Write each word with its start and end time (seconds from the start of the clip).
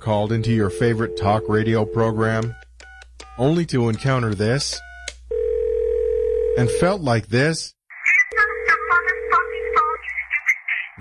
called 0.00 0.32
into 0.32 0.52
your 0.52 0.70
favorite 0.70 1.16
talk 1.16 1.42
radio 1.48 1.84
program, 1.84 2.54
only 3.38 3.66
to 3.66 3.88
encounter 3.88 4.34
this 4.34 4.80
and 6.56 6.70
felt 6.70 7.00
like 7.00 7.28
this? 7.28 7.74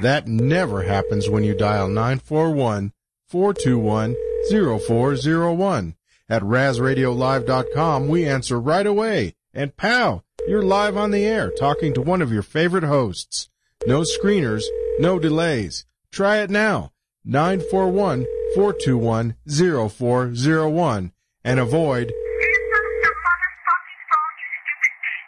That 0.02 0.28
never 0.28 0.84
happens 0.84 1.30
when 1.30 1.44
you 1.44 1.54
dial 1.56 1.88
941 1.88 2.94
421 3.28 4.16
0401. 4.50 5.96
At 6.30 6.42
RazRadioLive.com, 6.44 8.08
we 8.08 8.26
answer 8.26 8.60
right 8.60 8.86
away. 8.86 9.36
And 9.54 9.76
pow, 9.76 10.24
you're 10.48 10.62
live 10.62 10.96
on 10.96 11.12
the 11.12 11.26
air 11.26 11.52
talking 11.52 11.94
to 11.96 12.02
one 12.02 12.22
of 12.22 12.32
your 12.32 12.44
favorite 12.44 12.84
hosts. 12.84 13.50
No 13.86 14.02
screeners, 14.02 14.64
no 15.00 15.20
delays. 15.20 15.86
Try 16.12 16.38
it 16.38 16.50
now. 16.50 16.92
941 17.26 18.26
421 18.56 19.36
0401 19.48 21.12
and 21.44 21.60
avoid 21.60 22.12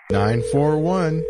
941 0.09 1.23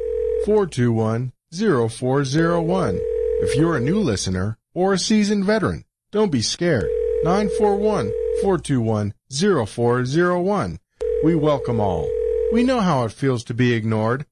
421 0.46 1.31
0401. 1.53 3.00
If 3.41 3.56
you're 3.56 3.78
a 3.78 3.81
new 3.81 4.00
listener 4.00 4.57
or 4.74 4.94
a 4.94 4.97
seasoned 4.97 5.46
veteran, 5.46 5.85
don't 6.12 6.31
be 6.31 6.41
scared. 6.41 6.90
941 7.24 8.12
421 8.41 9.13
0401. 9.29 10.79
We 11.23 11.35
welcome 11.35 11.79
all. 11.79 12.09
We 12.52 12.63
know 12.63 12.79
how 12.79 13.03
it 13.03 13.12
feels 13.12 13.44
to 13.46 13.53
be 13.53 13.73
ignored. 13.73 14.25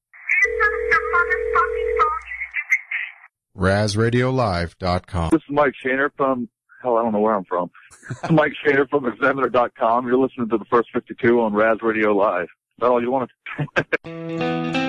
RazRadioLive.com. 3.55 5.29
This 5.31 5.41
is 5.41 5.49
Mike 5.49 5.73
Shaner 5.85 6.09
from 6.15 6.49
hell, 6.81 6.97
I 6.97 7.03
don't 7.03 7.13
know 7.13 7.19
where 7.19 7.35
I'm 7.35 7.45
from. 7.45 7.69
Mike 8.31 8.53
Shader 8.65 8.89
from 8.89 9.05
Examiner.com. 9.05 10.07
You're 10.07 10.17
listening 10.17 10.49
to 10.49 10.57
the 10.57 10.65
First 10.65 10.89
52 10.93 11.41
on 11.41 11.53
Raz 11.53 11.77
Radio 11.81 12.13
Live. 12.15 12.43
Is 12.43 12.49
that 12.79 12.87
all 12.87 13.01
you 13.01 13.11
wanted? 13.11 14.79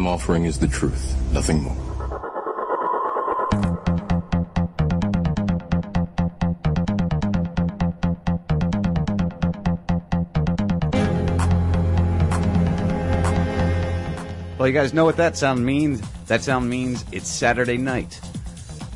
I'm 0.00 0.06
offering 0.06 0.46
is 0.46 0.58
the 0.58 0.66
truth, 0.66 1.14
nothing 1.30 1.62
more. 1.62 1.76
Well, 14.56 14.66
you 14.66 14.72
guys 14.72 14.94
know 14.94 15.04
what 15.04 15.18
that 15.18 15.36
sound 15.36 15.66
means. 15.66 16.00
That 16.28 16.42
sound 16.42 16.70
means 16.70 17.04
it's 17.12 17.28
Saturday 17.28 17.76
night, 17.76 18.18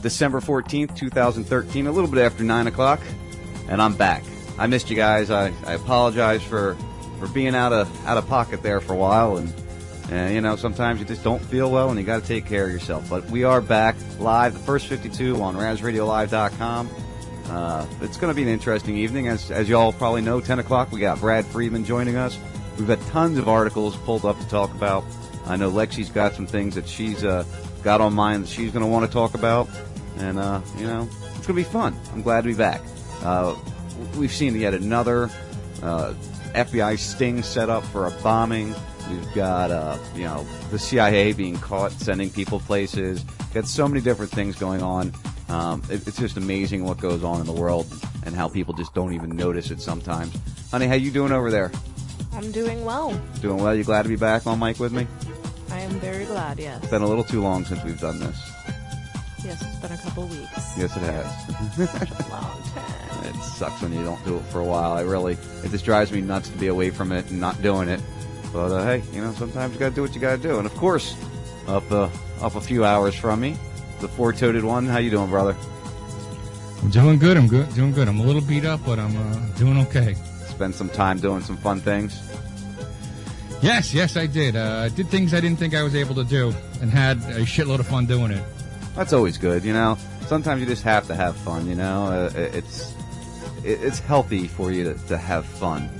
December 0.00 0.40
14th, 0.40 0.96
2013, 0.96 1.86
a 1.86 1.92
little 1.92 2.08
bit 2.08 2.24
after 2.24 2.44
9 2.44 2.66
o'clock, 2.66 3.02
and 3.68 3.82
I'm 3.82 3.94
back. 3.94 4.24
I 4.58 4.68
missed 4.68 4.88
you 4.88 4.96
guys. 4.96 5.30
I, 5.30 5.52
I 5.66 5.74
apologize 5.74 6.42
for, 6.42 6.78
for 7.20 7.28
being 7.28 7.54
out 7.54 7.74
of, 7.74 8.06
out 8.06 8.16
of 8.16 8.26
pocket 8.26 8.62
there 8.62 8.80
for 8.80 8.94
a 8.94 8.96
while, 8.96 9.36
and, 9.36 9.52
and, 10.10 10.34
you 10.34 10.40
know, 10.40 10.56
sometimes 10.56 11.00
you 11.00 11.06
just 11.06 11.24
don't 11.24 11.42
feel 11.42 11.70
well 11.70 11.90
and 11.90 11.98
you 11.98 12.04
got 12.04 12.22
to 12.22 12.28
take 12.28 12.46
care 12.46 12.66
of 12.66 12.72
yourself. 12.72 13.08
But 13.08 13.24
we 13.30 13.44
are 13.44 13.60
back 13.60 13.96
live, 14.18 14.52
the 14.52 14.60
first 14.60 14.86
52 14.86 15.40
on 15.40 15.56
RazRadioLive.com. 15.56 16.90
Uh, 17.48 17.86
it's 18.00 18.16
going 18.16 18.30
to 18.30 18.34
be 18.34 18.42
an 18.42 18.48
interesting 18.48 18.96
evening. 18.96 19.28
As, 19.28 19.50
as 19.50 19.68
you 19.68 19.76
all 19.76 19.92
probably 19.92 20.22
know, 20.22 20.40
10 20.40 20.58
o'clock, 20.58 20.92
we 20.92 21.00
got 21.00 21.20
Brad 21.20 21.46
Friedman 21.46 21.84
joining 21.84 22.16
us. 22.16 22.38
We've 22.78 22.86
got 22.86 23.00
tons 23.08 23.38
of 23.38 23.48
articles 23.48 23.96
pulled 23.98 24.24
up 24.24 24.38
to 24.38 24.48
talk 24.48 24.74
about. 24.74 25.04
I 25.46 25.56
know 25.56 25.70
Lexi's 25.70 26.10
got 26.10 26.34
some 26.34 26.46
things 26.46 26.74
that 26.74 26.88
she's 26.88 27.24
uh, 27.24 27.44
got 27.82 28.00
on 28.00 28.14
mind 28.14 28.44
that 28.44 28.48
she's 28.48 28.72
going 28.72 28.84
to 28.84 28.90
want 28.90 29.06
to 29.06 29.12
talk 29.12 29.34
about. 29.34 29.68
And, 30.18 30.38
uh, 30.38 30.60
you 30.78 30.86
know, 30.86 31.08
it's 31.36 31.46
going 31.46 31.48
to 31.48 31.54
be 31.54 31.64
fun. 31.64 31.98
I'm 32.12 32.22
glad 32.22 32.42
to 32.42 32.48
be 32.48 32.54
back. 32.54 32.80
Uh, 33.22 33.54
we've 34.16 34.32
seen 34.32 34.54
yet 34.58 34.74
another 34.74 35.30
uh, 35.82 36.14
FBI 36.54 36.98
sting 36.98 37.42
set 37.42 37.68
up 37.68 37.84
for 37.84 38.06
a 38.06 38.10
bombing. 38.22 38.74
We've 39.10 39.34
got, 39.34 39.70
uh, 39.70 39.98
you 40.14 40.24
know, 40.24 40.46
the 40.70 40.78
CIA 40.78 41.32
being 41.32 41.56
caught 41.58 41.92
sending 41.92 42.30
people 42.30 42.60
places. 42.60 43.22
Got 43.52 43.66
so 43.66 43.86
many 43.86 44.00
different 44.00 44.30
things 44.32 44.56
going 44.56 44.82
on. 44.82 45.12
Um, 45.48 45.82
it, 45.90 46.06
it's 46.06 46.18
just 46.18 46.36
amazing 46.36 46.84
what 46.84 46.98
goes 46.98 47.22
on 47.22 47.40
in 47.40 47.46
the 47.46 47.52
world 47.52 47.86
and 48.24 48.34
how 48.34 48.48
people 48.48 48.74
just 48.74 48.94
don't 48.94 49.12
even 49.12 49.36
notice 49.36 49.70
it 49.70 49.80
sometimes. 49.80 50.34
Honey, 50.70 50.86
how 50.86 50.94
you 50.94 51.10
doing 51.10 51.32
over 51.32 51.50
there? 51.50 51.70
I'm 52.32 52.50
doing 52.50 52.84
well. 52.84 53.10
Doing 53.40 53.62
well? 53.62 53.74
You 53.74 53.84
glad 53.84 54.02
to 54.02 54.08
be 54.08 54.16
back 54.16 54.46
on 54.46 54.58
mic 54.58 54.80
with 54.80 54.92
me? 54.92 55.06
I 55.70 55.80
am 55.80 55.90
very 56.00 56.24
glad, 56.24 56.58
yes. 56.58 56.82
It's 56.82 56.90
been 56.90 57.02
a 57.02 57.06
little 57.06 57.24
too 57.24 57.42
long 57.42 57.64
since 57.64 57.82
we've 57.84 58.00
done 58.00 58.18
this. 58.18 58.36
Yes, 59.44 59.60
it's 59.62 59.76
been 59.76 59.92
a 59.92 59.98
couple 59.98 60.26
weeks. 60.26 60.78
Yes, 60.78 60.96
it 60.96 61.00
has. 61.00 61.78
Long 62.30 62.62
time. 62.74 63.24
it 63.26 63.34
sucks 63.42 63.82
when 63.82 63.92
you 63.92 64.02
don't 64.02 64.24
do 64.24 64.36
it 64.38 64.42
for 64.44 64.60
a 64.60 64.64
while. 64.64 64.92
I 64.92 65.02
really, 65.02 65.34
it 65.62 65.70
just 65.70 65.84
drives 65.84 66.10
me 66.10 66.22
nuts 66.22 66.48
to 66.48 66.56
be 66.56 66.68
away 66.68 66.88
from 66.88 67.12
it 67.12 67.28
and 67.30 67.38
not 67.40 67.60
doing 67.60 67.88
it. 67.88 68.00
But 68.54 68.70
uh, 68.70 68.84
hey, 68.84 69.02
you 69.12 69.20
know, 69.20 69.32
sometimes 69.32 69.74
you 69.74 69.80
got 69.80 69.88
to 69.88 69.94
do 69.96 70.02
what 70.02 70.14
you 70.14 70.20
got 70.20 70.36
to 70.36 70.42
do. 70.42 70.58
And 70.58 70.66
of 70.66 70.74
course, 70.76 71.16
up 71.66 71.90
uh, 71.90 72.08
up 72.40 72.54
a 72.54 72.60
few 72.60 72.84
hours 72.84 73.16
from 73.16 73.40
me, 73.40 73.56
the 74.00 74.06
four-toed 74.06 74.62
one. 74.62 74.86
How 74.86 74.98
you 74.98 75.10
doing, 75.10 75.28
brother? 75.28 75.56
I'm 76.80 76.90
doing 76.90 77.18
good. 77.18 77.36
I'm 77.36 77.48
good. 77.48 77.74
Doing 77.74 77.90
good. 77.90 78.06
I'm 78.06 78.20
a 78.20 78.22
little 78.22 78.40
beat 78.40 78.64
up, 78.64 78.80
but 78.86 79.00
I'm 79.00 79.16
uh, 79.16 79.36
doing 79.58 79.76
okay. 79.78 80.14
Spend 80.46 80.72
some 80.72 80.88
time 80.88 81.18
doing 81.18 81.42
some 81.42 81.56
fun 81.56 81.80
things. 81.80 82.22
Yes, 83.60 83.92
yes, 83.92 84.16
I 84.16 84.26
did. 84.26 84.54
Uh, 84.54 84.82
I 84.84 84.88
did 84.88 85.08
things 85.08 85.34
I 85.34 85.40
didn't 85.40 85.58
think 85.58 85.74
I 85.74 85.82
was 85.82 85.96
able 85.96 86.14
to 86.14 86.24
do, 86.24 86.54
and 86.80 86.90
had 86.90 87.16
a 87.16 87.40
shitload 87.40 87.80
of 87.80 87.88
fun 87.88 88.06
doing 88.06 88.30
it. 88.30 88.44
That's 88.94 89.12
always 89.12 89.36
good, 89.36 89.64
you 89.64 89.72
know. 89.72 89.98
Sometimes 90.26 90.60
you 90.60 90.66
just 90.66 90.84
have 90.84 91.08
to 91.08 91.16
have 91.16 91.36
fun, 91.38 91.66
you 91.66 91.74
know. 91.74 92.04
Uh, 92.04 92.30
it's 92.36 92.94
it's 93.64 93.98
healthy 93.98 94.46
for 94.46 94.70
you 94.70 94.84
to, 94.84 94.94
to 95.08 95.18
have 95.18 95.44
fun. 95.44 95.90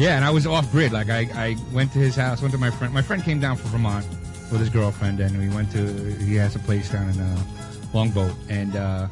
Yeah, 0.00 0.16
and 0.16 0.24
I 0.24 0.30
was 0.30 0.46
off 0.46 0.72
grid. 0.72 0.92
Like 0.92 1.10
I, 1.10 1.28
I 1.34 1.56
went 1.74 1.92
to 1.92 1.98
his 1.98 2.16
house, 2.16 2.40
went 2.40 2.52
to 2.52 2.58
my 2.58 2.70
friend. 2.70 2.94
My 2.94 3.02
friend 3.02 3.22
came 3.22 3.38
down 3.38 3.58
from 3.58 3.68
Vermont 3.70 4.06
with 4.50 4.60
his 4.60 4.70
girlfriend, 4.70 5.20
and 5.20 5.38
we 5.38 5.54
went 5.54 5.70
to. 5.72 5.92
He 6.24 6.36
has 6.36 6.56
a 6.56 6.58
place 6.60 6.88
down 6.90 7.10
in 7.10 7.20
uh, 7.20 7.42
Longboat, 7.92 8.32
and 8.48 8.74
uh, 8.76 9.08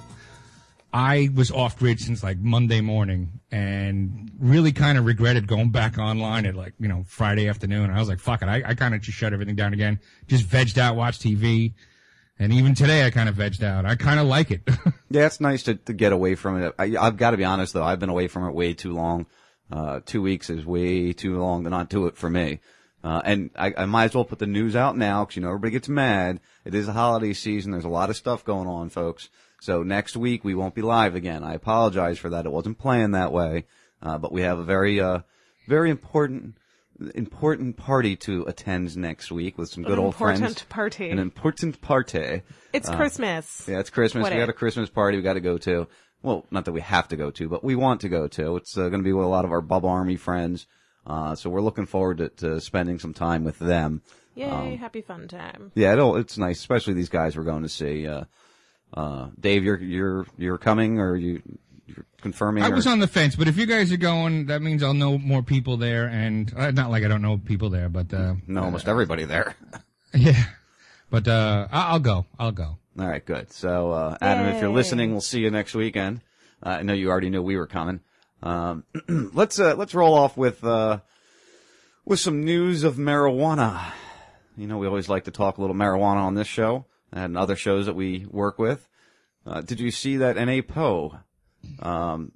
I 0.90 1.28
was 1.34 1.50
off 1.50 1.78
grid 1.78 2.00
since 2.00 2.22
like 2.22 2.38
Monday 2.38 2.80
morning, 2.80 3.38
and 3.52 4.30
really 4.38 4.72
kind 4.72 4.96
of 4.96 5.04
regretted 5.04 5.46
going 5.46 5.68
back 5.72 5.98
online 5.98 6.46
at 6.46 6.54
like 6.54 6.72
you 6.80 6.88
know 6.88 7.04
Friday 7.06 7.48
afternoon. 7.48 7.90
I 7.90 7.98
was 7.98 8.08
like, 8.08 8.18
fuck 8.18 8.40
it, 8.40 8.48
I, 8.48 8.62
I 8.64 8.74
kind 8.74 8.94
of 8.94 9.02
just 9.02 9.18
shut 9.18 9.34
everything 9.34 9.56
down 9.56 9.74
again, 9.74 10.00
just 10.26 10.46
vegged 10.46 10.78
out, 10.78 10.96
watched 10.96 11.20
TV, 11.20 11.74
and 12.38 12.50
even 12.50 12.74
today 12.74 13.04
I 13.04 13.10
kind 13.10 13.28
of 13.28 13.34
vegged 13.34 13.62
out. 13.62 13.84
I 13.84 13.94
kind 13.94 14.20
of 14.20 14.26
like 14.26 14.50
it. 14.50 14.62
Yeah, 15.10 15.24
it's 15.24 15.40
nice 15.40 15.62
to, 15.62 15.74
to 15.74 15.94
get 15.94 16.12
away 16.12 16.34
from 16.34 16.62
it. 16.62 16.74
I, 16.78 16.94
I've 17.00 17.16
got 17.16 17.30
to 17.30 17.38
be 17.38 17.44
honest 17.44 17.72
though, 17.72 17.82
I've 17.82 17.98
been 17.98 18.10
away 18.10 18.28
from 18.28 18.46
it 18.46 18.52
way 18.52 18.74
too 18.74 18.92
long. 18.92 19.24
Uh, 19.70 20.00
two 20.04 20.22
weeks 20.22 20.48
is 20.50 20.64
way 20.64 21.12
too 21.12 21.38
long 21.38 21.64
to 21.64 21.70
not 21.70 21.90
do 21.90 22.06
it 22.06 22.16
for 22.16 22.30
me. 22.30 22.60
Uh, 23.04 23.20
and 23.24 23.50
I, 23.54 23.72
I 23.76 23.86
might 23.86 24.06
as 24.06 24.14
well 24.14 24.24
put 24.24 24.38
the 24.40 24.46
news 24.46 24.74
out 24.74 24.96
now 24.96 25.24
because 25.24 25.36
you 25.36 25.42
know 25.42 25.48
everybody 25.48 25.72
gets 25.72 25.88
mad. 25.88 26.40
It 26.64 26.74
is 26.74 26.88
a 26.88 26.92
holiday 26.92 27.32
season. 27.32 27.70
There's 27.72 27.84
a 27.84 27.88
lot 27.88 28.10
of 28.10 28.16
stuff 28.16 28.44
going 28.44 28.66
on, 28.66 28.88
folks. 28.88 29.28
So 29.60 29.82
next 29.82 30.16
week 30.16 30.42
we 30.44 30.54
won't 30.54 30.74
be 30.74 30.82
live 30.82 31.14
again. 31.14 31.44
I 31.44 31.54
apologize 31.54 32.18
for 32.18 32.30
that. 32.30 32.46
It 32.46 32.52
wasn't 32.52 32.78
planned 32.78 33.14
that 33.14 33.32
way. 33.32 33.66
Uh, 34.02 34.16
but 34.18 34.32
we 34.32 34.42
have 34.42 34.58
a 34.58 34.64
very, 34.64 35.00
uh, 35.00 35.20
very 35.68 35.90
important, 35.90 36.56
important 37.14 37.76
party 37.76 38.16
to 38.16 38.44
attend 38.46 38.96
next 38.96 39.30
week 39.30 39.58
with 39.58 39.68
some 39.68 39.82
good 39.84 39.98
An 39.98 40.04
old 40.04 40.14
friends. 40.16 40.40
important 40.40 40.68
party. 40.68 41.10
An 41.10 41.18
important 41.18 41.80
party. 41.80 42.42
It's 42.72 42.88
Uh, 42.88 42.96
Christmas. 42.96 43.66
Yeah, 43.68 43.80
it's 43.80 43.90
Christmas. 43.90 44.22
What 44.22 44.32
we 44.32 44.38
it? 44.38 44.40
got 44.42 44.48
a 44.48 44.52
Christmas 44.54 44.88
party 44.90 45.16
we 45.16 45.22
got 45.22 45.34
to 45.34 45.40
go 45.40 45.58
to. 45.58 45.86
Well, 46.22 46.46
not 46.50 46.64
that 46.64 46.72
we 46.72 46.80
have 46.80 47.08
to 47.08 47.16
go 47.16 47.30
to, 47.30 47.48
but 47.48 47.62
we 47.62 47.76
want 47.76 48.00
to 48.02 48.08
go 48.08 48.26
to. 48.28 48.56
It's 48.56 48.76
uh, 48.76 48.88
going 48.88 49.00
to 49.00 49.04
be 49.04 49.12
with 49.12 49.24
a 49.24 49.28
lot 49.28 49.44
of 49.44 49.52
our 49.52 49.62
Bubba 49.62 49.88
Army 49.88 50.16
friends. 50.16 50.66
Uh, 51.06 51.34
so 51.34 51.48
we're 51.48 51.60
looking 51.62 51.86
forward 51.86 52.18
to, 52.18 52.28
to 52.30 52.60
spending 52.60 52.98
some 52.98 53.14
time 53.14 53.44
with 53.44 53.58
them. 53.58 54.02
Yay, 54.34 54.44
Um, 54.50 54.76
happy 54.76 55.00
fun 55.00 55.26
time. 55.28 55.72
yeah, 55.74 55.92
it'll, 55.92 56.16
it's 56.16 56.36
nice, 56.38 56.58
especially 56.58 56.94
these 56.94 57.08
guys 57.08 57.36
we're 57.36 57.44
going 57.44 57.62
to 57.62 57.68
see. 57.68 58.06
Uh, 58.06 58.24
uh, 58.94 59.28
Dave, 59.38 59.64
you're, 59.64 59.80
you're, 59.80 60.26
you're 60.36 60.58
coming 60.58 60.98
or 60.98 61.16
you, 61.16 61.40
you're 61.86 62.04
confirming? 62.20 62.62
I 62.62 62.68
or- 62.68 62.74
was 62.74 62.86
on 62.86 62.98
the 62.98 63.06
fence, 63.08 63.36
but 63.36 63.48
if 63.48 63.56
you 63.56 63.66
guys 63.66 63.90
are 63.92 63.96
going, 63.96 64.46
that 64.46 64.60
means 64.60 64.82
I'll 64.82 64.94
know 64.94 65.18
more 65.18 65.42
people 65.42 65.76
there, 65.76 66.06
and 66.06 66.52
uh, 66.56 66.70
not 66.72 66.90
like 66.90 67.04
I 67.04 67.08
don't 67.08 67.22
know 67.22 67.38
people 67.38 67.70
there, 67.70 67.88
but 67.88 68.12
uh, 68.12 68.34
know 68.46 68.64
almost 68.64 68.86
everybody 68.88 69.24
there. 69.24 69.54
yeah. 70.14 70.44
But 71.10 71.26
uh, 71.26 71.68
I'll 71.72 72.00
go. 72.00 72.26
I'll 72.38 72.52
go. 72.52 72.78
All 72.98 73.06
right, 73.06 73.24
good. 73.24 73.52
So, 73.52 73.92
uh, 73.92 74.18
Adam, 74.20 74.46
if 74.46 74.60
you're 74.60 74.70
listening, 74.70 75.12
we'll 75.12 75.20
see 75.20 75.40
you 75.40 75.50
next 75.50 75.74
weekend. 75.74 76.20
Uh, 76.60 76.70
I 76.70 76.82
know 76.82 76.94
you 76.94 77.10
already 77.10 77.30
knew 77.30 77.42
we 77.42 77.56
were 77.56 77.68
coming. 77.68 78.00
Um, 78.42 78.84
let's 79.08 79.60
uh, 79.60 79.76
let's 79.76 79.94
roll 79.94 80.14
off 80.14 80.36
with 80.36 80.64
uh, 80.64 80.98
with 82.04 82.18
some 82.18 82.44
news 82.44 82.82
of 82.82 82.96
marijuana. 82.96 83.92
You 84.56 84.66
know, 84.66 84.78
we 84.78 84.88
always 84.88 85.08
like 85.08 85.24
to 85.24 85.30
talk 85.30 85.58
a 85.58 85.60
little 85.60 85.76
marijuana 85.76 86.16
on 86.16 86.34
this 86.34 86.48
show 86.48 86.86
and 87.12 87.38
other 87.38 87.54
shows 87.54 87.86
that 87.86 87.94
we 87.94 88.26
work 88.28 88.58
with. 88.58 88.88
Uh, 89.46 89.60
did 89.60 89.78
you 89.78 89.92
see 89.92 90.16
that 90.16 90.36
N.A. 90.36 90.62
Poe 90.62 91.20
um, 91.80 92.32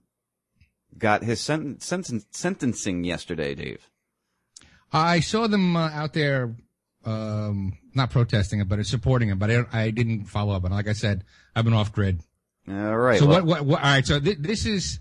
got 0.97 1.25
his 1.25 1.41
sen- 1.41 1.81
sen- 1.81 2.23
sentencing 2.31 3.03
yesterday, 3.03 3.55
Dave? 3.57 3.89
I 4.93 5.21
saw 5.21 5.47
them 5.47 5.77
uh, 5.77 5.91
out 5.91 6.13
there, 6.13 6.55
um, 7.05 7.77
not 7.95 8.11
protesting 8.11 8.61
it, 8.61 8.69
but 8.69 8.79
it's 8.79 8.91
supporting 8.91 9.31
it. 9.31 9.39
But 9.39 9.51
I, 9.51 9.65
I 9.73 9.91
didn't 9.91 10.25
follow 10.27 10.55
up. 10.55 10.65
And 10.65 10.75
like 10.75 10.89
I 10.89 10.93
said, 10.93 11.25
I've 11.55 11.65
been 11.65 11.75
off 11.75 11.93
grid. 11.93 12.21
All 12.69 12.97
right. 12.97 13.19
So 13.19 13.27
well- 13.27 13.45
what, 13.45 13.47
what, 13.47 13.65
what? 13.67 13.79
All 13.81 13.91
right. 13.91 14.07
So 14.07 14.21
th- 14.21 14.39
this 14.39 14.67
is 14.67 15.01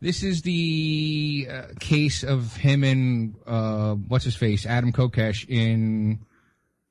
this 0.00 0.22
is 0.22 0.42
the 0.42 1.48
uh, 1.50 1.62
case 1.78 2.22
of 2.22 2.56
him 2.56 2.84
and 2.84 3.34
uh, 3.46 3.94
what's 3.94 4.24
his 4.24 4.36
face, 4.36 4.66
Adam 4.66 4.92
Kokesh 4.92 5.48
in 5.48 6.20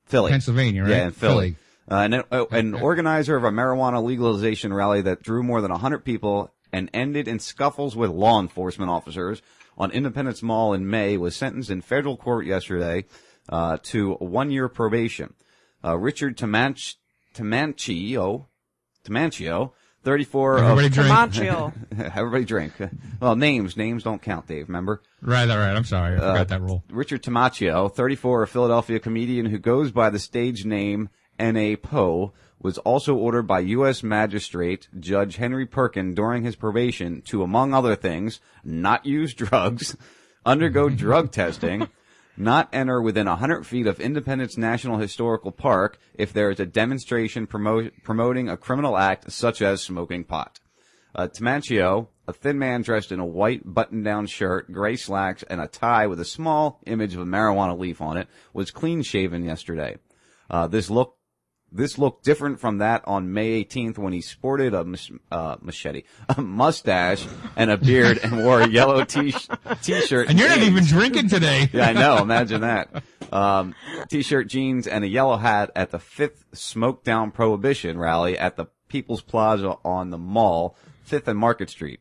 Philly. 0.06 0.30
Pennsylvania, 0.30 0.82
right? 0.82 0.90
Yeah, 0.90 1.06
in 1.06 1.12
Philly. 1.12 1.56
Uh, 1.90 1.94
an, 1.96 2.14
uh, 2.30 2.46
an 2.52 2.74
organizer 2.74 3.34
of 3.36 3.42
a 3.42 3.50
marijuana 3.50 4.02
legalization 4.02 4.72
rally 4.72 5.02
that 5.02 5.22
drew 5.22 5.42
more 5.42 5.60
than 5.60 5.72
100 5.72 6.04
people 6.04 6.52
and 6.72 6.88
ended 6.94 7.26
in 7.26 7.40
scuffles 7.40 7.96
with 7.96 8.10
law 8.10 8.38
enforcement 8.40 8.90
officers 8.92 9.42
on 9.76 9.90
Independence 9.90 10.40
Mall 10.40 10.72
in 10.72 10.88
May 10.88 11.16
was 11.16 11.34
sentenced 11.34 11.68
in 11.70 11.80
federal 11.80 12.16
court 12.16 12.46
yesterday 12.46 13.06
uh, 13.48 13.78
to 13.84 14.14
one 14.14 14.50
year 14.50 14.68
probation. 14.68 15.34
Uh, 15.84 15.96
Richard 15.96 16.36
Tamanch, 16.36 16.94
Tamancio, 17.34 18.46
Tamancio, 19.04 19.72
34 20.02 20.58
Everybody 20.58 20.86
of, 20.86 20.92
drink. 20.92 21.08
Tamancio. 21.08 21.72
Everybody 22.16 22.44
drink. 22.44 22.72
Well, 23.20 23.36
names, 23.36 23.76
names 23.76 24.02
don't 24.02 24.20
count, 24.22 24.46
Dave, 24.46 24.68
remember? 24.68 25.02
Right. 25.20 25.48
All 25.48 25.58
right. 25.58 25.74
I'm 25.76 25.84
sorry. 25.84 26.16
I 26.16 26.18
Uh, 26.18 26.32
forgot 26.32 26.48
that 26.48 26.62
rule. 26.62 26.84
Richard 26.90 27.22
Tamaccio, 27.22 27.92
34, 27.92 28.42
a 28.42 28.46
Philadelphia 28.46 28.98
comedian 29.00 29.46
who 29.46 29.58
goes 29.58 29.90
by 29.92 30.10
the 30.10 30.18
stage 30.18 30.64
name 30.64 31.08
N.A. 31.38 31.76
Poe, 31.76 32.32
was 32.62 32.76
also 32.78 33.14
ordered 33.14 33.44
by 33.46 33.60
U.S. 33.60 34.02
Magistrate 34.02 34.86
Judge 34.98 35.36
Henry 35.36 35.64
Perkin 35.64 36.12
during 36.14 36.42
his 36.44 36.56
probation 36.56 37.22
to, 37.22 37.42
among 37.42 37.72
other 37.72 37.96
things, 37.96 38.38
not 38.62 39.06
use 39.06 39.32
drugs, 39.32 39.96
undergo 40.44 40.88
drug 40.90 41.32
testing, 41.32 41.88
not 42.36 42.68
enter 42.72 43.00
within 43.02 43.26
100 43.26 43.66
feet 43.66 43.86
of 43.86 44.00
Independence 44.00 44.56
National 44.56 44.98
Historical 44.98 45.52
Park 45.52 45.98
if 46.14 46.32
there 46.32 46.50
is 46.50 46.60
a 46.60 46.66
demonstration 46.66 47.46
promo- 47.46 47.90
promoting 48.02 48.48
a 48.48 48.56
criminal 48.56 48.96
act 48.96 49.30
such 49.30 49.62
as 49.62 49.82
smoking 49.82 50.24
pot. 50.24 50.58
Uh, 51.14 51.28
a 52.30 52.32
thin 52.32 52.58
man 52.58 52.82
dressed 52.82 53.10
in 53.10 53.18
a 53.18 53.26
white 53.26 53.62
button-down 53.64 54.26
shirt, 54.26 54.72
gray 54.72 54.94
slacks, 54.94 55.42
and 55.42 55.60
a 55.60 55.66
tie 55.66 56.06
with 56.06 56.20
a 56.20 56.24
small 56.24 56.80
image 56.86 57.14
of 57.14 57.20
a 57.20 57.26
marijuana 57.26 57.76
leaf 57.76 58.00
on 58.00 58.16
it, 58.16 58.28
was 58.52 58.70
clean-shaven 58.70 59.44
yesterday. 59.44 59.96
Uh, 60.48 60.68
this 60.68 60.88
look, 60.88 61.16
this 61.72 61.98
looked 61.98 62.24
different 62.24 62.60
from 62.60 62.78
that 62.78 63.02
on 63.06 63.32
May 63.32 63.64
18th 63.64 63.98
when 63.98 64.12
he 64.12 64.20
sported 64.20 64.74
a 64.74 64.84
uh, 65.30 65.56
machete, 65.60 66.02
a 66.28 66.40
mustache, 66.40 67.26
and 67.56 67.70
a 67.70 67.76
beard, 67.76 68.18
and 68.22 68.44
wore 68.44 68.60
a 68.60 68.68
yellow 68.68 69.04
t- 69.04 69.34
t-shirt. 69.82 70.28
And 70.28 70.38
you're 70.38 70.48
not 70.48 70.58
even 70.58 70.84
drinking 70.84 71.28
today. 71.28 71.68
Yeah, 71.72 71.88
I 71.88 71.92
know. 71.92 72.18
Imagine 72.18 72.62
that. 72.62 73.02
Um, 73.32 73.74
t-shirt, 74.08 74.48
jeans, 74.48 74.86
and 74.86 75.04
a 75.04 75.08
yellow 75.08 75.36
hat 75.36 75.70
at 75.76 75.90
the 75.90 75.98
fifth 75.98 76.44
Smoke 76.52 77.04
Down 77.04 77.30
Prohibition 77.30 77.98
rally 77.98 78.36
at 78.36 78.56
the 78.56 78.66
People's 78.88 79.22
Plaza 79.22 79.76
on 79.84 80.10
the 80.10 80.18
Mall, 80.18 80.76
Fifth 81.04 81.28
and 81.28 81.38
Market 81.38 81.70
Street. 81.70 82.00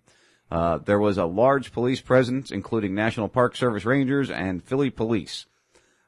Uh, 0.51 0.79
there 0.79 0.99
was 0.99 1.17
a 1.17 1.25
large 1.25 1.71
police 1.71 2.01
presence, 2.01 2.51
including 2.51 2.95
National 2.95 3.29
Park 3.29 3.55
Service 3.55 3.85
Rangers 3.85 4.31
and 4.31 4.63
Philly 4.63 4.89
Police. 4.89 5.45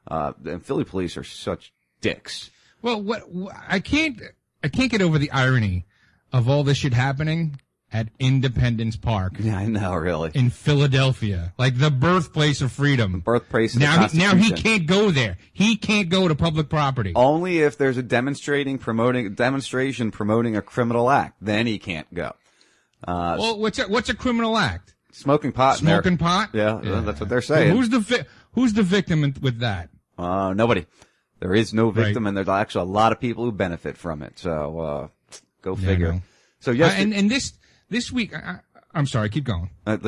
Uh, 0.08 0.32
and 0.44 0.64
Philly 0.66 0.84
Police 0.84 1.16
are 1.16 1.24
such 1.24 1.72
dicks. 2.00 2.50
Well, 2.82 3.00
what 3.02 3.22
I 3.68 3.80
can't 3.80 4.20
I 4.62 4.68
can't 4.68 4.90
get 4.90 5.02
over 5.02 5.18
the 5.18 5.30
irony 5.30 5.86
of 6.32 6.48
all 6.48 6.64
this 6.64 6.78
shit 6.78 6.92
happening 6.94 7.58
at 7.92 8.08
Independence 8.18 8.96
Park 8.96 9.34
Yeah, 9.38 9.58
I 9.58 9.66
know, 9.66 9.94
really. 9.94 10.30
in 10.34 10.48
Philadelphia, 10.48 11.52
like 11.58 11.78
the 11.78 11.90
birthplace 11.90 12.62
of 12.62 12.72
freedom. 12.72 13.20
Birthplace 13.20 13.74
of 13.74 13.80
the 13.80 13.86
Now, 13.86 14.08
he, 14.08 14.18
now 14.18 14.34
he 14.34 14.50
can't 14.52 14.86
go 14.86 15.10
there. 15.10 15.36
He 15.52 15.76
can't 15.76 16.08
go 16.08 16.26
to 16.26 16.34
public 16.34 16.70
property. 16.70 17.12
Only 17.14 17.58
if 17.58 17.76
there's 17.76 17.98
a 17.98 18.02
demonstrating 18.02 18.78
promoting 18.78 19.34
demonstration 19.34 20.10
promoting 20.10 20.56
a 20.56 20.62
criminal 20.62 21.10
act, 21.10 21.36
then 21.42 21.66
he 21.66 21.78
can't 21.78 22.12
go. 22.14 22.32
Uh, 23.06 23.36
well, 23.38 23.58
what's 23.58 23.78
a, 23.78 23.84
what's 23.88 24.08
a 24.08 24.14
criminal 24.14 24.56
act? 24.56 24.94
smoking 25.14 25.52
pot. 25.52 25.76
Smoking 25.76 26.16
pot? 26.16 26.48
Yeah, 26.54 26.80
that's 26.82 27.20
what 27.20 27.28
they're 27.28 27.36
Well, 27.36 27.42
saying. 27.42 27.76
who's 27.76 27.90
the 27.90 27.98
vi- 27.98 28.24
who's 28.52 28.72
the 28.72 28.82
victim 28.82 29.24
in, 29.24 29.36
with 29.42 29.58
that? 29.58 29.90
Uh, 30.16 30.54
nobody. 30.54 30.86
There 31.42 31.54
is 31.56 31.74
no 31.74 31.90
victim, 31.90 32.22
Right. 32.22 32.28
and 32.28 32.36
there's 32.36 32.48
actually 32.48 32.82
a 32.82 32.92
lot 32.92 33.10
of 33.10 33.18
people 33.18 33.44
who 33.44 33.50
benefit 33.50 33.98
from 33.98 34.22
it. 34.22 34.38
So, 34.38 34.78
uh, 34.78 35.08
go 35.60 35.74
figure. 35.74 36.12
know. 36.12 36.22
so 36.60 36.70
Uh, 36.70 36.84
and 36.96 37.12
and 37.12 37.28
this 37.28 37.54
this 37.90 38.12
week, 38.12 38.32
I, 38.32 38.60
I'm 38.94 39.06
sorry, 39.06 39.28
keep 39.28 39.42
going. 39.42 39.70
uh, 39.84 39.98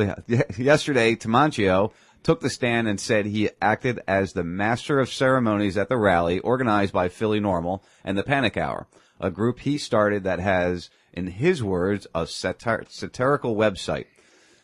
yesterday, 0.57 1.13
Tamancio 1.15 1.91
took 2.23 2.39
the 2.39 2.49
stand 2.49 2.87
and 2.87 3.01
said 3.01 3.25
he 3.25 3.49
acted 3.61 3.99
as 4.07 4.31
the 4.31 4.45
master 4.45 4.97
of 5.01 5.09
ceremonies 5.11 5.75
at 5.77 5.89
the 5.89 5.97
rally 5.97 6.39
organized 6.39 6.93
by 6.93 7.09
Philly 7.09 7.41
NORML 7.41 7.81
and 8.05 8.17
the 8.17 8.23
Panic 8.23 8.55
Hour, 8.55 8.87
a 9.19 9.29
group 9.29 9.59
he 9.59 9.77
started 9.77 10.23
that 10.23 10.39
has, 10.39 10.89
in 11.11 11.27
his 11.27 11.61
words, 11.61 12.07
a 12.15 12.21
satir- 12.21 12.89
satirical 12.89 13.57
website. 13.57 14.05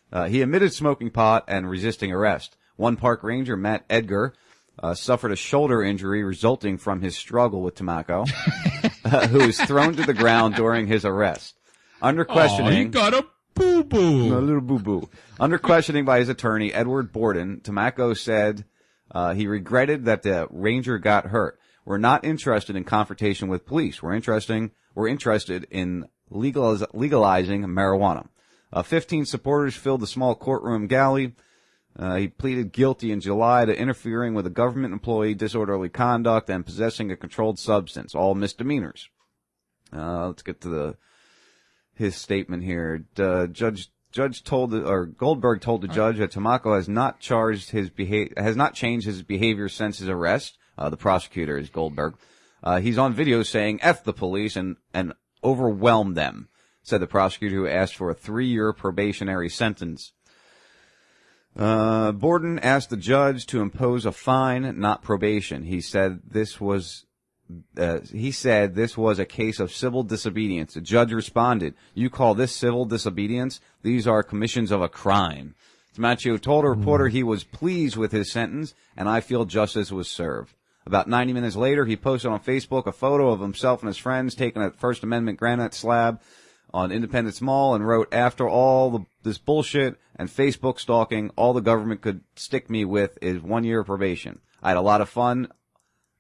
Uh, 0.10 0.30
he 0.30 0.42
admitted 0.42 0.72
smoking 0.74 1.10
pot 1.12 1.44
and 1.50 1.70
resisting 1.70 2.14
arrest. 2.14 2.56
One 2.78 2.96
park 2.96 3.24
ranger, 3.24 3.58
Matt 3.58 3.84
Edgar, 3.90 4.34
uh, 4.82 4.94
suffered 4.96 5.32
a 5.32 5.36
shoulder 5.36 5.82
injury 5.84 6.24
resulting 6.24 6.78
from 6.78 7.02
his 7.02 7.16
struggle 7.16 7.62
with 7.62 7.76
Tamako, 7.76 8.28
uh, 9.06 9.28
who 9.28 9.46
was 9.48 9.60
thrown 9.62 9.96
to 9.96 10.04
the 10.04 10.14
ground 10.14 10.56
during 10.56 10.88
his 10.88 11.06
arrest. 11.06 11.56
Under 12.02 12.26
questioning, 12.26 12.74
Oh, 12.74 12.80
you 12.80 12.88
got 12.90 13.14
a 13.14 13.26
boo 13.54 13.84
boo. 13.84 14.36
a 14.36 14.40
little 14.40 14.62
boo 14.62 14.80
boo. 14.80 15.10
Under 15.40 15.58
questioning 15.60 16.04
by 16.06 16.20
his 16.20 16.30
attorney, 16.30 16.74
Edward 16.74 17.12
Borden, 17.12 17.62
Tamako 17.64 18.18
said 18.18 18.66
uh, 19.12 19.34
he 19.34 19.46
regretted 19.48 20.06
that 20.06 20.24
the 20.24 20.48
ranger 20.50 20.98
got 20.98 21.28
hurt. 21.28 21.60
We're 21.86 21.98
not 22.00 22.26
interested 22.26 22.76
in 22.76 22.84
confrontation 22.84 23.50
with 23.50 23.66
police. 23.66 24.02
We're 24.02 24.14
interesting. 24.14 24.72
We're 24.96 25.08
interested 25.10 25.68
in 25.70 26.06
legaliz- 26.32 26.88
legalizing 26.94 27.64
marijuana. 27.66 28.28
Uh, 28.74 28.82
15 28.84 29.26
supporters 29.26 29.76
filled 29.76 30.00
the 30.02 30.08
small 30.08 30.34
courtroom 30.34 30.88
galley. 30.88 31.34
Uh, 31.98 32.16
he 32.16 32.28
pleaded 32.28 32.72
guilty 32.72 33.12
in 33.12 33.20
July 33.20 33.66
to 33.66 33.78
interfering 33.78 34.34
with 34.34 34.48
a 34.48 34.52
government 34.52 34.94
employee, 34.94 35.34
disorderly 35.34 35.90
conduct, 35.90 36.50
and 36.50 36.66
possessing 36.66 37.12
a 37.12 37.18
controlled 37.18 37.60
substance, 37.60 38.16
all 38.16 38.34
misdemeanors. 38.34 39.10
Uh, 39.94 40.28
let's 40.28 40.44
get 40.44 40.62
to 40.62 40.70
the 40.70 40.98
his 41.94 42.16
statement 42.16 42.64
here. 42.64 43.06
Uh, 43.18 43.48
judge 43.48 43.92
Judge 44.12 44.44
told 44.44 44.74
or 44.74 45.06
Goldberg 45.06 45.62
told 45.62 45.82
the 45.82 45.88
judge 45.88 46.18
that 46.18 46.32
Tamako 46.32 46.76
has 46.76 46.90
not 46.90 47.20
charged 47.20 47.70
his 47.70 47.90
behavior 47.90 48.34
has 48.36 48.58
not 48.58 48.74
changed 48.74 49.06
his 49.06 49.24
behavior 49.24 49.70
since 49.70 50.00
his 50.00 50.10
arrest. 50.10 50.58
Uh, 50.78 50.90
the 50.90 50.98
prosecutor 50.98 51.58
is 51.58 51.70
Goldberg. 51.70 52.16
Uh, 52.62 52.82
he's 52.82 52.98
on 52.98 53.14
video 53.14 53.42
saying 53.42 53.80
"f 53.82 54.04
the 54.04 54.14
police" 54.14 54.58
and 54.58 54.76
and 54.94 55.14
overwhelm 55.44 56.14
them, 56.14 56.50
said 56.84 57.00
the 57.00 57.08
prosecutor 57.08 57.56
who 57.56 57.68
asked 57.68 57.96
for 57.96 58.10
a 58.10 58.16
three-year 58.16 58.74
probationary 58.74 59.50
sentence. 59.50 60.12
Uh, 61.56 62.12
Borden 62.12 62.60
asked 62.60 62.90
the 62.90 62.98
judge 62.98 63.46
to 63.48 63.62
impose 63.62 64.06
a 64.06 64.12
fine, 64.12 64.80
not 64.80 65.04
probation. 65.04 65.64
He 65.64 65.82
said 65.82 66.22
this 66.26 66.62
was 66.62 67.06
uh, 67.78 68.00
he 68.12 68.32
said 68.32 68.76
this 68.76 68.98
was 68.98 69.20
a 69.20 69.26
case 69.26 69.60
of 69.60 69.74
civil 69.74 70.04
disobedience. 70.04 70.74
The 70.74 70.82
judge 70.82 71.12
responded, 71.12 71.74
"You 71.94 72.10
call 72.10 72.36
this 72.36 72.56
civil 72.56 72.86
disobedience? 72.86 73.60
These 73.82 74.08
are 74.08 74.24
commissions 74.24 74.72
of 74.72 74.82
a 74.82 74.90
crime." 74.90 75.56
Macchio 75.98 76.40
told 76.42 76.64
a 76.64 76.70
reporter 76.70 77.10
he 77.10 77.24
was 77.24 77.44
pleased 77.44 77.98
with 77.98 78.14
his 78.14 78.32
sentence, 78.32 78.74
and 78.96 79.10
I 79.10 79.20
feel 79.20 79.44
justice 79.44 79.92
was 79.92 80.10
served. 80.10 80.54
About 80.86 81.08
90 81.08 81.34
minutes 81.34 81.56
later, 81.56 81.86
he 81.86 81.98
posted 81.98 82.32
on 82.32 82.40
Facebook 82.40 82.88
a 82.88 82.92
photo 82.92 83.30
of 83.30 83.42
himself 83.42 83.82
and 83.82 83.88
his 83.88 83.98
friends 83.98 84.34
taking 84.34 84.62
a 84.62 84.72
First 84.72 85.04
Amendment 85.04 85.38
granite 85.38 85.74
slab 85.74 86.22
on 86.74 86.92
Independence 86.92 87.42
Mall 87.42 87.76
and 87.76 87.86
wrote, 87.86 88.08
after 88.14 88.48
all 88.48 88.90
the, 88.90 89.06
this 89.24 89.38
bullshit 89.38 89.98
and 90.22 90.30
Facebook 90.30 90.80
stalking, 90.80 91.32
all 91.36 91.52
the 91.52 91.62
government 91.62 92.02
could 92.02 92.22
stick 92.36 92.70
me 92.70 92.86
with 92.86 93.18
is 93.24 93.42
one 93.42 93.64
year 93.64 93.80
of 93.80 93.88
probation. 93.88 94.40
I 94.62 94.68
had 94.70 94.78
a 94.78 94.82
lot 94.82 95.02
of 95.02 95.10
fun. 95.10 95.48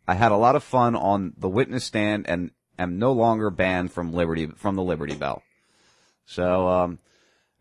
I 0.07 0.15
had 0.15 0.31
a 0.31 0.37
lot 0.37 0.55
of 0.55 0.63
fun 0.63 0.95
on 0.95 1.33
the 1.37 1.47
witness 1.47 1.85
stand 1.85 2.27
and 2.27 2.49
am 2.79 2.97
no 2.97 3.11
longer 3.11 3.51
banned 3.51 3.91
from 3.91 4.11
Liberty, 4.11 4.47
from 4.47 4.75
the 4.75 4.81
Liberty 4.81 5.13
Bell. 5.13 5.43
So, 6.25 6.67
um, 6.67 6.97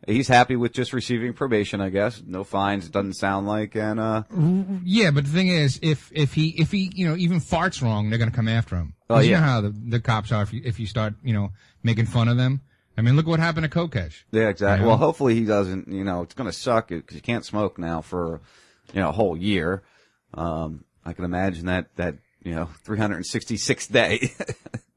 he's 0.06 0.28
happy 0.28 0.56
with 0.56 0.72
just 0.72 0.94
receiving 0.94 1.34
probation, 1.34 1.82
I 1.82 1.90
guess. 1.90 2.22
No 2.26 2.42
fines, 2.42 2.86
it 2.86 2.92
doesn't 2.92 3.14
sound 3.16 3.46
like, 3.46 3.76
and, 3.76 4.00
uh, 4.00 4.22
Yeah, 4.82 5.10
but 5.10 5.24
the 5.24 5.30
thing 5.30 5.48
is, 5.48 5.78
if 5.82 6.10
if 6.14 6.32
he 6.32 6.48
if 6.58 6.72
he 6.72 6.90
you 6.94 7.06
know 7.06 7.16
even 7.16 7.40
farts 7.40 7.82
wrong, 7.82 8.08
they're 8.08 8.18
gonna 8.18 8.30
come 8.30 8.48
after 8.48 8.76
him. 8.76 8.94
Oh, 9.10 9.16
'Cause 9.16 9.26
You 9.26 9.32
know 9.32 9.40
how 9.42 9.60
the, 9.60 9.74
the 9.88 10.00
cops 10.00 10.32
are 10.32 10.42
if 10.42 10.54
you, 10.54 10.62
if 10.64 10.80
you 10.80 10.86
start 10.86 11.14
you 11.22 11.34
know 11.34 11.52
making 11.82 12.06
fun 12.06 12.28
of 12.28 12.38
them. 12.38 12.62
I 13.00 13.02
mean, 13.02 13.16
look 13.16 13.26
what 13.26 13.40
happened 13.40 13.64
to 13.64 13.70
Kokesh. 13.70 14.24
Yeah, 14.30 14.48
exactly. 14.48 14.80
You 14.80 14.84
know? 14.84 14.88
Well, 14.90 14.98
hopefully 14.98 15.34
he 15.34 15.46
doesn't. 15.46 15.88
You 15.88 16.04
know, 16.04 16.20
it's 16.20 16.34
going 16.34 16.50
to 16.50 16.52
suck 16.52 16.88
because 16.88 17.14
you 17.14 17.22
can't 17.22 17.46
smoke 17.46 17.78
now 17.78 18.02
for 18.02 18.42
you 18.92 19.00
know 19.00 19.08
a 19.08 19.12
whole 19.12 19.38
year. 19.38 19.82
Um, 20.34 20.84
I 21.02 21.14
can 21.14 21.24
imagine 21.24 21.64
that 21.64 21.96
that 21.96 22.16
you 22.42 22.54
know 22.54 22.68
366 22.84 23.86
day. 23.86 24.32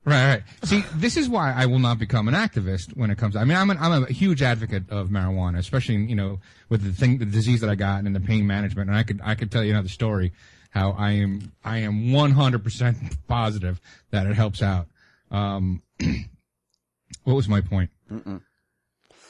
Right, 0.05 0.27
right. 0.27 0.43
See, 0.65 0.83
this 0.95 1.15
is 1.15 1.29
why 1.29 1.53
I 1.53 1.65
will 1.65 1.79
not 1.79 1.97
become 1.97 2.27
an 2.27 2.33
activist 2.33 2.97
when 2.97 3.09
it 3.09 3.17
comes. 3.17 3.35
To, 3.35 3.39
I 3.39 3.45
mean, 3.45 3.57
I'm 3.57 3.69
an, 3.69 3.77
I'm 3.79 4.03
a 4.03 4.11
huge 4.11 4.41
advocate 4.41 4.89
of 4.89 5.07
marijuana, 5.07 5.59
especially 5.59 5.95
you 5.95 6.15
know 6.15 6.41
with 6.67 6.83
the 6.83 6.91
thing, 6.91 7.19
the 7.19 7.25
disease 7.25 7.61
that 7.61 7.69
I 7.69 7.75
got 7.75 8.03
and 8.03 8.13
the 8.13 8.19
pain 8.19 8.45
management. 8.45 8.89
And 8.89 8.97
I 8.97 9.03
could 9.03 9.21
I 9.23 9.35
could 9.35 9.49
tell 9.49 9.63
you 9.63 9.71
another 9.71 9.87
story 9.87 10.33
how 10.71 10.91
I 10.91 11.11
am 11.11 11.53
I 11.63 11.77
am 11.77 12.11
100 12.11 12.61
percent 12.65 12.97
positive 13.29 13.79
that 14.11 14.27
it 14.27 14.35
helps 14.35 14.61
out. 14.61 14.87
Um, 15.31 15.81
what 17.23 17.35
was 17.35 17.47
my 17.47 17.61
point? 17.61 17.89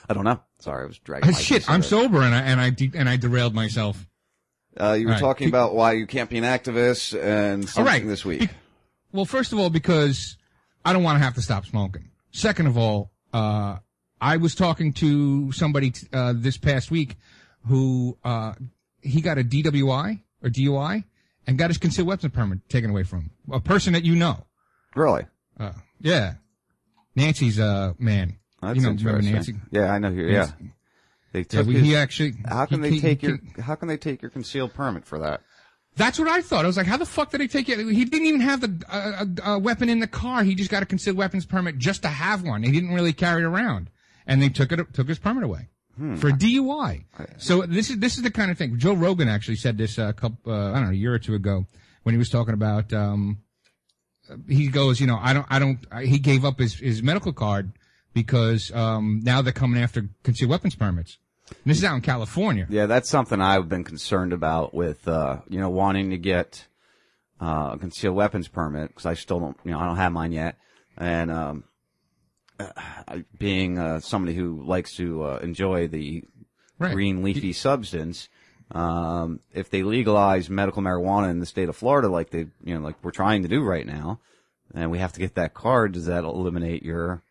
I 0.10 0.13
don't 0.13 0.23
know. 0.23 0.39
Sorry, 0.60 0.84
I 0.84 0.88
was 0.88 0.99
dragging. 0.99 1.32
my 1.32 1.38
Shit, 1.38 1.69
I'm 1.69 1.84
sober 1.84 2.21
and 2.21 2.34
I 2.34 2.41
and 2.41 2.60
I 2.60 2.69
de- 2.69 2.91
and 2.95 3.08
I 3.08 3.17
derailed 3.17 3.53
myself. 3.53 4.08
Uh, 4.79 4.93
you 4.93 5.06
were 5.06 5.13
right. 5.13 5.19
talking 5.19 5.47
about 5.47 5.75
why 5.75 5.91
you 5.93 6.08
can't 6.08 6.29
be 6.29 6.38
an 6.38 6.43
activist 6.43 7.17
and 7.21 7.67
something 7.69 7.86
right. 7.86 8.08
this 8.08 8.25
week. 8.25 8.39
Be- 8.41 8.49
well, 9.12 9.25
first 9.25 9.53
of 9.53 9.60
all, 9.60 9.69
because 9.69 10.38
I 10.84 10.93
don't 10.93 11.03
want 11.03 11.19
to 11.19 11.23
have 11.23 11.36
to 11.36 11.41
stop 11.41 11.65
smoking. 11.65 12.10
Second 12.32 12.67
of 12.67 12.77
all, 12.77 13.12
uh, 13.34 13.77
I 14.19 14.38
was 14.38 14.56
talking 14.56 14.93
to 14.93 15.51
somebody 15.51 15.91
t- 15.91 16.08
uh, 16.12 16.34
this 16.36 16.58
past 16.58 16.89
week 16.89 17.17
who 17.67 18.17
uh, 18.23 18.53
he 19.01 19.21
got 19.21 19.38
a 19.38 19.43
DWI 19.43 20.19
or 20.41 20.49
DUI 20.49 21.03
and 21.45 21.58
got 21.58 21.69
his 21.69 21.77
concealed 21.77 22.08
weapons 22.08 22.34
permit 22.34 22.67
taken 22.69 22.89
away 22.89 23.03
from 23.03 23.21
him. 23.21 23.32
A 23.51 23.60
person 23.60 23.93
that 23.93 24.03
you 24.03 24.15
know. 24.15 24.45
Really? 24.95 25.25
Uh, 25.60 25.73
yeah, 26.01 26.36
Nancy's 27.15 27.60
uh 27.60 27.93
man. 27.99 28.38
That's 28.62 28.76
you 28.78 28.82
know, 28.84 28.89
remember. 28.91 29.21
Nancy? 29.21 29.56
Yeah, 29.71 29.91
I 29.93 29.99
know 29.99 30.12
who. 30.12 30.21
Yeah, 30.26 30.47
they 31.34 31.39
Yeah, 31.39 31.43
took. 31.43 31.67
we- 31.67 31.73
his- 31.76 31.84
he 31.84 31.95
actually. 31.95 32.34
how 32.47 32.65
can 32.65 32.82
he- 32.84 32.89
they 32.89 32.95
he- 32.95 33.02
take 33.02 33.21
he- 33.21 33.28
your? 33.28 33.39
How 33.62 33.76
can 33.76 33.88
they 33.88 33.97
take 33.97 34.21
your 34.21 34.32
concealed 34.32 34.73
permit 34.73 35.06
for 35.06 35.19
that? 35.19 35.41
That's 35.95 36.17
what 36.17 36.28
I 36.28 36.41
thought. 36.41 36.63
I 36.65 36.67
was 36.67 36.78
like, 36.78 36.88
how 36.88 36.97
the 36.97 37.06
fuck 37.06 37.30
did 37.30 37.39
he 37.41 37.47
take 37.47 37.69
it? 37.69 37.78
He 37.78 38.04
didn't 38.06 38.26
even 38.26 38.41
have 38.41 38.62
the 38.62 38.84
uh, 38.89 39.26
uh, 39.45 39.56
uh, 39.56 39.60
weapon 39.60 39.89
in 39.89 39.99
the 39.99 40.08
car. 40.08 40.43
He 40.43 40.56
just 40.56 40.71
got 40.71 40.82
a 40.82 40.88
concealed 40.88 41.17
weapons 41.17 41.45
permit 41.45 41.78
just 41.78 42.02
to 42.02 42.08
have 42.08 42.41
one. 42.41 42.63
He 42.63 42.71
didn't 42.71 42.93
really 42.95 43.13
carry 43.13 43.43
it 43.43 43.45
around, 43.45 43.91
and 44.26 44.41
they 44.41 44.49
took 44.49 44.71
it 44.71 44.80
took 44.93 45.08
his 45.08 45.19
permit 45.19 45.43
away 45.43 45.67
for 46.17 46.32
DUI. 46.32 47.04
So 47.38 47.62
this 47.67 47.91
is 47.91 47.97
this 47.99 48.15
is 48.17 48.23
the 48.23 48.32
kind 48.32 48.49
of 48.49 48.58
thing. 48.58 48.80
Joe 48.80 48.93
Rogan 48.93 49.28
actually 49.28 49.58
said 49.58 49.78
this 49.78 49.97
a 49.99 50.13
couple 50.13 50.52
uh, 50.52 50.71
I 50.71 50.76
don't 50.76 50.86
know 50.86 50.91
a 50.91 50.93
year 50.93 51.13
or 51.13 51.19
two 51.19 51.36
ago 51.36 51.67
when 52.04 52.15
he 52.15 52.19
was 52.19 52.30
talking 52.30 52.54
about. 52.56 52.91
Um, 52.93 53.39
he 54.48 54.67
goes, 54.67 55.00
you 55.00 55.08
know, 55.08 55.19
I 55.22 55.34
don't, 55.34 55.46
I 55.50 55.60
don't. 55.60 55.80
I, 55.91 56.06
he 56.06 56.19
gave 56.19 56.46
up 56.46 56.60
his 56.60 56.76
his 56.76 57.02
medical 57.04 57.34
card 57.34 57.72
because 58.13 58.72
um, 58.74 59.22
now 59.24 59.41
they're 59.41 59.54
coming 59.54 59.82
after 59.82 60.08
concealed 60.24 60.52
weapons 60.52 60.76
permits. 60.76 61.17
And 61.50 61.58
this 61.65 61.78
is 61.78 61.84
out 61.84 61.96
in 61.96 62.02
California. 62.02 62.67
Yeah, 62.69 62.86
that's 62.86 63.10
something 63.10 63.41
I've 63.41 63.67
been 63.67 63.84
concerned 63.84 64.34
about 64.34 64.74
with, 64.74 65.08
uh, 65.08 65.38
you 65.50 65.60
know, 65.60 65.69
wanting 65.69 66.10
to 66.12 66.17
get 66.17 66.65
uh, 67.41 67.72
a 67.74 67.78
concealed 67.78 68.15
weapons 68.15 68.48
permit 68.48 68.89
because 68.89 69.06
I 69.06 69.13
still 69.15 69.39
don't, 69.39 69.58
you 69.63 69.72
know, 69.72 69.80
I 69.80 69.86
don't 69.86 69.98
have 69.98 70.12
mine 70.12 70.32
yet, 70.32 70.58
and 70.98 71.32
um, 71.32 71.63
uh, 72.60 73.19
being 73.38 73.78
uh, 73.78 74.00
somebody 74.00 74.36
who 74.36 74.63
likes 74.65 74.96
to 74.98 75.24
uh, 75.24 75.39
enjoy 75.43 75.88
the 75.88 76.24
Right. 76.80 76.93
green 76.93 77.24
leafy 77.24 77.54
substance. 77.54 78.30
Um, 78.71 79.39
if 79.54 79.69
they 79.69 79.84
legalize 79.84 80.49
medical 80.49 80.82
marijuana 80.82 81.30
in 81.30 81.39
the 81.39 81.45
state 81.45 81.69
of 81.69 81.76
Florida, 81.76 82.08
like 82.10 82.30
they, 82.32 82.47
you 82.63 82.73
know, 82.76 82.80
like 82.82 82.95
we're 83.04 83.12
trying 83.12 83.43
to 83.43 83.47
do 83.47 83.63
right 83.63 83.86
now, 83.86 84.19
and 84.73 84.89
we 84.89 84.99
have 84.99 85.13
to 85.13 85.19
get 85.19 85.36
that 85.36 85.54
card, 85.54 85.91
does 85.93 86.06
that 86.08 86.23
eliminate 86.23 86.84
your? 86.84 87.21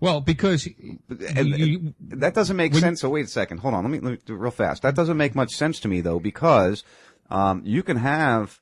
Well, 0.00 0.20
because 0.20 0.66
you- 0.66 0.98
you- 1.08 1.94
that 2.00 2.34
doesn't 2.34 2.56
make 2.56 2.72
sense. 2.74 3.00
So 3.00 3.08
wait 3.10 3.24
a 3.24 3.28
second. 3.28 3.58
Hold 3.58 3.74
on. 3.74 3.82
Let 3.84 3.90
me, 3.90 3.98
let 4.00 4.10
me 4.12 4.18
do 4.24 4.34
it 4.34 4.38
real 4.38 4.50
fast. 4.52 4.82
That 4.82 4.94
doesn't 4.94 5.16
make 5.16 5.34
much 5.34 5.50
sense 5.52 5.80
to 5.80 5.88
me 5.88 6.00
though, 6.00 6.20
because, 6.20 6.84
um, 7.30 7.62
you 7.64 7.82
can 7.82 7.96
have 7.96 8.60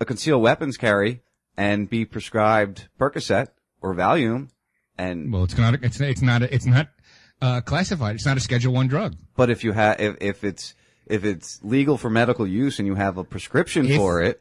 a 0.00 0.04
concealed 0.04 0.42
weapons 0.42 0.76
carry 0.76 1.22
and 1.56 1.88
be 1.90 2.04
prescribed 2.04 2.88
Percocet 3.00 3.48
or 3.80 3.94
Valium 3.94 4.50
and, 4.98 5.32
Well, 5.32 5.44
it's 5.44 5.56
not. 5.58 5.74
It's 5.82 6.00
it's 6.00 6.22
not. 6.22 6.42
It's 6.42 6.66
not 6.66 6.88
uh, 7.42 7.60
classified. 7.60 8.14
It's 8.16 8.26
not 8.26 8.36
a 8.36 8.40
Schedule 8.40 8.72
One 8.72 8.88
drug. 8.88 9.16
but 9.36 9.50
if 9.50 9.64
you 9.64 9.72
have, 9.72 10.00
if, 10.00 10.16
if 10.20 10.44
it's, 10.44 10.74
if 11.06 11.24
it's 11.24 11.60
legal 11.62 11.96
for 11.98 12.10
medical 12.10 12.46
use 12.46 12.78
and 12.78 12.86
you 12.86 12.94
have 12.94 13.16
a 13.18 13.24
prescription 13.24 13.86
If- 13.86 13.96
for 13.96 14.22
it, 14.22 14.40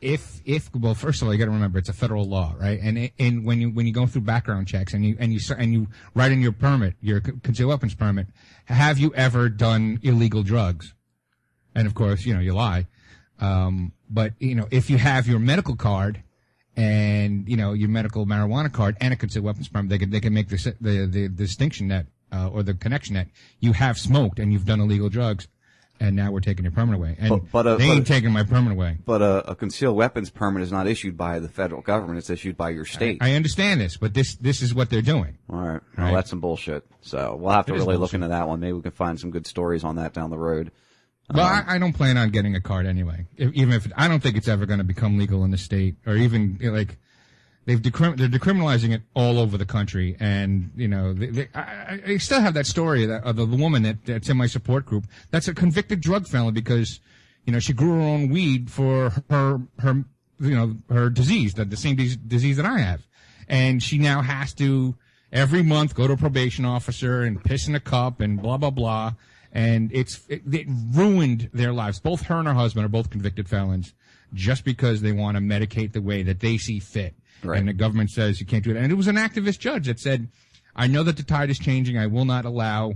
If 0.00 0.40
if 0.44 0.68
well, 0.74 0.96
first 0.96 1.22
of 1.22 1.28
all, 1.28 1.32
you 1.32 1.38
got 1.38 1.44
to 1.44 1.52
remember 1.52 1.78
it's 1.78 1.88
a 1.88 1.92
federal 1.92 2.24
law, 2.24 2.56
right? 2.58 2.80
And 2.82 3.10
and 3.20 3.44
when 3.44 3.60
you 3.60 3.70
when 3.70 3.86
you 3.86 3.92
go 3.92 4.04
through 4.06 4.22
background 4.22 4.66
checks 4.66 4.94
and 4.94 5.04
you 5.06 5.16
and 5.20 5.32
you 5.32 5.38
and 5.56 5.72
you 5.72 5.86
write 6.16 6.32
in 6.32 6.40
your 6.42 6.50
permit, 6.50 6.94
your 7.00 7.20
concealed 7.20 7.68
weapons 7.70 7.94
permit, 7.94 8.26
have 8.64 8.98
you 8.98 9.14
ever 9.14 9.48
done 9.48 10.00
illegal 10.02 10.42
drugs? 10.42 10.92
And 11.76 11.86
of 11.86 11.94
course, 11.94 12.26
you 12.26 12.34
know 12.34 12.40
you 12.40 12.52
lie. 12.52 12.88
Um, 13.38 13.92
but 14.10 14.32
you 14.40 14.56
know 14.56 14.66
if 14.72 14.90
you 14.90 14.98
have 14.98 15.28
your 15.28 15.38
medical 15.38 15.76
card 15.76 16.20
and 16.76 17.48
you 17.48 17.56
know 17.56 17.72
your 17.72 17.88
medical 17.88 18.26
marijuana 18.26 18.72
card 18.72 18.96
and 19.00 19.14
a 19.14 19.16
concealed 19.16 19.44
weapons 19.44 19.68
permit, 19.68 19.88
they 19.88 19.98
can 19.98 20.10
they 20.10 20.20
can 20.20 20.34
make 20.34 20.48
the 20.48 20.74
the 20.80 21.06
the, 21.06 21.28
distinction 21.28 21.86
that 21.88 22.06
uh, 22.32 22.48
or 22.48 22.62
the 22.62 22.74
connection 22.74 23.14
that 23.14 23.28
you 23.60 23.72
have 23.72 23.98
smoked 23.98 24.38
and 24.38 24.52
you've 24.52 24.64
done 24.64 24.80
illegal 24.80 25.08
drugs, 25.08 25.46
and 26.00 26.16
now 26.16 26.32
we're 26.32 26.40
taking 26.40 26.64
your 26.64 26.72
permit 26.72 26.94
away. 26.96 27.14
And 27.18 27.28
But- 27.28 27.52
but, 27.52 27.66
uh, 27.66 27.76
they 27.76 27.84
ain't 27.84 28.06
but- 28.08 28.14
taking 28.14 28.32
my 28.32 28.42
permit 28.42 28.72
away. 28.72 28.96
but 29.04 29.22
a, 29.22 29.50
a 29.50 29.54
concealed 29.54 29.96
weapons 29.96 30.30
permit 30.30 30.62
is 30.62 30.72
not 30.72 30.86
issued 30.86 31.16
by 31.16 31.38
the 31.38 31.48
federal 31.48 31.82
government. 31.82 32.18
It's 32.18 32.30
issued 32.30 32.56
by 32.56 32.70
your 32.70 32.84
state. 32.84 33.18
I 33.20 33.34
understand 33.34 33.80
this, 33.80 33.96
but 33.96 34.14
this 34.14 34.34
this 34.36 34.62
is 34.62 34.74
what 34.74 34.90
they're 34.90 35.02
doing. 35.02 35.38
All 35.50 35.58
right. 35.60 35.80
Well, 35.96 36.06
Right. 36.06 36.14
that's 36.14 36.30
some 36.30 36.40
bullshit. 36.40 36.84
So 37.02 37.36
we'll 37.40 37.52
have 37.52 37.66
to 37.66 37.74
It 37.74 37.78
really 37.78 37.96
look 37.96 38.14
into 38.14 38.28
that 38.28 38.48
one. 38.48 38.58
Maybe 38.60 38.72
we 38.72 38.82
can 38.82 38.90
find 38.92 39.20
some 39.20 39.30
good 39.30 39.46
stories 39.46 39.84
on 39.84 39.96
that 39.96 40.12
down 40.14 40.30
the 40.30 40.38
road. 40.38 40.72
Well, 41.32 41.46
I, 41.46 41.76
I 41.76 41.78
don't 41.78 41.92
plan 41.92 42.18
on 42.18 42.30
getting 42.30 42.56
a 42.56 42.60
card 42.60 42.84
anyway. 42.84 43.26
If, 43.36 43.52
even 43.54 43.72
if 43.74 43.86
I 43.96 44.08
don't 44.08 44.22
think 44.22 44.36
it's 44.36 44.48
ever 44.48 44.66
going 44.66 44.78
to 44.80 44.84
become 44.84 45.18
legal 45.18 45.44
in 45.44 45.50
the 45.50 45.56
state, 45.56 45.94
or 46.04 46.16
even 46.16 46.58
like 46.62 46.98
they've 47.64 47.80
decrim- 47.80 48.16
they're 48.16 48.28
decriminalizing 48.28 48.92
it 48.92 49.02
all 49.14 49.38
over 49.38 49.56
the 49.56 49.66
country, 49.66 50.16
and 50.20 50.70
you 50.76 50.88
know 50.88 51.12
they, 51.12 51.26
they, 51.26 51.48
I, 51.54 52.00
I- 52.06 52.16
still 52.18 52.40
have 52.40 52.54
that 52.54 52.66
story 52.66 53.04
of 53.04 53.08
the, 53.10 53.16
of 53.28 53.36
the 53.36 53.46
woman 53.46 53.82
that, 53.82 54.04
that's 54.04 54.28
in 54.28 54.36
my 54.36 54.46
support 54.46 54.86
group. 54.86 55.06
That's 55.30 55.48
a 55.48 55.54
convicted 55.54 56.00
drug 56.00 56.26
felon 56.26 56.54
because 56.54 57.00
you 57.46 57.52
know 57.52 57.58
she 57.58 57.72
grew 57.72 57.94
her 57.96 58.00
own 58.00 58.28
weed 58.28 58.70
for 58.70 59.10
her 59.30 59.60
her 59.78 60.04
you 60.40 60.54
know 60.54 60.76
her 60.88 61.10
disease, 61.10 61.54
the, 61.54 61.64
the 61.64 61.76
same 61.76 61.96
dis- 61.96 62.16
disease 62.16 62.56
that 62.56 62.66
I 62.66 62.78
have, 62.78 63.06
and 63.48 63.82
she 63.82 63.98
now 63.98 64.22
has 64.22 64.52
to 64.54 64.94
every 65.32 65.62
month 65.62 65.94
go 65.94 66.06
to 66.06 66.12
a 66.12 66.16
probation 66.16 66.64
officer 66.64 67.22
and 67.22 67.42
piss 67.42 67.66
in 67.68 67.74
a 67.74 67.80
cup 67.80 68.20
and 68.20 68.40
blah 68.42 68.56
blah 68.58 68.70
blah 68.70 69.14
and 69.52 69.90
it's 69.92 70.20
it, 70.28 70.42
it 70.50 70.66
ruined 70.92 71.50
their 71.52 71.72
lives. 71.72 72.00
Both 72.00 72.22
her 72.22 72.38
and 72.38 72.48
her 72.48 72.54
husband 72.54 72.86
are 72.86 72.88
both 72.88 73.10
convicted 73.10 73.48
felons, 73.48 73.92
just 74.32 74.64
because 74.64 75.02
they 75.02 75.12
want 75.12 75.36
to 75.36 75.42
medicate 75.42 75.92
the 75.92 76.00
way 76.00 76.22
that 76.22 76.40
they 76.40 76.56
see 76.56 76.78
fit. 76.80 77.14
Right. 77.44 77.58
And 77.58 77.68
the 77.68 77.72
government 77.72 78.10
says 78.10 78.40
you 78.40 78.46
can't 78.46 78.62
do 78.64 78.70
it. 78.70 78.76
And 78.76 78.90
it 78.92 78.94
was 78.94 79.08
an 79.08 79.16
activist 79.16 79.58
judge 79.58 79.86
that 79.86 79.98
said, 80.00 80.28
"I 80.76 80.86
know 80.86 81.02
that 81.02 81.16
the 81.16 81.22
tide 81.22 81.50
is 81.50 81.58
changing. 81.58 81.98
I 81.98 82.06
will 82.06 82.24
not 82.24 82.44
allow 82.44 82.94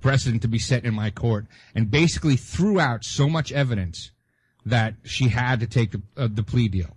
precedent 0.00 0.42
to 0.42 0.48
be 0.48 0.58
set 0.58 0.84
in 0.84 0.94
my 0.94 1.10
court." 1.10 1.46
And 1.74 1.90
basically 1.90 2.36
threw 2.36 2.80
out 2.80 3.04
so 3.04 3.28
much 3.28 3.52
evidence 3.52 4.10
that 4.66 4.94
she 5.04 5.28
had 5.28 5.60
to 5.60 5.66
take 5.66 5.92
the 5.92 6.02
uh, 6.16 6.28
the 6.32 6.42
plea 6.42 6.68
deal. 6.68 6.96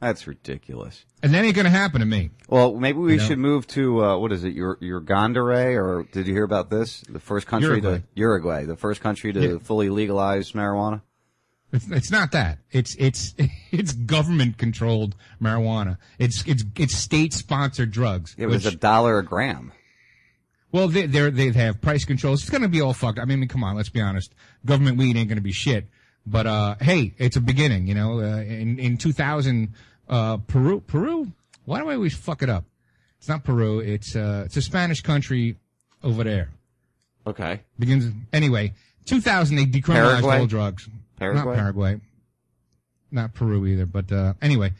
That's 0.00 0.26
ridiculous. 0.26 1.04
And 1.22 1.32
that 1.32 1.44
ain't 1.44 1.54
going 1.54 1.64
to 1.64 1.70
happen 1.70 2.00
to 2.00 2.06
me. 2.06 2.30
Well, 2.48 2.74
maybe 2.74 2.98
we 2.98 3.12
You 3.12 3.18
know? 3.18 3.24
should 3.24 3.38
move 3.38 3.66
to 3.68 4.04
uh, 4.04 4.18
what 4.18 4.32
is 4.32 4.44
it? 4.44 4.52
Your 4.52 4.76
your 4.80 5.00
Gondare, 5.00 5.76
or 5.82 6.02
did 6.12 6.26
you 6.26 6.34
hear 6.34 6.44
about 6.44 6.68
this? 6.68 7.00
The 7.08 7.20
first 7.20 7.46
country 7.46 7.68
Uruguay. 7.70 7.98
to 7.98 8.02
Uruguay, 8.14 8.64
the 8.66 8.76
first 8.76 9.00
country 9.00 9.32
to 9.32 9.40
Yeah. 9.52 9.58
fully 9.62 9.88
legalize 9.88 10.52
marijuana. 10.52 11.00
It's, 11.74 11.90
it's 11.90 12.10
not 12.10 12.32
that. 12.32 12.58
It's 12.70 12.94
it's 12.94 13.34
it's 13.72 13.92
government 13.92 14.58
controlled 14.58 15.16
marijuana. 15.42 15.98
It's 16.18 16.44
it's 16.46 16.64
it's 16.76 16.96
state 16.96 17.32
sponsored 17.32 17.90
drugs. 17.90 18.34
It 18.38 18.46
was 18.46 18.64
which- 18.64 18.74
a 18.74 18.76
dollar 18.76 19.18
a 19.18 19.24
gram. 19.24 19.72
Well, 20.70 20.88
they 20.88 21.06
they're, 21.06 21.30
they 21.30 21.52
have 21.52 21.80
price 21.80 22.04
controls. 22.04 22.42
It's 22.42 22.50
going 22.50 22.62
to 22.62 22.68
be 22.68 22.80
all 22.80 22.94
fucked. 22.94 23.20
I 23.20 23.24
mean, 23.26 23.46
come 23.46 23.62
on, 23.62 23.76
let's 23.76 23.90
be 23.90 24.00
honest. 24.00 24.34
Government 24.66 24.98
weed 24.98 25.16
ain't 25.16 25.28
going 25.28 25.36
to 25.36 25.42
be 25.42 25.52
shit. 25.52 25.86
But 26.26 26.46
uh, 26.46 26.74
hey, 26.80 27.14
it's 27.18 27.36
a 27.36 27.40
beginning. 27.40 27.86
You 27.86 27.94
know, 27.94 28.18
uh, 28.20 28.40
in 28.40 28.78
in 28.80 28.96
2000, 28.96 29.72
uh, 30.08 30.38
Peru, 30.38 30.80
Peru. 30.80 31.30
Why 31.64 31.80
do 31.80 31.88
I 31.88 31.94
always 31.94 32.14
fuck 32.16 32.42
it 32.42 32.48
up? 32.50 32.64
It's 33.18 33.28
not 33.28 33.44
Peru. 33.44 33.80
It's 33.80 34.16
uh, 34.16 34.42
it's 34.46 34.56
a 34.56 34.62
Spanish 34.62 35.00
country 35.00 35.56
over 36.02 36.24
there. 36.24 36.50
Okay. 37.26 37.60
Begins 37.78 38.12
anyway. 38.32 38.72
2000, 39.06 39.56
they 39.56 39.66
decriminalized 39.66 40.10
Paraguay? 40.10 40.38
all 40.38 40.46
drugs. 40.46 40.88
Paraguay? 41.16 41.44
Not 41.44 41.56
Paraguay. 41.56 42.00
Not 43.10 43.34
Peru 43.34 43.66
either. 43.66 43.86
But 43.86 44.10
uh, 44.10 44.34
anyway, 44.42 44.72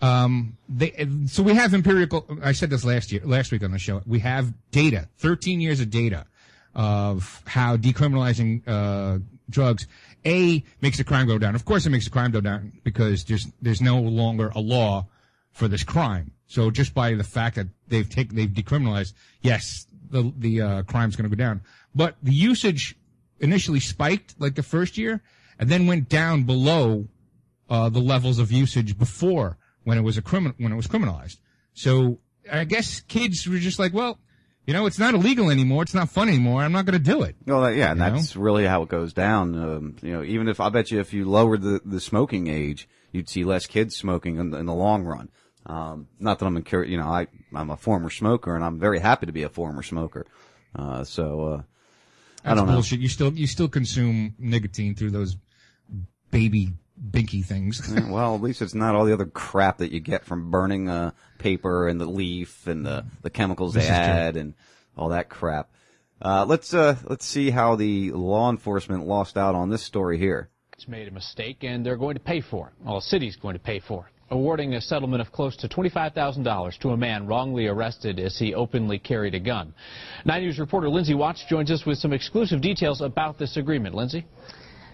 um, 0.00 0.56
they. 0.68 1.06
So 1.26 1.42
we 1.42 1.54
have 1.54 1.74
empirical. 1.74 2.26
I 2.42 2.52
said 2.52 2.70
this 2.70 2.84
last 2.84 3.12
year, 3.12 3.22
last 3.24 3.52
week 3.52 3.64
on 3.64 3.72
the 3.72 3.78
show. 3.78 4.02
We 4.06 4.20
have 4.20 4.52
data, 4.70 5.08
13 5.18 5.60
years 5.60 5.80
of 5.80 5.90
data 5.90 6.26
of 6.74 7.42
how 7.46 7.76
decriminalizing 7.76 8.62
uh, 8.66 9.18
drugs 9.50 9.86
a 10.24 10.64
makes 10.80 10.98
the 10.98 11.04
crime 11.04 11.26
go 11.26 11.38
down. 11.38 11.54
Of 11.54 11.64
course, 11.64 11.86
it 11.86 11.90
makes 11.90 12.04
the 12.04 12.10
crime 12.10 12.30
go 12.30 12.40
down 12.40 12.72
because 12.84 13.24
there's 13.24 13.46
there's 13.60 13.80
no 13.80 14.00
longer 14.00 14.50
a 14.54 14.60
law 14.60 15.06
for 15.50 15.68
this 15.68 15.82
crime. 15.82 16.32
So 16.46 16.70
just 16.70 16.94
by 16.94 17.14
the 17.14 17.24
fact 17.24 17.56
that 17.56 17.68
they've 17.88 18.08
taken 18.08 18.36
they've 18.36 18.48
decriminalized, 18.48 19.14
yes, 19.40 19.86
the 20.10 20.32
the 20.36 20.60
uh, 20.60 20.82
crime's 20.82 21.16
going 21.16 21.28
to 21.30 21.34
go 21.34 21.40
down. 21.40 21.62
But 21.94 22.16
the 22.22 22.32
usage 22.32 22.96
initially 23.40 23.80
spiked 23.80 24.34
like 24.38 24.54
the 24.54 24.62
first 24.62 24.96
year, 24.96 25.22
and 25.62 25.70
then 25.70 25.86
went 25.86 26.08
down 26.08 26.42
below 26.42 27.06
uh, 27.70 27.88
the 27.88 28.00
levels 28.00 28.40
of 28.40 28.50
usage 28.50 28.98
before 28.98 29.56
when 29.84 29.96
it 29.96 30.00
was 30.00 30.18
a 30.18 30.22
criminal 30.22 30.54
when 30.58 30.72
it 30.72 30.76
was 30.76 30.88
criminalized. 30.88 31.36
So 31.72 32.18
I 32.50 32.64
guess 32.64 32.98
kids 33.00 33.46
were 33.48 33.58
just 33.58 33.78
like, 33.78 33.94
well, 33.94 34.18
you 34.66 34.74
know, 34.74 34.86
it's 34.86 34.98
not 34.98 35.14
illegal 35.14 35.50
anymore. 35.50 35.84
It's 35.84 35.94
not 35.94 36.10
fun 36.10 36.28
anymore. 36.28 36.62
I'm 36.62 36.72
not 36.72 36.84
going 36.84 36.98
to 37.00 37.10
do 37.12 37.22
it. 37.22 37.36
Well, 37.46 37.60
that, 37.62 37.76
yeah, 37.76 37.92
and 37.92 38.00
You 38.00 38.06
know? 38.06 38.16
that's 38.16 38.34
really 38.34 38.66
how 38.66 38.82
it 38.82 38.88
goes 38.88 39.12
down. 39.12 39.54
Um, 39.54 39.96
you 40.02 40.12
know, 40.12 40.24
even 40.24 40.48
if 40.48 40.58
I 40.58 40.68
bet 40.68 40.90
you 40.90 40.98
if 40.98 41.12
you 41.12 41.24
lowered 41.24 41.62
the, 41.62 41.80
the 41.84 42.00
smoking 42.00 42.48
age, 42.48 42.88
you'd 43.12 43.28
see 43.28 43.44
less 43.44 43.66
kids 43.66 43.94
smoking 43.96 44.38
in 44.38 44.50
the, 44.50 44.58
in 44.58 44.66
the 44.66 44.74
long 44.74 45.04
run. 45.04 45.28
Um, 45.64 46.08
not 46.18 46.40
that 46.40 46.46
I'm 46.46 46.56
incur- 46.56 46.82
you 46.84 46.96
know, 46.98 47.06
I 47.06 47.28
I'm 47.54 47.70
a 47.70 47.76
former 47.76 48.10
smoker 48.10 48.56
and 48.56 48.64
I'm 48.64 48.80
very 48.80 48.98
happy 48.98 49.26
to 49.26 49.32
be 49.32 49.44
a 49.44 49.48
former 49.48 49.84
smoker. 49.84 50.26
Uh, 50.74 51.04
so 51.04 51.44
uh, 51.44 51.62
I 52.44 52.54
don't 52.56 52.66
know. 52.66 52.72
bullshit. 52.72 52.98
You 52.98 53.08
still 53.08 53.32
you 53.32 53.46
still 53.46 53.68
consume 53.68 54.34
nicotine 54.40 54.96
through 54.96 55.12
those 55.12 55.36
baby 56.32 56.70
binky 57.10 57.44
things. 57.44 57.80
Yeah, 57.94 58.10
well, 58.10 58.34
at 58.34 58.40
least 58.42 58.60
it's 58.62 58.74
not 58.74 58.96
all 58.96 59.04
the 59.04 59.12
other 59.12 59.26
crap 59.26 59.78
that 59.78 59.92
you 59.92 60.00
get 60.00 60.24
from 60.24 60.50
burning 60.50 60.88
uh, 60.88 61.12
paper 61.38 61.86
and 61.86 62.00
the 62.00 62.06
leaf 62.06 62.66
and 62.66 62.84
the, 62.84 63.04
the 63.22 63.30
chemicals 63.30 63.74
This 63.74 63.84
they 63.86 63.90
is 63.92 63.96
true. 63.96 64.04
add 64.14 64.36
and 64.36 64.54
all 64.96 65.10
that 65.10 65.28
crap. 65.28 65.70
Uh, 66.20 66.44
let's 66.46 66.72
uh, 66.74 66.96
let's 67.08 67.26
see 67.26 67.50
how 67.50 67.74
the 67.76 68.12
law 68.12 68.48
enforcement 68.50 69.06
lost 69.06 69.36
out 69.36 69.54
on 69.54 69.70
this 69.70 69.82
story 69.82 70.18
here. 70.18 70.48
It's 70.74 70.86
made 70.88 71.08
a 71.08 71.10
mistake, 71.10 71.58
and 71.62 71.84
they're 71.84 71.96
going 71.96 72.14
to 72.14 72.20
pay 72.20 72.40
for 72.40 72.68
it. 72.68 72.72
Well, 72.84 72.96
the 72.96 73.00
city's 73.02 73.36
going 73.36 73.54
to 73.54 73.58
pay 73.60 73.80
for 73.80 74.06
it, 74.06 74.12
awarding 74.34 74.74
a 74.74 74.80
settlement 74.80 75.20
of 75.20 75.32
close 75.32 75.56
to 75.58 75.68
$25,000 75.68 76.78
to 76.78 76.90
a 76.90 76.96
man 76.96 77.26
wrongly 77.26 77.66
arrested 77.66 78.18
as 78.20 78.38
he 78.38 78.54
openly 78.54 78.98
carried 78.98 79.34
a 79.34 79.40
gun. 79.40 79.74
Nine 80.24 80.42
News 80.42 80.58
reporter 80.58 80.88
Lindsay 80.88 81.14
Watts 81.14 81.44
joins 81.48 81.70
us 81.70 81.84
with 81.84 81.98
some 81.98 82.12
exclusive 82.12 82.60
details 82.60 83.00
about 83.00 83.38
this 83.38 83.56
agreement. 83.56 83.94
Lindsay? 83.94 84.24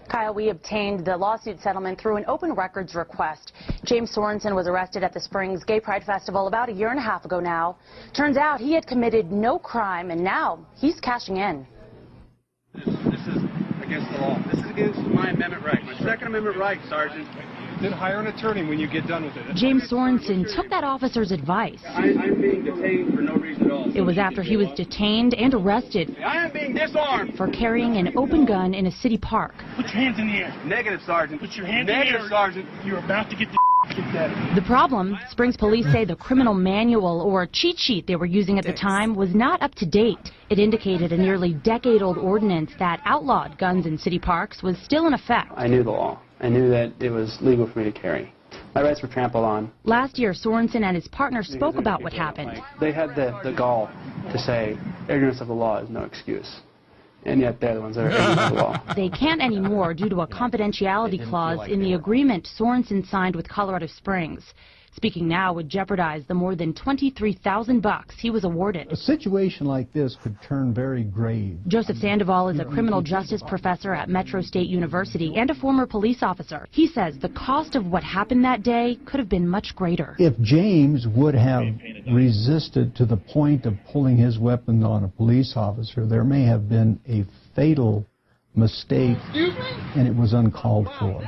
Kyle, 0.09 0.33
we 0.33 0.49
obtained 0.49 1.05
the 1.05 1.15
lawsuit 1.15 1.61
settlement 1.61 2.01
through 2.01 2.17
an 2.17 2.25
open 2.27 2.53
records 2.53 2.95
request. 2.95 3.53
James 3.85 4.13
Sorensen 4.13 4.55
was 4.55 4.67
arrested 4.67 5.03
at 5.03 5.13
the 5.13 5.19
Springs 5.19 5.63
Gay 5.63 5.79
Pride 5.79 6.03
Festival 6.03 6.47
about 6.47 6.67
a 6.67 6.71
year 6.71 6.89
and 6.89 6.97
a 6.97 7.01
half 7.01 7.25
ago 7.25 7.39
now. 7.39 7.77
Turns 8.15 8.35
out 8.35 8.59
he 8.59 8.73
had 8.73 8.87
committed 8.87 9.31
no 9.31 9.59
crime, 9.59 10.09
and 10.09 10.23
now 10.23 10.65
he's 10.75 10.99
cashing 10.99 11.37
in. 11.37 11.65
This 12.73 12.87
is 12.87 13.43
against 13.83 14.11
the 14.11 14.17
law. 14.19 14.43
This 14.51 14.59
is 14.63 14.69
against 14.71 14.99
my 15.01 15.29
amendment 15.29 15.63
right. 15.63 15.83
My 15.83 15.97
Second 15.99 16.27
Amendment 16.27 16.57
right, 16.57 16.79
Sergeant. 16.89 17.27
Then 17.81 17.93
hire 17.93 18.19
an 18.19 18.27
attorney 18.27 18.67
when 18.67 18.77
you 18.77 18.87
get 18.89 19.07
done 19.07 19.23
with 19.23 19.37
it. 19.37 19.55
James 19.55 19.89
Sorensen 19.89 20.43
took 20.53 20.69
that 20.69 20.83
officer's 20.83 21.31
advice. 21.31 21.79
I, 21.87 22.13
I'm 22.19 22.41
being 22.41 22.65
detained 22.65 23.13
for 23.15 23.21
no 23.21 23.35
reason 23.35 23.65
at 23.65 23.71
all. 23.71 23.95
It 23.95 24.01
was 24.01 24.17
after 24.17 24.43
he 24.43 24.57
was 24.57 24.67
detained 24.75 25.33
and 25.33 25.53
arrested 25.53 26.17
I 26.23 26.45
am 26.45 26.51
being 26.51 26.73
disarmed. 26.73 27.35
for 27.37 27.47
carrying 27.49 27.95
an 27.95 28.17
open 28.17 28.45
gun 28.45 28.73
in 28.73 28.87
a 28.87 28.91
city 28.91 29.17
park. 29.17 29.53
Put 29.77 29.85
your 29.85 29.95
hands 29.95 30.19
in 30.19 30.27
the 30.27 30.39
air. 30.39 30.61
Negative, 30.65 30.99
Sergeant. 31.05 31.39
Put 31.39 31.51
your 31.53 31.65
hands 31.65 31.89
in 31.89 31.99
the 31.99 32.05
air. 32.05 32.27
Sergeant. 32.27 32.65
You're 32.85 32.99
about 32.99 33.29
to 33.29 33.35
get 33.37 33.47
the 33.49 33.57
kicked 33.87 34.15
out 34.15 34.29
of 34.29 34.49
you. 34.49 34.61
The 34.61 34.67
problem, 34.67 35.17
Springs 35.29 35.55
police 35.55 35.85
say 35.91 36.03
the 36.03 36.17
criminal 36.17 36.53
manual 36.53 37.21
or 37.21 37.47
cheat 37.47 37.77
sheet 37.79 38.07
they 38.07 38.17
were 38.17 38.25
using 38.25 38.59
at 38.59 38.65
the 38.65 38.73
time 38.73 39.15
was 39.15 39.33
not 39.33 39.61
up 39.61 39.73
to 39.75 39.85
date. 39.85 40.31
It 40.49 40.59
indicated 40.59 41.13
a 41.13 41.17
nearly 41.17 41.53
decade 41.53 42.01
old 42.01 42.17
ordinance 42.17 42.71
that 42.79 42.99
outlawed 43.05 43.57
guns 43.57 43.85
in 43.85 43.97
city 43.97 44.19
parks 44.19 44.61
was 44.61 44.77
still 44.79 45.07
in 45.07 45.13
effect. 45.13 45.51
I 45.55 45.67
knew 45.67 45.83
the 45.83 45.91
law. 45.91 46.19
I 46.39 46.49
knew 46.49 46.69
that 46.69 46.93
it 46.99 47.09
was 47.09 47.37
legal 47.41 47.67
for 47.67 47.79
me 47.79 47.85
to 47.85 47.91
carry. 47.91 48.33
My 48.73 48.81
rights 48.81 49.01
were 49.01 49.09
trampled 49.09 49.43
on. 49.43 49.71
Last 49.83 50.17
year, 50.17 50.33
Sorensen 50.33 50.83
and 50.83 50.95
his 50.95 51.07
partner 51.09 51.43
spoke 51.43 51.75
about 51.75 52.01
what 52.01 52.13
happened. 52.13 52.61
They 52.79 52.91
had 52.91 53.15
the, 53.15 53.39
the 53.43 53.51
gall 53.51 53.89
to 54.31 54.39
say 54.39 54.77
ignorance 55.09 55.41
of 55.41 55.47
the 55.47 55.53
law 55.53 55.79
is 55.79 55.89
no 55.89 56.03
excuse. 56.03 56.61
And 57.25 57.41
yet 57.41 57.59
they're 57.59 57.75
the 57.75 57.81
ones 57.81 57.97
that 57.97 58.05
are 58.05 58.11
ignorant 58.11 58.39
of 58.39 58.53
the 58.53 58.61
law. 58.61 58.83
They 58.95 59.09
can't 59.09 59.41
anymore 59.41 59.93
due 59.93 60.07
to 60.09 60.21
a 60.21 60.27
confidentiality 60.27 61.27
clause 61.29 61.67
in 61.67 61.81
the 61.81 61.93
agreement 61.93 62.47
Sorensen 62.57 63.05
signed 63.09 63.35
with 63.35 63.47
Colorado 63.49 63.87
Springs. 63.87 64.43
Speaking 64.95 65.27
now 65.27 65.53
would 65.53 65.69
jeopardize 65.69 66.23
the 66.27 66.33
more 66.33 66.55
than 66.55 66.73
23,000 66.73 67.79
bucks 67.81 68.15
he 68.19 68.29
was 68.29 68.43
awarded. 68.43 68.91
A 68.91 68.95
situation 68.95 69.65
like 69.65 69.91
this 69.93 70.17
could 70.21 70.35
turn 70.41 70.73
very 70.73 71.03
grave. 71.03 71.57
Joseph 71.67 71.97
Sandoval 71.97 72.49
is 72.49 72.59
a 72.59 72.65
criminal 72.65 73.01
justice 73.01 73.41
professor 73.47 73.93
at 73.93 74.09
Metro 74.09 74.41
State 74.41 74.67
University 74.67 75.35
and 75.35 75.49
a 75.49 75.55
former 75.55 75.85
police 75.85 76.21
officer. 76.21 76.67
He 76.71 76.87
says 76.87 77.17
the 77.19 77.29
cost 77.29 77.75
of 77.75 77.85
what 77.85 78.03
happened 78.03 78.43
that 78.45 78.63
day 78.63 78.97
could 79.05 79.19
have 79.19 79.29
been 79.29 79.47
much 79.47 79.73
greater. 79.75 80.15
If 80.19 80.39
James 80.41 81.07
would 81.15 81.35
have 81.35 81.63
resisted 82.11 82.95
to 82.95 83.05
the 83.05 83.17
point 83.17 83.65
of 83.65 83.75
pulling 83.91 84.17
his 84.17 84.39
weapon 84.39 84.83
on 84.83 85.03
a 85.03 85.07
police 85.07 85.53
officer, 85.55 86.05
there 86.05 86.23
may 86.23 86.43
have 86.43 86.67
been 86.67 86.99
a 87.07 87.25
fatal 87.55 88.05
mistake, 88.55 89.17
and 89.33 90.07
it 90.07 90.15
was 90.15 90.33
uncalled 90.33 90.87
for. 90.99 91.23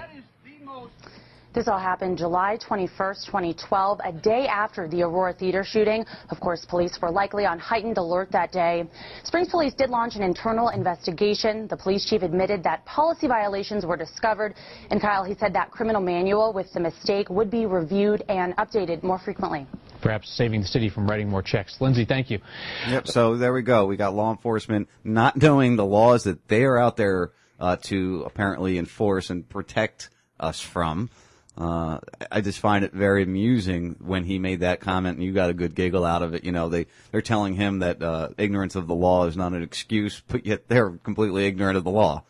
This 1.53 1.67
all 1.67 1.79
happened 1.79 2.17
July 2.17 2.57
21st, 2.65 3.25
2012, 3.25 3.99
a 4.05 4.13
day 4.13 4.47
after 4.47 4.87
the 4.87 5.01
Aurora 5.01 5.33
Theater 5.33 5.65
shooting. 5.65 6.05
Of 6.29 6.39
course, 6.39 6.63
police 6.63 6.97
were 7.01 7.11
likely 7.11 7.45
on 7.45 7.59
heightened 7.59 7.97
alert 7.97 8.31
that 8.31 8.53
day. 8.53 8.85
Springs 9.25 9.49
police 9.49 9.73
did 9.73 9.89
launch 9.89 10.15
an 10.15 10.23
internal 10.23 10.69
investigation. 10.69 11.67
The 11.67 11.75
police 11.75 12.05
chief 12.09 12.21
admitted 12.21 12.63
that 12.63 12.85
policy 12.85 13.27
violations 13.27 13.85
were 13.85 13.97
discovered. 13.97 14.55
And 14.91 15.01
Kyle, 15.01 15.25
he 15.25 15.35
said 15.35 15.53
that 15.53 15.71
criminal 15.71 16.01
manual 16.01 16.53
with 16.53 16.71
the 16.71 16.79
mistake 16.79 17.29
would 17.29 17.51
be 17.51 17.65
reviewed 17.65 18.23
and 18.29 18.55
updated 18.55 19.03
more 19.03 19.19
frequently. 19.19 19.67
Perhaps 20.01 20.29
saving 20.29 20.61
the 20.61 20.67
city 20.67 20.87
from 20.87 21.05
writing 21.05 21.27
more 21.27 21.41
checks. 21.41 21.75
Lindsay, 21.81 22.05
thank 22.05 22.29
you. 22.29 22.39
Yep. 22.87 23.07
So 23.07 23.35
there 23.35 23.51
we 23.51 23.61
go. 23.61 23.87
We 23.87 23.97
got 23.97 24.13
law 24.13 24.31
enforcement 24.31 24.87
not 25.03 25.35
knowing 25.35 25.75
the 25.75 25.85
laws 25.85 26.23
that 26.23 26.47
they 26.47 26.63
are 26.63 26.79
out 26.79 26.95
there 26.95 27.31
uh, 27.59 27.75
to 27.89 28.23
apparently 28.25 28.77
enforce 28.77 29.29
and 29.29 29.47
protect 29.47 30.09
us 30.39 30.61
from. 30.61 31.09
Uh, 31.57 31.99
I 32.31 32.41
just 32.41 32.59
find 32.59 32.85
it 32.85 32.93
very 32.93 33.23
amusing 33.23 33.97
when 33.99 34.23
he 34.23 34.39
made 34.39 34.61
that 34.61 34.79
comment, 34.79 35.17
and 35.17 35.25
you 35.25 35.33
got 35.33 35.49
a 35.49 35.53
good 35.53 35.75
giggle 35.75 36.05
out 36.05 36.23
of 36.23 36.33
it. 36.33 36.43
You 36.43 36.51
know, 36.51 36.69
they 36.69 36.87
they're 37.11 37.21
telling 37.21 37.55
him 37.55 37.79
that 37.79 38.01
uh, 38.01 38.29
ignorance 38.37 38.75
of 38.75 38.87
the 38.87 38.95
law 38.95 39.25
is 39.25 39.35
not 39.35 39.53
an 39.53 39.61
excuse, 39.61 40.21
but 40.27 40.45
yet 40.45 40.67
they're 40.69 40.91
completely 40.91 41.45
ignorant 41.45 41.77
of 41.77 41.83
the 41.83 41.91
law. 41.91 42.23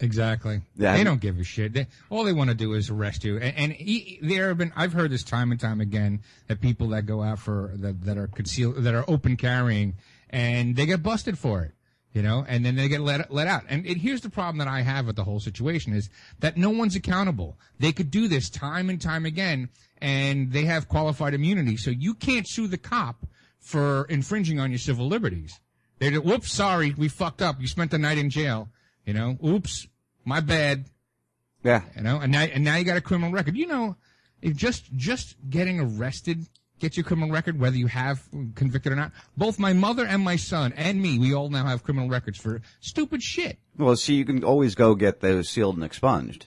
Exactly. 0.00 0.62
Yeah. 0.76 0.96
They 0.96 1.04
don't 1.04 1.20
give 1.20 1.38
a 1.38 1.44
shit. 1.44 1.74
They, 1.74 1.86
all 2.08 2.24
they 2.24 2.32
want 2.32 2.48
to 2.48 2.56
do 2.56 2.72
is 2.72 2.88
arrest 2.88 3.22
you. 3.22 3.36
And, 3.36 3.56
and 3.56 3.72
he, 3.72 4.18
there 4.22 4.48
have 4.48 4.56
been, 4.58 4.72
I've 4.74 4.94
heard 4.94 5.10
this 5.10 5.22
time 5.22 5.50
and 5.50 5.60
time 5.60 5.80
again 5.80 6.22
that 6.48 6.60
people 6.60 6.88
that 6.88 7.04
go 7.04 7.22
out 7.22 7.38
for, 7.38 7.72
that, 7.74 8.02
that 8.04 8.16
are 8.16 8.26
concealed, 8.26 8.76
that 8.76 8.94
are 8.94 9.04
open 9.08 9.36
carrying 9.36 9.94
and 10.30 10.74
they 10.74 10.86
get 10.86 11.02
busted 11.02 11.38
for 11.38 11.62
it. 11.64 11.72
You 12.12 12.22
know, 12.22 12.44
and 12.48 12.66
then 12.66 12.74
they 12.74 12.88
get 12.88 13.02
let 13.02 13.32
let 13.32 13.46
out. 13.46 13.62
And 13.68 13.86
it, 13.86 13.98
here's 13.98 14.20
the 14.20 14.30
problem 14.30 14.58
that 14.58 14.66
I 14.66 14.80
have 14.80 15.06
with 15.06 15.14
the 15.14 15.22
whole 15.22 15.38
situation 15.38 15.92
is 15.92 16.10
that 16.40 16.56
no 16.56 16.70
one's 16.70 16.96
accountable. 16.96 17.56
They 17.78 17.92
could 17.92 18.10
do 18.10 18.26
this 18.26 18.50
time 18.50 18.90
and 18.90 19.00
time 19.00 19.24
again, 19.24 19.68
and 19.98 20.52
they 20.52 20.64
have 20.64 20.88
qualified 20.88 21.34
immunity. 21.34 21.76
So 21.76 21.90
you 21.90 22.14
can't 22.14 22.48
sue 22.48 22.66
the 22.66 22.78
cop 22.78 23.26
for 23.60 24.06
infringing 24.06 24.58
on 24.58 24.72
your 24.72 24.78
civil 24.78 25.06
liberties. 25.06 25.60
They 26.00 26.10
do, 26.10 26.20
whoops, 26.20 26.50
sorry, 26.50 26.94
we 26.96 27.08
fucked 27.08 27.42
up. 27.42 27.60
You 27.60 27.68
spent 27.68 27.92
the 27.92 27.98
night 27.98 28.18
in 28.18 28.28
jail. 28.30 28.70
You 29.04 29.14
know, 29.14 29.38
oops, 29.44 29.86
my 30.24 30.40
bad. 30.40 30.86
Yeah. 31.62 31.82
You 31.96 32.02
know, 32.02 32.18
and 32.18 32.32
now 32.32 32.42
and 32.42 32.64
now 32.64 32.76
you 32.76 32.84
got 32.84 32.96
a 32.96 33.02
criminal 33.02 33.32
record. 33.32 33.56
You 33.56 33.66
know, 33.66 33.96
if 34.42 34.56
just 34.56 34.92
just 34.96 35.36
getting 35.48 35.78
arrested 35.78 36.46
gets 36.80 36.96
your 36.96 37.04
criminal 37.04 37.30
record, 37.30 37.58
whether 37.60 37.76
you 37.76 37.86
have 37.86 38.22
convicted 38.54 38.92
or 38.92 38.96
not. 38.96 39.12
Both 39.36 39.58
my 39.58 39.72
mother 39.72 40.06
and 40.06 40.22
my 40.24 40.36
son 40.36 40.72
and 40.76 41.00
me, 41.00 41.18
we 41.18 41.34
all 41.34 41.50
now 41.50 41.66
have 41.66 41.82
criminal 41.84 42.08
records 42.08 42.38
for 42.38 42.60
stupid 42.80 43.22
shit. 43.22 43.58
Well, 43.76 43.96
see, 43.96 44.14
you 44.14 44.24
can 44.24 44.42
always 44.44 44.74
go 44.74 44.94
get 44.94 45.20
those 45.20 45.48
sealed 45.48 45.76
and 45.76 45.84
expunged. 45.84 46.46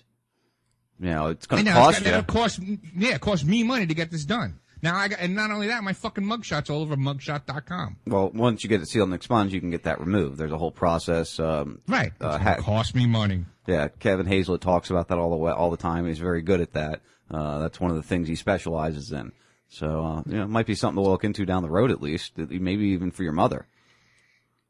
You 1.00 1.10
know, 1.10 1.28
it's 1.28 1.46
going 1.48 1.66
to 1.66 1.70
it's 1.72 1.78
cost 1.80 2.00
got- 2.00 2.06
you. 2.06 2.12
It'll 2.14 2.24
cost, 2.24 2.60
yeah, 2.96 3.16
it 3.16 3.22
cost 3.22 3.46
me 3.46 3.64
money 3.64 3.86
to 3.88 3.94
get 3.94 4.12
this 4.12 4.26
done. 4.26 4.60
Now 4.82 4.98
I 4.98 5.08
got, 5.08 5.20
and 5.22 5.34
not 5.34 5.50
only 5.50 5.68
that, 5.68 5.82
my 5.84 5.94
fucking 5.94 6.26
mugshot's 6.26 6.70
all 6.70 6.82
over 6.82 6.98
mugshot.com. 6.98 7.98
Well, 8.06 8.32
once 8.34 8.64
you 8.64 8.70
get 8.70 8.82
it 8.82 8.88
sealed 8.90 9.08
and 9.08 9.16
expunged, 9.16 9.54
you 9.54 9.62
can 9.62 9.70
get 9.70 9.84
that 9.84 10.00
removed. 10.02 10.38
There's 10.38 10.52
a 10.52 10.58
whole 10.58 10.72
process. 10.72 11.40
Um, 11.40 11.80
Right. 11.88 12.12
Uh, 12.20 12.38
ha- 12.38 12.58
cost 12.58 12.94
me 12.94 13.06
money. 13.08 13.46
Yeah, 13.66 13.88
Kevin 13.88 14.26
Hazlett 14.26 14.60
talks 14.60 14.90
about 14.90 15.08
that 15.08 15.18
all 15.18 15.30
the 15.30 15.38
way, 15.38 15.54
all 15.54 15.72
the 15.72 15.78
time. 15.78 16.06
He's 16.06 16.20
very 16.20 16.42
good 16.42 16.60
at 16.60 16.74
that. 16.74 17.02
Uh, 17.32 17.60
that's 17.60 17.80
one 17.80 17.92
of 17.92 17.98
the 17.98 18.04
things 18.04 18.28
he 18.28 18.36
specializes 18.36 19.12
in. 19.14 19.32
So, 19.74 20.06
uh, 20.06 20.24
you 20.28 20.38
know, 20.38 20.44
it 20.44 20.50
might 20.50 20.68
be 20.68 20.76
something 20.76 21.04
to 21.04 21.10
look 21.10 21.24
into 21.24 21.46
down 21.46 21.64
the 21.64 21.70
road 21.70 21.90
at 21.90 22.00
least, 22.00 22.34
maybe 22.38 22.86
even 22.90 23.10
for 23.10 23.24
your 23.24 23.32
mother. 23.34 23.66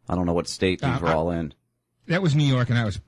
I 0.08 0.16
don't 0.16 0.26
know 0.26 0.34
what 0.34 0.48
state 0.48 0.80
these 0.82 0.90
Uh, 0.90 1.00
were 1.02 1.10
I- 1.10 1.14
all 1.14 1.32
in. 1.32 1.54
That 2.08 2.22
was 2.22 2.36
New 2.36 2.44
York, 2.46 2.70
and 2.70 2.78
that 2.78 2.86
was 2.86 3.00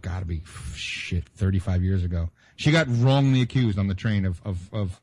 gotta 0.00 0.24
be 0.26 0.42
shit 0.74 1.28
thirty 1.30 1.58
five 1.58 1.82
years 1.82 2.04
ago. 2.04 2.30
She 2.54 2.70
got 2.70 2.86
wrongly 2.88 3.40
accused 3.40 3.78
on 3.80 3.88
the 3.88 3.94
train 3.96 4.24
of 4.24 4.40
of 4.44 4.68
of 4.72 5.00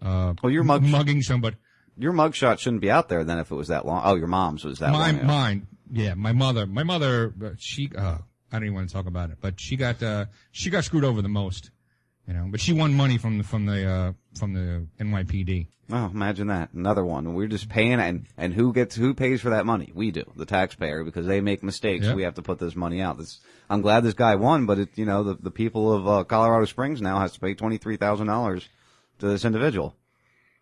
uh, 0.00 0.32
well, 0.42 0.50
your 0.52 0.64
mug- 0.64 0.82
mugging 0.82 1.20
somebody. 1.22 1.56
Your 1.98 2.12
mugshot 2.14 2.58
shouldn't 2.58 2.80
be 2.80 2.90
out 2.90 3.08
there 3.10 3.22
then 3.24 3.38
if 3.38 3.50
it 3.50 3.54
was 3.54 3.68
that 3.68 3.84
long. 3.86 4.00
Oh, 4.04 4.14
your 4.16 4.26
mom's 4.26 4.64
was 4.64 4.78
that 4.80 4.90
mine, 4.92 5.16
long. 5.16 5.24
ago. 5.24 5.26
mine, 5.26 5.66
yeah, 5.92 6.14
my 6.14 6.32
mother, 6.32 6.66
my 6.66 6.82
mother, 6.82 7.32
uh, 7.44 7.50
she, 7.58 7.90
uh, 7.96 8.18
I 8.50 8.56
don't 8.56 8.64
even 8.64 8.74
want 8.74 8.88
to 8.88 8.92
talk 8.94 9.06
about 9.06 9.30
it, 9.30 9.36
but 9.40 9.60
she 9.60 9.76
got, 9.76 10.02
uh, 10.02 10.24
she 10.50 10.70
got 10.70 10.84
screwed 10.84 11.04
over 11.04 11.20
the 11.22 11.28
most, 11.28 11.70
you 12.26 12.34
know, 12.34 12.46
but 12.50 12.60
she 12.60 12.72
won 12.72 12.94
money 12.94 13.18
from 13.18 13.38
the, 13.38 13.44
from 13.44 13.66
the, 13.66 13.86
uh, 13.86 14.12
from 14.38 14.54
the 14.54 14.86
NYPD. 15.00 15.68
Oh, 15.90 16.06
imagine 16.06 16.46
that. 16.46 16.72
Another 16.72 17.04
one. 17.04 17.34
We're 17.34 17.46
just 17.46 17.68
paying 17.68 18.00
and, 18.00 18.26
and 18.38 18.54
who 18.54 18.72
gets, 18.72 18.96
who 18.96 19.12
pays 19.12 19.42
for 19.42 19.50
that 19.50 19.66
money? 19.66 19.92
We 19.94 20.10
do. 20.10 20.24
The 20.34 20.46
taxpayer 20.46 21.04
because 21.04 21.26
they 21.26 21.42
make 21.42 21.62
mistakes. 21.62 22.06
Yeah. 22.06 22.14
We 22.14 22.22
have 22.22 22.34
to 22.34 22.42
put 22.42 22.58
this 22.58 22.74
money 22.74 23.02
out. 23.02 23.18
This, 23.18 23.40
I'm 23.68 23.82
glad 23.82 24.02
this 24.02 24.14
guy 24.14 24.36
won, 24.36 24.64
but 24.64 24.78
it, 24.78 24.88
you 24.96 25.04
know, 25.04 25.22
the, 25.22 25.34
the 25.34 25.50
people 25.50 25.92
of, 25.92 26.08
uh, 26.08 26.24
Colorado 26.24 26.64
Springs 26.64 27.02
now 27.02 27.18
has 27.18 27.32
to 27.32 27.40
pay 27.40 27.54
$23,000 27.54 28.66
to 29.18 29.28
this 29.28 29.44
individual. 29.44 29.94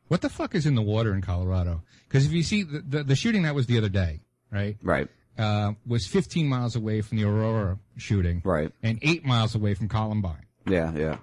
What 0.08 0.20
the 0.20 0.28
fuck 0.28 0.54
is 0.54 0.66
in 0.66 0.74
the 0.74 0.82
water 0.82 1.14
in 1.14 1.22
Colorado? 1.22 1.82
Because 2.08 2.26
if 2.26 2.32
you 2.32 2.42
see 2.42 2.64
the, 2.64 2.80
the, 2.80 3.04
the 3.04 3.16
shooting 3.16 3.44
that 3.44 3.54
was 3.54 3.66
the 3.66 3.78
other 3.78 3.88
day, 3.88 4.20
right? 4.50 4.76
Right. 4.82 5.08
Uh, 5.38 5.72
was 5.86 6.06
15 6.06 6.46
miles 6.46 6.76
away 6.76 7.00
from 7.00 7.16
the 7.16 7.24
Aurora 7.24 7.78
shooting. 7.96 8.42
Right. 8.44 8.72
And 8.82 8.98
eight 9.02 9.24
miles 9.24 9.54
away 9.54 9.74
from 9.74 9.88
Columbine. 9.88 10.44
Yeah, 10.66 10.92
yeah. 10.94 11.16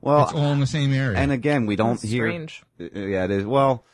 Well, 0.00 0.24
It's 0.24 0.32
all 0.32 0.52
in 0.52 0.60
the 0.60 0.66
same 0.66 0.92
area. 0.92 1.18
And 1.18 1.30
again, 1.32 1.66
we 1.66 1.76
don't 1.76 2.00
That's 2.00 2.02
hear. 2.02 2.26
strange. 2.28 2.62
Uh, 2.80 2.84
Yeah, 2.98 3.24
it 3.24 3.30
is. 3.30 3.44
Well, 3.44 3.84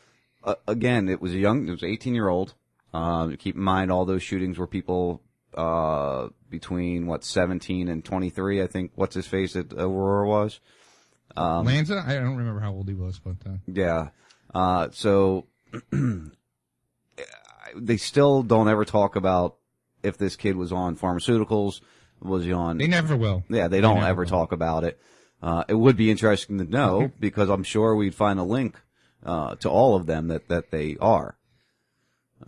uh, 0.44 0.54
again, 0.68 1.08
it 1.08 1.20
was 1.20 1.32
a 1.32 1.38
young, 1.38 1.68
it 1.68 1.72
was 1.72 1.82
18 1.82 2.14
year 2.14 2.28
old. 2.28 2.54
Um, 2.94 3.36
keep 3.36 3.56
in 3.56 3.62
mind 3.62 3.90
all 3.90 4.04
those 4.04 4.22
shootings 4.22 4.58
were 4.58 4.66
people, 4.66 5.20
uh, 5.54 6.28
between 6.48 7.06
what, 7.06 7.24
17 7.24 7.88
and 7.88 8.04
23, 8.04 8.62
I 8.62 8.66
think, 8.66 8.92
what's 8.94 9.14
his 9.14 9.26
face 9.26 9.56
at 9.56 9.72
Aurora 9.72 10.28
was. 10.28 10.60
Um, 11.36 11.66
Lanza? 11.66 12.02
I 12.06 12.14
don't 12.14 12.36
remember 12.36 12.60
how 12.60 12.72
old 12.72 12.88
he 12.88 12.94
was, 12.94 13.18
but, 13.18 13.36
uh, 13.44 13.56
yeah. 13.66 14.08
Uh, 14.54 14.88
so 14.92 15.46
they 17.76 17.96
still 17.96 18.42
don't 18.42 18.68
ever 18.68 18.84
talk 18.84 19.16
about 19.16 19.56
if 20.02 20.16
this 20.16 20.36
kid 20.36 20.56
was 20.56 20.72
on 20.72 20.96
pharmaceuticals, 20.96 21.80
was 22.20 22.44
he 22.44 22.52
on? 22.52 22.78
they 22.78 22.86
never 22.86 23.16
will. 23.16 23.42
Yeah, 23.50 23.68
they 23.68 23.80
don't 23.80 23.96
never 23.96 24.06
ever 24.06 24.22
will. 24.22 24.28
talk 24.30 24.52
about 24.52 24.84
it. 24.84 24.98
Uh, 25.42 25.64
it 25.68 25.75
would 25.75 25.96
be 25.96 26.11
interesting 26.11 26.59
to 26.59 26.64
know 26.64 27.11
because 27.20 27.49
I'm 27.49 27.62
sure 27.62 27.94
we'd 27.94 28.14
find 28.14 28.38
a 28.38 28.42
link, 28.42 28.81
uh, 29.25 29.55
to 29.57 29.68
all 29.68 29.94
of 29.96 30.07
them 30.07 30.29
that, 30.29 30.49
that 30.49 30.70
they 30.70 30.96
are. 31.01 31.37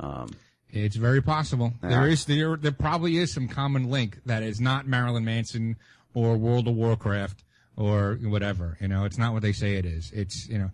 Um, 0.01 0.31
It's 0.71 0.97
very 0.97 1.23
possible. 1.23 1.73
Yeah. 1.83 1.89
There 1.91 2.09
is 2.09 2.25
there 2.27 2.57
there 2.57 2.73
probably 2.73 3.17
is 3.19 3.33
some 3.33 3.49
common 3.49 3.89
link 3.91 4.19
that 4.27 4.43
is 4.43 4.61
not 4.61 4.87
Marilyn 4.87 5.25
Manson 5.25 5.77
or 6.15 6.37
World 6.37 6.69
of 6.69 6.75
Warcraft 6.75 7.43
or 7.77 8.19
whatever. 8.23 8.77
You 8.81 8.89
know, 8.89 9.05
it's 9.05 9.19
not 9.19 9.33
what 9.33 9.43
they 9.43 9.53
say 9.53 9.77
it 9.77 9.87
is. 9.87 10.11
It's 10.13 10.49
you 10.49 10.59
know, 10.59 10.71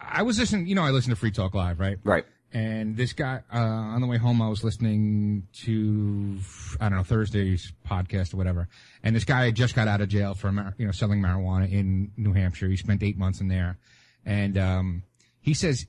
I 0.00 0.22
was 0.22 0.38
listening. 0.38 0.66
You 0.66 0.74
know, 0.74 0.84
I 0.84 0.90
listen 0.90 1.10
to 1.10 1.16
Free 1.16 1.32
Talk 1.32 1.54
Live, 1.54 1.80
right? 1.80 1.98
Right. 2.04 2.24
And 2.52 2.96
this 2.96 3.12
guy 3.12 3.42
uh, 3.52 3.58
on 3.58 4.00
the 4.00 4.08
way 4.08 4.16
home, 4.16 4.42
I 4.42 4.48
was 4.48 4.64
listening 4.64 5.46
to 5.62 6.38
I 6.80 6.88
don't 6.88 6.98
know 6.98 7.04
Thursday's 7.04 7.72
podcast 7.88 8.34
or 8.34 8.38
whatever. 8.38 8.68
And 9.04 9.14
this 9.14 9.24
guy 9.24 9.50
just 9.52 9.76
got 9.76 9.86
out 9.86 10.00
of 10.00 10.08
jail 10.08 10.34
for 10.34 10.50
you 10.76 10.86
know 10.86 10.92
selling 10.92 11.22
marijuana 11.22 11.70
in 11.70 12.10
New 12.16 12.32
Hampshire. 12.32 12.68
He 12.68 12.76
spent 12.76 13.04
eight 13.04 13.16
months 13.16 13.40
in 13.40 13.46
there, 13.46 13.78
and 14.26 14.58
um, 14.58 15.02
he 15.40 15.54
says 15.54 15.86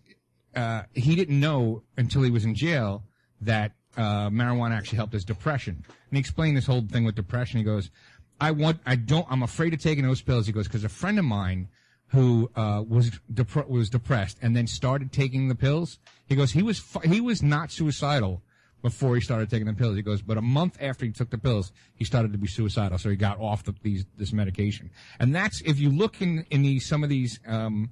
uh, 0.56 0.84
he 0.94 1.16
didn't 1.16 1.40
know 1.40 1.82
until 1.98 2.22
he 2.22 2.30
was 2.30 2.46
in 2.46 2.54
jail 2.54 3.04
that 3.42 3.72
uh, 3.98 4.30
marijuana 4.30 4.78
actually 4.78 4.98
helped 4.98 5.14
his 5.14 5.26
depression. 5.26 5.84
And 5.88 6.18
he 6.18 6.20
explained 6.20 6.58
this 6.58 6.68
whole 6.68 6.82
thing 6.82 7.06
with 7.06 7.16
depression. 7.16 7.58
He 7.58 7.64
goes, 7.64 7.90
"I 8.40 8.52
want, 8.52 8.80
I 8.86 8.98
don't, 8.98 9.26
I'm 9.32 9.42
afraid 9.42 9.74
of 9.74 9.82
taking 9.82 10.06
those 10.06 10.22
pills." 10.22 10.46
He 10.46 10.54
goes, 10.54 10.68
"Because 10.68 10.84
a 10.84 10.90
friend 10.90 11.18
of 11.18 11.26
mine 11.26 11.70
who 12.12 12.50
uh, 12.56 12.84
was 12.88 13.20
dep- 13.34 13.68
was 13.70 13.90
depressed 13.90 14.38
and 14.42 14.56
then 14.56 14.68
started 14.68 15.12
taking 15.12 15.48
the 15.48 15.56
pills. 15.56 16.00
He 16.28 16.36
goes, 16.36 16.52
he 16.52 16.64
was 16.64 16.80
fu- 16.80 17.00
he 17.08 17.22
was 17.22 17.42
not 17.44 17.72
suicidal." 17.72 18.42
Before 18.84 19.14
he 19.14 19.22
started 19.22 19.48
taking 19.48 19.68
the 19.68 19.74
pills, 19.76 19.96
he 19.96 20.02
goes, 20.02 20.24
but 20.24 20.40
a 20.40 20.42
month 20.42 20.76
after 20.82 21.06
he 21.06 21.12
took 21.12 21.30
the 21.30 21.38
pills, 21.38 21.72
he 21.94 22.04
started 22.04 22.32
to 22.32 22.40
be 22.40 22.48
suicidal. 22.48 22.98
So 22.98 23.12
he 23.12 23.16
got 23.16 23.40
off 23.40 23.64
the, 23.64 23.76
these, 23.84 24.08
this 24.18 24.34
medication. 24.34 24.90
And 25.20 25.36
that's, 25.36 25.62
if 25.62 25.80
you 25.80 25.92
look 25.92 26.20
in, 26.20 26.48
in 26.50 26.64
these, 26.64 26.88
some 26.88 27.04
of 27.04 27.10
these, 27.12 27.40
um, 27.46 27.92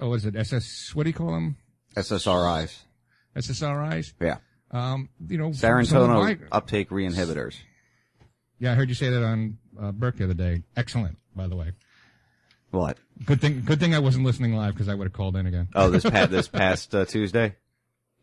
oh, 0.00 0.08
what 0.08 0.14
is 0.16 0.26
it? 0.26 0.34
SS, 0.34 0.90
what 0.96 1.04
do 1.04 1.10
you 1.10 1.14
call 1.14 1.30
them? 1.30 1.56
SSRIs. 1.96 2.76
SSRIs? 3.36 4.14
Yeah. 4.20 4.38
Um, 4.72 5.10
you 5.28 5.38
know, 5.38 5.50
Serotonin 5.50 6.40
my- 6.40 6.46
uptake 6.50 6.90
reinhibitors. 6.90 7.54
yeah, 8.58 8.72
I 8.72 8.74
heard 8.74 8.88
you 8.88 8.96
say 8.96 9.10
that 9.10 9.22
on 9.22 9.58
uh, 9.80 9.92
Burke 9.92 10.16
the 10.16 10.24
other 10.24 10.34
day. 10.34 10.62
Excellent, 10.76 11.18
by 11.36 11.46
the 11.46 11.54
way. 11.54 11.70
What? 12.70 12.98
Good 13.24 13.40
thing, 13.40 13.62
good 13.64 13.80
thing 13.80 13.94
I 13.94 13.98
wasn't 13.98 14.24
listening 14.26 14.54
live 14.54 14.74
because 14.74 14.88
I 14.88 14.94
would 14.94 15.04
have 15.06 15.12
called 15.12 15.36
in 15.36 15.46
again. 15.46 15.68
Oh, 15.74 15.88
this 15.90 16.04
past, 16.04 16.30
this 16.38 16.48
past 16.48 16.94
uh, 16.94 17.04
Tuesday? 17.04 17.54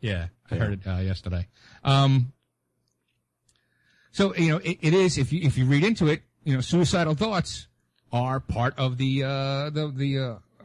Yeah, 0.00 0.26
I 0.50 0.54
heard 0.56 0.72
it 0.74 0.86
uh, 0.86 0.98
yesterday. 0.98 1.48
Um, 1.82 2.32
so 4.12 4.34
you 4.36 4.50
know, 4.50 4.58
it, 4.58 4.78
it 4.80 4.94
is 4.94 5.18
if 5.18 5.32
you 5.32 5.40
if 5.42 5.56
you 5.58 5.64
read 5.64 5.82
into 5.84 6.06
it, 6.08 6.22
you 6.44 6.54
know, 6.54 6.60
suicidal 6.60 7.14
thoughts 7.14 7.66
are 8.12 8.38
part 8.40 8.78
of 8.78 8.98
the 8.98 9.24
uh, 9.24 9.70
the 9.70 9.92
the 9.94 10.18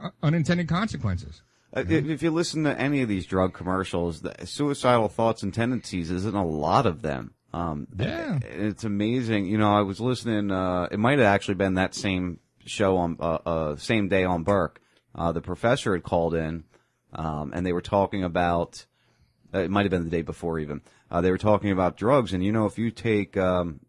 uh, 0.03 0.09
unintended 0.21 0.67
consequences. 0.67 1.41
Uh, 1.75 1.81
if- 1.87 2.05
If 2.05 2.21
you 2.23 2.31
listen 2.31 2.63
to 2.65 2.79
any 2.79 3.01
of 3.01 3.09
these 3.09 3.25
drug 3.25 3.53
commercials, 3.53 4.21
the 4.21 4.35
suicidal 4.45 5.07
thoughts 5.07 5.41
and 5.43 5.53
tendencies 5.53 6.11
isn't 6.11 6.35
a 6.35 6.45
lot 6.45 6.85
of 6.85 7.01
them. 7.01 7.33
Um, 7.53 7.87
Yeah. 7.97 8.39
it's 8.43 8.83
amazing. 8.83 9.45
You 9.47 9.57
know, 9.57 9.73
I 9.73 9.81
was 9.81 9.99
listening. 9.99 10.51
Uh, 10.51 10.87
it 10.91 10.99
might 10.99 11.17
have 11.19 11.27
actually 11.27 11.55
been 11.55 11.75
that 11.75 11.95
same 11.95 12.39
show 12.65 12.97
on 12.97 13.17
uh, 13.19 13.37
uh, 13.45 13.75
same 13.75 14.07
day 14.07 14.23
on 14.23 14.43
Burke. 14.43 14.81
Uh, 15.15 15.31
the 15.31 15.41
professor 15.41 15.93
had 15.93 16.03
called 16.03 16.35
in, 16.35 16.63
um, 17.13 17.51
and 17.53 17.65
they 17.65 17.73
were 17.73 17.81
talking 17.81 18.23
about. 18.23 18.85
Uh, 19.53 19.59
it 19.59 19.71
might 19.71 19.81
have 19.83 19.89
been 19.91 20.03
the 20.03 20.09
day 20.11 20.21
before 20.21 20.59
even. 20.59 20.81
Uh, 21.09 21.21
they 21.21 21.31
were 21.31 21.37
talking 21.37 21.71
about 21.71 21.97
drugs, 21.97 22.33
and 22.33 22.43
you 22.43 22.51
know, 22.51 22.65
if 22.65 22.77
you 22.77 22.91
take 22.91 23.35
um, 23.35 23.79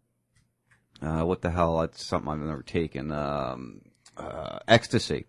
uh, 1.01 1.23
what 1.23 1.41
the 1.41 1.49
hell? 1.49 1.79
That's 1.79 2.03
something 2.03 2.31
I've 2.31 2.39
never 2.39 2.63
taken. 2.63 3.11
Um, 3.11 3.81
uh, 4.17 4.59
ecstasy. 4.67 5.25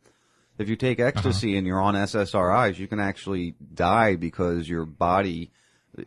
If 0.59 0.69
you 0.69 0.77
take 0.77 1.01
ecstasy 1.01 1.57
and 1.57 1.67
you're 1.67 1.81
on 1.81 1.95
SSRIs, 1.95 2.79
you 2.79 2.87
can 2.87 3.01
actually 3.01 3.55
die 3.75 4.17
because 4.17 4.69
your 4.69 4.85
body, 4.85 5.51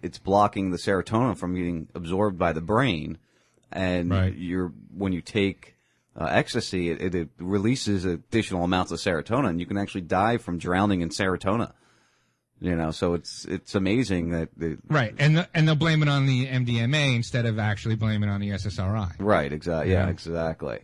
it's 0.03 0.19
blocking 0.19 0.69
the 0.69 0.77
serotonin 0.77 1.35
from 1.37 1.55
getting 1.55 1.87
absorbed 1.95 2.37
by 2.37 2.53
the 2.53 2.61
brain. 2.61 3.17
And 3.71 4.11
Right. 4.11 4.35
you're, 4.35 4.71
when 4.95 5.13
you 5.13 5.21
take 5.21 5.74
uh, 6.19 6.25
ecstasy, 6.25 6.89
it, 6.89 7.13
it 7.15 7.29
releases 7.39 8.05
additional 8.05 8.63
amounts 8.63 8.91
of 8.91 8.99
serotonin. 8.99 9.59
You 9.59 9.65
can 9.65 9.77
actually 9.77 10.01
die 10.01 10.37
from 10.37 10.57
drowning 10.57 11.01
in 11.01 11.09
serotonin. 11.09 11.71
You 12.61 12.75
know, 12.75 12.91
so 12.91 13.15
it's, 13.15 13.43
it's 13.45 13.75
amazing 13.75 14.29
that, 14.29 14.49
the, 14.55 14.77
Right, 14.87 15.13
and 15.19 15.37
the, 15.37 15.49
and 15.53 15.67
they'll 15.67 15.75
blame 15.75 16.01
it 16.01 16.07
on 16.07 16.25
the 16.25 16.47
MDMA 16.47 17.13
instead 17.15 17.45
of 17.45 17.59
actually 17.59 17.95
blaming 17.95 18.29
it 18.29 18.31
on 18.31 18.39
the 18.39 18.51
SSRI. 18.51 19.15
right, 19.19 19.51
exactly. 19.51 19.91
Yeah, 19.91 20.05
Yeah. 20.05 20.09
exactly. 20.09 20.79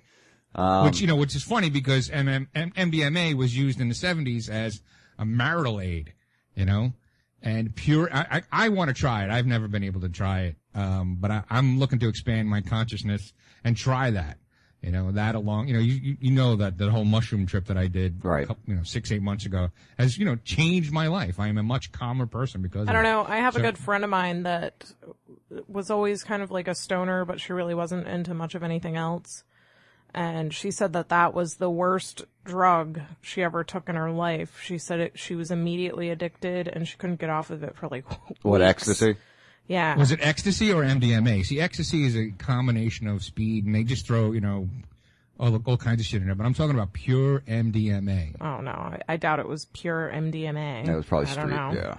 Um, 0.54 0.84
which 0.84 1.00
you 1.00 1.08
know, 1.08 1.16
which 1.16 1.34
is 1.34 1.44
funny 1.44 1.70
because 1.70 2.10
MM, 2.10 2.48
MDMA 2.54 3.36
was 3.36 3.56
used 3.56 3.80
in 3.80 3.88
the 3.88 3.96
'70s 3.96 4.50
as 4.50 4.82
a 5.18 5.24
marital 5.24 5.80
aid, 5.80 6.12
you 6.56 6.66
know, 6.66 6.92
and 7.42 7.74
pure. 7.74 8.10
I, 8.14 8.26
I, 8.52 8.66
I 8.66 8.70
want 8.70 8.90
to 8.90 8.94
try 8.94 9.24
it. 9.24 9.30
I've 9.32 9.46
never 9.46 9.70
been 9.70 9.86
able 9.86 10.02
to 10.02 10.10
try 10.10 10.42
it, 10.42 10.56
um, 10.76 11.16
but 11.22 11.32
I, 11.32 11.44
I'm 11.50 11.80
looking 11.80 12.00
to 12.00 12.10
expand 12.10 12.50
my 12.50 12.60
consciousness 12.60 13.32
and 13.64 13.78
try 13.78 14.12
that. 14.12 14.40
You 14.82 14.92
know, 14.92 15.12
that 15.12 15.36
along, 15.36 15.68
you 15.68 15.76
know, 15.76 15.80
you, 15.80 15.94
you- 15.94 16.18
you 16.20 16.32
know 16.32 16.56
that 16.56 16.78
the 16.80 16.90
whole 16.90 17.06
mushroom 17.06 17.46
trip 17.46 17.66
that 17.68 17.78
I 17.78 17.86
did, 17.88 18.26
Right. 18.26 18.48
couple- 18.48 18.64
you 18.66 18.76
know, 18.76 18.84
six, 18.84 19.12
eight 19.12 19.22
months 19.22 19.46
ago 19.46 19.70
has, 20.00 20.18
you 20.18 20.26
know, 20.26 20.38
changed 20.38 20.92
my 20.92 21.06
life. 21.08 21.40
I 21.40 21.50
am 21.50 21.60
a 21.60 21.64
much 21.64 21.92
calmer 21.92 22.26
person 22.26 22.64
because 22.64 22.88
I 22.88 22.94
don't 22.94 23.06
it. 23.06 23.10
know. 23.10 23.24
I 23.28 23.38
have 23.38 23.56
a 23.56 23.62
good 23.62 23.78
friend 23.78 24.04
of 24.04 24.10
mine 24.10 24.42
that 24.44 24.92
was 25.68 25.92
always 25.92 26.24
kind 26.24 26.42
of 26.42 26.50
like 26.50 26.68
a 26.68 26.74
stoner, 26.74 27.26
but 27.26 27.40
she 27.40 27.54
really 27.54 27.76
wasn't 27.76 28.08
into 28.08 28.34
much 28.34 28.56
of 28.56 28.64
anything 28.64 28.96
else. 28.96 29.44
And 30.16 30.54
she 30.54 30.72
said 30.72 30.94
that 30.94 31.10
that 31.10 31.34
was 31.34 31.56
the 31.56 31.70
worst 31.70 32.26
drug 32.44 33.00
she 33.22 33.44
ever 33.44 33.64
took 33.64 33.88
in 33.88 33.96
her 33.96 34.12
life. 34.12 34.60
She 34.64 34.78
said 34.78 35.00
it, 35.00 35.18
she 35.20 35.36
was 35.36 35.52
immediately 35.52 36.10
addicted 36.10 36.68
and 36.68 36.86
she 36.88 36.98
couldn't 36.98 37.20
get 37.20 37.30
off 37.30 37.50
of 37.50 37.64
it 37.64 37.76
for 37.78 37.88
like 37.88 38.04
what 38.42 38.60
weeks. 38.60 38.70
ecstasy? 38.70 39.16
Yeah. 39.68 39.96
Was 39.98 40.12
it 40.12 40.20
ecstasy 40.22 40.72
or 40.72 40.84
MDMA? 40.84 41.46
See, 41.46 41.60
ecstasy 41.62 42.06
is 42.06 42.16
a 42.16 42.32
combination 42.32 43.08
of 43.08 43.24
speed, 43.24 43.66
and 43.66 43.74
they 43.74 43.84
just 43.84 44.06
throw, 44.06 44.32
you 44.32 44.42
know, 44.42 44.70
all, 45.40 45.56
all 45.66 45.78
kinds 45.78 46.00
of 46.00 46.06
shit 46.06 46.22
in 46.22 46.28
there, 46.28 46.36
but 46.36 46.46
I'm 46.46 46.54
talking 46.54 46.76
about 46.76 46.94
pure 46.94 47.40
MDMA. 47.42 48.36
Oh 48.40 48.62
no, 48.62 48.72
I, 48.72 49.00
I 49.10 49.18
doubt 49.18 49.40
it 49.40 49.48
was 49.48 49.66
pure 49.74 50.12
MDMA. 50.14 50.86
That 50.86 50.96
was 50.96 51.06
probably 51.06 51.30
I 51.32 51.36
don't 51.36 51.46
street, 51.48 51.56
know. 51.56 51.72
yeah. 51.74 51.96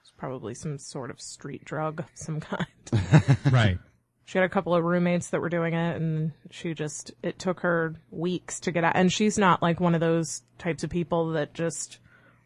It's 0.00 0.12
probably 0.16 0.54
some 0.54 0.78
sort 0.78 1.10
of 1.10 1.20
street 1.20 1.64
drug 1.64 2.00
of 2.00 2.06
some 2.14 2.40
kind. 2.40 2.66
right. 3.52 3.78
She 4.26 4.38
had 4.38 4.44
a 4.44 4.48
couple 4.48 4.74
of 4.74 4.82
roommates 4.84 5.30
that 5.30 5.40
were 5.40 5.50
doing 5.50 5.74
it, 5.74 5.96
and 5.96 6.32
she 6.50 6.72
just 6.72 7.12
it 7.22 7.38
took 7.38 7.60
her 7.60 7.96
weeks 8.10 8.60
to 8.60 8.72
get 8.72 8.84
out. 8.84 8.96
And 8.96 9.12
she's 9.12 9.36
not 9.36 9.60
like 9.60 9.80
one 9.80 9.94
of 9.94 10.00
those 10.00 10.42
types 10.58 10.84
of 10.84 10.90
people 10.90 11.32
that 11.32 11.52
just 11.52 11.98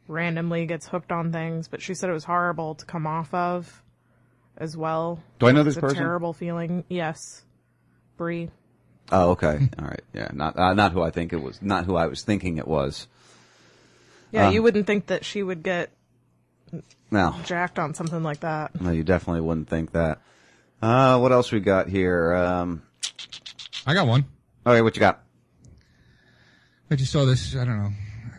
randomly 0.09 0.67
gets 0.67 0.89
hooked 0.89 1.13
on 1.13 1.31
things. 1.31 1.69
But 1.69 1.83
she 1.83 1.95
said 1.95 2.11
it 2.11 2.15
was 2.15 2.25
horrible 2.25 2.75
to 2.77 2.87
come 2.87 3.07
off 3.07 3.33
of, 3.33 3.83
as 4.59 4.77
well. 4.77 5.23
Do 5.39 5.47
I 5.47 5.53
know 5.53 5.63
this 5.63 5.77
it's 5.77 5.81
person? 5.81 5.97
A 5.99 6.01
terrible 6.01 6.33
feeling. 6.33 6.85
Yes, 6.89 7.43
Bree. 8.17 8.51
Oh, 9.11 9.31
okay. 9.31 9.69
All 9.79 9.87
right. 9.87 10.03
Yeah. 10.13 10.29
Not 10.35 10.59
uh, 10.59 10.75
not 10.75 10.93
who 10.93 11.01
I 11.03 11.11
think 11.11 11.33
it 11.33 11.41
was. 11.43 11.63
Not 11.63 11.85
who 11.87 11.97
I 11.97 12.07
was 12.07 12.23
thinking 12.23 12.59
it 12.59 12.69
was. 12.69 13.07
Yeah, 14.31 14.49
Um, 14.49 14.55
you 14.55 14.63
wouldn't 14.63 14.87
think 14.87 15.07
that 15.07 15.25
she 15.25 15.43
would 15.43 15.63
get 15.63 15.91
No. 17.11 17.35
jacked 17.45 17.79
on 17.79 17.95
something 17.95 18.23
like 18.23 18.41
that. 18.41 18.79
No, 18.79 18.91
you 18.91 19.03
definitely 19.05 19.41
wouldn't 19.41 19.69
think 19.71 19.93
that. 19.93 20.21
Uh, 20.83 21.19
what 21.19 21.33
else 21.33 21.51
we 21.51 21.61
got 21.61 21.89
here? 21.89 22.35
Um, 22.35 22.83
I 23.87 23.95
got 23.95 24.07
one. 24.07 24.27
Okay, 24.67 24.83
what 24.83 24.95
you 24.95 25.01
got? 25.01 25.23
I 26.91 26.97
just 26.97 27.11
saw 27.13 27.25
this, 27.25 27.55
I 27.57 27.65
don't 27.65 27.79
know, 27.79 27.93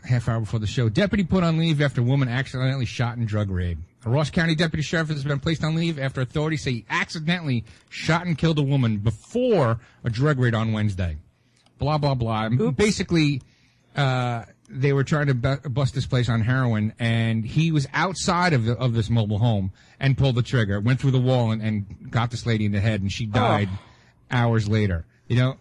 half 0.03 0.29
hour 0.29 0.39
before 0.39 0.59
the 0.59 0.67
show. 0.67 0.89
Deputy 0.89 1.23
put 1.23 1.43
on 1.43 1.57
leave 1.57 1.81
after 1.81 2.01
woman 2.03 2.29
accidentally 2.29 2.85
shot 2.85 3.17
in 3.17 3.25
drug 3.25 3.49
raid. 3.49 3.79
A 4.05 4.09
Ross 4.09 4.29
County 4.29 4.55
deputy 4.55 4.81
sheriff 4.81 5.09
has 5.09 5.23
been 5.23 5.39
placed 5.39 5.63
on 5.63 5.75
leave 5.75 5.99
after 5.99 6.21
authorities 6.21 6.63
say 6.63 6.71
he 6.71 6.85
accidentally 6.89 7.65
shot 7.89 8.25
and 8.25 8.37
killed 8.37 8.57
a 8.57 8.63
woman 8.63 8.97
before 8.97 9.79
a 10.03 10.09
drug 10.09 10.39
raid 10.39 10.55
on 10.55 10.71
Wednesday. 10.71 11.17
Blah, 11.79 11.97
blah, 11.97 12.15
blah. 12.15 12.49
Basically, 12.71 13.41
uh, 13.95 14.43
they 14.69 14.93
were 14.93 15.03
trying 15.03 15.27
to 15.27 15.33
bu- 15.33 15.69
bust 15.69 15.95
this 15.95 16.05
place 16.05 16.29
on 16.29 16.41
heroin 16.41 16.93
and 16.99 17.45
he 17.45 17.71
was 17.71 17.87
outside 17.93 18.53
of 18.53 18.65
the, 18.65 18.77
of 18.77 18.93
this 18.93 19.09
mobile 19.09 19.39
home 19.39 19.71
and 19.99 20.17
pulled 20.17 20.35
the 20.35 20.43
trigger, 20.43 20.79
went 20.79 20.99
through 21.01 21.11
the 21.11 21.19
wall 21.19 21.51
and, 21.51 21.61
and 21.61 22.11
got 22.11 22.31
this 22.31 22.45
lady 22.45 22.65
in 22.65 22.71
the 22.71 22.79
head 22.79 23.01
and 23.01 23.11
she 23.11 23.25
died 23.25 23.69
hours 24.31 24.69
later. 24.69 25.05
You 25.27 25.37
know, 25.37 25.57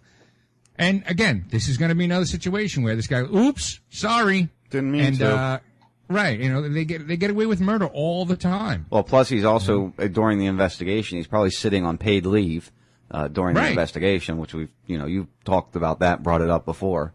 and 0.77 1.03
again, 1.07 1.46
this 1.51 1.68
is 1.68 1.77
going 1.77 1.88
to 1.88 1.94
be 1.94 2.05
another 2.05 2.27
situation 2.27 2.83
where 2.83 2.94
this 2.94 3.07
guy, 3.07 3.20
oops, 3.20 3.81
sorry, 3.90 4.48
didn't 4.70 4.92
mean 4.92 5.05
and, 5.05 5.18
to. 5.18 5.37
Uh, 5.37 5.59
right, 6.09 6.38
you 6.38 6.51
know, 6.53 6.68
they 6.68 6.85
get 6.85 7.07
they 7.07 7.16
get 7.16 7.31
away 7.31 7.47
with 7.47 7.61
murder 7.61 7.87
all 7.87 8.25
the 8.25 8.37
time. 8.37 8.87
Well, 8.90 9.03
plus 9.03 9.29
he's 9.29 9.44
also 9.44 9.92
during 10.12 10.38
the 10.38 10.47
investigation. 10.47 11.18
He's 11.18 11.27
probably 11.27 11.51
sitting 11.51 11.85
on 11.85 11.99
paid 11.99 12.27
leave 12.27 12.71
uh, 13.11 13.29
during 13.29 13.55
the 13.55 13.61
Right. 13.61 13.71
investigation, 13.71 14.38
which 14.38 14.55
we've 14.55 14.71
you 14.87 14.99
know 14.99 15.07
you 15.07 15.29
talked 15.44 15.77
about 15.77 16.01
that, 16.01 16.23
brought 16.23 16.40
it 16.42 16.51
up 16.51 16.64
before. 16.64 17.12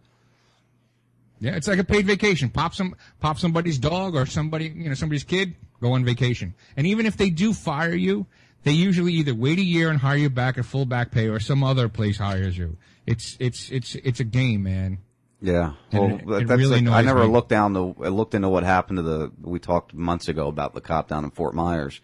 Yeah, 1.39 1.55
it's 1.57 1.67
like 1.67 1.79
a 1.79 1.83
paid 1.83 2.05
vacation. 2.05 2.49
Pop 2.49 2.73
some, 2.73 2.95
pop 3.19 3.37
somebody's 3.37 3.77
dog 3.77 4.15
or 4.15 4.25
somebody, 4.25 4.69
you 4.73 4.87
know, 4.87 4.93
somebody's 4.95 5.25
kid, 5.25 5.55
go 5.81 5.91
on 5.91 6.05
vacation. 6.05 6.53
And 6.77 6.87
even 6.87 7.05
if 7.05 7.17
they 7.17 7.29
do 7.31 7.53
fire 7.53 7.93
you, 7.93 8.27
they 8.63 8.71
usually 8.71 9.11
either 9.15 9.35
wait 9.35 9.59
a 9.59 9.63
year 9.63 9.89
and 9.89 9.99
hire 9.99 10.15
you 10.15 10.29
back 10.29 10.57
at 10.57 10.63
full 10.63 10.85
back 10.85 11.11
pay 11.11 11.27
or 11.27 11.41
some 11.41 11.61
other 11.61 11.89
place 11.89 12.17
hires 12.17 12.57
you. 12.57 12.77
It's, 13.05 13.35
it's, 13.41 13.69
it's, 13.71 13.95
it's 13.95 14.21
a 14.21 14.23
game, 14.23 14.63
man. 14.63 14.99
Yeah, 15.45 15.73
well, 15.91 16.05
it- 16.15 16.21
it 16.43 16.47
that's 16.47 16.57
really 16.59 16.79
like, 16.81 16.87
I 16.87 17.01
never 17.01 17.27
me. 17.27 17.33
looked 17.33 17.49
down 17.49 17.73
the 17.73 17.83
I 18.01 18.07
looked 18.07 18.33
into 18.33 18.47
what 18.47 18.63
happened 18.63 18.97
to 18.97 19.03
the. 19.03 19.31
We 19.41 19.59
talked 19.59 19.93
months 19.93 20.29
ago 20.29 20.47
about 20.47 20.73
the 20.73 20.79
cop 20.79 21.09
down 21.09 21.25
in 21.25 21.31
Fort 21.31 21.53
Myers. 21.53 21.99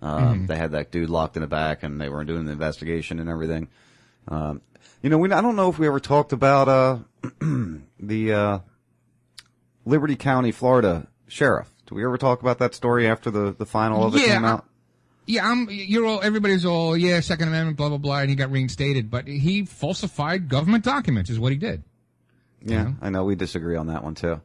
Um, 0.00 0.42
Mhm. 0.44 0.46
They 0.46 0.56
had 0.56 0.70
that 0.70 0.92
dude 0.92 1.10
locked 1.10 1.36
in 1.36 1.40
the 1.40 1.48
back, 1.48 1.82
and 1.82 2.00
they 2.00 2.08
were 2.08 2.24
doing 2.24 2.44
the 2.44 2.52
investigation 2.52 3.18
and 3.18 3.28
everything. 3.28 3.66
Um, 4.28 4.60
you 5.02 5.10
know, 5.10 5.18
we 5.18 5.32
I 5.32 5.40
don't 5.40 5.56
know 5.56 5.68
if 5.68 5.80
we 5.80 5.86
ever 5.88 5.98
talked 5.98 6.32
about 6.32 6.68
uh, 6.68 6.98
the 8.00 8.32
uh, 8.32 8.58
Liberty 9.84 10.16
County, 10.16 10.52
Florida 10.52 11.08
sheriff. 11.28 11.72
Did 11.86 11.94
we 11.94 12.04
ever 12.04 12.18
talk 12.18 12.40
about 12.40 12.58
that 12.58 12.74
story 12.74 13.06
after 13.08 13.30
the 13.30 13.52
the 13.56 13.66
final 13.66 14.04
of 14.04 14.14
it 14.14 14.20
Yeah, 14.22 14.34
came 14.34 14.44
out? 14.44 14.64
Yeah, 15.28 15.50
I'm, 15.50 15.66
you're 15.70 16.06
all, 16.06 16.22
everybody's 16.22 16.64
all, 16.64 16.96
yeah, 16.96 17.18
Second 17.18 17.48
Amendment, 17.48 17.76
blah, 17.76 17.88
blah, 17.88 17.98
blah, 17.98 18.18
and 18.20 18.30
he 18.30 18.36
got 18.36 18.52
reinstated, 18.52 19.10
but 19.10 19.26
he 19.26 19.64
falsified 19.64 20.48
government 20.48 20.84
documents 20.84 21.30
is 21.30 21.38
what 21.40 21.50
he 21.50 21.58
did. 21.58 21.82
Yeah, 22.62 22.92
I 23.00 23.10
know 23.10 23.24
we 23.24 23.34
disagree 23.36 23.76
on 23.76 23.86
that 23.88 24.02
one 24.04 24.14
too. 24.14 24.40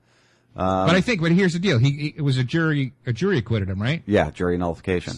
Um, 0.55 0.87
but 0.87 0.95
I 0.95 1.01
think, 1.01 1.21
but 1.21 1.31
here's 1.31 1.53
the 1.53 1.59
deal. 1.59 1.77
He, 1.79 1.91
he- 1.91 2.13
it 2.17 2.21
was 2.21 2.37
a 2.37 2.43
jury, 2.43 2.93
a 3.05 3.13
jury 3.13 3.37
acquitted 3.37 3.69
him, 3.69 3.81
right? 3.81 4.03
yeah, 4.05 4.29
jury 4.31 4.57
nullification. 4.57 5.13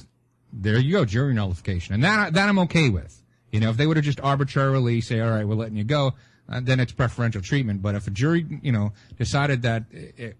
There 0.51 0.77
you 0.77 0.91
go, 0.93 1.05
jury 1.05 1.33
nullification. 1.33 1.95
And 1.95 2.03
that, 2.03 2.33
that 2.33 2.47
I'm 2.47 2.59
okay 2.59 2.89
with. 2.89 3.19
You 3.51 3.59
know, 3.59 3.69
if 3.71 3.77
they 3.77 3.87
would 3.87 3.97
have 3.97 4.05
just 4.05 4.19
arbitrarily 4.21 5.01
say, 5.01 5.19
all 5.19 5.31
right, 5.31 5.47
we're 5.47 5.55
letting 5.55 5.75
you 5.75 5.83
go, 5.83 6.13
uh, 6.47 6.59
then 6.63 6.79
it's 6.79 6.91
preferential 6.91 7.41
treatment. 7.41 7.81
But 7.81 7.95
if 7.95 8.05
a 8.07 8.11
jury, 8.11 8.45
you 8.61 8.71
know, 8.71 8.93
decided 9.17 9.63
that, 9.63 9.83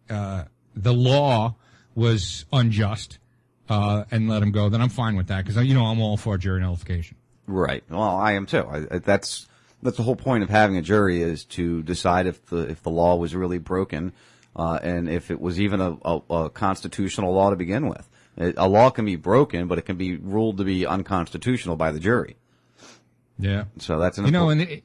uh, 0.09 0.43
the 0.75 0.93
law 0.93 1.55
was 1.95 2.45
unjust, 2.53 3.17
uh, 3.69 4.03
and 4.11 4.29
let 4.29 4.43
him 4.43 4.51
go, 4.51 4.69
then 4.69 4.81
I'm 4.81 4.89
fine 4.89 5.15
with 5.15 5.27
that. 5.27 5.45
Cause, 5.45 5.55
you 5.57 5.73
know, 5.73 5.85
I'm 5.85 5.99
all 6.01 6.17
for 6.17 6.37
jury 6.37 6.61
nullification. 6.61 7.17
Right. 7.47 7.83
Well, 7.89 8.01
I 8.01 8.33
am 8.33 8.45
too. 8.45 8.65
I- 8.67 8.99
that's 8.99 9.47
that's 9.83 9.97
the 9.97 10.03
whole 10.03 10.15
point 10.15 10.43
of 10.43 10.49
having 10.49 10.77
a 10.77 10.81
jury 10.81 11.21
is 11.21 11.43
to 11.45 11.83
decide 11.83 12.25
if 12.27 12.45
the 12.47 12.69
if 12.69 12.81
the 12.83 12.89
law 12.89 13.15
was 13.15 13.35
really 13.35 13.57
broken, 13.59 14.13
uh, 14.55 14.79
and 14.81 15.09
if 15.09 15.29
it 15.31 15.39
was 15.39 15.59
even 15.59 15.81
a, 15.81 15.97
a, 16.03 16.21
a 16.29 16.49
constitutional 16.49 17.33
law 17.33 17.49
to 17.49 17.55
begin 17.55 17.87
with. 17.87 18.09
It- 18.37 18.55
a 18.57 18.67
law 18.67 18.89
can 18.89 19.05
be 19.05 19.15
broken, 19.15 19.67
but 19.67 19.77
it 19.77 19.83
can 19.83 19.97
be 19.97 20.15
ruled 20.17 20.57
to 20.57 20.63
be 20.63 20.85
unconstitutional 20.87 21.75
by 21.75 21.91
the 21.91 21.99
jury. 21.99 22.35
Yeah. 23.37 23.65
So 23.79 23.99
that's 23.99 24.17
an 24.17 24.25
you 24.25 24.31
know, 24.31 24.49
and 24.49 24.61
i 24.61 24.81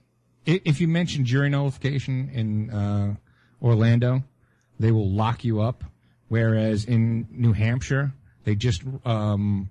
i 0.46 0.60
if 0.64 0.80
you 0.80 0.88
mention 0.88 1.24
jury 1.24 1.50
nullification 1.50 2.30
in 2.32 2.70
uh, 2.70 3.14
Orlando, 3.62 4.22
they 4.80 4.90
will 4.90 5.10
lock 5.10 5.44
you 5.44 5.60
up. 5.60 5.84
Whereas 6.28 6.84
in 6.84 7.26
New 7.30 7.52
Hampshire, 7.54 8.12
they 8.44 8.54
just 8.54 8.82
um, 9.06 9.70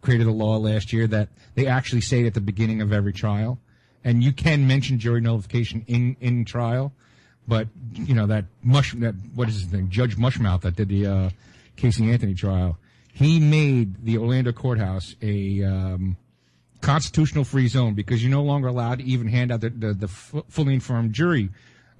created 0.00 0.26
a 0.28 0.32
law 0.32 0.56
last 0.58 0.92
year 0.92 1.06
that 1.08 1.28
they 1.54 1.66
actually 1.66 2.02
say 2.02 2.26
at 2.26 2.34
the 2.34 2.40
beginning 2.40 2.82
of 2.82 2.92
every 2.92 3.12
trial, 3.12 3.58
and 4.04 4.22
you 4.22 4.32
can 4.32 4.66
mention 4.66 4.98
jury 4.98 5.20
nullification 5.20 5.84
in 5.86 6.16
in 6.20 6.44
trial, 6.44 6.92
but 7.46 7.68
you 7.94 8.14
know 8.14 8.26
that 8.26 8.46
mush 8.62 8.94
that 8.94 9.14
what 9.34 9.48
is 9.48 9.54
his 9.54 9.72
name 9.72 9.88
Judge 9.90 10.16
Mushmouth 10.16 10.62
that 10.62 10.76
did 10.76 10.88
the 10.88 11.06
uh, 11.06 11.30
Casey 11.76 12.10
Anthony 12.10 12.34
trial. 12.34 12.78
He 13.12 13.40
made 13.40 14.04
the 14.04 14.18
Orlando 14.18 14.52
courthouse 14.52 15.14
a 15.20 15.62
um, 15.64 16.16
constitutional 16.80 17.44
free 17.44 17.68
zone 17.68 17.94
because 17.94 18.22
you're 18.22 18.30
no 18.30 18.42
longer 18.42 18.68
allowed 18.68 18.98
to 18.98 19.04
even 19.04 19.28
hand 19.28 19.52
out 19.52 19.60
the, 19.60 19.70
the, 19.70 19.92
the 19.94 20.06
f- 20.06 20.44
fully 20.48 20.74
informed 20.74 21.12
jury 21.12 21.50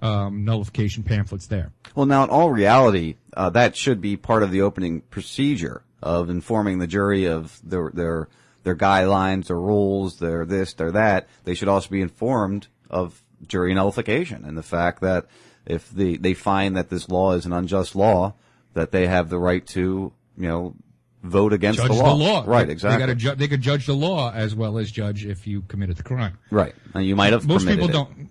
um, 0.00 0.44
nullification 0.44 1.02
pamphlets 1.02 1.46
there. 1.46 1.72
Well, 1.94 2.06
now 2.06 2.24
in 2.24 2.30
all 2.30 2.50
reality, 2.50 3.16
uh, 3.36 3.50
that 3.50 3.76
should 3.76 4.00
be 4.00 4.16
part 4.16 4.42
of 4.42 4.50
the 4.50 4.62
opening 4.62 5.02
procedure 5.02 5.82
of 6.02 6.28
informing 6.28 6.78
the 6.78 6.86
jury 6.86 7.26
of 7.26 7.60
their 7.62 7.90
their 7.94 8.28
their 8.62 8.76
guidelines, 8.76 9.46
their 9.46 9.58
rules, 9.58 10.18
their 10.18 10.44
this, 10.44 10.74
their 10.74 10.92
that. 10.92 11.28
They 11.44 11.54
should 11.54 11.68
also 11.68 11.88
be 11.88 12.00
informed 12.00 12.68
of 12.90 13.22
jury 13.46 13.74
nullification 13.74 14.44
and 14.44 14.56
the 14.56 14.62
fact 14.62 15.00
that 15.00 15.26
if 15.66 15.90
the 15.90 16.16
they 16.16 16.34
find 16.34 16.76
that 16.76 16.90
this 16.90 17.08
law 17.08 17.32
is 17.32 17.46
an 17.46 17.52
unjust 17.52 17.94
law, 17.94 18.34
that 18.74 18.92
they 18.92 19.06
have 19.06 19.28
the 19.28 19.38
right 19.38 19.66
to 19.68 20.12
you 20.36 20.48
know 20.48 20.74
vote 21.22 21.52
against 21.52 21.78
judge 21.78 21.88
the 21.88 21.94
law. 21.94 22.44
Right, 22.46 22.68
exactly. 22.68 23.06
They, 23.06 23.14
ju- 23.14 23.34
they 23.34 23.48
could 23.48 23.60
judge 23.60 23.86
the 23.86 23.94
law 23.94 24.32
as 24.32 24.54
well 24.54 24.78
as 24.78 24.90
judge 24.90 25.24
if 25.24 25.46
you 25.46 25.62
committed 25.62 25.96
the 25.96 26.02
crime. 26.02 26.38
Right. 26.50 26.74
And 26.94 27.06
you 27.06 27.14
might 27.14 27.32
have 27.32 27.46
most 27.46 27.66
people 27.66 27.88
it. 27.88 27.92
don't. 27.92 28.28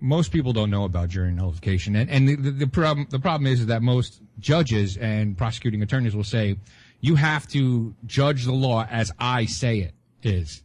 Most 0.00 0.32
people 0.32 0.52
don't 0.52 0.70
know 0.70 0.84
about 0.84 1.08
jury 1.08 1.32
nullification, 1.32 1.96
and 1.96 2.10
and 2.10 2.28
the, 2.28 2.36
the, 2.36 2.50
the 2.50 2.66
problem 2.66 3.06
the 3.08 3.18
problem 3.18 3.50
is 3.50 3.66
that 3.66 3.80
most 3.80 4.20
judges 4.38 4.98
and 4.98 5.38
prosecuting 5.38 5.82
attorneys 5.82 6.14
will 6.14 6.24
say 6.24 6.58
you 7.04 7.16
have 7.16 7.46
to 7.48 7.94
judge 8.06 8.46
the 8.46 8.52
law 8.52 8.86
as 8.90 9.12
I 9.18 9.44
say 9.44 9.80
it 9.80 9.92
is, 10.22 10.62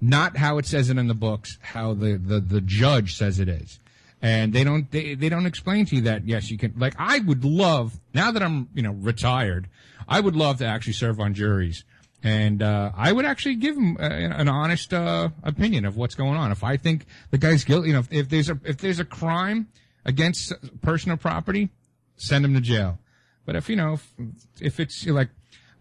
not 0.00 0.38
how 0.38 0.56
it 0.56 0.64
says 0.64 0.88
it 0.88 0.96
in 0.96 1.06
the 1.06 1.14
books, 1.14 1.58
how 1.60 1.92
the 1.92 2.16
the, 2.16 2.40
the 2.40 2.62
judge 2.62 3.14
says 3.14 3.38
it 3.38 3.48
is. 3.50 3.78
And 4.22 4.54
they 4.54 4.64
don't 4.64 4.90
they, 4.90 5.14
they 5.14 5.28
don't 5.28 5.44
explain 5.44 5.84
to 5.86 5.96
you 5.96 6.02
that 6.02 6.26
yes 6.26 6.50
you 6.50 6.56
can 6.56 6.72
like 6.78 6.94
I 6.98 7.18
would 7.18 7.44
love 7.44 8.00
now 8.14 8.30
that 8.30 8.42
I'm 8.42 8.70
you 8.72 8.80
know 8.80 8.92
retired 8.92 9.68
I 10.08 10.20
would 10.20 10.34
love 10.34 10.58
to 10.58 10.66
actually 10.66 10.94
serve 10.94 11.20
on 11.20 11.34
juries 11.34 11.84
and 12.22 12.62
uh, 12.62 12.92
I 12.96 13.12
would 13.12 13.26
actually 13.26 13.56
give 13.56 13.76
him 13.76 13.98
uh, 13.98 14.04
an 14.04 14.48
honest 14.48 14.94
uh, 14.94 15.28
opinion 15.42 15.84
of 15.84 15.98
what's 15.98 16.14
going 16.14 16.36
on. 16.36 16.50
If 16.52 16.64
I 16.64 16.78
think 16.78 17.04
the 17.30 17.38
guy's 17.38 17.64
guilty, 17.64 17.88
you 17.88 17.92
know, 17.92 18.00
if, 18.00 18.10
if 18.10 18.28
there's 18.30 18.48
a 18.48 18.58
if 18.64 18.78
there's 18.78 18.98
a 18.98 19.04
crime 19.04 19.68
against 20.06 20.54
personal 20.80 21.18
property, 21.18 21.68
send 22.16 22.46
him 22.46 22.54
to 22.54 22.62
jail. 22.62 22.98
But 23.44 23.56
if 23.56 23.68
you 23.68 23.76
know 23.76 23.92
if, 23.92 24.12
if 24.58 24.80
it's 24.80 25.06
like 25.06 25.28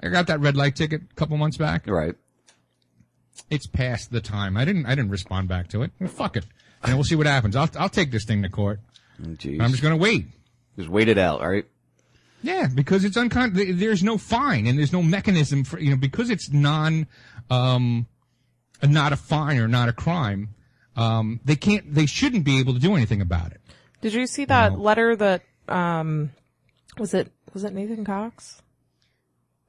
I 0.05 0.09
got 0.09 0.27
that 0.27 0.39
red 0.39 0.55
light 0.55 0.75
ticket 0.75 1.01
a 1.11 1.15
couple 1.15 1.37
months 1.37 1.57
back, 1.57 1.87
right? 1.87 2.15
It's 3.49 3.67
past 3.67 4.11
the 4.11 4.21
time. 4.21 4.55
I 4.57 4.65
didn't 4.65 4.85
I 4.85 4.95
didn't 4.95 5.11
respond 5.11 5.47
back 5.47 5.67
to 5.69 5.81
it. 5.83 5.91
Well, 5.99 6.09
fuck 6.09 6.37
it, 6.37 6.45
and 6.83 6.93
we'll 6.93 7.03
see 7.03 7.15
what 7.15 7.27
happens. 7.27 7.55
I'll 7.55 7.69
I'll 7.77 7.89
take 7.89 8.11
this 8.11 8.25
thing 8.25 8.41
to 8.43 8.49
court. 8.49 8.79
Jeez. 9.21 9.61
I'm 9.61 9.71
just 9.71 9.83
gonna 9.83 9.97
wait. 9.97 10.27
Just 10.77 10.89
wait 10.89 11.07
it 11.07 11.17
out, 11.17 11.41
all 11.41 11.49
right? 11.49 11.65
Yeah, 12.41 12.67
because 12.73 13.03
it's 13.05 13.17
uncon. 13.17 13.77
There's 13.79 14.03
no 14.03 14.17
fine 14.17 14.67
and 14.67 14.77
there's 14.77 14.93
no 14.93 15.01
mechanism 15.01 15.63
for 15.63 15.79
you 15.79 15.89
know 15.89 15.97
because 15.97 16.29
it's 16.29 16.51
non, 16.51 17.07
um, 17.49 18.07
not 18.83 19.13
a 19.13 19.15
fine 19.15 19.57
or 19.57 19.67
not 19.67 19.89
a 19.89 19.93
crime. 19.93 20.49
um, 20.95 21.39
they 21.43 21.55
can't, 21.55 21.93
they 21.93 22.05
shouldn't 22.05 22.45
be 22.45 22.59
able 22.59 22.73
to 22.73 22.79
do 22.79 22.95
anything 22.95 23.21
about 23.21 23.51
it. 23.51 23.59
Did 24.01 24.13
you 24.13 24.27
see 24.27 24.45
that 24.45 24.79
letter 24.79 25.15
that 25.15 25.41
um 25.67 26.31
was 26.97 27.13
it 27.13 27.31
was 27.53 27.63
it 27.63 27.73
Nathan 27.73 28.05
Cox? 28.05 28.61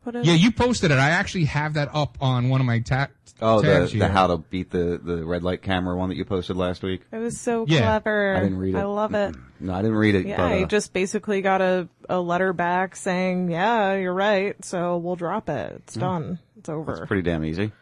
Put 0.06 0.14
in? 0.14 0.22
Yeah, 0.24 0.34
you 0.34 0.52
posted 0.52 0.92
it. 0.92 0.98
I 0.98 1.10
actually 1.10 1.46
have 1.46 1.74
that 1.74 1.90
up 1.92 2.16
on 2.20 2.48
one 2.48 2.60
of 2.60 2.66
my 2.66 2.78
ta- 2.78 3.08
Oh, 3.42 3.60
the, 3.60 3.66
tabs 3.66 3.90
the 3.90 3.98
here. 3.98 4.08
how 4.08 4.28
to 4.28 4.36
beat 4.38 4.70
the, 4.70 5.00
the 5.02 5.24
red 5.24 5.42
light 5.42 5.62
camera 5.62 5.96
one 5.96 6.10
that 6.10 6.14
you 6.14 6.24
posted 6.24 6.56
last 6.56 6.84
week? 6.84 7.02
It 7.10 7.18
was 7.18 7.40
so 7.40 7.66
Yeah. 7.68 7.80
clever. 7.80 8.36
I 8.36 8.40
didn't 8.40 8.58
read 8.58 8.76
it. 8.76 8.78
I 8.78 8.84
love 8.84 9.14
it. 9.14 9.34
No, 9.58 9.74
I 9.74 9.82
didn't 9.82 9.96
read 9.96 10.14
it. 10.14 10.26
Yeah, 10.26 10.36
but, 10.36 10.52
uh, 10.52 10.54
I 10.54 10.64
just 10.64 10.92
basically 10.92 11.42
got 11.42 11.60
a, 11.60 11.88
a 12.08 12.20
letter 12.20 12.52
back 12.52 12.94
saying, 12.94 13.50
yeah, 13.50 13.94
you're 13.94 14.14
right, 14.14 14.54
so 14.64 14.96
we'll 14.98 15.16
drop 15.16 15.48
it. 15.48 15.72
It's 15.78 15.94
done. 15.94 16.38
It's 16.56 16.68
over. 16.68 16.92
it's 16.92 17.06
pretty 17.06 17.22
damn 17.22 17.44
easy. 17.44 17.72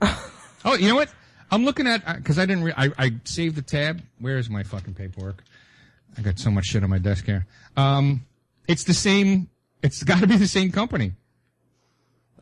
Oh, 0.64 0.74
you 0.74 0.88
know 0.88 0.96
what? 0.96 1.08
I'm 1.50 1.64
looking 1.64 1.86
at 1.86 2.04
because 2.16 2.40
I 2.40 2.46
didn't. 2.46 2.64
Re- 2.64 2.72
I 2.76 2.90
I 2.98 3.12
saved 3.22 3.54
the 3.54 3.62
tab. 3.62 4.02
Where 4.18 4.36
is 4.38 4.50
my 4.50 4.64
fucking 4.64 4.94
paperwork? 4.94 5.44
I 6.18 6.22
got 6.22 6.40
so 6.40 6.50
much 6.50 6.64
shit 6.64 6.82
on 6.82 6.90
my 6.90 6.98
desk 6.98 7.24
here. 7.24 7.46
Um, 7.76 8.26
it's 8.66 8.82
the 8.82 8.94
same. 8.94 9.48
It's 9.82 10.02
got 10.02 10.20
to 10.22 10.26
be 10.26 10.36
the 10.38 10.48
same 10.48 10.72
company. 10.72 11.12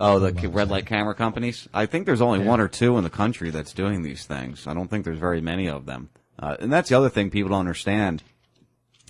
Oh, 0.00 0.18
the 0.18 0.48
red 0.48 0.70
light 0.70 0.86
camera 0.86 1.14
companies? 1.14 1.68
I 1.72 1.86
think 1.86 2.06
there's 2.06 2.20
only 2.20 2.40
one 2.40 2.60
or 2.60 2.68
two 2.68 2.98
in 2.98 3.04
the 3.04 3.10
country 3.10 3.50
that's 3.50 3.72
doing 3.72 4.02
these 4.02 4.26
things. 4.26 4.66
I 4.66 4.74
don't 4.74 4.88
think 4.88 5.04
there's 5.04 5.18
very 5.18 5.40
many 5.40 5.68
of 5.68 5.86
them. 5.86 6.10
Uh, 6.38 6.56
and 6.58 6.72
that's 6.72 6.88
the 6.88 6.96
other 6.96 7.08
thing 7.08 7.30
people 7.30 7.50
don't 7.50 7.60
understand, 7.60 8.22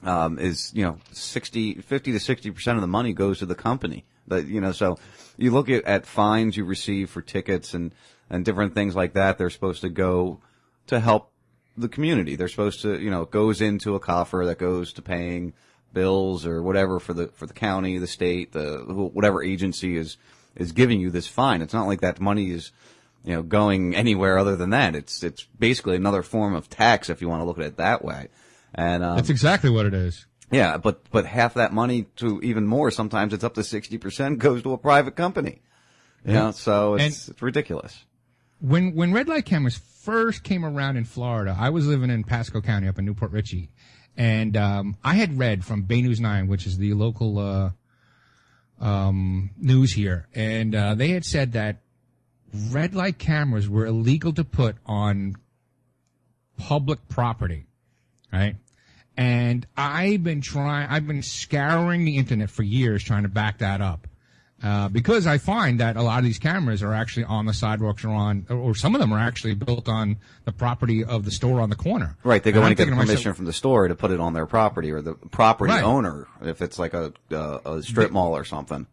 um, 0.02 0.38
is, 0.38 0.72
you 0.74 0.84
know, 0.84 0.98
60, 1.12 1.76
50 1.76 2.12
to 2.12 2.18
60% 2.18 2.74
of 2.74 2.82
the 2.82 2.86
money 2.86 3.14
goes 3.14 3.38
to 3.38 3.46
the 3.46 3.54
company. 3.54 4.04
But, 4.26 4.46
you 4.46 4.60
know, 4.60 4.72
so 4.72 4.98
you 5.38 5.50
look 5.50 5.70
at, 5.70 5.84
at 5.84 6.06
fines 6.06 6.56
you 6.56 6.64
receive 6.66 7.08
for 7.08 7.22
tickets 7.22 7.72
and, 7.72 7.94
and 8.28 8.44
different 8.44 8.74
things 8.74 8.94
like 8.94 9.14
that. 9.14 9.38
They're 9.38 9.50
supposed 9.50 9.80
to 9.82 9.88
go 9.88 10.40
to 10.88 11.00
help 11.00 11.32
the 11.78 11.88
community. 11.88 12.36
They're 12.36 12.48
supposed 12.48 12.82
to, 12.82 13.00
you 13.00 13.10
know, 13.10 13.22
it 13.22 13.30
goes 13.30 13.62
into 13.62 13.94
a 13.94 14.00
coffer 14.00 14.44
that 14.46 14.58
goes 14.58 14.92
to 14.94 15.02
paying 15.02 15.54
bills 15.94 16.44
or 16.44 16.62
whatever 16.62 17.00
for 17.00 17.14
the, 17.14 17.28
for 17.28 17.46
the 17.46 17.54
county, 17.54 17.96
the 17.96 18.06
state, 18.06 18.52
the, 18.52 18.84
whatever 18.86 19.42
agency 19.42 19.96
is, 19.96 20.18
is 20.56 20.72
giving 20.72 21.00
you 21.00 21.10
this 21.10 21.26
fine. 21.26 21.62
It's 21.62 21.74
not 21.74 21.86
like 21.86 22.00
that 22.02 22.20
money 22.20 22.50
is, 22.50 22.72
you 23.24 23.34
know, 23.34 23.42
going 23.42 23.94
anywhere 23.94 24.38
other 24.38 24.56
than 24.56 24.70
that. 24.70 24.94
It's, 24.94 25.22
it's 25.22 25.44
basically 25.58 25.96
another 25.96 26.22
form 26.22 26.54
of 26.54 26.68
tax 26.68 27.08
if 27.10 27.20
you 27.20 27.28
want 27.28 27.40
to 27.40 27.44
look 27.44 27.58
at 27.58 27.64
it 27.64 27.76
that 27.78 28.04
way. 28.04 28.28
And, 28.74 29.02
um, 29.04 29.16
That's 29.16 29.30
exactly 29.30 29.70
what 29.70 29.86
it 29.86 29.94
is. 29.94 30.26
yeah, 30.50 30.76
but, 30.78 31.00
but 31.10 31.26
half 31.26 31.54
that 31.54 31.72
money 31.72 32.06
to 32.16 32.40
even 32.42 32.66
more, 32.66 32.90
sometimes 32.90 33.32
it's 33.32 33.44
up 33.44 33.54
to 33.54 33.60
60% 33.62 34.38
goes 34.38 34.62
to 34.62 34.72
a 34.72 34.78
private 34.78 35.16
company. 35.16 35.62
You 36.24 36.32
Yeah. 36.32 36.40
know, 36.44 36.50
so 36.52 36.94
it's, 36.94 37.28
it's 37.28 37.42
ridiculous. 37.42 38.04
When 38.60 38.94
when 38.94 39.12
red 39.12 39.28
light 39.28 39.44
cameras 39.44 39.76
first 39.76 40.42
came 40.42 40.64
around 40.64 40.96
in 40.96 41.04
Florida, 41.04 41.54
I 41.58 41.68
was 41.70 41.86
living 41.86 42.08
in 42.08 42.24
Pasco 42.24 42.60
County 42.62 42.88
up 42.88 42.98
in 42.98 43.04
New 43.04 43.12
Port 43.12 43.30
Richey, 43.32 43.68
and 44.16 44.56
um, 44.56 44.96
I 45.04 45.14
had 45.16 45.38
read 45.38 45.64
from 45.66 45.82
Bay 45.82 46.00
News 46.00 46.18
Nine, 46.20 46.46
which 46.46 46.66
is 46.66 46.78
the 46.78 46.94
local 46.94 47.38
uh, 47.38 47.70
um, 48.84 49.50
news 49.56 49.92
here, 49.92 50.28
and 50.34 50.74
uh, 50.74 50.94
they 50.94 51.08
had 51.08 51.24
said 51.24 51.52
that 51.52 51.78
red 52.70 52.94
light 52.94 53.18
cameras 53.18 53.68
were 53.68 53.86
illegal 53.86 54.32
to 54.34 54.44
put 54.44 54.76
on 54.86 55.36
public 56.58 57.08
property, 57.08 57.66
right? 58.32 58.56
And 59.16 59.66
I've 59.76 60.22
been 60.22 60.42
trying, 60.42 60.88
I've 60.88 61.06
been 61.06 61.22
scouring 61.22 62.04
the 62.04 62.18
internet 62.18 62.50
for 62.50 62.62
years 62.62 63.02
trying 63.02 63.22
to 63.22 63.28
back 63.28 63.58
that 63.58 63.80
up. 63.80 64.06
Uh, 64.64 64.88
because 64.88 65.26
I 65.26 65.36
find 65.36 65.78
that 65.80 65.96
a 65.96 66.02
lot 66.02 66.18
of 66.20 66.24
these 66.24 66.38
cameras 66.38 66.82
are 66.82 66.94
actually 66.94 67.24
on 67.24 67.44
the 67.44 67.52
sidewalks 67.52 68.02
or 68.02 68.08
on, 68.08 68.46
or, 68.48 68.56
or 68.56 68.74
some 68.74 68.94
of 68.94 69.00
them 69.02 69.12
are 69.12 69.18
actually 69.18 69.52
built 69.54 69.90
on 69.90 70.16
the 70.46 70.52
property 70.52 71.04
of 71.04 71.26
the 71.26 71.30
store 71.30 71.60
on 71.60 71.68
the 71.68 71.76
corner. 71.76 72.16
Right, 72.24 72.42
they 72.42 72.50
go 72.50 72.60
And 72.60 72.68
in 72.68 72.70
and 72.70 72.78
get 72.78 72.88
permission 72.88 73.14
myself, 73.16 73.36
from 73.36 73.44
the 73.44 73.52
store 73.52 73.88
to 73.88 73.94
put 73.94 74.10
it 74.10 74.20
on 74.20 74.32
their 74.32 74.46
property 74.46 74.90
or 74.90 75.02
the 75.02 75.14
property 75.14 75.70
Right. 75.70 75.84
owner 75.84 76.26
if 76.40 76.62
it's 76.62 76.78
like 76.78 76.94
a, 76.94 77.12
a, 77.30 77.60
a 77.66 77.82
strip 77.82 78.10
mall 78.10 78.34
or 78.34 78.44
something. 78.44 78.86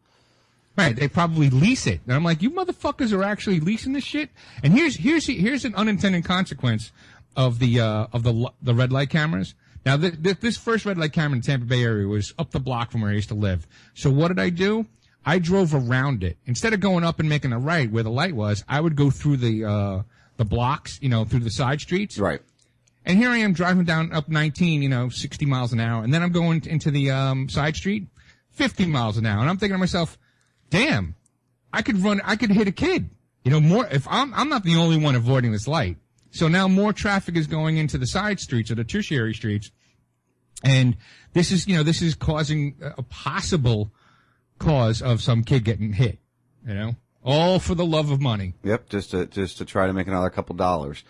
Right, 0.77 0.93
they 0.93 1.07
probably 1.07 1.49
lease 1.49 1.87
it. 1.87 2.01
And 2.05 2.13
I'm 2.15 2.23
like, 2.25 2.41
you 2.41 2.51
motherfuckers 2.51 3.13
are 3.13 3.23
actually 3.23 3.61
leasing 3.61 3.93
this 3.93 4.03
shit. 4.03 4.29
And 4.63 4.73
here's 4.73 4.97
here's 4.97 5.25
here's 5.27 5.63
an 5.63 5.75
unintended 5.75 6.25
consequence 6.25 6.91
of 7.37 7.59
the 7.59 7.79
uh, 7.79 8.07
of 8.11 8.23
the 8.23 8.51
the 8.61 8.73
red 8.73 8.91
light 8.91 9.09
cameras. 9.09 9.53
Now, 9.85 9.97
th- 9.97 10.21
th- 10.21 10.39
this 10.41 10.57
first 10.57 10.85
red 10.85 10.97
light 10.97 11.11
camera 11.13 11.35
in 11.35 11.41
the 11.41 11.47
Tampa 11.47 11.65
Bay 11.65 11.83
area 11.83 12.07
was 12.07 12.33
up 12.37 12.51
the 12.51 12.59
block 12.59 12.91
from 12.91 13.01
where 13.01 13.11
I 13.11 13.15
used 13.15 13.29
to 13.29 13.35
live. 13.35 13.67
So 13.95 14.09
what 14.09 14.27
did 14.29 14.39
I 14.39 14.49
do? 14.49 14.85
I 15.25 15.39
drove 15.39 15.75
around 15.75 16.23
it 16.23 16.37
instead 16.45 16.73
of 16.73 16.79
going 16.79 17.03
up 17.03 17.19
and 17.19 17.29
making 17.29 17.53
a 17.53 17.59
right 17.59 17.91
where 17.91 18.03
the 18.03 18.11
light 18.11 18.35
was. 18.35 18.63
I 18.67 18.81
would 18.81 18.95
go 18.95 19.11
through 19.11 19.37
the 19.37 19.65
uh, 19.65 20.01
the 20.37 20.45
blocks, 20.45 20.99
you 21.01 21.09
know, 21.09 21.25
through 21.25 21.41
the 21.41 21.51
side 21.51 21.81
streets. 21.81 22.17
Right. 22.17 22.41
And 23.05 23.17
here 23.17 23.29
I 23.29 23.37
am 23.37 23.53
driving 23.53 23.83
down 23.83 24.13
up 24.13 24.29
19, 24.29 24.81
you 24.81 24.89
know, 24.89 25.09
60 25.09 25.45
miles 25.45 25.73
an 25.73 25.79
hour, 25.79 26.03
and 26.03 26.13
then 26.13 26.21
I'm 26.21 26.31
going 26.31 26.65
into 26.67 26.91
the 26.91 27.09
um, 27.09 27.49
side 27.49 27.75
street, 27.75 28.07
50 28.51 28.85
miles 28.85 29.17
an 29.17 29.25
hour, 29.25 29.41
and 29.41 29.49
I'm 29.49 29.57
thinking 29.57 29.73
to 29.73 29.79
myself, 29.79 30.19
damn, 30.69 31.15
I 31.73 31.81
could 31.81 31.97
run, 31.97 32.21
I 32.23 32.35
could 32.35 32.51
hit 32.51 32.67
a 32.67 32.71
kid. 32.71 33.09
You 33.43 33.51
know, 33.51 33.59
more 33.59 33.87
if 33.87 34.07
I'm 34.07 34.33
I'm 34.35 34.49
not 34.49 34.63
the 34.63 34.75
only 34.75 34.97
one 34.97 35.15
avoiding 35.15 35.51
this 35.51 35.67
light. 35.67 35.97
So 36.29 36.47
now 36.47 36.67
more 36.67 36.93
traffic 36.93 37.35
is 37.35 37.47
going 37.47 37.77
into 37.77 37.97
the 37.97 38.05
side 38.07 38.39
streets 38.39 38.69
or 38.69 38.75
the 38.75 38.83
tertiary 38.83 39.33
streets, 39.33 39.71
and 40.63 40.95
this 41.33 41.51
is 41.51 41.67
you 41.67 41.75
know 41.75 41.83
this 41.83 42.03
is 42.03 42.13
causing 42.13 42.75
a 42.81 42.93
a 42.99 43.03
possible 43.03 43.91
cause 44.61 45.01
of 45.01 45.21
some 45.21 45.43
kid 45.43 45.63
getting 45.65 45.93
hit. 45.93 46.19
You 46.67 46.73
know, 46.73 46.95
all 47.23 47.59
for 47.59 47.75
the 47.75 47.85
love 47.85 48.11
of 48.11 48.21
money. 48.21 48.53
Yep, 48.63 48.89
just 48.89 49.11
to 49.11 49.25
just 49.25 49.57
to 49.59 49.65
try 49.65 49.87
to 49.87 49.93
make 49.93 50.07
another 50.07 50.29
couple 50.29 50.55
dollars. 50.55 51.03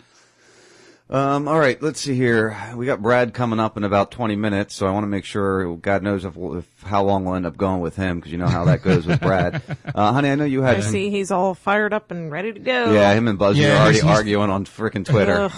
Um, 1.10 1.46
all 1.46 1.58
right, 1.58 1.82
let's 1.82 2.00
see 2.00 2.14
here. 2.14 2.56
We 2.74 2.86
got 2.86 3.02
Brad 3.02 3.34
coming 3.34 3.60
up 3.60 3.76
in 3.76 3.84
about 3.84 4.12
20 4.12 4.34
minutes, 4.34 4.74
so 4.74 4.86
I 4.86 4.92
want 4.92 5.02
to 5.04 5.08
make 5.08 5.26
sure, 5.26 5.76
God 5.76 6.02
knows 6.02 6.24
if, 6.24 6.34
if 6.38 6.66
how 6.84 7.02
long 7.04 7.26
we'll 7.26 7.34
end 7.34 7.44
up 7.44 7.58
going 7.58 7.80
with 7.82 7.96
him, 7.96 8.16
because 8.18 8.32
you 8.32 8.38
know 8.38 8.46
how 8.46 8.64
that 8.64 8.80
goes 8.82 9.04
with 9.04 9.20
Brad. 9.20 9.60
Uh, 9.94 10.12
honey, 10.12 10.30
I 10.30 10.36
know 10.36 10.44
you 10.46 10.62
had 10.62 10.76
I 10.76 10.80
see 10.80 11.10
he's 11.10 11.30
all 11.30 11.52
fired 11.54 11.92
up 11.92 12.10
and 12.12 12.30
ready 12.32 12.50
to 12.54 12.58
go. 12.58 12.92
yeah, 12.94 13.12
him 13.12 13.28
and 13.28 13.38
Buzzy 13.38 13.60
Yeah, 13.60 13.74
are 13.74 13.76
already 13.82 13.94
he's- 13.96 14.04
he's- 14.04 14.16
arguing 14.16 14.48
on 14.48 14.64
freaking 14.64 15.04
Twitter. 15.04 15.50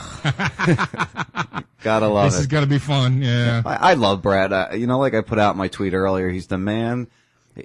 Gotta 1.82 2.09
love 2.09 2.32
this 2.32 2.40
is 2.40 2.47
gonna 2.49 2.66
be 2.66 2.78
fun. 2.78 3.22
Yeah. 3.22 3.62
I, 3.64 3.90
I 3.90 3.95
love 3.95 4.22
Brad. 4.22 4.53
Uh, 4.53 4.68
you 4.74 4.86
know, 4.88 4.99
like 4.99 5.14
I 5.14 5.20
put 5.20 5.38
out 5.38 5.57
my 5.57 5.68
tweet 5.68 5.92
earlier, 5.95 6.30
he's 6.30 6.47
the 6.49 6.59
man. 6.59 7.07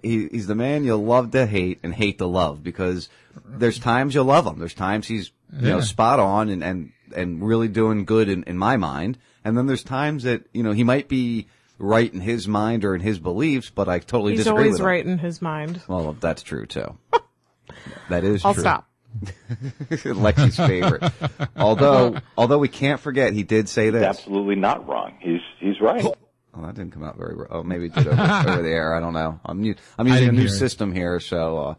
He, 0.03 0.27
he's 0.27 0.47
the 0.47 0.55
man 0.55 0.83
you'll 0.83 1.03
love 1.03 1.31
to 1.31 1.45
hate 1.45 1.79
and 1.83 1.93
hate 1.93 2.19
to 2.19 2.27
love 2.27 2.63
because 2.63 3.09
there's 3.45 3.79
times 3.79 4.13
you'll 4.13 4.25
love 4.25 4.45
him. 4.45 4.59
There's 4.59 4.73
times 4.73 5.07
he's 5.07 5.31
you 5.53 5.69
know 5.69 5.81
spot 5.81 6.19
on 6.19 6.49
and 6.49 6.63
and 6.63 6.91
and 7.15 7.45
really 7.45 7.67
doing 7.67 8.05
good 8.05 8.29
in 8.29 8.43
in 8.43 8.57
my 8.57 8.77
mind. 8.77 9.17
And 9.43 9.57
then 9.57 9.65
there's 9.65 9.83
times 9.83 10.23
that 10.23 10.43
you 10.53 10.63
know 10.63 10.71
he 10.71 10.83
might 10.83 11.07
be 11.07 11.47
right 11.79 12.13
in 12.13 12.19
his 12.21 12.47
mind 12.47 12.85
or 12.85 12.93
in 12.93 13.01
his 13.01 13.19
beliefs, 13.19 13.69
but 13.69 13.87
I 13.89 13.99
totally 13.99 14.33
he's 14.33 14.41
disagree 14.41 14.63
always 14.63 14.73
with 14.73 14.81
him. 14.81 14.85
right 14.85 15.05
in 15.05 15.17
his 15.17 15.41
mind. 15.41 15.81
Well, 15.87 16.15
that's 16.19 16.43
true 16.43 16.65
too. 16.65 16.97
that 18.09 18.23
is 18.23 18.41
true. 18.41 18.47
I'll 18.49 18.53
true. 18.53 18.61
stop. 18.61 18.85
Lexi's 19.89 20.57
favorite. 20.57 21.03
although 21.57 22.17
although 22.37 22.59
we 22.59 22.67
can't 22.67 22.99
forget 22.99 23.33
he 23.33 23.41
did 23.43 23.67
say 23.67 23.89
this. 23.89 24.03
absolutely 24.03 24.55
not 24.55 24.87
wrong. 24.87 25.15
He's 25.19 25.41
he's 25.59 25.81
right. 25.81 26.05
Oh, 26.55 26.65
that 26.65 26.75
didn't 26.75 26.91
come 26.91 27.03
out 27.03 27.17
very 27.17 27.35
well. 27.35 27.47
Oh, 27.51 27.63
maybe 27.63 27.85
it 27.85 27.93
did 27.95 28.07
over, 28.07 28.21
over 28.49 28.61
the 28.61 28.69
air. 28.69 28.95
I 28.95 28.99
don't 28.99 29.13
know. 29.13 29.39
I'm, 29.45 29.63
u- 29.63 29.75
I'm 29.97 30.07
using 30.07 30.29
a 30.29 30.31
new 30.31 30.39
hear 30.39 30.47
it. 30.47 30.57
system 30.57 30.91
here, 30.93 31.19
so 31.19 31.57
uh, 31.59 31.75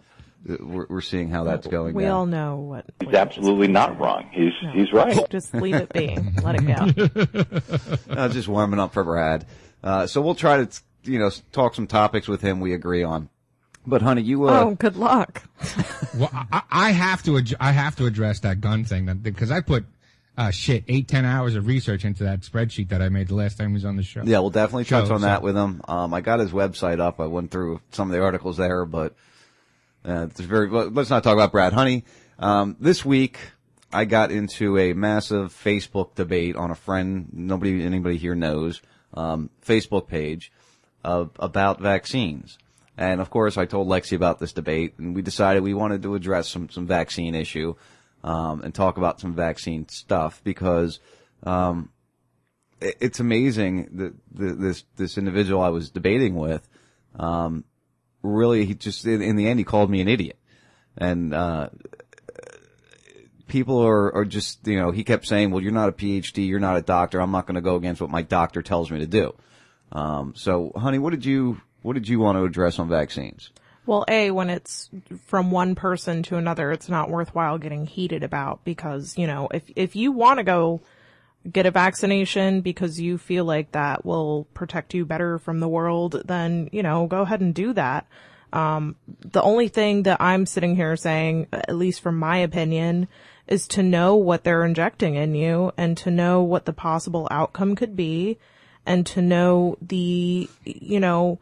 we're, 0.60 0.86
we're 0.88 1.00
seeing 1.00 1.28
how 1.28 1.44
that's 1.44 1.66
going. 1.66 1.94
We 1.94 2.04
down. 2.04 2.12
all 2.12 2.26
know 2.26 2.56
what. 2.56 2.86
He's 3.04 3.14
absolutely 3.14 3.68
not 3.68 3.98
wrong. 3.98 4.28
He's 4.32 4.52
he's 4.72 4.92
right. 4.92 5.18
Just 5.30 5.52
leave 5.54 5.74
it 5.74 5.92
be. 5.92 6.16
Let 6.42 6.54
it 6.56 8.06
go. 8.08 8.10
uh, 8.10 8.28
just 8.28 8.48
warming 8.48 8.80
up 8.80 8.92
for 8.92 9.04
Brad. 9.04 9.46
Uh, 9.82 10.06
so 10.06 10.20
we'll 10.20 10.34
try 10.34 10.64
to, 10.64 10.82
you 11.04 11.18
know, 11.18 11.30
talk 11.52 11.74
some 11.74 11.86
topics 11.86 12.28
with 12.28 12.40
him 12.40 12.60
we 12.60 12.72
agree 12.72 13.02
on. 13.02 13.28
But 13.86 14.02
honey, 14.02 14.22
you, 14.22 14.44
uh, 14.46 14.60
oh, 14.60 14.74
good 14.74 14.96
luck. 14.96 15.42
Well, 16.14 16.28
I, 16.32 16.62
I 16.70 16.90
have 16.90 17.22
to 17.24 17.38
ad- 17.38 17.54
I 17.58 17.72
have 17.72 17.96
to 17.96 18.06
address 18.06 18.40
that 18.40 18.60
gun 18.60 18.84
thing 18.84 19.06
because 19.22 19.50
I 19.50 19.62
put 19.62 19.86
uh, 20.40 20.50
shit 20.50 20.84
eight 20.88 21.06
ten 21.06 21.24
hours 21.24 21.54
of 21.54 21.66
research 21.66 22.04
into 22.04 22.24
that 22.24 22.40
spreadsheet 22.40 22.88
that 22.88 23.02
I 23.02 23.08
made 23.10 23.28
the 23.28 23.34
last 23.34 23.58
time 23.58 23.68
he 23.68 23.74
was 23.74 23.84
on 23.84 23.96
the 23.96 24.02
show. 24.02 24.22
yeah, 24.24 24.38
we'll 24.38 24.50
definitely 24.50 24.84
touch 24.84 25.10
on 25.10 25.20
that 25.20 25.38
so- 25.38 25.44
with 25.44 25.56
him. 25.56 25.82
Um, 25.86 26.14
I 26.14 26.20
got 26.20 26.40
his 26.40 26.50
website 26.52 26.98
up. 26.98 27.20
I 27.20 27.26
went 27.26 27.50
through 27.50 27.80
some 27.92 28.08
of 28.08 28.16
the 28.16 28.22
articles 28.22 28.56
there, 28.56 28.84
but, 28.86 29.14
uh, 30.04 30.28
it's 30.30 30.40
very, 30.40 30.68
well, 30.68 30.88
let's 30.88 31.10
not 31.10 31.22
talk 31.22 31.34
about 31.34 31.52
Brad. 31.52 31.72
Honey, 31.74 32.04
um, 32.38 32.76
this 32.80 33.04
week, 33.04 33.38
I 33.92 34.06
got 34.06 34.30
into 34.30 34.78
a 34.78 34.94
massive 34.94 35.52
Facebook 35.52 36.14
debate 36.14 36.56
on 36.56 36.70
a 36.70 36.74
friend, 36.74 37.28
nobody, 37.32 37.84
anybody 37.84 38.16
here 38.16 38.34
knows, 38.34 38.80
um, 39.12 39.50
Facebook 39.66 40.06
page 40.06 40.52
of, 41.04 41.30
about 41.38 41.80
vaccines. 41.80 42.56
And 42.96 43.20
of 43.20 43.30
course, 43.30 43.56
I 43.58 43.64
told 43.66 43.88
Lexi 43.88 44.14
about 44.14 44.38
this 44.38 44.52
debate, 44.52 44.94
and 44.98 45.14
we 45.14 45.22
decided 45.22 45.62
we 45.62 45.74
wanted 45.74 46.02
to 46.02 46.14
address 46.14 46.48
some 46.48 46.68
some 46.68 46.86
vaccine 46.86 47.34
issue, 47.34 47.74
um, 48.22 48.62
and 48.62 48.74
talk 48.74 48.96
about 48.96 49.20
some 49.20 49.34
vaccine 49.34 49.88
stuff 49.88 50.40
because 50.44 51.00
um, 51.44 51.90
it- 52.80 52.96
it's 53.00 53.20
amazing 53.20 53.88
that 53.92 54.14
the, 54.32 54.54
this 54.54 54.84
this 54.96 55.18
individual 55.18 55.62
I 55.62 55.70
was 55.70 55.90
debating 55.90 56.34
with, 56.34 56.68
um, 57.18 57.64
really 58.22 58.66
he 58.66 58.74
just 58.74 59.06
in, 59.06 59.22
in 59.22 59.36
the 59.36 59.48
end 59.48 59.58
he 59.58 59.64
called 59.64 59.90
me 59.90 60.00
an 60.00 60.08
idiot, 60.08 60.38
and 60.96 61.32
uh, 61.34 61.70
people 63.50 63.84
are, 63.84 64.14
are 64.14 64.24
just, 64.24 64.66
you 64.66 64.78
know, 64.78 64.92
he 64.92 65.04
kept 65.04 65.26
saying, 65.26 65.50
well, 65.50 65.62
you're 65.62 65.72
not 65.72 65.88
a 65.88 65.92
PhD, 65.92 66.46
you're 66.46 66.60
not 66.60 66.76
a 66.76 66.82
doctor, 66.82 67.20
I'm 67.20 67.32
not 67.32 67.46
going 67.46 67.56
to 67.56 67.60
go 67.60 67.76
against 67.76 68.00
what 68.00 68.08
my 68.10 68.22
doctor 68.22 68.62
tells 68.62 68.90
me 68.90 69.00
to 69.00 69.06
do. 69.06 69.34
Um, 69.92 70.34
so, 70.36 70.72
honey, 70.76 70.98
what 70.98 71.10
did 71.10 71.24
you, 71.24 71.60
what 71.82 71.94
did 71.94 72.08
you 72.08 72.20
want 72.20 72.38
to 72.38 72.44
address 72.44 72.78
on 72.78 72.88
vaccines? 72.88 73.50
Well, 73.86 74.04
A, 74.08 74.30
when 74.30 74.50
it's 74.50 74.90
from 75.26 75.50
one 75.50 75.74
person 75.74 76.22
to 76.24 76.36
another, 76.36 76.70
it's 76.70 76.88
not 76.88 77.10
worthwhile 77.10 77.58
getting 77.58 77.86
heated 77.86 78.22
about 78.22 78.64
because, 78.64 79.16
you 79.16 79.26
know, 79.26 79.48
if, 79.52 79.62
if 79.74 79.96
you 79.96 80.12
want 80.12 80.38
to 80.38 80.44
go 80.44 80.80
get 81.50 81.66
a 81.66 81.70
vaccination 81.70 82.60
because 82.60 83.00
you 83.00 83.16
feel 83.16 83.44
like 83.44 83.72
that 83.72 84.04
will 84.04 84.46
protect 84.52 84.94
you 84.94 85.06
better 85.06 85.38
from 85.38 85.60
the 85.60 85.68
world, 85.68 86.22
then, 86.26 86.68
you 86.72 86.82
know, 86.82 87.06
go 87.06 87.22
ahead 87.22 87.40
and 87.40 87.54
do 87.54 87.72
that. 87.72 88.06
Um, 88.52 88.96
the 89.20 89.42
only 89.42 89.68
thing 89.68 90.02
that 90.04 90.20
I'm 90.20 90.44
sitting 90.44 90.76
here 90.76 90.96
saying, 90.96 91.46
at 91.52 91.74
least 91.74 92.00
from 92.00 92.18
my 92.18 92.38
opinion, 92.38 93.08
is 93.46 93.66
to 93.68 93.82
know 93.82 94.16
what 94.16 94.44
they're 94.44 94.64
injecting 94.64 95.14
in 95.14 95.34
you 95.34 95.72
and 95.76 95.96
to 95.98 96.10
know 96.10 96.42
what 96.42 96.66
the 96.66 96.72
possible 96.72 97.26
outcome 97.30 97.74
could 97.74 97.96
be 97.96 98.38
and 98.86 99.06
to 99.06 99.22
know 99.22 99.76
the, 99.80 100.48
you 100.64 101.00
know, 101.00 101.38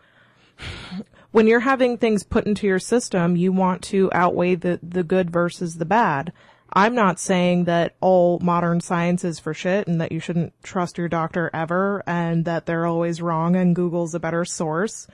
when 1.31 1.47
you're 1.47 1.61
having 1.61 1.99
things 1.99 2.23
put 2.23 2.47
into 2.47 2.67
your 2.67 2.79
system, 2.79 3.37
you 3.37 3.53
want 3.53 3.83
to 3.83 4.11
outweigh 4.13 4.55
the, 4.55 4.81
the 4.83 5.03
good 5.03 5.31
versus 5.31 5.77
the 5.77 5.85
bad. 5.85 6.33
I'm 6.73 6.95
not 6.95 7.19
saying 7.19 7.65
that 7.65 7.97
all 8.01 8.39
modern 8.41 8.81
science 8.81 9.25
is 9.25 9.39
for 9.39 9.55
shit 9.55 9.89
and 9.89 10.01
that 10.01 10.13
you 10.13 10.21
shouldn't 10.21 10.53
trust 10.63 10.99
your 10.99 11.09
doctor 11.09 11.51
ever 11.55 12.03
and 12.07 12.45
that 12.45 12.67
they're 12.67 12.87
always 12.87 13.23
wrong 13.23 13.57
and 13.57 13.75
Google's 13.75 14.15
a 14.15 14.21
better 14.21 14.45
source. 14.45 15.07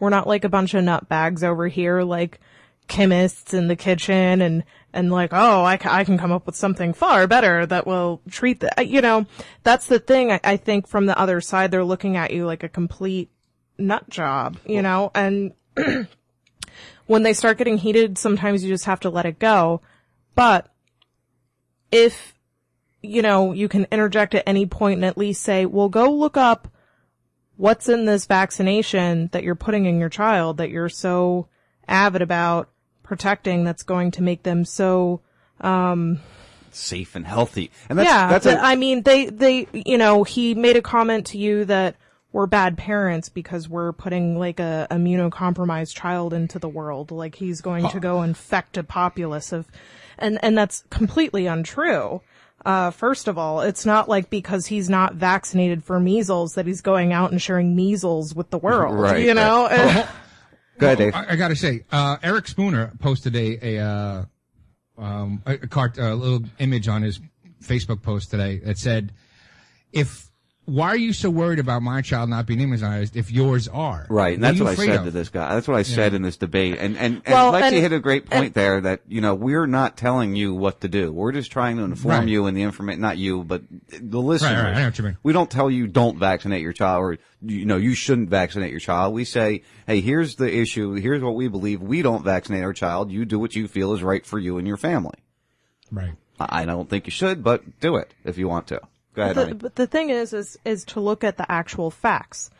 We're 0.00 0.10
not 0.10 0.26
like 0.26 0.44
a 0.44 0.48
bunch 0.48 0.74
of 0.74 0.84
nutbags 0.84 1.42
over 1.42 1.68
here 1.68 2.02
like 2.02 2.40
chemists 2.88 3.54
in 3.54 3.68
the 3.68 3.76
kitchen 3.76 4.40
and, 4.42 4.64
and 4.92 5.10
like, 5.10 5.30
oh, 5.32 5.62
I, 5.62 5.78
I 5.84 6.04
can 6.04 6.18
come 6.18 6.32
up 6.32 6.46
with 6.46 6.56
something 6.56 6.92
far 6.92 7.26
better 7.26 7.66
that 7.66 7.86
will 7.86 8.20
treat 8.30 8.60
the, 8.60 8.84
you 8.84 9.00
know, 9.00 9.26
that's 9.62 9.86
the 9.86 9.98
thing. 9.98 10.32
I, 10.32 10.40
I 10.42 10.56
think 10.56 10.88
from 10.88 11.06
the 11.06 11.18
other 11.18 11.40
side, 11.40 11.70
they're 11.70 11.84
looking 11.84 12.16
at 12.16 12.32
you 12.32 12.46
like 12.46 12.62
a 12.62 12.68
complete 12.68 13.30
nut 13.78 14.08
job, 14.08 14.58
you 14.66 14.82
know, 14.82 15.10
and 15.14 15.52
when 17.06 17.22
they 17.22 17.32
start 17.32 17.58
getting 17.58 17.78
heated, 17.78 18.18
sometimes 18.18 18.62
you 18.62 18.70
just 18.70 18.84
have 18.84 19.00
to 19.00 19.10
let 19.10 19.26
it 19.26 19.38
go. 19.38 19.80
But 20.34 20.72
if, 21.90 22.34
you 23.02 23.22
know, 23.22 23.52
you 23.52 23.68
can 23.68 23.86
interject 23.90 24.34
at 24.34 24.44
any 24.46 24.66
point 24.66 24.96
and 24.96 25.04
at 25.04 25.18
least 25.18 25.42
say, 25.42 25.66
well, 25.66 25.88
go 25.88 26.10
look 26.10 26.36
up 26.36 26.68
what's 27.56 27.88
in 27.88 28.04
this 28.04 28.26
vaccination 28.26 29.28
that 29.32 29.42
you're 29.42 29.54
putting 29.54 29.86
in 29.86 29.98
your 29.98 30.10
child 30.10 30.58
that 30.58 30.70
you're 30.70 30.90
so 30.90 31.48
avid 31.88 32.20
about 32.20 32.68
protecting 33.02 33.64
that's 33.64 33.82
going 33.82 34.10
to 34.10 34.22
make 34.22 34.42
them 34.42 34.64
so, 34.64 35.20
um, 35.60 36.20
Safe 36.72 37.16
and 37.16 37.26
healthy. 37.26 37.70
And 37.88 37.98
that's, 37.98 38.06
yeah, 38.06 38.28
that's 38.28 38.44
th- 38.44 38.58
a, 38.58 38.62
I 38.62 38.76
mean, 38.76 39.02
they, 39.02 39.26
they, 39.26 39.66
you 39.72 39.96
know, 39.96 40.24
he 40.24 40.54
made 40.54 40.76
a 40.76 40.82
comment 40.82 41.26
to 41.28 41.38
you 41.38 41.64
that 41.64 41.96
we're 42.36 42.46
bad 42.46 42.76
parents 42.76 43.30
because 43.30 43.66
we're 43.66 43.92
putting 43.92 44.38
like 44.38 44.60
a 44.60 44.86
immunocompromised 44.90 45.94
child 45.94 46.34
into 46.34 46.58
the 46.58 46.68
world. 46.68 47.10
Like 47.10 47.34
he's 47.34 47.62
going 47.62 47.88
to 47.88 47.98
go 47.98 48.20
infect 48.20 48.76
a 48.76 48.84
populace 48.84 49.52
of, 49.52 49.66
and, 50.18 50.38
and 50.42 50.56
that's 50.56 50.84
completely 50.90 51.46
untrue. 51.46 52.20
Uh, 52.62 52.90
first 52.90 53.26
of 53.26 53.38
all, 53.38 53.62
it's 53.62 53.86
not 53.86 54.06
like 54.06 54.28
because 54.28 54.66
he's 54.66 54.90
not 54.90 55.14
vaccinated 55.14 55.82
for 55.82 55.98
measles 55.98 56.56
that 56.56 56.66
he's 56.66 56.82
going 56.82 57.14
out 57.14 57.30
and 57.30 57.40
sharing 57.40 57.74
measles 57.74 58.34
with 58.34 58.50
the 58.50 58.58
world. 58.58 59.00
Right, 59.00 59.24
You 59.24 59.32
know? 59.32 59.68
right. 59.70 60.06
Go 60.78 60.88
ahead, 60.88 60.98
Dave. 60.98 61.14
I, 61.14 61.30
I 61.30 61.36
got 61.36 61.48
to 61.48 61.56
say, 61.56 61.84
uh, 61.90 62.18
Eric 62.22 62.48
Spooner 62.48 62.92
posted 62.98 63.34
a 63.34 63.78
a 63.78 63.82
uh, 63.82 64.24
um, 64.98 65.42
a, 65.46 65.54
a, 65.54 65.66
cart, 65.68 65.96
a 65.96 66.14
little 66.14 66.42
image 66.58 66.86
on 66.86 67.00
his 67.00 67.18
Facebook 67.62 68.02
post 68.02 68.30
today 68.30 68.58
that 68.58 68.76
said, 68.76 69.12
"If 69.90 70.25
why 70.66 70.88
are 70.88 70.96
you 70.96 71.12
so 71.12 71.30
worried 71.30 71.58
about 71.58 71.80
my 71.82 72.02
child 72.02 72.28
not 72.28 72.44
being 72.46 72.60
immunized 72.60 73.16
if 73.16 73.30
yours 73.32 73.66
are?" 73.68 74.06
Right, 74.10 74.34
and 74.34 74.42
What 74.42 74.48
that's 74.48 74.60
what 74.60 74.70
I 74.70 74.74
said 74.86 74.96
of? 75.00 75.04
to 75.06 75.10
this 75.10 75.28
guy. 75.30 75.54
That's 75.54 75.66
what 75.66 75.76
I 75.78 75.82
said 75.82 76.12
Yeah. 76.12 76.16
in 76.16 76.22
this 76.22 76.36
debate. 76.36 76.76
And 76.78 76.96
and, 76.98 77.22
and 77.24 77.32
Well, 77.34 77.52
Lexi 77.52 77.62
and- 77.62 77.76
hit 77.76 77.92
a 77.92 77.98
great 78.00 78.26
point 78.28 78.44
and- 78.46 78.54
there 78.54 78.80
that 78.82 79.00
you 79.08 79.20
know 79.20 79.34
we're 79.34 79.66
not 79.66 79.96
telling 79.96 80.36
you 80.36 80.54
what 80.54 80.80
to 80.82 80.88
do. 80.88 81.12
We're 81.12 81.32
just 81.32 81.50
trying 81.50 81.76
to 81.78 81.84
inform 81.84 82.14
Right. 82.20 82.28
you 82.28 82.46
and 82.46 82.56
the 82.56 82.62
information. 82.62 83.00
Not 83.00 83.16
you, 83.18 83.44
but 83.44 83.62
the 84.00 84.20
listeners. 84.20 84.52
right, 84.52 84.74
I 84.74 84.78
know 84.80 84.84
what 84.86 84.98
you 84.98 85.04
mean. 85.04 85.16
We 85.22 85.32
don't 85.32 85.50
tell 85.50 85.70
you 85.70 85.86
don't 85.86 86.18
vaccinate 86.18 86.60
your 86.62 86.72
child 86.72 87.00
or 87.02 87.18
you 87.42 87.64
know 87.64 87.76
you 87.76 87.94
shouldn't 87.94 88.28
vaccinate 88.28 88.70
your 88.70 88.80
child. 88.80 89.14
We 89.14 89.24
say, 89.24 89.62
hey, 89.86 90.00
here's 90.00 90.34
the 90.36 90.52
issue. 90.54 90.94
Here's 90.94 91.22
what 91.22 91.34
we 91.36 91.48
believe. 91.48 91.80
We 91.80 92.02
don't 92.02 92.24
vaccinate 92.24 92.62
our 92.64 92.72
child. 92.72 93.10
You 93.10 93.24
do 93.24 93.38
what 93.38 93.54
you 93.54 93.68
feel 93.68 93.92
is 93.94 94.02
right 94.02 94.26
for 94.26 94.38
you 94.38 94.58
and 94.58 94.66
your 94.66 94.76
family. 94.76 95.14
Right. 95.92 96.14
I 96.40 96.62
I 96.62 96.64
don't 96.66 96.90
think 96.90 97.06
you 97.06 97.10
should, 97.12 97.42
but 97.44 97.80
do 97.80 97.96
it 97.96 98.12
if 98.24 98.36
you 98.36 98.48
want 98.48 98.66
to. 98.68 98.80
Go 99.16 99.22
ahead. 99.22 99.36
the, 99.36 99.54
but 99.54 99.74
the 99.74 99.86
thing 99.86 100.10
is, 100.10 100.32
is, 100.32 100.58
is 100.64 100.84
to 100.84 101.00
look 101.00 101.24
at 101.24 101.38
the 101.38 101.50
actual 101.50 101.90
facts. 101.90 102.50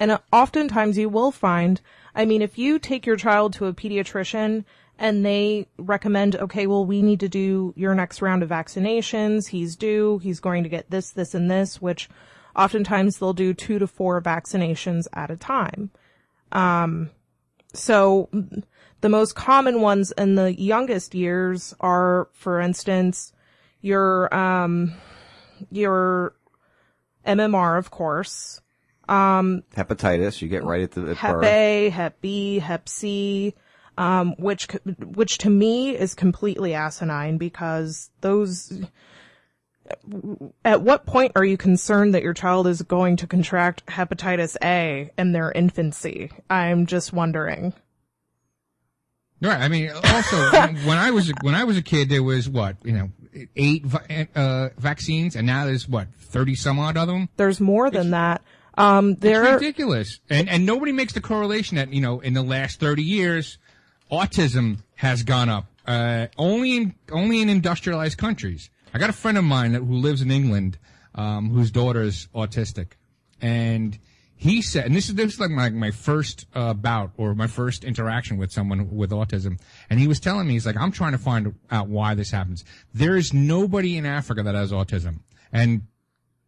And 0.00 0.10
uh, 0.10 0.18
oftentimes 0.32 0.98
you 0.98 1.08
will 1.08 1.30
find, 1.30 1.80
I 2.14 2.24
mean, 2.24 2.42
if 2.42 2.58
you 2.58 2.78
take 2.78 3.06
your 3.06 3.16
child 3.16 3.52
to 3.54 3.66
a 3.66 3.72
pediatrician 3.72 4.64
and 4.98 5.24
they 5.24 5.68
recommend, 5.78 6.36
okay, 6.36 6.66
well, 6.66 6.84
we 6.84 7.00
need 7.00 7.20
to 7.20 7.28
do 7.28 7.72
your 7.76 7.94
next 7.94 8.20
round 8.20 8.42
of 8.42 8.48
vaccinations. 8.48 9.48
He's 9.48 9.76
due. 9.76 10.18
He's 10.18 10.40
going 10.40 10.64
to 10.64 10.68
get 10.68 10.90
this, 10.90 11.10
this, 11.10 11.34
and 11.34 11.50
this, 11.50 11.80
which 11.80 12.08
oftentimes 12.56 13.18
they'll 13.18 13.32
do 13.32 13.54
two 13.54 13.78
to 13.78 13.86
four 13.86 14.20
vaccinations 14.20 15.06
at 15.12 15.30
a 15.30 15.36
time. 15.36 15.90
Um, 16.50 17.10
so 17.72 18.28
the 19.00 19.08
most 19.08 19.36
common 19.36 19.80
ones 19.80 20.12
in 20.18 20.34
the 20.34 20.52
youngest 20.52 21.14
years 21.14 21.72
are, 21.78 22.28
for 22.32 22.60
instance, 22.60 23.32
your, 23.80 24.34
um, 24.34 24.94
your 25.70 26.34
MMR, 27.26 27.78
of 27.78 27.90
course, 27.90 28.60
um, 29.10 29.64
Hepatitis, 29.76 30.40
you 30.40 30.48
get 30.48 30.62
right 30.62 30.82
at 30.82 30.92
the 30.92 31.10
at 31.10 31.16
Hep 31.16 31.34
birth. 31.34 31.44
A, 31.44 31.88
Hep 31.90 32.20
B, 32.20 32.60
Hep 32.60 32.88
C, 32.88 33.54
um, 33.98 34.34
which, 34.38 34.68
which 34.98 35.38
to 35.38 35.50
me 35.50 35.96
is 35.96 36.14
completely 36.14 36.74
asinine 36.74 37.36
because 37.36 38.10
those, 38.20 38.72
at 40.64 40.80
what 40.82 41.06
point 41.06 41.32
are 41.34 41.44
you 41.44 41.56
concerned 41.56 42.14
that 42.14 42.22
your 42.22 42.34
child 42.34 42.68
is 42.68 42.82
going 42.82 43.16
to 43.16 43.26
contract 43.26 43.84
hepatitis 43.86 44.56
A 44.62 45.10
in 45.18 45.32
their 45.32 45.50
infancy? 45.50 46.30
I'm 46.48 46.86
just 46.86 47.12
wondering. 47.12 47.74
Right. 49.42 49.60
I 49.60 49.68
mean, 49.68 49.90
also 49.90 50.36
when 50.86 50.98
I 50.98 51.10
was 51.10 51.32
when 51.42 51.54
I 51.54 51.64
was 51.64 51.78
a 51.78 51.82
kid, 51.82 52.08
there 52.08 52.22
was 52.22 52.48
what 52.48 52.76
you 52.84 52.92
know 52.92 53.10
eight 53.56 53.84
uh, 54.34 54.68
vaccines, 54.76 55.34
and 55.36 55.46
now 55.46 55.64
there's 55.64 55.88
what 55.88 56.08
thirty 56.14 56.54
some 56.54 56.78
odd 56.78 56.96
of 56.96 57.08
them. 57.08 57.28
There's 57.36 57.60
more 57.60 57.90
than 57.90 58.10
that. 58.10 58.42
Um, 58.76 59.16
It's 59.20 59.62
ridiculous, 59.62 60.20
and 60.28 60.48
and 60.48 60.66
nobody 60.66 60.92
makes 60.92 61.12
the 61.12 61.20
correlation 61.20 61.76
that 61.76 61.92
you 61.92 62.00
know 62.00 62.20
in 62.20 62.34
the 62.34 62.42
last 62.42 62.80
thirty 62.80 63.02
years, 63.02 63.58
autism 64.10 64.78
has 64.96 65.22
gone 65.22 65.48
up. 65.48 65.66
Uh, 65.86 66.26
only 66.36 66.76
in 66.76 66.94
only 67.10 67.40
in 67.40 67.48
industrialized 67.48 68.18
countries. 68.18 68.70
I 68.92 68.98
got 68.98 69.08
a 69.08 69.14
friend 69.14 69.38
of 69.38 69.44
mine 69.44 69.72
that, 69.72 69.80
who 69.80 69.94
lives 69.94 70.20
in 70.20 70.30
England, 70.30 70.78
um, 71.14 71.50
whose 71.50 71.70
daughter's 71.70 72.28
autistic, 72.34 72.92
and 73.40 73.98
he 74.40 74.62
said, 74.62 74.86
and 74.86 74.96
this 74.96 75.10
is 75.10 75.16
this 75.16 75.34
is 75.34 75.38
like 75.38 75.50
my 75.50 75.68
my 75.68 75.90
first 75.90 76.46
uh, 76.54 76.72
bout 76.72 77.12
or 77.18 77.34
my 77.34 77.46
first 77.46 77.84
interaction 77.84 78.38
with 78.38 78.50
someone 78.50 78.90
with 78.90 79.10
autism, 79.10 79.60
and 79.90 80.00
he 80.00 80.08
was 80.08 80.18
telling 80.18 80.46
me 80.46 80.54
he's 80.54 80.64
like, 80.64 80.78
I'm 80.78 80.92
trying 80.92 81.12
to 81.12 81.18
find 81.18 81.54
out 81.70 81.88
why 81.88 82.14
this 82.14 82.30
happens. 82.30 82.64
There 82.94 83.18
is 83.18 83.34
nobody 83.34 83.98
in 83.98 84.06
Africa 84.06 84.42
that 84.44 84.54
has 84.54 84.72
autism, 84.72 85.18
and 85.52 85.82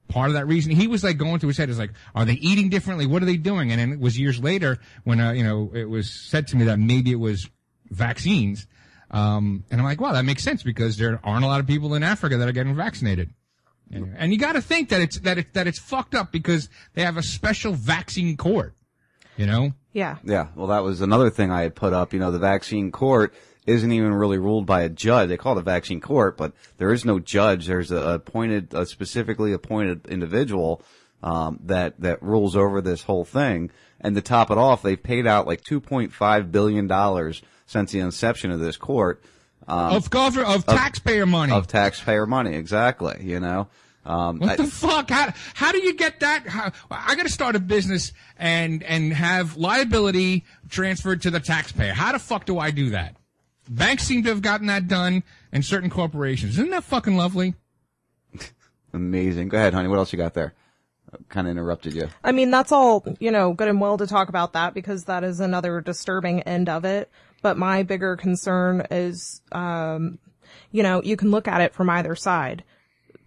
part 0.09 0.29
of 0.29 0.35
that 0.37 0.47
reason 0.47 0.73
he 0.73 0.87
was 0.87 1.05
like 1.05 1.19
going 1.19 1.39
through 1.39 1.49
his 1.49 1.59
head 1.59 1.69
is 1.69 1.79
like 1.79 1.93
are 2.15 2.25
they 2.25 2.33
eating 2.33 2.71
differently? 2.71 3.05
What 3.05 3.23
are 3.23 3.27
they 3.27 3.37
doing? 3.37 3.71
And 3.73 3.79
then 3.79 3.93
it 3.93 4.01
was 4.01 4.19
years 4.19 4.43
later 4.43 4.79
when 5.05 5.21
uh, 5.21 5.33
you 5.33 5.45
know 5.45 5.71
it 5.75 5.85
was 5.85 6.11
said 6.11 6.47
to 6.49 6.57
me 6.57 6.65
that 6.65 6.79
maybe 6.79 7.13
it 7.13 7.21
was 7.21 7.51
vaccines. 7.91 8.67
Um, 9.11 9.65
and 9.71 9.79
i'm 9.79 9.85
like 9.85 10.01
wow 10.01 10.13
that 10.13 10.25
makes 10.25 10.43
sense 10.43 10.63
because 10.63 10.97
there 10.97 11.21
aren't 11.23 11.45
a 11.45 11.47
lot 11.47 11.61
of 11.61 11.67
people 11.67 11.95
in 11.95 12.03
africa 12.03 12.39
that 12.39 12.49
are 12.49 12.53
getting 12.53 12.75
vaccinated 12.75 13.29
and, 13.93 14.15
and 14.17 14.33
you 14.33 14.39
got 14.39 14.53
to 14.53 14.63
think 14.63 14.89
that 14.89 15.01
it's 15.01 15.19
that 15.21 15.39
it, 15.39 15.53
that 15.55 15.67
it's 15.67 15.79
fucked 15.79 16.15
up 16.15 16.33
because 16.33 16.69
they 16.95 17.03
have 17.03 17.17
a 17.17 17.23
special 17.23 17.73
vaccine 17.73 18.37
court 18.37 18.75
you 19.37 19.47
know 19.47 19.73
yeah. 19.93 20.17
Yeah, 20.25 20.49
well, 20.55 20.69
that 20.69 20.83
was 20.83 21.01
another 21.01 21.31
thing 21.31 21.51
I 21.51 21.63
had 21.63 21.75
put 21.75 21.93
up. 21.93 22.13
You 22.13 22.19
know, 22.19 22.31
the 22.31 22.39
vaccine 22.39 22.91
court 22.91 23.35
isn't 23.67 23.93
even 23.93 24.15
really 24.15 24.39
ruled 24.39 24.67
by 24.67 24.83
a 24.83 24.89
judge. 24.89 25.29
They 25.29 25.37
call 25.37 25.57
it 25.57 25.61
a 25.61 25.65
vaccine 25.65 26.01
court, 26.01 26.37
but 26.37 26.53
there 26.79 26.93
is 26.93 27.05
no 27.05 27.19
judge. 27.19 27.67
There's 27.67 27.91
a 27.91 28.15
appointed, 28.15 28.75
a 28.75 28.87
specifically 28.87 29.53
appointed 29.53 30.07
individual 30.07 30.83
um, 31.23 31.61
that 31.65 32.01
that 32.01 32.23
rules 32.23 32.57
over 32.57 32.81
this 32.81 33.03
whole 33.03 33.25
thing. 33.25 33.71
And 34.01 34.17
to 34.17 34.23
top 34.23 34.51
it 34.51 34.59
off, 34.59 34.83
they've 34.83 35.01
paid 35.01 35.27
out 35.27 35.47
like 35.47 35.63
2.5 35.63 36.51
billion 36.51 36.87
dollars 36.87 37.43
since 37.67 37.93
the 37.93 38.01
inception 38.01 38.51
of 38.51 38.61
this 38.61 38.77
court. 38.77 39.23
Um, 39.69 39.93
of 39.93 40.11
government 40.11 40.53
of 40.53 40.67
taxpayer 40.67 41.25
money 41.25 41.53
of 41.53 41.69
taxpayer 41.69 42.27
money, 42.27 42.57
exactly. 42.57 43.19
You 43.21 43.39
know, 43.39 43.69
um, 44.05 44.39
What 44.39 44.51
I- 44.51 44.57
the 44.57 44.65
fuck? 44.65 45.11
How, 45.11 45.33
how 45.55 45.73
do 45.73 45.79
you 45.79 45.95
get 45.95 46.21
that? 46.21 46.47
How, 46.49 46.73
I 46.91 47.15
got 47.15 47.25
to 47.27 47.33
start 47.33 47.57
a 47.57 47.61
business 47.61 48.13
and 48.37 48.83
and 48.83 49.13
have 49.13 49.57
liability 49.57 50.45
transferred 50.69 51.23
to 51.23 51.31
the 51.31 51.41
taxpayer. 51.41 51.93
How 51.95 52.13
the 52.13 52.19
fuck 52.19 52.45
do 52.47 52.59
I 52.59 52.71
do 52.71 52.91
that? 52.91 53.17
Banks 53.69 54.03
seem 54.05 54.25
to 54.25 54.31
have 54.31 54.43
gotten 54.43 54.67
that 54.67 54.89
done, 54.89 55.23
and 55.53 55.65
certain 55.65 55.89
corporations. 55.89 56.59
Isn't 56.59 56.71
that 56.71 56.85
fucking 56.85 57.17
lovely? 57.17 57.55
Amazing. 58.93 59.49
Go 59.49 59.57
ahead, 59.59 59.75
honey. 59.75 59.89
What 59.89 59.99
else 59.99 60.13
you 60.13 60.17
got 60.17 60.35
there? 60.35 60.53
Kind 61.29 61.47
of 61.47 61.53
interrupted 61.53 61.95
you. 61.95 62.09
I 62.25 62.33
mean, 62.33 62.51
that's 62.51 62.73
all, 62.73 63.05
you 63.21 63.31
know, 63.31 63.53
good 63.53 63.69
and 63.69 63.81
well 63.81 63.99
to 63.99 64.07
talk 64.07 64.29
about 64.31 64.55
that 64.55 64.73
because 64.75 65.05
that 65.05 65.25
is 65.25 65.41
another 65.41 65.81
disturbing 65.81 66.41
end 66.43 66.69
of 66.69 66.85
it. 66.85 67.11
But 67.43 67.59
my 67.59 67.83
bigger 67.83 68.17
concern 68.17 68.87
is, 68.91 69.43
um, 69.53 70.19
you 70.71 70.83
know, 70.83 71.03
you 71.03 71.17
can 71.17 71.31
look 71.31 71.47
at 71.49 71.61
it 71.61 71.75
from 71.75 71.91
either 71.91 72.15
side. 72.15 72.65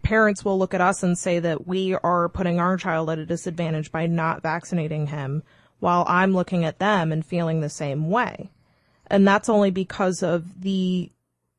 Parents 0.06 0.46
will 0.46 0.60
look 0.60 0.76
at 0.76 0.82
us 0.82 1.02
and 1.02 1.18
say 1.18 1.40
that 1.40 1.66
we 1.66 1.96
are 1.96 2.30
putting 2.30 2.60
our 2.60 2.78
child 2.78 3.10
at 3.10 3.18
a 3.18 3.26
disadvantage 3.26 3.92
by 3.92 4.06
not 4.06 4.44
vaccinating 4.44 5.08
him 5.08 5.42
while 5.80 6.06
I'm 6.08 6.32
looking 6.32 6.64
at 6.64 6.78
them 6.78 7.12
and 7.12 7.26
feeling 7.26 7.60
the 7.60 7.70
same 7.70 8.12
way. 8.12 8.52
And 9.08 9.28
that's 9.28 9.50
only 9.50 9.72
because 9.72 10.22
of 10.22 10.62
the 10.62 11.12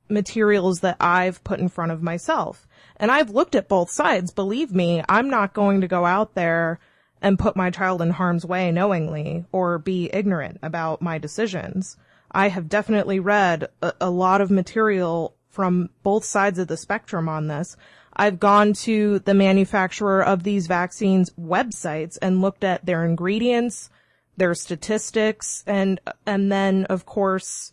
materials 0.08 0.78
that 0.80 0.96
I've 1.00 1.42
put 1.42 1.58
in 1.58 1.68
front 1.68 1.90
of 1.90 2.04
myself. 2.04 2.68
And 2.98 3.10
I've 3.10 3.30
looked 3.30 3.56
at 3.56 3.68
both 3.68 3.90
sides. 3.90 4.30
Believe 4.30 4.72
me, 4.72 5.02
I'm 5.08 5.28
not 5.28 5.52
going 5.52 5.80
to 5.80 5.88
go 5.88 6.06
out 6.06 6.36
there 6.36 6.78
and 7.20 7.40
put 7.40 7.56
my 7.56 7.70
child 7.70 8.00
in 8.00 8.10
harm's 8.10 8.46
way 8.46 8.70
knowingly 8.70 9.44
or 9.50 9.78
be 9.78 10.08
ignorant 10.12 10.60
about 10.62 11.02
my 11.02 11.18
decisions. 11.18 11.96
I 12.30 12.50
have 12.50 12.68
definitely 12.68 13.18
read 13.18 13.70
a, 13.82 13.92
a 14.02 14.10
lot 14.10 14.40
of 14.40 14.52
material 14.52 15.34
from 15.48 15.90
both 16.04 16.24
sides 16.24 16.60
of 16.60 16.68
the 16.68 16.76
spectrum 16.76 17.28
on 17.28 17.48
this. 17.48 17.76
I've 18.16 18.40
gone 18.40 18.72
to 18.72 19.18
the 19.20 19.34
manufacturer 19.34 20.24
of 20.24 20.42
these 20.42 20.66
vaccines 20.66 21.30
websites 21.38 22.16
and 22.20 22.40
looked 22.40 22.64
at 22.64 22.86
their 22.86 23.04
ingredients, 23.04 23.90
their 24.36 24.54
statistics, 24.54 25.62
and, 25.66 26.00
and 26.26 26.50
then 26.50 26.86
of 26.86 27.04
course, 27.04 27.72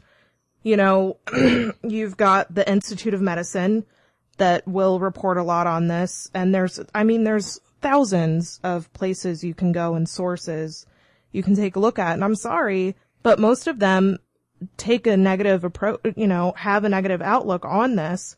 you 0.62 0.76
know, 0.78 1.18
you've 1.84 2.18
got 2.18 2.54
the 2.54 2.70
Institute 2.70 3.14
of 3.14 3.22
Medicine 3.22 3.86
that 4.38 4.68
will 4.68 5.00
report 5.00 5.38
a 5.38 5.44
lot 5.44 5.68
on 5.68 5.88
this. 5.88 6.30
And 6.34 6.54
there's, 6.54 6.80
I 6.94 7.04
mean, 7.04 7.24
there's 7.24 7.60
thousands 7.82 8.60
of 8.64 8.91
places 8.94 9.44
you 9.44 9.54
can 9.54 9.72
go 9.72 9.96
and 9.96 10.08
sources 10.08 10.86
you 11.32 11.44
can 11.44 11.56
take 11.56 11.76
a 11.76 11.80
look 11.80 12.00
at. 12.00 12.14
And 12.14 12.24
I'm 12.24 12.36
sorry, 12.36 12.96
but 13.24 13.39
most 13.39 13.68
of 13.68 13.80
them 13.80 14.18
take 14.78 15.08
a 15.08 15.18
negative 15.18 15.64
approach, 15.64 16.00
you 16.16 16.28
know, 16.28 16.54
have 16.58 16.84
a 16.84 16.89
negative 16.89 17.22
outlook 17.22 17.66
on 17.66 17.96
this. 17.96 18.36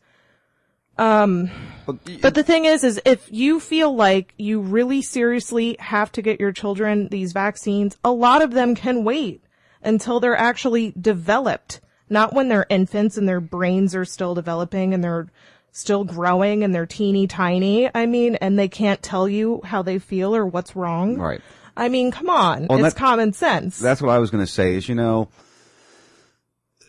Um, 0.98 1.50
but 1.86 2.34
the 2.34 2.42
thing 2.42 2.64
is, 2.64 2.82
is 2.82 3.00
if 3.04 3.30
you 3.30 3.60
feel 3.60 3.94
like 3.94 4.34
you 4.38 4.60
really 4.60 5.02
seriously 5.02 5.76
have 5.78 6.10
to 6.12 6.22
get 6.22 6.40
your 6.40 6.52
children 6.52 7.08
these 7.08 7.32
vaccines, 7.32 7.96
a 8.04 8.10
lot 8.10 8.42
of 8.42 8.52
them 8.52 8.74
can 8.74 9.04
wait 9.04 9.42
until 9.82 10.18
they're 10.20 10.36
actually 10.36 10.92
developed, 11.00 11.80
not 12.08 12.32
when 12.32 12.48
they're 12.48 12.66
infants 12.68 13.16
and 13.16 13.28
their 13.28 13.40
brains 13.40 13.94
are 13.94 14.04
still 14.04 14.34
developing 14.34 14.94
and 14.94 15.04
they're 15.04 15.28
still 15.70 16.04
growing 16.04 16.64
and 16.64 16.74
they're 16.74 16.86
teeny 16.86 17.26
tiny. 17.26 17.90
I 17.94 18.06
mean, 18.06 18.36
and 18.36 18.58
they 18.58 18.68
can't 18.68 19.02
tell 19.02 19.28
you 19.28 19.60
how 19.64 19.82
they 19.82 19.98
feel 19.98 20.34
or 20.34 20.46
what's 20.46 20.74
wrong. 20.74 21.18
Right. 21.18 21.40
I 21.76 21.90
mean, 21.90 22.10
come 22.10 22.30
on. 22.30 22.66
Well, 22.68 22.82
it's 22.84 22.94
that- 22.94 22.98
common 22.98 23.32
sense. 23.34 23.78
That's 23.78 24.00
what 24.00 24.10
I 24.10 24.18
was 24.18 24.30
going 24.30 24.44
to 24.44 24.50
say. 24.50 24.74
Is 24.74 24.88
you 24.88 24.94
know, 24.94 25.28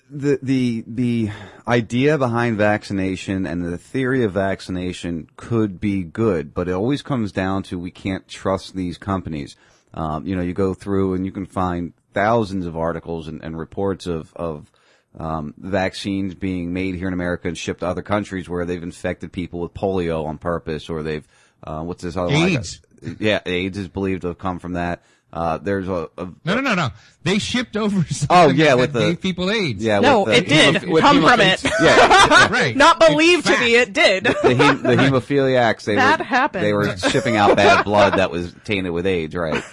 the 0.10 0.40
the 0.42 0.84
the 0.88 1.30
idea 1.68 2.18
behind 2.18 2.58
vaccination 2.58 3.46
and 3.46 3.64
the 3.64 3.78
theory 3.78 4.24
of 4.24 4.34
vaccination 4.34 5.30
could 5.36 5.80
be 5.80 6.04
good, 6.04 6.54
but 6.54 6.68
it 6.68 6.74
always 6.74 7.02
comes 7.02 7.32
down 7.32 7.64
to 7.64 7.80
we 7.80 7.92
can't 7.92 8.28
trust 8.28 8.76
these 8.76 8.98
companies. 8.98 9.56
Um, 9.94 10.26
you 10.26 10.36
know, 10.36 10.42
you 10.42 10.54
go 10.54 10.74
through 10.74 11.14
and 11.14 11.26
you 11.26 11.32
can 11.32 11.46
find 11.46 11.94
thousands 12.14 12.66
of 12.66 12.78
articles 12.78 13.28
and, 13.28 13.44
and 13.44 13.58
reports 13.58 14.08
of 14.08 14.34
of 14.36 14.72
um, 15.18 15.54
vaccines 15.58 16.36
being 16.36 16.74
made 16.74 16.96
here 16.96 17.08
in 17.08 17.14
America 17.14 17.48
and 17.48 17.58
shipped 17.58 17.80
to 17.82 17.88
other 17.88 18.02
countries 18.02 18.48
where 18.48 18.66
they've 18.66 18.84
infected 18.84 19.32
people 19.32 19.60
with 19.60 19.74
polio 19.74 20.26
on 20.26 20.38
purpose, 20.38 20.90
or 20.90 21.04
they've 21.04 21.28
uh, 21.64 21.82
what's 21.82 22.04
this 22.04 22.16
other? 22.16 22.34
AIDS. 22.34 22.82
Yeah, 23.20 23.42
AIDS 23.46 23.78
is 23.78 23.88
believed 23.88 24.22
to 24.24 24.30
have 24.30 24.40
come 24.40 24.60
from 24.60 24.74
that. 24.74 25.04
Uh, 25.34 25.58
there's 25.58 25.88
a, 25.90 26.10
a 26.18 26.26
No, 26.46 26.56
no, 26.56 26.62
no, 26.62 26.74
no. 26.76 26.90
They 27.24 27.38
shipped 27.38 27.76
over 27.76 28.04
something 28.10 28.28
Oh, 28.30 28.48
yeah, 28.50 28.68
that 28.68 28.78
with 28.78 28.94
the- 28.94 29.00
gave 29.00 29.22
people 29.22 29.52
AIDS. 29.52 29.84
Yeah, 29.84 30.00
no, 30.00 30.24
with 30.24 30.34
the 30.34 30.38
it 30.38 30.48
did 30.48 30.76
hemoph- 30.76 30.92
with 30.92 31.04
come 31.04 31.22
from 31.22 31.40
it. 31.42 31.64
Yeah, 31.82 32.48
right. 32.52 32.76
Not 32.76 33.00
believed 33.00 33.46
to 33.48 33.58
be, 33.60 33.76
it 33.76 33.92
did. 33.94 34.24
the, 34.24 34.56
hem- 34.56 34.84
the 34.84 34.96
hemophiliacs 34.96 35.84
they 35.84 35.96
That 35.96 36.20
were 36.20 36.26
happened. 36.26 36.64
they 36.64 36.74
were 36.74 36.96
shipping 36.98 37.36
out 37.36 37.56
bad 37.58 37.84
blood 37.84 38.14
that 38.18 38.32
was 38.32 38.56
tainted 38.64 38.94
with 38.94 39.06
AIDS, 39.06 39.36
right? 39.36 39.64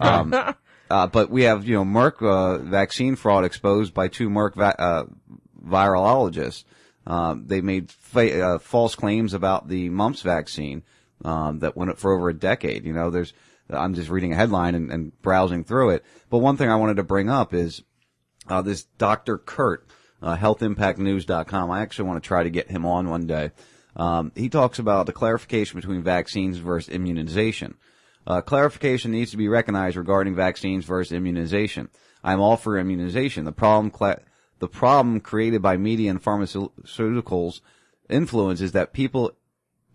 Um, 0.00 0.34
uh, 0.90 1.06
but 1.06 1.30
we 1.30 1.44
have 1.44 1.64
you 1.66 1.74
know 1.76 1.84
Merck 1.84 2.20
uh, 2.20 2.58
vaccine 2.58 3.14
fraud 3.14 3.44
exposed 3.44 3.94
by 3.94 4.08
two 4.08 4.28
Merck 4.28 4.54
va- 4.56 4.80
uh, 4.80 5.04
virologists. 5.64 6.64
Um, 7.06 7.44
they 7.46 7.60
made 7.60 7.90
fa- 7.90 8.42
uh, 8.44 8.58
false 8.58 8.94
claims 8.94 9.32
about 9.34 9.68
the 9.68 9.88
mumps 9.88 10.22
vaccine 10.22 10.82
um, 11.24 11.60
that 11.60 11.76
went 11.76 11.96
for 11.98 12.12
over 12.12 12.28
a 12.28 12.34
decade. 12.34 12.84
You 12.84 12.92
know, 12.92 13.10
there's 13.10 13.32
I'm 13.70 13.94
just 13.94 14.08
reading 14.08 14.32
a 14.32 14.36
headline 14.36 14.74
and, 14.74 14.90
and 14.90 15.22
browsing 15.22 15.64
through 15.64 15.90
it. 15.90 16.04
But 16.30 16.38
one 16.38 16.56
thing 16.56 16.70
I 16.70 16.76
wanted 16.76 16.96
to 16.96 17.02
bring 17.02 17.28
up 17.28 17.52
is 17.52 17.82
uh, 18.48 18.62
this 18.62 18.84
Dr. 18.96 19.38
Kurt, 19.38 19.86
uh, 20.22 20.36
healthimpactnews.com. 20.36 21.70
I 21.70 21.80
actually 21.80 22.08
want 22.08 22.22
to 22.22 22.26
try 22.26 22.42
to 22.42 22.50
get 22.50 22.70
him 22.70 22.86
on 22.86 23.08
one 23.08 23.26
day. 23.26 23.50
Um, 23.96 24.32
he 24.34 24.48
talks 24.48 24.78
about 24.78 25.06
the 25.06 25.12
clarification 25.12 25.78
between 25.78 26.02
vaccines 26.02 26.58
versus 26.58 26.92
immunization. 26.92 27.76
Uh, 28.26 28.40
clarification 28.40 29.10
needs 29.10 29.30
to 29.30 29.36
be 29.36 29.48
recognized 29.48 29.96
regarding 29.96 30.34
vaccines 30.34 30.84
versus 30.84 31.12
immunization. 31.12 31.88
I'm 32.22 32.40
all 32.40 32.56
for 32.56 32.78
immunization. 32.78 33.44
The 33.44 33.52
problem, 33.52 33.90
cla- 33.90 34.20
the 34.58 34.68
problem 34.68 35.20
created 35.20 35.62
by 35.62 35.76
media 35.76 36.10
and 36.10 36.22
pharmaceuticals 36.22 37.60
influence 38.08 38.60
is 38.60 38.72
that 38.72 38.92
people 38.92 39.32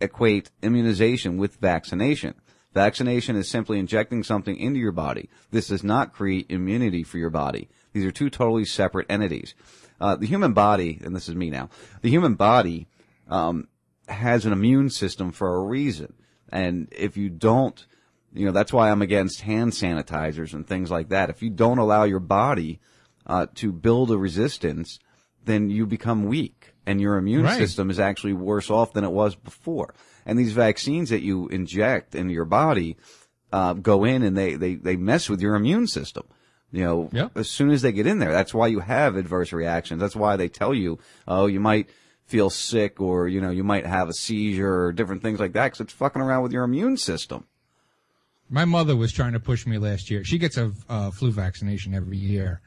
equate 0.01 0.51
immunization 0.61 1.37
with 1.37 1.57
vaccination. 1.57 2.35
Vaccination 2.73 3.35
is 3.35 3.49
simply 3.49 3.79
injecting 3.79 4.23
something 4.23 4.55
into 4.57 4.79
your 4.79 4.91
body. 4.91 5.29
This 5.51 5.67
does 5.67 5.83
not 5.83 6.13
create 6.13 6.47
immunity 6.49 7.03
for 7.03 7.17
your 7.17 7.29
body. 7.29 7.69
These 7.93 8.05
are 8.05 8.11
two 8.11 8.29
totally 8.29 8.65
separate 8.65 9.05
entities. 9.09 9.53
Uh, 10.01 10.15
the 10.15 10.25
human 10.25 10.53
body, 10.53 10.99
and 11.03 11.15
this 11.15 11.29
is 11.29 11.35
me 11.35 11.49
now, 11.49 11.69
the 12.01 12.09
human 12.09 12.33
body 12.33 12.87
um, 13.29 13.67
has 14.07 14.45
an 14.45 14.51
immune 14.53 14.89
system 14.89 15.31
for 15.31 15.55
a 15.55 15.63
reason. 15.63 16.13
And 16.49 16.87
if 16.91 17.15
you 17.15 17.29
don't, 17.29 17.85
you 18.33 18.45
know, 18.45 18.51
that's 18.51 18.73
why 18.73 18.89
I'm 18.89 19.01
against 19.01 19.41
hand 19.41 19.71
sanitizers 19.73 20.53
and 20.53 20.67
things 20.67 20.89
like 20.89 21.09
that. 21.09 21.29
If 21.29 21.41
you 21.43 21.49
don't 21.51 21.77
allow 21.77 22.03
your 22.03 22.19
body 22.19 22.79
uh, 23.27 23.47
to 23.55 23.71
build 23.71 24.11
a 24.11 24.17
resistance, 24.17 24.99
then 25.45 25.69
you 25.69 25.85
become 25.85 26.25
weak 26.25 26.73
and 26.85 26.99
your 26.99 27.17
immune 27.17 27.43
Right. 27.43 27.57
system 27.57 27.89
is 27.89 27.99
actually 27.99 28.33
worse 28.33 28.69
off 28.69 28.93
than 28.93 29.03
it 29.03 29.11
was 29.11 29.35
before. 29.35 29.93
And 30.25 30.37
these 30.39 30.53
vaccines 30.53 31.09
that 31.09 31.21
you 31.21 31.47
inject 31.49 32.15
into 32.15 32.33
your 32.33 32.45
body 32.45 32.97
uh, 33.51 33.73
go 33.73 34.03
in 34.03 34.23
and 34.23 34.37
they, 34.37 34.55
they, 34.55 34.75
they 34.75 34.95
mess 34.95 35.29
with 35.29 35.41
your 35.41 35.55
immune 35.55 35.87
system. 35.87 36.23
You 36.71 36.83
know, 36.83 37.09
Yep. 37.13 37.37
as 37.37 37.49
soon 37.49 37.69
as 37.69 37.83
they 37.83 37.91
get 37.91 38.07
in 38.07 38.17
there, 38.19 38.31
that's 38.31 38.53
why 38.53 38.67
you 38.67 38.79
have 38.79 39.15
adverse 39.15 39.53
reactions. 39.53 39.99
That's 40.01 40.15
why 40.15 40.35
they 40.37 40.49
tell 40.49 40.73
you, 40.73 40.97
oh, 41.27 41.45
you 41.45 41.59
might 41.59 41.89
feel 42.25 42.49
sick 42.49 42.99
or, 42.99 43.27
you 43.27 43.39
know, 43.41 43.51
you 43.51 43.63
might 43.63 43.85
have 43.85 44.09
a 44.09 44.13
seizure 44.13 44.85
or 44.85 44.91
different 44.91 45.21
things 45.21 45.39
like 45.39 45.53
that 45.53 45.65
because 45.65 45.81
it's 45.81 45.93
fucking 45.93 46.21
around 46.21 46.41
with 46.41 46.51
your 46.51 46.63
immune 46.63 46.97
system. 46.97 47.45
My 48.49 48.65
mother 48.65 48.95
was 48.95 49.11
trying 49.11 49.33
to 49.33 49.39
push 49.39 49.65
me 49.67 49.77
last 49.77 50.09
year. 50.09 50.23
She 50.23 50.37
gets 50.37 50.57
a 50.57 50.71
uh, 50.89 51.11
flu 51.11 51.31
vaccination 51.31 51.93
every 51.93 52.17
year, 52.17 52.61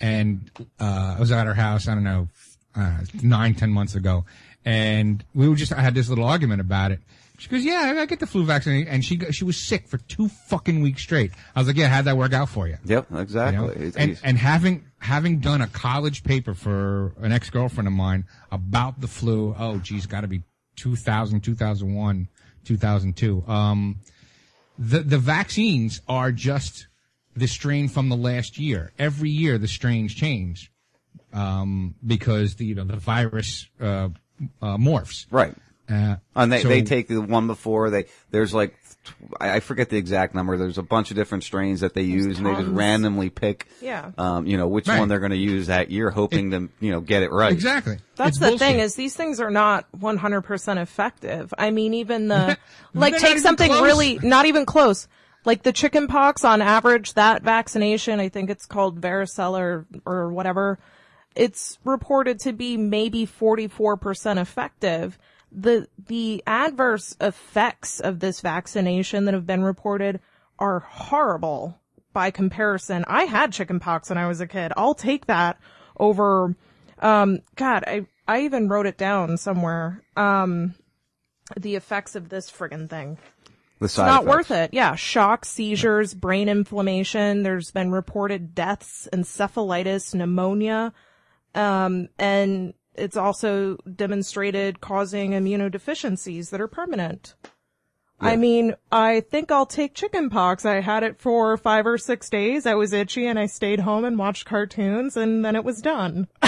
and 0.00 0.50
uh, 0.80 1.14
I 1.16 1.20
was 1.20 1.30
at 1.32 1.46
her 1.46 1.54
house. 1.54 1.86
I 1.88 1.94
don't 1.94 2.04
know, 2.04 2.28
uh, 2.74 3.00
nine, 3.22 3.54
ten 3.54 3.70
months 3.70 3.94
ago, 3.94 4.24
and 4.64 5.24
we 5.34 5.48
were 5.48 5.56
just. 5.56 5.72
I 5.72 5.80
had 5.80 5.94
this 5.94 6.08
little 6.08 6.24
argument 6.24 6.60
about 6.60 6.92
it. 6.92 7.00
She 7.38 7.48
goes, 7.48 7.64
"Yeah, 7.64 7.94
I 7.98 8.06
get 8.06 8.18
the 8.20 8.26
flu 8.26 8.44
vaccine," 8.44 8.88
and 8.88 9.04
she 9.04 9.18
she 9.30 9.44
was 9.44 9.56
sick 9.56 9.86
for 9.86 9.98
two 9.98 10.28
fucking 10.28 10.80
weeks 10.82 11.02
straight. 11.02 11.30
I 11.54 11.60
was 11.60 11.68
like, 11.68 11.76
"Yeah, 11.76 11.88
how'd 11.88 12.04
that 12.06 12.16
work 12.16 12.32
out 12.32 12.48
for 12.48 12.66
you?" 12.66 12.76
Yep, 12.84 13.06
You 13.10 13.18
exactly. 13.18 13.56
know? 13.56 13.92
And 13.96 14.20
and 14.24 14.38
having 14.38 14.84
having 14.98 15.38
done 15.38 15.60
a 15.62 15.68
college 15.68 16.24
paper 16.24 16.54
for 16.54 17.14
an 17.20 17.30
ex 17.32 17.48
girlfriend 17.50 17.86
of 17.86 17.92
mine 17.94 18.24
about 18.50 19.00
the 19.00 19.06
flu. 19.06 19.54
Oh, 19.56 19.78
geez, 19.78 20.06
got 20.06 20.22
to 20.22 20.26
be 20.28 20.42
2000, 20.76 21.40
2001, 21.40 22.28
2002. 22.64 23.44
Um, 23.46 24.00
the 24.78 25.00
the 25.00 25.18
vaccines 25.18 26.00
are 26.08 26.32
just 26.32 26.88
the 27.36 27.46
strain 27.46 27.88
from 27.88 28.08
the 28.08 28.16
last 28.16 28.58
year. 28.58 28.92
Every 28.98 29.30
year 29.30 29.58
the 29.58 29.68
strains 29.68 30.12
change 30.12 30.72
um, 31.32 31.94
because 32.04 32.56
the 32.56 32.66
you 32.66 32.74
know 32.74 32.84
the 32.84 32.96
virus 32.96 33.68
uh, 33.80 34.08
uh, 34.62 34.76
morphs. 34.76 35.26
Right. 35.30 35.54
Uh, 35.90 36.16
And 36.36 36.52
they, 36.52 36.62
so- 36.62 36.68
they 36.68 36.82
take 36.82 37.08
the 37.08 37.20
one 37.20 37.46
before 37.46 37.90
they, 37.90 38.04
there's 38.30 38.52
like, 38.54 38.74
I 39.40 39.52
I 39.56 39.60
forget 39.60 39.88
the 39.88 39.96
exact 39.96 40.34
number. 40.34 40.58
There's 40.58 40.76
a 40.76 40.82
bunch 40.82 41.10
of 41.10 41.16
different 41.16 41.42
strains 41.44 41.80
that 41.80 41.94
they 41.94 42.02
use 42.02 42.36
and 42.36 42.46
they 42.46 42.54
just 42.54 42.68
randomly 42.68 43.30
pick, 43.30 43.66
Yeah. 43.80 44.10
um, 44.18 44.46
you 44.46 44.58
know, 44.58 44.68
which 44.68 44.86
Right. 44.86 44.98
one 44.98 45.08
they're 45.08 45.18
going 45.20 45.30
to 45.30 45.36
use 45.38 45.68
that 45.68 45.90
year, 45.90 46.10
hoping 46.10 46.50
to, 46.50 46.68
you 46.80 46.90
know, 46.90 47.00
get 47.00 47.22
it 47.22 47.30
right. 47.32 47.52
exactly. 47.52 47.98
That's 48.16 48.30
It's 48.30 48.38
the 48.38 48.48
bullshit. 48.48 48.58
thing 48.58 48.78
is 48.80 48.96
these 48.96 49.16
things 49.16 49.40
are 49.40 49.50
not 49.50 49.86
100% 49.98 50.76
effective. 50.82 51.54
I 51.56 51.70
mean, 51.70 51.94
even 51.94 52.28
the, 52.28 52.58
like 52.94 53.16
take 53.16 53.38
something 53.38 53.70
close. 53.70 53.82
really, 53.82 54.18
not 54.22 54.44
even 54.44 54.66
close. 54.66 55.08
Like 55.46 55.62
the 55.62 55.72
chicken 55.72 56.06
pox 56.08 56.44
on 56.44 56.60
average, 56.60 57.14
that 57.14 57.42
vaccination, 57.42 58.20
I 58.20 58.28
think 58.28 58.50
it's 58.50 58.66
called 58.66 59.00
varicella 59.00 59.60
or, 59.60 59.86
or 60.04 60.32
whatever. 60.32 60.78
It's 61.38 61.78
reported 61.84 62.40
to 62.40 62.52
be 62.52 62.76
maybe 62.76 63.26
44% 63.26 64.40
effective. 64.40 65.16
The, 65.52 65.86
the 66.08 66.42
adverse 66.46 67.16
effects 67.20 68.00
of 68.00 68.18
this 68.20 68.40
vaccination 68.40 69.24
that 69.24 69.34
have 69.34 69.46
been 69.46 69.62
reported 69.62 70.20
are 70.58 70.80
horrible 70.80 71.78
by 72.12 72.32
comparison. 72.32 73.04
I 73.06 73.22
had 73.24 73.52
chickenpox 73.52 74.08
when 74.10 74.18
I 74.18 74.26
was 74.26 74.40
a 74.40 74.46
kid. 74.48 74.72
I'll 74.76 74.94
take 74.94 75.26
that 75.26 75.58
over, 75.96 76.56
um, 76.98 77.38
God, 77.54 77.84
I, 77.86 78.06
I 78.26 78.40
even 78.42 78.68
wrote 78.68 78.86
it 78.86 78.98
down 78.98 79.36
somewhere. 79.36 80.02
Um, 80.16 80.74
the 81.56 81.76
effects 81.76 82.16
of 82.16 82.28
this 82.28 82.50
friggin' 82.50 82.90
thing. 82.90 83.16
The 83.78 83.84
It's 83.84 83.96
not 83.96 84.24
effects. 84.24 84.26
worth 84.36 84.50
it. 84.50 84.70
Yeah. 84.74 84.96
Shock, 84.96 85.44
seizures, 85.44 86.12
brain 86.14 86.48
inflammation. 86.48 87.44
There's 87.44 87.70
been 87.70 87.92
reported 87.92 88.54
deaths, 88.54 89.08
encephalitis, 89.12 90.14
pneumonia. 90.14 90.92
Um, 91.58 92.08
and 92.18 92.74
it's 92.94 93.16
also 93.16 93.76
demonstrated 93.94 94.80
causing 94.80 95.32
immunodeficiencies 95.32 96.50
that 96.50 96.60
are 96.60 96.68
permanent. 96.68 97.34
I 98.20 98.34
mean, 98.34 98.74
I 98.90 99.20
think 99.20 99.52
I'll 99.52 99.64
take 99.64 99.94
chickenpox. 99.94 100.64
I 100.66 100.80
had 100.80 101.04
it 101.04 101.20
for 101.20 101.56
five 101.56 101.86
or 101.86 101.96
six 101.98 102.28
days. 102.28 102.66
I 102.66 102.74
was 102.74 102.92
itchy 102.92 103.26
and 103.26 103.38
I 103.38 103.46
stayed 103.46 103.78
home 103.78 104.04
and 104.04 104.18
watched 104.18 104.44
cartoons 104.44 105.16
and 105.16 105.44
then 105.44 105.54
it 105.54 105.62
was 105.62 105.80
done. 105.80 106.26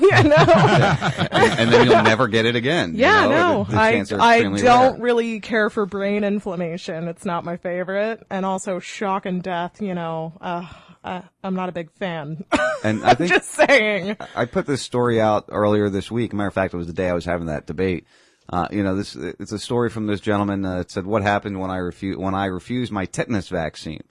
you 0.00 0.10
know? 0.22 0.36
and, 0.36 1.32
and 1.60 1.72
then 1.72 1.88
you'll 1.90 2.04
never 2.04 2.28
get 2.28 2.46
it 2.46 2.54
again. 2.54 2.92
you 2.94 3.00
Yeah, 3.00 3.22
know? 3.26 3.28
no, 3.30 3.64
The- 3.64 3.72
the 3.72 4.16
I, 4.22 4.28
I 4.38 4.42
don't 4.42 4.92
rare. 4.92 5.02
really 5.02 5.40
care 5.40 5.70
for 5.70 5.86
brain 5.86 6.22
inflammation. 6.22 7.08
It's 7.08 7.24
not 7.24 7.44
my 7.44 7.56
favorite. 7.56 8.24
And 8.30 8.46
also 8.46 8.78
shock 8.78 9.26
and 9.26 9.42
death, 9.42 9.82
you 9.82 9.94
know, 9.94 10.34
uh, 10.40 10.68
uh, 11.08 11.22
I'm 11.42 11.54
not 11.54 11.68
a 11.68 11.72
big 11.72 11.90
fan. 11.92 12.44
And 12.84 13.04
I 13.04 13.14
think 13.14 13.30
Just 13.30 13.50
saying. 13.50 14.16
I 14.36 14.44
put 14.44 14.66
this 14.66 14.82
story 14.82 15.20
out 15.20 15.46
earlier 15.48 15.88
this 15.88 16.10
week. 16.10 16.32
Matter 16.32 16.48
of 16.48 16.54
fact, 16.54 16.74
it 16.74 16.76
was 16.76 16.86
the 16.86 16.92
day 16.92 17.08
I 17.08 17.14
was 17.14 17.24
having 17.24 17.46
that 17.46 17.66
debate. 17.66 18.06
Uh, 18.50 18.68
you 18.70 18.82
know, 18.82 18.94
this 18.96 19.14
it's 19.14 19.52
a 19.52 19.58
story 19.58 19.90
from 19.90 20.06
this 20.06 20.20
gentleman 20.20 20.64
uh, 20.64 20.78
that 20.78 20.90
said 20.90 21.06
what 21.06 21.22
happened 21.22 21.60
when 21.60 21.70
I 21.70 21.78
refu- 21.78 22.16
when 22.16 22.34
I 22.34 22.46
refused 22.46 22.92
my 22.92 23.04
tetanus 23.04 23.48
vaccine. 23.48 24.02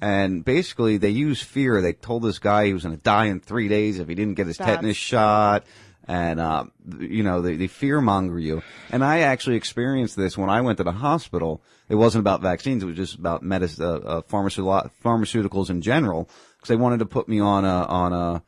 And 0.00 0.44
basically, 0.44 0.96
they 0.98 1.10
used 1.10 1.44
fear. 1.44 1.80
They 1.80 1.92
told 1.92 2.22
this 2.22 2.40
guy 2.40 2.66
he 2.66 2.72
was 2.72 2.82
going 2.82 2.96
to 2.96 3.02
die 3.02 3.26
in 3.26 3.38
three 3.40 3.68
days 3.68 4.00
if 4.00 4.08
he 4.08 4.14
didn't 4.16 4.34
get 4.34 4.48
his 4.48 4.56
That's- 4.56 4.76
tetanus 4.76 4.96
shot. 4.96 5.64
And, 6.08 6.40
uh, 6.40 6.64
you 6.98 7.22
know, 7.22 7.42
they, 7.42 7.54
they 7.54 7.68
fear 7.68 8.00
monger 8.00 8.36
you. 8.36 8.62
And 8.90 9.04
I 9.04 9.20
actually 9.20 9.54
experienced 9.54 10.16
this 10.16 10.36
when 10.36 10.50
I 10.50 10.60
went 10.60 10.78
to 10.78 10.84
the 10.84 10.90
hospital. 10.90 11.62
It 11.92 11.96
wasn't 11.96 12.20
about 12.20 12.40
vaccines. 12.40 12.82
It 12.82 12.86
was 12.86 12.96
just 12.96 13.16
about 13.16 13.44
medis- 13.44 13.78
uh, 13.78 13.98
uh, 13.98 14.22
pharmaceutical- 14.22 14.90
pharmaceuticals 15.04 15.68
in 15.68 15.82
general. 15.82 16.24
Cause 16.24 16.68
they 16.68 16.76
wanted 16.76 17.00
to 17.00 17.04
put 17.04 17.28
me 17.28 17.38
on 17.38 17.66
a, 17.66 17.84
on 17.84 18.12
a, 18.14 18.42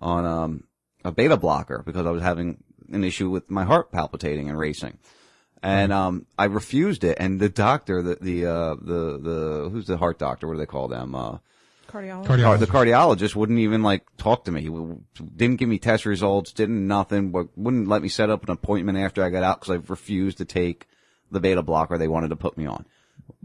on, 0.00 0.26
um, 0.26 0.64
a 1.04 1.12
beta 1.12 1.36
blocker 1.36 1.84
because 1.86 2.06
I 2.06 2.10
was 2.10 2.22
having 2.22 2.64
an 2.92 3.04
issue 3.04 3.30
with 3.30 3.48
my 3.50 3.62
heart 3.62 3.92
palpitating 3.92 4.48
and 4.48 4.58
racing. 4.58 4.98
And, 5.62 5.92
um, 5.92 6.26
I 6.36 6.46
refused 6.46 7.04
it. 7.04 7.18
And 7.20 7.38
the 7.38 7.48
doctor, 7.48 8.02
the, 8.02 8.16
the, 8.20 8.46
uh, 8.46 8.74
the, 8.74 9.18
the, 9.22 9.68
who's 9.70 9.86
the 9.86 9.96
heart 9.96 10.18
doctor? 10.18 10.48
What 10.48 10.54
do 10.54 10.58
they 10.58 10.66
call 10.66 10.88
them? 10.88 11.14
Uh, 11.14 11.38
Cardiologist. 11.86 12.42
Car- 12.42 12.58
the 12.58 12.66
cardiologist 12.66 13.36
wouldn't 13.36 13.60
even 13.60 13.84
like 13.84 14.06
talk 14.16 14.44
to 14.46 14.50
me. 14.50 14.62
He 14.62 14.70
didn't 15.36 15.56
give 15.56 15.68
me 15.68 15.78
test 15.78 16.04
results, 16.04 16.50
didn't 16.50 16.84
nothing, 16.88 17.30
but 17.30 17.56
wouldn't 17.56 17.86
let 17.86 18.02
me 18.02 18.08
set 18.08 18.28
up 18.28 18.42
an 18.42 18.50
appointment 18.50 18.98
after 18.98 19.22
I 19.22 19.30
got 19.30 19.44
out 19.44 19.60
because 19.60 19.76
I 19.76 19.82
refused 19.88 20.38
to 20.38 20.44
take 20.44 20.88
the 21.30 21.40
beta 21.40 21.62
blocker 21.62 21.98
they 21.98 22.08
wanted 22.08 22.28
to 22.28 22.36
put 22.36 22.56
me 22.56 22.66
on. 22.66 22.84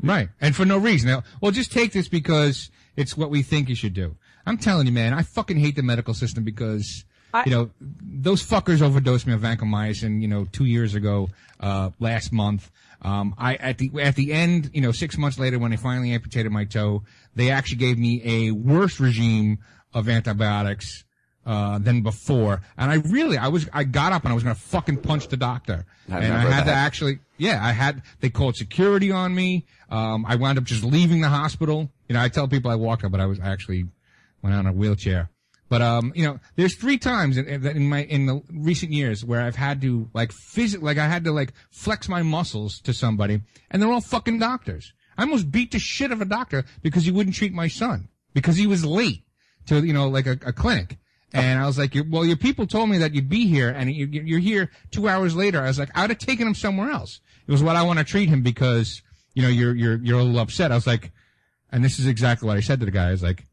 Right. 0.02 0.30
And 0.42 0.56
for 0.56 0.66
no 0.66 0.78
reason. 0.78 1.10
Now, 1.10 1.24
well, 1.42 1.52
just 1.52 1.72
take 1.72 1.92
this 1.92 2.08
because 2.08 2.72
it's 2.96 3.18
what 3.18 3.30
we 3.30 3.44
think 3.44 3.70
you 3.70 3.76
should 3.76 3.94
do. 3.94 4.16
I'm 4.46 4.58
telling 4.58 4.88
you, 4.88 4.94
man, 4.94 5.14
I 5.14 5.24
fucking 5.24 5.58
hate 5.58 5.76
the 5.76 5.84
medical 5.84 6.14
system 6.14 6.44
because, 6.44 7.06
you 7.46 7.52
know, 7.52 7.70
those 7.80 8.46
fuckers 8.46 8.82
overdosed 8.82 9.26
me 9.26 9.34
on 9.34 9.40
vancomycin, 9.40 10.22
you 10.22 10.28
know, 10.28 10.46
two 10.52 10.66
years 10.66 10.96
ago, 10.96 11.30
uh, 11.60 11.92
last 12.00 12.32
month. 12.34 12.70
Um, 13.02 13.36
I, 13.38 13.56
at 13.56 13.78
the, 13.78 13.92
at 14.02 14.16
the 14.16 14.34
end, 14.34 14.72
you 14.74 14.82
know, 14.82 14.92
six 14.92 15.18
months 15.18 15.40
later 15.40 15.60
when 15.60 15.72
they 15.72 15.78
finally 15.78 16.12
amputated 16.12 16.52
my 16.52 16.66
toe, 16.66 17.04
they 17.36 17.52
actually 17.52 17.78
gave 17.78 17.98
me 17.98 18.22
a 18.24 18.52
worse 18.52 19.00
regime 19.00 19.60
of 19.94 20.10
antibiotics, 20.10 21.04
uh, 21.46 21.80
than 21.80 22.02
before. 22.02 22.62
And 22.78 22.92
I 22.92 22.96
really, 22.96 23.38
I 23.38 23.48
was, 23.48 23.70
I 23.74 23.84
got 23.84 24.14
up 24.14 24.24
and 24.24 24.32
I 24.32 24.34
was 24.36 24.44
going 24.44 24.56
to 24.56 24.62
fucking 24.62 24.98
punch 24.98 25.28
the 25.28 25.38
doctor. 25.38 25.86
I 26.10 26.20
and 26.20 26.34
I 26.34 26.50
had 26.50 26.66
to 26.66 26.72
actually, 26.72 27.20
yeah, 27.38 27.66
I 27.66 27.72
had, 27.72 28.02
they 28.20 28.30
called 28.30 28.56
security 28.56 29.12
on 29.12 29.34
me. 29.36 29.66
Um, 29.90 30.26
I 30.28 30.36
wound 30.36 30.58
up 30.58 30.64
just 30.64 30.84
leaving 30.84 31.22
the 31.22 31.30
hospital. 31.30 31.92
You 32.08 32.14
know, 32.14 32.22
I 32.22 32.30
tell 32.30 32.48
people 32.48 32.72
I 32.72 32.76
walked 32.76 33.04
up, 33.04 33.12
but 33.12 33.22
I 33.22 33.26
was 33.26 33.40
I 33.40 33.52
actually 33.52 33.86
went 34.42 34.56
out 34.56 34.60
on 34.60 34.68
a 34.68 34.74
wheelchair. 34.74 35.30
But, 35.70 35.82
um, 35.82 36.14
you 36.16 36.26
know, 36.26 36.40
there's 36.56 36.76
three 36.76 36.98
times 36.98 37.38
in, 37.38 37.48
in 37.48 37.66
in 37.66 37.90
my, 37.90 38.04
in 38.04 38.26
the 38.28 38.42
recent 38.52 38.92
years 38.92 39.26
where 39.26 39.42
I've 39.42 39.56
had 39.56 39.82
to, 39.82 40.10
like, 40.14 40.32
phys- 40.32 40.82
like, 40.82 40.98
I 41.00 41.08
had 41.08 41.24
to, 41.24 41.32
like, 41.32 41.54
flex 41.72 42.08
my 42.08 42.22
muscles 42.22 42.80
to 42.82 42.94
somebody, 42.94 43.42
and 43.72 43.82
they're 43.82 43.92
all 43.92 44.02
fucking 44.02 44.38
doctors. 44.38 44.94
I 45.18 45.24
almost 45.24 45.52
beat 45.52 45.72
the 45.72 45.80
shit 45.80 46.12
of 46.12 46.22
a 46.22 46.26
doctor 46.26 46.66
because 46.84 47.06
he 47.06 47.12
wouldn't 47.12 47.36
treat 47.36 47.54
my 47.54 47.68
son. 47.68 48.10
Because 48.34 48.58
he 48.58 48.68
was 48.68 48.84
late 48.84 49.24
to, 49.68 49.86
you 49.86 49.94
know, 49.94 50.08
like 50.10 50.28
a, 50.28 50.38
a 50.46 50.54
clinic. 50.54 50.98
And 51.34 51.60
I 51.60 51.66
was 51.66 51.80
like, 51.80 51.96
well, 52.10 52.24
your 52.24 52.38
people 52.38 52.68
told 52.68 52.90
me 52.90 53.00
that 53.00 53.16
you'd 53.16 53.30
be 53.30 53.48
here, 53.48 53.70
and 53.70 53.92
you, 53.92 54.06
you're 54.06 54.40
here 54.40 54.70
two 54.92 55.08
hours 55.08 55.36
later. 55.36 55.60
I 55.60 55.68
was 55.68 55.80
like, 55.80 55.90
I 55.96 56.02
would 56.02 56.12
have 56.12 56.20
taken 56.20 56.48
him 56.48 56.54
somewhere 56.54 56.92
else. 56.92 57.22
It 57.48 57.52
was 57.52 57.64
what 57.64 57.76
I 57.76 57.82
want 57.82 58.00
to 58.00 58.06
treat 58.06 58.30
him 58.30 58.44
because, 58.44 59.02
you 59.34 59.42
know, 59.42 59.48
you're, 59.48 59.76
you're, 59.76 59.98
you're 59.98 60.20
a 60.20 60.24
little 60.24 60.40
upset. 60.40 60.72
I 60.72 60.76
was 60.76 60.86
like, 60.86 61.12
and 61.72 61.84
this 61.84 61.98
is 61.98 62.06
exactly 62.06 62.48
what 62.48 62.58
I 62.58 62.60
said 62.60 62.80
to 62.82 62.86
the 62.86 62.92
guy. 62.92 63.08
I 63.08 63.12
was 63.12 63.24
like, 63.24 63.46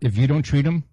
if 0.00 0.18
you 0.18 0.26
don't 0.26 0.42
treat 0.42 0.66
him, 0.66 0.84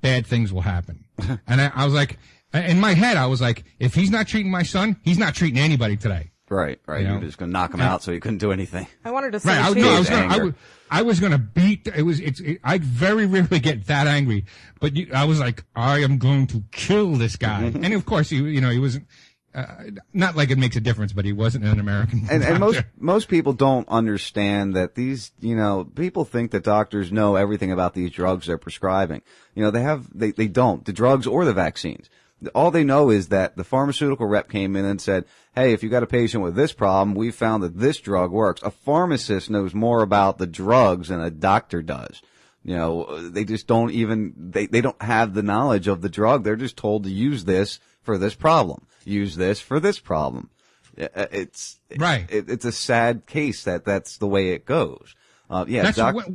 bad 0.00 0.26
things 0.26 0.50
will 0.50 0.62
happen. 0.62 1.04
and 1.46 1.60
I, 1.60 1.70
I 1.74 1.84
was 1.84 1.92
like, 1.92 2.18
in 2.54 2.80
my 2.80 2.94
head, 2.94 3.18
I 3.18 3.26
was 3.26 3.42
like, 3.42 3.64
if 3.78 3.94
he's 3.94 4.10
not 4.10 4.26
treating 4.26 4.50
my 4.50 4.62
son, 4.62 4.96
he's 5.04 5.18
not 5.18 5.34
treating 5.34 5.58
anybody 5.58 5.98
today. 5.98 6.30
Right, 6.50 6.80
right. 6.86 7.00
You 7.00 7.06
You 7.06 7.12
know? 7.12 7.18
were 7.20 7.24
just 7.26 7.38
going 7.38 7.50
to 7.50 7.52
knock 7.52 7.74
him 7.74 7.80
Yeah. 7.80 7.92
out 7.92 8.02
so 8.02 8.12
he 8.12 8.20
couldn't 8.20 8.38
do 8.38 8.52
anything. 8.52 8.86
I 9.04 9.10
wanted 9.10 9.32
to 9.32 9.40
say 9.40 9.50
Right. 9.50 9.64
I, 9.66 9.68
was- 9.70 9.76
no, 9.76 9.90
I 9.94 9.98
was 9.98 10.08
gonna, 10.08 10.26
I 10.34 10.38
was, 10.38 10.54
I 10.90 11.02
was 11.02 11.20
gonna 11.20 11.38
beat, 11.38 11.86
it 11.86 12.02
was, 12.02 12.20
it's, 12.20 12.40
it, 12.40 12.58
I 12.64 12.78
very 12.78 13.26
rarely 13.26 13.58
get 13.60 13.86
that 13.88 14.06
angry, 14.06 14.46
but 14.80 14.96
you, 14.96 15.08
I 15.14 15.24
was 15.24 15.38
like, 15.40 15.64
I 15.76 15.98
am 15.98 16.18
going 16.18 16.46
to 16.48 16.64
kill 16.72 17.12
this 17.12 17.36
guy. 17.36 17.64
and 17.64 17.92
of 17.92 18.06
course, 18.06 18.30
he, 18.30 18.36
you 18.38 18.60
know, 18.62 18.70
he 18.70 18.78
wasn't, 18.78 19.06
uh, 19.54 19.66
not 20.12 20.36
like 20.36 20.50
it 20.50 20.58
makes 20.58 20.76
a 20.76 20.80
difference, 20.80 21.12
but 21.12 21.24
he 21.24 21.32
wasn't 21.32 21.64
an 21.64 21.80
American. 21.80 22.26
And, 22.30 22.44
and 22.44 22.60
most, 22.60 22.82
most 22.98 23.28
people 23.28 23.52
don't 23.54 23.88
understand 23.88 24.76
that 24.76 24.94
these, 24.94 25.32
you 25.40 25.56
know, 25.56 25.84
people 25.84 26.24
think 26.24 26.50
that 26.52 26.64
doctors 26.64 27.10
know 27.10 27.34
everything 27.36 27.72
about 27.72 27.94
these 27.94 28.10
drugs 28.10 28.46
they're 28.46 28.58
prescribing. 28.58 29.22
You 29.54 29.62
know, 29.64 29.70
they 29.70 29.82
have, 29.82 30.06
they, 30.16 30.30
they 30.32 30.48
don't. 30.48 30.84
The 30.84 30.92
drugs 30.92 31.26
or 31.26 31.44
the 31.44 31.54
vaccines. 31.54 32.08
All 32.54 32.70
they 32.70 32.84
know 32.84 33.10
is 33.10 33.28
that 33.28 33.56
the 33.56 33.64
pharmaceutical 33.64 34.26
rep 34.26 34.48
came 34.48 34.76
in 34.76 34.84
and 34.84 35.00
said, 35.00 35.24
hey, 35.54 35.72
if 35.72 35.82
you 35.82 35.88
got 35.88 36.04
a 36.04 36.06
patient 36.06 36.42
with 36.42 36.54
this 36.54 36.72
problem, 36.72 37.16
we 37.16 37.30
found 37.30 37.62
that 37.62 37.78
this 37.78 37.98
drug 37.98 38.30
works. 38.30 38.62
A 38.62 38.70
pharmacist 38.70 39.50
knows 39.50 39.74
more 39.74 40.02
about 40.02 40.38
the 40.38 40.46
drugs 40.46 41.08
than 41.08 41.20
a 41.20 41.30
doctor 41.30 41.82
does. 41.82 42.22
You 42.62 42.76
know, 42.76 43.28
they 43.30 43.44
just 43.44 43.66
don't 43.66 43.90
even, 43.90 44.34
they, 44.36 44.66
they 44.66 44.80
don't 44.80 45.00
have 45.02 45.34
the 45.34 45.42
knowledge 45.42 45.88
of 45.88 46.00
the 46.00 46.08
drug. 46.08 46.44
They're 46.44 46.56
just 46.56 46.76
told 46.76 47.04
to 47.04 47.10
use 47.10 47.44
this 47.44 47.80
for 48.02 48.18
this 48.18 48.34
problem. 48.34 48.86
Use 49.04 49.36
this 49.36 49.60
for 49.60 49.80
this 49.80 49.98
problem. 49.98 50.50
Uh, 51.00 51.26
It's, 51.32 51.80
Right. 51.96 52.26
It, 52.30 52.48
it's 52.48 52.64
a 52.64 52.72
sad 52.72 53.26
case 53.26 53.64
that 53.64 53.84
that's 53.84 54.18
the 54.18 54.26
way 54.26 54.50
it 54.50 54.64
goes. 54.64 55.14
Uh, 55.50 55.64
yeah, 55.68 55.82
That's 55.82 55.96
doc- 55.96 56.14
what, 56.14 56.26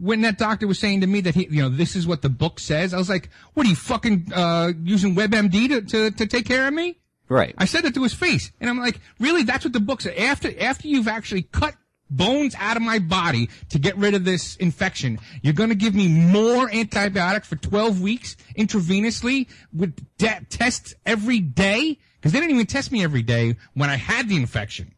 when 0.00 0.22
that 0.22 0.38
doctor 0.38 0.66
was 0.66 0.78
saying 0.78 1.02
to 1.02 1.06
me 1.06 1.20
that 1.20 1.34
he, 1.34 1.46
you 1.50 1.62
know, 1.62 1.68
this 1.68 1.94
is 1.94 2.06
what 2.06 2.22
the 2.22 2.28
book 2.28 2.58
says. 2.58 2.92
I 2.92 2.98
was 2.98 3.08
like, 3.08 3.30
what 3.54 3.66
are 3.66 3.70
you 3.70 3.76
fucking, 3.76 4.32
uh, 4.34 4.72
using 4.82 5.14
WebMD 5.14 5.68
to, 5.68 5.82
to, 5.82 6.10
to 6.10 6.26
take 6.26 6.46
care 6.46 6.66
of 6.66 6.74
me? 6.74 6.98
right. 7.28 7.54
I 7.58 7.64
said 7.66 7.84
that 7.84 7.94
to 7.94 8.02
his 8.02 8.14
face, 8.14 8.52
and 8.60 8.68
I'm 8.68 8.78
like, 8.78 9.00
really? 9.20 9.42
That's 9.42 9.64
what 9.64 9.72
the 9.72 9.80
book 9.80 10.00
said. 10.00 10.16
After 10.16 10.50
after 10.60 10.88
you've 10.88 11.08
actually 11.08 11.42
cut 11.42 11.74
bones 12.10 12.54
out 12.58 12.76
of 12.76 12.82
my 12.82 12.98
body 12.98 13.50
to 13.68 13.78
get 13.78 13.96
rid 13.96 14.14
of 14.14 14.24
this 14.24 14.56
infection, 14.56 15.18
you're 15.42 15.52
going 15.52 15.68
to 15.68 15.74
give 15.74 15.94
me 15.94 16.08
more 16.08 16.70
antibiotics 16.72 17.46
for 17.46 17.56
12 17.56 18.00
weeks 18.00 18.36
intravenously 18.56 19.46
with 19.72 19.94
de- 20.16 20.46
tests 20.48 20.94
every 21.04 21.40
day 21.40 21.98
because 22.16 22.32
they 22.32 22.40
didn't 22.40 22.54
even 22.54 22.66
test 22.66 22.90
me 22.90 23.04
every 23.04 23.22
day 23.22 23.56
when 23.74 23.90
I 23.90 23.96
had 23.96 24.28
the 24.28 24.36
infection. 24.36 24.94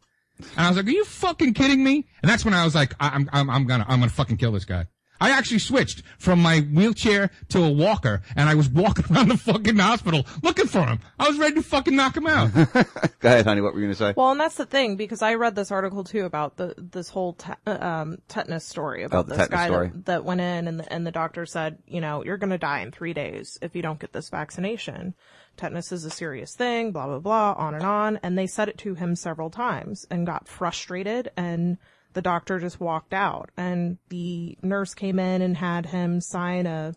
And 0.57 0.66
I 0.66 0.68
was 0.68 0.76
like, 0.76 0.86
"Are 0.86 0.91
you 0.91 1.05
fucking 1.05 1.55
kidding 1.55 1.82
me?" 1.82 2.07
And 2.22 2.30
that's 2.30 2.45
when 2.45 2.55
I 2.55 2.64
was 2.64 2.74
like, 2.74 2.95
I- 3.01 3.11
"I'm 3.11 3.28
I'm 3.32 3.51
I'm 3.51 3.66
gonna 3.66 3.84
I'm 3.88 4.01
gonna 4.01 4.11
fucking 4.11 4.36
kill 4.38 4.53
this 4.53 4.64
guy." 4.64 4.86
I 5.22 5.32
actually 5.32 5.59
switched 5.59 6.03
from 6.18 6.41
my 6.41 6.61
wheelchair 6.61 7.30
to 7.51 7.62
a 7.62 7.70
walker, 7.70 8.22
and 8.36 8.49
I 8.49 8.55
was 8.55 8.70
walking 8.70 9.05
around 9.14 9.28
the 9.28 9.36
fucking 9.36 9.76
hospital 9.76 10.24
looking 10.43 10.66
for 10.66 10.86
him. 10.86 10.99
I 11.18 11.28
was 11.28 11.36
ready 11.38 11.57
to 11.57 11.62
fucking 11.62 11.95
knock 11.95 12.16
him 12.16 12.26
out. 12.26 12.55
Go 12.55 13.28
ahead, 13.28 13.45
honey. 13.45 13.61
What 13.61 13.74
were 13.74 13.80
you 13.80 13.84
going 13.86 13.93
to 13.95 13.99
say? 13.99 14.14
Well, 14.16 14.30
and 14.30 14.41
that's 14.41 14.55
the 14.55 14.64
thing 14.64 14.97
because 14.97 15.20
I 15.20 15.34
read 15.34 15.55
this 15.55 15.70
article 15.70 16.05
too 16.05 16.24
about 16.24 16.57
the 16.57 16.74
this 16.78 17.11
whole 17.11 17.34
te- 17.34 17.53
um, 17.70 18.16
tetanus 18.28 18.64
story 18.64 19.03
about 19.05 19.18
Oh, 19.18 19.22
the 19.24 19.28
this 19.36 19.38
tetanus 19.49 19.59
guy 19.61 19.66
story. 19.66 19.88
That, 19.88 20.05
that 20.07 20.24
went 20.24 20.41
in 20.41 20.66
and 20.66 20.80
the, 20.80 20.91
and 20.91 21.07
the 21.07 21.12
doctor 21.12 21.45
said, 21.45 21.76
you 21.86 22.01
know, 22.01 22.24
you're 22.24 22.38
going 22.38 22.49
to 22.49 22.57
die 22.59 22.80
in 22.80 22.91
three 22.91 23.12
days 23.12 23.59
if 23.61 23.76
you 23.76 23.82
don't 23.82 24.01
get 24.01 24.14
this 24.14 24.30
vaccination. 24.30 25.12
Tetanus 25.57 25.92
is 25.92 26.05
a 26.05 26.11
serious 26.11 26.55
thing, 26.55 26.92
blah 26.92 27.07
blah 27.07 27.18
blah, 27.18 27.55
on 27.57 27.74
and 27.74 27.84
on. 27.84 28.18
And 28.22 28.38
they 28.38 28.46
said 28.46 28.68
it 28.68 28.78
to 28.78 28.94
him 28.94 29.14
several 29.16 29.51
times 29.51 30.07
and 30.11 30.26
got 30.26 30.48
frustrated 30.48 31.30
and 31.36 31.78
the 32.12 32.22
doctor 32.22 32.59
just 32.59 32.80
walked 32.80 33.14
out 33.14 33.51
and 33.57 33.98
the 34.09 34.59
nurse 34.62 34.94
came 34.94 35.18
in 35.18 35.42
and 35.42 35.57
had 35.57 35.86
him 35.86 36.20
sign 36.20 36.66
a, 36.66 36.94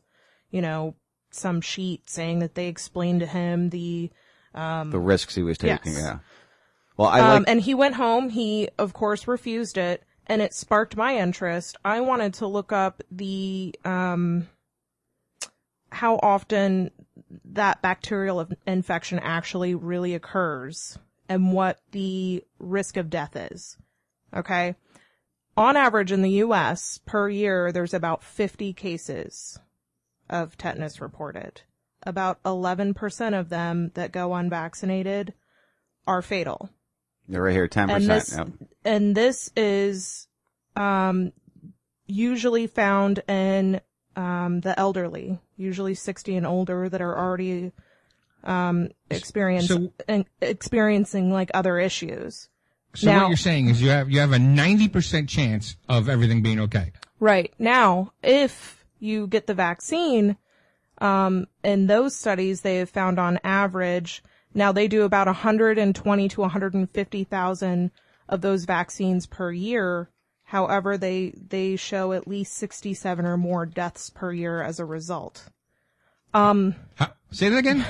you 0.50 0.62
know, 0.62 0.96
some 1.32 1.62
sheet 1.62 2.10
saying 2.10 2.40
that 2.40 2.56
they 2.56 2.68
explained 2.68 3.20
to 3.20 3.26
him 3.26 3.70
the 3.70 4.12
um, 4.54 4.92
The 4.92 5.00
risks 5.00 5.36
he 5.36 5.44
was 5.44 5.58
taking. 5.58 5.94
Yes. 5.94 6.02
Yeah. 6.02 6.20
Well, 6.98 7.08
I 7.10 7.20
um, 7.20 7.44
like. 7.44 7.50
and 7.50 7.62
he 7.62 7.74
went 7.74 7.96
home. 7.96 8.30
He, 8.30 8.70
of 8.78 8.94
course, 8.94 9.28
refused 9.28 9.78
it, 9.78 10.04
and 10.28 10.42
it 10.42 10.54
sparked 10.54 10.96
my 10.96 11.18
interest. 11.18 11.76
I 11.84 12.02
wanted 12.02 12.36
to 12.36 12.48
look 12.48 12.72
up 12.72 13.02
the 13.12 13.74
um, 13.84 14.48
how 15.92 16.20
often 16.22 16.92
that 17.46 17.82
bacterial 17.82 18.48
infection 18.68 19.20
actually 19.20 19.76
really 19.76 20.14
occurs 20.16 20.98
and 21.30 21.54
what 21.54 21.80
the 21.92 22.44
risk 22.60 22.98
of 22.98 23.10
death 23.10 23.36
is. 23.36 23.78
Okay. 24.36 24.76
On 25.56 25.78
average 25.78 26.12
in 26.12 26.22
the 26.22 26.32
U.S. 26.32 27.00
per 27.06 27.30
year, 27.30 27.72
there's 27.72 27.94
about 27.94 28.24
50 28.24 28.74
cases 28.74 29.60
of 30.30 30.58
tetanus 30.58 31.00
reported. 31.00 31.62
About 32.04 32.42
11% 32.44 33.40
of 33.40 33.50
them 33.50 33.92
that 33.94 34.12
go 34.12 34.34
unvaccinated 34.34 35.34
are 36.06 36.22
fatal 36.22 36.70
They're 37.30 37.44
right 37.44 37.54
here, 37.54 37.68
ten 37.68 37.90
and 37.90 38.06
percent. 38.08 38.60
this 38.60 38.68
and 38.84 39.16
this 39.16 39.52
is 39.56 40.28
um 40.76 41.32
usually 42.06 42.68
found 42.68 43.20
in 43.30 43.80
um 44.16 44.62
the 44.62 44.78
elderly 44.80 45.40
usually 45.58 45.94
60 45.96 46.36
and 46.36 46.46
older 46.48 46.90
that 46.90 47.02
are 47.02 47.18
already 47.18 47.72
um 48.44 48.90
experience, 49.10 49.68
So- 49.68 49.92
experiencing 50.42 51.32
like 51.32 51.50
other 51.54 51.80
issues 51.80 52.50
So 52.94 53.08
now 53.08 53.22
what 53.22 53.28
you're 53.30 53.38
saying 53.38 53.70
is 53.70 53.82
you 53.82 53.90
have 53.90 54.10
you 54.10 54.20
have 54.20 54.32
a 54.34 54.40
ninety 54.40 54.88
percent 54.90 55.30
chance 55.30 55.78
of 55.88 56.10
everything 56.10 56.42
being 56.42 56.60
okay. 56.62 56.92
right 57.20 57.54
now 57.58 58.12
if 58.22 58.84
you 59.00 59.28
get 59.28 59.48
the 59.48 59.54
vaccine 59.54 60.38
um 61.00 61.48
in 61.64 61.88
those 61.88 62.16
studies 62.16 62.62
they 62.62 62.78
have 62.78 62.90
found 62.90 63.18
on 63.20 63.40
average 63.44 64.24
now 64.54 64.72
they 64.72 64.88
do 64.88 65.04
about 65.04 65.28
120 65.28 66.30
to 66.30 66.42
150,000 66.42 67.92
of 68.30 68.42
those 68.42 68.66
vaccines 68.66 69.26
per 69.26 69.52
year. 69.52 70.10
However, 70.54 71.00
they 71.00 71.34
they 71.50 71.76
show 71.78 72.14
at 72.14 72.28
least 72.28 72.54
67 72.54 73.26
or 73.26 73.38
more 73.38 73.66
deaths 73.66 74.12
per 74.12 74.32
year 74.32 74.62
as 74.62 74.80
a 74.80 74.86
result. 74.86 75.50
Um 76.32 76.76
say 77.32 77.50
that 77.50 77.58
again? 77.58 77.84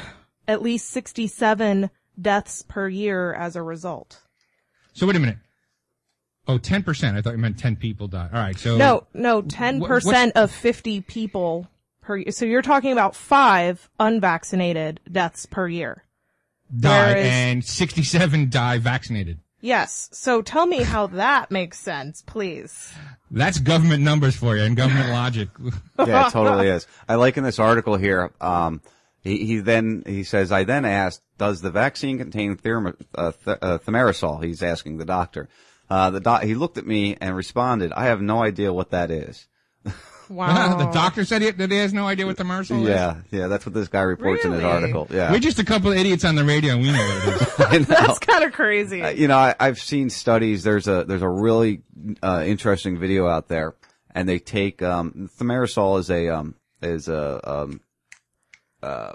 At 0.47 0.61
least 0.61 0.89
67 0.91 1.89
deaths 2.21 2.61
per 2.61 2.87
year 2.87 3.33
as 3.33 3.57
a 3.57 3.61
result. 3.61 4.21
So 4.93 5.05
wait 5.05 5.17
a 5.17 5.19
minute. 5.19 5.39
Oh, 6.47 6.57
10%. 6.57 7.17
I 7.17 7.21
thought 7.21 7.33
you 7.33 7.37
meant 7.37 7.59
10 7.59 7.75
people 7.75 8.07
died. 8.07 8.29
All 8.31 8.39
right. 8.39 8.57
So 8.57 8.77
no, 8.77 9.07
no, 9.13 9.41
10% 9.41 9.81
what's- 9.81 10.31
of 10.31 10.49
50 10.49 11.01
people 11.01 11.67
per 11.99 12.15
year. 12.15 12.31
So 12.31 12.45
you're 12.45 12.61
talking 12.61 12.93
about 12.93 13.13
5 13.13 13.89
unvaccinated 13.99 15.01
deaths 15.11 15.45
per 15.45 15.67
year. 15.67 16.05
Whereas- 16.71 17.25
and 17.25 17.65
67 17.65 18.49
die 18.49 18.77
vaccinated. 18.77 19.39
Yes. 19.63 20.09
So 20.11 20.41
tell 20.41 20.65
me 20.65 20.83
how 20.83 21.07
that 21.07 21.49
makes 21.49 21.79
sense, 21.79 22.21
please. 22.21 22.91
That's 23.31 23.59
government 23.59 24.03
numbers 24.03 24.35
for 24.35 24.57
you 24.57 24.63
and 24.63 24.75
government 24.75 25.11
logic. 25.11 25.47
yeah, 25.99 26.27
it 26.27 26.31
totally 26.31 26.67
is. 26.67 26.85
I 27.07 27.15
like 27.15 27.37
in 27.37 27.45
this 27.45 27.59
article 27.59 27.95
here. 27.95 28.33
Um, 28.41 28.81
he, 29.21 29.45
he 29.45 29.59
then 29.59 30.03
he 30.05 30.25
says, 30.25 30.51
I 30.51 30.65
then 30.65 30.83
asked, 30.83 31.21
does 31.37 31.61
the 31.61 31.71
vaccine 31.71 32.17
contain 32.17 32.57
therm- 32.57 32.99
uh, 33.15 33.31
th- 33.45 33.57
uh, 33.61 33.77
thimerosal? 33.77 34.43
He's 34.43 34.61
asking 34.61 34.97
the 34.97 35.05
doctor. 35.05 35.47
Uh, 35.89 36.09
the 36.09 36.19
doc- 36.19 36.43
he 36.43 36.55
looked 36.55 36.77
at 36.77 36.85
me 36.85 37.15
and 37.21 37.33
responded, 37.33 37.93
I 37.93 38.07
have 38.07 38.21
no 38.21 38.43
idea 38.43 38.73
what 38.73 38.91
that 38.91 39.11
is. 39.11 39.47
Wow. 40.29 40.77
the 40.77 40.91
doctor 40.91 41.25
said 41.25 41.41
he, 41.41 41.51
that 41.51 41.71
he 41.71 41.77
has 41.77 41.93
no 41.93 42.07
idea 42.07 42.25
what 42.25 42.37
the 42.37 42.43
MRSA 42.43 42.81
is. 42.81 42.87
Yeah, 42.87 43.21
yeah, 43.31 43.47
that's 43.47 43.65
what 43.65 43.73
this 43.73 43.87
guy 43.87 44.01
reports 44.01 44.45
in 44.45 44.51
his 44.51 44.63
article. 44.63 45.07
Yeah. 45.09 45.31
We're 45.31 45.39
just 45.39 45.59
a 45.59 45.65
couple 45.65 45.91
of 45.91 45.97
idiots 45.97 46.23
on 46.25 46.35
the 46.35 46.43
radio 46.43 46.77
we 46.77 46.91
know 46.91 46.99
what 46.99 47.73
it 47.73 47.81
is. 47.81 47.89
Know. 47.89 47.95
That's 47.95 48.19
kind 48.19 48.43
of 48.43 48.53
crazy. 48.53 49.01
Uh, 49.01 49.09
you 49.09 49.27
know, 49.27 49.37
I, 49.37 49.55
I've 49.59 49.79
seen 49.79 50.09
studies. 50.09 50.63
There's 50.63 50.87
a 50.87 51.03
there's 51.03 51.21
a 51.21 51.29
really 51.29 51.81
uh, 52.21 52.43
interesting 52.45 52.99
video 52.99 53.27
out 53.27 53.47
there, 53.47 53.75
and 54.11 54.27
they 54.27 54.39
take 54.39 54.81
um, 54.81 55.29
thimerosal 55.39 55.99
is 55.99 56.09
a 56.09 56.29
um, 56.29 56.55
is 56.81 57.07
a 57.07 57.39
um, 57.49 57.81
uh, 58.81 59.13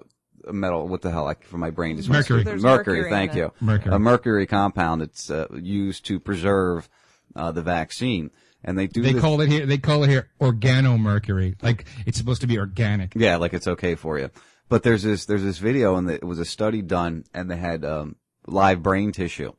metal. 0.50 0.88
What 0.88 1.02
the 1.02 1.10
hell? 1.10 1.24
Like 1.24 1.44
for 1.44 1.58
my 1.58 1.70
brain 1.70 1.96
just 1.96 2.08
Mercury. 2.08 2.44
mercury. 2.44 2.60
mercury 2.60 3.10
thank 3.10 3.34
you. 3.34 3.52
Mercury. 3.60 3.94
A 3.94 3.98
mercury 3.98 4.46
compound. 4.46 5.02
It's 5.02 5.30
uh, 5.30 5.46
used 5.52 6.06
to 6.06 6.18
preserve 6.18 6.88
uh, 7.36 7.52
the 7.52 7.62
vaccine, 7.62 8.30
and 8.64 8.78
they 8.78 8.86
do. 8.86 9.02
They 9.02 9.12
this- 9.12 9.20
call 9.22 9.40
it 9.40 9.48
here, 9.50 9.66
they 9.66 9.78
call 9.78 10.04
it 10.04 10.10
here 10.10 10.28
organomercury. 10.40 11.62
Like 11.62 11.86
it's 12.06 12.18
supposed 12.18 12.40
to 12.42 12.46
be 12.46 12.58
organic. 12.58 13.14
Yeah, 13.14 13.36
like 13.36 13.54
it's 13.54 13.66
okay 13.68 13.94
for 13.94 14.18
you. 14.18 14.30
But 14.68 14.82
there's 14.82 15.02
this 15.02 15.24
there's 15.26 15.42
this 15.42 15.58
video 15.58 15.96
and 15.96 16.10
it 16.10 16.24
was 16.24 16.38
a 16.38 16.44
study 16.44 16.82
done 16.82 17.24
and 17.32 17.50
they 17.50 17.56
had 17.56 17.84
um, 17.84 18.16
live 18.46 18.82
brain 18.82 19.12
tissue 19.12 19.52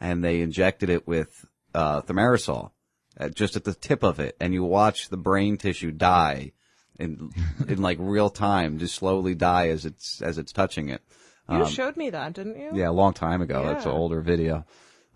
and 0.00 0.22
they 0.22 0.40
injected 0.40 0.88
it 0.88 1.06
with 1.06 1.44
uh, 1.74 2.02
thimerosal 2.02 2.70
uh, 3.18 3.28
just 3.28 3.56
at 3.56 3.64
the 3.64 3.74
tip 3.74 4.02
of 4.02 4.20
it 4.20 4.36
and 4.40 4.52
you 4.54 4.62
watch 4.62 5.08
the 5.08 5.16
brain 5.16 5.56
tissue 5.56 5.90
die 5.90 6.52
in 6.98 7.30
in 7.66 7.80
like 7.82 7.96
real 8.00 8.30
time, 8.30 8.78
just 8.78 8.94
slowly 8.94 9.34
die 9.34 9.68
as 9.68 9.84
it's 9.84 10.22
as 10.22 10.38
it's 10.38 10.52
touching 10.52 10.90
it. 10.90 11.02
you 11.50 11.56
Um, 11.56 11.66
showed 11.66 11.96
me 11.96 12.10
that, 12.10 12.34
didn't 12.34 12.56
you? 12.60 12.70
yeah, 12.74 12.88
a 12.88 12.92
long 12.92 13.14
time 13.14 13.42
ago. 13.42 13.64
That's 13.66 13.86
an 13.86 13.92
older 13.92 14.20
video. 14.20 14.64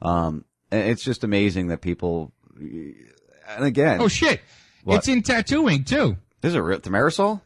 Um, 0.02 0.44
and 0.72 0.88
it's 0.90 1.04
just 1.04 1.22
amazing 1.22 1.68
that 1.68 1.82
people. 1.82 2.32
And 3.48 3.64
again, 3.64 4.00
Oh 4.00 4.08
shit. 4.08 4.40
What? 4.84 4.96
It's 4.98 5.08
in 5.08 5.22
tattoo 5.22 5.68
ink 5.68 5.86
too. 5.86 6.16
is 6.42 6.54
it 6.54 6.58
real 6.58 6.78
thimerosal? 6.78 7.40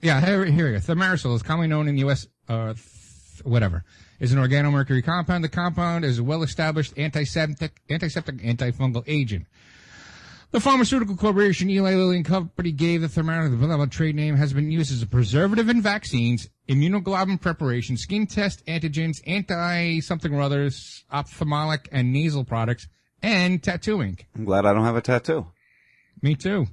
Yeah, 0.00 0.20
here, 0.24 0.44
here 0.44 0.66
we 0.66 0.72
go. 0.72 0.78
Thimerosal 0.78 1.34
is 1.34 1.42
commonly 1.42 1.66
known 1.68 1.88
in 1.88 1.96
the 1.96 2.00
U.S. 2.00 2.26
Uh, 2.48 2.74
th- 2.74 3.44
whatever 3.44 3.84
is 4.20 4.32
an 4.32 4.38
organomercury 4.38 5.04
compound. 5.04 5.44
The 5.44 5.48
compound 5.48 6.04
is 6.04 6.18
a 6.18 6.24
well-established 6.24 6.98
antiseptic, 6.98 7.80
antiseptic, 7.90 8.36
antifungal 8.36 9.04
agent. 9.06 9.46
The 10.50 10.60
pharmaceutical 10.60 11.14
corporation 11.14 11.68
Eli 11.68 11.94
Lilly 11.94 12.16
and 12.16 12.24
Company 12.24 12.72
gave 12.72 13.02
the 13.02 13.08
Thimerosal 13.08 13.78
the 13.78 13.86
trade 13.88 14.14
name 14.14 14.34
has 14.36 14.54
been 14.54 14.70
used 14.70 14.90
as 14.90 15.02
a 15.02 15.06
preservative 15.06 15.68
in 15.68 15.82
vaccines, 15.82 16.48
immunoglobulin 16.70 17.38
preparation, 17.38 17.98
skin 17.98 18.26
test 18.26 18.64
antigens, 18.64 19.20
anti 19.26 20.00
something 20.00 20.32
or 20.34 20.40
others, 20.40 21.04
ophthalmic 21.12 21.88
and 21.92 22.14
nasal 22.14 22.44
products, 22.44 22.88
and 23.22 23.62
tattoo 23.62 24.02
ink. 24.02 24.26
I'm 24.36 24.44
glad 24.44 24.66
I 24.66 24.72
don't 24.72 24.84
have 24.84 24.96
a 24.96 25.00
tattoo. 25.00 25.46
Me 26.22 26.34
too. 26.34 26.66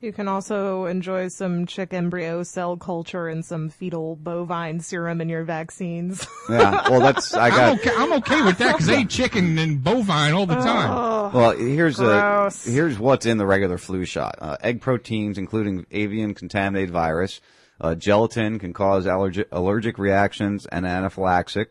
You 0.00 0.12
can 0.12 0.28
also 0.28 0.84
enjoy 0.84 1.26
some 1.26 1.66
chick 1.66 1.92
embryo 1.92 2.44
cell 2.44 2.76
culture 2.76 3.26
and 3.26 3.44
some 3.44 3.68
fetal 3.68 4.14
bovine 4.14 4.78
serum 4.78 5.20
in 5.20 5.28
your 5.28 5.42
vaccines. 5.44 6.26
Yeah, 6.50 6.88
well, 6.88 7.00
that's 7.00 7.34
I 7.34 7.50
got. 7.50 7.60
I'm 7.60 7.74
okay, 7.78 7.90
I'm 7.94 8.12
okay 8.14 8.40
with 8.42 8.56
that 8.56 8.72
because 8.72 8.88
I 8.88 9.00
eat 9.00 9.10
chicken 9.10 9.58
and 9.58 9.84
bovine 9.84 10.32
all 10.32 10.46
the 10.46 10.54
time. 10.54 10.90
Oh, 10.90 11.30
Well, 11.34 11.50
here's 11.58 12.00
a, 12.00 12.50
here's 12.64 12.98
what's 12.98 13.26
in 13.26 13.36
the 13.36 13.44
regular 13.44 13.76
flu 13.76 14.06
shot. 14.06 14.36
Uh, 14.40 14.56
egg 14.62 14.80
proteins, 14.80 15.36
including 15.36 15.84
avian 15.90 16.32
contaminated 16.32 16.90
virus, 16.90 17.42
uh, 17.82 17.94
gelatin 17.96 18.58
can 18.58 18.72
cause 18.72 19.04
allergic 19.04 19.46
allergic 19.52 19.98
reactions 19.98 20.64
and 20.64 20.86
anaphylaxis 20.86 21.66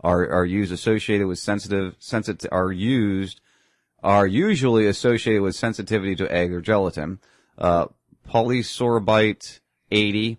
are 0.00 0.28
are 0.28 0.44
used 0.44 0.72
associated 0.72 1.28
with 1.28 1.38
sensitive 1.38 1.94
sensitive 2.00 2.48
are 2.50 2.72
used 2.72 3.40
are 4.06 4.24
usually 4.26 4.86
associated 4.86 5.42
with 5.42 5.56
sensitivity 5.56 6.14
to 6.14 6.32
egg 6.32 6.52
or 6.52 6.60
gelatin. 6.60 7.18
Uh, 7.58 7.86
polysorbite 8.28 9.58
80, 9.90 10.38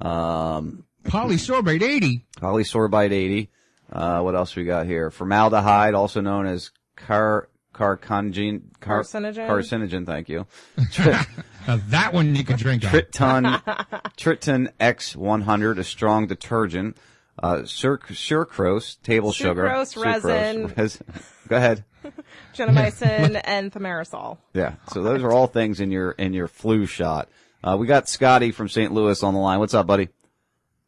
um, 0.00 0.84
Polysorbate 1.04 1.82
80. 1.82 2.24
polysorbite 2.36 3.10
80. 3.10 3.50
Uh, 3.92 4.20
what 4.20 4.36
else 4.36 4.54
we 4.54 4.64
got 4.64 4.86
here? 4.86 5.10
Formaldehyde, 5.10 5.94
also 5.94 6.20
known 6.20 6.46
as 6.46 6.70
car, 6.94 7.48
carcinogen, 7.74 8.62
car, 8.78 9.00
Carcinogen? 9.02 9.48
carcinogen, 9.48 10.06
thank 10.06 10.28
you. 10.28 10.46
Now 11.66 11.76
that 11.90 12.12
one 12.12 12.34
you 12.34 12.42
can 12.42 12.56
drink. 12.56 12.82
Triton, 12.82 13.44
Triton 14.16 14.70
X100, 14.80 15.78
a 15.78 15.84
strong 15.84 16.26
detergent. 16.26 16.96
Uh, 17.40 17.64
sur- 17.64 17.98
sucrose, 17.98 19.00
table 19.02 19.30
sugar. 19.32 19.62
Sucrose, 19.64 20.66
resin. 20.74 21.08
Res- 21.52 21.60
Go 21.60 21.64
ahead. 21.64 21.84
Genomycin 22.54 23.40
and 23.44 23.72
thimerosal. 23.72 24.38
Yeah. 24.54 24.74
So 24.92 25.02
those 25.02 25.22
are 25.22 25.32
all 25.32 25.46
things 25.46 25.80
in 25.80 25.90
your, 25.90 26.12
in 26.12 26.32
your 26.32 26.48
flu 26.48 26.86
shot. 26.86 27.28
Uh, 27.64 27.76
we 27.78 27.86
got 27.86 28.08
Scotty 28.08 28.50
from 28.50 28.68
St. 28.68 28.92
Louis 28.92 29.22
on 29.22 29.34
the 29.34 29.40
line. 29.40 29.58
What's 29.60 29.74
up, 29.74 29.86
buddy? 29.86 30.08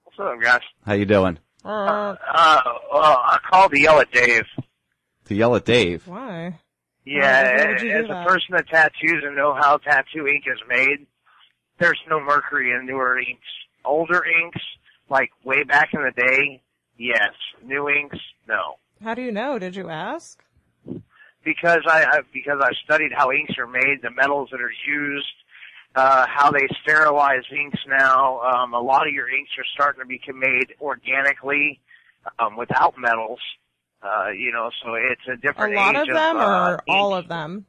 What's 0.05 0.19
up, 0.19 0.41
guys? 0.43 0.61
How 0.85 0.95
you 0.95 1.05
doing? 1.07 1.39
Uh, 1.65 1.69
Uh, 2.35 2.61
well, 2.93 3.03
I 3.25 3.39
called 3.51 3.73
to 3.73 3.81
yell 3.81 4.01
at 4.01 4.11
Dave. 4.11 4.43
To 5.27 5.35
yell 5.35 5.55
at 5.57 5.65
Dave. 5.65 6.07
why? 6.07 6.59
Yeah, 7.07 7.57
Why 7.65 7.69
would 7.73 7.83
you 7.83 7.91
as 7.93 8.05
a 8.07 8.25
person 8.27 8.49
that 8.53 8.67
tattoos 8.69 9.23
and 9.25 9.37
know 9.37 9.55
how 9.55 9.77
tattoo 9.77 10.27
ink 10.27 10.45
is 10.47 10.59
made, 10.69 11.07
there's 11.79 12.01
no 12.09 12.19
mercury 12.19 12.73
in 12.73 12.87
newer 12.87 13.19
inks. 13.19 13.47
Older 13.85 14.23
inks, 14.25 14.61
like 15.11 15.31
way 15.45 15.65
back 15.65 15.91
in 15.93 16.01
the 16.03 16.13
day, 16.13 16.63
yes. 16.99 17.33
New 17.63 17.89
inks, 17.91 18.19
no. 18.49 18.77
How 19.03 19.15
do 19.15 19.21
you 19.23 19.33
know? 19.33 19.59
Did 19.59 19.77
you 19.77 19.91
ask? 19.91 20.43
Because 21.45 21.83
I, 21.87 22.05
I 22.05 22.21
because 22.33 22.61
I've 22.63 22.77
studied 22.85 23.13
how 23.15 23.31
inks 23.31 23.59
are 23.59 23.67
made, 23.67 24.01
the 24.03 24.11
metals 24.11 24.49
that 24.51 24.61
are 24.61 24.73
used, 24.87 25.27
uh, 25.95 26.27
how 26.27 26.51
they 26.51 26.67
sterilize 26.83 27.43
inks 27.51 27.81
now. 27.87 28.41
Um, 28.41 28.75
a 28.75 28.81
lot 28.81 29.07
of 29.07 29.13
your 29.13 29.29
inks 29.29 29.51
are 29.59 29.65
starting 29.75 30.01
to 30.01 30.07
be 30.07 30.21
made 30.33 30.75
organically 30.81 31.81
um, 32.39 32.57
without 32.57 32.95
metals. 32.99 33.41
Uh, 34.03 34.31
you 34.31 34.53
know, 34.53 34.71
so 34.83 34.95
it's 34.95 35.27
a 35.33 35.37
different. 35.37 35.75
A 35.75 35.77
lot 35.77 35.97
of 35.97 36.07
them 36.07 36.37
uh, 36.37 36.71
or 36.71 36.83
ink. 36.87 36.97
all 36.97 37.15
of 37.15 37.29
them? 37.29 37.67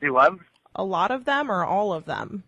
Do 0.00 0.12
what? 0.12 0.34
A 0.74 0.84
lot 0.84 1.10
of 1.10 1.24
them 1.24 1.50
or 1.50 1.64
all 1.64 1.92
of 1.92 2.04
them? 2.04 2.42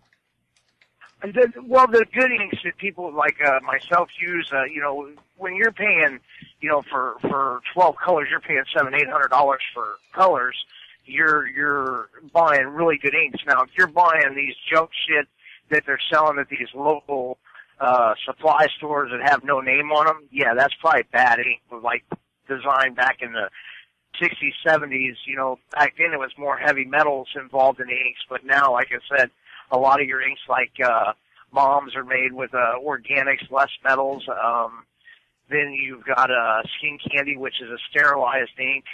The, 1.22 1.50
well, 1.64 1.86
the 1.86 2.04
good 2.12 2.30
inks 2.30 2.58
that 2.64 2.76
people 2.76 3.12
like 3.12 3.38
uh, 3.44 3.58
myself 3.64 4.08
use, 4.20 4.48
uh, 4.52 4.64
you 4.64 4.80
know, 4.80 5.10
when 5.36 5.56
you're 5.56 5.72
paying, 5.72 6.20
you 6.60 6.68
know, 6.68 6.82
for 6.90 7.16
for 7.22 7.60
twelve 7.74 7.96
colors, 7.96 8.28
you're 8.30 8.40
paying 8.40 8.64
seven, 8.76 8.94
eight 8.94 9.08
hundred 9.08 9.28
dollars 9.28 9.62
for 9.74 9.96
colors. 10.14 10.56
You're 11.04 11.46
you're 11.46 12.10
buying 12.32 12.66
really 12.66 12.98
good 12.98 13.14
inks. 13.14 13.40
Now, 13.46 13.62
if 13.62 13.70
you're 13.76 13.86
buying 13.86 14.34
these 14.34 14.54
junk 14.70 14.90
shit 15.08 15.26
that 15.70 15.84
they're 15.86 16.00
selling 16.12 16.38
at 16.38 16.48
these 16.48 16.68
local 16.74 17.38
uh 17.80 18.14
supply 18.24 18.66
stores 18.76 19.10
that 19.12 19.28
have 19.28 19.44
no 19.44 19.60
name 19.60 19.92
on 19.92 20.06
them, 20.06 20.28
yeah, 20.30 20.54
that's 20.54 20.74
probably 20.80 21.04
bad 21.12 21.38
ink, 21.38 21.60
like 21.82 22.04
designed 22.48 22.96
back 22.96 23.18
in 23.20 23.32
the 23.32 23.48
60s, 24.20 24.52
70s, 24.66 25.14
you 25.26 25.36
know, 25.36 25.58
back 25.72 25.94
then 25.98 26.12
it 26.12 26.18
was 26.18 26.32
more 26.38 26.56
heavy 26.56 26.84
metals 26.84 27.28
involved 27.36 27.80
in 27.80 27.86
the 27.86 27.92
inks, 27.92 28.20
but 28.28 28.44
now, 28.44 28.72
like 28.72 28.88
I 28.90 29.16
said, 29.16 29.30
a 29.70 29.78
lot 29.78 30.00
of 30.00 30.08
your 30.08 30.20
inks 30.22 30.40
like, 30.48 30.72
uh, 30.84 31.12
moms 31.52 31.94
are 31.94 32.04
made 32.04 32.32
with, 32.32 32.52
uh, 32.54 32.74
organics, 32.82 33.50
less 33.50 33.70
metals, 33.84 34.26
um, 34.28 34.84
then 35.50 35.72
you've 35.72 36.04
got, 36.04 36.30
uh, 36.30 36.62
skin 36.78 36.98
candy, 37.10 37.36
which 37.36 37.54
is 37.60 37.70
a 37.70 37.78
sterilized 37.90 38.58
ink, 38.58 38.84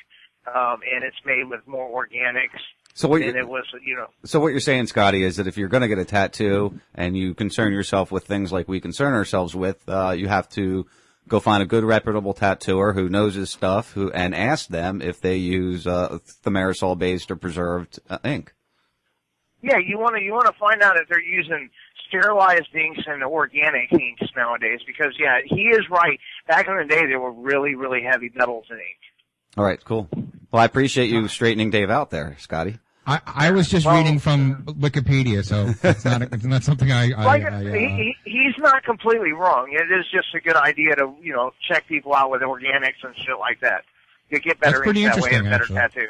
um, 0.46 0.80
and 0.92 1.04
it's 1.04 1.16
made 1.24 1.48
with 1.48 1.66
more 1.66 1.88
organics. 1.90 2.60
So 2.96 3.08
what 3.08 3.22
and 3.22 3.36
it 3.36 3.48
was, 3.48 3.64
you 3.84 3.96
know, 3.96 4.06
So 4.24 4.38
what 4.38 4.48
you're 4.48 4.60
saying, 4.60 4.86
Scotty, 4.86 5.24
is 5.24 5.36
that 5.36 5.48
if 5.48 5.56
you're 5.56 5.68
going 5.68 5.80
to 5.80 5.88
get 5.88 5.98
a 5.98 6.04
tattoo 6.04 6.78
and 6.94 7.16
you 7.16 7.34
concern 7.34 7.72
yourself 7.72 8.12
with 8.12 8.24
things 8.24 8.52
like 8.52 8.68
we 8.68 8.80
concern 8.80 9.14
ourselves 9.14 9.52
with, 9.54 9.82
uh, 9.88 10.14
you 10.16 10.28
have 10.28 10.48
to 10.50 10.86
go 11.26 11.40
find 11.40 11.60
a 11.60 11.66
good 11.66 11.82
reputable 11.82 12.34
tattooer 12.34 12.92
who 12.92 13.08
knows 13.08 13.34
his 13.34 13.50
stuff, 13.50 13.92
who 13.92 14.12
and 14.12 14.32
ask 14.32 14.68
them 14.68 15.02
if 15.02 15.20
they 15.20 15.36
use 15.36 15.88
uh, 15.88 16.18
thimerosal 16.44 16.96
based 16.96 17.32
or 17.32 17.36
preserved 17.36 17.98
uh, 18.08 18.18
ink. 18.24 18.54
Yeah, 19.60 19.78
you 19.78 19.98
want 19.98 20.14
to 20.16 20.22
you 20.22 20.32
want 20.32 20.46
to 20.46 20.52
find 20.52 20.82
out 20.82 20.96
if 20.96 21.08
they're 21.08 21.20
using 21.20 21.70
sterilized 22.08 22.74
inks 22.74 23.02
and 23.06 23.22
organic 23.22 23.92
inks 23.92 24.32
nowadays 24.36 24.80
because 24.86 25.14
yeah, 25.18 25.38
he 25.44 25.68
is 25.68 25.88
right. 25.90 26.18
Back 26.46 26.68
in 26.68 26.76
the 26.76 26.84
day, 26.84 27.06
there 27.06 27.20
were 27.20 27.32
really 27.32 27.74
really 27.74 28.02
heavy 28.02 28.30
metals 28.34 28.66
in 28.70 28.76
ink. 28.76 28.98
All 29.56 29.64
right, 29.64 29.82
cool. 29.84 30.08
Well, 30.50 30.62
I 30.62 30.64
appreciate 30.64 31.10
you 31.10 31.26
straightening 31.28 31.70
Dave 31.70 31.90
out 31.90 32.10
there, 32.10 32.36
Scotty. 32.38 32.78
I, 33.06 33.20
I 33.26 33.50
was 33.50 33.68
just 33.68 33.86
reading 33.86 34.18
from 34.18 34.64
Wikipedia, 34.64 35.44
so 35.44 35.74
it's 35.88 36.04
not 36.04 36.22
it's 36.22 36.44
not 36.44 36.64
something 36.64 36.90
I, 36.90 37.12
I, 37.12 37.24
like 37.24 37.42
I 37.42 37.48
uh, 37.48 37.60
he, 37.60 38.14
he, 38.24 38.30
he's 38.30 38.54
not 38.58 38.82
completely 38.82 39.32
wrong. 39.32 39.68
It 39.72 39.92
is 39.92 40.06
just 40.10 40.28
a 40.34 40.40
good 40.40 40.56
idea 40.56 40.96
to 40.96 41.14
you 41.20 41.34
know 41.34 41.50
check 41.68 41.86
people 41.86 42.14
out 42.14 42.30
with 42.30 42.40
organics 42.40 43.02
and 43.02 43.14
shit 43.16 43.38
like 43.38 43.60
that. 43.60 43.84
You 44.30 44.40
get 44.40 44.58
better 44.58 44.78
That's 44.78 44.84
pretty 44.84 45.04
inks 45.04 45.16
that 45.16 45.22
way 45.22 45.34
and 45.34 45.44
better 45.44 45.64
actually. 45.64 45.76
tattoo. 45.76 46.08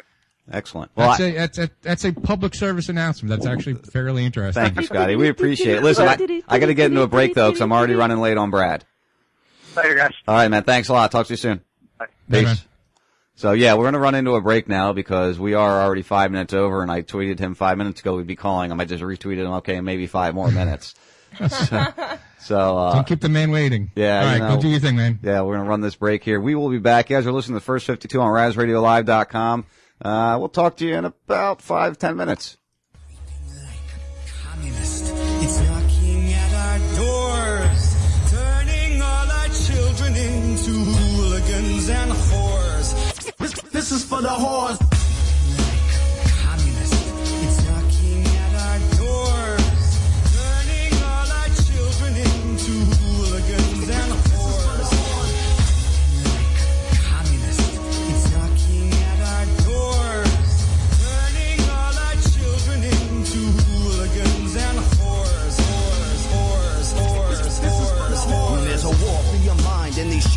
Excellent. 0.51 0.90
Well, 0.95 1.09
that's 1.09 1.20
I, 1.20 1.24
a 1.24 1.32
that's 1.32 1.59
a 1.59 1.70
that's 1.80 2.05
a 2.05 2.12
public 2.12 2.55
service 2.55 2.90
announcement. 2.90 3.30
That's 3.30 3.47
actually 3.47 3.74
fairly 3.74 4.26
interesting. 4.26 4.62
thank 4.62 4.76
you, 4.76 4.82
Scotty. 4.82 5.16
We 5.16 5.28
appreciate 5.28 5.76
it. 5.76 5.82
Listen, 5.82 6.07
I, 6.07 6.42
I 6.49 6.59
got 6.59 6.66
to 6.66 6.74
get 6.74 6.90
into 6.90 7.03
a 7.03 7.07
break 7.07 7.34
though 7.34 7.49
because 7.49 7.62
I'm 7.62 7.72
already 7.72 7.95
running 7.95 8.18
late 8.18 8.36
on 8.36 8.51
Brad. 8.51 8.84
Later, 9.74 9.95
guys. 9.95 10.12
All 10.28 10.34
right, 10.34 10.49
man. 10.49 10.62
Thanks 10.62 10.88
a 10.88 10.92
lot. 10.92 11.11
Talk 11.11 11.26
to 11.26 11.32
you 11.32 11.36
soon. 11.38 11.62
Bye. 11.99 12.07
Peace. 12.30 12.66
So 13.36 13.53
yeah, 13.53 13.74
we're 13.74 13.84
going 13.84 13.95
to 13.95 14.01
run 14.01 14.14
into 14.14 14.34
a 14.34 14.40
break 14.40 14.68
now 14.68 14.92
because 14.92 15.38
we 15.38 15.55
are 15.55 15.82
already 15.82 16.03
five 16.03 16.30
minutes 16.30 16.53
over, 16.53 16.82
and 16.82 16.90
I 16.92 17.03
tweeted 17.03 17.38
him 17.38 17.55
five 17.55 17.78
minutes 17.78 18.01
ago 18.01 18.16
we'd 18.16 18.26
be 18.26 18.36
calling 18.36 18.70
him. 18.70 18.78
I 18.80 18.84
just 18.84 19.03
retweeted 19.03 19.45
him. 19.45 19.53
Okay, 19.55 19.80
maybe 19.80 20.07
five 20.07 20.34
more 20.34 20.51
minutes. 20.51 20.95
so, 21.49 21.84
so, 22.38 22.78
uh, 22.78 22.95
Don't 22.95 23.07
keep 23.09 23.20
the 23.20 23.28
man 23.28 23.51
waiting. 23.51 23.90
yeah, 23.97 24.24
All 24.24 24.32
you 24.34 24.38
know, 24.38 24.55
go 24.57 24.62
do 24.62 24.68
your 24.68 24.78
thing, 24.78 24.95
man. 24.95 25.18
Yeah, 25.20 25.40
we're 25.40 25.55
going 25.55 25.64
to 25.64 25.70
run 25.70 25.80
this 25.80 25.97
break 25.97 26.22
here. 26.22 26.40
We 26.40 26.55
will 26.55 26.68
be 26.70 26.78
back. 26.78 27.11
You 27.11 27.16
guys 27.16 27.26
are 27.26 27.32
listening 27.32 27.55
to 27.55 27.61
the 27.61 27.64
first 27.64 27.86
52 27.86 28.20
on 28.20 28.28
RazRadioLive.com. 28.28 29.66
Uh, 30.05 30.36
we'll 30.38 30.50
talk 30.50 30.76
to 30.76 30.86
you 30.86 30.94
in 30.96 31.05
about 31.07 31.62
five, 31.62 31.98
ten 31.98 32.16
minutes. 32.16 32.59
It's 35.46 35.61
knocking 35.61 36.32
at 36.32 36.55
our 36.55 36.78
doors, 36.96 37.96
turning 38.30 39.02
all 39.02 39.30
our 39.30 39.48
children 39.48 40.14
into 40.14 40.70
hooligans 40.70 41.88
and 41.88 42.12
whores. 42.12 43.36
This, 43.36 43.52
this 43.72 43.92
is 43.92 44.05
for 44.05 44.20
the 44.20 44.28
whores. 44.28 44.78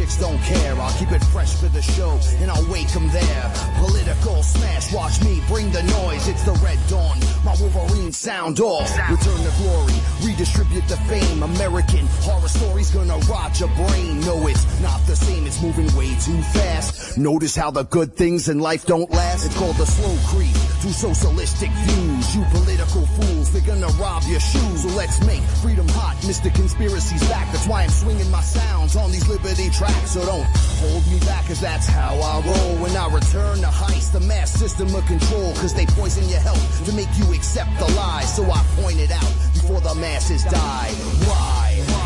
Mind 0.08 0.16
and 0.16 0.16
these 0.16 0.16
chicks 0.16 0.18
don't 0.18 0.42
care, 0.44 0.76
I'll 0.76 0.94
keep 0.98 1.12
it 1.12 1.24
fresh 1.26 1.56
for 1.56 1.68
the 1.68 1.82
show 1.82 2.20
and 2.42 2.52
I'll 2.52 2.72
wake 2.72 2.96
'em 2.96 3.10
there. 3.12 3.52
Political 3.78 4.44
smash, 4.44 4.94
watch 4.94 5.22
me 5.24 5.42
bring 5.48 5.72
the 5.72 5.84
noise. 5.84 6.28
It's 6.28 6.44
the 6.44 6.54
red 6.64 6.80
dawn, 6.90 7.18
my 7.44 7.56
Wolverine 7.60 8.12
sound 8.12 8.60
off. 8.60 8.90
Return 9.10 9.44
to 9.44 9.52
glory, 9.62 9.94
redistribute 10.24 10.88
the 10.88 10.98
fame. 11.08 11.44
American 11.44 12.08
horror 12.22 12.48
stories 12.48 12.92
gonna 12.92 13.18
rot 13.30 13.60
your 13.60 13.70
brain. 13.70 14.20
No, 14.22 14.48
it's 14.48 14.66
not 14.82 15.06
the 15.08 15.16
same, 15.16 15.46
it's 15.46 15.62
moving 15.62 15.90
way 15.96 16.16
too 16.24 16.42
fast. 16.54 17.18
Notice 17.18 17.56
how 17.56 17.72
the 17.72 17.84
good 17.84 18.16
things 18.16 18.50
in 18.50 18.60
life 18.60 18.86
don't 18.86 19.12
last. 19.12 19.46
It's 19.46 19.58
called 19.58 19.78
the 19.78 19.86
slow 19.86 20.16
creep 20.28 20.56
to 20.82 20.94
socialistic 20.94 21.72
views. 21.72 22.36
You 22.36 22.44
political 22.52 23.06
fools, 23.06 23.37
they're 23.52 23.62
gonna 23.62 23.92
rob 24.00 24.24
your 24.24 24.40
shoes. 24.40 24.84
So 24.84 24.90
let's 24.90 25.24
make 25.26 25.42
freedom 25.62 25.88
hot. 25.90 26.16
Mr. 26.22 26.54
Conspiracy's 26.54 27.28
back. 27.30 27.52
That's 27.52 27.68
why 27.68 27.84
I'm 27.84 27.90
swinging 27.90 28.30
my 28.32 28.42
sounds 28.42 28.96
on 28.96 29.12
these 29.12 29.28
liberty 29.28 29.70
tracks. 29.70 30.12
So 30.12 30.26
don't 30.26 30.46
hold 30.82 31.06
me 31.08 31.20
back, 31.22 31.46
cause 31.48 31.62
that's 31.62 31.88
how 31.88 32.16
I 32.16 32.42
roll. 32.46 32.76
When 32.84 32.96
I 32.96 33.08
return 33.14 33.60
to 33.60 33.68
heist, 33.68 34.12
the 34.12 34.22
mass 34.22 34.52
system 34.52 34.94
of 34.96 35.06
control. 35.06 35.54
Cause 35.56 35.74
they 35.74 35.86
poison 35.86 36.28
your 36.30 36.40
health 36.40 36.86
to 36.86 36.94
make 36.94 37.10
you 37.18 37.34
accept 37.34 37.72
the 37.80 37.92
lies. 37.94 38.36
So 38.36 38.44
I 38.44 38.64
point 38.82 39.00
it 39.00 39.12
out 39.12 39.34
before 39.54 39.82
the 39.82 39.96
masses 39.96 40.44
die. 40.44 40.92
Why? 41.26 41.97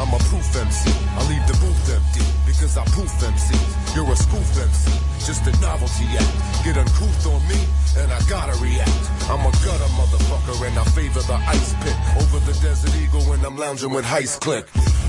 I'm 0.00 0.08
a 0.08 0.18
proof 0.30 0.48
MC. 0.56 0.88
I 0.88 1.20
leave 1.28 1.44
the 1.46 1.56
booth 1.60 1.84
empty 1.92 2.24
because 2.46 2.76
I 2.76 2.84
proof 2.96 3.12
MC. 3.22 3.52
You're 3.94 4.08
a 4.10 4.16
spoof 4.16 4.48
MC, 4.56 4.88
just 5.20 5.46
a 5.46 5.52
novelty 5.60 6.08
act. 6.16 6.64
Get 6.64 6.78
uncouth 6.78 7.26
on 7.26 7.40
me, 7.48 7.60
and 8.00 8.10
I 8.10 8.20
gotta 8.28 8.56
react. 8.62 9.04
I'm 9.28 9.44
a 9.44 9.52
gutter 9.60 9.90
motherfucker, 10.00 10.66
and 10.66 10.78
I 10.78 10.84
favor 10.96 11.20
the 11.20 11.36
ice 11.46 11.74
pit 11.84 11.96
over 12.16 12.40
the 12.40 12.56
Desert 12.64 12.94
Eagle 12.96 13.22
when 13.28 13.44
I'm 13.44 13.56
lounging 13.56 13.90
with 13.90 14.04
Heist 14.04 14.40
Click. 14.40 14.66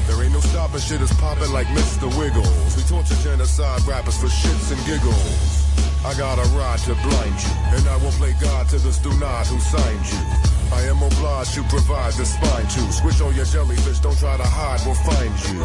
There 0.08 0.22
ain't 0.22 0.34
no 0.34 0.42
stopping 0.42 0.82
shit, 0.82 1.02
it's 1.02 1.14
popping 1.16 1.52
like 1.54 1.68
Mr. 1.68 2.12
Wiggles. 2.20 2.76
We 2.76 2.84
torture 2.84 3.16
genocide 3.24 3.82
rappers 3.88 4.18
for 4.20 4.28
shits 4.28 4.72
and 4.76 4.86
giggles. 4.86 5.64
I 6.06 6.14
got 6.18 6.38
a 6.38 6.48
rod 6.52 6.80
to 6.80 6.96
blind 6.96 7.38
you, 7.40 7.54
and 7.80 7.88
I 7.88 7.98
will 7.98 8.12
play 8.20 8.36
God 8.42 8.68
to 8.70 8.78
the 8.78 8.90
Stunad 8.90 9.48
who 9.48 9.60
signed 9.60 10.06
you. 10.12 10.54
I 10.74 10.82
am 10.90 11.02
obliged 11.02 11.54
to 11.54 11.64
provide 11.64 12.14
the 12.14 12.26
spine 12.26 12.68
to 12.68 12.82
switch 12.92 13.22
on 13.22 13.34
your 13.36 13.46
jellyfish. 13.46 14.00
Don't 14.00 14.18
try 14.18 14.36
to 14.36 14.44
hide, 14.44 14.82
we'll 14.86 15.00
find 15.00 15.32
you. 15.48 15.62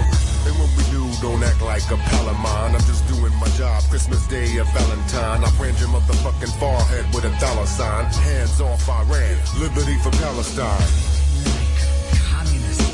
And 0.47 0.55
when 0.61 0.71
we 0.77 0.85
do, 0.95 1.03
don't 1.21 1.43
act 1.43 1.61
like 1.63 1.83
a 1.91 1.97
pal 1.97 2.29
of 2.29 2.39
mine. 2.39 2.75
I'm 2.77 2.87
just 2.87 3.09
doing 3.09 3.35
my 3.41 3.49
job. 3.57 3.83
Christmas 3.91 4.27
Day 4.29 4.59
or 4.59 4.65
Valentine. 4.77 5.43
I 5.43 5.51
brand 5.57 5.81
your 5.81 5.89
motherfucking 5.89 6.53
forehead 6.61 7.07
with 7.15 7.25
a 7.25 7.33
dollar 7.41 7.67
sign. 7.67 8.05
Hands 8.07 8.61
off 8.61 8.89
Iran. 8.89 9.37
Liberty 9.59 9.97
for 10.05 10.11
Palestine. 10.23 11.19
It's 12.71 12.88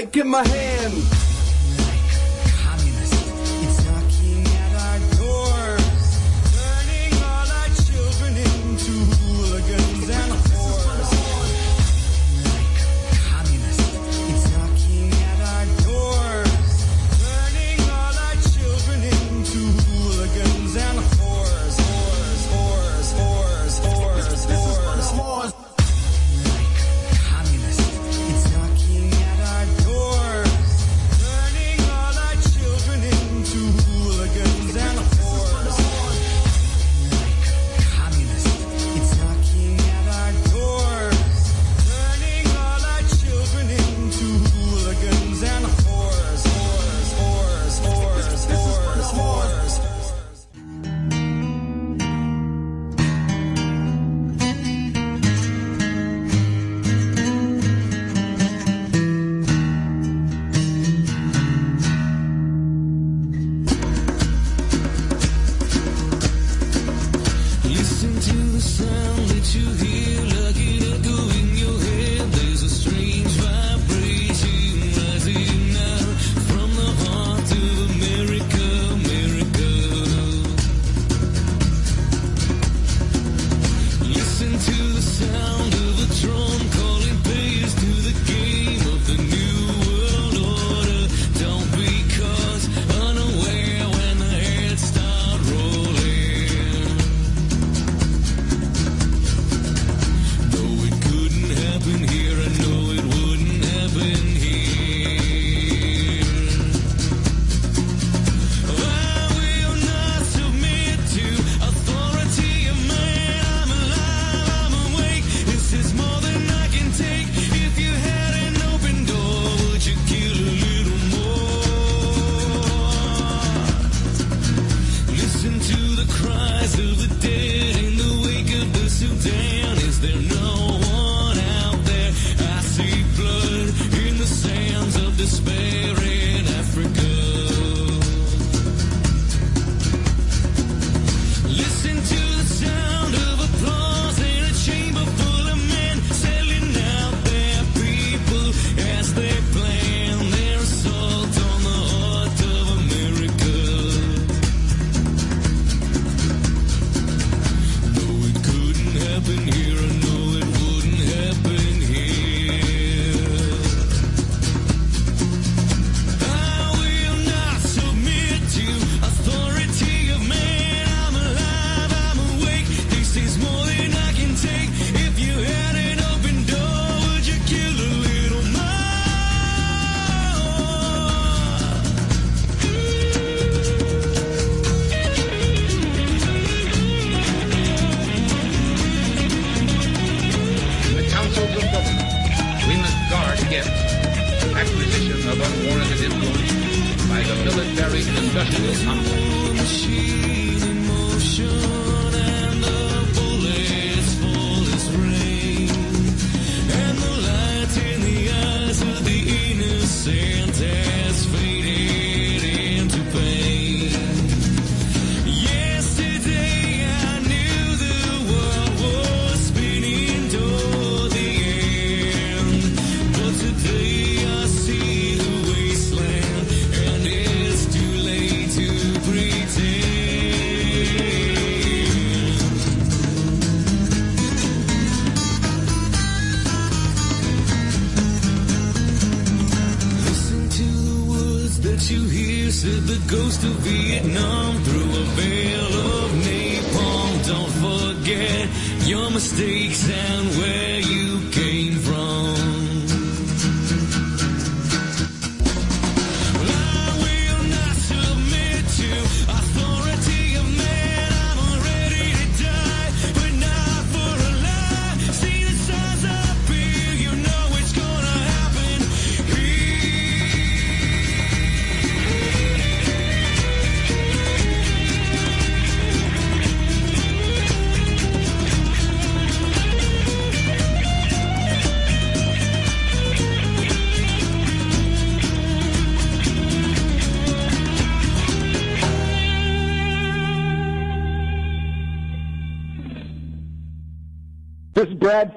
with 0.00 0.16
in 0.16 0.28
my 0.28 0.46
hand. 0.48 1.13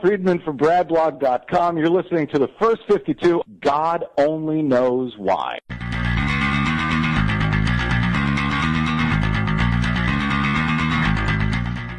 Friedman 0.02 0.40
from 0.40 0.58
BradBlog.com. 0.58 1.78
You're 1.78 1.90
listening 1.90 2.28
to 2.28 2.40
the 2.40 2.50
first 2.60 2.82
52. 2.88 3.42
God 3.62 4.06
only 4.18 4.62
knows 4.62 5.14
why. 5.18 5.60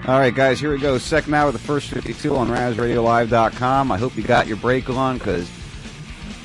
All 0.09 0.19
right, 0.19 0.35
guys, 0.35 0.59
here 0.59 0.73
we 0.73 0.79
go. 0.79 0.97
Second 0.97 1.35
hour 1.35 1.49
of 1.49 1.53
the 1.53 1.59
first 1.59 1.91
52 1.91 2.35
on 2.35 2.49
RazRadioLive.com. 2.49 3.93
I 3.93 3.99
hope 3.99 4.16
you 4.16 4.23
got 4.23 4.47
your 4.47 4.57
break 4.57 4.89
on 4.89 5.19
because 5.19 5.51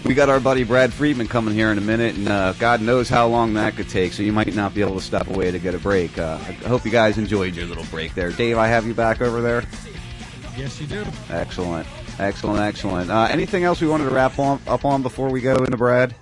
we 0.04 0.14
got 0.14 0.28
our 0.28 0.42
buddy 0.42 0.66
Brad 0.66 0.92
Friedman 0.92 1.28
coming 1.28 1.54
here 1.54 1.72
in 1.72 1.78
a 1.78 1.82
minute, 1.82 2.16
and 2.18 2.28
uh, 2.28 2.52
God 2.60 2.82
knows 2.82 3.08
how 3.08 3.26
long 3.28 3.54
that 3.54 3.78
could 3.78 3.88
take, 3.88 4.12
so 4.12 4.22
you 4.22 4.34
might 4.34 4.54
not 4.54 4.74
be 4.74 4.82
able 4.82 4.96
to 4.96 5.02
step 5.02 5.28
away 5.30 5.50
to 5.50 5.60
get 5.60 5.76
a 5.76 5.80
break. 5.80 6.18
Uh, 6.18 6.40
I 6.42 6.52
hope 6.68 6.84
you 6.84 6.92
guys 6.92 7.18
enjoyed 7.18 7.56
your 7.56 7.66
little 7.66 7.86
break 7.86 8.14
there. 8.16 8.32
Dave, 8.32 8.58
I 8.58 8.68
have 8.68 8.86
you 8.86 8.94
back 8.94 9.22
over 9.22 9.42
there. 9.42 9.64
Yes, 10.58 10.80
you 10.80 10.88
do. 10.88 11.04
Excellent. 11.30 11.88
Excellent, 12.20 12.60
excellent. 12.60 13.10
Uh, 13.10 13.28
anything 13.30 13.64
else 13.64 13.82
we 13.82 13.88
wanted 13.88 14.06
to 14.06 14.12
wrap 14.12 14.38
on, 14.38 14.62
up 14.68 14.86
on 14.86 15.02
before 15.02 15.30
we 15.30 15.42
go 15.42 15.56
into 15.56 15.78
Brad? 15.78 16.16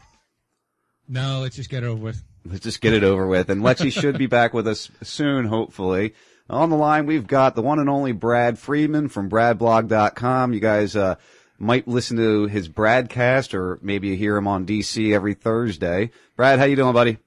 No, 1.08 1.40
let's 1.42 1.58
just 1.58 1.70
get 1.70 1.84
it 1.84 1.88
over 1.88 2.02
with. 2.02 2.24
Let's 2.46 2.62
just 2.64 2.80
get 2.82 2.94
it 2.94 3.04
over 3.04 3.28
with. 3.28 3.50
And 3.50 3.62
Lexi 3.62 3.92
should 4.02 4.18
be 4.18 4.28
back 4.28 4.54
with 4.54 4.68
us 4.68 4.90
soon, 5.04 5.46
hopefully. 5.46 6.14
On 6.50 6.70
the 6.70 6.78
line, 6.78 7.06
we've 7.06 7.28
got 7.28 7.56
the 7.56 7.62
one 7.62 7.80
and 7.80 7.90
only 7.90 8.14
Brad 8.14 8.58
Friedman 8.58 9.10
from 9.10 9.30
BradBlog.com. 9.30 10.54
You 10.54 10.60
guys 10.60 10.96
uh, 10.96 11.16
might 11.60 11.88
listen 11.88 12.18
to 12.18 12.48
his 12.48 12.70
Bradcast, 12.70 13.54
or 13.54 13.80
maybe 13.82 14.10
you 14.10 14.16
hear 14.16 14.38
him 14.38 14.48
on 14.48 14.66
DC 14.66 15.14
every 15.14 15.34
Thursday. 15.34 16.12
Brad, 16.38 16.60
how 16.60 16.66
you 16.66 16.76
doing, 16.78 16.94
buddy? 16.94 17.18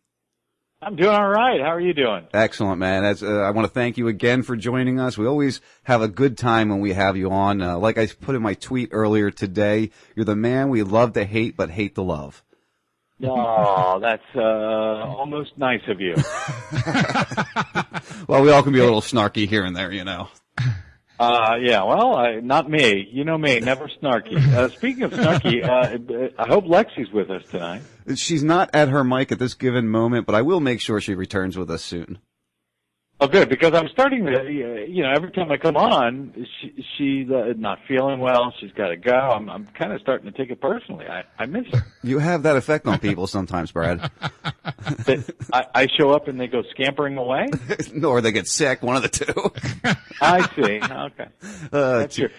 I'm 0.84 0.96
doing 0.96 1.14
all 1.14 1.28
right. 1.28 1.60
How 1.60 1.68
are 1.68 1.80
you 1.80 1.94
doing? 1.94 2.26
Excellent, 2.34 2.78
man. 2.78 3.02
That's, 3.02 3.22
uh, 3.22 3.40
I 3.40 3.50
want 3.50 3.66
to 3.66 3.72
thank 3.72 3.96
you 3.96 4.08
again 4.08 4.42
for 4.42 4.56
joining 4.56 5.00
us. 5.00 5.16
We 5.16 5.26
always 5.26 5.60
have 5.84 6.02
a 6.02 6.08
good 6.08 6.36
time 6.36 6.68
when 6.68 6.80
we 6.80 6.92
have 6.92 7.16
you 7.16 7.30
on. 7.30 7.62
Uh, 7.62 7.78
like 7.78 7.96
I 7.96 8.06
put 8.06 8.34
in 8.34 8.42
my 8.42 8.54
tweet 8.54 8.90
earlier 8.92 9.30
today, 9.30 9.90
you're 10.14 10.24
the 10.24 10.36
man 10.36 10.68
we 10.68 10.82
love 10.82 11.14
to 11.14 11.24
hate, 11.24 11.56
but 11.56 11.70
hate 11.70 11.94
to 11.94 12.02
love. 12.02 12.42
Oh, 13.22 13.98
that's 14.00 14.22
uh, 14.34 14.40
almost 14.40 15.56
nice 15.56 15.82
of 15.88 16.00
you. 16.00 16.14
Well, 18.26 18.42
we 18.42 18.50
all 18.50 18.62
can 18.62 18.72
be 18.72 18.78
a 18.78 18.84
little 18.84 19.00
snarky 19.00 19.46
here 19.48 19.64
and 19.64 19.76
there, 19.76 19.92
you 19.92 20.04
know. 20.04 20.28
Uh, 21.18 21.56
yeah, 21.60 21.82
well, 21.84 22.16
I, 22.16 22.40
not 22.40 22.68
me. 22.68 23.06
You 23.10 23.24
know 23.24 23.38
me, 23.38 23.60
never 23.60 23.88
snarky. 24.02 24.36
Uh, 24.36 24.68
speaking 24.70 25.02
of 25.04 25.12
snarky, 25.12 25.62
uh, 25.62 26.32
I 26.38 26.48
hope 26.48 26.64
Lexi's 26.64 27.10
with 27.12 27.30
us 27.30 27.42
tonight. 27.50 27.82
She's 28.16 28.42
not 28.44 28.70
at 28.74 28.88
her 28.88 29.04
mic 29.04 29.32
at 29.32 29.38
this 29.38 29.54
given 29.54 29.88
moment, 29.88 30.26
but 30.26 30.34
I 30.34 30.42
will 30.42 30.60
make 30.60 30.80
sure 30.80 31.00
she 31.00 31.14
returns 31.14 31.56
with 31.56 31.70
us 31.70 31.82
soon. 31.82 32.18
Oh, 33.20 33.28
good, 33.28 33.48
because 33.48 33.72
I'm 33.74 33.88
starting 33.88 34.26
to, 34.26 34.50
you 34.50 35.02
know, 35.02 35.12
every 35.14 35.30
time 35.30 35.50
I 35.50 35.56
come 35.56 35.76
on, 35.76 36.46
she, 36.60 36.84
she's 36.98 37.30
uh, 37.30 37.54
not 37.56 37.78
feeling 37.86 38.18
well. 38.18 38.52
She's 38.60 38.72
got 38.72 38.88
to 38.88 38.96
go. 38.96 39.14
I'm, 39.14 39.48
I'm 39.48 39.66
kind 39.66 39.92
of 39.92 40.00
starting 40.00 40.30
to 40.30 40.36
take 40.36 40.50
it 40.50 40.60
personally. 40.60 41.06
I, 41.06 41.22
I 41.38 41.46
miss 41.46 41.64
her. 41.72 41.86
You 42.02 42.18
have 42.18 42.42
that 42.42 42.56
effect 42.56 42.88
on 42.88 42.98
people 42.98 43.28
sometimes, 43.28 43.70
Brad. 43.70 44.10
I, 45.52 45.64
I 45.74 45.86
show 45.98 46.10
up 46.10 46.26
and 46.26 46.40
they 46.40 46.48
go 46.48 46.64
scampering 46.72 47.16
away. 47.16 47.46
or 48.04 48.20
they 48.20 48.32
get 48.32 48.48
sick, 48.48 48.82
one 48.82 48.96
of 48.96 49.02
the 49.02 49.08
two. 49.08 49.94
I 50.20 50.46
see. 50.54 50.80
Okay, 50.82 51.26
Uh, 51.72 51.98
that's 52.00 52.16
true. 52.16 52.30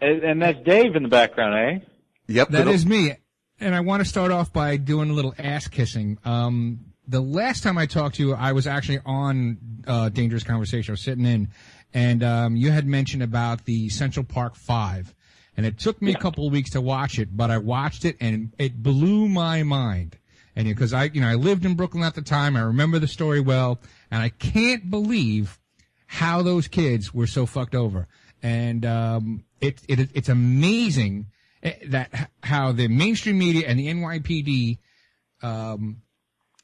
And, 0.00 0.22
and 0.22 0.42
that's 0.42 0.58
Dave 0.64 0.96
in 0.96 1.02
the 1.02 1.08
background, 1.10 1.54
eh? 1.54 1.84
Yep, 2.28 2.48
That 2.48 2.68
is 2.68 2.86
me. 2.86 3.12
And 3.60 3.74
I 3.74 3.80
want 3.80 4.02
to 4.02 4.08
start 4.08 4.32
off 4.32 4.52
by 4.52 4.76
doing 4.76 5.10
a 5.10 5.12
little 5.12 5.34
ass 5.38 5.68
kissing. 5.68 6.18
Um, 6.24 6.80
the 7.06 7.20
last 7.20 7.62
time 7.62 7.78
I 7.78 7.86
talked 7.86 8.16
to 8.16 8.26
you, 8.26 8.34
I 8.34 8.52
was 8.52 8.66
actually 8.66 9.00
on 9.06 9.58
uh, 9.86 10.08
Dangerous 10.08 10.42
Conversation. 10.42 10.92
I 10.92 10.94
was 10.94 11.02
sitting 11.02 11.24
in, 11.24 11.48
and 11.92 12.24
um, 12.24 12.56
you 12.56 12.72
had 12.72 12.86
mentioned 12.86 13.22
about 13.22 13.64
the 13.64 13.88
Central 13.90 14.24
Park 14.24 14.56
Five, 14.56 15.14
and 15.56 15.64
it 15.64 15.78
took 15.78 16.02
me 16.02 16.12
a 16.12 16.18
couple 16.18 16.46
of 16.46 16.52
weeks 16.52 16.70
to 16.70 16.80
watch 16.80 17.18
it, 17.18 17.36
but 17.36 17.50
I 17.50 17.58
watched 17.58 18.04
it 18.04 18.16
and 18.20 18.52
it 18.58 18.82
blew 18.82 19.28
my 19.28 19.62
mind. 19.62 20.18
And 20.56 20.66
because 20.66 20.92
I, 20.92 21.04
you 21.04 21.20
know, 21.20 21.28
I 21.28 21.34
lived 21.34 21.64
in 21.64 21.74
Brooklyn 21.74 22.02
at 22.04 22.14
the 22.14 22.22
time, 22.22 22.56
I 22.56 22.60
remember 22.60 22.98
the 22.98 23.08
story 23.08 23.40
well, 23.40 23.80
and 24.10 24.22
I 24.22 24.30
can't 24.30 24.90
believe 24.90 25.58
how 26.06 26.42
those 26.42 26.68
kids 26.68 27.14
were 27.14 27.26
so 27.26 27.46
fucked 27.46 27.74
over. 27.74 28.08
And 28.42 28.84
um, 28.84 29.44
it, 29.60 29.80
it 29.88 30.10
it's 30.14 30.28
amazing 30.28 31.26
that 31.86 32.30
how 32.42 32.72
the 32.72 32.88
mainstream 32.88 33.38
media 33.38 33.66
and 33.66 33.78
the 33.78 33.88
NYPD 33.88 34.78
um, 35.42 36.02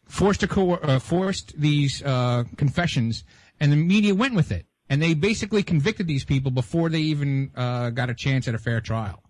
forced 0.07 0.41
to 0.41 0.49
co- 0.49 0.75
uh, 0.75 0.99
forced 0.99 1.59
these 1.59 2.03
uh, 2.03 2.45
confessions, 2.57 3.25
and 3.59 3.73
the 3.73 3.77
media 3.77 4.15
went 4.15 4.35
with 4.35 4.53
it, 4.53 4.67
and 4.89 5.03
they 5.03 5.15
basically 5.15 5.63
convicted 5.63 6.07
these 6.07 6.25
people 6.25 6.51
before 6.51 6.89
they 6.89 7.01
even 7.01 7.51
uh, 7.57 7.91
got 7.91 8.11
a 8.11 8.15
chance 8.15 8.47
at 8.49 8.55
a 8.55 8.59
fair 8.59 8.81
trial. 8.81 9.23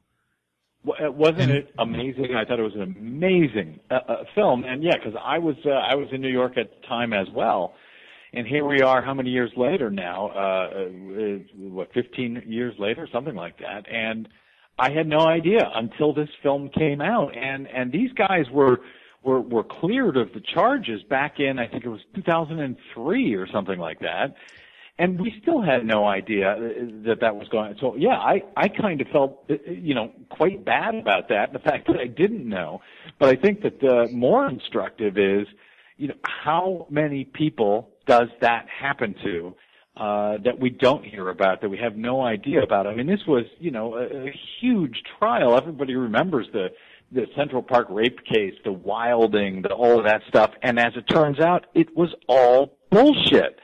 Wa- 0.85 0.97
uh, 1.07 1.11
Wasn't 1.13 1.51
it 1.51 1.73
amazing? 1.79 2.35
I 2.35 2.45
thought 2.45 2.59
it 2.59 2.63
was 2.63 2.75
an 2.75 2.83
amazing 2.83 3.81
uh, 3.91 3.95
uh, 4.09 4.25
film, 4.35 4.65
and 4.65 4.83
yeah, 4.83 4.97
because 4.97 5.19
I 5.23 5.39
was 5.39 5.57
uh, 5.65 5.71
I 5.71 5.95
was 5.95 6.09
in 6.13 6.21
New 6.21 6.29
York 6.33 6.57
at 6.57 6.71
the 6.71 6.87
time 6.89 7.13
as 7.13 7.29
well, 7.35 7.75
and 8.33 8.47
here 8.47 8.65
we 8.65 8.81
are, 8.81 9.03
how 9.03 9.15
many 9.15 9.31
years 9.31 9.53
later 9.57 9.91
now? 9.91 10.31
Uh, 10.35 10.41
uh, 10.41 11.39
what, 11.59 11.93
15 11.93 12.45
years 12.47 12.75
later, 12.79 13.09
something 13.13 13.35
like 13.35 13.59
that, 13.59 13.85
and 13.93 14.29
I 14.81 14.90
had 14.90 15.07
no 15.07 15.20
idea 15.20 15.70
until 15.74 16.15
this 16.15 16.31
film 16.43 16.70
came 16.70 17.01
out, 17.01 17.36
and 17.36 17.69
and 17.69 17.93
these 17.93 18.12
guys 18.12 18.47
were 18.51 18.81
were 19.23 19.40
were 19.40 19.65
cleared 19.65 20.16
of 20.16 20.32
the 20.32 20.40
charges 20.40 21.02
back 21.02 21.39
in 21.39 21.59
I 21.59 21.69
think 21.69 21.85
it 21.85 21.89
was 21.89 22.01
2003 22.15 23.35
or 23.35 23.47
something 23.47 23.78
like 23.78 24.01
that 24.01 24.35
and 25.01 25.19
we 25.19 25.32
still 25.40 25.62
had 25.62 25.86
no 25.86 26.05
idea 26.05 26.52
uh, 26.52 26.59
that 27.07 27.20
that 27.23 27.35
was 27.35 27.48
going. 27.48 27.70
On. 27.70 27.77
So 27.81 27.97
yeah, 27.97 28.19
I 28.19 28.43
I 28.55 28.69
kind 28.69 29.01
of 29.01 29.09
felt 29.09 29.44
uh, 29.51 29.55
you 29.66 29.94
know 29.94 30.12
quite 30.28 30.65
bad 30.65 30.94
about 30.94 31.31
that, 31.31 31.52
the 31.55 31.59
fact 31.70 31.86
that 31.86 31.97
I 31.97 32.07
didn't 32.07 32.47
know. 32.47 32.82
But 33.19 33.31
I 33.31 33.36
think 33.36 33.62
that 33.62 33.81
the 33.81 34.09
more 34.12 34.47
instructive 34.47 35.16
is, 35.16 35.47
you 35.97 36.09
know, 36.09 36.15
how 36.44 36.86
many 36.90 37.24
people 37.24 37.89
does 38.07 38.28
that 38.43 38.66
happen 38.69 39.15
to? 39.24 39.55
Uh, 39.97 40.39
that 40.45 40.59
we 40.59 40.71
don't 40.71 41.05
hear 41.05 41.29
about, 41.29 41.61
that 41.61 41.69
we 41.69 41.77
have 41.77 41.97
no 41.97 42.23
idea 42.23 42.62
about. 42.62 42.87
I 42.87 42.95
mean, 42.95 43.09
this 43.09 43.27
was, 43.27 43.45
you 43.59 43.71
know, 43.73 43.95
a, 43.97 44.29
a 44.29 44.33
huge 44.61 45.03
trial. 45.19 45.57
Everybody 45.57 45.95
remembers 45.97 46.47
the 46.53 46.69
the 47.12 47.27
Central 47.37 47.61
Park 47.61 47.89
rape 47.91 48.25
case, 48.25 48.55
the 48.65 48.71
wilding, 48.73 49.62
the 49.62 49.71
all 49.75 49.99
of 49.99 50.05
that 50.05 50.23
stuff. 50.29 50.53
And 50.62 50.79
as 50.79 50.93
it 50.97 51.09
turns 51.09 51.41
out, 51.41 51.67
it 51.75 51.95
was 51.97 52.15
all 52.29 52.79
bullshit. 52.91 53.59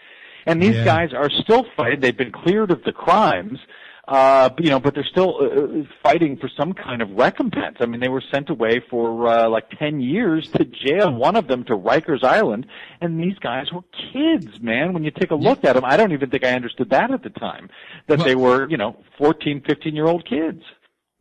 And 0.46 0.60
these 0.60 0.74
Yeah. 0.74 0.84
guys 0.84 1.14
are 1.14 1.30
still 1.30 1.64
fighting. 1.76 2.00
They've 2.00 2.16
been 2.16 2.32
cleared 2.32 2.72
of 2.72 2.82
the 2.82 2.92
crimes, 2.92 3.60
uh, 4.08 4.50
you 4.58 4.70
know, 4.70 4.78
but 4.78 4.94
they're 4.94 5.04
still 5.10 5.36
uh, 5.40 5.84
fighting 6.02 6.36
for 6.36 6.48
some 6.56 6.72
kind 6.72 7.02
of 7.02 7.10
recompense. 7.10 7.78
I 7.80 7.86
mean, 7.86 8.00
they 8.00 8.08
were 8.08 8.22
sent 8.32 8.50
away 8.50 8.80
for 8.88 9.26
uh, 9.26 9.48
like 9.48 9.68
ten 9.78 10.00
years 10.00 10.48
to 10.52 10.64
jail. 10.64 11.12
One 11.12 11.34
of 11.34 11.48
them 11.48 11.64
to 11.64 11.72
Rikers 11.72 12.22
Island, 12.22 12.66
and 13.00 13.18
these 13.20 13.38
guys 13.40 13.66
were 13.72 13.82
kids, 14.12 14.60
man. 14.60 14.92
When 14.92 15.02
you 15.02 15.10
take 15.10 15.32
a 15.32 15.34
look 15.34 15.64
at 15.64 15.74
them, 15.74 15.84
I 15.84 15.96
don't 15.96 16.12
even 16.12 16.30
think 16.30 16.44
I 16.44 16.52
understood 16.52 16.90
that 16.90 17.10
at 17.10 17.22
the 17.24 17.30
time. 17.30 17.68
That 18.06 18.20
they 18.20 18.36
were, 18.36 18.68
you 18.70 18.76
know, 18.76 18.96
fourteen, 19.18 19.60
fifteen 19.66 19.94
year 19.96 20.06
old 20.06 20.24
kids. 20.28 20.62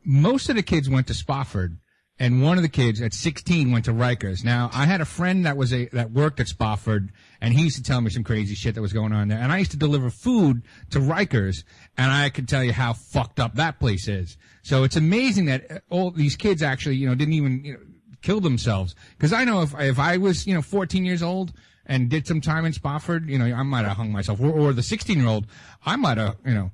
most 0.03 0.49
of 0.49 0.55
the 0.55 0.63
kids 0.63 0.87
went 0.89 1.07
to 1.07 1.13
Spofford, 1.13 1.77
and 2.17 2.41
one 2.41 2.57
of 2.57 2.63
the 2.63 2.69
kids 2.69 3.01
at 3.01 3.13
16 3.13 3.71
went 3.71 3.85
to 3.85 3.91
Rikers. 3.91 4.43
Now, 4.43 4.69
I 4.73 4.85
had 4.85 5.01
a 5.01 5.05
friend 5.05 5.45
that 5.45 5.57
was 5.57 5.73
a 5.73 5.87
that 5.87 6.11
worked 6.11 6.39
at 6.39 6.47
Spofford, 6.47 7.11
and 7.41 7.53
he 7.53 7.63
used 7.63 7.75
to 7.75 7.83
tell 7.83 7.99
me 7.99 8.09
some 8.09 8.23
crazy 8.23 8.55
shit 8.55 8.75
that 8.75 8.81
was 8.81 8.93
going 8.93 9.11
on 9.11 9.27
there. 9.27 9.37
And 9.37 9.51
I 9.51 9.57
used 9.57 9.71
to 9.71 9.77
deliver 9.77 10.09
food 10.09 10.63
to 10.91 10.99
Rikers, 10.99 11.63
and 11.97 12.11
I 12.11 12.29
could 12.29 12.47
tell 12.47 12.63
you 12.63 12.71
how 12.71 12.93
fucked 12.93 13.39
up 13.39 13.55
that 13.55 13.79
place 13.79 14.07
is. 14.07 14.37
So 14.63 14.83
it's 14.83 14.95
amazing 14.95 15.45
that 15.45 15.69
uh, 15.69 15.79
all 15.89 16.09
these 16.11 16.37
kids 16.37 16.63
actually, 16.63 16.95
you 16.95 17.07
know, 17.07 17.15
didn't 17.15 17.33
even 17.33 17.65
you 17.65 17.73
know, 17.73 17.79
kill 18.21 18.39
themselves. 18.39 18.95
Because 19.17 19.33
I 19.33 19.43
know 19.43 19.61
if 19.61 19.77
if 19.77 19.99
I 19.99 20.15
was, 20.15 20.47
you 20.47 20.53
know, 20.53 20.61
14 20.61 21.03
years 21.03 21.21
old 21.21 21.51
and 21.85 22.09
did 22.09 22.27
some 22.27 22.39
time 22.39 22.63
in 22.63 22.71
Spofford, 22.71 23.29
you 23.29 23.37
know, 23.37 23.45
I 23.45 23.63
might 23.63 23.83
have 23.83 23.97
hung 23.97 24.13
myself, 24.13 24.39
or, 24.39 24.51
or 24.51 24.73
the 24.73 24.83
16 24.83 25.17
year 25.17 25.27
old, 25.27 25.47
I 25.85 25.97
might 25.97 26.17
have, 26.17 26.37
you 26.45 26.53
know. 26.53 26.71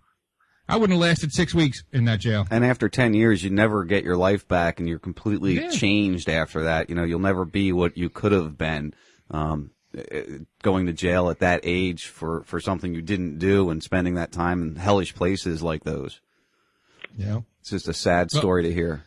I 0.72 0.78
wouldn't 0.78 0.92
have 0.98 1.02
lasted 1.02 1.32
six 1.34 1.54
weeks 1.54 1.84
in 1.92 2.06
that 2.06 2.20
jail. 2.20 2.48
And 2.50 2.64
after 2.66 2.90
10 2.90 3.14
years, 3.14 3.44
you 3.44 3.50
never 3.50 3.84
get 3.84 4.04
your 4.04 4.18
life 4.18 4.48
back 4.48 4.80
and 4.80 4.88
you're 4.90 5.00
completely 5.00 5.56
Yeah. 5.56 5.70
changed 5.70 6.30
after 6.30 6.64
that. 6.64 6.90
You 6.90 6.96
know, 6.96 7.04
you'll 7.04 7.20
never 7.20 7.46
be 7.46 7.72
what 7.72 7.98
you 7.98 8.10
could 8.10 8.32
have 8.32 8.58
been. 8.58 8.94
Um, 9.30 9.72
going 10.64 10.86
to 10.86 10.94
jail 10.94 11.30
at 11.30 11.40
that 11.40 11.60
age 11.64 12.08
for, 12.08 12.44
for 12.44 12.62
something 12.62 12.94
you 12.96 13.02
didn't 13.02 13.40
do 13.40 13.70
and 13.70 13.84
spending 13.84 14.16
that 14.16 14.32
time 14.32 14.62
in 14.62 14.76
hellish 14.78 15.14
places 15.14 15.62
like 15.62 15.84
those. 15.84 16.22
Yeah. 17.18 17.42
It's 17.60 17.72
just 17.72 17.88
a 17.90 17.94
sad 17.94 18.30
Well- 18.34 18.42
story 18.42 18.64
to 18.64 18.74
hear. 18.74 19.04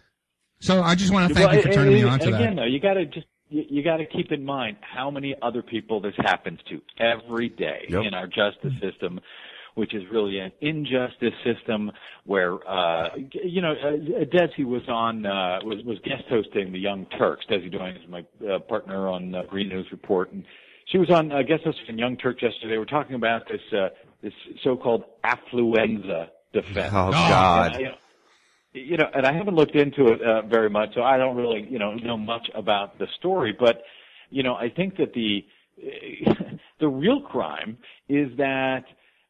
So 0.60 0.82
I 0.82 0.94
just 0.94 1.12
want 1.12 1.28
to 1.28 1.34
thank 1.34 1.52
you 1.54 1.62
for 1.62 1.68
and- 1.68 1.74
turning 1.74 1.94
me 1.94 2.02
on 2.02 2.18
to 2.18 2.24
and 2.26 2.34
that. 2.34 2.40
again, 2.42 2.56
though, 2.56 2.64
you 2.64 2.80
got 2.80 2.94
to 2.94 3.06
just 3.06 3.26
you, 3.50 3.64
you 3.68 3.82
got 3.82 3.98
to 3.98 4.06
keep 4.06 4.32
in 4.32 4.44
mind 4.44 4.76
how 4.80 5.10
many 5.10 5.34
other 5.42 5.62
people 5.62 6.00
this 6.00 6.14
happens 6.18 6.58
to 6.70 6.80
every 6.98 7.48
day 7.50 7.84
Yep. 7.90 8.04
in 8.04 8.14
our 8.14 8.26
justice 8.26 8.72
system, 8.80 9.20
which 9.74 9.94
is 9.94 10.02
really 10.12 10.38
an 10.38 10.52
injustice 10.60 11.34
system 11.44 11.90
where 12.24 12.55
uh 12.68 13.09
you 13.16 13.60
know 13.60 13.72
uh, 13.72 14.24
Desi 14.24 14.64
was 14.64 14.82
on 14.88 15.26
uh 15.26 15.59
was 15.64 15.84
was 15.84 15.98
guest 16.05 16.24
hosting 16.28 16.72
the 16.72 16.78
Young 16.78 17.06
Turks. 17.18 17.44
Desi 17.51 17.70
Doyen 17.70 17.96
is 17.96 18.09
my 18.09 18.24
uh, 18.48 18.59
partner 18.60 19.09
on 19.09 19.34
uh, 19.34 19.42
Green 19.48 19.68
News 19.68 19.86
Report 19.90 20.32
and 20.32 20.44
she 20.86 20.98
was 20.98 21.10
on 21.10 21.32
uh, 21.32 21.42
guest 21.42 21.62
hosting 21.64 21.98
Young 21.98 22.16
Turks 22.16 22.42
yesterday. 22.42 22.76
Were 22.76 22.84
talking 22.84 23.16
about 23.16 23.48
this 23.48 23.60
uh 23.72 23.88
this 24.22 24.32
so-called 24.62 25.05
affluenza 25.24 26.28
defense. 26.55 26.92
Oh, 26.94 27.10
God. 27.10 27.76
And, 27.76 27.80
you 27.80 27.86
know, 27.86 27.94
you 28.72 28.96
know, 28.96 29.06
and 29.14 29.26
I 29.26 29.32
haven't 29.32 29.55
looked 29.55 29.76
into 29.76 30.09
it 30.09 30.20
uh, 30.20 30.42
very 30.42 30.68
much, 30.70 30.94
so 30.94 31.02
I 31.02 31.16
don't 31.16 31.36
really, 31.36 31.66
you 31.68 31.78
know, 31.78 31.94
know 31.94 32.16
much 32.16 32.51
about 32.55 32.98
the 32.98 33.06
story. 33.18 33.55
But, 33.56 33.82
you 34.30 34.42
know, 34.42 34.55
I 34.55 34.68
think 34.68 34.96
that 34.96 35.12
the 35.14 35.44
the 36.80 36.88
real 36.88 37.20
crime 37.20 37.78
is 38.09 38.36
that, 38.36 38.84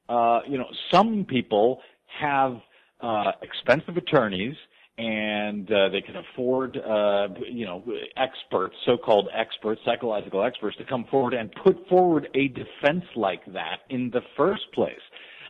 uh, 0.08 0.40
you 0.48 0.58
know, 0.58 0.66
some 0.90 1.24
people 1.24 1.80
have 2.20 2.56
uh, 3.00 3.32
expensive 3.42 3.96
attorneys 3.96 4.54
and 4.96 5.70
uh, 5.72 5.88
they 5.88 6.00
can 6.00 6.16
afford, 6.16 6.76
uh, 6.76 7.28
you 7.50 7.66
know, 7.66 7.82
experts, 8.16 8.76
so-called 8.86 9.28
experts, 9.34 9.80
psychological 9.84 10.44
experts, 10.44 10.76
to 10.76 10.84
come 10.84 11.04
forward 11.10 11.34
and 11.34 11.50
put 11.64 11.76
forward 11.88 12.28
a 12.34 12.48
defense 12.48 13.04
like 13.16 13.44
that 13.52 13.80
in 13.90 14.10
the 14.10 14.20
first 14.36 14.62
place. 14.72 14.94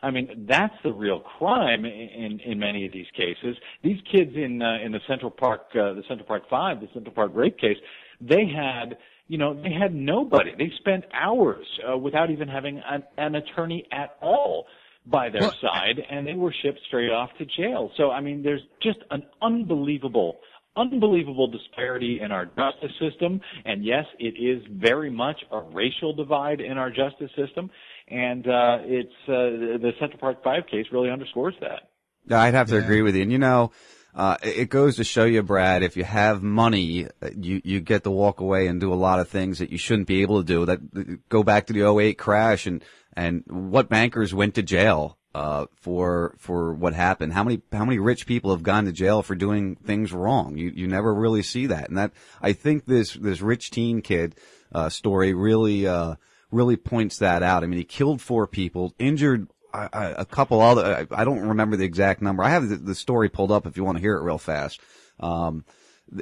I 0.01 0.11
mean, 0.11 0.45
that's 0.47 0.73
the 0.83 0.93
real 0.93 1.19
crime 1.19 1.85
in 1.85 2.39
in 2.45 2.59
many 2.59 2.85
of 2.85 2.91
these 2.91 3.07
cases. 3.15 3.55
These 3.83 3.99
kids 4.11 4.31
in 4.35 4.61
uh, 4.61 4.77
in 4.83 4.91
the 4.91 4.99
Central 5.07 5.31
Park, 5.31 5.67
uh, 5.71 5.93
the 5.93 6.03
Central 6.07 6.27
Park 6.27 6.43
Five, 6.49 6.81
the 6.81 6.87
Central 6.93 7.13
Park 7.13 7.31
rape 7.33 7.57
case, 7.57 7.77
they 8.21 8.45
had 8.45 8.97
you 9.27 9.37
know, 9.37 9.53
they 9.53 9.71
had 9.71 9.93
nobody. 9.93 10.51
They 10.57 10.71
spent 10.79 11.05
hours 11.13 11.65
uh, 11.87 11.97
without 11.97 12.29
even 12.29 12.47
having 12.47 12.81
an, 12.87 13.03
an 13.17 13.35
attorney 13.35 13.85
at 13.91 14.15
all 14.21 14.65
by 15.05 15.29
their 15.29 15.51
side, 15.61 15.99
and 16.09 16.25
they 16.25 16.33
were 16.33 16.53
shipped 16.63 16.79
straight 16.87 17.11
off 17.11 17.29
to 17.37 17.45
jail. 17.45 17.91
So, 17.97 18.11
I 18.11 18.21
mean, 18.21 18.43
there's 18.43 18.61
just 18.81 18.99
an 19.11 19.23
unbelievable, 19.41 20.37
unbelievable 20.75 21.47
disparity 21.47 22.19
in 22.21 22.31
our 22.31 22.45
justice 22.45 22.91
system. 22.99 23.41
And 23.65 23.83
yes, 23.83 24.05
it 24.19 24.35
is 24.39 24.63
very 24.71 25.11
much 25.11 25.37
a 25.51 25.59
racial 25.59 26.15
divide 26.15 26.59
in 26.59 26.77
our 26.77 26.89
justice 26.89 27.31
system. 27.35 27.69
And 28.07 28.47
uh, 28.47 28.77
it's 28.83 29.09
uh, 29.27 29.79
the 29.81 29.91
Central 29.99 30.19
Park 30.19 30.43
Five 30.43 30.63
case 30.69 30.85
really 30.91 31.09
underscores 31.09 31.55
that. 31.61 31.89
I'd 32.31 32.55
have 32.55 32.69
to 32.69 32.77
agree 32.77 33.03
with 33.03 33.15
you. 33.15 33.21
And 33.21 33.31
you 33.31 33.37
know, 33.37 33.71
uh, 34.15 34.37
it 34.41 34.69
goes 34.69 34.95
to 34.95 35.03
show 35.03 35.25
you, 35.25 35.43
Brad, 35.43 35.83
if 35.83 35.97
you 35.97 36.05
have 36.05 36.41
money, 36.41 37.07
you, 37.35 37.61
you 37.63 37.81
get 37.81 38.05
to 38.05 38.11
walk 38.11 38.39
away 38.39 38.67
and 38.67 38.79
do 38.79 38.93
a 38.93 38.95
lot 38.95 39.19
of 39.19 39.27
things 39.27 39.59
that 39.59 39.71
you 39.71 39.77
shouldn't 39.77 40.07
be 40.07 40.21
able 40.21 40.41
to 40.41 40.45
do. 40.45 40.65
That 40.65 41.27
go 41.27 41.43
back 41.43 41.67
to 41.67 41.73
the 41.73 41.85
08 41.85 42.17
crash 42.17 42.65
and, 42.65 42.81
and 43.13 43.43
what 43.47 43.89
bankers 43.89 44.33
went 44.33 44.55
to 44.55 44.63
jail, 44.63 45.17
uh, 45.35 45.65
for, 45.75 46.33
for 46.37 46.73
what 46.73 46.93
happened. 46.93 47.33
How 47.33 47.43
many, 47.43 47.61
how 47.73 47.83
many 47.83 47.99
rich 47.99 48.25
people 48.25 48.51
have 48.51 48.63
gone 48.63 48.85
to 48.85 48.93
jail 48.93 49.21
for 49.21 49.35
doing 49.35 49.75
things 49.75 50.13
wrong? 50.13 50.57
You, 50.57 50.71
you 50.73 50.87
never 50.87 51.13
really 51.13 51.43
see 51.43 51.65
that. 51.65 51.89
And 51.89 51.97
that, 51.97 52.13
I 52.41 52.53
think 52.53 52.85
this, 52.85 53.15
this 53.15 53.41
rich 53.41 53.69
teen 53.69 54.01
kid, 54.01 54.35
uh, 54.71 54.87
story 54.87 55.33
really, 55.33 55.85
uh, 55.85 56.15
really 56.51 56.77
points 56.77 57.17
that 57.17 57.43
out. 57.43 57.65
I 57.65 57.67
mean, 57.67 57.79
he 57.79 57.83
killed 57.83 58.21
four 58.21 58.47
people, 58.47 58.93
injured 58.97 59.49
A 59.93 60.25
couple 60.25 60.61
other, 60.61 61.07
I, 61.11 61.21
I, 61.21 61.25
don't 61.25 61.47
remember 61.47 61.75
the 61.75 61.85
exact 61.85 62.21
number. 62.21 62.43
I 62.43 62.49
have 62.49 62.69
the, 62.69 62.77
the, 62.77 62.95
story 62.95 63.29
pulled 63.29 63.51
up 63.51 63.65
if 63.65 63.77
you 63.77 63.83
want 63.83 63.97
to 63.97 64.01
hear 64.01 64.15
it 64.15 64.23
real 64.23 64.37
fast. 64.37 64.79
Um, 65.19 65.65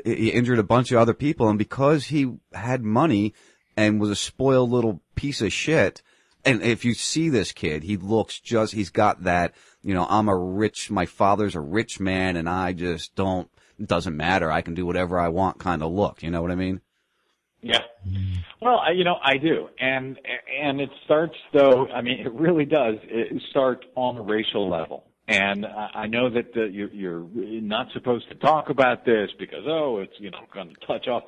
he 0.06 0.30
injured 0.30 0.60
a 0.60 0.64
bunch 0.64 0.92
of 0.92 0.98
other 0.98 1.14
people 1.14 1.50
and 1.50 1.60
because 1.60 2.06
he 2.06 2.34
had 2.54 2.84
money 2.84 3.34
and 3.76 4.00
was 4.00 4.10
a 4.10 4.16
spoiled 4.16 4.72
little 4.72 5.02
piece 5.16 5.42
of 5.42 5.52
shit, 5.52 6.02
and 6.46 6.62
if 6.62 6.84
you 6.84 6.94
see 6.94 7.30
this 7.30 7.52
kid, 7.52 7.84
he 7.84 7.98
looks 7.98 8.40
just, 8.40 8.74
he's 8.74 8.90
got 8.90 9.24
that, 9.24 9.54
you 9.82 9.94
know, 9.94 10.06
I'm 10.10 10.30
a 10.30 10.38
rich, 10.38 10.92
my 10.92 11.06
father's 11.06 11.56
a 11.56 11.62
rich 11.62 12.00
man 12.00 12.36
and 12.36 12.50
I 12.50 12.74
just 12.74 13.16
don't, 13.16 13.50
doesn't 13.84 14.16
matter. 14.16 14.52
I 14.52 14.62
can 14.62 14.74
do 14.74 14.86
whatever 14.86 15.20
I 15.20 15.30
want 15.30 15.60
kind 15.60 15.82
of 15.82 15.92
look. 15.92 16.24
You 16.24 16.32
know 16.32 16.42
what 16.42 16.52
I 16.52 16.56
mean? 16.56 16.82
Yeah. 17.64 17.80
Well, 18.62 18.80
I, 18.80 18.92
you 18.92 19.04
know, 19.04 19.18
I 19.24 19.38
do, 19.38 19.70
and 19.80 20.20
and 20.62 20.80
it 20.80 20.90
starts 21.06 21.36
though. 21.54 21.88
I 21.88 22.02
mean, 22.02 22.20
it 22.20 22.32
really 22.34 22.66
does. 22.66 22.96
It 23.04 23.42
start 23.50 23.86
on 23.96 24.16
the 24.16 24.22
racial 24.22 24.70
level, 24.70 25.06
and 25.28 25.66
I 25.66 26.08
know 26.08 26.30
that 26.30 26.56
uh, 26.56 26.66
you're, 26.66 26.92
you're 26.92 27.28
not 27.62 27.88
supposed 27.94 28.28
to 28.30 28.36
talk 28.36 28.70
about 28.70 29.06
this 29.06 29.30
because 29.40 29.64
oh, 29.66 30.00
it's 30.00 30.14
you 30.18 30.30
know 30.30 30.40
going 30.54 30.70
to 30.70 30.88
touch 30.88 31.08
off. 31.08 31.24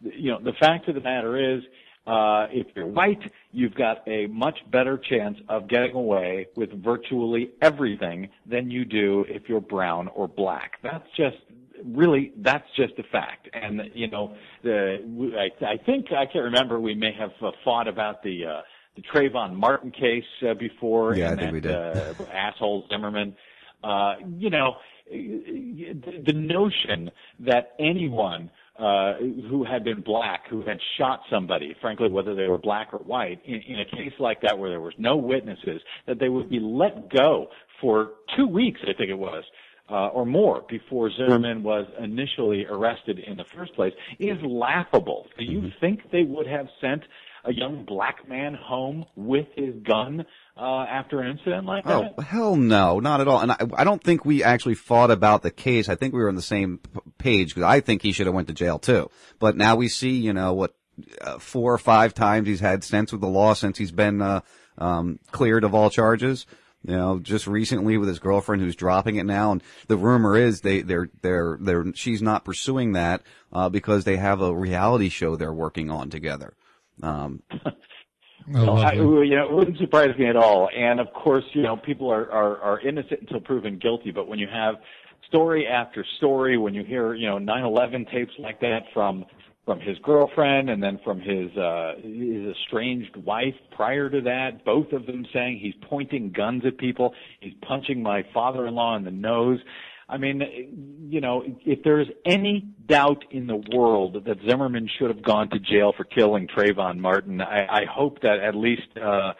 You 0.00 0.32
know, 0.32 0.40
the 0.42 0.52
fact 0.52 0.88
of 0.88 0.94
the 0.94 1.00
matter 1.00 1.56
is, 1.56 1.62
uh, 2.06 2.46
if 2.50 2.66
you're 2.74 2.86
white, 2.86 3.32
you've 3.52 3.74
got 3.74 4.06
a 4.06 4.26
much 4.28 4.58
better 4.70 4.96
chance 4.96 5.38
of 5.48 5.68
getting 5.68 5.94
away 5.94 6.46
with 6.56 6.70
virtually 6.82 7.50
everything 7.60 8.28
than 8.46 8.70
you 8.70 8.84
do 8.84 9.24
if 9.28 9.48
you're 9.48 9.60
brown 9.60 10.08
or 10.08 10.28
black. 10.28 10.78
That's 10.82 11.06
just 11.16 11.36
really 11.84 12.32
that's 12.38 12.66
just 12.76 12.92
a 12.98 13.02
fact. 13.10 13.48
And 13.52 13.82
you 13.94 14.08
know, 14.08 14.34
the 14.62 14.98
I, 15.36 15.64
I 15.64 15.76
think 15.84 16.06
I 16.12 16.26
can't 16.26 16.44
remember. 16.44 16.80
We 16.80 16.94
may 16.94 17.12
have 17.18 17.30
uh, 17.42 17.50
fought 17.64 17.88
about 17.88 18.22
the 18.22 18.44
uh, 18.46 18.60
the 18.96 19.02
Trayvon 19.02 19.54
Martin 19.54 19.90
case 19.90 20.24
uh, 20.48 20.54
before. 20.54 21.14
Yeah, 21.14 21.32
and 21.32 21.40
I 21.40 21.50
think 21.50 21.62
that, 21.62 22.14
we 22.16 22.16
did. 22.16 22.28
Uh, 22.28 22.30
asshole 22.32 22.86
Zimmerman. 22.90 23.36
Uh, 23.82 24.14
you 24.36 24.50
know, 24.50 24.74
the, 25.08 26.22
the 26.26 26.32
notion 26.32 27.10
that 27.40 27.74
anyone 27.78 28.50
uh, 28.78 29.14
who 29.50 29.64
had 29.64 29.82
been 29.82 30.00
black, 30.00 30.48
who 30.48 30.62
had 30.62 30.78
shot 30.96 31.20
somebody, 31.30 31.74
frankly, 31.80 32.08
whether 32.08 32.34
they 32.34 32.46
were 32.46 32.58
black 32.58 32.88
or 32.92 32.98
white, 32.98 33.40
in, 33.44 33.60
in 33.66 33.80
a 33.80 33.84
case 33.84 34.12
like 34.20 34.40
that 34.40 34.56
where 34.56 34.70
there 34.70 34.80
was 34.80 34.94
no 34.98 35.16
witnesses, 35.16 35.80
that 36.06 36.20
they 36.20 36.28
would 36.28 36.48
be 36.48 36.60
let 36.60 37.10
go 37.10 37.48
for 37.80 38.12
two 38.36 38.46
weeks, 38.46 38.80
I 38.82 38.92
think 38.96 39.10
it 39.10 39.18
was, 39.18 39.42
uh, 39.90 40.08
or 40.08 40.26
more 40.26 40.64
before 40.68 41.10
Zimmerman 41.10 41.62
was 41.62 41.86
initially 41.98 42.66
arrested 42.66 43.18
in 43.18 43.36
the 43.36 43.44
first 43.56 43.74
place 43.74 43.92
is 44.18 44.36
laughable. 44.42 45.26
Do 45.38 45.44
you 45.44 45.70
think 45.80 46.10
they 46.12 46.24
would 46.24 46.46
have 46.46 46.66
sent 46.80 47.02
a 47.44 47.52
young 47.52 47.84
black 47.86 48.28
man 48.28 48.54
home 48.54 49.06
with 49.16 49.46
his 49.56 49.74
gun 49.82 50.26
uh, 50.56 50.60
after 50.60 51.20
an 51.20 51.30
incident 51.30 51.66
like 51.66 51.84
that? 51.84 52.14
Oh, 52.18 52.20
hell 52.20 52.56
no, 52.56 53.00
not 53.00 53.20
at 53.20 53.28
all. 53.28 53.40
And 53.40 53.52
I, 53.52 53.58
I 53.74 53.84
don't 53.84 54.02
think 54.02 54.24
we 54.24 54.42
actually 54.42 54.74
fought 54.74 55.10
about 55.10 55.42
the 55.42 55.50
case. 55.50 55.88
I 55.88 55.94
think 55.94 56.12
we 56.12 56.20
were 56.20 56.28
on 56.28 56.34
the 56.34 56.42
same 56.42 56.80
page 57.16 57.54
because 57.54 57.62
I 57.62 57.80
think 57.80 58.02
he 58.02 58.12
should 58.12 58.26
have 58.26 58.34
went 58.34 58.48
to 58.48 58.54
jail 58.54 58.78
too. 58.78 59.10
But 59.38 59.56
now 59.56 59.76
we 59.76 59.88
see, 59.88 60.16
you 60.16 60.32
know, 60.32 60.52
what 60.52 60.74
uh, 61.20 61.38
four 61.38 61.72
or 61.72 61.78
five 61.78 62.12
times 62.12 62.48
he's 62.48 62.60
had 62.60 62.84
sense 62.84 63.12
with 63.12 63.20
the 63.20 63.28
law 63.28 63.54
since 63.54 63.78
he's 63.78 63.92
been 63.92 64.20
uh, 64.20 64.40
um, 64.76 65.18
cleared 65.30 65.64
of 65.64 65.74
all 65.74 65.90
charges. 65.90 66.44
You 66.88 66.96
know, 66.96 67.18
just 67.18 67.46
recently 67.46 67.98
with 67.98 68.08
his 68.08 68.18
girlfriend 68.18 68.62
who's 68.62 68.74
dropping 68.74 69.16
it 69.16 69.24
now, 69.24 69.52
and 69.52 69.62
the 69.88 69.98
rumor 69.98 70.38
is 70.38 70.62
they 70.62 70.80
they're 70.80 71.10
they're 71.20 71.58
they're 71.60 71.84
she's 71.94 72.22
not 72.22 72.46
pursuing 72.46 72.92
that 72.92 73.22
uh, 73.52 73.68
because 73.68 74.04
they 74.04 74.16
have 74.16 74.40
a 74.40 74.54
reality 74.54 75.10
show 75.10 75.36
they're 75.36 75.52
working 75.52 75.90
on 75.90 76.08
together. 76.08 76.54
Um, 77.02 77.42
So 78.52 78.76
I, 78.76 78.92
you 78.94 79.36
know, 79.36 79.44
it 79.44 79.52
wouldn't 79.52 79.76
surprise 79.76 80.16
me 80.18 80.26
at 80.26 80.36
all. 80.36 80.70
And 80.74 81.00
of 81.00 81.12
course, 81.12 81.44
you 81.52 81.60
know, 81.60 81.76
people 81.76 82.10
are, 82.10 82.30
are, 82.32 82.58
are 82.60 82.80
innocent 82.80 83.20
until 83.20 83.40
proven 83.40 83.78
guilty. 83.78 84.10
But 84.10 84.26
when 84.26 84.38
you 84.38 84.48
have 84.50 84.76
story 85.26 85.66
after 85.66 86.02
story, 86.16 86.56
when 86.56 86.72
you 86.72 86.82
hear, 86.82 87.12
you 87.12 87.26
know, 87.26 87.38
9/11 87.38 88.10
tapes 88.10 88.32
like 88.38 88.58
that 88.60 88.84
from 88.94 89.26
from 89.68 89.80
his 89.80 89.98
girlfriend 89.98 90.70
and 90.70 90.82
then 90.82 90.98
from 91.04 91.20
his 91.20 91.54
uh 91.58 91.92
his 92.02 92.56
estranged 92.56 93.14
wife 93.18 93.54
prior 93.70 94.08
to 94.08 94.22
that, 94.22 94.64
both 94.64 94.92
of 94.92 95.04
them 95.04 95.26
saying 95.30 95.58
he's 95.58 95.74
pointing 95.82 96.32
guns 96.32 96.62
at 96.64 96.78
people, 96.78 97.12
he's 97.40 97.52
punching 97.60 98.02
my 98.02 98.24
father-in-law 98.32 98.96
in 98.96 99.04
the 99.04 99.10
nose. 99.10 99.58
I 100.08 100.16
mean, 100.16 101.06
you 101.10 101.20
know, 101.20 101.44
if 101.66 101.82
there's 101.82 102.08
any 102.24 102.66
doubt 102.86 103.26
in 103.30 103.46
the 103.46 103.62
world 103.76 104.24
that 104.24 104.38
Zimmerman 104.48 104.88
should 104.98 105.10
have 105.14 105.22
gone 105.22 105.50
to 105.50 105.58
jail 105.58 105.92
for 105.94 106.04
killing 106.04 106.48
Trayvon 106.48 106.96
Martin, 106.96 107.42
I, 107.42 107.66
I 107.80 107.84
hope 107.84 108.22
that 108.22 108.38
at 108.38 108.54
least, 108.54 108.88
uh, 108.96 109.34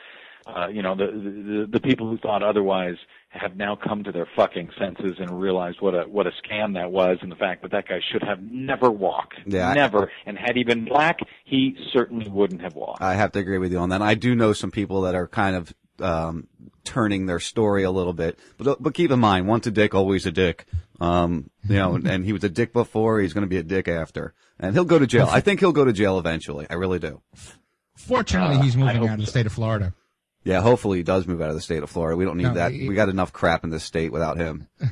uh, 0.46 0.68
you 0.68 0.82
know, 0.82 0.94
the, 0.94 1.06
the 1.06 1.68
the 1.72 1.80
people 1.80 2.10
who 2.10 2.18
thought 2.18 2.42
otherwise 2.42 2.96
have 3.30 3.56
now 3.56 3.76
come 3.76 4.02
to 4.04 4.10
their 4.12 4.26
fucking 4.36 4.70
senses 4.78 5.16
and 5.18 5.38
realized 5.40 5.80
what 5.80 5.94
a 5.94 6.02
what 6.08 6.26
a 6.26 6.30
scam 6.42 6.74
that 6.74 6.90
was, 6.90 7.18
and 7.20 7.30
the 7.30 7.36
fact 7.36 7.62
that 7.62 7.70
that 7.72 7.86
guy 7.88 8.00
should 8.10 8.22
have 8.22 8.40
never 8.42 8.90
walked, 8.90 9.34
Yeah, 9.46 9.68
I- 9.68 9.74
never. 9.74 10.10
and 10.26 10.38
had 10.38 10.56
he 10.56 10.64
been 10.64 10.84
black, 10.86 11.18
he 11.44 11.76
certainly 11.92 12.28
wouldn't 12.28 12.62
have 12.62 12.74
walked. 12.74 13.02
I 13.02 13.14
have 13.14 13.32
to 13.32 13.38
agree 13.38 13.58
with 13.58 13.70
you 13.72 13.78
on 13.78 13.90
that. 13.90 14.00
I 14.02 14.14
do 14.14 14.34
know 14.34 14.52
some 14.54 14.70
people 14.70 15.02
that 15.02 15.14
are 15.14 15.26
kind 15.28 15.56
of 15.56 15.74
um, 16.00 16.46
turning 16.84 17.26
their 17.26 17.40
story 17.40 17.82
a 17.82 17.90
little 17.90 18.12
bit, 18.14 18.38
but 18.56 18.82
but 18.82 18.94
keep 18.94 19.10
in 19.10 19.20
mind, 19.20 19.46
once 19.46 19.66
a 19.66 19.70
dick, 19.70 19.94
always 19.94 20.24
a 20.26 20.32
dick. 20.32 20.64
Um, 21.00 21.50
you 21.68 21.76
know, 21.76 21.94
and 21.96 22.24
he 22.24 22.32
was 22.32 22.42
a 22.44 22.48
dick 22.48 22.72
before, 22.72 23.20
he's 23.20 23.32
going 23.32 23.42
to 23.42 23.48
be 23.48 23.58
a 23.58 23.62
dick 23.62 23.86
after, 23.88 24.32
and 24.58 24.74
he'll 24.74 24.84
go 24.84 24.98
to 24.98 25.06
jail. 25.06 25.28
I 25.30 25.40
think 25.40 25.60
he'll 25.60 25.70
go 25.72 25.84
to 25.84 25.92
jail 25.92 26.18
eventually. 26.18 26.66
I 26.70 26.74
really 26.74 26.98
do. 26.98 27.20
Fortunately, 27.96 28.56
Uh, 28.56 28.62
he's 28.62 28.76
moving 28.76 28.96
out 29.08 29.14
of 29.14 29.20
the 29.20 29.26
state 29.26 29.46
of 29.46 29.52
Florida. 29.52 29.92
Yeah, 30.44 30.60
hopefully 30.60 30.98
he 30.98 31.02
does 31.04 31.26
move 31.26 31.42
out 31.42 31.50
of 31.50 31.54
the 31.56 31.60
state 31.60 31.82
of 31.82 31.90
Florida. 31.90 32.16
We 32.16 32.24
don't 32.24 32.36
need 32.36 32.44
No, 32.44 32.54
that. 32.54 32.72
he- 32.72 32.88
we 32.88 32.94
got 32.94 33.08
enough 33.08 33.32
crap 33.32 33.64
in 33.64 33.70
this 33.70 33.84
state 33.84 34.12
without 34.12 34.36
him. 34.36 34.68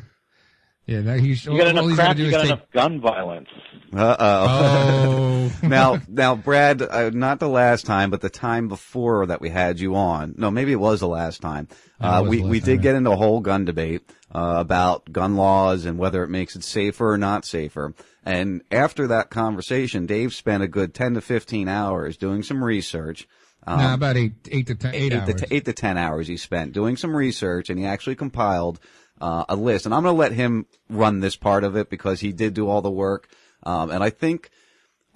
Yeah, 0.89 1.01
that 1.01 1.19
he's. 1.19 1.45
You 1.45 1.59
got 1.59 1.63
all 1.77 1.89
enough 1.89 1.97
gotta 1.97 2.15
crap, 2.15 2.17
you 2.19 2.31
got 2.31 2.43
take- 2.43 2.47
enough 2.53 2.71
gun 2.73 3.01
violence. 3.01 3.49
Uh 3.93 4.17
oh. 4.21 5.53
Now, 5.65 6.01
now, 6.07 6.37
Brad, 6.37 6.81
uh, 6.81 7.11
not 7.11 7.41
the 7.41 7.49
last 7.49 7.87
time, 7.87 8.11
but 8.11 8.21
the 8.21 8.31
time 8.31 8.69
before 8.69 9.27
that 9.27 9.41
we 9.41 9.49
had 9.49 9.81
you 9.81 9.97
on. 9.97 10.35
No, 10.39 10.49
maybe 10.49 10.71
it 10.71 10.79
was 10.79 11.01
the 11.01 11.09
last 11.09 11.41
time. 11.43 11.67
Uh, 12.01 12.25
we 12.29 12.39
last 12.39 12.49
we 12.51 12.61
time, 12.61 12.65
did 12.67 12.77
yeah. 12.77 12.83
get 12.83 12.95
into 12.95 13.11
a 13.11 13.17
whole 13.17 13.41
gun 13.41 13.65
debate 13.65 14.09
uh, 14.33 14.55
about 14.59 15.11
gun 15.11 15.35
laws 15.35 15.87
and 15.87 15.99
whether 15.99 16.23
it 16.23 16.29
makes 16.29 16.55
it 16.55 16.63
safer 16.63 17.15
or 17.15 17.19
not 17.19 17.45
safer. 17.45 17.93
And 18.25 18.63
after 18.71 19.09
that 19.09 19.29
conversation, 19.31 20.07
Dave 20.07 20.35
spent 20.35 20.63
a 20.63 20.69
good 20.69 20.95
ten 20.95 21.15
to 21.15 21.21
fifteen 21.21 21.67
hours 21.67 22.17
doing 22.17 22.45
some 22.45 22.63
research. 22.63 23.27
Um, 23.67 23.79
nah, 23.79 23.95
about 23.95 24.17
eight, 24.17 24.35
eight 24.51 24.67
to 24.69 24.75
ten, 24.77 24.95
eight, 24.95 25.13
eight 25.13 25.19
hours. 25.19 25.35
to, 25.35 25.47
t- 25.47 25.57
eight 25.57 25.65
to 25.65 25.73
ten 25.73 25.99
hours 25.99 26.29
he 26.29 26.37
spent 26.37 26.73
doing 26.73 26.97
some 26.97 27.17
research, 27.17 27.69
and 27.69 27.79
he 27.79 27.85
actually 27.85 28.15
compiled 28.15 28.79
uh, 29.21 29.45
a 29.49 29.57
list, 29.57 29.87
and 29.87 29.95
I'm 29.95 30.03
going 30.03 30.15
to 30.15 30.19
let 30.19 30.33
him 30.33 30.67
run 30.89 31.21
this 31.21 31.37
part 31.37 31.65
of 31.65 31.77
it 31.77 31.91
because 31.91 32.21
he 32.21 32.33
did 32.33 32.55
do 32.55 32.69
all 32.69 32.83
the 32.83 32.91
work, 32.91 33.29
um, 33.65 33.91
and 33.91 34.05
I 34.05 34.11
think 34.11 34.51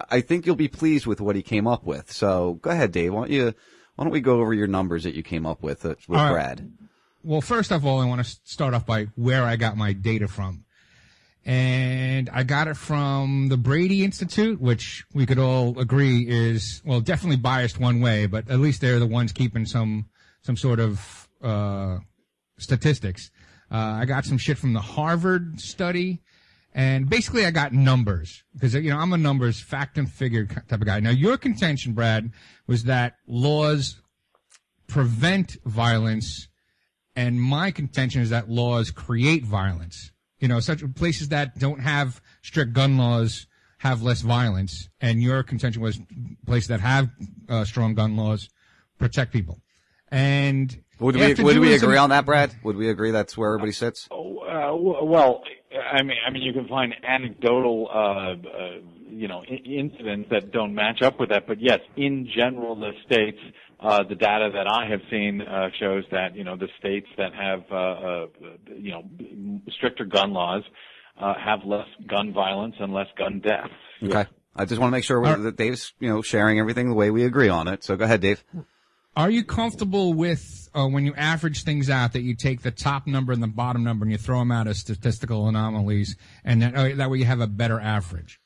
I 0.09 0.21
think 0.21 0.45
you'll 0.45 0.55
be 0.55 0.67
pleased 0.67 1.05
with 1.05 1.21
what 1.21 1.35
he 1.35 1.41
came 1.41 1.67
up 1.67 1.85
with. 1.85 2.11
So 2.11 2.55
go 2.55 2.71
ahead, 2.71 2.91
Dave. 2.91 3.13
Why 3.13 3.21
don't 3.21 3.31
you 3.31 3.53
why 3.95 4.03
don't 4.03 4.11
we 4.11 4.21
go 4.21 4.41
over 4.41 4.53
your 4.53 4.67
numbers 4.67 5.03
that 5.03 5.15
you 5.15 5.23
came 5.23 5.45
up 5.45 5.63
with 5.63 5.85
uh, 5.85 5.95
with 6.07 6.19
right. 6.19 6.31
Brad? 6.31 6.71
Well, 7.23 7.41
first 7.41 7.71
of 7.71 7.85
all, 7.85 7.99
I 7.99 8.05
want 8.05 8.25
to 8.25 8.37
start 8.43 8.73
off 8.73 8.85
by 8.85 9.05
where 9.15 9.43
I 9.43 9.55
got 9.55 9.77
my 9.77 9.93
data 9.93 10.27
from. 10.27 10.65
And 11.43 12.29
I 12.31 12.43
got 12.43 12.67
it 12.67 12.77
from 12.77 13.47
the 13.49 13.57
Brady 13.57 14.03
Institute, 14.03 14.61
which 14.61 15.05
we 15.13 15.25
could 15.25 15.39
all 15.39 15.79
agree 15.79 16.25
is, 16.27 16.81
well, 16.85 17.01
definitely 17.01 17.37
biased 17.37 17.79
one 17.79 17.99
way, 17.99 18.27
but 18.27 18.49
at 18.49 18.59
least 18.59 18.81
they're 18.81 18.99
the 18.99 19.07
ones 19.07 19.31
keeping 19.31 19.65
some, 19.65 20.05
some 20.43 20.55
sort 20.55 20.79
of, 20.79 21.27
uh, 21.41 21.97
statistics. 22.57 23.31
Uh, 23.71 23.99
I 24.01 24.05
got 24.05 24.25
some 24.25 24.37
shit 24.37 24.57
from 24.57 24.73
the 24.73 24.81
Harvard 24.81 25.59
study. 25.59 26.21
And 26.73 27.09
basically, 27.09 27.45
I 27.45 27.51
got 27.51 27.73
numbers 27.73 28.43
because 28.53 28.73
you 28.73 28.91
know 28.91 28.97
I'm 28.97 29.11
a 29.11 29.17
numbers, 29.17 29.59
fact 29.59 29.97
and 29.97 30.09
figure 30.09 30.45
type 30.45 30.71
of 30.71 30.85
guy. 30.85 31.01
Now, 31.01 31.09
your 31.09 31.37
contention, 31.37 31.93
Brad, 31.93 32.31
was 32.65 32.85
that 32.85 33.15
laws 33.27 33.97
prevent 34.87 35.57
violence, 35.65 36.47
and 37.15 37.41
my 37.41 37.71
contention 37.71 38.21
is 38.21 38.29
that 38.29 38.49
laws 38.49 38.89
create 38.89 39.43
violence. 39.43 40.10
You 40.41 40.47
know, 40.47 40.59
such 40.59 40.83
places 40.95 41.29
that 41.29 41.57
don't 41.57 41.79
have 41.79 42.19
strict 42.41 42.73
gun 42.73 42.97
laws 42.97 43.47
have 43.77 44.01
less 44.01 44.21
violence, 44.21 44.89
and 44.99 45.21
your 45.21 45.43
contention 45.43 45.81
was 45.81 45.99
places 46.45 46.67
that 46.67 46.81
have 46.81 47.09
uh, 47.47 47.63
strong 47.63 47.93
gun 47.93 48.17
laws 48.17 48.49
protect 48.97 49.31
people. 49.31 49.61
And 50.09 50.77
Would 50.99 51.15
we 51.15 51.23
after 51.23 51.43
would 51.43 51.57
we 51.59 51.73
agree 51.73 51.97
on 51.97 52.09
that, 52.09 52.25
Brad? 52.25 52.53
Would 52.63 52.75
we 52.75 52.89
agree 52.89 53.11
that's 53.11 53.37
where 53.37 53.49
everybody 53.49 53.71
sits? 53.71 54.09
Uh, 54.11 54.75
well, 54.75 55.43
I 55.73 56.03
mean, 56.03 56.17
I 56.25 56.31
mean, 56.31 56.43
you 56.43 56.53
can 56.53 56.67
find 56.67 56.93
anecdotal, 57.03 57.89
uh, 57.93 57.97
uh, 57.97 58.35
you 59.09 59.27
know, 59.27 59.43
incidents 59.45 60.29
that 60.31 60.51
don't 60.51 60.75
match 60.75 61.01
up 61.01 61.19
with 61.19 61.29
that. 61.29 61.47
But 61.47 61.61
yes, 61.61 61.79
in 61.95 62.27
general, 62.35 62.75
the 62.75 62.91
states, 63.05 63.39
uh, 63.81 64.03
the 64.07 64.15
data 64.15 64.49
that 64.53 64.67
I 64.67 64.87
have 64.89 65.01
seen 65.09 65.41
uh, 65.41 65.69
shows 65.79 66.03
that 66.11 66.35
you 66.35 66.43
know 66.43 66.55
the 66.55 66.67
states 66.79 67.07
that 67.17 67.33
have, 67.33 67.63
uh, 67.71 67.75
uh, 67.75 68.27
you 68.77 68.91
know, 68.91 69.03
stricter 69.71 70.05
gun 70.05 70.33
laws 70.33 70.63
uh, 71.19 71.33
have 71.43 71.59
less 71.65 71.87
gun 72.07 72.33
violence 72.33 72.75
and 72.79 72.93
less 72.93 73.07
gun 73.17 73.39
deaths. 73.39 73.73
Okay. 74.03 74.25
I 74.55 74.65
just 74.65 74.81
want 74.81 74.91
to 74.91 74.97
make 74.97 75.05
sure 75.05 75.37
that 75.37 75.55
Dave's 75.55 75.93
you 75.99 76.09
know 76.09 76.21
sharing 76.21 76.59
everything 76.59 76.89
the 76.89 76.95
way 76.95 77.09
we 77.09 77.23
agree 77.23 77.49
on 77.49 77.67
it. 77.67 77.83
So 77.83 77.95
go 77.95 78.05
ahead, 78.05 78.21
Dave. 78.21 78.43
Are 79.15 79.29
you 79.29 79.43
comfortable 79.43 80.13
with 80.13 80.69
uh, 80.73 80.87
when 80.87 81.05
you 81.05 81.13
average 81.15 81.63
things 81.63 81.89
out 81.89 82.13
that 82.13 82.21
you 82.21 82.35
take 82.35 82.61
the 82.61 82.71
top 82.71 83.07
number 83.07 83.33
and 83.33 83.43
the 83.43 83.47
bottom 83.47 83.83
number 83.83 84.05
and 84.05 84.11
you 84.11 84.17
throw 84.17 84.39
them 84.39 84.51
out 84.51 84.67
as 84.67 84.77
statistical 84.77 85.47
anomalies, 85.47 86.15
and 86.45 86.61
that, 86.61 86.75
uh, 86.75 86.95
that 86.95 87.09
way 87.09 87.17
you 87.17 87.25
have 87.25 87.41
a 87.41 87.47
better 87.47 87.79
average? 87.79 88.39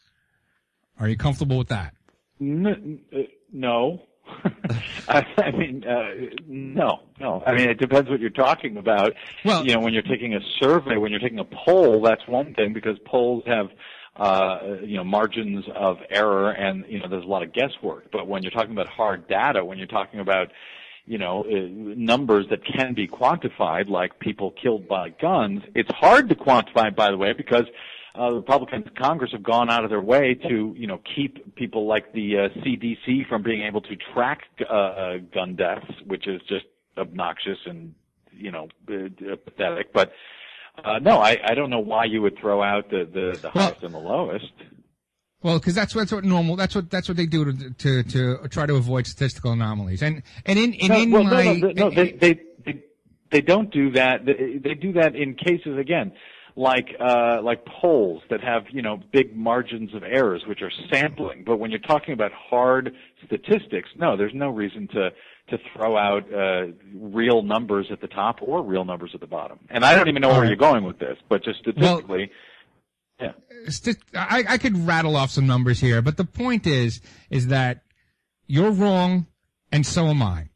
Are 1.00 1.08
you 1.08 1.18
comfortable 1.18 1.58
with 1.58 1.68
that? 1.68 1.94
N- 2.40 3.02
uh, 3.14 3.20
no. 3.52 4.02
I, 5.08 5.26
I 5.38 5.52
mean, 5.52 5.84
uh, 5.84 6.36
no, 6.48 7.02
no. 7.20 7.44
I 7.46 7.54
mean, 7.54 7.70
it 7.70 7.80
depends 7.80 8.10
what 8.10 8.20
you're 8.20 8.30
talking 8.30 8.78
about. 8.78 9.14
Well, 9.44 9.66
you 9.66 9.74
know, 9.74 9.80
when 9.80 9.94
you're 9.94 10.02
taking 10.02 10.34
a 10.34 10.40
survey, 10.60 10.98
when 10.98 11.12
you're 11.12 11.20
taking 11.20 11.40
a 11.40 11.46
poll, 11.46 12.02
that's 12.02 12.28
one 12.28 12.54
thing 12.54 12.74
because 12.74 12.98
polls 13.06 13.44
have, 13.46 13.70
uh, 14.16 14.78
you 14.84 14.98
know, 14.98 15.04
margins 15.04 15.66
of 15.76 15.98
error 16.10 16.52
and, 16.52 16.86
you 16.88 17.00
know, 17.00 17.08
there's 17.10 17.24
a 17.24 17.28
lot 17.28 17.44
of 17.44 17.54
guesswork. 17.54 18.12
But 18.12 18.28
when 18.28 18.44
you're 18.44 18.52
talking 18.52 18.72
about 18.72 18.88
hard 18.88 19.28
data, 19.28 19.64
when 19.64 19.78
you're 19.78 19.88
talking 19.88 20.20
about, 20.20 20.52
you 21.06 21.18
know, 21.18 21.44
uh, 21.44 21.68
numbers 21.70 22.48
that 22.50 22.66
can 22.66 22.94
be 22.94 23.08
quantified, 23.08 23.90
like 23.90 24.20
people 24.20 24.52
killed 24.52 24.88
by 24.88 25.10
guns, 25.10 25.62
it's 25.76 25.92
hard 25.94 26.30
to 26.30 26.36
quantify, 26.36 26.96
by 26.96 27.12
the 27.12 27.18
way, 27.18 27.34
because 27.34 27.66
uh, 28.18 28.30
the 28.30 28.36
Republicans 28.36 28.86
in 28.88 28.96
Congress 28.96 29.32
have 29.32 29.44
gone 29.44 29.70
out 29.70 29.84
of 29.84 29.90
their 29.90 30.02
way 30.02 30.34
to, 30.48 30.74
you 30.78 30.88
know, 30.88 31.02
keep 31.16 31.56
people 31.56 31.88
like 31.88 32.14
the 32.14 32.38
uh, 32.38 32.60
CDC 32.62 33.28
from 33.28 33.44
being 33.44 33.64
able 33.64 33.82
to 33.82 33.96
track 34.14 34.42
uh, 34.70 34.74
uh, 34.74 35.18
gun 35.34 35.56
deaths, 35.56 35.92
which 36.06 36.28
is 36.28 36.42
just 36.48 36.66
obnoxious 36.98 37.58
and, 37.66 37.94
you 38.32 38.52
know, 38.52 38.68
uh, 38.90 39.36
pathetic. 39.44 39.94
But 39.94 40.12
uh, 40.84 41.00
no, 41.00 41.20
I, 41.20 41.38
I 41.44 41.56
don't 41.56 41.70
know 41.70 41.80
why 41.80 42.06
you 42.06 42.22
would 42.22 42.38
throw 42.40 42.62
out 42.62 42.90
the 42.90 43.08
the, 43.12 43.40
the 43.42 43.50
highest 43.50 43.84
and 43.84 43.94
the 43.94 44.00
lowest. 44.00 44.52
Well, 45.42 45.60
because 45.60 45.76
that's 45.76 45.94
that's 45.94 46.12
what 46.12 46.24
normal. 46.24 46.56
That's 46.56 46.76
what 46.76 46.90
that's 46.90 47.08
what 47.08 47.18
they 47.18 47.28
do 47.28 47.46
to 47.46 47.70
to, 47.70 48.04
to 48.04 48.48
try 48.50 48.66
to 48.66 48.76
avoid 48.76 49.08
statistical 49.08 49.52
anomalies. 49.52 50.02
And 50.02 50.24
and 50.46 50.58
in 50.58 50.74
and 50.74 50.90
no, 50.90 50.98
in 50.98 51.12
well, 51.12 51.24
my 51.24 51.44
no, 51.44 51.54
no, 51.54 51.72
no, 51.72 51.90
they, 51.92 52.12
they 52.14 52.40
they 52.66 52.84
they 53.32 53.42
don't 53.42 53.72
do 53.72 53.92
that. 53.92 54.26
They, 54.26 54.58
they 54.58 54.74
do 54.74 54.94
that 54.94 55.16
in 55.16 55.36
cases 55.36 55.78
again, 55.78 56.14
like 56.56 56.96
uh, 57.00 57.42
like 57.44 57.66
polls 57.66 58.24
that 58.30 58.42
have 58.42 58.64
you 58.72 58.82
know 58.82 59.00
big 59.12 59.36
margins 59.36 59.94
of 59.94 60.04
errors, 60.04 60.44
which 60.48 60.62
are 60.62 60.72
sampling. 60.90 61.44
But 61.46 61.58
when 61.58 61.72
you're 61.72 61.80
talking 61.80 62.14
about 62.14 62.32
hard 62.32 62.94
statistics, 63.26 63.90
no, 63.98 64.16
there's 64.16 64.34
no 64.34 64.50
reason 64.50 64.88
to 64.90 65.10
to 65.50 65.58
throw 65.74 65.98
out 65.98 66.34
uh, 66.34 66.68
real 66.94 67.44
numbers 67.44 67.88
at 67.92 68.02
the 68.02 68.08
top 68.08 68.40
or 68.42 68.64
real 68.64 68.86
numbers 68.86 69.12
at 69.14 69.20
the 69.20 69.28
bottom. 69.28 69.60
And 69.70 69.86
I 69.86 69.96
don't 69.96 70.08
even 70.08 70.22
know 70.22 70.30
where 70.30 70.46
you're 70.46 70.56
going 70.56 70.84
with 70.84 70.98
this, 70.98 71.18
but 71.30 71.44
just 71.44 71.60
statistically. 71.60 72.32
yeah. 73.20 73.34
st- 73.68 73.98
I, 74.16 74.44
I 74.50 74.58
could 74.58 74.88
rattle 74.88 75.16
off 75.16 75.30
some 75.30 75.46
numbers 75.46 75.80
here, 75.80 76.02
but 76.02 76.18
the 76.18 76.26
point 76.26 76.66
is, 76.66 77.00
is 77.30 77.48
that 77.48 77.84
you're 78.48 78.72
wrong, 78.72 79.28
and 79.72 79.86
so 79.86 80.08
am 80.08 80.24
I. 80.24 80.50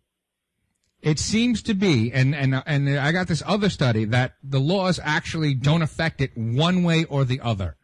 It 1.02 1.18
seems 1.18 1.62
to 1.64 1.74
be, 1.74 2.12
and 2.12 2.36
and 2.36 2.62
and 2.66 2.90
I 3.00 3.12
got 3.14 3.28
this 3.28 3.42
other 3.46 3.70
study 3.70 4.04
that 4.06 4.34
the 4.44 4.60
laws 4.60 5.00
actually 5.02 5.54
don't 5.54 5.82
affect 5.82 6.20
it 6.20 6.32
one 6.36 6.84
way 6.84 7.06
or 7.06 7.24
the 7.24 7.40
other. 7.40 7.78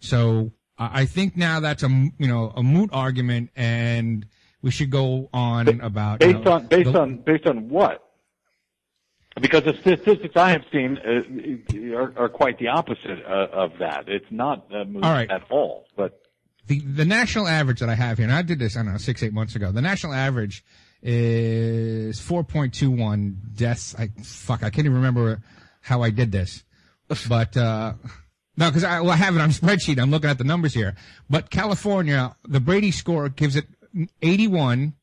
So 0.00 0.52
I 0.76 1.04
think 1.04 1.36
now 1.36 1.60
that's 1.60 1.84
a 1.84 1.88
you 1.88 2.26
know 2.26 2.52
a 2.56 2.62
moot 2.64 2.90
argument, 2.92 3.50
and 3.54 4.26
we 4.60 4.72
should 4.72 4.90
go 4.90 5.28
on 5.32 5.80
about 5.80 6.20
you 6.22 6.32
Based 6.32 6.44
know, 6.44 6.52
on 6.52 6.66
based 6.66 6.92
the- 6.92 7.00
on 7.00 7.16
based 7.18 7.46
on 7.46 7.68
what? 7.68 8.04
Because 9.40 9.62
the 9.62 9.74
statistics 9.74 10.36
I 10.36 10.50
have 10.50 10.64
seen 10.72 10.98
uh, 10.98 11.94
are, 11.96 12.12
are 12.16 12.28
quite 12.28 12.58
the 12.58 12.66
opposite 12.68 13.22
uh, 13.24 13.46
of 13.52 13.70
that. 13.78 14.08
It's 14.08 14.26
not 14.32 14.66
uh, 14.74 14.82
moved 14.84 15.04
All 15.04 15.12
right. 15.12 15.30
at 15.30 15.44
all. 15.48 15.86
But 15.96 16.20
the 16.66 16.80
the 16.80 17.04
national 17.04 17.46
average 17.46 17.78
that 17.78 17.88
I 17.88 17.94
have 17.94 18.18
here, 18.18 18.26
and 18.26 18.34
I 18.34 18.42
did 18.42 18.58
this 18.58 18.76
I 18.76 18.82
don't 18.82 18.90
know 18.92 18.98
six 18.98 19.22
eight 19.22 19.32
months 19.32 19.54
ago. 19.54 19.70
The 19.70 19.80
national 19.82 20.12
average 20.12 20.64
is 21.02 22.20
four 22.20 22.44
point 22.44 22.74
two 22.74 22.90
one 22.90 23.40
deaths. 23.54 23.94
I 23.98 24.08
fuck, 24.22 24.62
I 24.62 24.70
can't 24.70 24.86
even 24.86 24.96
remember 24.96 25.42
how 25.80 26.02
I 26.02 26.10
did 26.10 26.32
this, 26.32 26.64
but 27.28 27.56
uh 27.56 27.94
no, 28.58 28.66
because 28.66 28.82
I, 28.82 29.00
well, 29.00 29.12
I 29.12 29.16
have 29.16 29.36
it 29.36 29.40
on 29.40 29.50
spreadsheet. 29.50 30.00
I'm 30.00 30.10
looking 30.10 30.28
at 30.28 30.36
the 30.36 30.44
numbers 30.44 30.74
here. 30.74 30.96
But 31.30 31.48
California, 31.48 32.34
the 32.46 32.60
Brady 32.60 32.90
score 32.90 33.28
gives 33.28 33.54
it 33.54 33.66
81. 34.20 34.94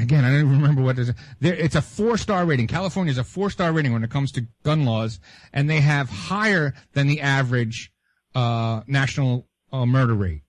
Again, 0.00 0.24
I 0.24 0.30
don't 0.30 0.40
even 0.40 0.52
remember 0.52 0.80
what 0.80 0.98
it 0.98 1.02
is. 1.02 1.12
There, 1.38 1.54
it's 1.54 1.74
a 1.74 1.82
four 1.82 2.16
star 2.16 2.46
rating. 2.46 2.66
California 2.66 3.10
is 3.10 3.18
a 3.18 3.24
four 3.24 3.50
star 3.50 3.70
rating 3.72 3.92
when 3.92 4.02
it 4.02 4.10
comes 4.10 4.32
to 4.32 4.46
gun 4.64 4.86
laws, 4.86 5.20
and 5.52 5.68
they 5.68 5.80
have 5.80 6.08
higher 6.08 6.72
than 6.94 7.06
the 7.06 7.20
average 7.20 7.92
uh, 8.34 8.80
national 8.86 9.46
uh, 9.70 9.84
murder 9.84 10.14
rate 10.14 10.42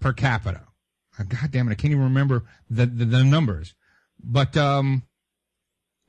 per 0.00 0.12
capita. 0.12 0.64
God 1.16 1.50
damn 1.50 1.68
it, 1.68 1.72
I 1.72 1.74
can't 1.74 1.92
even 1.92 2.04
remember 2.04 2.44
the 2.68 2.84
the, 2.84 3.06
the 3.06 3.24
numbers. 3.24 3.74
But 4.22 4.56
um, 4.56 5.02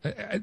uh, 0.04 0.10
uh, 0.10 0.40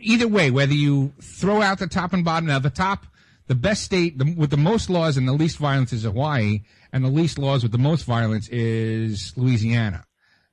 either 0.00 0.28
way, 0.28 0.50
whether 0.50 0.74
you 0.74 1.12
throw 1.20 1.62
out 1.62 1.78
the 1.78 1.86
top 1.86 2.12
and 2.12 2.24
bottom, 2.24 2.48
now 2.48 2.58
the 2.58 2.70
top, 2.70 3.06
the 3.46 3.54
best 3.54 3.82
state 3.82 4.18
the, 4.18 4.34
with 4.34 4.50
the 4.50 4.56
most 4.56 4.88
laws 4.88 5.16
and 5.16 5.28
the 5.28 5.32
least 5.32 5.58
violence 5.58 5.92
is 5.92 6.04
Hawaii, 6.04 6.60
and 6.92 7.04
the 7.04 7.10
least 7.10 7.38
laws 7.38 7.62
with 7.62 7.72
the 7.72 7.78
most 7.78 8.04
violence 8.04 8.48
is 8.48 9.32
Louisiana. 9.36 10.04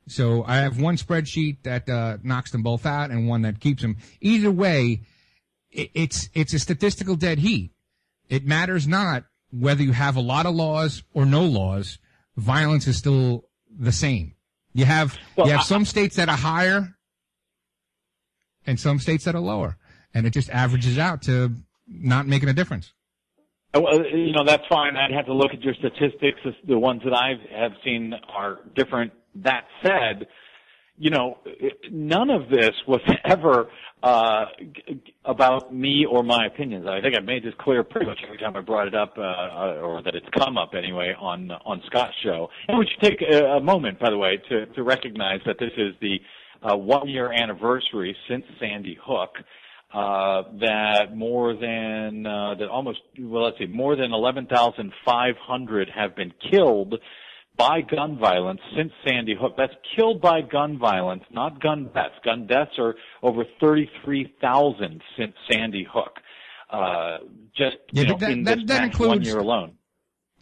So 0.07 0.43
I 0.45 0.57
have 0.57 0.79
one 0.79 0.97
spreadsheet 0.97 1.63
that 1.63 1.87
uh, 1.87 2.17
knocks 2.23 2.51
them 2.51 2.63
both 2.63 2.85
out 2.85 3.11
and 3.11 3.27
one 3.27 3.43
that 3.43 3.59
keeps 3.59 3.81
them. 3.81 3.97
Either 4.19 4.51
way, 4.51 5.01
it, 5.71 5.91
it's 5.93 6.29
it's 6.33 6.53
a 6.53 6.59
statistical 6.59 7.15
dead 7.15 7.39
heat. 7.39 7.71
It 8.27 8.45
matters 8.45 8.87
not 8.87 9.23
whether 9.51 9.83
you 9.83 9.91
have 9.91 10.15
a 10.15 10.21
lot 10.21 10.45
of 10.45 10.55
laws 10.55 11.03
or 11.13 11.25
no 11.25 11.45
laws. 11.45 11.97
Violence 12.35 12.87
is 12.87 12.97
still 12.97 13.45
the 13.69 13.91
same. 13.91 14.35
You 14.73 14.85
have 14.85 15.17
Well, 15.35 15.47
you 15.47 15.51
have 15.51 15.61
I- 15.61 15.65
some 15.65 15.85
states 15.85 16.15
that 16.15 16.29
are 16.29 16.37
higher 16.37 16.95
and 18.65 18.79
some 18.79 18.99
states 18.99 19.25
that 19.25 19.35
are 19.35 19.41
lower, 19.41 19.77
and 20.13 20.25
it 20.25 20.31
just 20.31 20.49
averages 20.49 20.97
out 20.97 21.21
to 21.23 21.55
not 21.87 22.27
making 22.27 22.49
a 22.49 22.53
difference. 22.53 22.93
Uh, 23.73 23.81
Well, 23.81 24.05
you 24.05 24.31
know, 24.33 24.43
that's 24.45 24.65
fine. 24.67 24.95
I'd 24.95 25.11
have 25.11 25.25
to 25.25 25.33
look 25.33 25.53
at 25.53 25.61
your 25.61 25.73
statistics. 25.73 26.39
The 26.67 26.77
ones 26.77 27.01
that 27.03 27.13
I 27.13 27.33
have 27.57 27.71
seen 27.83 28.13
are 28.29 28.59
different. 28.75 29.11
That 29.35 29.65
said, 29.81 30.27
you 31.01 31.09
know, 31.09 31.39
none 31.91 32.29
of 32.29 32.47
this 32.49 32.69
was 32.87 33.01
ever 33.25 33.71
uh, 34.03 34.45
about 35.25 35.73
me 35.73 36.05
or 36.07 36.21
my 36.21 36.45
opinions. 36.45 36.85
I 36.87 37.01
think 37.01 37.15
I've 37.17 37.25
made 37.25 37.43
this 37.43 37.55
clear 37.59 37.83
pretty 37.83 38.05
much 38.05 38.19
every 38.23 38.37
time 38.37 38.55
I 38.55 38.61
brought 38.61 38.87
it 38.87 38.93
up, 38.93 39.17
uh, 39.17 39.81
or 39.81 40.03
that 40.03 40.13
it's 40.13 40.27
come 40.37 40.59
up 40.59 40.73
anyway 40.77 41.15
on 41.19 41.49
on 41.65 41.81
Scott's 41.87 42.13
show. 42.23 42.49
And 42.67 42.77
we 42.77 42.87
should 42.87 43.01
take 43.01 43.19
a, 43.23 43.57
a 43.57 43.59
moment, 43.59 43.99
by 43.99 44.11
the 44.11 44.17
way, 44.17 44.37
to 44.49 44.67
to 44.67 44.83
recognize 44.83 45.39
that 45.47 45.57
this 45.59 45.71
is 45.75 45.95
the 46.01 46.19
uh, 46.61 46.77
one 46.77 47.09
year 47.09 47.31
anniversary 47.31 48.15
since 48.29 48.45
Sandy 48.59 48.95
Hook. 49.03 49.31
uh, 49.93 50.43
that 50.59 51.15
more 51.15 51.53
than 51.55 52.25
uh, 52.25 52.55
that 52.55 52.69
almost 52.69 52.99
well, 53.19 53.45
let's 53.45 53.57
see, 53.57 53.65
more 53.65 53.95
than 53.95 54.13
11,500 54.13 55.89
have 55.93 56.15
been 56.15 56.31
killed 56.49 56.95
by 57.57 57.81
gun 57.81 58.17
violence 58.17 58.61
since 58.75 58.91
Sandy 59.07 59.35
Hook. 59.39 59.53
That's 59.57 59.73
killed 59.95 60.21
by 60.21 60.41
gun 60.41 60.77
violence, 60.79 61.23
not 61.31 61.61
gun 61.61 61.89
deaths. 61.93 62.15
Gun 62.23 62.47
deaths 62.47 62.71
are 62.79 62.95
over 63.21 63.43
33,000 63.59 65.01
since 65.17 65.33
Sandy 65.51 65.85
Hook. 65.91 66.13
Uh, 66.69 67.17
just 67.55 67.77
Yeah, 67.91 68.03
you 68.03 68.07
know, 68.09 68.17
that- 68.17 68.31
in 68.31 68.43
that- 68.45 68.57
this 68.59 68.67
that 68.67 68.91
past 68.91 68.99
one 68.99 69.21
year 69.21 69.39
alone. 69.39 69.73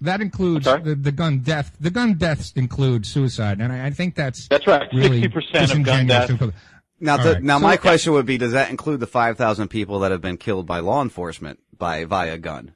That 0.01 0.21
includes 0.21 0.63
the, 0.65 0.97
the 0.97 1.11
gun 1.11 1.39
death. 1.39 1.75
The 1.81 1.89
gun 1.89 2.13
deaths 2.13 2.53
include 2.55 3.05
suicide, 3.05 3.59
and 3.59 3.73
I, 3.73 3.87
I 3.87 3.89
think 3.89 4.15
that's 4.15 4.47
that's 4.47 4.65
right. 4.65 4.87
Really 4.93 5.21
60% 5.23 5.71
of 5.75 5.83
gun 5.83 6.07
deaths- 6.07 6.41
Now, 7.01 7.17
All 7.17 7.23
to, 7.23 7.33
right. 7.33 7.43
now 7.43 7.57
So- 7.57 7.63
my 7.63 7.75
question 7.75 8.13
would 8.13 8.25
be: 8.25 8.37
Does 8.37 8.53
that 8.53 8.69
include 8.69 9.01
the 9.01 9.07
five 9.07 9.37
thousand 9.37 9.67
people 9.67 9.99
that 9.99 10.11
have 10.11 10.21
been 10.21 10.37
killed 10.37 10.65
by 10.65 10.79
law 10.79 11.01
enforcement 11.01 11.59
by 11.77 12.05
via 12.05 12.37
gun? 12.37 12.75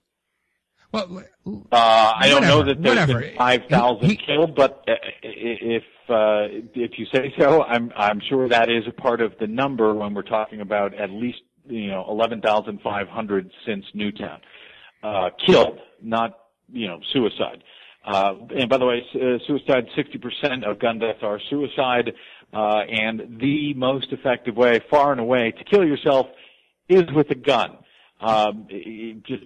Well, 0.94 1.24
Uh, 1.46 2.14
I 2.16 2.30
don't 2.30 2.44
know 2.44 2.64
that 2.64 2.82
there's 2.82 2.98
whatever. 3.00 3.22
been 3.22 3.36
five 3.36 3.62
thousand 3.70 4.18
killed, 4.26 4.56
but 4.56 4.84
uh, 4.88 4.94
if 5.24 5.84
uh, 6.08 6.48
if 6.76 6.98
you 7.00 7.06
say 7.14 7.34
so, 7.38 7.64
I'm 7.64 7.92
I'm 7.98 8.22
sure 8.30 8.48
that 8.50 8.70
is 8.70 8.84
a 8.88 8.92
part 8.94 9.20
of 9.22 9.34
the 9.40 9.48
number 9.48 9.94
when 9.96 10.14
we're 10.14 10.22
talking 10.22 10.62
about 10.62 10.94
at 10.94 11.10
least 11.10 11.40
you 11.68 11.88
know 11.88 12.06
eleven 12.08 12.42
thousand 12.42 12.80
five 12.82 13.08
hundred 13.08 13.50
since 13.66 13.84
Newtown 13.94 14.40
uh, 15.02 15.30
killed, 15.46 15.80
not 16.02 16.38
you 16.72 16.88
know 16.88 17.00
suicide. 17.12 17.64
Uh, 18.06 18.36
and 18.56 18.70
by 18.70 18.78
the 18.78 18.86
way, 18.86 19.02
uh, 19.16 19.38
suicide, 19.48 19.88
60% 19.98 20.66
of 20.70 20.78
gun 20.78 21.00
deaths 21.00 21.20
are 21.24 21.40
suicide, 21.50 22.12
uh, 22.54 22.80
and 22.90 23.40
the 23.40 23.74
most 23.76 24.08
effective 24.12 24.58
way, 24.58 24.82
far 24.90 25.14
and 25.14 25.22
away, 25.22 25.52
to 25.58 25.64
kill 25.64 25.86
yourself 25.88 26.28
is 26.90 27.04
with 27.16 27.30
a 27.32 27.36
gun. 27.36 27.78
Um, 28.20 28.68
just, 29.26 29.44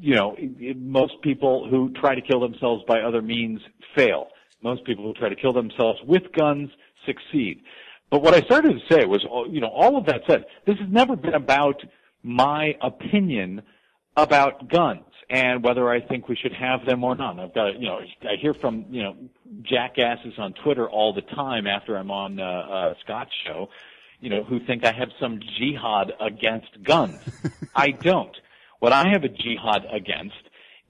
you 0.00 0.14
know, 0.14 0.36
most 0.76 1.14
people 1.22 1.68
who 1.68 1.92
try 2.00 2.14
to 2.14 2.20
kill 2.20 2.40
themselves 2.40 2.82
by 2.86 3.00
other 3.00 3.22
means 3.22 3.60
fail. 3.94 4.28
Most 4.62 4.84
people 4.84 5.04
who 5.04 5.12
try 5.14 5.28
to 5.28 5.36
kill 5.36 5.52
themselves 5.52 6.00
with 6.06 6.22
guns 6.32 6.70
succeed. 7.06 7.62
But 8.10 8.22
what 8.22 8.34
I 8.34 8.40
started 8.42 8.72
to 8.72 8.94
say 8.94 9.04
was, 9.06 9.24
you 9.50 9.60
know, 9.60 9.68
all 9.68 9.96
of 9.96 10.06
that 10.06 10.22
said, 10.28 10.44
this 10.66 10.78
has 10.78 10.88
never 10.90 11.16
been 11.16 11.34
about 11.34 11.82
my 12.22 12.74
opinion 12.80 13.62
about 14.16 14.68
guns 14.70 15.04
and 15.30 15.64
whether 15.64 15.88
I 15.90 16.00
think 16.00 16.28
we 16.28 16.36
should 16.36 16.52
have 16.52 16.84
them 16.86 17.02
or 17.02 17.16
not. 17.16 17.40
I've 17.40 17.54
got, 17.54 17.78
you 17.78 17.88
know, 17.88 18.00
I 18.22 18.36
hear 18.40 18.54
from, 18.54 18.86
you 18.90 19.02
know, 19.02 19.16
jackasses 19.62 20.34
on 20.38 20.52
Twitter 20.52 20.88
all 20.88 21.12
the 21.12 21.22
time 21.22 21.66
after 21.66 21.96
I'm 21.96 22.10
on 22.10 22.38
uh, 22.38 22.44
uh, 22.44 22.94
Scott's 23.02 23.32
show, 23.44 23.68
you 24.20 24.30
know, 24.30 24.44
who 24.44 24.60
think 24.64 24.84
I 24.84 24.92
have 24.92 25.08
some 25.20 25.40
jihad 25.58 26.12
against 26.20 26.82
guns. 26.82 27.18
I 27.74 27.90
don't. 27.90 28.36
What 28.84 28.92
I 28.92 29.08
have 29.14 29.24
a 29.24 29.30
jihad 29.30 29.86
against 29.90 30.34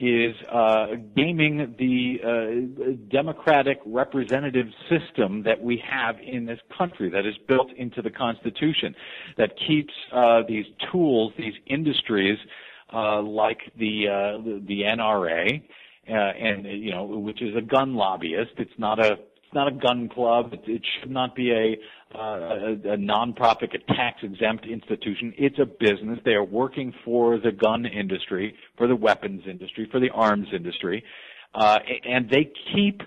is 0.01 0.35
uh, 0.53 0.97
gaming 1.15 1.77
the 1.79 2.19
uh, 2.27 2.97
democratic 3.09 3.79
representative 3.87 4.67
system 4.91 5.45
that 5.45 5.63
we 5.63 5.81
have 5.89 6.17
in 6.19 6.45
this 6.45 6.59
country 6.77 7.09
that 7.11 7.25
is 7.25 7.37
built 7.47 7.71
into 7.77 8.03
the 8.03 8.11
Constitution 8.11 8.97
that 9.39 9.53
keeps 9.69 9.93
uh, 10.13 10.43
these 10.49 10.65
tools, 10.91 11.35
these 11.39 11.55
industries, 11.69 12.37
uh, 12.93 13.23
like 13.23 13.61
the 13.79 14.09
uh, 14.09 14.43
the, 14.67 14.83
NRA, 14.83 15.63
uh, 16.11 16.13
and 16.13 16.67
you 16.67 16.91
know, 16.91 17.05
which 17.05 17.41
is 17.43 17.55
a 17.55 17.63
gun 17.63 17.95
lobbyist. 17.95 18.55
It's 18.59 18.77
not 18.77 18.99
a 18.99 19.19
not 19.55 19.69
a 19.69 19.73
gun 19.73 20.09
club. 20.09 20.53
It, 20.53 20.63
it 20.67 20.83
should 21.01 21.11
not 21.11 21.35
be 21.35 21.51
a 21.53 21.77
uh, 22.17 22.77
a, 22.87 22.93
a 22.93 22.97
non-profit, 22.97 23.71
a 23.75 23.93
tax-exempt 23.93 24.67
institution. 24.67 25.35
It's 25.37 25.59
a 25.59 25.67
business. 25.67 26.21
They 26.25 26.35
are 26.35 26.45
working 26.45 26.95
for 27.05 27.39
the 27.39 27.51
gun 27.51 27.87
industry, 27.87 28.55
for 28.79 28.87
the 28.87 28.95
weapons 28.95 29.43
industry, 29.51 29.89
for 29.91 29.99
the 29.99 30.11
arms 30.11 30.47
industry, 30.55 31.03
uh, 31.55 31.79
and 32.05 32.31
they 32.31 32.53
keep 32.73 33.03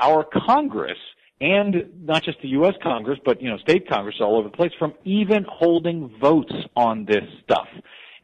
our 0.00 0.26
Congress 0.46 0.98
and 1.40 1.76
not 2.02 2.22
just 2.22 2.40
the 2.42 2.48
U.S. 2.48 2.74
Congress, 2.82 3.18
but 3.24 3.40
you 3.40 3.48
know, 3.48 3.56
state 3.58 3.88
Congress 3.88 4.16
all 4.20 4.36
over 4.36 4.48
the 4.48 4.56
place 4.56 4.72
from 4.78 4.94
even 5.04 5.46
holding 5.48 6.12
votes 6.20 6.52
on 6.76 7.06
this 7.06 7.24
stuff. 7.44 7.68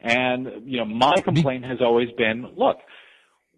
And 0.01 0.47
you 0.65 0.77
know, 0.77 0.85
my 0.85 1.21
complaint 1.21 1.65
has 1.65 1.79
always 1.81 2.09
been, 2.17 2.47
look, 2.55 2.77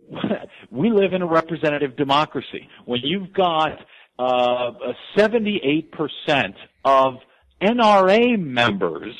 we 0.72 0.92
live 0.92 1.14
in 1.14 1.22
a 1.22 1.28
representative 1.28 1.96
democracy. 1.98 2.68
When 2.86 3.02
you've 3.04 3.34
got 3.34 3.72
uh, 4.20 4.72
78% 5.18 6.54
of 6.84 7.16
NRA 7.62 8.38
members 8.38 9.16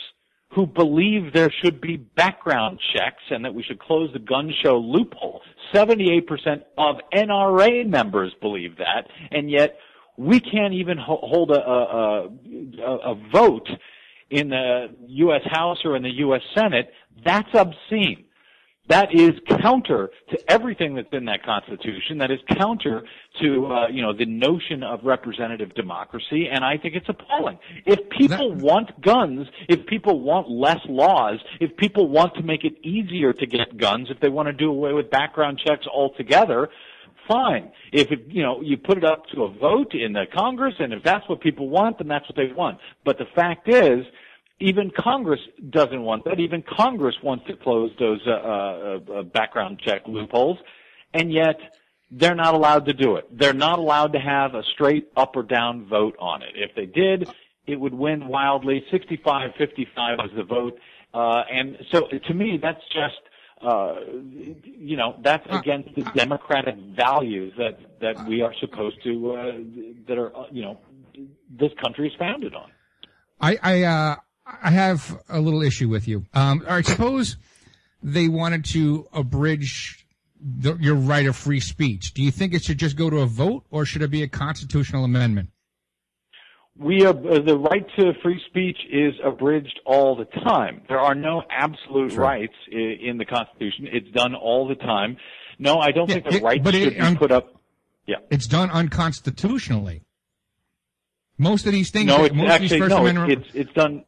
who 0.54 0.66
believe 0.66 1.32
there 1.34 1.52
should 1.64 1.80
be 1.80 1.96
background 1.96 2.80
checks 2.94 3.24
and 3.30 3.46
that 3.46 3.54
we 3.54 3.64
should 3.64 3.80
close 3.80 4.12
the 4.14 4.20
gun 4.20 4.52
show 4.64 4.78
loophole. 4.78 5.42
78% 5.74 6.64
of 6.78 6.98
NRA 7.14 7.88
members 7.88 8.34
believe 8.42 8.78
that, 8.78 9.08
and 9.32 9.50
yet 9.50 9.78
we 10.18 10.40
can't 10.40 10.74
even 10.74 10.98
ho- 10.98 11.22
hold 11.22 11.52
a, 11.52 11.62
a, 11.62 12.30
a, 12.84 12.98
a 13.12 13.30
vote 13.32 13.70
in 14.30 14.50
the 14.50 14.88
U.S. 15.08 15.42
House 15.46 15.78
or 15.86 15.96
in 15.96 16.04
the 16.04 16.12
U.S. 16.18 16.42
Senate. 16.56 16.92
That's 17.24 17.50
obscene. 17.54 18.26
That 18.90 19.14
is 19.14 19.32
counter 19.62 20.10
to 20.32 20.52
everything 20.52 20.96
that's 20.96 21.08
in 21.12 21.26
that 21.26 21.44
Constitution. 21.44 22.18
That 22.18 22.32
is 22.32 22.40
counter 22.58 23.04
to 23.40 23.68
uh, 23.68 23.88
you 23.90 24.02
know 24.02 24.14
the 24.14 24.26
notion 24.26 24.84
of 24.84 25.02
representative 25.04 25.76
democracy, 25.76 26.48
and 26.52 26.66
I 26.66 26.78
think 26.78 26.96
it's 26.96 27.08
appalling. 27.08 27.60
If 27.86 28.10
people 28.10 28.52
want 28.56 29.00
guns, 29.02 29.48
if 29.68 29.86
people 29.86 30.22
want 30.22 30.50
less 30.50 30.80
laws, 30.88 31.40
if 31.60 31.78
people 31.78 32.10
want 32.10 32.34
to 32.36 32.42
make 32.42 32.64
it 32.64 32.74
easier 32.84 33.32
to 33.32 33.46
get 33.46 33.78
guns, 33.78 34.08
if 34.10 34.20
they 34.22 34.30
want 34.30 34.48
to 34.48 34.54
do 34.54 34.72
away 34.72 34.94
with 34.94 35.12
background 35.12 35.62
checks 35.64 35.86
altogether, 35.86 36.70
fine. 37.28 37.72
If 37.94 38.12
it, 38.12 38.26
you 38.28 38.42
know 38.42 38.62
you 38.62 38.76
put 38.76 38.98
it 38.98 39.04
up 39.06 39.28
to 39.36 39.44
a 39.44 39.54
vote 39.54 39.94
in 39.94 40.14
the 40.14 40.26
Congress, 40.36 40.74
and 40.80 40.94
if 40.94 41.04
that's 41.04 41.30
what 41.30 41.42
people 41.42 41.70
want, 41.70 42.00
then 42.00 42.08
that's 42.08 42.28
what 42.28 42.36
they 42.36 42.52
want. 42.52 42.80
But 43.06 43.20
the 43.20 43.28
fact 43.36 43.70
is, 43.70 44.04
even 44.60 44.92
Congress 44.92 45.40
doesn't 45.70 46.02
want 46.02 46.26
that. 46.26 46.40
Even 46.40 46.64
Congress 46.64 47.16
wants 47.24 47.46
to 47.48 47.56
close 47.56 47.92
those 48.00 48.22
uh, 48.28 48.32
uh, 48.32 49.00
uh, 49.20 49.24
background 49.24 49.82
check 49.84 50.08
loopholes, 50.08 50.58
and 51.14 51.32
yet 51.32 51.58
they're 52.12 52.36
not 52.36 52.54
allowed 52.54 52.86
to 52.86 52.94
do 52.94 53.16
it. 53.16 53.26
They're 53.38 53.54
not 53.54 53.80
allowed 53.80 54.14
to 54.14 54.20
have 54.20 54.56
a 54.56 54.64
straight 54.74 55.10
up 55.16 55.36
or 55.36 55.44
down 55.44 55.88
vote 55.88 56.16
on 56.20 56.42
it. 56.42 56.54
If 56.56 56.76
they 56.76 56.86
did, 56.86 57.30
it 57.68 57.80
would 57.80 57.94
win 57.94 58.28
wildly. 58.28 58.84
65-55 58.92 60.18
was 60.18 60.32
the 60.36 60.44
vote, 60.44 60.80
uh, 61.14 61.44
and 61.52 61.78
so 61.92 62.08
to 62.08 62.34
me, 62.34 62.60
that's 62.62 62.84
just 62.94 63.20
uh, 63.62 63.96
you 64.64 64.96
know 64.98 65.20
that's 65.22 65.46
against 65.50 65.94
the 65.96 66.04
democratic 66.16 66.76
values 66.96 67.54
that 67.58 67.78
that 68.00 68.26
we 68.28 68.42
are 68.42 68.54
supposed 68.60 69.02
to 69.04 69.34
uh, 69.34 69.52
that 70.08 70.18
are 70.18 70.36
uh, 70.36 70.46
you 70.52 70.62
know 70.62 70.80
this 71.50 71.72
country 71.82 72.08
is 72.08 72.14
founded 72.18 72.56
on. 72.56 72.72
I 73.42 73.58
I 73.62 73.84
uh 73.84 74.16
I 74.62 74.72
have 74.72 75.22
a 75.30 75.40
little 75.40 75.62
issue 75.62 75.90
with 75.90 76.08
you. 76.08 76.26
Um, 76.34 76.64
all 76.68 76.76
right, 76.76 76.86
suppose 76.86 77.38
they 78.02 78.28
wanted 78.28 78.66
to 78.66 79.08
abridge 79.14 80.06
the, 80.42 80.76
your 80.78 80.96
right 80.96 81.26
of 81.26 81.36
free 81.36 81.60
speech. 81.60 82.14
Do 82.14 82.24
you 82.24 82.32
think 82.32 82.54
it 82.54 82.64
should 82.64 82.78
just 82.78 82.96
go 82.96 83.10
to 83.10 83.20
a 83.20 83.26
vote, 83.26 83.66
or 83.70 83.86
should 83.86 84.02
it 84.02 84.10
be 84.12 84.24
a 84.24 84.28
constitutional 84.28 85.04
amendment? 85.04 85.50
we 86.80 87.06
are, 87.06 87.10
uh, 87.10 87.40
the 87.42 87.58
right 87.58 87.86
to 87.98 88.14
free 88.24 88.42
speech 88.48 88.78
is 88.90 89.14
abridged 89.24 89.82
all 89.86 90.16
the 90.16 90.24
time. 90.24 90.82
There 90.88 91.00
are 91.00 91.14
no 91.14 91.44
absolute 91.50 92.14
rights 92.14 92.54
in 92.72 93.18
the 93.18 93.26
Constitution. 93.26 93.88
It's 93.92 94.10
done 94.12 94.34
all 94.34 94.66
the 94.68 94.76
time. 94.76 95.18
No, 95.58 95.80
I 95.80 95.92
don't 95.92 96.08
think 96.08 96.24
the 96.24 96.38
it- 96.38 96.44
rights 96.44 96.62
but 96.64 96.74
it- 96.74 96.84
should 96.86 96.94
be 96.94 97.00
um, 97.02 97.18
put 97.18 97.32
up. 97.32 97.54
Yeah. 98.08 98.16
It's 98.32 98.48
done 98.48 98.72
unconstitutionally. 98.72 100.04
Most 101.38 101.66
of 101.66 101.74
these 101.74 101.92
things, 101.92 102.08
No, 102.08 102.24
it's 102.24 102.34
most 102.34 102.56
of 102.56 102.62
these 102.62 102.72
actually 102.72 102.80
First 102.80 102.90
no. 102.96 103.02
Amendment. 103.06 103.32
It's 103.32 103.56
it's 103.56 103.74
done. 103.74 104.04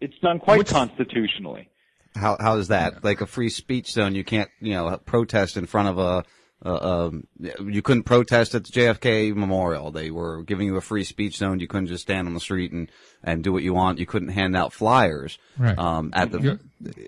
It's 0.00 0.18
done 0.22 0.38
quite 0.38 0.66
constitutionally. 0.66 1.68
How 2.14 2.36
how 2.38 2.56
is 2.58 2.68
that? 2.68 3.02
Like 3.02 3.20
a 3.20 3.26
free 3.26 3.48
speech 3.48 3.90
zone, 3.90 4.14
you 4.14 4.24
can't 4.24 4.48
you 4.60 4.74
know 4.74 4.96
protest 5.04 5.56
in 5.56 5.66
front 5.66 5.88
of 5.88 5.98
a. 5.98 6.24
Uh, 6.66 7.08
um, 7.08 7.26
you 7.66 7.82
couldn't 7.82 8.04
protest 8.04 8.54
at 8.54 8.64
the 8.64 8.72
JFK 8.72 9.34
Memorial. 9.34 9.90
They 9.90 10.10
were 10.10 10.42
giving 10.44 10.66
you 10.66 10.76
a 10.76 10.80
free 10.80 11.04
speech 11.04 11.36
zone. 11.36 11.60
You 11.60 11.66
couldn't 11.66 11.88
just 11.88 12.04
stand 12.04 12.26
on 12.26 12.32
the 12.32 12.40
street 12.40 12.72
and, 12.72 12.90
and 13.22 13.44
do 13.44 13.52
what 13.52 13.62
you 13.62 13.74
want. 13.74 13.98
You 13.98 14.06
couldn't 14.06 14.30
hand 14.30 14.56
out 14.56 14.72
flyers. 14.72 15.36
Right. 15.58 15.76
Um, 15.78 16.10
at 16.14 16.30
the, 16.30 16.40
You're- 16.40 16.58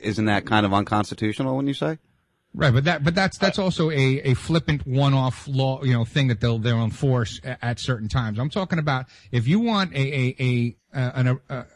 isn't 0.03 0.27
that 0.27 0.45
kind 0.45 0.67
of 0.67 0.75
unconstitutional 0.75 1.57
when 1.57 1.67
you 1.67 1.73
say? 1.73 1.97
Right, 2.53 2.73
but 2.73 2.85
that 2.85 3.05
but 3.05 3.15
that's 3.15 3.37
that's 3.37 3.59
also 3.59 3.91
a, 3.91 3.95
a 4.25 4.35
flippant 4.35 4.87
one 4.87 5.13
off 5.13 5.47
law 5.47 5.83
you 5.85 5.93
know 5.93 6.07
thing 6.07 6.29
that 6.29 6.41
they'll 6.41 6.59
they'll 6.59 6.83
enforce 6.83 7.39
at, 7.45 7.59
at 7.63 7.79
certain 7.79 8.09
times. 8.09 8.39
I'm 8.39 8.49
talking 8.49 8.79
about 8.79 9.07
if 9.31 9.47
you 9.47 9.61
want 9.61 9.95
a 9.95 9.99
a 9.99 10.37
a 10.41 10.77
uh, 10.99 11.13
an, 11.15 11.29
a, 11.29 11.39
a 11.55 11.67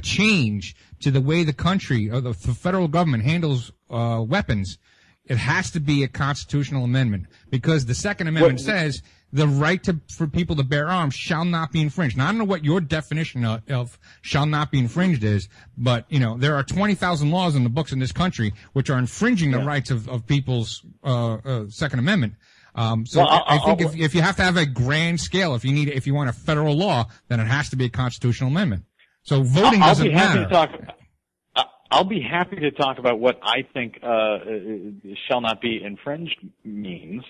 change 0.00 0.74
to 1.00 1.10
the 1.10 1.20
way 1.20 1.44
the 1.44 1.52
country 1.52 2.10
or 2.10 2.20
the, 2.20 2.30
the 2.32 2.54
federal 2.54 2.88
government 2.88 3.24
handles 3.24 3.72
uh, 3.90 4.22
weapons, 4.26 4.78
it 5.26 5.36
has 5.38 5.70
to 5.72 5.80
be 5.80 6.02
a 6.02 6.08
constitutional 6.08 6.84
amendment 6.84 7.26
because 7.50 7.86
the 7.86 7.94
Second 7.94 8.28
Amendment 8.28 8.54
What- 8.54 8.60
says 8.64 9.02
the 9.34 9.48
right 9.48 9.82
to 9.84 9.98
for 10.14 10.26
people 10.26 10.56
to 10.56 10.62
bear 10.62 10.88
arms 10.90 11.14
shall 11.14 11.44
not 11.46 11.72
be 11.72 11.80
infringed. 11.80 12.18
Now 12.18 12.24
I 12.24 12.28
don't 12.28 12.38
know 12.38 12.44
what 12.44 12.64
your 12.64 12.80
definition 12.82 13.44
of, 13.46 13.62
of 13.70 13.98
shall 14.20 14.44
not 14.44 14.70
be 14.70 14.78
infringed 14.78 15.24
is, 15.24 15.48
but 15.76 16.04
you 16.10 16.18
know 16.20 16.36
there 16.36 16.54
are 16.54 16.62
twenty 16.62 16.94
thousand 16.94 17.30
laws 17.30 17.54
in 17.56 17.64
the 17.64 17.70
books 17.70 17.92
in 17.92 17.98
this 17.98 18.12
country 18.12 18.52
which 18.74 18.90
are 18.90 18.98
infringing 18.98 19.50
the 19.52 19.60
rights 19.60 19.90
of 19.90 20.06
of 20.08 20.26
people's 20.26 20.84
uh, 21.02 21.34
uh, 21.36 21.64
Second 21.68 22.00
Amendment. 22.00 22.34
Um, 22.74 23.04
so 23.06 23.20
Well, 23.20 23.28
I, 23.30 23.56
I 23.56 23.58
think 23.58 23.80
I'll- 23.82 23.88
if, 23.88 23.96
if 23.98 24.14
you 24.14 24.20
have 24.22 24.36
to 24.36 24.42
have 24.42 24.56
a 24.56 24.66
grand 24.66 25.20
scale, 25.20 25.54
if 25.54 25.64
you 25.64 25.72
need 25.72 25.88
if 25.88 26.06
you 26.06 26.14
want 26.14 26.28
a 26.28 26.32
federal 26.34 26.74
law, 26.76 27.06
then 27.28 27.40
it 27.40 27.46
has 27.46 27.70
to 27.70 27.76
be 27.76 27.86
a 27.86 27.90
constitutional 27.90 28.50
amendment. 28.50 28.84
So 29.24 29.42
voting 29.42 29.82
I'll, 29.82 29.88
doesn't 29.88 30.06
I'll 30.06 30.12
be 30.12 30.16
happy 30.18 30.38
matter. 30.38 30.48
to 30.48 30.54
talk. 30.54 30.96
I- 31.56 31.64
I'll 31.90 32.04
be 32.04 32.22
happy 32.22 32.56
to 32.56 32.70
talk 32.70 32.98
about 32.98 33.20
what 33.20 33.38
I 33.42 33.62
think 33.74 33.98
uh, 34.02 34.06
uh, 34.06 34.38
shall 35.28 35.40
not 35.42 35.60
be 35.60 35.80
infringed 35.82 36.38
means. 36.64 37.22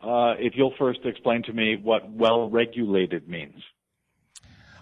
Uh, 0.00 0.34
if 0.38 0.52
you'll 0.56 0.74
first 0.78 1.00
explain 1.04 1.42
to 1.44 1.52
me 1.52 1.76
what 1.82 2.10
well 2.10 2.48
regulated 2.50 3.28
means. 3.28 3.62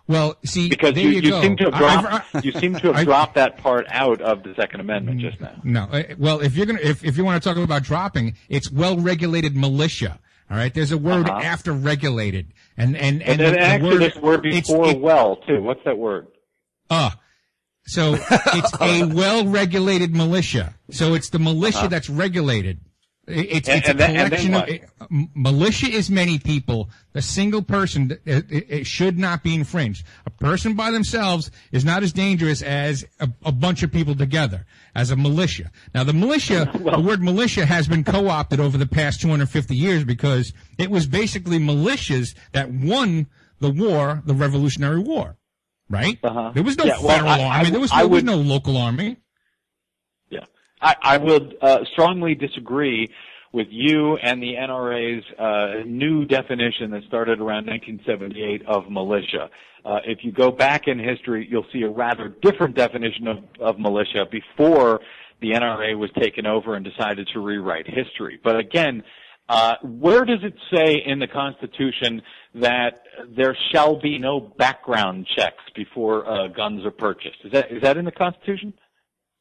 Well, 0.09 0.37
see, 0.45 0.69
Because 0.69 0.97
you, 0.97 1.11
you, 1.11 1.21
you 1.21 1.41
seem 1.43 1.57
to 1.59 1.71
have 1.71 1.75
dropped 1.79 2.35
I've- 2.35 2.47
you 2.47 2.53
seem 2.61 2.75
to 2.75 2.89
have 2.89 2.97
I- 2.97 3.05
dropped 3.05 3.37
that 3.37 3.59
part 3.59 3.87
out 3.89 4.21
of 4.21 4.43
the 4.43 4.53
Second 4.57 4.81
Amendment 4.81 5.21
just 5.21 5.41
now. 5.41 5.61
No. 5.63 5.83
Uh, 5.85 6.03
Well, 6.19 6.41
if 6.41 6.57
you're 6.57 6.67
gonna, 6.67 6.81
if, 6.83 7.05
if 7.05 7.17
you 7.17 7.25
want 7.25 7.41
to 7.43 7.49
talk 7.49 7.57
about 7.57 7.85
dropping, 7.85 8.35
it's 8.49 8.71
well-regulated 8.71 9.57
militia. 9.57 10.19
All 10.51 10.57
right. 10.57 10.75
There's 10.75 10.93
a 10.93 10.99
word 10.99 11.29
Uh-huh. 11.29 11.41
after 11.43 11.73
regulated, 11.73 12.53
and 12.77 12.97
and 12.97 13.23
And, 13.23 13.41
and, 13.41 13.41
then 13.41 13.53
the, 13.53 13.59
the 13.59 13.65
actually, 13.65 13.91
word, 13.91 14.01
this 14.03 14.17
word 14.17 14.43
before 14.43 14.89
it- 14.91 15.01
well 15.01 15.37
too. 15.37 15.63
What's 15.63 15.81
that 15.85 15.97
word? 15.97 16.27
Uh, 16.93 17.11
so 17.87 18.15
it's 18.59 18.73
a 18.81 19.05
well-regulated 19.15 20.15
militia. 20.15 20.75
So 20.91 21.15
it's 21.15 21.31
the 21.31 21.39
militia 21.39 21.79
Uh-huh. 21.79 21.89
that's 21.89 22.09
regulated. 22.11 22.79
It's, 23.29 23.69
And- 23.69 23.79
it's 23.79 23.87
a 23.89 23.91
and 23.93 24.01
then 24.01 24.15
collection 24.29 24.55
of 24.55 24.69
it- 24.69 24.89
militia 25.35 25.87
is 25.87 26.11
many 26.11 26.39
people. 26.41 26.91
A 27.15 27.23
single 27.23 27.63
person 27.63 28.19
it, 28.25 28.47
it, 28.51 28.87
should 28.87 29.17
not 29.19 29.43
be 29.45 29.55
infringed. 29.55 30.05
A 30.27 30.31
person 30.31 30.75
by 30.75 30.91
themselves 30.91 31.51
is 31.71 31.85
not 31.85 32.03
as 32.03 32.13
dangerous 32.13 32.63
as 32.63 33.05
a, 33.21 33.29
a 33.45 33.53
bunch 33.53 33.83
of 33.85 33.93
people 33.93 34.17
together 34.17 34.67
as 34.95 35.11
a 35.13 35.17
militia. 35.17 35.71
Now 35.95 36.03
the 36.05 36.13
militia, 36.13 36.69
the 36.75 37.01
word 37.01 37.23
militia 37.23 37.65
has 37.65 37.87
been 37.87 38.03
co-opted 38.05 38.59
over 38.61 38.77
the 38.77 38.87
past 38.87 39.21
250 39.21 39.75
years 39.77 40.03
because 40.05 40.53
it 40.79 40.91
was 40.91 41.07
basically 41.07 41.59
militias 41.61 42.35
that 42.53 42.73
won 42.73 43.29
the 43.61 43.71
war, 43.71 44.23
the 44.27 44.35
Revolutionary 44.35 44.99
War 44.99 45.37
right? 45.93 46.19
There 46.23 46.63
was 46.63 46.77
no 46.79 46.85
Uh-huh. 46.85 46.85
Yeah, 46.85 46.99
well, 47.07 47.09
federal 47.09 47.31
I- 47.31 47.41
army. 47.45 47.67
I- 47.69 47.71
there 47.71 47.81
was, 47.81 47.93
I 47.93 47.99
there 48.01 48.09
was 48.09 48.25
no 48.25 48.37
local 48.37 48.77
army. 48.77 49.17
Yeah, 50.31 50.45
I, 50.81 50.97
I 51.03 51.19
would 51.19 51.57
uh, 51.61 51.85
strongly 51.93 52.35
disagree 52.35 53.11
with 53.53 53.69
you 53.71 54.17
and 54.17 54.43
the 54.43 54.55
NRA's 54.55 55.25
uh, 55.39 55.85
new 55.87 56.25
definition 56.25 56.91
that 56.93 57.03
started 57.07 57.39
around 57.39 57.67
1978 57.67 58.63
of 58.67 58.91
militia. 58.91 59.51
Uh, 59.85 59.99
if 60.07 60.25
you 60.25 60.33
go 60.33 60.51
back 60.51 60.89
in 60.89 60.99
history, 60.99 61.47
you'll 61.51 61.67
see 61.73 61.83
a 61.83 61.91
rather 61.91 62.29
different 62.41 62.75
definition 62.75 63.29
of, 63.29 63.39
of 63.61 63.79
militia 63.79 64.25
before 64.31 65.01
the 65.43 65.51
NRA 65.51 65.99
was 65.99 66.09
taken 66.19 66.47
over 66.47 66.77
and 66.77 66.85
decided 66.85 67.29
to 67.35 67.41
rewrite 67.41 67.87
history. 67.87 68.41
But 68.43 68.59
again, 68.59 69.03
uh, 69.49 69.75
where 69.83 70.25
does 70.25 70.39
it 70.45 70.55
say 70.73 71.03
in 71.05 71.19
the 71.19 71.27
Constitution 71.27 72.23
that 72.55 73.03
there 73.37 73.57
shall 73.73 74.01
be 74.01 74.19
no 74.19 74.41
background 74.41 75.27
checks 75.37 75.63
before 75.75 76.29
uh, 76.29 76.49
guns 76.49 76.85
are 76.85 76.91
purchased? 76.91 77.39
Is 77.45 77.53
that 77.53 77.71
is 77.71 77.83
that 77.83 77.97
in 77.97 78.05
the 78.05 78.13
Constitution? 78.13 78.73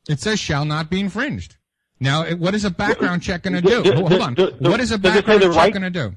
It 0.10 0.20
says 0.20 0.40
shall 0.40 0.66
not 0.66 0.90
be 0.90 1.00
infringed. 1.00 1.58
Now, 2.00 2.26
what 2.36 2.56
is 2.56 2.66
a 2.66 2.72
background 2.72 3.22
check 3.22 3.44
going 3.44 3.62
to 3.62 3.62
do? 3.62 3.94
Hold 3.94 4.14
on. 4.14 4.36
What 4.36 4.80
is 4.80 4.92
a 4.92 4.98
does 4.98 5.16
it 5.16 5.26
say 5.26 5.32
background 5.38 5.42
check 5.42 5.56
right- 5.56 5.74
going 5.74 5.84
to 5.84 5.90
do? 5.90 6.16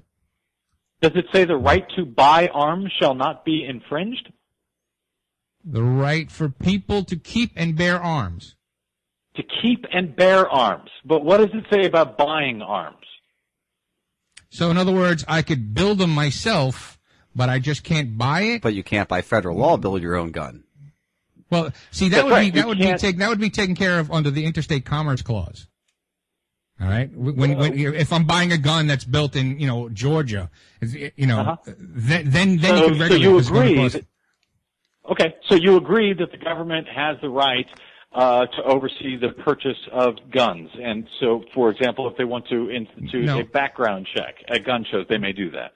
Does 1.03 1.13
it 1.17 1.27
say 1.35 1.45
the 1.45 1.57
right 1.57 1.85
to 1.97 2.07
buy 2.07 2.49
arms 2.49 2.91
shall 2.99 3.15
not 3.15 3.45
be 3.45 3.63
infringed? 3.63 4.33
The 5.63 5.83
right 5.83 6.31
for 6.31 6.49
people 6.49 7.05
to 7.05 7.17
keep 7.17 7.53
and 7.57 7.77
bear 7.77 8.01
arms. 8.01 8.57
To 9.37 9.43
keep 9.63 9.85
and 9.93 10.17
bear 10.17 10.49
arms. 10.49 10.89
But 11.05 11.23
what 11.25 11.39
does 11.39 11.51
it 11.53 11.65
say 11.71 11.85
about 11.87 12.17
buying 12.17 12.63
arms? 12.63 12.97
So, 14.49 14.71
in 14.71 14.79
other 14.79 14.93
words, 14.93 15.25
I 15.29 15.43
could 15.43 15.75
build 15.75 15.99
them 15.99 16.11
myself, 16.11 16.99
but 17.35 17.49
I 17.49 17.59
just 17.59 17.85
can't 17.85 18.17
buy 18.19 18.43
it. 18.43 18.63
But 18.63 18.75
you 18.75 18.83
can't 18.83 19.09
by 19.09 19.23
federal 19.23 19.57
law 19.57 19.77
build 19.77 20.03
your 20.03 20.17
own 20.17 20.31
gun. 20.31 20.65
Well, 21.51 21.73
see, 21.91 22.09
that 22.09 22.17
That's 22.17 22.25
would 22.25 22.31
right. 22.33 22.53
be 22.53 22.59
that 22.59 22.63
You 22.63 22.69
would 22.69 22.79
be 22.79 22.85
can't- 22.85 23.01
taken 23.01 23.19
that 23.21 23.29
would 23.29 23.41
be 23.41 23.51
taken 23.51 23.75
care 23.77 23.99
of 24.01 24.11
under 24.11 24.31
the 24.31 24.45
Interstate 24.47 24.85
Commerce 24.85 25.23
Clause. 25.23 25.67
All 26.81 26.89
right. 26.89 27.09
When, 27.15 27.57
when 27.57 27.79
if 27.79 28.13
I'm 28.13 28.25
buying 28.25 28.51
a 28.51 28.59
gun 28.59 28.89
that's 28.89 29.05
built 29.05 29.37
in 29.37 29.61
you 29.61 29.67
know 29.67 29.89
Georgia, 29.91 30.51
you 30.81 31.27
know, 31.27 31.41
Uh-huh. 31.41 31.57
then 31.67 32.31
then, 32.31 32.57
then 32.59 32.77
so, 32.77 32.77
you 32.77 32.89
can 32.89 32.95
so 32.95 33.01
regulate. 33.01 33.21
you 33.23 33.33
this 33.37 33.45
is 33.47 33.51
gonna 33.51 33.67
agree 33.71 33.89
that, 33.89 34.05
okay, 35.13 35.35
so 35.49 35.55
you 35.55 35.77
agree 35.77 36.13
that 36.15 36.33
the 36.33 36.39
government 36.39 36.89
has 36.89 37.17
the 37.21 37.29
right 37.29 37.67
uh, 38.13 38.47
to 38.47 38.63
oversee 38.65 39.17
the 39.17 39.29
purchase 39.45 39.77
of 39.93 40.15
guns. 40.33 40.71
And 40.81 41.07
so, 41.21 41.45
for 41.53 41.71
example, 41.71 42.09
if 42.09 42.17
they 42.17 42.25
want 42.25 42.47
to 42.49 42.71
institute 42.71 43.25
No. 43.27 43.41
a 43.41 43.45
background 43.45 44.07
check 44.15 44.37
at 44.49 44.65
gun 44.65 44.85
shows, 44.91 45.07
they 45.09 45.19
may 45.19 45.33
do 45.33 45.51
that. 45.51 45.73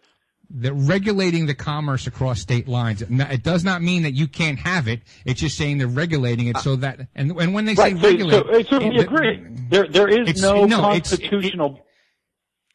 That 0.51 0.73
regulating 0.73 1.47
the 1.47 1.55
commerce 1.55 2.07
across 2.07 2.41
state 2.41 2.67
lines. 2.69 3.03
It 3.03 3.43
does 3.43 3.65
not 3.65 3.83
mean 3.83 4.03
that 4.05 4.13
you 4.15 4.27
can't 4.27 4.59
have 4.59 4.89
it. 4.89 5.03
It's 5.27 5.41
just 5.41 5.59
saying 5.59 5.79
they're 5.79 5.87
regulating 5.87 6.47
it 6.47 6.57
so 6.59 6.77
that, 6.77 7.01
and, 7.15 7.33
and 7.33 7.53
when 7.53 7.67
they 7.67 7.75
say 7.75 7.93
Right, 7.93 8.01
so, 8.01 8.09
regulate, 8.09 8.45
so, 8.47 8.63
so 8.63 8.79
we 8.79 8.97
it- 8.97 9.01
agree. 9.01 9.45
There, 9.69 9.87
there 9.87 10.09
is 10.09 10.21
It's- 10.29 10.41
no, 10.41 10.65
no, 10.65 10.79
it's- 10.93 11.11
constitutional. 11.11 11.81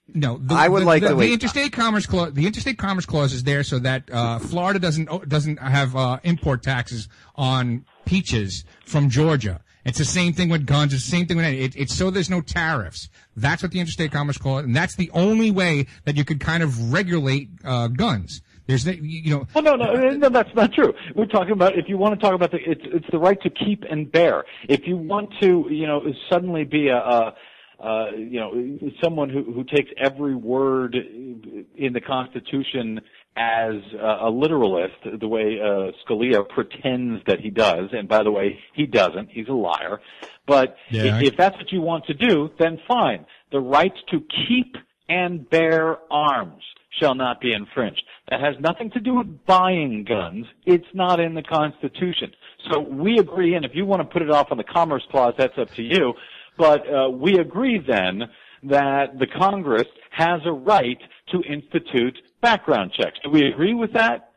No, 0.08 0.38
the, 0.38 0.54
I 0.54 0.68
would 0.68 0.82
the, 0.82 0.86
like 0.86 1.02
the, 1.02 1.16
the 1.16 1.32
interstate 1.34 1.72
commerce 1.72 2.06
clause. 2.06 2.34
The 2.34 2.46
interstate 2.46 2.78
commerce 2.78 3.06
clause 3.06 3.34
is 3.34 3.44
there 3.44 3.64
so 3.64 3.80
that 3.80 4.04
uh, 4.12 4.38
Florida 4.38 4.78
doesn't 4.78 5.30
doesn't 5.30 5.58
have 5.58 5.96
uh, 5.96 6.20
import 6.24 6.62
taxes 6.62 7.08
on 7.36 7.86
peaches 8.06 8.66
from 8.86 9.10
Georgia. 9.10 9.62
It's 9.86 9.98
the 9.98 10.06
same 10.06 10.34
thing 10.34 10.50
with 10.50 10.66
guns. 10.66 10.94
It's 10.94 11.04
the 11.04 11.12
same 11.12 11.26
thing 11.26 11.38
with 11.38 11.46
it. 11.46 11.76
It's 11.76 11.94
so 11.94 12.10
there's 12.10 12.30
no 12.30 12.42
tariffs. 12.42 13.10
That's 13.36 13.62
what 13.62 13.72
the 13.72 13.80
interstate 13.80 14.12
commerce 14.12 14.38
clause, 14.38 14.64
and 14.64 14.76
that's 14.76 14.96
the 14.96 15.12
only 15.14 15.52
way 15.52 15.88
that 16.06 16.16
you 16.16 16.24
could 16.24 16.40
kind 16.40 16.64
of 16.64 16.94
regulate 16.94 17.50
uh, 17.66 17.88
guns. 17.88 18.42
There's 18.66 18.86
the, 18.86 18.96
you 18.96 19.32
know. 19.32 19.48
Well, 19.54 19.64
no, 19.64 19.76
no, 19.76 19.94
no, 20.12 20.30
that's 20.30 20.54
not 20.56 20.72
true. 20.74 20.94
We're 21.16 21.26
talking 21.26 21.52
about 21.52 21.78
if 21.78 21.90
you 21.90 21.98
want 21.98 22.18
to 22.18 22.26
talk 22.26 22.34
about 22.34 22.52
the, 22.52 22.60
it's 22.66 22.82
it's 22.86 23.06
the 23.12 23.20
right 23.20 23.42
to 23.42 23.50
keep 23.50 23.84
and 23.90 24.10
bear. 24.10 24.46
If 24.70 24.88
you 24.88 24.96
want 24.96 25.34
to, 25.42 25.68
you 25.70 25.86
know, 25.86 26.02
suddenly 26.30 26.64
be 26.64 26.88
a, 26.88 26.98
a 26.98 27.36
uh, 27.84 28.12
you 28.16 28.40
know, 28.40 28.80
someone 29.04 29.30
who 29.30 29.44
who 29.44 29.66
takes 29.66 29.90
every 29.98 30.36
word 30.36 30.96
in 30.96 31.92
the 31.92 32.00
Constitution 32.00 33.02
as 33.36 33.76
a, 34.00 34.28
a 34.28 34.30
literalist, 34.30 34.96
the 35.20 35.28
way 35.28 35.60
uh, 35.60 35.92
Scalia 36.08 36.48
pretends 36.48 37.24
that 37.28 37.40
he 37.40 37.50
does, 37.50 37.90
and 37.92 38.08
by 38.08 38.24
the 38.24 38.32
way, 38.32 38.60
he 38.74 38.86
doesn't. 38.86 39.30
He's 39.30 39.48
a 39.48 39.54
liar. 39.54 40.00
But 40.46 40.76
Yeah, 40.90 41.04
if, 41.06 41.14
I- 41.14 41.24
if 41.26 41.38
that's 41.38 41.58
what 41.58 41.72
you 41.72 41.82
want 41.82 42.06
to 42.06 42.14
do, 42.14 42.50
then 42.60 42.80
fine. 42.88 43.26
The 43.52 43.60
right 43.60 43.94
to 44.12 44.20
keep 44.48 44.76
and 45.10 45.50
bear 45.50 45.98
arms 46.12 46.64
shall 47.00 47.16
not 47.16 47.42
be 47.42 47.54
infringed. 47.54 48.04
That 48.30 48.40
has 48.40 48.56
nothing 48.60 48.92
to 48.92 49.00
do 49.00 49.16
with 49.16 49.46
buying 49.46 50.06
guns. 50.08 50.46
It's 50.66 50.86
not 50.94 51.20
in 51.20 51.34
the 51.34 51.42
Constitution. 51.44 52.32
So 52.72 52.80
we 52.80 53.18
agree, 53.18 53.56
and 53.56 53.66
if 53.66 53.72
you 53.74 53.86
want 53.86 54.02
to 54.02 54.08
put 54.08 54.22
it 54.22 54.30
off 54.30 54.48
on 54.52 54.58
the 54.58 54.64
Commerce 54.64 55.04
Clause, 55.10 55.34
that's 55.38 55.58
up 55.58 55.70
to 55.72 55.82
you. 55.84 56.14
But 56.58 56.82
uh, 56.88 57.10
we 57.10 57.40
agree 57.40 57.80
then 57.86 58.24
that 58.64 59.18
the 59.20 59.26
Congress 59.28 59.88
has 60.12 60.42
a 60.46 60.52
right 60.52 61.00
to 61.32 61.42
institute 61.42 62.18
background 62.44 62.92
checks. 62.96 63.18
Do 63.24 63.32
we 63.32 63.48
agree 63.48 63.74
with 63.74 63.94
that? 63.94 64.30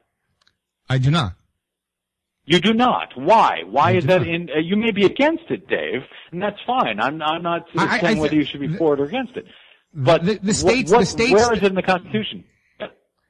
I 0.88 0.96
do 0.96 1.10
not. 1.10 1.32
You 2.46 2.60
do 2.60 2.72
not. 2.72 3.08
Why? 3.16 3.62
Why 3.68 3.88
I 3.90 3.92
is 3.94 4.06
that 4.06 4.20
not. 4.22 4.28
in? 4.28 4.48
Uh, 4.48 4.60
you 4.60 4.76
may 4.76 4.92
be 4.92 5.04
against 5.04 5.44
it, 5.50 5.68
Dave, 5.68 6.02
and 6.30 6.40
that's 6.40 6.58
fine. 6.66 7.00
I'm, 7.00 7.20
I'm 7.20 7.42
not 7.42 7.66
I- 7.76 7.96
I 7.96 8.00
saying 8.00 8.18
whether 8.18 8.36
you 8.36 8.44
should 8.44 8.60
be 8.60 8.74
for 8.76 8.94
it 8.94 9.00
or 9.00 9.04
against 9.04 9.36
it. 9.36 9.44
But 9.92 10.24
the, 10.24 10.34
the 10.34 10.46
what- 10.46 10.54
states, 10.54 10.92
what- 10.92 11.00
the 11.00 11.06
states, 11.06 11.32
where 11.32 11.52
is 11.52 11.58
it 11.62 11.64
in 11.66 11.74
the 11.74 11.82
Constitution? 11.82 12.44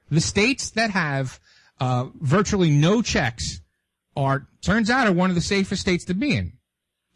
the 0.08 0.20
states 0.20 0.70
that 0.70 0.90
have 0.90 1.40
uh, 1.80 2.06
virtually 2.20 2.70
no 2.70 3.02
checks 3.02 3.60
are 4.14 4.46
turns 4.62 4.88
out 4.90 5.08
are 5.08 5.12
one 5.12 5.30
of 5.30 5.34
the 5.34 5.42
safest 5.42 5.80
states 5.82 6.04
to 6.04 6.14
be 6.14 6.36
in. 6.36 6.52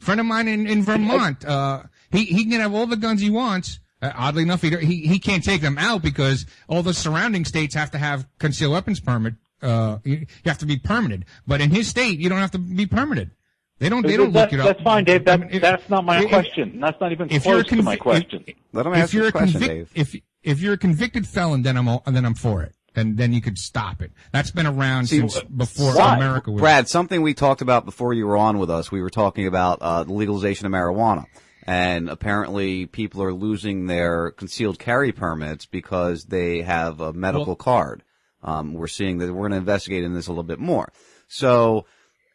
A 0.01 0.05
friend 0.05 0.19
of 0.21 0.27
mine 0.27 0.49
in, 0.49 0.67
in 0.67 0.83
Vermont, 0.83 1.45
uh, 1.45 1.83
he 2.11 2.25
he 2.25 2.47
can 2.47 2.61
have 2.61 2.75
all 2.75 2.87
the 2.87 2.97
guns 2.97 3.21
he 3.21 3.31
wants. 3.31 3.79
Uh, 4.03 4.13
oddly 4.17 4.43
enough, 4.43 4.63
he, 4.63 4.75
he 4.79 5.07
he 5.07 5.19
can't 5.19 5.45
take 5.45 5.61
them 5.61 5.77
out 5.79 6.03
because 6.03 6.47
all 6.69 6.83
the 6.83 6.95
surrounding 6.95 7.45
states 7.45 7.75
have 7.75 7.91
to 7.91 7.99
have 7.99 8.27
concealed 8.39 8.73
weapons 8.73 9.01
permit. 9.01 9.35
Uh, 9.63 9.99
you, 10.05 10.17
you 10.17 10.27
have 10.47 10.59
to 10.59 10.67
be 10.67 10.79
permitted, 10.79 11.27
but 11.47 11.61
in 11.61 11.71
his 11.71 11.87
state, 11.87 12.19
you 12.19 12.29
don't 12.31 12.39
have 12.39 12.51
to 12.53 12.59
be 12.59 12.87
permitted. 12.87 13.31
They 13.79 13.89
don't. 13.89 14.07
They 14.07 14.17
don't 14.17 14.33
That- 14.33 14.41
look 14.45 14.53
it 14.55 14.61
up. 14.61 14.67
That's 14.67 14.83
fine, 14.83 15.05
Dave. 15.05 15.25
That, 15.27 15.41
I 15.41 15.43
mean, 15.43 15.51
if- 15.53 15.63
that's 15.63 15.89
not 15.91 16.05
my 16.05 16.23
if- 16.23 16.29
question. 16.29 16.81
That's 16.81 17.01
not 17.01 17.13
even 17.13 17.31
if 17.31 17.45
you're 17.45 17.63
close 17.65 17.79
to 17.79 17.83
my 17.83 17.97
convi- 17.97 18.01
question. 18.01 18.45
Let 18.73 18.87
him 18.87 18.93
if 18.95 18.99
ask 18.99 19.13
you're 19.13 19.29
a 19.29 19.33
question, 19.33 19.61
convic- 19.61 19.67
Dave. 19.69 19.91
If 19.95 20.17
if 20.43 20.61
you're 20.61 20.75
a 20.75 20.79
convicted 20.79 21.27
felon, 21.27 21.63
then 21.63 21.77
I'm 21.77 21.89
all, 21.89 22.03
then 22.07 22.25
I'm 22.25 22.35
for 22.35 22.63
it, 22.63 22.75
and 22.95 23.19
then 23.19 23.35
you 23.35 23.43
could 23.43 23.59
stop 23.59 24.01
it. 24.01 24.13
That's 24.33 24.51
been 24.51 24.67
around 24.67 25.07
See, 25.09 25.19
since 25.19 25.41
before 25.43 25.95
Why? 25.95 26.17
America 26.17 26.51
was. 26.51 26.61
Brad, 26.61 26.89
something 26.89 27.21
we 27.21 27.35
talked 27.35 27.61
about 27.61 27.85
before 27.85 28.15
you 28.15 28.27
were 28.27 28.39
on 28.39 28.59
with 28.59 28.71
us, 28.71 28.91
we 28.91 29.03
were 29.03 29.11
talking 29.11 29.47
about 29.47 29.81
uh, 29.83 30.05
the 30.05 30.13
legalization 30.15 30.65
of 30.67 30.73
marijuana. 30.73 31.27
And 31.67 32.09
apparently, 32.09 32.87
people 32.87 33.23
are 33.23 33.33
losing 33.33 33.87
their 33.87 34.31
concealed 34.31 34.79
carry 34.79 35.13
permits 35.13 35.67
because 35.67 36.25
they 36.25 36.63
have 36.63 37.01
a 37.01 37.13
medical 37.13 37.47
Well- 37.47 37.57
card. 37.57 38.03
Um, 38.43 38.73
we're 38.73 38.87
seeing 38.87 39.19
that 39.19 39.33
we're 39.33 39.49
going 39.49 39.51
to 39.53 39.59
investigate 39.59 40.03
in 40.03 40.15
this 40.15 40.27
a 40.27 40.31
little 40.31 40.43
bit 40.45 40.59
more. 40.59 40.91
So 41.29 41.85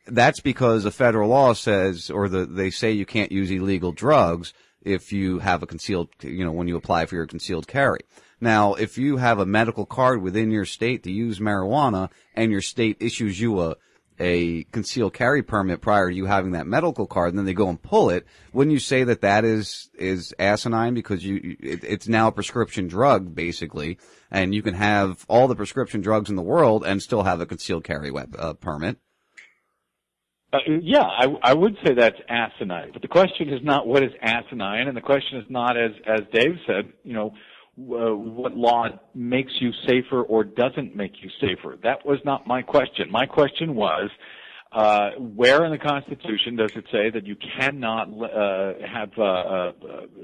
that's 0.07 0.39
because 0.39 0.83
the 0.83 0.91
federal 0.91 1.29
law 1.29 1.53
says, 1.53 2.11
or 2.11 2.29
the, 2.29 2.45
they 2.45 2.69
say 2.69 2.91
you 2.91 3.07
can't 3.07 3.31
use 3.31 3.49
illegal 3.49 3.91
drugs 3.91 4.53
if 4.83 5.11
you 5.11 5.39
have 5.39 5.63
a 5.63 5.65
concealed, 5.65 6.09
you 6.21 6.45
know, 6.45 6.51
when 6.51 6.67
you 6.67 6.77
apply 6.77 7.07
for 7.07 7.15
your 7.15 7.25
concealed 7.25 7.67
carry. 7.67 8.01
Now, 8.39 8.75
if 8.75 8.97
you 8.97 9.17
have 9.17 9.39
a 9.39 9.45
medical 9.45 9.85
card 9.85 10.21
within 10.21 10.51
your 10.51 10.65
state 10.65 11.03
to 11.03 11.11
use 11.11 11.39
marijuana 11.39 12.11
and 12.35 12.51
your 12.51 12.61
state 12.61 12.97
issues 12.99 13.39
you 13.39 13.59
a, 13.61 13.75
a 14.19 14.63
concealed 14.65 15.13
carry 15.13 15.43
permit 15.43 15.81
prior 15.81 16.09
to 16.09 16.15
you 16.15 16.25
having 16.25 16.51
that 16.51 16.67
medical 16.67 17.05
card, 17.05 17.29
and 17.29 17.37
then 17.37 17.45
they 17.45 17.53
go 17.53 17.69
and 17.69 17.81
pull 17.81 18.09
it, 18.09 18.25
wouldn't 18.53 18.73
you 18.73 18.79
say 18.79 19.03
that 19.03 19.21
that 19.21 19.43
is, 19.43 19.89
is 19.97 20.33
asinine 20.39 20.93
because 20.93 21.23
you, 21.23 21.57
it, 21.59 21.83
it's 21.83 22.07
now 22.07 22.27
a 22.27 22.31
prescription 22.31 22.87
drug, 22.87 23.35
basically, 23.35 23.97
and 24.31 24.55
you 24.55 24.61
can 24.61 24.73
have 24.73 25.25
all 25.27 25.47
the 25.47 25.55
prescription 25.55 26.01
drugs 26.01 26.29
in 26.29 26.35
the 26.35 26.41
world 26.41 26.85
and 26.85 27.01
still 27.01 27.23
have 27.23 27.41
a 27.41 27.45
concealed 27.45 27.83
carry 27.83 28.11
web, 28.11 28.35
uh, 28.39 28.53
permit? 28.53 28.97
Uh, 30.53 30.59
yeah, 30.81 31.03
I, 31.03 31.27
I 31.43 31.53
would 31.53 31.75
say 31.85 31.93
that's 31.93 32.19
asinine. 32.29 32.91
But 32.93 33.01
the 33.01 33.09
question 33.09 33.49
is 33.49 33.59
not 33.63 33.87
what 33.87 34.03
is 34.03 34.11
asinine, 34.21 34.87
and 34.87 34.95
the 34.95 35.01
question 35.01 35.39
is 35.39 35.45
not, 35.49 35.75
as 35.75 35.91
as 36.07 36.21
Dave 36.31 36.55
said, 36.65 36.93
you 37.03 37.13
know, 37.13 37.33
uh, 37.77 38.15
what 38.15 38.55
law 38.55 38.87
makes 39.13 39.51
you 39.59 39.71
safer 39.85 40.21
or 40.21 40.43
doesn't 40.43 40.95
make 40.95 41.21
you 41.21 41.29
safer. 41.41 41.77
That 41.83 42.05
was 42.05 42.19
not 42.23 42.47
my 42.47 42.61
question. 42.61 43.11
My 43.11 43.25
question 43.25 43.75
was, 43.75 44.09
uh, 44.71 45.11
where 45.19 45.63
in 45.65 45.71
the 45.71 45.77
Constitution 45.77 46.55
does 46.55 46.71
it 46.75 46.85
say 46.91 47.09
that 47.09 47.25
you 47.25 47.35
cannot 47.57 48.09
uh, 48.09 48.73
have, 48.85 49.11
uh, 49.17 49.23
uh, 49.23 49.71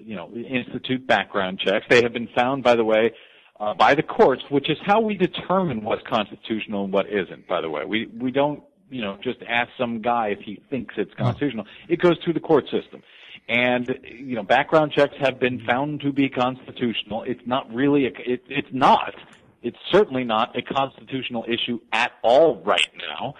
you 0.03 0.15
know, 0.15 0.29
institute 0.33 1.05
background 1.07 1.59
checks? 1.59 1.85
They 1.89 2.01
have 2.03 2.13
been 2.13 2.29
found, 2.35 2.63
by 2.63 2.75
the 2.75 2.83
way, 2.83 3.11
uh, 3.59 3.73
by 3.73 3.95
the 3.95 4.03
courts, 4.03 4.43
which 4.49 4.69
is 4.69 4.77
how 4.85 4.99
we 4.99 5.15
determine 5.15 5.83
what's 5.83 6.01
constitutional 6.07 6.83
and 6.83 6.93
what 6.93 7.07
isn't. 7.07 7.47
By 7.47 7.61
the 7.61 7.69
way, 7.69 7.85
we 7.85 8.07
we 8.07 8.31
don't, 8.31 8.63
you 8.89 9.01
know, 9.01 9.17
just 9.23 9.39
ask 9.47 9.69
some 9.77 10.01
guy 10.01 10.29
if 10.29 10.39
he 10.39 10.61
thinks 10.69 10.95
it's 10.97 11.13
constitutional. 11.13 11.65
It 11.87 12.01
goes 12.01 12.17
through 12.23 12.33
the 12.33 12.41
court 12.41 12.65
system. 12.65 13.03
And 13.47 13.99
you 14.03 14.35
know, 14.35 14.43
background 14.43 14.93
checks 14.95 15.13
have 15.19 15.39
been 15.39 15.61
found 15.65 16.01
to 16.01 16.13
be 16.13 16.29
constitutional. 16.29 17.23
It's 17.23 17.41
not 17.45 17.71
really. 17.73 18.05
A, 18.05 18.09
it, 18.09 18.43
it's 18.47 18.69
not. 18.71 19.13
It's 19.61 19.77
certainly 19.91 20.23
not 20.23 20.55
a 20.57 20.61
constitutional 20.61 21.45
issue 21.47 21.79
at 21.91 22.11
all 22.23 22.63
right 22.63 22.79
now. 22.97 23.35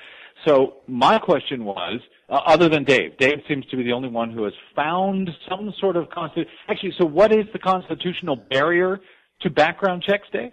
So 0.45 0.77
my 0.87 1.17
question 1.19 1.65
was, 1.65 1.99
uh, 2.29 2.39
other 2.45 2.69
than 2.69 2.83
Dave, 2.83 3.17
Dave 3.17 3.39
seems 3.47 3.65
to 3.67 3.77
be 3.77 3.83
the 3.83 3.91
only 3.91 4.09
one 4.09 4.31
who 4.31 4.43
has 4.43 4.53
found 4.75 5.29
some 5.49 5.73
sort 5.79 5.95
of 5.95 6.09
consti- 6.09 6.45
Actually, 6.67 6.93
so 6.97 7.05
what 7.05 7.31
is 7.31 7.45
the 7.53 7.59
constitutional 7.59 8.35
barrier 8.35 8.99
to 9.41 9.49
background 9.49 10.03
checks, 10.07 10.27
Dave? 10.31 10.51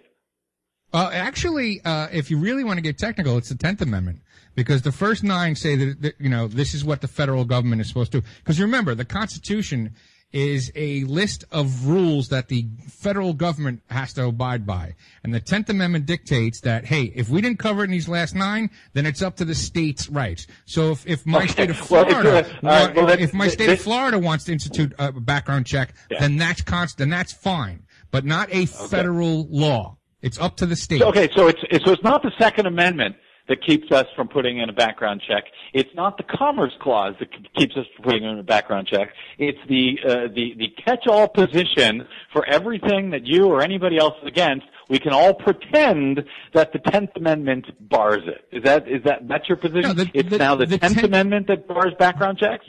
Uh, 0.91 1.09
actually, 1.13 1.81
uh, 1.85 2.07
if 2.11 2.31
you 2.31 2.37
really 2.37 2.63
want 2.63 2.77
to 2.77 2.81
get 2.81 2.97
technical, 2.97 3.37
it's 3.37 3.49
the 3.49 3.55
Tenth 3.55 3.81
Amendment 3.81 4.21
because 4.63 4.81
the 4.81 4.91
first 4.91 5.23
nine 5.23 5.55
say 5.55 5.75
that, 5.75 6.01
that 6.01 6.15
you 6.19 6.29
know 6.29 6.47
this 6.47 6.73
is 6.73 6.83
what 6.83 7.01
the 7.01 7.07
federal 7.07 7.45
government 7.45 7.81
is 7.81 7.87
supposed 7.87 8.11
to. 8.11 8.21
do. 8.21 8.27
Because 8.39 8.59
remember, 8.59 8.93
the 8.95 9.05
Constitution 9.05 9.95
is 10.31 10.71
a 10.75 11.03
list 11.05 11.43
of 11.51 11.87
rules 11.87 12.27
that 12.27 12.49
the 12.49 12.67
federal 12.87 13.33
government 13.33 13.81
has 13.89 14.13
to 14.13 14.25
abide 14.25 14.63
by, 14.65 14.93
and 15.23 15.33
the 15.33 15.39
Tenth 15.39 15.69
Amendment 15.69 16.05
dictates 16.05 16.61
that 16.61 16.85
hey, 16.85 17.11
if 17.15 17.29
we 17.29 17.41
didn't 17.41 17.57
cover 17.59 17.81
it 17.81 17.85
in 17.85 17.91
these 17.91 18.07
last 18.09 18.35
nine, 18.35 18.69
then 18.93 19.05
it's 19.05 19.21
up 19.21 19.35
to 19.37 19.45
the 19.45 19.55
states' 19.55 20.09
rights. 20.09 20.45
So 20.65 20.91
if, 20.91 21.07
if 21.07 21.25
my 21.25 21.39
Okay. 21.39 21.47
state 21.47 21.69
of 21.71 21.89
Well, 21.89 22.05
Florida, 22.05 22.45
well, 22.61 22.93
wa- 22.93 23.05
that- 23.07 23.21
if 23.21 23.33
my 23.33 23.47
state 23.47 23.67
that- 23.67 23.73
of 23.73 23.81
Florida 23.81 24.19
wants 24.19 24.43
to 24.45 24.51
institute 24.51 24.93
a 24.99 25.11
background 25.13 25.65
check, 25.65 25.93
Yeah. 26.11 26.19
then 26.19 26.37
that's 26.37 26.61
const- 26.61 26.97
then 26.97 27.09
that's 27.09 27.33
fine, 27.33 27.83
but 28.11 28.25
not 28.25 28.49
a 28.51 28.65
federal 28.67 29.47
law. 29.49 29.95
It's 30.21 30.37
up 30.37 30.57
to 30.57 30.65
the 30.65 30.75
state. 30.75 31.01
Okay, 31.01 31.29
so 31.33 31.47
it's, 31.47 31.61
it's 31.71 31.85
so 31.85 31.93
it's 31.93 32.03
not 32.03 32.21
the 32.21 32.31
Second 32.37 32.65
Amendment 32.67 33.15
that 33.49 33.63
keeps 33.65 33.91
us 33.91 34.05
from 34.15 34.27
putting 34.29 34.59
in 34.59 34.69
a 34.69 34.73
background 34.73 35.21
check. 35.27 35.45
It's 35.73 35.89
not 35.95 36.17
the 36.17 36.23
Commerce 36.23 36.71
Clause 36.81 37.15
that 37.19 37.29
keeps 37.55 37.75
us 37.75 37.85
from 37.95 38.05
putting 38.05 38.23
in 38.23 38.39
a 38.39 38.43
background 38.43 38.87
check. 38.87 39.09
It's 39.37 39.57
the 39.67 39.97
uh, 40.07 40.13
the 40.33 40.53
the 40.57 40.69
catch-all 40.83 41.27
position 41.27 42.07
for 42.31 42.45
everything 42.47 43.09
that 43.09 43.25
you 43.25 43.47
or 43.47 43.61
anybody 43.61 43.97
else 43.97 44.13
is 44.21 44.27
against. 44.27 44.65
We 44.87 44.99
can 44.99 45.11
all 45.13 45.33
pretend 45.33 46.23
that 46.53 46.71
the 46.73 46.79
Tenth 46.79 47.11
Amendment 47.15 47.65
bars 47.89 48.21
it. 48.25 48.45
Is 48.55 48.63
that 48.63 48.87
is 48.87 49.03
that 49.03 49.27
that's 49.27 49.49
your 49.49 49.57
position? 49.57 49.81
No, 49.81 49.93
the- 49.93 50.11
it's 50.13 50.29
the- 50.29 50.37
now 50.37 50.55
the 50.55 50.65
Tenth- 50.65 51.03
Amendment 51.03 51.47
that 51.47 51.67
bars 51.67 51.93
background 51.99 52.37
checks. 52.37 52.65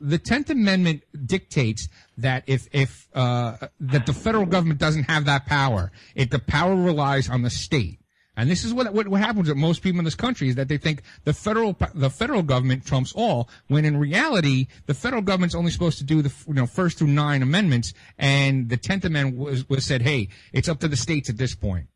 the 0.00 0.18
Tenth 0.18 0.50
Amendment 0.50 1.02
dictates 1.26 1.88
that 2.18 2.44
if 2.46 2.68
if 2.72 3.08
uh, 3.14 3.56
that 3.80 4.06
the 4.06 4.12
federal 4.12 4.46
government 4.46 4.78
doesn't 4.78 5.04
have 5.04 5.24
that 5.24 5.46
power, 5.46 5.90
if 6.14 6.30
the 6.30 6.38
power 6.38 6.74
relies 6.76 7.28
on 7.28 7.42
the 7.42 7.50
state. 7.50 7.98
And 8.38 8.48
this 8.48 8.62
is 8.62 8.72
what, 8.72 8.94
what 8.94 9.08
what 9.08 9.20
happens 9.20 9.48
with 9.48 9.58
most 9.58 9.82
people 9.82 9.98
in 9.98 10.04
this 10.04 10.14
country 10.14 10.48
is 10.48 10.54
that 10.54 10.68
they 10.68 10.78
think 10.78 11.02
the 11.24 11.32
federal 11.32 11.76
the 11.92 12.08
federal 12.08 12.42
government 12.42 12.86
trumps 12.86 13.12
all, 13.12 13.48
when 13.66 13.84
in 13.84 13.96
reality 13.96 14.68
the 14.86 14.94
federal 14.94 15.22
government's 15.22 15.56
only 15.56 15.72
supposed 15.72 15.98
to 15.98 16.04
do 16.04 16.22
the 16.22 16.32
you 16.46 16.54
know 16.54 16.66
first 16.66 16.98
through 16.98 17.08
nine 17.08 17.42
amendments, 17.42 17.94
and 18.16 18.68
the 18.68 18.76
Tenth 18.76 19.04
Amendment 19.04 19.36
was 19.38 19.68
was 19.68 19.84
said, 19.84 20.02
hey, 20.02 20.28
it's 20.52 20.68
up 20.68 20.78
to 20.80 20.88
the 20.88 20.96
states 20.96 21.28
at 21.28 21.36
this 21.36 21.56
point. 21.56 21.88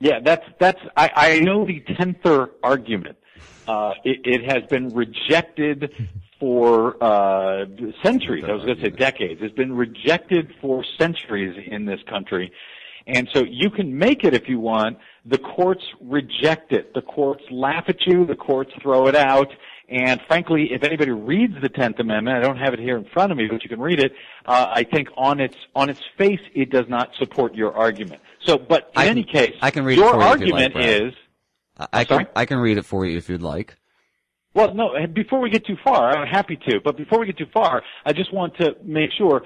Yeah, 0.00 0.18
that's 0.24 0.44
that's. 0.58 0.80
I, 0.96 1.10
I 1.14 1.38
know 1.38 1.64
the 1.64 1.80
tenther 1.82 2.50
argument. 2.64 3.18
Uh, 3.68 3.92
it, 4.02 4.22
it 4.24 4.52
has 4.52 4.64
been 4.68 4.88
rejected 4.88 5.92
for 6.40 6.96
uh, 7.00 7.66
centuries. 8.02 8.42
I 8.44 8.52
was 8.54 8.64
going 8.64 8.78
to 8.78 8.84
say 8.86 8.90
decades. 8.90 9.40
It's 9.40 9.54
been 9.54 9.76
rejected 9.76 10.52
for 10.60 10.84
centuries 10.98 11.56
in 11.70 11.84
this 11.84 12.00
country, 12.08 12.50
and 13.06 13.28
so 13.32 13.44
you 13.48 13.70
can 13.70 13.96
make 13.96 14.24
it 14.24 14.34
if 14.34 14.48
you 14.48 14.58
want. 14.58 14.98
The 15.26 15.38
courts 15.38 15.82
reject 16.00 16.72
it. 16.72 16.94
The 16.94 17.02
courts 17.02 17.42
laugh 17.50 17.84
at 17.88 18.06
you. 18.06 18.24
The 18.26 18.34
courts 18.36 18.72
throw 18.82 19.06
it 19.06 19.14
out. 19.14 19.48
And 19.88 20.20
frankly, 20.28 20.68
if 20.72 20.82
anybody 20.84 21.10
reads 21.10 21.54
the 21.60 21.68
Tenth 21.68 21.98
Amendment, 21.98 22.36
I 22.36 22.40
don't 22.40 22.56
have 22.56 22.72
it 22.72 22.78
here 22.78 22.96
in 22.96 23.04
front 23.06 23.32
of 23.32 23.38
me, 23.38 23.48
but 23.50 23.62
you 23.64 23.68
can 23.68 23.80
read 23.80 23.98
it. 23.98 24.12
Uh, 24.46 24.68
I 24.72 24.84
think 24.84 25.08
on 25.16 25.40
its 25.40 25.56
on 25.74 25.90
its 25.90 26.00
face, 26.16 26.40
it 26.54 26.70
does 26.70 26.86
not 26.88 27.10
support 27.18 27.54
your 27.54 27.76
argument. 27.76 28.22
So, 28.46 28.56
but 28.56 28.90
in 28.94 29.02
I 29.02 29.06
any 29.08 29.24
can- 29.24 29.46
case, 29.48 29.56
I 29.60 29.70
can 29.70 29.84
read 29.84 29.98
your 29.98 30.10
for 30.10 30.14
you 30.14 30.20
like, 30.20 30.30
argument 30.30 30.76
is 30.76 31.12
I, 31.76 31.86
I 31.92 32.04
can 32.04 32.26
I 32.36 32.44
can 32.46 32.58
read 32.58 32.78
it 32.78 32.84
for 32.84 33.04
you 33.04 33.18
if 33.18 33.28
you'd 33.28 33.42
like. 33.42 33.76
well, 34.54 34.72
no. 34.74 34.94
Before 35.12 35.40
we 35.40 35.50
get 35.50 35.66
too 35.66 35.76
far, 35.82 36.16
I'm 36.16 36.26
happy 36.26 36.56
to. 36.68 36.80
But 36.82 36.96
before 36.96 37.18
we 37.18 37.26
get 37.26 37.36
too 37.36 37.50
far, 37.52 37.82
I 38.06 38.12
just 38.12 38.32
want 38.32 38.56
to 38.58 38.76
make 38.84 39.10
sure. 39.18 39.42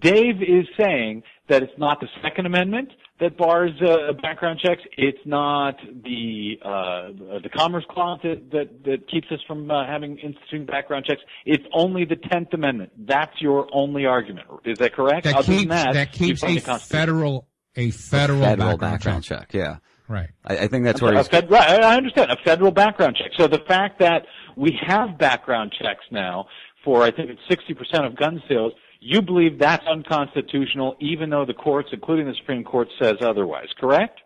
Dave 0.00 0.42
is 0.42 0.66
saying 0.76 1.22
that 1.48 1.62
it's 1.62 1.72
not 1.78 2.00
the 2.00 2.08
Second 2.22 2.46
Amendment 2.46 2.90
that 3.20 3.36
bars 3.38 3.70
uh, 3.80 4.12
background 4.20 4.60
checks. 4.62 4.82
It's 4.98 5.18
not 5.24 5.76
the 6.04 6.58
uh, 6.62 7.38
the 7.42 7.48
Commerce 7.56 7.84
Clause 7.88 8.20
that, 8.22 8.50
that 8.50 8.84
that 8.84 9.08
keeps 9.10 9.28
us 9.30 9.38
from 9.46 9.70
uh, 9.70 9.86
having 9.86 10.18
instituting 10.18 10.66
background 10.66 11.06
checks. 11.06 11.20
It's 11.44 11.64
only 11.72 12.04
the 12.04 12.16
Tenth 12.16 12.52
Amendment. 12.52 12.92
That's 13.06 13.40
your 13.40 13.68
only 13.72 14.06
argument. 14.06 14.46
Is 14.64 14.78
that 14.78 14.94
correct? 14.94 15.24
That 15.24 15.36
Other 15.36 15.46
than 15.46 15.58
keeps 15.60 15.70
that, 15.70 15.92
that 15.94 16.12
keeps 16.12 16.42
you 16.42 16.60
find 16.60 16.76
a 16.76 16.78
federal 16.80 17.48
a 17.76 17.90
federal, 17.90 18.40
Federal 18.40 18.56
background, 18.78 18.80
background 18.80 19.24
check. 19.24 19.38
check. 19.50 19.54
Yeah. 19.54 19.76
Right. 20.08 20.30
I, 20.44 20.58
I 20.58 20.68
think 20.68 20.84
that's 20.84 21.02
where 21.02 21.12
a 21.14 21.18
he's. 21.18 21.28
fed- 21.28 21.50
right, 21.50 21.82
I 21.82 21.96
understand 21.96 22.30
a 22.30 22.36
federal 22.44 22.70
background 22.70 23.16
check. 23.16 23.32
So 23.36 23.48
the 23.48 23.58
fact 23.66 23.98
that 23.98 24.22
we 24.56 24.78
have 24.86 25.18
background 25.18 25.74
checks 25.76 26.04
now 26.10 26.46
for 26.84 27.02
I 27.02 27.10
think 27.10 27.30
it's 27.30 27.40
sixty 27.48 27.74
percent 27.74 28.04
of 28.06 28.14
gun 28.16 28.40
sales, 28.48 28.72
you 29.06 29.22
believe 29.22 29.58
that's 29.58 29.86
unconstitutional, 29.86 30.96
even 31.00 31.30
though 31.30 31.44
the 31.44 31.54
courts, 31.54 31.88
including 31.92 32.26
the 32.26 32.34
Supreme 32.34 32.64
Court, 32.64 32.88
says 33.00 33.16
otherwise. 33.20 33.68
Correct? 33.80 34.20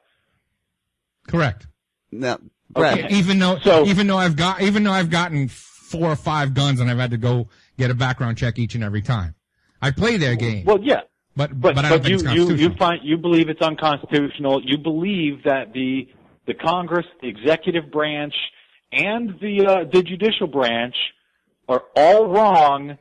Correct. 1.28 1.66
Now, 2.10 2.38
Okay. 2.76 3.08
Even 3.10 3.40
though, 3.40 3.58
So- 3.64 3.84
even 3.86 4.06
though 4.06 4.16
I've 4.16 4.36
got, 4.36 4.62
even 4.62 4.84
though 4.84 4.92
I've 4.92 5.10
gotten 5.10 5.48
four 5.48 6.08
or 6.08 6.14
five 6.14 6.54
guns 6.54 6.78
and 6.78 6.88
I've 6.88 6.98
had 6.98 7.10
to 7.10 7.16
go 7.16 7.48
get 7.76 7.90
a 7.90 7.94
background 7.94 8.38
check 8.38 8.60
each 8.60 8.76
and 8.76 8.84
every 8.84 9.02
time. 9.02 9.34
I 9.82 9.90
play 9.90 10.18
their 10.18 10.36
game. 10.36 10.64
Well, 10.64 10.78
yeah. 10.80 11.00
But 11.36 11.60
But 11.60 11.74
but, 11.74 11.84
I 11.84 11.88
but 11.88 12.02
don't 12.02 12.22
think 12.22 12.36
you 12.36 12.48
it's 12.48 12.60
you 12.60 12.68
you 12.68 12.76
find 12.76 13.00
you 13.02 13.16
believe 13.16 13.48
it's 13.48 13.60
unconstitutional. 13.60 14.62
You 14.64 14.78
believe 14.78 15.42
that 15.44 15.72
the 15.72 16.08
the 16.46 16.54
Congress, 16.54 17.06
the 17.20 17.28
executive 17.28 17.90
branch, 17.90 18.34
and 18.92 19.30
the 19.40 19.66
uh, 19.66 19.84
the 19.92 20.02
judicial 20.04 20.46
branch 20.46 20.94
are 21.68 21.82
all 21.96 22.28
wrong. 22.28 22.98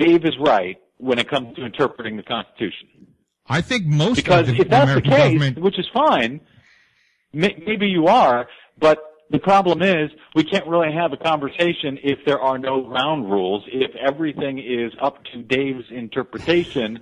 Dave 0.00 0.24
is 0.24 0.36
right 0.38 0.78
when 0.98 1.18
it 1.18 1.28
comes 1.28 1.54
to 1.56 1.64
interpreting 1.64 2.16
the 2.16 2.22
Constitution. 2.22 2.88
I 3.46 3.60
think 3.60 3.86
most 3.86 4.16
Because 4.16 4.48
of 4.48 4.56
the 4.56 4.62
if 4.62 4.68
that's 4.68 4.84
American 4.90 5.10
the 5.10 5.16
case, 5.16 5.24
government, 5.32 5.58
which 5.60 5.78
is 5.78 5.88
fine, 5.92 6.40
may, 7.32 7.62
maybe 7.66 7.86
you 7.86 8.06
are, 8.06 8.46
but 8.78 8.98
the 9.30 9.38
problem 9.38 9.82
is 9.82 10.10
we 10.34 10.44
can't 10.44 10.66
really 10.66 10.92
have 10.92 11.12
a 11.12 11.16
conversation 11.16 11.98
if 12.02 12.18
there 12.26 12.40
are 12.40 12.58
no 12.58 12.82
ground 12.82 13.30
rules, 13.30 13.62
if 13.68 13.94
everything 13.96 14.58
is 14.58 14.92
up 15.00 15.22
to 15.32 15.42
Dave's 15.42 15.84
interpretation 15.90 17.00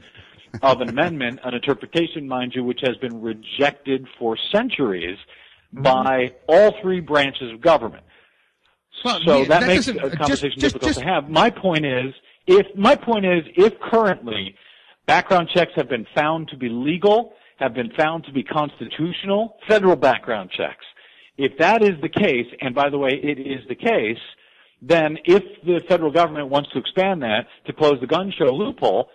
of 0.63 0.81
an 0.81 0.89
amendment, 0.89 1.41
an 1.45 1.55
interpretation, 1.55 2.27
mind 2.29 2.53
you, 2.55 2.65
which 2.65 2.81
has 2.83 2.97
been 2.99 3.21
rejected 3.21 4.07
for 4.19 4.37
centuries 4.53 5.19
Mm-hmm. 5.75 5.83
by 5.83 6.33
all 6.49 6.73
three 6.81 7.01
branches 7.01 7.53
of 7.53 7.61
government. 7.61 8.05
Well, 9.05 9.19
so 9.27 9.45
that, 9.47 9.61
that 9.63 9.67
makes 9.67 9.89
a 9.89 9.95
conversation 9.95 10.53
just- 10.61 10.61
difficult 10.61 10.83
just- 10.85 11.01
to 11.01 11.05
have. 11.05 11.29
My 11.29 11.51
point 11.51 11.85
is, 11.85 12.15
if 12.47 12.67
my 12.77 12.95
point 12.95 13.25
is, 13.25 13.43
if 13.57 13.79
currently 13.81 14.55
background 15.07 15.49
checks 15.53 15.73
have 15.77 15.89
been 15.89 16.07
found 16.15 16.49
to 16.49 16.57
be 16.57 16.69
legal, 16.69 17.33
have 17.59 17.75
been 17.75 17.91
found 17.97 18.25
to 18.25 18.33
be 18.33 18.43
constitutional, 18.43 19.57
federal 19.69 19.97
background 19.97 20.51
checks. 20.51 20.85
If 21.39 21.59
that 21.59 21.83
is 21.83 22.01
the 22.01 22.09
case, 22.09 22.47
and 22.61 22.75
by 22.75 22.91
the 22.91 22.99
way, 22.99 23.11
it 23.11 23.39
is 23.39 23.67
the 23.69 23.75
case, 23.75 24.19
then 24.83 25.19
if 25.25 25.43
the 25.65 25.81
federal 25.89 26.11
government 26.11 26.49
wants 26.49 26.71
to 26.73 26.79
expand 26.79 27.23
that 27.23 27.47
to 27.67 27.73
close 27.73 27.99
the 28.01 28.07
gun 28.07 28.33
show 28.37 28.53
loophole, 28.53 29.09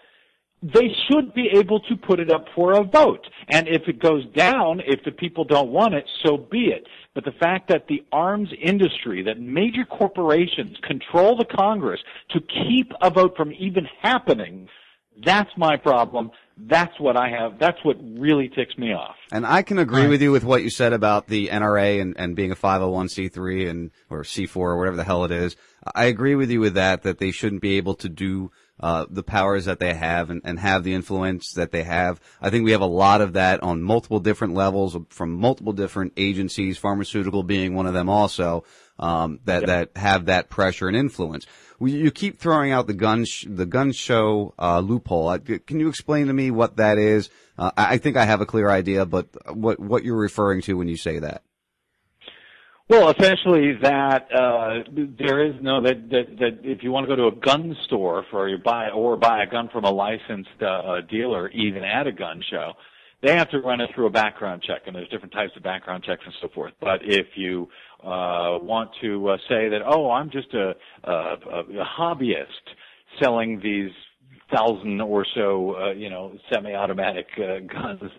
they 0.62 0.96
should 1.08 1.34
be 1.34 1.50
able 1.56 1.80
to 1.82 1.96
put 1.96 2.20
it 2.20 2.32
up 2.32 2.46
for 2.56 2.74
a 2.74 2.84
vote. 2.84 3.28
And 3.50 3.68
if 3.68 3.88
it 3.88 4.00
goes 4.00 4.26
down, 4.36 4.82
if 4.86 5.04
the 5.04 5.12
people 5.12 5.44
don't 5.44 5.70
want 5.70 5.96
it, 5.96 6.06
so 6.24 6.38
be 6.38 6.66
it. 6.66 6.86
But 7.16 7.26
the 7.26 7.32
fact 7.32 7.68
that 7.70 7.88
the 7.88 8.04
arms 8.12 8.50
industry, 8.62 9.24
that 9.24 9.40
major 9.40 9.86
corporations 9.86 10.78
control 10.88 11.36
the 11.36 11.46
Congress 11.46 12.00
to 12.32 12.40
keep 12.40 12.92
a 13.02 13.10
vote 13.10 13.36
from 13.36 13.52
even 13.54 13.88
happening, 14.02 14.70
that's 15.26 15.50
my 15.58 15.78
problem. 15.78 16.32
That's 16.58 16.98
what 17.00 17.18
I 17.18 17.30
have. 17.30 17.58
That's 17.60 17.78
what 17.84 17.98
really 18.02 18.48
ticks 18.50 18.78
me 18.78 18.94
off. 18.94 19.16
And 19.32 19.46
I 19.46 19.64
can 19.64 19.80
agree 19.80 20.08
with 20.08 20.22
you 20.22 20.32
with 20.32 20.44
what 20.44 20.64
you 20.64 20.70
said 20.70 20.94
about 20.94 21.28
the 21.28 21.48
NRA 21.48 22.00
and, 22.02 22.16
and 22.18 22.36
being 22.36 22.52
a 22.52 22.56
501c3 22.56 23.70
and, 23.70 23.92
or 24.10 24.24
C4 24.24 24.56
or 24.56 24.78
whatever 24.78 24.96
the 24.96 25.04
hell 25.04 25.26
it 25.26 25.32
is. 25.32 25.56
I 25.96 26.06
agree 26.06 26.36
with 26.36 26.52
you 26.52 26.60
with 26.60 26.76
that, 26.76 27.02
that 27.04 27.18
they 27.18 27.32
shouldn't 27.32 27.62
be 27.62 27.78
able 27.78 27.96
to 27.96 28.10
do, 28.10 28.52
uh, 28.82 29.06
the 29.10 29.24
powers 29.24 29.66
that 29.66 29.80
they 29.80 29.94
have 29.94 30.30
and, 30.30 30.42
and 30.44 30.60
have 30.60 30.84
the 30.84 30.94
influence 30.94 31.54
that 31.54 31.72
they 31.72 31.84
have. 31.84 32.20
I 32.42 32.50
think 32.50 32.66
we 32.66 32.72
have 32.72 32.82
a 32.82 32.86
lot 32.86 33.22
of 33.22 33.34
that 33.34 33.62
on 33.64 33.82
multiple 33.82 34.20
different 34.20 34.54
levels 34.56 34.98
from 35.10 35.34
multiple 35.34 35.74
different 35.74 36.14
agencies, 36.18 36.78
pharmaceutical 36.78 37.44
being 37.44 37.76
one 37.76 37.86
of 37.88 37.94
them 37.94 38.10
also, 38.10 38.64
um, 39.00 39.40
that, 39.46 39.66
that 39.68 39.92
have 39.96 40.26
that 40.26 40.50
pressure 40.50 40.88
and 40.88 40.98
influence. 40.98 41.46
We- 41.80 41.92
You 41.94 42.12
keep 42.12 42.40
throwing 42.40 42.72
out 42.72 42.88
the 42.88 42.94
gun, 42.94 43.26
sh- 43.26 43.46
the 43.50 43.66
gun 43.66 43.92
show, 43.92 44.54
uh, 44.60 44.80
loophole. 44.80 45.30
Uh, 45.30 45.40
Can 45.40 45.80
you 45.80 45.88
explain 45.90 46.28
to 46.28 46.34
me 46.34 46.52
what 46.52 46.78
that 46.78 46.98
is? 46.98 47.30
Uh, 47.58 47.72
I 47.78 47.94
I 47.94 47.98
think 47.98 48.18
I 48.18 48.26
have 48.26 48.42
a 48.42 48.46
clear 48.46 48.70
idea, 48.70 49.06
but 49.06 49.28
what, 49.56 49.80
what 49.80 50.04
you're 50.04 50.16
referring 50.18 50.62
to 50.64 50.74
when 50.78 50.88
you 50.88 50.98
say 50.98 51.20
that. 51.20 51.44
Well, 52.92 53.10
essentially 53.10 53.72
that 53.84 54.28
uh, 54.36 54.84
there 55.18 55.46
is 55.46 55.56
no 55.62 55.82
that, 55.82 56.10
that 56.10 56.26
that 56.40 56.60
if 56.62 56.84
you 56.84 56.92
want 56.92 57.08
to 57.08 57.16
go 57.16 57.16
to 57.16 57.38
a 57.38 57.40
gun 57.40 57.74
store 57.86 58.26
for 58.30 58.50
you 58.50 58.58
buy 58.58 58.90
or 58.90 59.16
buy 59.16 59.44
a 59.44 59.48
gun 59.48 59.70
from 59.72 59.86
a 59.86 59.90
licensed 59.90 60.62
uh, 60.62 61.00
dealer, 61.10 61.48
even 61.52 61.86
at 61.86 62.06
a 62.06 62.12
gun 62.12 62.44
show, 62.52 62.74
they 63.24 63.38
have 63.38 63.50
to 63.52 63.62
run 63.62 63.80
it 63.80 63.92
through 63.96 64.08
a 64.08 64.10
background 64.10 64.62
check, 64.68 64.82
and 64.88 64.96
there's 64.98 65.08
different 65.08 65.32
types 65.32 65.54
of 65.56 65.64
background 65.64 66.04
checks 66.04 66.22
and 66.26 66.34
so 66.42 66.50
forth. 66.50 66.74
But 66.82 67.00
if 67.04 67.28
you 67.36 67.70
uh, 68.04 68.60
want 68.62 68.90
to 69.00 69.30
uh, 69.30 69.38
say 69.48 69.70
that, 69.70 69.80
oh, 69.88 70.12
I'm 70.12 70.30
just 70.30 70.54
a, 70.54 70.74
a, 71.06 71.12
a 71.12 71.86
hobbyist 71.98 72.76
selling 73.22 73.62
these 73.64 73.92
thousand 74.54 75.00
or 75.00 75.26
so, 75.34 75.78
uh, 75.78 75.92
you 75.94 76.10
know, 76.10 76.34
semi-automatic 76.52 77.28
uh, 77.38 77.60
guns 77.74 78.12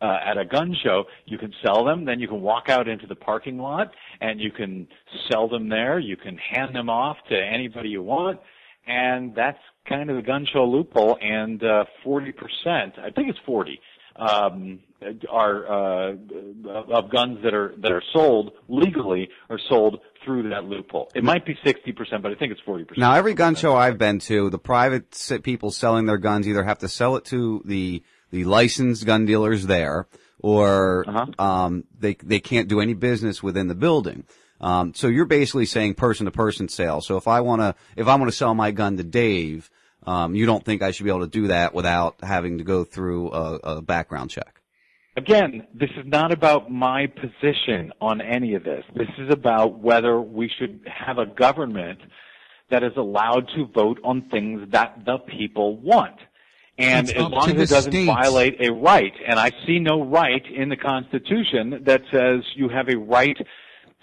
uh, 0.00 0.18
at 0.24 0.38
a 0.38 0.44
gun 0.44 0.74
show, 0.82 1.04
you 1.26 1.38
can 1.38 1.52
sell 1.64 1.84
them. 1.84 2.04
Then 2.04 2.20
you 2.20 2.28
can 2.28 2.40
walk 2.40 2.68
out 2.68 2.88
into 2.88 3.06
the 3.06 3.14
parking 3.14 3.58
lot 3.58 3.90
and 4.20 4.40
you 4.40 4.50
can 4.50 4.88
sell 5.30 5.48
them 5.48 5.68
there. 5.68 5.98
You 5.98 6.16
can 6.16 6.38
hand 6.38 6.74
them 6.74 6.88
off 6.88 7.16
to 7.28 7.36
anybody 7.36 7.90
you 7.90 8.02
want, 8.02 8.40
and 8.86 9.34
that's 9.34 9.58
kind 9.88 10.10
of 10.10 10.16
the 10.16 10.22
gun 10.22 10.46
show 10.52 10.64
loophole. 10.64 11.18
And 11.20 11.62
uh, 11.62 11.84
40%, 12.04 12.32
I 12.98 13.10
think 13.10 13.28
it's 13.28 13.38
40, 13.44 13.78
um, 14.16 14.80
are 15.30 15.66
uh, 15.66 16.12
of 16.92 17.10
guns 17.10 17.38
that 17.42 17.54
are 17.54 17.74
that 17.78 17.90
are 17.90 18.02
sold 18.12 18.52
legally 18.68 19.28
are 19.48 19.58
sold 19.68 20.00
through 20.24 20.48
that 20.50 20.64
loophole. 20.64 21.10
It 21.14 21.24
might 21.24 21.46
be 21.46 21.54
60%, 21.64 21.94
but 22.22 22.30
I 22.30 22.34
think 22.34 22.52
it's 22.52 22.60
40%. 22.66 22.98
Now, 22.98 23.14
every 23.14 23.32
gun 23.32 23.54
show 23.54 23.74
I've 23.74 23.96
been 23.96 24.18
to, 24.20 24.50
the 24.50 24.58
private 24.58 25.16
people 25.42 25.70
selling 25.70 26.04
their 26.04 26.18
guns 26.18 26.46
either 26.46 26.64
have 26.64 26.80
to 26.80 26.88
sell 26.88 27.16
it 27.16 27.24
to 27.26 27.62
the 27.64 28.02
the 28.30 28.44
licensed 28.44 29.06
gun 29.06 29.26
dealers 29.26 29.66
there, 29.66 30.06
or 30.38 31.04
um, 31.38 31.84
they 31.98 32.14
they 32.14 32.40
can't 32.40 32.68
do 32.68 32.80
any 32.80 32.94
business 32.94 33.42
within 33.42 33.68
the 33.68 33.74
building. 33.74 34.24
Um, 34.60 34.92
so 34.94 35.06
you're 35.08 35.24
basically 35.24 35.66
saying 35.66 35.94
person 35.94 36.26
to 36.26 36.30
person 36.30 36.68
sale. 36.68 37.00
So 37.00 37.16
if 37.16 37.26
I 37.26 37.40
want 37.40 37.62
to 37.62 37.74
if 37.96 38.06
I 38.06 38.14
want 38.16 38.30
to 38.30 38.36
sell 38.36 38.54
my 38.54 38.70
gun 38.70 38.96
to 38.98 39.04
Dave, 39.04 39.70
um, 40.06 40.34
you 40.34 40.46
don't 40.46 40.64
think 40.64 40.82
I 40.82 40.90
should 40.90 41.04
be 41.04 41.10
able 41.10 41.20
to 41.20 41.26
do 41.26 41.48
that 41.48 41.74
without 41.74 42.16
having 42.22 42.58
to 42.58 42.64
go 42.64 42.84
through 42.84 43.32
a, 43.32 43.54
a 43.54 43.82
background 43.82 44.30
check? 44.30 44.60
Again, 45.16 45.66
this 45.74 45.90
is 45.96 46.06
not 46.06 46.32
about 46.32 46.70
my 46.70 47.06
position 47.06 47.92
on 48.00 48.20
any 48.20 48.54
of 48.54 48.62
this. 48.62 48.84
This 48.94 49.08
is 49.18 49.28
about 49.30 49.80
whether 49.80 50.20
we 50.20 50.50
should 50.58 50.80
have 50.86 51.18
a 51.18 51.26
government 51.26 51.98
that 52.70 52.84
is 52.84 52.92
allowed 52.96 53.48
to 53.56 53.66
vote 53.66 53.98
on 54.04 54.28
things 54.30 54.68
that 54.70 55.04
the 55.04 55.18
people 55.18 55.76
want. 55.78 56.16
And 56.80 57.08
It's 57.08 57.18
as 57.18 57.28
long 57.28 57.50
as 57.50 57.70
it 57.70 57.74
doesn't 57.74 57.92
states. 57.92 58.06
violate 58.06 58.60
a 58.60 58.72
right, 58.72 59.12
and 59.26 59.38
I 59.38 59.50
see 59.66 59.78
no 59.78 60.02
right 60.04 60.44
in 60.46 60.68
the 60.68 60.76
Constitution 60.76 61.82
that 61.84 62.02
says 62.10 62.42
you 62.56 62.68
have 62.68 62.88
a 62.88 62.96
right 62.96 63.36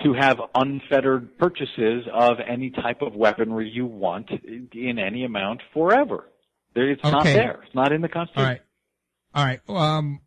to 0.04 0.14
have 0.14 0.40
unfettered 0.54 1.38
purchases 1.40 2.06
of 2.14 2.38
any 2.48 2.70
type 2.70 3.02
of 3.02 3.16
weaponry 3.16 3.70
you 3.70 3.86
want 3.86 4.30
in 4.74 5.00
any 5.00 5.26
amount 5.26 5.62
forever. 5.74 6.26
It's 6.76 7.02
not 7.04 7.24
there. 7.24 7.62
It's 7.66 7.74
not 7.74 7.92
in 7.92 8.02
the 8.02 8.10
Constitution. 8.10 8.60
All 9.34 9.44
right. 9.44 9.60
All 9.68 9.78
right. 9.78 9.98
Um, 9.98 10.20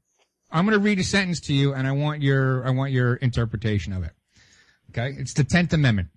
I'm 0.51 0.65
going 0.67 0.77
to 0.77 0.83
read 0.83 0.99
a 0.99 1.05
sentence 1.05 1.41
to 1.43 1.53
you, 1.53 1.73
and 1.73 1.87
I 1.87 1.93
want 1.93 2.23
your 2.23 2.67
I 2.67 2.71
want 2.71 2.91
your 2.91 3.15
interpretation 3.15 3.93
of 3.93 4.03
it. 4.03 4.11
Okay, 4.91 5.15
it's 5.17 5.35
the 5.35 5.45
Tenth 5.45 5.73
Amendment. 5.73 6.09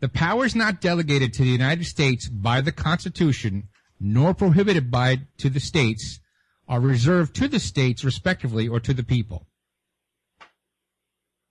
The 0.00 0.10
powers 0.10 0.54
not 0.54 0.82
delegated 0.82 1.32
to 1.34 1.42
the 1.42 1.48
United 1.48 1.84
States 1.86 2.28
by 2.28 2.60
the 2.60 2.72
Constitution, 2.72 3.68
nor 4.00 4.32
prohibited 4.34 4.90
by 4.90 5.20
to 5.38 5.50
the 5.50 5.60
states, 5.60 6.18
are 6.66 6.80
reserved 6.80 7.34
to 7.36 7.46
the 7.48 7.60
states 7.60 8.02
respectively 8.04 8.66
or 8.66 8.80
to 8.80 8.94
the 8.94 9.02
people. 9.04 9.46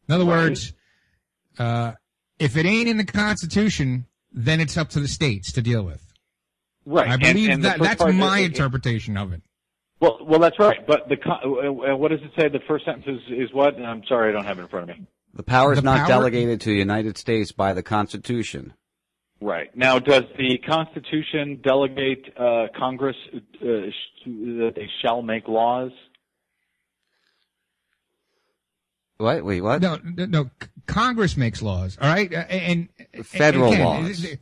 In 0.08 0.16
other 0.16 0.26
words, 0.26 0.74
uh, 1.60 1.92
if 2.40 2.58
it 2.58 2.66
ain't 2.66 2.90
in 2.90 2.98
the 2.98 3.06
Constitution, 3.06 4.06
then 4.32 4.60
it's 4.60 4.78
up 4.78 4.90
to 4.90 5.00
the 5.00 5.08
states 5.08 5.52
to 5.54 5.62
deal 5.62 5.84
with. 5.84 6.04
Right. 6.86 7.08
I 7.10 7.18
believe 7.18 7.50
and 7.50 7.64
the 7.64 7.70
that 7.70 7.80
that's 7.80 8.02
part- 8.02 8.16
my 8.16 8.40
it- 8.40 8.44
it- 8.44 8.46
interpretation 8.48 9.18
of 9.18 9.34
it. 9.34 9.44
Well, 10.00 10.20
well, 10.22 10.40
that's 10.40 10.58
right. 10.58 10.88
But 10.88 11.10
the 11.10 11.18
uh, 11.30 11.92
uh, 11.94 11.98
what 11.98 12.12
does 12.12 12.22
it 12.22 12.32
say? 12.40 12.48
The 12.48 12.62
first 12.68 12.86
sentence 12.86 13.06
is, 13.06 13.20
is 13.50 13.54
what? 13.54 13.76
I'm 13.76 14.02
sorry, 14.08 14.30
I 14.30 14.32
don't 14.32 14.46
have 14.46 14.58
it 14.58 14.62
in 14.62 14.68
front 14.70 14.90
of 14.90 14.98
me. 14.98 15.06
The 15.34 15.44
power 15.44 15.74
is 15.74 15.80
The 15.80 15.84
not 15.84 15.98
power- 16.00 16.08
delegated 16.08 16.62
to 16.62 16.70
the 16.70 16.78
United 16.78 17.18
States 17.18 17.52
by 17.52 17.74
the 17.74 17.84
Constitution. 17.84 18.74
Right 19.42 19.76
now, 19.76 20.00
does 20.00 20.24
the 20.38 20.58
Constitution 20.58 21.62
delegate 21.64 22.26
uh, 22.38 22.68
Congress 22.78 23.16
uh, 23.34 23.40
sh- 23.62 24.26
that 24.26 24.74
they 24.76 24.90
shall 25.02 25.22
make 25.22 25.48
laws? 25.48 25.92
What? 29.18 29.44
Wait, 29.44 29.62
what? 29.62 29.82
No, 29.82 29.98
no, 30.04 30.26
no. 30.26 30.50
Congress 30.88 31.36
makes 31.38 31.62
laws, 31.62 31.98
all 32.02 32.10
right, 32.10 32.34
Uh, 32.34 32.38
and, 32.50 32.90
and 33.14 33.26
Federal 33.26 33.72
again, 33.72 33.86
laws. 33.86 34.24
it- 34.24 34.34
it- 34.34 34.40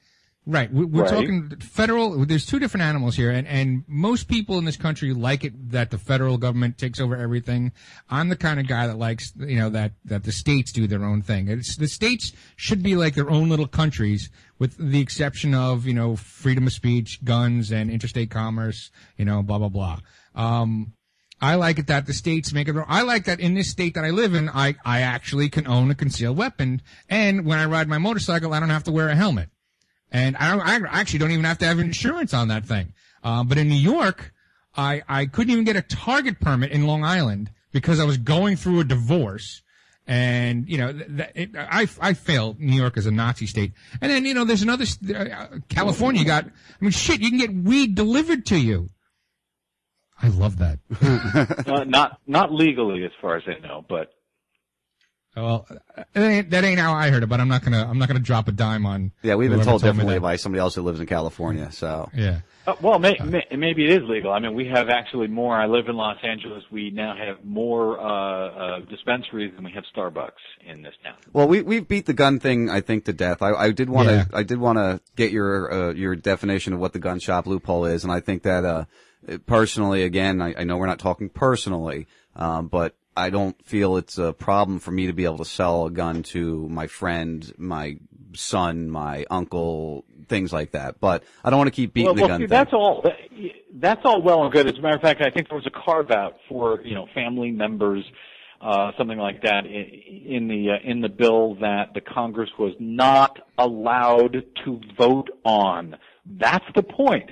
Right, 0.50 0.72
we- 0.72 0.86
we're 0.86 1.02
Right. 1.04 1.10
talking 1.12 1.50
federal. 1.60 2.26
There's 2.26 2.46
two 2.46 2.58
different 2.58 2.84
animals 2.86 3.18
here, 3.18 3.32
and 3.32 3.46
and 3.46 3.84
most 3.86 4.30
people 4.30 4.58
in 4.58 4.64
this 4.64 4.78
country 4.78 5.14
like 5.14 5.44
it 5.44 5.72
that 5.72 5.92
the 5.92 5.98
federal 5.98 6.38
government 6.38 6.78
takes 6.78 7.02
over 7.02 7.18
everything. 7.18 7.74
I'm 8.10 8.30
the 8.30 8.38
kind 8.38 8.58
of 8.58 8.66
guy 8.66 8.88
that 8.88 8.98
likes, 8.98 9.34
you 9.38 9.58
know, 9.58 9.70
that 9.72 9.92
that 10.06 10.24
the 10.24 10.32
states 10.32 10.72
do 10.72 10.88
their 10.88 11.04
own 11.04 11.22
thing. 11.22 11.50
It's 11.50 11.76
the 11.76 11.90
states 11.90 12.32
should 12.56 12.82
be 12.82 12.96
like 12.96 13.14
their 13.14 13.30
own 13.30 13.50
little 13.50 13.68
countries, 13.68 14.30
with 14.60 14.78
the 14.78 15.00
exception 15.00 15.54
of 15.54 15.86
you 15.86 15.94
know 15.94 16.16
freedom 16.16 16.68
of 16.68 16.74
speech, 16.74 17.24
guns, 17.24 17.72
and 17.72 17.90
interstate 17.90 18.30
commerce. 18.30 18.92
You 19.18 19.26
know, 19.26 19.44
blah 19.44 19.60
blah 19.60 19.70
blah. 19.70 20.00
Um, 20.36 20.94
I 21.40 21.56
like 21.56 21.78
it 21.78 21.88
that 21.88 22.08
the 22.08 22.14
states 22.14 22.52
make 22.52 22.68
it. 22.68 22.76
I 22.88 23.04
like 23.04 23.26
that 23.26 23.40
in 23.40 23.54
this 23.54 23.70
state 23.70 23.94
that 23.94 24.04
I 24.04 24.10
live 24.10 24.34
in, 24.34 24.50
I, 24.50 24.76
I 24.84 25.02
actually 25.02 25.50
can 25.50 25.68
own 25.68 25.92
a 25.92 25.96
concealed 25.96 26.36
weapon. 26.36 26.82
And 27.10 27.46
when 27.46 27.60
I 27.60 27.66
ride 27.66 27.88
my 27.88 28.00
motorcycle, 28.00 28.54
I 28.54 28.60
don't 28.60 28.72
have 28.72 28.86
to 28.86 28.92
wear 28.92 29.10
a 29.10 29.16
helmet. 29.16 29.50
And 30.12 30.36
I, 30.38 30.52
don't, 30.52 30.88
I 30.88 31.00
actually 31.00 31.20
don't 31.20 31.32
even 31.32 31.46
have 31.46 31.60
to 31.60 31.66
have 31.66 31.80
insurance 31.80 32.34
on 32.34 32.48
that 32.48 32.66
thing. 32.66 32.94
Um, 33.24 33.48
but 33.48 33.58
in 33.58 33.70
New 33.70 33.76
York, 33.76 34.34
I, 34.76 35.04
I 35.08 35.26
couldn't 35.26 35.52
even 35.52 35.64
get 35.64 35.76
a 35.76 35.82
target 35.82 36.40
permit 36.40 36.72
in 36.72 36.88
Long 36.88 37.04
Island 37.04 37.52
because 37.72 38.00
I 38.00 38.06
was 38.06 38.18
going 38.18 38.56
through 38.56 38.80
a 38.80 38.84
divorce. 38.84 39.62
And, 40.08 40.70
you 40.70 40.78
know, 40.78 40.94
th- 40.94 41.08
th- 41.08 41.32
it, 41.36 41.50
I, 41.56 41.86
I 42.00 42.14
failed 42.14 42.60
New 42.60 42.78
York 42.78 42.96
as 42.96 43.06
a 43.06 43.12
Nazi 43.12 43.46
state. 43.46 43.74
And 44.02 44.10
then, 44.10 44.24
you 44.26 44.34
know, 44.34 44.46
there's 44.46 44.62
another, 44.62 44.86
st- 44.86 45.14
uh, 45.14 45.48
California 45.68 46.24
got, 46.24 46.46
I 46.46 46.50
mean, 46.80 46.92
shit, 46.92 47.20
you 47.20 47.30
can 47.30 47.40
get 47.40 47.54
weed 47.54 47.96
delivered 47.96 48.46
to 48.48 48.58
you. 48.58 48.90
I 50.22 50.30
love 50.30 50.58
that. 50.60 50.80
uh, 51.68 51.84
not 51.84 52.20
not 52.26 52.52
legally, 52.52 53.04
as 53.04 53.12
far 53.22 53.38
as 53.38 53.44
I 53.46 53.60
know, 53.66 53.86
but 53.88 54.10
Well, 55.36 55.68
that 55.96 56.08
ain't, 56.16 56.50
that 56.50 56.64
ain't 56.64 56.80
how 56.80 56.94
I 56.94 57.10
heard 57.12 57.22
it, 57.22 57.28
but 57.28 57.40
I'm 57.40 57.48
not 57.48 57.64
gonna 57.64 57.88
I'm 57.88 58.00
not 58.00 58.08
gonna 58.08 58.20
drop 58.20 58.48
a 58.48 58.52
dime 58.52 58.86
on. 58.88 59.12
Yeah, 59.22 59.36
we've 59.36 59.52
been 59.52 59.62
told 59.64 59.84
me 59.84 59.90
differently 59.90 60.18
by 60.18 60.38
somebody 60.38 60.60
else 60.62 60.74
who 60.74 60.82
lives 60.82 61.00
in 61.00 61.06
California. 61.06 61.72
So 61.72 62.10
Yeah. 62.16 62.40
Uh, 62.68 62.76
well, 62.82 63.00
may, 63.00 63.18
may, 63.24 63.46
maybe 63.56 63.86
it 63.86 63.92
is 63.92 64.10
legal. 64.10 64.34
I 64.34 64.40
mean, 64.40 64.54
we 64.54 64.68
have 64.68 64.90
actually 64.90 65.28
more. 65.28 65.56
I 65.56 65.68
live 65.68 65.88
in 65.88 65.96
Los 65.96 66.18
Angeles. 66.22 66.66
We 66.70 66.92
now 66.92 67.16
have 67.16 67.46
more 67.46 67.98
uh, 67.98 68.04
uh, 68.04 68.80
dispensaries 68.82 69.54
than 69.56 69.64
we 69.64 69.72
have 69.72 69.86
Starbucks 69.96 70.32
in 70.66 70.82
this 70.82 70.94
town. 71.02 71.16
Well, 71.32 71.48
we 71.48 71.62
we 71.62 71.80
beat 71.80 72.08
the 72.08 72.14
gun 72.14 72.42
thing, 72.42 72.70
I 72.70 72.82
think, 72.82 73.06
to 73.06 73.14
death. 73.14 73.42
I, 73.42 73.54
I 73.54 73.72
did 73.72 73.90
want 73.90 74.10
to 74.10 74.16
Yeah. 74.16 74.26
I 74.34 74.44
did 74.44 74.58
want 74.58 74.80
to 74.80 75.00
get 75.16 75.32
your 75.32 75.72
uh, 75.72 75.94
your 75.94 76.18
definition 76.18 76.74
of 76.74 76.80
what 76.80 76.92
the 76.92 77.00
gun 77.00 77.20
shop 77.20 77.48
loophole 77.48 77.86
is, 77.86 78.04
and 78.04 78.12
I 78.12 78.20
think 78.20 78.44
that 78.44 78.66
uh, 78.66 78.86
personally, 79.46 80.04
again, 80.04 80.42
I, 80.42 80.54
I 80.58 80.64
know 80.66 80.76
we're 80.76 80.88
not 80.88 81.00
talking 81.00 81.30
personally, 81.30 82.08
um, 82.36 82.68
but 82.68 82.96
I 83.16 83.32
don't 83.32 83.60
feel 83.66 83.98
it's 83.98 84.18
a 84.18 84.32
problem 84.32 84.80
for 84.80 84.92
me 84.92 85.08
to 85.08 85.14
be 85.14 85.24
able 85.24 85.40
to 85.40 85.46
sell 85.46 85.88
a 85.88 85.92
gun 85.92 86.22
to 86.24 86.68
my 86.70 86.88
friend, 86.88 87.52
my 87.58 87.98
son, 88.34 88.90
my 88.90 89.26
uncle, 89.30 90.06
things 90.28 90.52
like 90.52 90.72
that. 90.72 91.00
But 91.00 91.24
I 91.44 91.50
don't 91.50 91.58
want 91.58 91.68
to 91.68 91.76
keep 91.76 91.94
beating 91.94 92.08
well, 92.08 92.16
the 92.16 92.22
well, 92.22 92.28
gun 92.30 92.42
see, 92.42 92.46
that's 92.48 92.74
all. 92.74 93.06
That's 93.74 94.02
all 94.06 94.22
well 94.22 94.44
and 94.44 94.52
good. 94.52 94.68
As 94.68 94.78
a 94.78 94.82
matter 94.82 94.96
of 94.96 95.02
fact, 95.02 95.22
I 95.22 95.30
think 95.30 95.50
there 95.50 95.58
was 95.58 95.68
a 95.68 95.86
carve 95.86 96.12
out 96.12 96.36
for 96.50 96.82
you 96.84 96.96
know 96.96 97.08
family 97.14 97.52
members, 97.52 98.04
uh, 98.62 98.92
something 98.98 99.18
like 99.18 99.42
that 99.44 99.66
in, 99.66 100.24
in 100.26 100.48
the 100.48 100.72
uh, 100.72 100.90
in 100.90 101.02
the 101.02 101.10
bill 101.10 101.56
that 101.56 101.94
the 101.94 102.02
Congress 102.02 102.50
was 102.58 102.74
not 102.80 103.40
allowed 103.58 104.44
to 104.66 104.82
vote 104.98 105.30
on. 105.44 105.96
That's 106.26 106.66
the 106.76 106.84
point. 106.84 107.30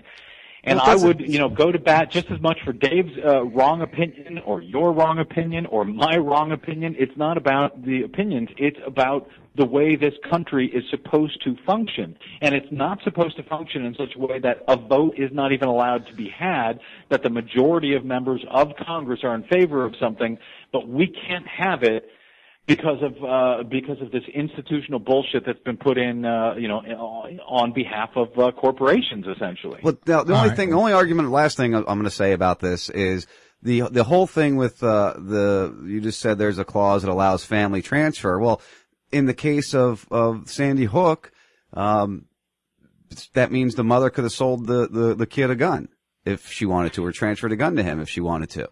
And 0.65 0.79
Well, 0.79 0.89
I 0.89 0.95
would, 0.95 1.21
you 1.21 1.37
know, 1.37 1.47
go 1.47 1.71
to 1.71 1.77
bat 1.77 2.09
just 2.09 2.31
as 2.31 2.41
much 2.41 2.57
for 2.65 2.73
Dave's 2.73 3.15
uh, 3.23 3.43
wrong 3.45 3.83
opinion 3.83 4.39
or 4.39 4.61
your 4.63 4.91
wrong 4.93 5.19
opinion 5.19 5.67
or 5.67 5.85
my 5.85 6.17
wrong 6.17 6.51
opinion. 6.51 6.95
It's 6.97 7.15
not 7.15 7.37
about 7.37 7.85
the 7.85 8.01
opinions. 8.01 8.49
It's 8.57 8.79
about 8.85 9.29
the 9.55 9.65
way 9.65 9.95
this 9.95 10.15
country 10.27 10.67
is 10.67 10.83
supposed 10.89 11.41
to 11.43 11.55
function. 11.67 12.17
And 12.41 12.55
it's 12.55 12.71
not 12.71 12.99
supposed 13.03 13.37
to 13.37 13.43
function 13.43 13.85
in 13.85 13.93
such 13.93 14.15
a 14.15 14.19
way 14.19 14.39
that 14.39 14.63
a 14.67 14.75
vote 14.75 15.13
is 15.17 15.31
not 15.31 15.51
even 15.51 15.67
allowed 15.67 16.07
to 16.07 16.15
be 16.15 16.29
had, 16.29 16.79
that 17.09 17.21
the 17.21 17.29
majority 17.29 17.93
of 17.93 18.03
members 18.03 18.43
of 18.49 18.73
Congress 18.85 19.19
are 19.23 19.35
in 19.35 19.43
favor 19.43 19.85
of 19.85 19.93
something, 19.99 20.39
but 20.73 20.87
we 20.87 21.07
can't 21.07 21.47
have 21.47 21.83
it 21.83 22.09
because 22.67 23.01
of 23.03 23.23
uh, 23.23 23.63
because 23.63 24.01
of 24.01 24.11
this 24.11 24.23
institutional 24.33 24.99
bullshit 24.99 25.45
that's 25.45 25.59
been 25.59 25.77
put 25.77 25.97
in, 25.97 26.25
uh, 26.25 26.55
you 26.57 26.67
know, 26.67 26.79
on 27.47 27.73
behalf 27.73 28.09
of 28.15 28.37
uh, 28.39 28.51
corporations, 28.51 29.25
essentially. 29.27 29.79
Well, 29.83 29.97
the, 30.05 30.23
the 30.23 30.35
only 30.35 30.55
thing, 30.55 30.71
the 30.71 30.77
only 30.77 30.93
argument, 30.93 31.29
last 31.29 31.57
thing 31.57 31.75
I'm 31.75 31.83
going 31.83 32.03
to 32.03 32.09
say 32.09 32.31
about 32.33 32.59
this 32.59 32.89
is 32.89 33.27
the 33.61 33.81
the 33.81 34.03
whole 34.03 34.27
thing 34.27 34.55
with 34.55 34.81
uh, 34.83 35.13
the 35.17 35.77
you 35.85 36.01
just 36.01 36.19
said 36.19 36.37
there's 36.37 36.59
a 36.59 36.65
clause 36.65 37.03
that 37.03 37.11
allows 37.11 37.43
family 37.43 37.81
transfer. 37.81 38.39
Well, 38.39 38.61
in 39.11 39.25
the 39.25 39.33
case 39.33 39.75
of 39.75 40.07
of 40.09 40.49
Sandy 40.49 40.85
Hook, 40.85 41.31
um, 41.73 42.25
that 43.33 43.51
means 43.51 43.75
the 43.75 43.83
mother 43.83 44.09
could 44.09 44.23
have 44.23 44.33
sold 44.33 44.65
the, 44.65 44.87
the 44.87 45.15
the 45.15 45.27
kid 45.27 45.51
a 45.51 45.55
gun 45.55 45.89
if 46.25 46.51
she 46.51 46.65
wanted 46.65 46.93
to, 46.93 47.05
or 47.05 47.11
transferred 47.11 47.51
a 47.51 47.55
gun 47.55 47.75
to 47.75 47.83
him 47.83 47.99
if 47.99 48.09
she 48.09 48.21
wanted 48.21 48.49
to, 48.51 48.69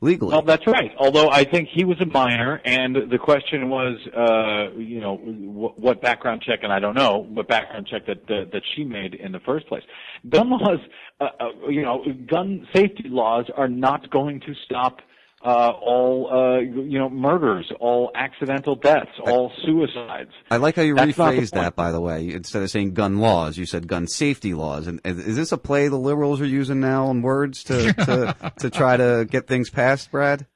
legally. 0.00 0.32
Well, 0.32 0.42
that's 0.42 0.66
right. 0.66 0.92
Although 0.98 1.30
I 1.30 1.44
think 1.44 1.68
he 1.72 1.84
was 1.84 2.00
a 2.00 2.06
minor, 2.06 2.60
and 2.64 2.96
the 3.10 3.18
question 3.18 3.68
was, 3.68 3.98
uh, 4.16 4.78
you 4.78 5.00
know, 5.00 5.16
what, 5.16 5.78
what 5.78 6.02
background 6.02 6.42
check, 6.42 6.60
and 6.62 6.72
I 6.72 6.80
don't 6.80 6.94
know 6.94 7.26
what 7.28 7.48
background 7.48 7.86
check 7.86 8.06
that 8.06 8.26
that, 8.28 8.50
that 8.52 8.62
she 8.74 8.84
made 8.84 9.14
in 9.14 9.32
the 9.32 9.40
first 9.40 9.66
place. 9.66 9.82
Gun 10.28 10.50
laws, 10.50 10.78
uh, 11.20 11.28
uh, 11.38 11.68
you 11.68 11.82
know, 11.82 12.04
gun 12.28 12.66
safety 12.74 13.08
laws 13.08 13.46
are 13.56 13.68
not 13.68 14.10
going 14.10 14.40
to 14.40 14.54
stop 14.64 15.00
uh, 15.42 15.70
all, 15.70 16.28
uh, 16.30 16.58
you 16.60 16.98
know, 16.98 17.08
murders, 17.08 17.72
all 17.80 18.10
accidental 18.14 18.74
deaths, 18.76 19.10
all 19.24 19.50
suicides. 19.64 20.30
I 20.50 20.58
like 20.58 20.76
how 20.76 20.82
you 20.82 20.94
That's 20.94 21.12
rephrased 21.12 21.52
that, 21.52 21.74
by 21.74 21.92
the 21.92 22.00
way. 22.00 22.30
Instead 22.30 22.62
of 22.62 22.70
saying 22.70 22.92
gun 22.92 23.18
laws, 23.18 23.56
you 23.56 23.64
said 23.64 23.88
gun 23.88 24.06
safety 24.06 24.52
laws. 24.52 24.86
And, 24.86 25.00
and 25.04 25.18
is 25.18 25.36
this 25.36 25.52
a 25.52 25.58
play 25.58 25.88
the 25.88 25.96
liberals 25.96 26.40
are 26.40 26.46
using 26.46 26.80
now 26.80 27.06
on 27.06 27.22
words 27.22 27.64
to 27.64 27.92
to, 27.92 28.52
to 28.58 28.70
try 28.70 28.96
to 28.96 29.26
get 29.28 29.46
things 29.46 29.70
passed, 29.70 30.10
Brad? 30.10 30.46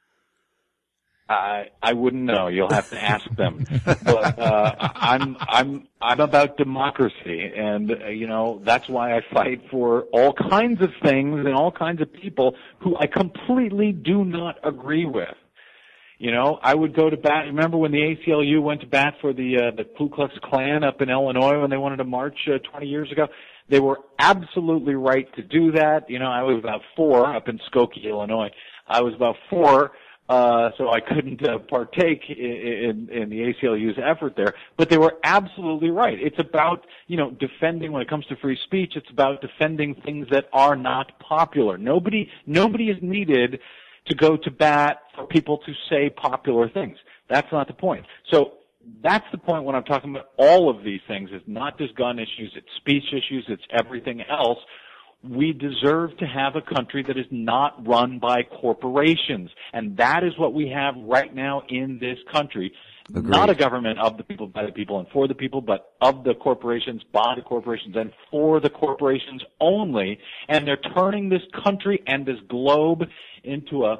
I 1.29 1.69
I 1.83 1.95
wouldn't 1.95 2.25
know. 2.25 2.49
You'll 2.49 2.71
have 2.71 2.91
to 2.91 3.03
ask 3.03 3.29
them. 3.35 3.65
but 3.85 4.39
uh, 4.39 4.75
I'm 4.95 5.37
I'm 5.41 5.89
I'm 6.01 6.21
about 6.21 6.59
democracy, 6.59 7.51
and 7.57 7.91
uh, 7.91 8.09
you 8.09 8.27
know 8.27 8.61
that's 8.65 8.89
why 8.89 9.17
I 9.17 9.23
fight 9.33 9.63
for 9.71 10.03
all 10.13 10.35
kinds 10.35 10.83
of 10.83 10.91
things 11.03 11.41
and 11.41 11.55
all 11.55 11.73
kinds 11.73 12.03
of 12.03 12.13
people 12.13 12.57
who 12.81 12.97
I 12.99 13.07
completely 13.07 13.93
do 13.93 14.25
not 14.25 14.57
agree 14.63 15.07
with. 15.07 15.35
You 16.19 16.31
know, 16.31 16.59
I 16.63 16.75
would 16.75 16.95
go 16.95 17.09
to 17.09 17.17
bat. 17.17 17.47
Remember 17.47 17.79
when 17.79 17.91
the 17.91 17.99
ACLU 17.99 18.63
went 18.63 18.83
to 18.83 18.87
bat 18.87 19.15
for 19.21 19.33
the 19.33 19.57
uh, 19.57 19.77
the 19.77 19.85
Ku 19.85 20.11
Klux 20.11 20.35
Klan 20.43 20.85
up 20.85 21.01
in 21.01 21.09
Illinois 21.09 21.61
when 21.61 21.71
they 21.71 21.77
wanted 21.79 21.97
to 21.97 22.05
march 22.05 22.39
uh, 22.49 22.59
20 22.71 22.87
years 22.87 23.11
ago? 23.11 23.29
They 23.69 23.81
were 23.81 24.01
absolutely 24.19 24.95
right 24.95 25.27
to 25.37 25.43
do 25.43 25.73
that. 25.73 26.11
You 26.11 26.19
know, 26.19 26.31
I 26.31 26.43
was 26.43 26.59
about 26.59 26.83
four 26.95 27.35
up 27.35 27.49
in 27.49 27.59
Skokie, 27.71 28.05
Illinois. 28.05 28.51
I 28.87 29.01
was 29.01 29.15
about 29.15 29.37
four 29.49 29.93
uh, 30.29 30.71
so 30.79 30.91
I 30.91 31.01
couldn't 31.01 31.47
uh, 31.47 31.59
partake 31.59 32.23
in, 32.29 32.37
in, 32.37 33.09
in 33.11 33.31
the 33.31 33.53
ACLU's 33.53 33.99
effort 34.03 34.35
there. 34.37 34.55
But 34.77 34.89
they 34.89 34.97
were 34.97 35.17
absolutely 35.23 35.91
right. 35.91 36.19
It's 36.19 36.39
about, 36.39 36.87
you 37.09 37.17
know, 37.17 37.31
defending, 37.31 37.93
when 37.93 38.01
it 38.01 38.09
comes 38.09 38.25
to 38.27 38.37
free 38.37 38.59
speech, 38.65 38.95
it's 38.97 39.11
about 39.11 39.43
defending 39.43 39.95
things 39.95 40.27
that 40.31 40.49
are 40.53 40.77
not 40.77 41.19
popular. 41.19 41.77
Nobody, 41.77 42.31
nobody 42.47 42.89
is 42.89 42.99
needed 43.03 43.61
to 44.07 44.15
go 44.15 44.37
to 44.37 44.51
bat 44.51 44.99
for 45.15 45.27
people 45.27 45.59
to 45.59 45.73
say 45.91 46.11
popular 46.11 46.69
things. 46.69 46.97
That's 47.29 47.51
not 47.53 47.67
the 47.67 47.75
point. 47.75 48.07
So 48.31 48.55
that's 49.03 49.25
the 49.33 49.39
point 49.39 49.65
when 49.65 49.75
I'm 49.75 49.85
talking 49.85 50.11
about 50.11 50.31
all 50.39 50.71
of 50.71 50.85
these 50.85 51.01
things. 51.07 51.31
It's 51.33 51.45
not 51.47 51.79
just 51.79 51.95
gun 51.97 52.19
issues, 52.19 52.53
it's 52.55 52.67
speech 52.77 53.05
issues, 53.13 53.45
it's 53.49 53.63
everything 53.71 54.23
else 54.23 54.59
we 55.29 55.53
deserve 55.53 56.17
to 56.19 56.27
have 56.27 56.57
a 56.57 56.61
country 56.61 57.03
that 57.07 57.17
is 57.17 57.27
not 57.31 57.87
run 57.87 58.19
by 58.19 58.43
corporations. 58.43 59.51
And 59.73 59.97
that 59.97 60.23
is 60.25 60.37
what 60.39 60.53
we 60.53 60.69
have 60.69 60.95
right 60.99 61.35
now 61.35 61.63
in 61.69 61.99
this 61.99 62.19
country. 62.33 62.73
Agreed. 63.11 63.29
Not 63.29 63.51
a 63.51 63.55
government 63.55 63.99
of 63.99 64.17
the 64.17 64.25
people, 64.25 64.47
by 64.47 64.65
the 64.65 64.73
people, 64.73 64.99
and 64.99 65.07
for 65.09 65.29
the 65.29 65.35
people, 65.35 65.61
but 65.61 65.93
of 66.01 66.25
the 66.25 66.35
corporations, 66.35 67.03
by 67.13 67.35
the 67.37 67.43
corporations, 67.43 67.95
and 67.97 68.13
for 68.31 68.61
the 68.61 68.71
corporations 68.71 69.43
only. 69.61 70.19
And 70.49 70.67
they're 70.67 70.79
turning 70.79 71.29
this 71.29 71.43
country 71.63 72.03
and 72.07 72.25
this 72.25 72.39
globe 72.49 73.03
into 73.43 73.85
a 73.85 73.99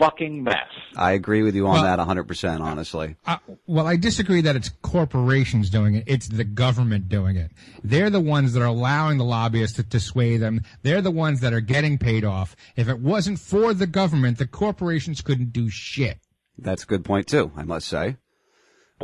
fucking 0.00 0.42
mess. 0.42 0.56
I 0.96 1.12
agree 1.12 1.42
with 1.42 1.54
you 1.54 1.66
on 1.66 1.74
Well- 1.74 1.82
that 1.84 1.98
100%, 1.98 2.60
honestly. 2.60 3.16
Uh, 3.26 3.36
well, 3.66 3.86
I 3.86 3.96
disagree 3.96 4.40
that 4.40 4.56
it's 4.56 4.70
corporations 4.82 5.70
doing 5.70 5.94
it. 5.94 6.04
It's 6.06 6.26
the 6.26 6.44
government 6.44 7.08
doing 7.08 7.36
it. 7.36 7.52
They're 7.84 8.10
the 8.10 8.20
ones 8.20 8.54
that 8.54 8.62
are 8.62 8.66
allowing 8.66 9.18
the 9.18 9.24
lobbyists 9.24 9.76
to, 9.76 9.82
to 9.84 10.00
sway 10.00 10.36
them. 10.36 10.62
They're 10.82 11.02
the 11.02 11.10
ones 11.10 11.40
that 11.40 11.52
are 11.52 11.60
getting 11.60 11.98
paid 11.98 12.24
off. 12.24 12.56
If 12.76 12.88
it 12.88 12.98
wasn't 12.98 13.38
for 13.38 13.74
the 13.74 13.86
government, 13.86 14.38
the 14.38 14.46
corporations 14.46 15.20
couldn't 15.20 15.52
do 15.52 15.68
shit. 15.68 16.18
That's 16.58 16.82
a 16.82 16.86
good 16.86 17.04
point, 17.04 17.26
too, 17.26 17.52
I 17.56 17.62
must 17.64 17.86
say. 17.86 18.16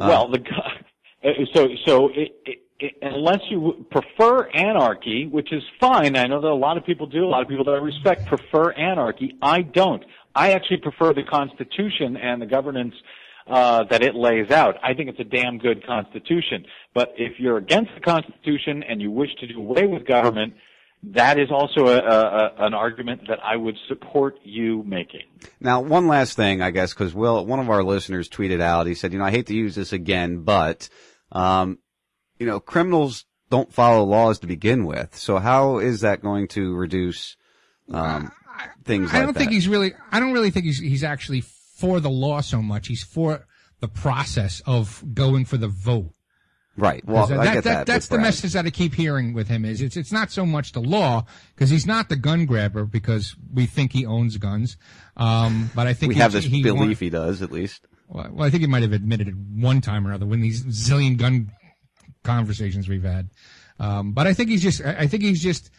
Uh, 0.00 0.06
Well, 0.08 0.28
the 0.30 0.40
uh, 1.24 1.28
so 1.54 1.68
so 1.86 2.08
it, 2.08 2.32
it, 2.44 2.58
it, 2.78 2.92
unless 3.02 3.40
you 3.50 3.86
prefer 3.90 4.48
anarchy, 4.50 5.26
which 5.26 5.52
is 5.52 5.62
fine, 5.80 6.16
I 6.16 6.26
know 6.26 6.40
that 6.40 6.48
a 6.48 6.54
lot 6.54 6.76
of 6.76 6.84
people 6.84 7.06
do. 7.06 7.24
A 7.24 7.26
lot 7.28 7.42
of 7.42 7.48
people 7.48 7.64
that 7.64 7.72
I 7.72 7.78
respect 7.78 8.26
prefer 8.26 8.72
anarchy. 8.72 9.36
I 9.40 9.62
don't. 9.62 10.04
I 10.36 10.52
actually 10.52 10.78
prefer 10.78 11.12
the 11.14 11.22
Constitution 11.24 12.16
and 12.16 12.40
the 12.40 12.46
governance 12.46 12.94
uh, 13.46 13.84
that 13.84 14.02
it 14.02 14.14
lays 14.14 14.50
out. 14.50 14.76
I 14.82 14.92
think 14.92 15.08
it's 15.08 15.20
a 15.20 15.24
damn 15.24 15.58
good 15.58 15.86
Constitution. 15.86 16.66
But 16.94 17.14
if 17.16 17.40
you're 17.40 17.56
against 17.56 17.92
the 17.94 18.00
Constitution 18.00 18.82
and 18.82 19.00
you 19.00 19.10
wish 19.10 19.30
to 19.40 19.46
do 19.46 19.58
away 19.58 19.86
with 19.86 20.06
government, 20.06 20.54
that 21.02 21.38
is 21.38 21.50
also 21.50 21.86
a, 21.86 21.98
a, 21.98 22.66
an 22.66 22.74
argument 22.74 23.22
that 23.28 23.38
I 23.42 23.56
would 23.56 23.76
support 23.88 24.36
you 24.42 24.82
making. 24.84 25.22
Now, 25.60 25.80
one 25.80 26.06
last 26.06 26.36
thing, 26.36 26.60
I 26.60 26.70
guess, 26.70 26.92
because 26.92 27.14
Will, 27.14 27.46
one 27.46 27.60
of 27.60 27.70
our 27.70 27.82
listeners 27.82 28.28
tweeted 28.28 28.60
out. 28.60 28.86
He 28.86 28.94
said, 28.94 29.12
"You 29.12 29.20
know, 29.20 29.24
I 29.24 29.30
hate 29.30 29.46
to 29.46 29.54
use 29.54 29.74
this 29.74 29.92
again, 29.92 30.40
but, 30.40 30.88
um, 31.32 31.78
you 32.38 32.46
know, 32.46 32.60
criminals 32.60 33.24
don't 33.50 33.72
follow 33.72 34.04
laws 34.04 34.40
to 34.40 34.46
begin 34.46 34.84
with. 34.84 35.16
So 35.16 35.38
how 35.38 35.78
is 35.78 36.00
that 36.00 36.22
going 36.22 36.48
to 36.48 36.74
reduce 36.74 37.36
um, 37.92 38.32
things 38.84 39.10
I 39.10 39.14
like 39.18 39.22
don't 39.26 39.32
that?" 39.34 39.38
think 39.40 39.52
he's 39.52 39.68
really. 39.68 39.94
I 40.12 40.20
don't 40.20 40.32
really 40.32 40.50
think 40.50 40.66
he's 40.66 40.78
he's 40.78 41.04
actually 41.04 41.42
for 41.42 42.00
the 42.00 42.10
law 42.10 42.40
so 42.40 42.62
much. 42.62 42.88
He's 42.88 43.02
for 43.04 43.46
the 43.80 43.88
process 43.88 44.62
of 44.66 45.04
going 45.14 45.44
for 45.44 45.56
the 45.56 45.68
vote. 45.68 46.12
Right. 46.78 47.02
Well, 47.06 47.26
'Cause 47.26 47.38
I 47.38 47.54
get 47.54 47.64
that. 47.64 47.86
That's 47.86 48.04
with 48.04 48.10
the 48.10 48.16
Brad. 48.16 48.26
message 48.26 48.52
that 48.52 48.66
I 48.66 48.70
keep 48.70 48.94
hearing 48.94 49.32
with 49.32 49.48
him. 49.48 49.64
Is 49.64 49.80
it's 49.80 49.96
it's 49.96 50.12
not 50.12 50.30
so 50.30 50.44
much 50.44 50.72
the 50.72 50.80
law 50.82 51.24
because 51.54 51.70
he's 51.70 51.86
not 51.86 52.08
the 52.10 52.16
gun 52.16 52.44
grabber 52.44 52.84
because 52.84 53.34
we 53.52 53.64
think 53.64 53.92
he 53.92 54.04
owns 54.04 54.36
guns. 54.36 54.76
Um, 55.16 55.70
but 55.74 55.86
I 55.86 55.94
think 55.94 56.08
we 56.10 56.14
he- 56.16 56.20
have 56.20 56.32
this 56.32 56.44
he 56.44 56.62
belief 56.62 57.00
he 57.00 57.08
does, 57.08 57.40
at 57.40 57.50
least. 57.50 57.86
well, 58.08 58.28
well, 58.30 58.46
I 58.46 58.50
think 58.50 58.60
he 58.60 58.66
might 58.66 58.82
have 58.82 58.92
admitted 58.92 59.28
it 59.28 59.34
one 59.36 59.80
time 59.80 60.06
or 60.06 60.12
other 60.12 60.26
when 60.26 60.40
these 60.42 60.64
zillion 60.64 61.16
gun 61.16 61.50
conversations 62.24 62.88
we've 62.88 63.04
had. 63.04 63.30
Um, 63.78 64.12
but 64.12 64.26
I 64.26 64.32
think 64.34 64.50
he's 64.50 64.62
just, 64.62 64.82
I 64.84 65.06
think 65.06 65.22
he's 65.22 65.42
just, 65.42 65.70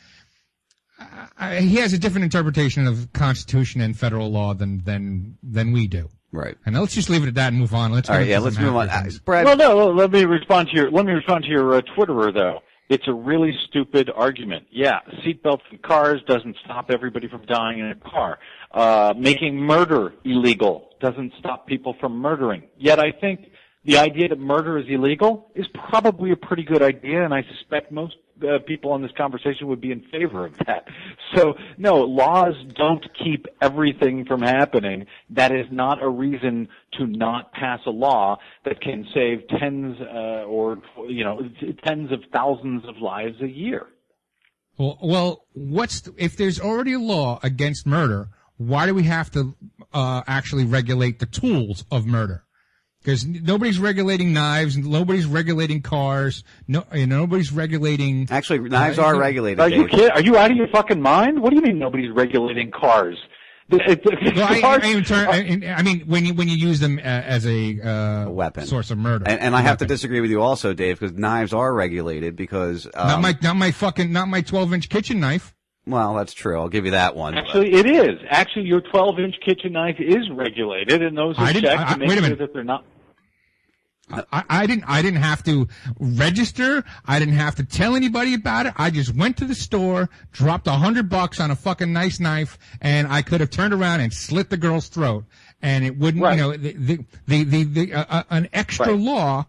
I, 0.99 1.27
I- 1.37 1.61
he 1.61 1.75
has 1.77 1.93
a 1.93 1.97
different 1.97 2.25
interpretation 2.25 2.87
of 2.87 3.11
Constitution 3.13 3.81
and 3.81 3.97
federal 3.97 4.31
law 4.31 4.53
than, 4.53 4.83
than, 4.83 5.37
than 5.43 5.71
we 5.71 5.87
do. 5.87 6.09
Right. 6.31 6.57
And 6.65 6.77
let's 6.77 6.93
just 6.93 7.09
leave 7.09 7.23
it 7.23 7.27
at 7.29 7.35
that 7.35 7.49
and 7.53 7.57
move 7.59 7.73
on. 7.73 7.91
Let's 7.93 8.09
All 8.09 8.15
get 8.15 8.17
right, 8.17 8.21
into 8.23 8.31
yeah, 8.33 8.39
let's 8.39 8.59
move 8.59 8.75
on. 8.75 8.89
Uh. 8.89 9.09
Brad, 9.23 9.45
Well, 9.45 9.55
no, 9.57 9.87
let 9.91 10.11
me 10.11 10.25
respond 10.25 10.67
to 10.69 10.75
your 10.75 10.91
let 10.91 11.05
me 11.05 11.13
respond 11.13 11.45
to 11.45 11.49
your 11.49 11.75
uh, 11.75 11.81
Twitterer 11.97 12.33
though. 12.33 12.59
It's 12.89 13.05
a 13.07 13.13
really 13.13 13.53
stupid 13.67 14.09
argument. 14.13 14.67
Yeah, 14.69 14.99
seatbelts 15.25 15.61
in 15.71 15.77
cars 15.79 16.21
doesn't 16.27 16.55
stop 16.63 16.89
everybody 16.91 17.27
from 17.29 17.45
dying 17.45 17.79
in 17.79 17.87
a 17.91 17.95
car. 17.95 18.39
Uh, 18.71 19.13
making 19.17 19.55
murder 19.57 20.13
illegal 20.25 20.89
doesn't 20.99 21.31
stop 21.39 21.65
people 21.67 21.95
from 21.99 22.17
murdering. 22.17 22.63
Yet 22.77 22.99
I 22.99 23.11
think 23.11 23.47
the 23.87 23.97
idea 23.97 24.27
that 24.27 24.37
murder 24.37 24.77
is 24.77 24.85
illegal 24.89 25.49
is 25.55 25.65
probably 25.89 26.31
a 26.31 26.35
pretty 26.35 26.63
good 26.63 26.81
idea, 26.81 27.23
and 27.23 27.33
I 27.33 27.43
suspect 27.57 27.89
most 27.89 28.15
uh, 28.43 28.59
people 28.67 28.91
on 28.91 29.01
this 29.01 29.11
conversation 29.17 29.67
would 29.67 29.79
be 29.79 29.91
in 29.91 30.01
favor 30.11 30.45
of 30.45 30.57
that. 30.67 30.85
So, 31.35 31.53
no, 31.77 32.01
laws 32.01 32.53
don't 32.75 33.03
keep 33.23 33.47
everything 33.61 34.25
from 34.25 34.41
happening. 34.41 35.05
That 35.29 35.53
is 35.53 35.65
not 35.71 36.03
a 36.03 36.09
reason 36.09 36.67
to 36.97 37.07
not 37.07 37.53
pass 37.53 37.79
a 37.85 37.89
law 37.89 38.37
that 38.65 38.81
can 38.81 39.07
save 39.13 39.47
tens 39.57 39.95
uh, 40.01 40.43
or 40.43 40.79
you 41.07 41.23
know 41.23 41.49
tens 41.85 42.11
of 42.11 42.19
thousands 42.33 42.83
of 42.87 42.97
lives 42.97 43.41
a 43.41 43.47
year. 43.47 43.87
Well, 44.77 44.99
well, 45.01 45.45
what's 45.53 46.01
the, 46.01 46.13
if 46.17 46.35
there's 46.35 46.59
already 46.59 46.93
a 46.93 46.99
law 46.99 47.39
against 47.41 47.87
murder? 47.87 48.29
Why 48.57 48.85
do 48.85 48.93
we 48.93 49.03
have 49.03 49.31
to 49.31 49.55
uh, 49.93 50.23
actually 50.27 50.65
regulate 50.65 51.19
the 51.19 51.25
tools 51.25 51.85
of 51.89 52.05
murder? 52.05 52.43
Because 53.07 53.25
nobody's 53.25 53.79
regulating 53.79 54.33
knives, 54.33 54.75
and 54.75 54.85
nobody's 54.85 55.25
regulating 55.25 55.81
cars, 55.81 56.43
no, 56.67 56.83
you 56.93 57.07
know, 57.07 57.19
nobody's 57.19 57.53
regulating. 57.53 58.27
Actually, 58.29 58.59
knives 58.67 58.99
are 58.99 59.17
regulated. 59.17 59.61
Are 59.61 59.69
you 59.69 59.87
kidding? 59.87 60.09
Are 60.11 60.19
you 60.21 60.35
out 60.35 60.51
of 60.51 60.57
your 60.57 60.67
fucking 60.67 61.01
mind? 61.01 61.41
What 61.41 61.51
do 61.51 61.55
you 61.55 61.61
mean 61.61 61.79
nobody's 61.79 62.11
regulating 62.11 62.69
cars? 62.69 63.17
The- 63.69 63.77
the- 63.77 64.33
Well, 64.35 64.45
I, 64.45 64.59
cars- 64.61 64.83
I, 64.83 65.01
turn, 65.01 65.27
I, 65.63 65.73
I 65.75 65.81
mean, 65.83 66.01
when 66.01 66.25
you 66.25 66.33
when 66.33 66.49
you 66.49 66.55
use 66.57 66.81
them 66.81 66.97
uh, 66.99 67.01
as 67.03 67.45
a, 67.47 67.79
uh, 67.81 68.29
weapon 68.29 68.65
source 68.65 68.91
of 68.91 68.97
murder, 68.97 69.23
And, 69.25 69.39
and 69.39 69.55
I 69.55 69.61
have 69.61 69.77
to 69.77 69.85
disagree 69.85 70.19
with 70.19 70.29
you 70.29 70.41
also, 70.41 70.73
Dave, 70.73 70.99
because 70.99 71.15
knives 71.17 71.53
are 71.53 71.73
regulated 71.73 72.35
because. 72.35 72.87
Um, 72.93 73.07
not 73.07 73.21
my 73.21 73.37
not 73.41 73.55
my 73.55 73.71
fucking 73.71 74.11
not 74.11 74.27
my 74.27 74.41
twelve 74.41 74.73
inch 74.73 74.89
kitchen 74.89 75.21
knife. 75.21 75.53
Well, 75.85 76.13
that's 76.15 76.33
true. 76.33 76.59
I'll 76.59 76.67
give 76.67 76.83
you 76.83 76.91
that 76.91 77.15
one. 77.15 77.37
Actually, 77.37 77.71
it 77.73 77.85
is. 77.85 78.19
Actually, 78.29 78.65
your 78.65 78.81
12-inch 78.81 79.35
kitchen 79.45 79.71
knife 79.71 79.95
is 79.99 80.29
regulated, 80.29 81.01
and 81.01 81.17
those 81.17 81.37
are 81.39 81.45
I 81.45 81.53
didn't- 81.53 81.69
checked 81.71 81.89
I- 81.91 81.93
to 81.93 81.99
make 81.99 82.09
wait 82.09 82.17
a 82.17 82.21
sure 82.21 82.29
minute. 82.29 82.39
that 82.39 82.53
they're 82.53 82.63
not. 82.65 82.83
I, 84.09 84.43
I 84.49 84.67
didn't 84.67 84.85
I 84.87 85.01
didn't 85.01 85.21
have 85.21 85.43
to 85.43 85.67
register. 85.99 86.83
I 87.05 87.19
didn't 87.19 87.33
have 87.35 87.55
to 87.55 87.65
tell 87.65 87.95
anybody 87.95 88.33
about 88.33 88.65
it. 88.65 88.73
I 88.77 88.89
just 88.89 89.13
went 89.15 89.37
to 89.37 89.45
the 89.45 89.55
store, 89.55 90.09
dropped 90.31 90.67
a 90.67 90.71
hundred 90.71 91.09
bucks 91.09 91.39
on 91.39 91.51
a 91.51 91.55
fucking 91.55 91.91
nice 91.91 92.19
knife, 92.19 92.57
and 92.81 93.07
I 93.07 93.21
could 93.21 93.41
have 93.41 93.49
turned 93.49 93.73
around 93.73 93.99
and 94.01 94.13
slit 94.13 94.49
the 94.49 94.57
girl's 94.57 94.87
throat, 94.87 95.25
and 95.61 95.83
it 95.83 95.97
wouldn't. 95.97 96.23
You 96.23 96.41
know, 96.41 96.51
the 96.55 96.73
the 96.73 97.05
the, 97.27 97.43
the, 97.43 97.63
the 97.63 97.93
uh, 97.93 98.05
uh, 98.09 98.23
an 98.29 98.49
extra 98.53 98.93
law. 98.93 99.45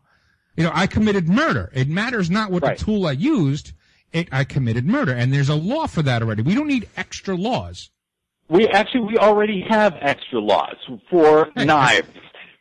You 0.56 0.64
know, 0.64 0.72
I 0.74 0.88
committed 0.88 1.28
murder. 1.28 1.70
It 1.72 1.88
matters 1.88 2.30
not 2.30 2.50
what 2.50 2.64
the 2.64 2.74
tool 2.74 3.06
I 3.06 3.12
used. 3.12 3.72
It 4.12 4.28
I 4.32 4.42
committed 4.42 4.86
murder, 4.86 5.12
and 5.12 5.32
there's 5.32 5.50
a 5.50 5.54
law 5.54 5.86
for 5.86 6.02
that 6.02 6.20
already. 6.22 6.42
We 6.42 6.54
don't 6.54 6.66
need 6.66 6.88
extra 6.96 7.36
laws. 7.36 7.90
We 8.48 8.66
actually 8.66 9.02
we 9.02 9.18
already 9.18 9.64
have 9.68 9.94
extra 10.00 10.40
laws 10.40 10.76
for 11.10 11.50
knives, 11.54 12.08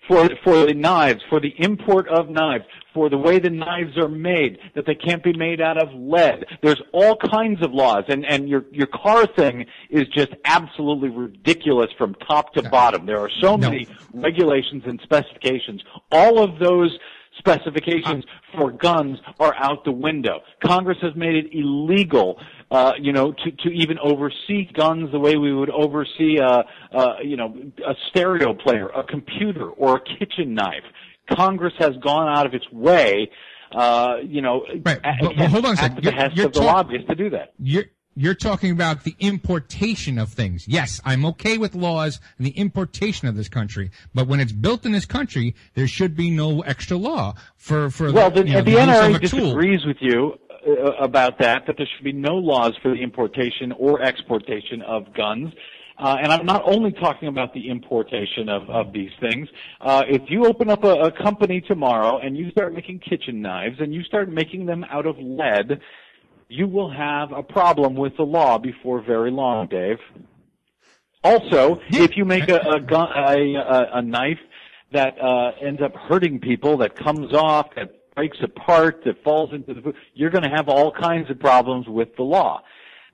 for 0.08 0.30
for 0.44 0.66
the 0.66 0.74
knives, 0.74 1.22
for 1.30 1.40
the 1.40 1.54
import 1.58 2.08
of 2.08 2.30
knives, 2.30 2.66
for 2.94 3.10
the 3.10 3.18
way 3.18 3.40
the 3.40 3.50
knives 3.50 3.98
are 3.98 4.08
made, 4.08 4.58
that 4.76 4.86
they 4.86 4.96
can't 4.96 5.24
be 5.24 5.34
made 5.34 5.62
out 5.62 5.78
of 5.78 5.90
lead. 5.94 6.46
There's 6.62 6.82
all 6.94 7.18
kinds 7.18 7.64
of 7.64 7.74
laws, 7.74 8.06
and 8.08 8.26
and 8.26 8.48
your 8.50 8.66
your 8.72 8.88
car 8.88 9.28
thing 9.28 9.66
is 9.90 10.08
just 10.08 10.34
absolutely 10.46 11.10
ridiculous 11.10 11.90
from 11.98 12.16
top 12.28 12.54
to 12.54 12.70
bottom. 12.70 13.06
There 13.06 13.20
are 13.20 13.32
so 13.42 13.58
many 13.58 13.88
regulations 14.14 14.84
and 14.86 15.00
specifications. 15.04 15.84
All 16.12 16.42
of 16.44 16.60
those 16.60 16.98
specifications 17.38 18.24
uh. 18.26 18.58
for 18.58 18.72
guns 18.72 19.20
are 19.40 19.54
out 19.56 19.84
the 19.86 19.92
window. 19.92 20.40
Congress 20.64 20.98
has 21.02 21.16
made 21.16 21.36
it 21.36 21.54
illegal, 21.54 22.40
uh, 22.72 22.94
you 23.00 23.14
know, 23.14 23.32
to, 23.32 23.52
to 23.64 23.70
even 23.70 23.98
oversee 24.00 24.66
guns 24.74 25.12
the 25.12 25.20
way 25.20 25.38
we 25.38 25.54
would 25.54 25.70
oversee 25.70 26.38
a, 26.38 26.66
a, 26.92 27.14
you 27.24 27.38
know, 27.38 27.56
a 27.88 27.94
stereo 28.10 28.54
player, 28.54 28.88
a 28.90 29.04
computer, 29.04 29.70
or 29.70 29.98
a 29.98 30.02
kitchen 30.20 30.54
knife. 30.54 30.84
Congress 31.32 31.74
has 31.80 31.92
gone 32.04 32.28
out 32.38 32.46
of 32.46 32.54
its 32.54 32.70
way, 32.72 33.30
uh, 33.74 34.16
you 34.24 34.42
know, 34.42 34.66
at, 34.70 34.84
but- 34.84 35.02
but 35.04 35.36
hold 35.50 35.66
on 35.66 35.72
a 35.72 35.74
at 35.74 35.78
second. 35.78 35.96
the 35.98 36.02
You're- 36.04 36.16
behest 36.16 36.36
you're 36.38 36.46
of 36.48 36.54
the 36.54 36.60
talk- 36.60 36.76
lobbyists 36.76 37.08
to 37.10 37.16
do 37.16 37.30
that. 37.32 37.54
You're 37.60 37.86
you're 38.20 38.34
talking 38.34 38.72
about 38.72 39.04
the 39.04 39.16
importation 39.20 40.18
of 40.18 40.30
things. 40.30 40.68
Yes, 40.68 41.00
I'm 41.06 41.24
okay 41.28 41.60
with 41.60 41.76
laws 41.76 42.20
and 42.40 42.48
the 42.48 42.52
importation 42.52 43.28
of 43.28 43.36
this 43.36 43.48
country, 43.48 43.92
but 44.16 44.28
when 44.28 44.40
it's 44.40 44.52
built 44.52 44.88
in 44.88 44.92
this 44.92 45.06
country, 45.06 45.54
there 45.76 45.86
should 45.88 46.16
be 46.16 46.32
no 46.32 46.62
extra 46.62 46.98
law 46.98 47.36
for 47.58 47.92
for 47.92 48.12
Well, 48.12 48.32
the, 48.32 48.42
the, 48.44 48.50
know, 48.54 48.62
the 48.64 48.78
of 48.78 48.90
NRA 48.90 49.16
a 49.18 49.20
tool. 49.28 49.40
disagrees 49.42 49.86
with 49.86 49.98
you 50.02 50.34
uh, 50.47 50.47
about 51.00 51.40
that, 51.40 51.66
that 51.68 51.78
there 51.78 51.88
should 51.96 52.04
be 52.04 52.14
no 52.14 52.36
laws 52.36 52.74
for 52.82 52.92
the 52.92 53.02
importation 53.02 53.72
or 53.72 54.02
exportation 54.02 54.82
of 54.82 55.14
guns. 55.14 55.54
Uh, 56.00 56.16
and 56.22 56.32
I'm 56.32 56.46
not 56.46 56.62
only 56.66 56.92
talking 56.92 57.28
about 57.28 57.54
the 57.56 57.70
importation 57.70 58.50
of, 58.50 58.70
of 58.70 58.94
these 58.94 59.10
things. 59.20 59.48
Uh, 59.82 60.04
if 60.08 60.22
you 60.28 60.46
open 60.46 60.70
up 60.70 60.84
a, 60.84 60.94
a 60.94 61.12
company 61.12 61.60
tomorrow 61.62 62.20
and 62.20 62.38
you 62.38 62.52
start 62.52 62.74
making 62.74 63.00
kitchen 63.00 63.42
knives 63.42 63.78
and 63.80 63.94
you 63.94 64.04
start 64.04 64.30
making 64.30 64.68
them 64.68 64.86
out 64.92 65.08
of 65.08 65.16
lead, 65.18 65.80
you 66.50 66.68
will 66.68 66.92
have 66.92 67.32
a 67.32 67.42
problem 67.42 67.96
with 67.96 68.16
the 68.18 68.24
law 68.24 68.60
before 68.60 69.02
very 69.02 69.32
long, 69.32 69.68
Dave. 69.68 69.98
Also, 71.24 71.82
if 71.90 72.16
you 72.16 72.26
make 72.26 72.48
a, 72.48 72.60
a, 72.60 72.80
gun, 72.80 73.10
a, 73.16 73.56
a, 73.56 73.90
a 73.96 74.02
knife 74.02 74.40
that 74.94 75.20
uh, 75.20 75.52
ends 75.62 75.82
up 75.82 75.94
hurting 75.96 76.40
people, 76.40 76.78
that 76.78 76.96
comes 76.96 77.34
off, 77.34 77.68
that 77.76 77.92
breaks 78.18 78.38
apart, 78.42 79.04
that 79.06 79.24
falls 79.24 79.54
into 79.54 79.74
the 79.76 79.82
food, 79.82 79.96
you're 80.16 80.32
going 80.32 80.44
to 80.44 80.50
have 80.50 80.68
all 80.68 80.92
kinds 80.92 81.30
of 81.30 81.40
problems 81.40 81.88
with 81.88 82.16
the 82.18 82.24
law. 82.24 82.62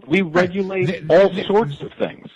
We 0.07 0.21
regulate 0.21 1.03
all 1.09 1.31
sorts 1.45 1.81
of 1.81 1.91
things. 1.99 2.27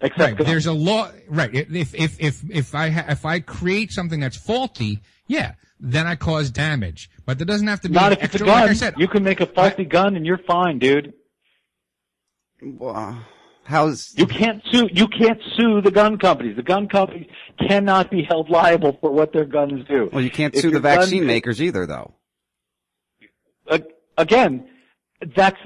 Except 0.00 0.38
Right, 0.38 0.46
there's 0.46 0.66
a 0.66 0.72
law. 0.72 1.10
Right, 1.28 1.54
if 1.54 1.94
if 1.94 2.20
if 2.20 2.42
if 2.50 2.74
I 2.74 2.90
ha- 2.90 3.06
if 3.08 3.24
I 3.24 3.40
create 3.40 3.92
something 3.92 4.20
that's 4.20 4.36
faulty, 4.36 5.00
yeah, 5.26 5.54
then 5.80 6.06
I 6.06 6.16
cause 6.16 6.50
damage. 6.50 7.08
But 7.24 7.38
there 7.38 7.46
doesn't 7.46 7.66
have 7.66 7.80
to 7.82 7.88
be 7.88 7.94
Not 7.94 8.12
an 8.12 8.18
if 8.18 8.24
it's 8.24 8.34
a 8.34 8.38
gun. 8.38 8.48
Like 8.48 8.70
I 8.70 8.74
said, 8.74 8.94
you 8.98 9.08
can 9.08 9.24
make 9.24 9.40
a 9.40 9.46
faulty 9.46 9.86
gun 9.86 10.14
and 10.14 10.26
you're 10.26 10.36
fine, 10.46 10.78
dude. 10.78 11.14
How's 13.66 14.14
you 14.16 14.26
can't 14.26 14.62
sue? 14.70 14.88
You 14.92 15.08
can't 15.08 15.40
sue 15.56 15.80
the 15.80 15.90
gun 15.90 16.18
companies. 16.18 16.54
The 16.56 16.62
gun 16.62 16.88
companies 16.88 17.26
cannot 17.68 18.10
be 18.10 18.22
held 18.22 18.48
liable 18.48 18.96
for 19.00 19.10
what 19.10 19.32
their 19.32 19.44
guns 19.44 19.84
do. 19.88 20.08
Well, 20.12 20.22
you 20.22 20.30
can't 20.30 20.54
If 20.54 20.60
sue 20.60 20.68
the 20.68 20.74
your 20.74 20.80
gun- 20.80 20.98
vaccine 21.00 21.26
makers 21.26 21.60
either, 21.60 21.84
though. 21.86 22.14
Again, 24.18 24.66
that's 25.34 25.58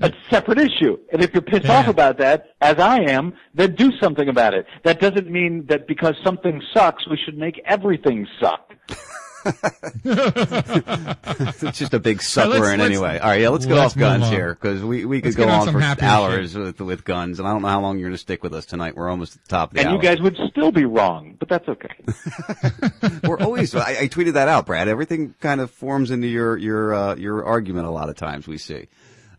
a 0.00 0.12
separate 0.28 0.58
issue. 0.58 0.98
And 1.12 1.22
if 1.22 1.32
you're 1.32 1.40
pissed 1.42 1.68
off 1.70 1.88
about 1.88 2.18
that, 2.18 2.48
as 2.60 2.78
I 2.78 2.98
am, 3.10 3.32
then 3.54 3.74
do 3.74 3.90
something 3.98 4.28
about 4.28 4.52
it. 4.52 4.66
That 4.84 5.00
doesn't 5.00 5.30
mean 5.30 5.64
that 5.68 5.86
because 5.86 6.14
something 6.22 6.60
sucks, 6.74 7.08
we 7.08 7.16
should 7.24 7.38
make 7.38 7.58
everything 7.64 8.26
suck. 8.40 8.74
it's 11.62 11.78
just 11.78 11.94
a 11.94 11.98
big 11.98 12.22
suck 12.22 12.48
let's- 12.48 12.66
in 12.68 12.80
anyway. 12.80 13.18
All 13.18 13.30
right, 13.30 13.40
yeah, 13.40 13.48
let's 13.48 13.66
get 13.66 13.74
let's 13.74 13.94
off 13.94 13.98
guns 13.98 14.24
on. 14.24 14.32
here 14.32 14.54
because 14.54 14.82
we, 14.82 15.04
we 15.04 15.20
could 15.20 15.26
Let's 15.26 15.36
go 15.36 15.44
get 15.44 15.52
on 15.54 15.68
on 15.68 15.74
for 15.74 15.80
happier 15.80 16.08
hours 16.08 16.54
with, 16.56 16.80
with 16.80 17.04
guns, 17.04 17.38
and 17.38 17.46
I 17.48 17.52
don't 17.52 17.62
know 17.62 17.68
how 17.68 17.80
long 17.80 17.98
you're 17.98 18.08
going 18.08 18.14
to 18.14 18.18
stick 18.18 18.42
with 18.42 18.54
us 18.54 18.66
tonight. 18.66 18.96
We're 18.96 19.08
almost 19.10 19.36
at 19.36 19.42
the 19.44 19.48
top 19.48 19.70
of 19.70 19.74
the 19.74 19.80
And 19.80 19.88
hour. 19.90 19.96
you 19.96 20.02
guys 20.02 20.20
would 20.20 20.36
still 20.50 20.72
be 20.72 20.84
wrong, 20.84 21.36
but 21.38 21.48
that's 21.48 21.68
okay. 21.68 21.94
We're 23.28 23.38
always. 23.40 23.74
I, 23.74 24.00
I 24.02 24.08
tweeted 24.08 24.34
that 24.34 24.48
out, 24.48 24.66
Brad. 24.66 24.88
Everything 24.88 25.34
kind 25.40 25.60
of 25.60 25.70
forms 25.70 26.10
into 26.10 26.26
your 26.28 26.56
your 26.56 26.94
uh, 26.94 27.14
your 27.16 27.44
argument. 27.44 27.86
A 27.86 27.90
lot 27.90 28.08
of 28.08 28.16
times 28.16 28.46
we 28.46 28.58
see. 28.58 28.88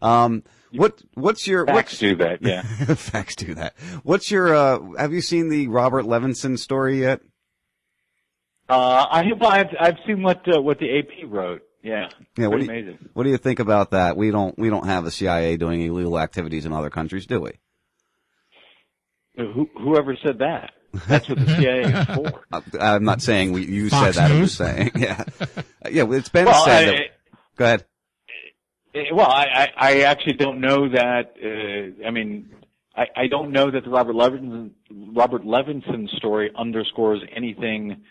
Um, 0.02 0.44
what 0.72 1.02
what's 1.14 1.48
your 1.48 1.66
Facts 1.66 1.94
what's, 1.94 2.00
do 2.00 2.16
that, 2.18 2.42
yeah. 2.42 2.62
facts 2.96 3.36
do 3.36 3.56
that. 3.56 3.74
What's 4.04 4.30
your? 4.30 4.54
Uh, 4.54 4.80
have 4.98 5.14
you 5.14 5.22
seen 5.22 5.50
the 5.50 5.68
Robert 5.70 6.06
Levinson 6.06 6.58
story 6.60 7.00
yet? 7.02 7.22
Uh, 8.70 9.06
I 9.10 9.24
have, 9.24 9.42
I've, 9.42 9.76
I've 9.80 9.96
seen 10.06 10.22
what, 10.24 10.44
uh, 10.54 10.62
what 10.62 10.80
the 10.80 11.00
AP 11.00 11.30
wrote. 11.30 11.62
Yeah. 11.84 12.10
Yeah, 12.38 12.48
what 12.48 12.66
Pretty 12.66 12.82
do 12.84 12.92
you, 12.92 12.98
what 13.14 13.24
do 13.24 13.30
you 13.30 13.38
think 13.38 13.60
about 13.60 13.92
that? 13.92 14.18
We 14.18 14.30
don't 14.32 14.58
we 14.60 14.70
don't 14.70 14.86
have 14.88 15.06
the 15.06 15.12
CIA 15.12 15.56
doing 15.56 15.82
illegal 15.82 16.20
activities 16.20 16.66
in 16.66 16.74
other 16.74 16.90
countries, 16.90 17.26
do 17.26 17.40
we? 17.40 17.52
Who, 19.38 19.70
whoever 19.78 20.18
said 20.22 20.40
that? 20.40 20.72
That's 21.08 21.30
what 21.30 21.40
the 21.40 21.46
CIA 21.58 21.82
is 21.84 22.06
for. 22.16 22.44
Uh, 22.52 22.62
I'm 22.80 23.04
not 23.04 23.22
saying 23.22 23.52
we, 23.54 23.66
you 23.66 23.90
Fox 23.90 24.16
said 24.18 24.24
that. 24.24 24.32
I'm 24.32 24.42
just 24.44 24.58
saying, 24.58 24.92
yeah, 24.96 25.24
yeah. 25.90 26.12
It's 26.12 26.30
been 26.30 26.46
Well, 26.46 26.66
said. 26.66 26.90
I- 26.90 26.92
that, 26.92 27.02
go 27.56 27.66
ahead. 27.66 27.86
Eh, 28.96 29.04
Well, 29.14 29.28
I, 29.28 29.46
I, 29.46 29.70
I 29.78 30.00
actually 30.02 30.34
don't 30.34 30.60
know 30.60 30.90
that. 30.90 31.36
Uh, 31.42 32.06
I 32.06 32.12
mean, 32.12 32.50
I, 32.96 33.06
I 33.16 33.28
don't 33.28 33.52
know 33.52 33.70
that 33.70 33.84
the 33.84 33.90
Robert 33.92 34.16
Levinson 34.16 34.72
Robert 34.92 35.44
Levinson 35.44 36.10
story 36.18 36.52
underscores 36.58 37.22
anything, 37.36 38.02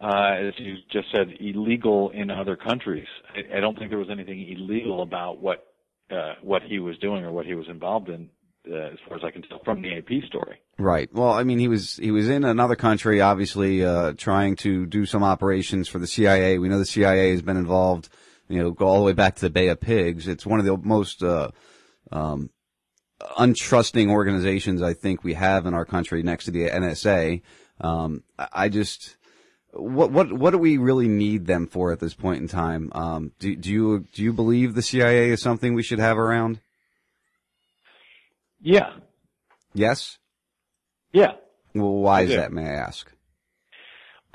uh, 0.00 0.34
as 0.48 0.54
you 0.58 0.76
just 0.90 1.08
said, 1.14 1.28
illegal 1.40 2.10
in 2.10 2.30
other 2.30 2.56
countries. 2.56 3.06
I, 3.34 3.58
I 3.58 3.60
don't 3.60 3.78
think 3.78 3.90
there 3.90 3.98
was 3.98 4.10
anything 4.10 4.46
illegal 4.50 5.02
about 5.02 5.40
what 5.40 5.66
uh, 6.10 6.34
what 6.42 6.62
he 6.62 6.78
was 6.78 6.98
doing 6.98 7.24
or 7.24 7.32
what 7.32 7.46
he 7.46 7.54
was 7.54 7.66
involved 7.68 8.08
in, 8.08 8.28
uh, 8.68 8.74
as 8.74 8.98
far 9.06 9.16
as 9.16 9.22
I 9.24 9.30
can 9.30 9.42
tell 9.42 9.60
from 9.64 9.80
the 9.80 9.96
AP 9.96 10.24
story. 10.26 10.58
Right. 10.78 11.08
Well, 11.12 11.30
I 11.30 11.44
mean, 11.44 11.58
he 11.58 11.68
was 11.68 11.96
he 11.96 12.10
was 12.10 12.28
in 12.28 12.44
another 12.44 12.76
country, 12.76 13.20
obviously 13.20 13.84
uh, 13.84 14.14
trying 14.16 14.56
to 14.56 14.86
do 14.86 15.06
some 15.06 15.22
operations 15.22 15.88
for 15.88 15.98
the 15.98 16.06
CIA. 16.06 16.58
We 16.58 16.68
know 16.68 16.78
the 16.78 16.86
CIA 16.86 17.30
has 17.30 17.42
been 17.42 17.56
involved 17.56 18.08
you 18.50 18.58
know, 18.58 18.72
go 18.72 18.86
all 18.86 18.98
the 18.98 19.04
way 19.04 19.12
back 19.12 19.36
to 19.36 19.42
the 19.42 19.50
Bay 19.50 19.68
of 19.68 19.80
Pigs. 19.80 20.26
It's 20.26 20.44
one 20.44 20.58
of 20.58 20.66
the 20.66 20.76
most, 20.76 21.22
uh, 21.22 21.50
um, 22.10 22.50
untrusting 23.38 24.10
organizations 24.10 24.82
I 24.82 24.92
think 24.92 25.22
we 25.22 25.34
have 25.34 25.66
in 25.66 25.74
our 25.74 25.84
country 25.84 26.22
next 26.22 26.46
to 26.46 26.50
the 26.50 26.68
NSA. 26.68 27.42
Um, 27.80 28.24
I 28.38 28.48
I 28.52 28.68
just, 28.68 29.16
what, 29.72 30.10
what, 30.10 30.32
what 30.32 30.50
do 30.50 30.58
we 30.58 30.76
really 30.78 31.08
need 31.08 31.46
them 31.46 31.66
for 31.66 31.92
at 31.92 32.00
this 32.00 32.14
point 32.14 32.42
in 32.42 32.48
time? 32.48 32.90
Um, 32.94 33.32
do, 33.38 33.54
do 33.56 33.70
you, 33.70 34.06
do 34.12 34.22
you 34.22 34.32
believe 34.32 34.74
the 34.74 34.82
CIA 34.82 35.30
is 35.30 35.42
something 35.42 35.74
we 35.74 35.82
should 35.82 35.98
have 36.00 36.18
around? 36.18 36.60
Yeah. 38.60 38.92
Yes? 39.74 40.18
Yeah. 41.12 41.32
Well, 41.74 41.92
why 41.92 42.20
I 42.20 42.22
is 42.22 42.30
do. 42.30 42.36
that, 42.36 42.52
may 42.52 42.66
I 42.66 42.74
ask? 42.74 43.10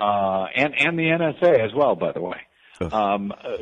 uh, 0.00 0.44
and 0.54 0.74
and 0.78 0.98
the 0.98 1.04
NSA 1.04 1.64
as 1.64 1.72
well, 1.74 1.94
by 1.94 2.12
the 2.12 2.20
way, 2.20 2.36
um, 2.92 3.32
uh, 3.32 3.56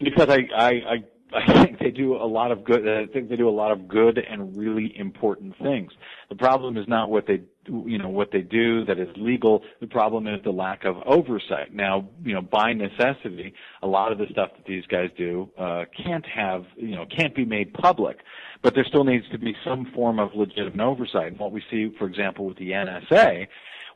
because 0.00 0.28
I, 0.30 0.38
I 0.56 0.70
I 0.70 1.04
I 1.34 1.62
think 1.64 1.78
they 1.78 1.90
do 1.90 2.16
a 2.16 2.24
lot 2.24 2.50
of 2.50 2.64
good. 2.64 2.88
I 2.88 3.06
think 3.12 3.28
they 3.28 3.36
do 3.36 3.48
a 3.48 3.50
lot 3.50 3.72
of 3.72 3.88
good 3.88 4.18
and 4.18 4.56
really 4.56 4.92
important 4.96 5.54
things. 5.58 5.92
The 6.30 6.36
problem 6.36 6.76
is 6.76 6.86
not 6.88 7.10
what 7.10 7.26
they 7.26 7.42
you 7.68 7.98
know 7.98 8.08
what 8.08 8.30
they 8.32 8.40
do 8.40 8.84
that 8.84 8.98
is 8.98 9.08
legal. 9.16 9.62
The 9.80 9.86
problem 9.86 10.26
is 10.26 10.40
the 10.44 10.50
lack 10.50 10.84
of 10.84 10.96
oversight. 11.06 11.74
Now 11.74 12.08
you 12.24 12.34
know 12.34 12.42
by 12.42 12.72
necessity, 12.72 13.54
a 13.82 13.86
lot 13.86 14.12
of 14.12 14.18
the 14.18 14.26
stuff 14.30 14.50
that 14.56 14.66
these 14.66 14.86
guys 14.86 15.10
do 15.16 15.48
uh, 15.58 15.84
can't 16.04 16.26
have 16.26 16.64
you 16.76 16.96
know 16.96 17.06
can't 17.06 17.34
be 17.34 17.44
made 17.44 17.72
public. 17.74 18.18
But 18.62 18.74
there 18.74 18.84
still 18.84 19.04
needs 19.04 19.28
to 19.30 19.38
be 19.38 19.54
some 19.64 19.86
form 19.94 20.18
of 20.18 20.30
legitimate 20.34 20.84
oversight. 20.84 21.28
And 21.28 21.38
what 21.38 21.52
we 21.52 21.62
see, 21.70 21.94
for 21.96 22.06
example, 22.06 22.46
with 22.46 22.58
the 22.58 22.70
NSA 22.70 23.46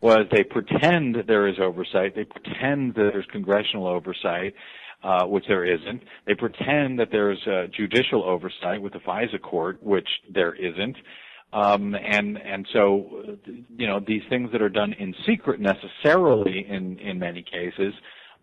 was 0.00 0.26
they 0.30 0.44
pretend 0.44 1.16
there 1.26 1.48
is 1.48 1.56
oversight. 1.60 2.14
They 2.14 2.24
pretend 2.24 2.94
that 2.94 3.10
there's 3.12 3.26
congressional 3.30 3.86
oversight, 3.86 4.54
uh, 5.02 5.26
which 5.26 5.44
there 5.48 5.64
isn't. 5.64 6.02
They 6.26 6.34
pretend 6.34 6.98
that 6.98 7.08
there's 7.10 7.44
uh, 7.46 7.66
judicial 7.74 8.24
oversight 8.24 8.82
with 8.82 8.92
the 8.92 8.98
FISA 8.98 9.40
court, 9.40 9.82
which 9.82 10.08
there 10.32 10.54
isn't. 10.54 10.96
Um, 11.52 11.94
and 11.94 12.38
and 12.38 12.66
so, 12.72 13.36
you 13.76 13.86
know, 13.86 14.00
these 14.06 14.22
things 14.30 14.50
that 14.52 14.62
are 14.62 14.70
done 14.70 14.94
in 14.94 15.14
secret 15.26 15.60
necessarily, 15.60 16.66
in 16.68 16.98
in 16.98 17.18
many 17.18 17.42
cases, 17.42 17.92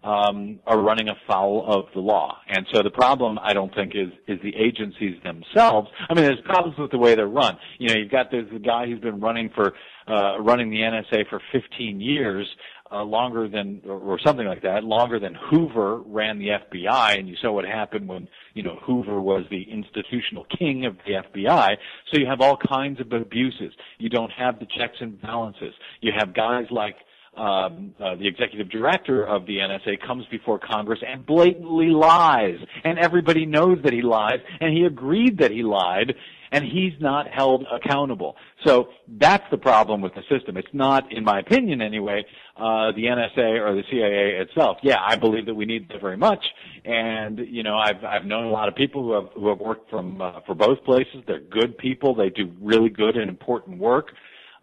um, 0.03 0.59
are 0.65 0.79
running 0.79 1.09
afoul 1.09 1.65
of 1.67 1.85
the 1.93 1.99
law. 1.99 2.37
And 2.47 2.65
so 2.73 2.81
the 2.81 2.91
problem, 2.91 3.37
I 3.41 3.53
don't 3.53 3.73
think, 3.73 3.93
is 3.95 4.09
is 4.27 4.39
the 4.43 4.55
agencies 4.55 5.21
themselves. 5.23 5.89
I 6.09 6.13
mean, 6.13 6.23
there's 6.23 6.41
problems 6.45 6.77
with 6.77 6.91
the 6.91 6.97
way 6.97 7.15
they're 7.15 7.27
run. 7.27 7.57
You 7.79 7.89
know, 7.89 7.95
you've 7.95 8.11
got 8.11 8.31
this 8.31 8.45
guy 8.65 8.85
who's 8.85 8.99
been 8.99 9.19
running 9.19 9.49
for 9.55 9.73
uh, 10.07 10.39
running 10.39 10.69
the 10.69 10.77
NSA 10.77 11.29
for 11.29 11.41
15 11.51 11.99
years, 11.99 12.47
uh, 12.91 13.03
longer 13.03 13.47
than 13.47 13.81
or, 13.85 13.99
or 13.99 14.19
something 14.19 14.45
like 14.45 14.61
that, 14.63 14.83
longer 14.83 15.19
than 15.19 15.35
Hoover 15.49 15.97
ran 16.05 16.39
the 16.39 16.47
FBI. 16.47 17.17
And 17.17 17.27
you 17.27 17.35
saw 17.41 17.51
what 17.51 17.65
happened 17.65 18.07
when 18.07 18.27
you 18.53 18.63
know 18.63 18.77
Hoover 18.83 19.19
was 19.21 19.45
the 19.49 19.63
institutional 19.63 20.45
king 20.57 20.85
of 20.85 20.97
the 21.05 21.13
FBI. 21.13 21.75
So 22.11 22.19
you 22.19 22.25
have 22.25 22.41
all 22.41 22.57
kinds 22.57 22.99
of 22.99 23.11
abuses. 23.11 23.73
You 23.97 24.09
don't 24.09 24.31
have 24.31 24.59
the 24.59 24.67
checks 24.77 24.97
and 24.99 25.21
balances. 25.21 25.73
You 26.01 26.11
have 26.17 26.33
guys 26.33 26.65
like 26.71 26.95
um, 27.37 27.93
uh, 27.99 28.15
the 28.15 28.27
executive 28.27 28.69
director 28.69 29.25
of 29.25 29.45
the 29.45 29.57
NSA 29.57 30.05
comes 30.05 30.25
before 30.31 30.59
Congress 30.59 30.99
and 31.07 31.25
blatantly 31.25 31.87
lies, 31.87 32.57
and 32.83 32.99
everybody 32.99 33.45
knows 33.45 33.77
that 33.83 33.93
he 33.93 34.01
lies, 34.01 34.39
and 34.59 34.75
he 34.75 34.83
agreed 34.83 35.37
that 35.37 35.51
he 35.51 35.63
lied, 35.63 36.15
and 36.51 36.65
he's 36.65 36.93
not 36.99 37.27
held 37.27 37.65
accountable. 37.71 38.35
So 38.65 38.89
that's 39.07 39.43
the 39.51 39.57
problem 39.57 40.01
with 40.01 40.13
the 40.15 40.23
system. 40.29 40.57
It's 40.57 40.73
not, 40.73 41.11
in 41.11 41.23
my 41.23 41.39
opinion 41.39 41.81
anyway, 41.81 42.25
uh, 42.57 42.91
the 42.91 43.05
NSA 43.05 43.61
or 43.61 43.75
the 43.75 43.83
CIA 43.89 44.41
itself. 44.41 44.77
Yeah, 44.83 44.97
I 45.05 45.15
believe 45.15 45.45
that 45.45 45.55
we 45.55 45.65
need 45.65 45.87
that 45.89 46.01
very 46.01 46.17
much, 46.17 46.43
and 46.83 47.39
you 47.39 47.63
know, 47.63 47.77
I've 47.77 48.03
I've 48.03 48.25
known 48.25 48.45
a 48.45 48.51
lot 48.51 48.67
of 48.67 48.75
people 48.75 49.03
who 49.03 49.13
have 49.13 49.29
who 49.33 49.47
have 49.49 49.59
worked 49.59 49.89
from 49.89 50.21
uh, 50.21 50.41
for 50.45 50.55
both 50.55 50.83
places. 50.83 51.23
They're 51.25 51.39
good 51.39 51.77
people. 51.77 52.15
They 52.15 52.29
do 52.29 52.51
really 52.61 52.89
good 52.89 53.15
and 53.15 53.29
important 53.29 53.79
work. 53.79 54.11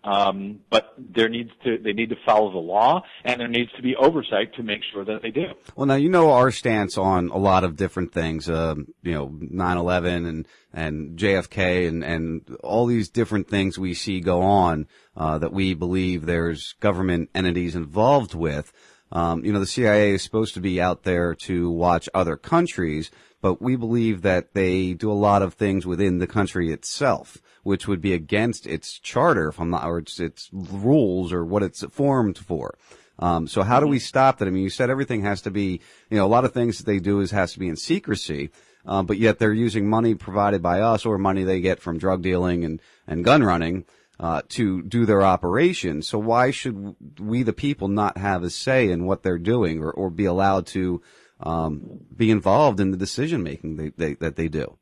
Um, 0.06 0.60
but 0.70 0.94
there 0.96 1.28
needs 1.28 1.50
to 1.64 1.78
they 1.78 1.92
need 1.92 2.10
to 2.10 2.16
follow 2.24 2.52
the 2.52 2.58
law, 2.58 3.02
and 3.24 3.40
there 3.40 3.48
needs 3.48 3.72
to 3.72 3.82
be 3.82 3.96
oversight 3.96 4.54
to 4.54 4.62
make 4.62 4.80
sure 4.92 5.04
that 5.04 5.20
they 5.20 5.32
do. 5.32 5.46
Well, 5.74 5.86
now 5.86 5.96
you 5.96 6.08
know 6.08 6.30
our 6.30 6.52
stance 6.52 6.96
on 6.96 7.28
a 7.30 7.38
lot 7.38 7.64
of 7.64 7.76
different 7.76 8.12
things. 8.12 8.48
Um, 8.48 8.94
you 9.02 9.12
know, 9.12 9.26
9/11 9.28 10.28
and 10.28 10.48
and 10.72 11.18
JFK 11.18 11.88
and 11.88 12.04
and 12.04 12.56
all 12.62 12.86
these 12.86 13.08
different 13.08 13.48
things 13.48 13.78
we 13.78 13.94
see 13.94 14.20
go 14.20 14.42
on 14.42 14.86
uh, 15.16 15.38
that 15.38 15.52
we 15.52 15.74
believe 15.74 16.24
there's 16.24 16.74
government 16.74 17.30
entities 17.34 17.74
involved 17.74 18.34
with. 18.34 18.72
Um, 19.12 19.44
you 19.44 19.52
know, 19.52 19.60
the 19.60 19.66
CIA 19.66 20.12
is 20.12 20.22
supposed 20.22 20.54
to 20.54 20.60
be 20.60 20.80
out 20.80 21.04
there 21.04 21.34
to 21.34 21.70
watch 21.70 22.08
other 22.12 22.36
countries, 22.36 23.10
but 23.40 23.62
we 23.62 23.76
believe 23.76 24.22
that 24.22 24.54
they 24.54 24.94
do 24.94 25.10
a 25.10 25.14
lot 25.14 25.42
of 25.42 25.54
things 25.54 25.86
within 25.86 26.18
the 26.18 26.26
country 26.26 26.72
itself, 26.72 27.38
which 27.62 27.86
would 27.86 28.00
be 28.00 28.12
against 28.12 28.66
its 28.66 28.98
charter, 28.98 29.48
if 29.48 29.60
I'm 29.60 29.70
not, 29.70 29.84
or 29.84 29.98
its, 29.98 30.18
its 30.18 30.50
rules 30.52 31.32
or 31.32 31.44
what 31.44 31.62
it's 31.62 31.84
formed 31.84 32.38
for. 32.38 32.76
Um, 33.18 33.46
so 33.46 33.62
how 33.62 33.80
do 33.80 33.86
we 33.86 33.98
stop 33.98 34.38
that? 34.38 34.48
I 34.48 34.50
mean, 34.50 34.62
you 34.62 34.70
said 34.70 34.90
everything 34.90 35.22
has 35.22 35.42
to 35.42 35.50
be, 35.50 35.80
you 36.10 36.18
know, 36.18 36.26
a 36.26 36.28
lot 36.28 36.44
of 36.44 36.52
things 36.52 36.78
that 36.78 36.86
they 36.86 36.98
do 36.98 37.20
is 37.20 37.30
has 37.30 37.52
to 37.52 37.58
be 37.58 37.68
in 37.68 37.76
secrecy, 37.76 38.50
uh, 38.84 39.02
but 39.02 39.18
yet 39.18 39.38
they're 39.38 39.52
using 39.52 39.88
money 39.88 40.14
provided 40.14 40.62
by 40.62 40.80
us 40.80 41.06
or 41.06 41.16
money 41.16 41.44
they 41.44 41.60
get 41.60 41.80
from 41.80 41.98
drug 41.98 42.22
dealing 42.22 42.64
and, 42.64 42.80
and 43.06 43.24
gun 43.24 43.42
running, 43.42 43.84
uh, 44.18 44.42
to 44.48 44.82
do 44.82 45.04
their 45.04 45.22
operation. 45.22 46.02
So 46.02 46.18
why 46.18 46.50
should 46.50 46.96
we, 47.18 47.42
the 47.42 47.52
people, 47.52 47.88
not 47.88 48.18
have 48.18 48.42
a 48.42 48.50
say 48.50 48.90
in 48.90 49.04
what 49.04 49.22
they're 49.22 49.38
doing 49.38 49.82
or, 49.82 49.90
or 49.90 50.10
be 50.10 50.24
allowed 50.24 50.66
to, 50.68 51.02
um, 51.40 52.00
be 52.14 52.30
involved 52.30 52.80
in 52.80 52.90
the 52.90 52.96
decision 52.96 53.42
making 53.42 53.76
they, 53.76 53.90
they, 53.96 54.14
that 54.14 54.36
they 54.36 54.48
do? 54.48 54.78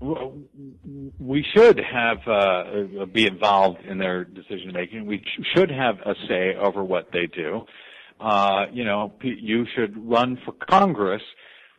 Well, 0.00 0.38
we 1.18 1.44
should 1.54 1.78
have 1.78 2.18
uh, 2.26 3.04
be 3.12 3.26
involved 3.26 3.84
in 3.86 3.98
their 3.98 4.24
decision 4.24 4.72
making. 4.72 5.04
We 5.04 5.22
should 5.54 5.70
have 5.70 5.96
a 6.06 6.14
say 6.26 6.54
over 6.56 6.82
what 6.82 7.08
they 7.12 7.26
do. 7.26 7.66
Uh, 8.18 8.66
you 8.72 8.84
know, 8.84 9.12
you 9.22 9.66
should 9.74 9.94
run 9.96 10.38
for 10.44 10.52
Congress 10.52 11.22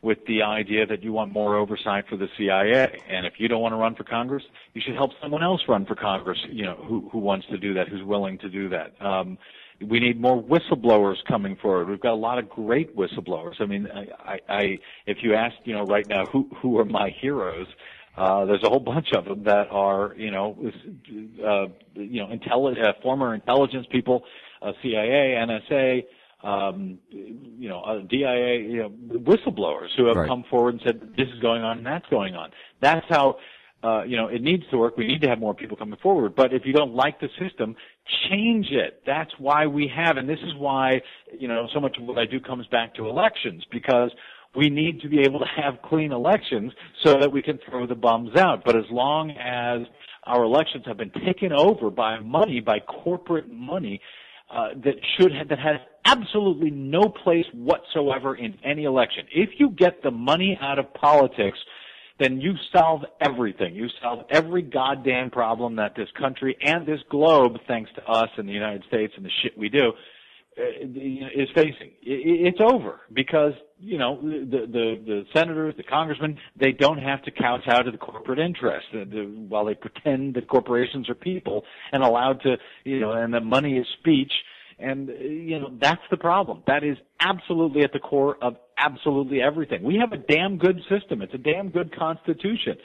with 0.02 0.18
the 0.28 0.42
idea 0.42 0.86
that 0.86 1.04
you 1.04 1.14
want 1.14 1.32
more 1.32 1.56
oversight 1.56 2.06
for 2.10 2.18
the 2.18 2.28
CIA. 2.38 3.00
And 3.08 3.26
if 3.26 3.34
you 3.38 3.48
don't 3.48 3.62
want 3.62 3.74
to 3.74 3.78
run 3.78 3.96
for 3.96 4.04
Congress, 4.04 4.44
you 4.74 4.82
should 4.84 4.96
help 4.96 5.12
someone 5.22 5.44
else 5.44 5.62
run 5.68 5.86
for 5.86 5.96
Congress. 5.96 6.40
You 6.50 6.64
know, 6.64 6.76
who 6.88 7.10
who 7.12 7.20
wants 7.20 7.48
to 7.48 7.58
do 7.58 7.74
that, 7.76 7.88
who's 7.88 8.04
willing 8.04 8.38
to 8.40 8.50
do 8.50 8.70
that. 8.70 8.94
Um, 9.00 9.38
we 9.88 10.00
need 10.00 10.22
more 10.22 10.42
whistleblowers 10.42 11.18
coming 11.28 11.56
forward. 11.56 11.90
We've 11.90 12.00
got 12.00 12.14
a 12.14 12.16
lot 12.16 12.38
of 12.38 12.50
great 12.50 12.96
whistleblowers. 12.96 13.60
I 13.60 13.66
mean, 13.66 13.88
I, 13.94 14.34
I, 14.34 14.40
I 14.50 14.80
if 15.06 15.18
you 15.22 15.34
ask, 15.34 15.56
you 15.64 15.74
know, 15.74 15.86
right 15.86 16.08
now, 16.08 16.26
who 16.26 16.50
who 16.62 16.78
are 16.80 16.86
my 16.86 17.10
heroes? 17.22 17.68
Uh, 18.18 18.46
there's 18.46 18.64
a 18.64 18.70
whole 18.70 18.80
bunch 18.80 19.14
of 19.14 19.24
them 19.24 19.44
that 19.46 19.68
are, 19.72 20.14
you 20.18 20.32
know, 20.32 20.58
uh, 21.46 21.68
you 21.94 22.22
know, 22.22 22.28
intelli- 22.28 22.84
uh, 22.84 22.92
former 23.02 23.34
intelligence 23.34 23.88
people, 23.90 24.24
uh, 24.62 24.74
CIA, 24.82 25.38
NSA, 25.40 26.04
um, 26.44 26.98
you 27.12 27.70
know, 27.70 27.82
uh, 27.82 28.00
DIA, 28.00 28.60
you 28.60 28.78
know, 28.78 28.90
whistleblowers 29.20 29.90
who 29.96 30.06
have 30.06 30.18
Right. 30.18 30.28
come 30.28 30.44
forward 30.50 30.76
and 30.76 30.82
said 30.84 31.16
this 31.16 31.28
is 31.28 31.40
going 31.40 31.62
on 31.62 31.78
and 31.78 31.86
that's 31.86 32.08
going 32.10 32.36
on. 32.36 32.50
That's 32.80 33.06
how, 33.10 33.38
uh, 33.84 34.04
you 34.04 34.18
know, 34.18 34.28
it 34.28 34.42
needs 34.42 34.64
to 34.72 34.78
work. 34.78 34.98
We 34.98 35.08
need 35.08 35.22
to 35.22 35.30
have 35.30 35.40
more 35.40 35.54
people 35.54 35.78
coming 35.78 36.00
forward. 36.02 36.36
But 36.36 36.54
if 36.54 36.66
you 36.66 36.74
don't 36.74 36.94
like 36.96 37.20
the 37.20 37.30
system, 37.40 37.76
change 38.30 38.72
it. 38.72 39.02
That's 39.06 39.32
why 39.38 39.68
we 39.68 39.88
have, 39.96 40.18
and 40.18 40.28
this 40.28 40.40
is 40.40 40.56
why, 40.56 41.02
you 41.38 41.48
know, 41.48 41.68
so 41.74 41.80
much 41.80 41.98
of 41.98 42.06
what 42.06 42.18
I 42.18 42.26
do 42.26 42.40
comes 42.40 42.66
back 42.68 42.96
to 42.96 43.08
elections 43.08 43.64
because 43.72 44.12
we 44.56 44.70
need 44.70 45.02
to 45.02 45.10
be 45.10 45.22
able 45.22 45.40
to 45.40 45.46
have 45.46 45.82
clean 45.84 46.12
elections 46.12 46.74
so 47.04 47.20
that 47.20 47.32
we 47.32 47.42
can 47.42 47.60
throw 47.70 47.86
the 47.88 47.96
bums 47.96 48.36
out. 48.36 48.64
But 48.66 48.76
as 48.76 48.86
long 48.92 49.32
as 49.32 49.88
our 50.24 50.44
elections 50.44 50.84
have 50.86 50.98
been 50.98 51.12
taken 51.26 51.52
over 51.54 51.90
by 51.90 52.20
money, 52.20 52.60
by 52.60 52.80
corporate 52.80 53.50
money, 53.50 54.02
uh, 54.54 54.70
that 54.84 54.96
should 55.18 55.34
have, 55.34 55.48
that 55.48 55.60
has 55.60 55.78
absolutely 56.06 56.72
no 56.72 57.10
place 57.10 57.46
whatsoever 57.54 58.36
in 58.36 58.58
any 58.64 58.86
election. 58.86 59.26
If 59.34 59.52
you 59.58 59.70
get 59.70 60.04
the 60.04 60.12
money 60.12 60.58
out 60.62 60.80
of 60.80 60.94
politics, 60.94 61.58
then 62.20 62.40
you 62.40 62.54
solve 62.72 63.02
everything. 63.20 63.76
You 63.76 63.88
solve 64.02 64.26
every 64.30 64.62
goddamn 64.62 65.32
problem 65.32 65.76
that 65.78 65.96
this 65.96 66.10
country 66.18 66.56
and 66.62 66.86
this 66.86 67.00
globe, 67.10 67.58
thanks 67.68 67.90
to 67.96 68.04
us 68.06 68.30
in 68.38 68.46
the 68.46 68.54
United 68.54 68.84
States 68.88 69.14
and 69.18 69.26
the 69.26 69.32
shit 69.42 69.58
we 69.58 69.70
do, 69.70 69.94
uh, 70.58 70.64
is 70.84 71.48
facing. 71.56 71.92
It's 72.02 72.60
over 72.60 73.00
because 73.14 73.54
you 73.80 73.98
know 73.98 74.20
the 74.22 74.68
the 74.68 75.02
the 75.06 75.26
senators, 75.34 75.74
the 75.78 75.84
congressmen, 75.84 76.38
they 76.60 76.74
don't 76.74 76.98
have 76.98 77.24
to 77.24 77.32
kowtow 77.32 77.84
to 77.84 77.90
the 77.92 77.98
corporate 77.98 78.38
interest 78.38 78.88
while 79.48 79.64
they 79.64 79.76
pretend 79.76 80.34
that 80.36 80.50
corporations 80.50 81.10
are 81.10 81.16
people 81.16 81.64
and 81.94 82.04
allowed 82.04 82.42
to 82.42 82.58
you 82.84 83.00
know 83.00 83.14
and 83.14 83.34
that 83.34 83.46
money 83.46 83.78
is 83.78 83.88
speech. 84.00 84.32
And 84.82 85.10
uh, 85.10 85.14
you 85.14 85.60
know 85.60 85.72
that's 85.80 86.02
the 86.10 86.18
problem. 86.18 86.64
That 86.68 86.84
is 86.84 86.98
absolutely 87.20 87.84
at 87.84 87.94
the 87.94 88.00
core 88.00 88.38
of 88.42 88.56
absolutely 88.78 89.42
everything. 89.42 89.84
We 89.84 89.98
have 89.98 90.12
a 90.12 90.18
damn 90.18 90.58
good 90.58 90.82
system. 90.90 91.22
It's 91.22 91.34
a 91.34 91.38
damn 91.38 91.70
good 91.70 91.96
constitution, 91.96 92.78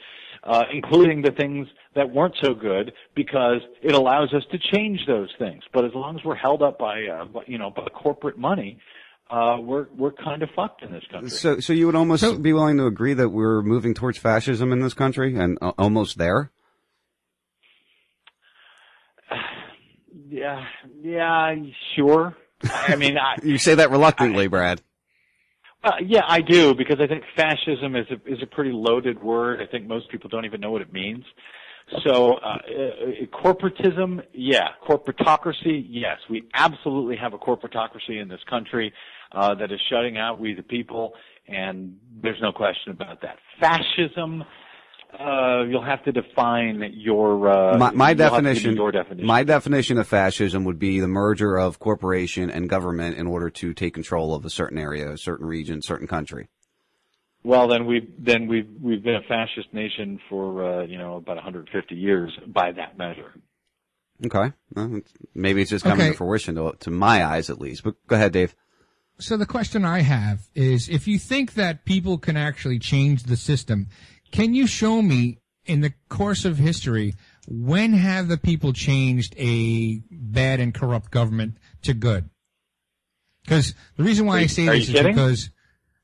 uh, 0.43 0.63
including 0.71 1.21
the 1.21 1.31
things 1.31 1.67
that 1.95 2.11
weren't 2.11 2.35
so 2.41 2.53
good 2.53 2.93
because 3.15 3.61
it 3.81 3.93
allows 3.93 4.33
us 4.33 4.43
to 4.51 4.57
change 4.73 4.99
those 5.07 5.29
things. 5.39 5.63
But 5.73 5.85
as 5.85 5.91
long 5.93 6.17
as 6.17 6.23
we're 6.23 6.35
held 6.35 6.61
up 6.61 6.77
by, 6.77 7.05
uh, 7.05 7.25
you 7.47 7.57
know, 7.57 7.71
by 7.71 7.85
corporate 7.85 8.37
money, 8.37 8.79
uh, 9.29 9.57
we're 9.59 9.87
we're 9.97 10.13
kind 10.13 10.41
of 10.43 10.49
fucked 10.55 10.83
in 10.83 10.91
this 10.91 11.03
country. 11.11 11.29
So, 11.29 11.59
so 11.59 11.73
you 11.73 11.85
would 11.87 11.95
almost 11.95 12.41
be 12.41 12.53
willing 12.53 12.77
to 12.77 12.85
agree 12.85 13.13
that 13.13 13.29
we're 13.29 13.61
moving 13.61 13.93
towards 13.93 14.17
fascism 14.17 14.71
in 14.71 14.79
this 14.79 14.93
country 14.93 15.35
and 15.35 15.57
uh, 15.61 15.73
almost 15.77 16.17
there? 16.17 16.51
Yeah, 20.29 20.65
yeah, 21.01 21.55
sure. 21.95 22.35
I 22.63 22.95
mean, 22.95 23.17
I, 23.17 23.35
You 23.43 23.57
say 23.57 23.75
that 23.75 23.91
reluctantly, 23.91 24.47
Brad. 24.47 24.81
Uh, 25.83 25.91
yeah, 26.05 26.21
I 26.27 26.41
do 26.41 26.73
because 26.73 26.97
I 26.99 27.07
think 27.07 27.23
fascism 27.35 27.95
is 27.95 28.07
a 28.09 28.31
is 28.31 28.41
a 28.41 28.47
pretty 28.47 28.71
loaded 28.73 29.21
word. 29.21 29.61
I 29.61 29.67
think 29.67 29.87
most 29.87 30.09
people 30.09 30.29
don't 30.29 30.45
even 30.45 30.59
know 30.59 30.71
what 30.71 30.81
it 30.81 30.91
means. 30.91 31.23
So, 32.05 32.33
uh, 32.33 32.57
uh, 32.57 33.25
corporatism, 33.41 34.21
yeah, 34.33 34.69
corporatocracy, 34.85 35.85
yes, 35.87 36.17
we 36.29 36.43
absolutely 36.53 37.15
have 37.15 37.33
a 37.33 37.37
corporatocracy 37.37 38.21
in 38.21 38.27
this 38.27 38.41
country 38.49 38.91
uh, 39.31 39.55
that 39.55 39.71
is 39.71 39.79
shutting 39.89 40.17
out 40.17 40.37
we 40.37 40.53
the 40.53 40.63
people, 40.63 41.13
and 41.47 41.95
there's 42.21 42.41
no 42.41 42.51
question 42.51 42.91
about 42.91 43.21
that. 43.21 43.37
Fascism, 43.61 44.43
uh, 45.19 45.63
you'll 45.63 45.83
have 45.85 46.03
to 46.05 46.11
define 46.11 46.91
your 46.95 47.49
uh, 47.49 47.77
my, 47.77 47.91
my 47.91 48.09
you'll 48.11 48.23
have 48.23 48.31
to 48.33 48.35
give 48.37 48.43
me 48.43 48.53
definition, 48.53 48.75
your 48.75 48.91
definition. 48.91 49.25
my 49.27 49.43
definition 49.43 49.97
of 49.97 50.07
fascism 50.07 50.63
would 50.65 50.79
be 50.79 50.99
the 50.99 51.07
merger 51.07 51.57
of 51.57 51.79
corporation 51.79 52.49
and 52.49 52.69
government 52.69 53.17
in 53.17 53.27
order 53.27 53.49
to 53.49 53.73
take 53.73 53.93
control 53.93 54.33
of 54.35 54.45
a 54.45 54.49
certain 54.49 54.77
area, 54.77 55.11
a 55.11 55.17
certain 55.17 55.45
region, 55.45 55.81
certain 55.81 56.07
country. 56.07 56.49
Well, 57.43 57.67
then 57.67 57.85
we've 57.85 58.11
then 58.19 58.47
we've 58.47 58.67
we've 58.81 59.03
been 59.03 59.15
a 59.15 59.21
fascist 59.27 59.73
nation 59.73 60.19
for 60.29 60.81
uh, 60.81 60.85
you 60.85 60.97
know 60.97 61.15
about 61.15 61.35
150 61.35 61.95
years 61.95 62.31
by 62.47 62.71
that 62.73 62.97
measure. 62.97 63.33
Okay, 64.25 64.51
well, 64.75 64.95
it's- 64.97 65.13
maybe 65.35 65.61
it's 65.61 65.69
just 65.69 65.83
coming 65.85 66.01
Okay. 66.07 66.11
to 66.11 66.17
fruition, 66.17 66.55
to, 66.55 66.73
to 66.79 66.89
my 66.89 67.23
eyes 67.23 67.49
at 67.51 67.59
least. 67.61 67.83
But 67.83 67.95
go 68.07 68.15
ahead, 68.15 68.33
Dave. 68.33 68.55
So 69.19 69.37
the 69.37 69.45
question 69.45 69.85
I 69.85 70.01
have 70.01 70.41
is, 70.55 70.89
if 70.89 71.07
you 71.07 71.17
think 71.19 71.53
that 71.53 71.85
people 71.85 72.17
can 72.17 72.35
actually 72.37 72.77
change 72.79 73.23
the 73.23 73.37
system, 73.37 73.87
can 74.31 74.53
you 74.53 74.67
show 74.67 75.01
me 75.01 75.39
in 75.65 75.81
the 75.81 75.93
course 76.09 76.45
of 76.45 76.57
history 76.57 77.15
when 77.47 77.93
have 77.93 78.27
the 78.27 78.37
people 78.37 78.73
changed 78.73 79.33
a 79.37 80.01
bad 80.11 80.59
and 80.59 80.73
corrupt 80.73 81.11
government 81.11 81.57
to 81.83 81.93
good? 81.93 82.29
Because 83.43 83.73
the 83.95 84.03
reason 84.03 84.25
why 84.25 84.37
Are 84.37 84.41
I 84.41 84.45
say 84.47 84.65
this 84.65 84.89
is 84.89 84.93
kidding? 84.93 85.13
because 85.13 85.49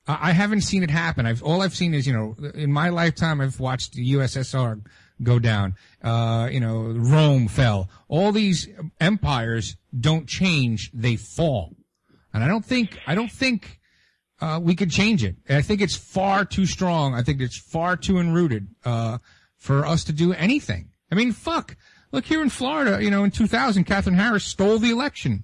I 0.07 0.29
I 0.29 0.31
haven't 0.31 0.61
seen 0.61 0.83
it 0.83 0.89
happen. 0.89 1.25
I've 1.25 1.43
all 1.43 1.61
I've 1.61 1.75
seen 1.75 1.93
is 1.93 2.07
you 2.07 2.13
know 2.13 2.35
in 2.53 2.71
my 2.71 2.89
lifetime 2.89 3.41
I've 3.41 3.59
watched 3.59 3.93
the 3.93 4.13
USSR 4.13 4.81
go 5.21 5.39
down. 5.39 5.75
Uh, 6.01 6.49
you 6.51 6.59
know 6.59 6.81
Rome 6.95 7.47
fell. 7.47 7.89
All 8.07 8.31
these 8.31 8.67
empires 8.99 9.75
don't 9.97 10.27
change; 10.27 10.91
they 10.93 11.15
fall. 11.17 11.75
And 12.33 12.43
I 12.43 12.47
don't 12.47 12.65
think 12.65 12.97
I 13.05 13.15
don't 13.15 13.31
think 13.31 13.79
uh, 14.41 14.59
we 14.61 14.75
could 14.75 14.91
change 14.91 15.23
it. 15.23 15.35
I 15.49 15.61
think 15.61 15.81
it's 15.81 15.95
far 15.95 16.45
too 16.45 16.65
strong. 16.65 17.13
I 17.13 17.23
think 17.23 17.41
it's 17.41 17.57
far 17.57 17.95
too 17.95 18.17
enrooted 18.19 18.67
uh, 18.85 19.19
for 19.57 19.85
us 19.85 20.03
to 20.05 20.13
do 20.13 20.33
anything. 20.33 20.89
I 21.11 21.15
mean, 21.15 21.31
fuck. 21.31 21.75
Look 22.11 22.25
here 22.25 22.41
in 22.41 22.49
Florida. 22.49 23.03
You 23.03 23.09
know, 23.09 23.23
in 23.23 23.31
2000, 23.31 23.85
Katherine 23.85 24.15
Harris 24.15 24.45
stole 24.45 24.79
the 24.79 24.91
election. 24.91 25.43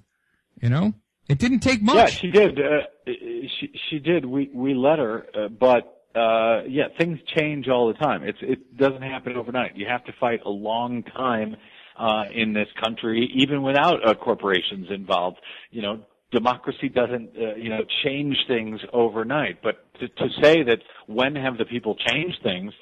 You 0.62 0.70
know, 0.70 0.94
it 1.28 1.38
didn't 1.40 1.60
take 1.60 1.82
much. 1.82 1.96
Yeah, 1.96 2.06
she 2.06 2.32
did. 2.32 2.60
Uh, 2.60 2.82
she 3.06 3.72
she 3.90 4.00
did. 4.00 4.26
We 4.26 4.50
we 4.54 4.74
let 4.74 5.00
her, 5.00 5.26
uh, 5.34 5.48
but 5.48 6.04
uh, 6.16 6.64
yeah, 6.68 6.86
things 6.98 7.20
change 7.38 7.68
all 7.70 7.88
the 7.88 7.94
time. 7.94 8.24
It's 8.24 8.40
it 8.42 8.76
doesn't 8.78 9.02
happen 9.02 9.36
overnight. 9.36 9.78
You 9.78 9.86
have 9.88 10.04
to 10.06 10.14
fight 10.20 10.42
a 10.46 10.50
long 10.50 11.04
time 11.04 11.56
uh, 11.98 12.26
in 12.34 12.54
this 12.54 12.68
country, 12.84 13.32
even 13.36 13.62
without 13.62 14.08
uh, 14.08 14.16
corporations 14.16 14.88
involved. 14.90 15.38
You 15.72 15.82
know, 15.82 16.00
democracy 16.32 16.90
doesn't 16.90 17.32
uh, 17.38 17.56
you 17.56 17.70
know 17.70 17.82
change 18.04 18.38
things 18.48 18.80
overnight. 18.94 19.62
But 19.62 19.86
to, 20.00 20.08
to 20.08 20.28
say 20.42 20.64
that 20.64 20.80
when 21.08 21.36
have 21.36 21.58
the 21.58 21.66
people 21.66 21.96
changed 21.96 22.38
things 22.44 22.74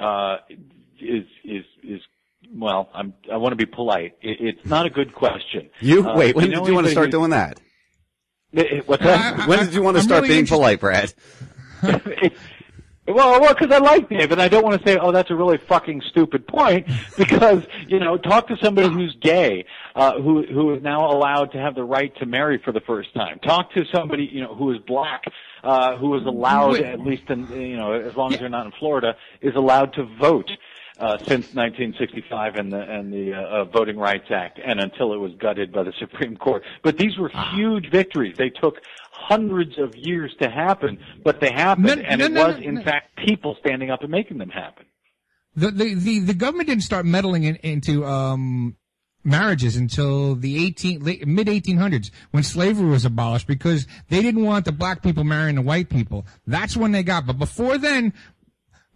uh, 0.00 0.36
is 1.00 1.24
is 1.44 1.64
is 1.82 2.00
well, 2.54 2.88
I'm 2.94 3.14
I 3.32 3.36
want 3.36 3.52
to 3.52 3.56
be 3.56 3.66
polite. 3.66 4.16
It, 4.22 4.56
it's 4.56 4.66
not 4.68 4.86
a 4.86 4.90
good 4.90 5.14
question. 5.14 5.70
You 5.80 6.06
Uh, 6.08 6.16
wait. 6.16 6.36
When 6.36 6.50
know 6.50 6.60
did 6.60 6.68
you 6.68 6.74
want 6.74 6.86
to 6.86 6.92
start 6.92 7.06
who- 7.06 7.12
doing 7.12 7.30
that? 7.30 7.60
Eh, 8.56 8.80
What's 8.86 9.02
that? 9.02 9.48
when 9.48 9.58
did 9.64 9.74
you 9.74 9.82
want 9.82 9.96
to 9.96 10.00
I'm 10.00 10.04
start 10.06 10.22
really 10.22 10.28
being 10.34 10.40
interested- 10.40 10.56
polite, 10.56 10.80
Brad? 10.80 11.12
Well, 13.06 13.38
well, 13.38 13.52
because 13.52 13.70
I 13.70 13.78
like 13.78 14.08
Dave, 14.08 14.32
and 14.32 14.40
I 14.40 14.48
don't 14.48 14.64
want 14.64 14.80
to 14.80 14.88
say, 14.88 14.96
"Oh, 14.96 15.12
that's 15.12 15.30
a 15.30 15.34
really 15.34 15.58
fucking 15.58 16.02
stupid 16.08 16.46
point," 16.46 16.86
because 17.18 17.62
you 17.86 18.00
know, 18.00 18.16
talk 18.16 18.48
to 18.48 18.56
somebody 18.62 18.88
who's 18.88 19.14
gay, 19.20 19.66
uh, 19.94 20.18
who 20.20 20.44
who 20.46 20.74
is 20.74 20.82
now 20.82 21.10
allowed 21.10 21.52
to 21.52 21.58
have 21.58 21.74
the 21.74 21.84
right 21.84 22.16
to 22.16 22.26
marry 22.26 22.58
for 22.64 22.72
the 22.72 22.80
first 22.80 23.12
time. 23.12 23.40
Talk 23.40 23.72
to 23.72 23.84
somebody 23.92 24.24
you 24.32 24.40
know 24.40 24.54
who 24.54 24.72
is 24.72 24.78
black, 24.86 25.24
uh, 25.62 25.96
who 25.96 26.16
is 26.16 26.24
allowed, 26.24 26.80
at 26.80 27.00
least 27.00 27.28
in 27.28 27.46
you 27.48 27.76
know, 27.76 27.92
as 27.92 28.16
long 28.16 28.32
as 28.32 28.40
you're 28.40 28.48
not 28.48 28.64
in 28.64 28.72
Florida, 28.72 29.16
is 29.42 29.54
allowed 29.54 29.92
to 29.94 30.04
vote. 30.18 30.50
Uh, 30.96 31.18
since 31.18 31.52
1965 31.52 32.54
and 32.54 32.72
the 32.72 32.80
and 32.80 33.12
the 33.12 33.34
uh, 33.34 33.40
uh, 33.40 33.64
Voting 33.64 33.96
Rights 33.96 34.30
Act, 34.30 34.60
and 34.64 34.78
until 34.78 35.12
it 35.12 35.16
was 35.16 35.32
gutted 35.40 35.72
by 35.72 35.82
the 35.82 35.92
Supreme 35.98 36.36
Court. 36.36 36.62
But 36.82 36.98
these 36.98 37.18
were 37.18 37.32
huge 37.52 37.90
victories. 37.90 38.36
They 38.36 38.48
took 38.48 38.80
hundreds 39.28 39.78
of 39.78 39.94
years 39.96 40.34
to 40.40 40.50
happen, 40.50 40.98
but 41.24 41.40
they 41.40 41.50
happened, 41.50 41.86
No, 41.86 41.92
and 41.92 42.18
no, 42.20 42.26
it 42.26 42.32
no, 42.32 42.46
was 42.48 42.56
in 42.62 42.82
fact 42.82 43.16
people 43.16 43.56
standing 43.60 43.90
up 43.90 44.02
and 44.02 44.10
making 44.10 44.38
them 44.38 44.50
happen. 44.50 44.84
The, 45.56 45.70
the, 45.70 45.94
the, 45.94 46.18
the 46.20 46.34
government 46.34 46.68
didn't 46.68 46.82
start 46.82 47.06
meddling 47.06 47.44
in, 47.44 47.56
into, 47.56 48.04
um, 48.04 48.76
marriages 49.26 49.76
until 49.76 50.34
the 50.34 50.62
18, 50.66 51.00
late, 51.02 51.26
mid 51.26 51.46
1800s 51.46 52.10
when 52.32 52.42
slavery 52.42 52.86
was 52.90 53.04
abolished 53.06 53.46
because 53.46 53.86
they 54.10 54.20
didn't 54.20 54.44
want 54.44 54.66
the 54.66 54.72
black 54.72 55.02
people 55.02 55.24
marrying 55.24 55.54
the 55.56 55.62
white 55.62 55.88
people. 55.88 56.26
That's 56.46 56.76
when 56.76 56.92
they 56.92 57.02
got, 57.02 57.26
but 57.26 57.38
before 57.38 57.78
then, 57.78 58.12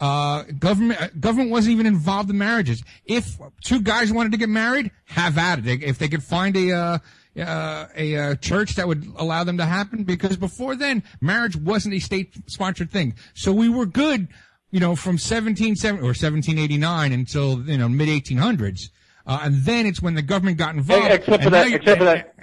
uh, 0.01 0.43
government, 0.59 1.01
uh, 1.01 1.09
government 1.19 1.51
wasn't 1.51 1.73
even 1.73 1.87
involved 1.87 2.29
in 2.31 2.39
marriages. 2.39 2.83
If 3.07 3.39
two 3.65 3.81
guys 3.81 4.13
wanted 4.13 4.33
to 4.33 4.39
get 4.39 4.49
married, 4.49 4.91
have 5.07 5.39
at 5.39 5.61
it. 5.61 5.65
They- 5.65 5.87
If 5.87 5.99
they 5.99 6.09
could 6.09 6.23
find 6.23 6.57
a, 6.57 6.73
uh, 6.73 6.99
uh, 7.41 7.87
a 7.97 8.17
uh, 8.17 8.35
church 8.37 8.75
that 8.77 8.89
would 8.89 9.07
allow 9.17 9.45
them 9.45 9.59
to 9.59 9.65
happen, 9.65 10.05
because 10.05 10.37
before 10.37 10.77
then, 10.77 11.03
marriage 11.21 11.57
wasn't 11.57 11.95
a 11.95 11.99
state-sponsored 11.99 12.91
thing. 12.91 13.15
So 13.35 13.53
we 13.53 13.69
were 13.69 13.87
good, 13.87 14.29
you 14.71 14.81
know, 14.81 14.97
from 14.97 15.15
1770 15.15 16.01
or 16.01 16.15
1789 16.15 17.13
until 17.13 17.63
you 17.63 17.79
know 17.79 17.89
mid 17.89 18.09
1800s, 18.09 18.91
uh, 19.27 19.41
and 19.43 19.63
then 19.63 19.87
it's 19.87 20.03
when 20.03 20.15
the 20.15 20.23
government 20.23 20.59
got 20.59 20.75
involved. 20.75 21.11
except 21.11 21.45
for 21.45 21.51
that, 21.51 21.67
except 21.73 21.99
for 21.99 22.05
that, 22.05 22.35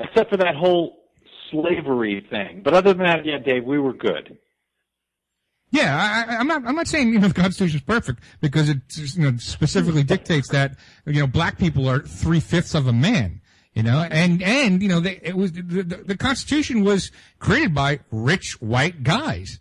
except 0.00 0.30
for 0.30 0.36
that 0.36 0.54
whole 0.54 0.98
slavery 1.50 2.26
thing. 2.28 2.62
But 2.62 2.74
other 2.74 2.92
than 2.92 3.04
that, 3.04 3.24
yeah, 3.24 3.38
Dave, 3.38 3.64
we 3.64 3.78
were 3.78 3.92
good. 3.92 4.38
Yeah, 5.70 6.24
I, 6.28 6.36
I'm 6.36 6.46
not. 6.46 6.64
I'm 6.66 6.74
not 6.74 6.88
saying 6.88 7.12
you 7.12 7.18
know 7.18 7.28
the 7.34 7.34
Constitution 7.34 7.76
is 7.76 7.82
perfect 7.82 8.20
because 8.40 8.68
it 8.68 8.78
you 9.16 9.30
know 9.30 9.36
specifically 9.38 10.02
dictates 10.02 10.48
that 10.48 10.76
you 11.06 11.20
know 11.20 11.26
black 11.26 11.58
people 11.58 11.88
are 11.88 12.00
three 12.00 12.40
fifths 12.40 12.74
of 12.74 12.86
a 12.86 12.92
man. 12.92 13.40
You 13.78 13.84
know, 13.84 14.00
and 14.10 14.42
and 14.42 14.82
you 14.82 14.88
know 14.88 14.98
they, 15.00 15.20
it 15.22 15.36
was 15.36 15.52
the, 15.52 15.62
the, 15.62 15.96
the 15.98 16.16
Constitution 16.16 16.82
was 16.84 17.12
created 17.38 17.72
by 17.74 18.00
rich 18.10 18.60
white 18.60 19.04
guys 19.04 19.60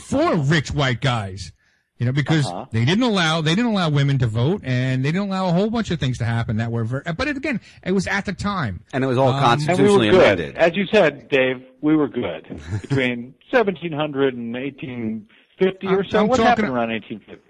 for 0.00 0.36
rich 0.36 0.70
white 0.70 1.00
guys. 1.00 1.52
You 1.96 2.06
know, 2.06 2.12
because 2.12 2.46
Uh-huh. 2.46 2.66
they 2.70 2.84
didn't 2.84 3.02
allow 3.02 3.40
they 3.40 3.54
didn't 3.56 3.72
allow 3.72 3.88
women 3.88 4.18
to 4.18 4.26
vote, 4.28 4.60
and 4.64 5.04
they 5.04 5.10
didn't 5.12 5.28
allow 5.28 5.48
a 5.48 5.52
whole 5.52 5.70
bunch 5.70 5.90
of 5.90 5.98
things 5.98 6.18
to 6.18 6.24
happen 6.26 6.58
that 6.58 6.70
were. 6.70 6.84
Very, 6.84 7.02
but 7.16 7.26
it, 7.26 7.36
again, 7.38 7.60
it 7.82 7.92
was 7.92 8.06
at 8.06 8.24
the 8.26 8.32
time, 8.34 8.84
and 8.92 9.02
it 9.02 9.06
was 9.08 9.16
all 9.18 9.30
Um, 9.30 9.58
And 9.66 9.78
we 9.78 9.90
were 9.90 10.10
good. 10.10 10.40
As 10.56 10.76
you 10.76 10.86
said, 10.92 11.28
Dave, 11.30 11.64
we 11.80 11.96
were 11.96 12.06
good. 12.06 12.46
Between 12.82 13.34
1700 13.50 14.34
and 14.34 14.54
1850 14.54 15.86
or 15.86 15.90
I'm- 15.90 16.04
so. 16.10 16.18
I'm 16.20 16.28
what 16.28 16.36
talking- 16.36 16.46
happened 16.48 16.68
around 16.68 16.90
1850? 16.90 17.47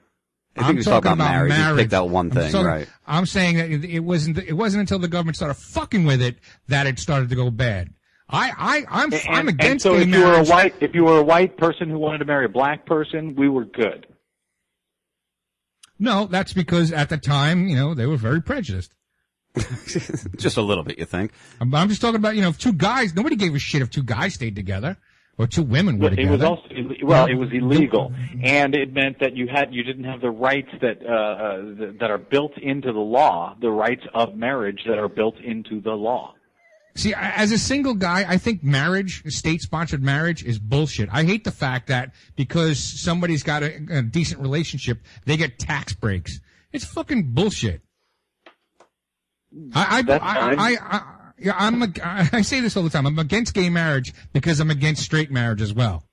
I 0.58 0.62
think 0.66 0.70
he 0.72 0.76
was 0.78 0.86
talking 0.86 1.12
about 1.12 1.46
marriage. 1.48 1.76
He 1.78 1.82
picked 1.84 1.94
out 1.94 2.08
one 2.10 2.26
I'm 2.26 2.30
thing, 2.32 2.52
talking- 2.52 2.66
right? 2.66 2.88
I'm 3.06 3.26
saying 3.26 3.56
that 3.56 3.70
it 3.70 3.84
it 3.84 4.00
wasn't. 4.00 4.38
It 4.38 4.52
wasn't 4.54 4.80
until 4.80 4.98
the 4.98 5.08
government 5.08 5.36
started 5.36 5.54
fucking 5.54 6.04
with 6.04 6.20
it 6.22 6.38
that 6.68 6.86
it 6.86 6.98
started 6.98 7.28
to 7.30 7.36
go 7.36 7.50
bad. 7.50 7.90
I, 8.30 8.50
I, 8.58 8.84
I'm, 8.90 9.12
And, 9.12 9.22
I'm 9.30 9.48
against. 9.48 9.48
and 9.48 9.48
against 9.48 9.82
so 9.84 9.94
gay 9.94 10.02
if 10.02 10.08
you 10.08 10.20
were 10.20 10.34
a 10.34 10.44
white, 10.44 10.74
if 10.80 10.94
you 10.94 11.04
were 11.04 11.16
a 11.18 11.22
white 11.22 11.56
person 11.56 11.88
who 11.88 11.98
wanted 11.98 12.18
to 12.18 12.24
marry 12.26 12.44
a 12.44 12.48
black 12.50 12.84
person, 12.84 13.34
we 13.36 13.48
were 13.48 13.64
good. 13.64 14.06
No, 15.98 16.26
that's 16.26 16.52
because 16.52 16.92
at 16.92 17.08
the 17.08 17.16
time, 17.18 17.66
you 17.68 17.74
know, 17.76 17.94
they 17.94 18.06
were 18.06 18.16
very 18.18 18.40
prejudiced. 18.42 18.92
Just 20.36 20.56
a 20.56 20.62
little 20.62 20.84
bit, 20.84 20.98
you 20.98 21.04
think? 21.04 21.32
I'm, 21.60 21.74
I'm 21.74 21.88
just 21.88 22.00
talking 22.00 22.16
about, 22.16 22.36
you 22.36 22.42
know, 22.42 22.50
if 22.50 22.58
two 22.58 22.72
guys. 22.72 23.14
Nobody 23.14 23.34
gave 23.34 23.54
a 23.54 23.58
shit 23.58 23.82
if 23.82 23.90
two 23.90 24.02
guys 24.04 24.34
stayed 24.34 24.54
together 24.54 24.96
or 25.38 25.46
two 25.46 25.62
women 25.62 25.98
were 25.98 26.10
But 26.10 26.18
it 26.18 26.28
was 26.28 26.42
also 26.42 26.68
well, 27.02 27.26
it 27.26 27.34
was 27.34 27.48
illegal, 27.52 28.12
and 28.42 28.74
it 28.74 28.92
meant 28.92 29.20
that 29.20 29.36
you 29.36 29.46
had 29.46 29.72
you 29.72 29.84
didn't 29.84 30.04
have 30.04 30.20
the 30.20 30.30
rights 30.30 30.68
that 30.80 30.98
uh, 31.02 31.12
uh, 31.12 31.92
that 32.00 32.10
are 32.10 32.18
built 32.18 32.58
into 32.58 32.92
the 32.92 32.98
law, 32.98 33.56
the 33.60 33.70
rights 33.70 34.02
of 34.14 34.34
marriage 34.34 34.80
that 34.86 34.98
are 34.98 35.08
built 35.08 35.38
into 35.38 35.80
the 35.80 35.92
law. 35.92 36.34
See, 36.96 37.14
as 37.14 37.52
a 37.52 37.58
single 37.58 37.94
guy, 37.94 38.24
I 38.28 38.38
think 38.38 38.64
marriage, 38.64 39.22
state-sponsored 39.32 40.02
marriage, 40.02 40.42
is 40.42 40.58
bullshit. 40.58 41.08
I 41.12 41.22
hate 41.22 41.44
the 41.44 41.52
fact 41.52 41.86
that 41.86 42.12
because 42.34 42.80
somebody's 42.80 43.44
got 43.44 43.62
a, 43.62 43.76
a 43.90 44.02
decent 44.02 44.40
relationship, 44.40 44.98
they 45.24 45.36
get 45.36 45.60
tax 45.60 45.92
breaks. 45.92 46.40
It's 46.72 46.84
fucking 46.84 47.34
bullshit. 47.34 47.82
I, 49.74 49.98
I, 49.98 50.02
That's 50.02 50.24
I, 50.24 50.34
fine. 50.34 50.58
I, 50.58 50.76
I, 50.80 51.17
Yeah, 51.40 51.54
I'm. 51.58 51.82
ag- 51.82 52.00
I 52.02 52.42
say 52.42 52.60
this 52.60 52.76
all 52.76 52.82
the 52.82 52.90
time. 52.90 53.06
I'm 53.06 53.18
against 53.18 53.54
gay 53.54 53.70
marriage 53.70 54.12
because 54.32 54.60
I'm 54.60 54.70
against 54.70 55.02
straight 55.02 55.30
marriage 55.30 55.62
as 55.62 55.72
well. 55.72 56.04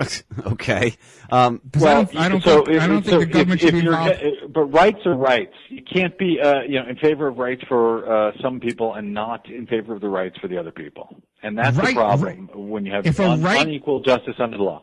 okay. 0.46 0.94
Um, 1.30 1.60
'Cause 1.72 1.84
I 1.84 1.94
don't, 1.94 2.16
I 2.16 2.28
don't 2.28 2.42
so 2.42 2.64
think, 2.64 2.80
I 2.80 2.86
don't 2.86 3.02
think 3.02 3.10
so 3.12 3.18
the 3.20 3.26
government 3.26 3.60
if, 3.62 3.68
should 3.68 3.74
if 3.76 3.84
you're, 3.84 3.92
involved. 3.92 4.22
uh, 4.22 4.46
But 4.48 4.64
rights 4.72 4.98
are 5.04 5.14
rights. 5.14 5.52
You 5.68 5.82
can't 5.82 6.16
be, 6.18 6.40
uh, 6.40 6.62
you 6.62 6.80
know, 6.80 6.88
in 6.88 6.96
favor 6.96 7.28
of 7.28 7.36
rights 7.36 7.62
for 7.68 8.10
uh, 8.10 8.32
some 8.40 8.58
people 8.58 8.94
and 8.94 9.12
not 9.12 9.48
in 9.50 9.66
favor 9.66 9.94
of 9.94 10.00
the 10.00 10.08
rights 10.08 10.38
for 10.40 10.48
the 10.48 10.56
other 10.58 10.70
people. 10.72 11.22
And 11.42 11.58
that's 11.58 11.76
Right, 11.76 11.88
the 11.88 11.92
problem 11.92 12.48
when 12.54 12.86
you 12.86 12.92
have 12.92 13.06
If 13.06 13.18
a 13.18 13.28
un- 13.30 13.42
right- 13.42 13.66
unequal 13.66 14.00
justice 14.00 14.34
under 14.38 14.56
the 14.56 14.62
law. 14.62 14.82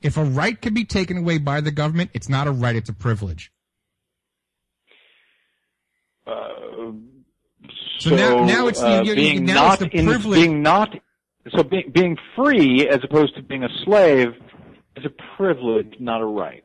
If 0.00 0.16
a 0.16 0.24
right 0.24 0.58
can 0.60 0.74
be 0.74 0.84
taken 0.84 1.18
away 1.18 1.38
by 1.38 1.60
the 1.60 1.70
government, 1.72 2.10
it's 2.14 2.28
not 2.28 2.46
a 2.46 2.52
right; 2.52 2.76
it's 2.76 2.88
a 2.88 2.94
privilege. 2.94 3.52
Uh, 6.26 6.92
So 8.00 8.16
now- 8.16 8.44
now 8.44 8.66
it's 8.68 8.80
the- 8.80 8.86
uh, 8.86 9.02
you- 9.02 9.10
you- 9.10 9.14
being 9.14 9.44
now 9.44 9.54
not 9.54 9.80
it's 9.82 9.90
the 9.92 9.98
in, 9.98 10.06
privilege- 10.06 10.40
being 10.40 10.62
not 10.62 10.94
so 11.54 11.62
being 11.62 11.90
being 11.92 12.16
free 12.36 12.88
as 12.88 12.98
opposed 13.04 13.34
to 13.36 13.42
being 13.42 13.62
a 13.64 13.68
slave 13.84 14.28
is 14.96 15.04
a 15.04 15.10
privilege, 15.36 15.94
not 16.00 16.20
a 16.20 16.24
right. 16.26 16.64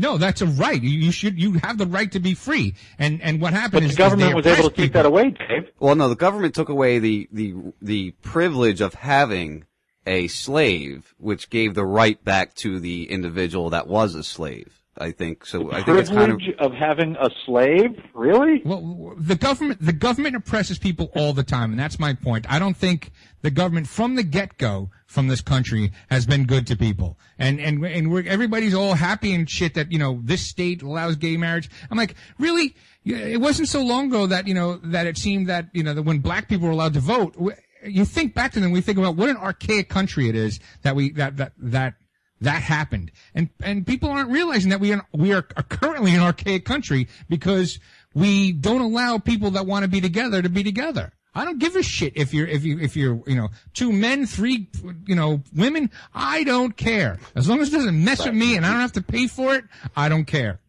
No, 0.00 0.16
that's 0.16 0.40
a 0.42 0.46
right. 0.46 0.80
You, 0.80 0.90
you 0.90 1.10
should. 1.10 1.40
You 1.40 1.54
have 1.54 1.76
the 1.76 1.86
right 1.86 2.10
to 2.12 2.20
be 2.20 2.34
free. 2.34 2.74
And 3.00 3.20
and 3.20 3.40
what 3.40 3.52
happened 3.52 3.72
But 3.72 3.82
is 3.84 3.90
the 3.92 3.98
government 3.98 4.30
is 4.30 4.34
was 4.36 4.46
able 4.46 4.54
to 4.56 4.60
oppressed 4.60 4.76
take 4.76 4.84
people. 4.92 5.02
that 5.02 5.06
away, 5.06 5.30
Dave. 5.30 5.70
Well, 5.80 5.96
no, 5.96 6.08
the 6.08 6.14
government 6.14 6.54
took 6.54 6.68
away 6.68 7.00
the, 7.00 7.28
the, 7.32 7.54
the 7.82 8.12
privilege 8.22 8.80
of 8.80 8.94
having 8.94 9.64
a 10.06 10.28
slave, 10.28 11.14
which 11.18 11.50
gave 11.50 11.74
the 11.74 11.84
right 11.84 12.22
back 12.24 12.54
to 12.56 12.78
the 12.78 13.10
individual 13.10 13.70
that 13.70 13.88
was 13.88 14.14
a 14.14 14.22
slave. 14.22 14.77
I 15.00 15.12
think 15.12 15.46
so. 15.46 15.70
I 15.72 15.82
think 15.82 15.98
it's 15.98 16.10
kind 16.10 16.32
of 16.32 16.38
Privilege 16.38 16.56
of 16.58 16.72
having 16.72 17.16
a 17.20 17.30
slave, 17.46 17.90
really? 18.14 18.62
Well, 18.64 19.14
the 19.16 19.36
government 19.36 19.80
the 19.80 19.92
government 19.92 20.36
oppresses 20.36 20.78
people 20.78 21.10
all 21.14 21.32
the 21.32 21.44
time, 21.44 21.70
and 21.70 21.78
that's 21.78 21.98
my 21.98 22.14
point. 22.14 22.46
I 22.50 22.58
don't 22.58 22.76
think 22.76 23.12
the 23.42 23.50
government 23.50 23.86
from 23.88 24.16
the 24.16 24.22
get 24.24 24.58
go 24.58 24.90
from 25.06 25.28
this 25.28 25.40
country 25.40 25.92
has 26.10 26.26
been 26.26 26.44
good 26.46 26.66
to 26.66 26.76
people, 26.76 27.18
and 27.38 27.60
and 27.60 27.84
and 27.84 28.10
we're, 28.10 28.26
everybody's 28.26 28.74
all 28.74 28.94
happy 28.94 29.32
and 29.34 29.48
shit 29.48 29.74
that 29.74 29.92
you 29.92 29.98
know 29.98 30.20
this 30.24 30.42
state 30.44 30.82
allows 30.82 31.16
gay 31.16 31.36
marriage. 31.36 31.70
I'm 31.90 31.96
like, 31.96 32.14
really? 32.38 32.74
It 33.04 33.40
wasn't 33.40 33.68
so 33.68 33.82
long 33.82 34.08
ago 34.08 34.26
that 34.26 34.46
you 34.48 34.54
know 34.54 34.76
that 34.84 35.06
it 35.06 35.16
seemed 35.16 35.48
that 35.48 35.66
you 35.72 35.82
know 35.82 35.94
that 35.94 36.02
when 36.02 36.18
black 36.18 36.48
people 36.48 36.66
were 36.66 36.72
allowed 36.74 36.94
to 36.94 37.00
vote. 37.00 37.34
w- 37.34 37.56
You 37.86 38.04
think 38.04 38.34
back 38.34 38.50
to 38.52 38.60
them, 38.60 38.72
we 38.72 38.80
think 38.80 38.98
about 38.98 39.14
what 39.14 39.28
an 39.28 39.36
archaic 39.36 39.88
country 39.88 40.28
it 40.28 40.34
is 40.34 40.58
that 40.82 40.96
we 40.96 41.12
that 41.12 41.36
that 41.36 41.52
that 41.58 41.94
that 42.40 42.62
happened. 42.62 43.10
And 43.34 43.50
and 43.62 43.86
people 43.86 44.10
aren't 44.10 44.30
realizing 44.30 44.70
that 44.70 44.80
we 44.80 44.92
are 44.92 45.06
we 45.12 45.32
are 45.32 45.42
currently 45.42 46.14
an 46.14 46.20
archaic 46.20 46.64
country 46.64 47.08
because 47.28 47.78
we 48.14 48.52
don't 48.52 48.80
allow 48.80 49.18
people 49.18 49.52
that 49.52 49.66
want 49.66 49.84
to 49.84 49.88
be 49.88 50.00
together 50.00 50.42
to 50.42 50.48
be 50.48 50.62
together. 50.62 51.12
I 51.34 51.44
don't 51.44 51.58
give 51.58 51.76
a 51.76 51.82
shit 51.82 52.14
if 52.16 52.34
you're 52.34 52.46
if 52.46 52.64
you 52.64 52.78
if 52.80 52.96
you're 52.96 53.22
you 53.26 53.36
know 53.36 53.48
two 53.74 53.92
men, 53.92 54.26
three 54.26 54.68
you 55.06 55.14
know 55.14 55.42
women. 55.54 55.90
I 56.14 56.44
don't 56.44 56.76
care 56.76 57.18
as 57.34 57.48
long 57.48 57.60
as 57.60 57.68
it 57.68 57.76
doesn't 57.76 58.04
mess 58.04 58.24
with 58.24 58.34
me 58.34 58.56
and 58.56 58.64
I 58.64 58.72
don't 58.72 58.80
have 58.80 58.92
to 58.92 59.02
pay 59.02 59.26
for 59.26 59.54
it. 59.54 59.64
I 59.96 60.08
don't 60.08 60.24
care. 60.24 60.60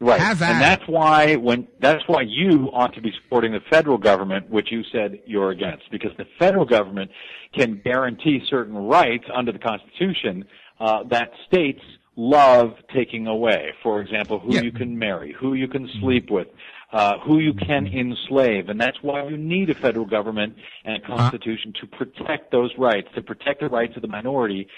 Right. 0.00 0.20
And 0.20 0.60
that's 0.60 0.86
why 0.86 1.36
when 1.36 1.68
that's 1.80 2.02
why 2.08 2.22
you 2.22 2.68
ought 2.72 2.94
to 2.94 3.00
be 3.00 3.12
supporting 3.22 3.52
the 3.52 3.60
federal 3.70 3.96
government, 3.96 4.50
which 4.50 4.70
you 4.70 4.82
said 4.92 5.20
you're 5.26 5.50
against, 5.50 5.90
because 5.90 6.10
the 6.18 6.26
federal 6.38 6.64
government 6.64 7.10
can 7.54 7.80
guarantee 7.82 8.40
certain 8.50 8.74
rights 8.74 9.24
under 9.32 9.52
the 9.52 9.58
Constitution 9.58 10.44
uh, 10.80 11.04
that 11.04 11.30
states 11.46 11.80
love 12.16 12.74
taking 12.94 13.26
away. 13.26 13.72
For 13.82 14.00
example, 14.00 14.38
who 14.38 14.62
you 14.62 14.72
can 14.72 14.98
marry, 14.98 15.34
who 15.38 15.54
you 15.54 15.68
can 15.68 15.88
sleep 16.00 16.30
with, 16.30 16.48
uh, 16.92 17.18
who 17.26 17.40
you 17.40 17.52
can 17.54 17.86
enslave, 17.86 18.68
and 18.68 18.80
that's 18.80 18.98
why 19.02 19.26
you 19.26 19.36
need 19.36 19.70
a 19.70 19.74
federal 19.74 20.06
government 20.06 20.54
and 20.84 21.02
a 21.02 21.06
constitution 21.06 21.72
to 21.80 21.86
protect 21.86 22.52
those 22.52 22.70
rights, 22.78 23.08
to 23.16 23.22
protect 23.22 23.60
the 23.60 23.68
rights 23.68 23.96
of 23.96 24.02
the 24.02 24.08
minority 24.08 24.68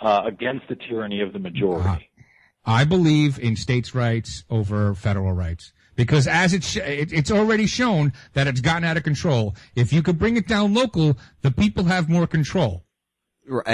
uh, 0.00 0.22
against 0.26 0.66
the 0.68 0.76
tyranny 0.76 1.20
of 1.20 1.32
the 1.32 1.38
majority. 1.38 2.10
I 2.64 2.84
believe 2.84 3.38
in 3.38 3.56
states' 3.56 3.94
rights 3.94 4.44
over 4.50 4.94
federal 4.94 5.32
rights 5.32 5.72
because 5.96 6.26
as 6.26 6.52
it's 6.52 6.68
sh- 6.68 6.78
it, 6.78 7.12
it's 7.12 7.30
already 7.30 7.66
shown 7.66 8.12
that 8.32 8.46
it's 8.46 8.60
gotten 8.60 8.84
out 8.84 8.96
of 8.96 9.02
control. 9.02 9.54
If 9.74 9.92
you 9.92 10.02
could 10.02 10.18
bring 10.18 10.36
it 10.36 10.48
down 10.48 10.74
local, 10.74 11.16
the 11.42 11.50
people 11.50 11.84
have 11.84 12.08
more 12.08 12.26
control. 12.26 12.85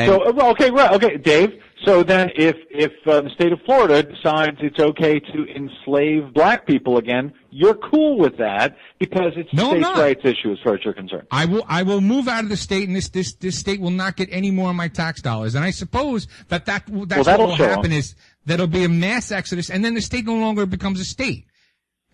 So 0.06 0.22
uh, 0.22 0.50
okay, 0.50 0.70
right, 0.70 0.92
okay, 0.92 1.16
Dave. 1.16 1.50
So 1.84 2.02
then, 2.02 2.30
if 2.36 2.56
if 2.70 2.92
uh, 3.06 3.22
the 3.22 3.30
state 3.30 3.52
of 3.52 3.60
Florida 3.64 4.02
decides 4.02 4.58
it's 4.60 4.78
okay 4.78 5.18
to 5.18 5.46
enslave 5.56 6.32
black 6.32 6.66
people 6.66 6.98
again, 6.98 7.32
you're 7.50 7.74
cool 7.74 8.18
with 8.18 8.36
that 8.38 8.76
because 9.00 9.32
it's 9.36 9.52
No, 9.52 9.72
I'm 9.72 9.82
states' 9.82 9.98
rights 9.98 10.20
issue 10.24 10.52
as 10.52 10.58
far 10.62 10.74
as 10.74 10.84
you're 10.84 10.94
concerned. 10.94 11.26
I 11.30 11.46
will 11.46 11.64
I 11.68 11.82
will 11.82 12.00
move 12.00 12.28
out 12.28 12.44
of 12.44 12.50
the 12.50 12.56
state, 12.56 12.86
and 12.86 12.94
this 12.96 13.08
this 13.08 13.32
this 13.32 13.58
state 13.58 13.80
will 13.80 13.90
not 13.90 14.16
get 14.16 14.28
any 14.30 14.50
more 14.50 14.70
of 14.70 14.76
my 14.76 14.88
tax 14.88 15.22
dollars. 15.22 15.54
And 15.54 15.64
I 15.64 15.70
suppose 15.70 16.28
that 16.48 16.66
that 16.66 16.84
that's 16.86 16.90
what 16.90 17.08
that'll 17.08 17.50
happen 17.50 17.56
show 17.56 17.68
happen 17.68 17.92
'em. 17.92 17.98
is 17.98 18.14
that'll 18.46 18.66
be 18.68 18.84
a 18.84 18.88
mass 18.88 19.32
exodus, 19.32 19.70
and 19.70 19.84
then 19.84 19.94
the 19.94 20.02
state 20.02 20.24
no 20.24 20.36
longer 20.36 20.66
becomes 20.66 21.00
a 21.00 21.04
state, 21.04 21.46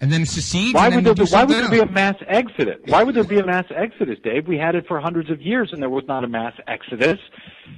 and 0.01 0.13
then 0.13 0.23
it 0.23 0.29
secedes. 0.29 0.75
Why 0.75 0.87
and 0.87 0.95
would 0.95 1.05
then 1.05 1.15
there 1.15 1.25
we'll 1.25 1.27
be, 1.27 1.33
why 1.33 1.45
would 1.45 1.57
something 1.57 1.79
there 1.79 1.87
be 1.87 1.91
a 1.91 1.93
mass 1.93 2.15
exodus? 2.27 2.77
Why 2.87 3.03
would 3.03 3.15
there 3.17 3.25
be 3.25 3.39
a 3.39 3.47
mass 3.47 3.65
exodus, 3.75 4.19
Dave? 4.23 4.47
We 4.47 4.57
had 4.57 4.77
it 4.77 4.87
for 4.87 5.01
hundreds 5.01 5.29
of 5.31 5.43
years, 5.43 5.71
and 5.73 5.83
there 5.83 5.91
was 5.91 6.05
not 6.07 6.23
a 6.23 6.29
mass 6.29 6.55
exodus. 6.69 7.19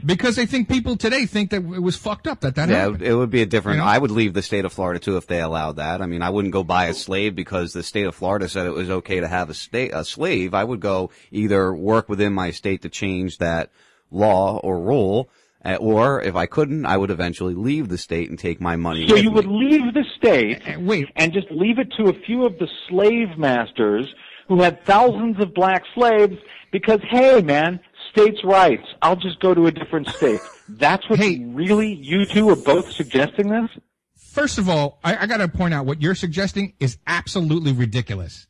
Because 0.05 0.39
I 0.39 0.45
think 0.45 0.69
people 0.69 0.97
today 0.97 1.25
think 1.27 1.51
that 1.51 1.63
it 1.63 1.83
was 1.83 1.97
fucked 1.97 2.27
up 2.27 2.41
that 2.41 2.57
that 2.57 2.69
yeah, 2.69 2.77
happened. 2.83 3.03
it 3.03 3.15
would 3.15 3.31
be 3.31 3.43
a 3.43 3.47
different. 3.47 3.79
You 3.79 3.85
know? 3.85 3.91
I 3.91 3.97
would 3.97 4.11
leave 4.11 4.35
the 4.35 4.43
state 4.43 4.65
of 4.65 4.73
Florida 4.73 5.01
too 5.01 5.17
if 5.17 5.27
they 5.27 5.41
allowed 5.41 5.77
that. 5.77 6.03
I 6.03 6.07
mean, 6.07 6.23
I 6.23 6.31
wouldn't 6.31 6.53
go 6.53 6.63
buy 6.63 6.87
a 6.87 6.95
slave 6.95 7.35
because 7.35 7.73
the 7.73 7.83
state 7.83 8.07
of 8.07 8.15
Florida 8.15 8.49
said 8.49 8.67
it 8.67 8.75
was 8.75 8.91
okay 8.91 9.21
to 9.21 9.29
have 9.29 9.49
a 9.49 9.55
state 9.55 9.93
a 9.95 10.05
slave. 10.05 10.53
I 10.53 10.65
would 10.65 10.81
go 10.81 11.11
either 11.31 11.73
work 11.75 12.09
within 12.09 12.35
my 12.35 12.51
state 12.51 12.83
to 12.83 12.91
change 12.91 13.39
that 13.39 13.71
law 14.11 14.59
or 14.59 14.79
rule, 14.81 15.31
uh, 15.65 15.77
or 15.77 16.23
if 16.23 16.35
I 16.35 16.47
couldn't, 16.47 16.87
I 16.87 16.97
would 16.97 17.11
eventually 17.11 17.55
leave 17.55 17.89
the 17.89 17.99
state 17.99 18.31
and 18.31 18.39
take 18.39 18.61
my 18.61 18.77
money. 18.77 19.07
So 19.07 19.15
with 19.15 19.25
you 19.25 19.31
me. 19.31 19.35
would 19.37 19.47
leave 19.47 19.95
the 19.95 20.05
state 20.17 20.63
and 20.67 21.33
just 21.33 21.51
leave 21.51 21.79
it 21.79 21.93
to 21.99 22.05
a 22.05 22.13
few 22.13 22.47
of 22.47 22.59
the 22.59 22.69
slave 22.89 23.37
masters 23.37 24.07
who 24.49 24.61
had 24.63 24.85
thousands 24.85 25.41
of 25.41 25.55
black 25.55 25.85
slaves 25.95 26.37
because, 26.73 27.01
hey, 27.09 27.41
man, 27.43 27.79
states' 28.11 28.43
rights. 28.43 28.87
I'll 29.03 29.17
just 29.17 29.39
go 29.41 29.55
to 29.55 29.67
a 29.67 29.71
different 29.71 30.09
state. 30.09 30.41
That's 30.69 31.09
what 31.09 31.19
really 31.19 31.95
you 31.95 32.27
two 32.27 32.49
are 32.51 32.57
both 32.57 32.91
suggesting 32.91 33.49
this? 33.49 33.71
First 34.17 34.59
of 34.59 34.69
all, 34.69 34.99
I, 35.03 35.17
I 35.17 35.27
got 35.27 35.39
to 35.39 35.49
point 35.49 35.75
out 35.75 35.87
what 35.87 36.01
you're 36.01 36.15
suggesting 36.15 36.75
is 36.81 36.99
absolutely 37.07 37.73
ridiculous. 37.73 38.47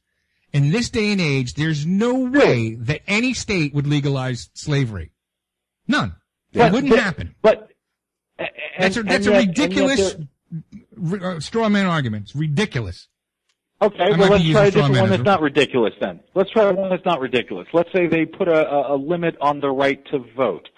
In 0.52 0.70
this 0.70 0.90
day 0.90 1.12
and 1.12 1.20
age, 1.20 1.54
there's 1.54 1.86
no 1.86 2.14
way 2.14 2.74
that 2.74 3.02
any 3.06 3.34
state 3.34 3.74
would 3.74 3.86
legalize 3.86 4.50
slavery. 4.52 5.12
None. 5.88 6.14
But 6.52 6.68
it 6.68 6.72
wouldn't 6.72 6.92
the- 6.92 7.00
happen. 7.00 7.34
But 7.42 7.68
that's 8.78 8.96
a, 8.96 9.02
that's 9.02 9.26
and 9.26 9.36
a 9.36 9.42
yet- 9.44 9.48
and 9.48 9.56
yet 9.56 9.68
ridiculous 9.68 10.16
uh, 11.22 11.40
straw 11.40 11.68
man 11.68 11.86
argument. 11.86 12.24
It's 12.24 12.36
ridiculous. 12.36 13.08
Okay, 13.82 14.12
I 14.12 14.18
well, 14.18 14.30
let's 14.30 14.50
try 14.50 14.66
a 14.66 14.70
different 14.70 14.96
one 14.98 15.08
that's 15.08 15.20
a- 15.20 15.24
not 15.24 15.40
ridiculous 15.40 15.94
then. 16.00 16.20
Let's 16.34 16.50
try 16.50 16.70
one 16.70 16.90
that's 16.90 17.04
not 17.06 17.20
ridiculous. 17.20 17.66
Let's 17.72 17.90
say 17.94 18.06
they 18.08 18.26
put 18.26 18.48
a, 18.48 18.68
a, 18.70 18.94
a 18.94 18.96
limit 18.96 19.36
on 19.40 19.60
the 19.60 19.70
right 19.70 20.04
to 20.10 20.18
vote. 20.36 20.68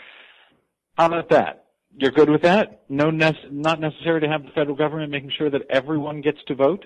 How 0.96 1.06
about 1.06 1.30
that? 1.30 1.64
You're 1.96 2.12
good 2.12 2.30
with 2.30 2.42
that? 2.42 2.82
No, 2.88 3.10
nec- 3.10 3.50
not 3.50 3.80
necessary 3.80 4.20
to 4.20 4.28
have 4.28 4.44
the 4.44 4.50
federal 4.54 4.76
government 4.76 5.10
making 5.10 5.32
sure 5.36 5.50
that 5.50 5.62
everyone 5.68 6.20
gets 6.20 6.38
to 6.46 6.54
vote? 6.54 6.84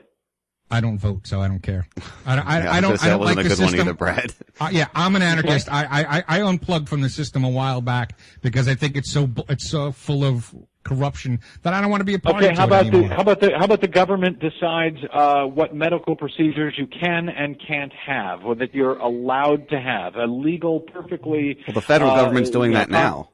I 0.70 0.80
don't 0.80 0.98
vote, 0.98 1.26
so 1.28 1.40
I 1.40 1.46
don't 1.48 1.62
care. 1.62 1.86
I, 2.26 2.38
I, 2.38 2.58
Yeah, 2.58 2.72
I 2.72 2.80
don't. 2.80 2.90
I 2.90 2.92
was 2.92 3.00
gonna 3.00 3.14
I 3.14 3.16
don't 3.18 3.20
like 3.20 3.36
wasn't 3.36 3.38
a 3.38 3.42
the 3.42 3.48
good 3.48 3.62
one 3.62 3.68
system. 3.70 3.80
either, 3.80 3.94
Brad. 3.94 4.34
Uh, 4.60 4.68
yeah, 4.72 4.86
I'm 4.94 5.14
an 5.16 5.22
anarchist. 5.22 5.70
I, 5.70 5.84
I, 5.84 6.18
I- 6.18 6.24
I 6.28 6.40
unplugged 6.42 6.88
from 6.88 7.02
the 7.02 7.10
system 7.10 7.44
a 7.44 7.48
while 7.50 7.80
back 7.82 8.18
because 8.42 8.68
I 8.68 8.74
think 8.74 8.96
it's 8.96 9.12
so 9.12 9.28
it's 9.50 9.68
so 9.68 9.92
full 9.92 10.24
of 10.24 10.52
corruption 10.82 11.40
that 11.62 11.74
I 11.74 11.80
don't 11.82 11.90
want 11.90 12.00
to 12.00 12.04
be 12.06 12.14
a 12.14 12.18
part 12.18 12.36
Okay, 12.36 12.50
of 12.52 12.56
how 12.56 12.64
it 12.64 12.66
about 12.68 12.90
the 12.90 13.02
how 13.08 13.20
about 13.20 13.40
the 13.40 13.50
how 13.58 13.64
about 13.66 13.80
the 13.82 13.88
government 13.88 14.38
decides 14.40 14.96
uh, 15.12 15.44
what 15.44 15.74
medical 15.74 16.16
procedures 16.16 16.74
you 16.78 16.86
can 16.86 17.28
and 17.28 17.60
can't 17.68 17.92
have, 18.06 18.44
or 18.46 18.54
that 18.56 18.74
you're 18.74 18.96
allowed 18.98 19.68
to 19.68 19.78
have 19.80 20.14
a 20.16 20.24
legal, 20.26 20.80
perfectly. 20.80 21.58
Well, 21.68 21.74
the 21.74 21.80
federal 21.82 22.10
uh, 22.12 22.16
government's 22.22 22.50
doing 22.50 22.72
you 22.72 22.78
that 22.78 22.88
now. 22.90 23.28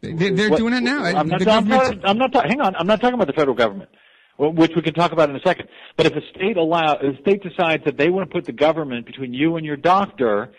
They, 0.00 0.12
they're 0.30 0.48
What- 0.50 0.58
doing 0.58 0.74
it 0.74 0.82
now. 0.82 1.04
I'm 1.04 1.28
not, 1.28 1.40
The 1.40 1.50
I'm 1.50 1.68
not, 1.68 2.08
I'm 2.08 2.18
not 2.18 2.32
ta- 2.32 2.42
hang 2.48 2.60
on. 2.60 2.74
I'm 2.76 2.86
not 2.86 3.00
talking 3.00 3.14
about 3.14 3.26
the 3.26 3.32
federal 3.34 3.54
government, 3.56 3.90
wh- 3.90 3.96
which 4.48 4.72
we 4.74 4.82
can 4.82 4.94
talk 4.94 5.12
about 5.12 5.28
in 5.28 5.36
a 5.36 5.40
second. 5.40 5.68
But 5.96 6.06
if 6.06 6.14
a 6.14 6.20
state 6.34 6.56
allow, 6.56 6.94
if 6.94 7.18
a 7.18 7.20
state 7.20 7.42
decides 7.42 7.84
that 7.84 7.96
they 7.98 8.08
want 8.08 8.28
to 8.30 8.34
put 8.34 8.46
the 8.46 8.52
government 8.52 9.06
between 9.06 9.34
you 9.34 9.56
and 9.56 9.66
your 9.66 9.76
doctor, 9.76 10.50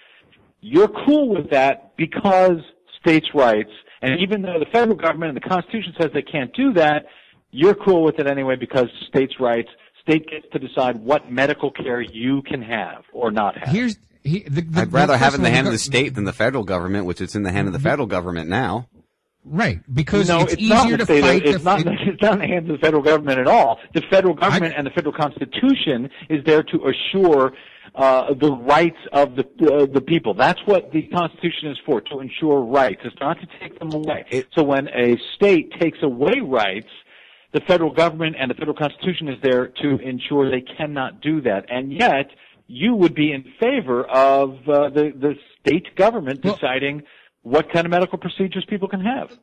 you're 0.62 0.88
cool 0.88 1.30
with 1.30 1.50
that 1.52 1.96
because 1.98 2.60
states' 3.00 3.28
rights. 3.34 3.72
And 4.02 4.20
even 4.20 4.42
though 4.42 4.60
the 4.60 4.70
federal 4.72 4.96
government 4.96 5.36
and 5.36 5.38
the 5.38 5.48
Constitution 5.48 5.94
says 6.00 6.12
they 6.14 6.22
can't 6.22 6.54
do 6.56 6.74
that, 6.74 7.06
you're 7.52 7.76
cool 7.76 8.04
with 8.04 8.20
it 8.20 8.28
anyway 8.28 8.56
because 8.56 8.88
states' 9.08 9.34
rights. 9.40 9.70
State 10.02 10.28
gets 10.28 10.46
to 10.54 10.60
decide 10.60 10.98
what 10.98 11.32
medical 11.32 11.72
care 11.72 12.02
you 12.02 12.42
can 12.44 12.62
have 12.62 13.04
or 13.14 13.30
not 13.30 13.58
have. 13.58 13.70
Here's 13.70 13.98
he, 14.24 14.40
the, 14.44 14.62
the, 14.62 14.82
I'd 14.82 14.94
rather 14.94 15.14
the- 15.14 15.18
have 15.18 15.34
it 15.34 15.38
in 15.38 15.44
the 15.44 15.50
hand 15.50 15.68
of 15.68 15.72
the 15.74 15.78
the 15.78 15.84
state 15.84 16.16
than 16.16 16.26
the 16.26 16.34
federal 16.34 16.64
government, 16.64 17.06
which 17.06 17.22
it's 17.22 17.36
in 17.36 17.44
the 17.44 17.52
hand 17.52 17.68
of 17.68 17.74
the 17.74 17.80
mm-hmm. 17.80 17.88
federal 17.88 18.08
government 18.08 18.50
now. 18.50 18.88
Right, 19.44 19.80
because 19.92 20.30
no, 20.30 20.42
it's, 20.42 20.54
it's, 20.54 20.62
not 20.62 20.86
easier 20.86 20.98
to 20.98 21.06
fight. 21.06 21.46
It's 21.46 21.64
the, 21.64 21.64
not. 21.64 21.80
it- 21.80 21.88
it's 22.08 22.22
not 22.22 22.34
in 22.34 22.40
the 22.40 22.48
hands 22.48 22.70
of 22.70 22.80
the 22.80 22.86
federal 22.86 23.02
government 23.02 23.40
at 23.40 23.48
all. 23.48 23.80
The 23.94 24.04
federal 24.10 24.36
government 24.36 24.76
and 24.78 24.86
the 24.86 24.92
federal 24.92 25.14
constitution 25.14 26.10
is 26.30 26.44
there 26.46 26.62
to 26.64 26.88
assure 26.88 27.54
uh, 27.96 28.34
the 28.34 28.52
rights 28.52 29.00
of 29.12 29.36
the 29.36 29.44
uh, 29.44 29.86
the 29.92 30.02
people. 30.02 30.34
That's 30.36 30.60
what 30.66 30.92
the 30.92 31.04
Constitution 31.08 31.70
is 31.72 31.78
for, 31.86 32.02
to 32.02 32.20
ensure 32.20 32.62
rights. 32.62 33.02
It's 33.04 33.20
not 33.20 33.38
to 33.42 33.48
take 33.60 33.80
them 33.80 33.92
away. 33.92 34.46
so 34.56 34.64
when 34.64 34.88
a 34.90 35.18
state 35.36 35.74
takes 35.80 35.98
away 36.04 36.40
rights, 36.42 36.88
the 37.52 37.62
federal 37.62 37.92
government 37.92 38.36
and 38.40 38.50
the 38.50 38.56
federal 38.56 38.78
Constitution 38.78 39.28
is 39.28 39.42
there 39.42 39.68
to 39.68 39.98
ensure 39.98 40.50
they 40.50 40.62
cannot 40.62 41.20
do 41.22 41.42
that. 41.42 41.66
And 41.70 41.92
yet, 41.92 42.30
you 42.68 42.96
would 42.96 43.16
be 43.16 43.34
in 43.34 43.44
favor 43.60 44.04
of 44.06 44.52
uh, 44.70 44.90
the 44.90 45.12
the 45.20 45.36
state 45.60 45.96
government 45.96 46.42
deciding 46.42 47.04
what 47.44 47.72
kind 47.72 47.86
of 47.86 47.92
medical 47.92 48.18
procedures 48.18 48.66
people 48.70 48.88
can 48.88 49.02
have. 49.02 49.38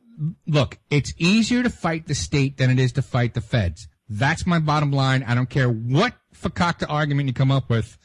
Look, 0.47 0.79
it's 0.89 1.13
easier 1.17 1.63
to 1.63 1.69
fight 1.69 2.07
the 2.07 2.15
state 2.15 2.57
than 2.57 2.69
it 2.69 2.79
is 2.79 2.91
to 2.93 3.01
fight 3.01 3.33
the 3.33 3.41
feds. 3.41 3.87
That's 4.07 4.47
my 4.47 4.59
bottom 4.59 4.91
line. 4.91 5.23
I 5.23 5.35
don't 5.35 5.49
care 5.49 5.69
what 5.69 6.13
fakakta 6.35 6.85
argument 6.89 7.27
you 7.27 7.33
come 7.33 7.51
up 7.51 7.69
with. 7.69 7.97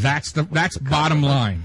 That's 0.00 0.32
the 0.32 0.42
that's 0.44 0.78
bottom 0.78 1.22
line. 1.22 1.64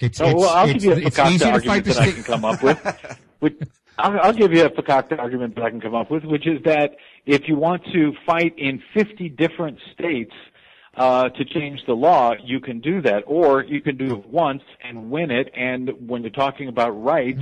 It's, 0.00 0.20
Oh, 0.20 0.26
it's, 0.26 0.34
well, 0.40 0.48
I'll 0.50 0.68
it's, 0.68 0.84
give 0.84 0.98
you 0.98 1.06
a 1.06 1.10
fakakta 1.10 1.30
easier 1.30 1.38
to 1.38 1.52
argument 1.52 1.66
fight 1.66 1.84
the 1.84 1.90
that 1.92 2.00
I 2.00 2.04
state. 2.06 2.14
can 2.16 2.24
come 2.24 2.44
up 2.44 2.62
with. 2.62 3.18
Which, 3.38 3.54
I'll, 3.98 4.20
I'll 4.20 4.32
give 4.32 4.52
you 4.52 4.64
a 4.64 4.70
fakakta 4.70 5.18
argument 5.18 5.54
that 5.54 5.64
I 5.64 5.70
can 5.70 5.80
come 5.80 5.94
up 5.94 6.10
with, 6.10 6.24
which 6.24 6.46
is 6.46 6.60
that 6.64 6.96
if 7.26 7.42
you 7.46 7.56
want 7.56 7.82
to 7.92 8.12
fight 8.26 8.54
in 8.58 8.82
50 8.94 9.28
different 9.30 9.78
states 9.92 10.32
uh, 10.96 11.28
to 11.30 11.44
change 11.44 11.80
the 11.86 11.94
law, 11.94 12.32
you 12.44 12.60
can 12.60 12.80
do 12.80 13.00
that, 13.02 13.24
or 13.26 13.62
you 13.64 13.80
can 13.80 13.96
do 13.96 14.16
it 14.16 14.26
once 14.26 14.62
and 14.84 15.10
win 15.10 15.30
it. 15.30 15.50
And 15.56 15.90
when 16.08 16.22
you're 16.22 16.30
talking 16.30 16.68
about 16.68 16.90
rights, 16.90 17.40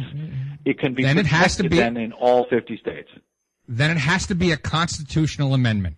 it 0.64 0.78
can 0.78 0.94
be 0.94 1.02
Then 1.02 1.18
it 1.18 1.26
has 1.26 1.56
to 1.56 1.68
be- 1.68 1.76
then 1.76 1.96
in 1.96 2.12
all 2.12 2.46
50 2.48 2.76
states. 2.78 3.08
then 3.68 3.90
it 3.90 3.98
has 3.98 4.26
to 4.28 4.34
be 4.34 4.52
a 4.52 4.56
constitutional 4.56 5.54
amendment. 5.54 5.96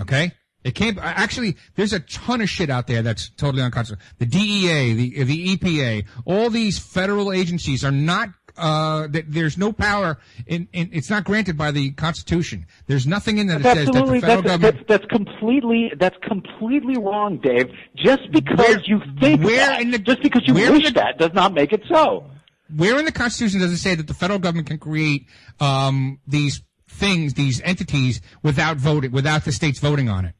Okay? 0.00 0.32
It 0.64 0.74
can't, 0.74 0.98
actually, 1.00 1.56
there's 1.76 1.92
a 1.92 2.00
ton 2.00 2.40
of 2.40 2.48
shit 2.50 2.70
out 2.70 2.88
there 2.88 3.00
that's 3.02 3.28
totally 3.30 3.62
unconstitutional. 3.62 4.04
The 4.18 4.26
DEA, 4.26 4.92
the, 4.94 5.22
the 5.22 5.56
EPA, 5.56 6.06
all 6.24 6.50
these 6.50 6.78
federal 6.80 7.32
agencies 7.32 7.84
are 7.84 7.92
not, 7.92 8.30
uh, 8.58 9.08
th- 9.08 9.24
there's 9.28 9.56
no 9.58 9.72
power 9.72 10.18
in, 10.46 10.68
in, 10.72 10.90
it's 10.92 11.10
not 11.10 11.24
granted 11.24 11.56
by 11.58 11.70
the 11.70 11.90
Constitution. 11.92 12.66
There's 12.86 13.06
nothing 13.06 13.38
in 13.38 13.46
there 13.46 13.58
that 13.58 13.62
That's 13.74 13.78
says 13.78 13.86
that 13.86 13.92
the 14.06 14.20
federal 14.20 14.20
that's, 14.20 14.42
government, 14.42 14.88
that's, 14.88 15.00
that's 15.02 15.04
completely 15.06 15.92
that's 15.98 16.16
completely 16.22 16.96
wrong, 16.98 17.38
Dave. 17.38 17.70
Just 17.96 18.30
because 18.32 18.78
you 18.86 19.00
think 19.20 19.42
where 19.42 19.56
that, 19.56 19.80
in 19.80 19.90
the- 19.90 19.98
just 19.98 20.22
because 20.22 20.42
you 20.46 20.54
where 20.54 20.72
wish 20.72 20.84
the- 20.84 20.90
that 20.92 21.18
does 21.18 21.32
not 21.34 21.52
make 21.54 21.72
it 21.72 21.82
so. 21.88 22.30
where 22.74 22.98
in 22.98 23.04
the 23.04 23.12
Constitution 23.12 23.60
does 23.60 23.72
it 23.72 23.78
say 23.78 23.94
that 23.94 24.06
the 24.06 24.14
federal 24.14 24.38
government 24.38 24.66
can 24.68 24.78
create, 24.78 25.26
um, 25.60 26.18
these 26.26 26.62
things, 26.88 27.34
these 27.34 27.60
entities 27.62 28.20
without 28.42 28.76
voting, 28.76 29.12
without 29.12 29.44
the 29.44 29.52
states 29.52 29.78
voting 29.80 30.08
on 30.08 30.24
it? 30.24 30.34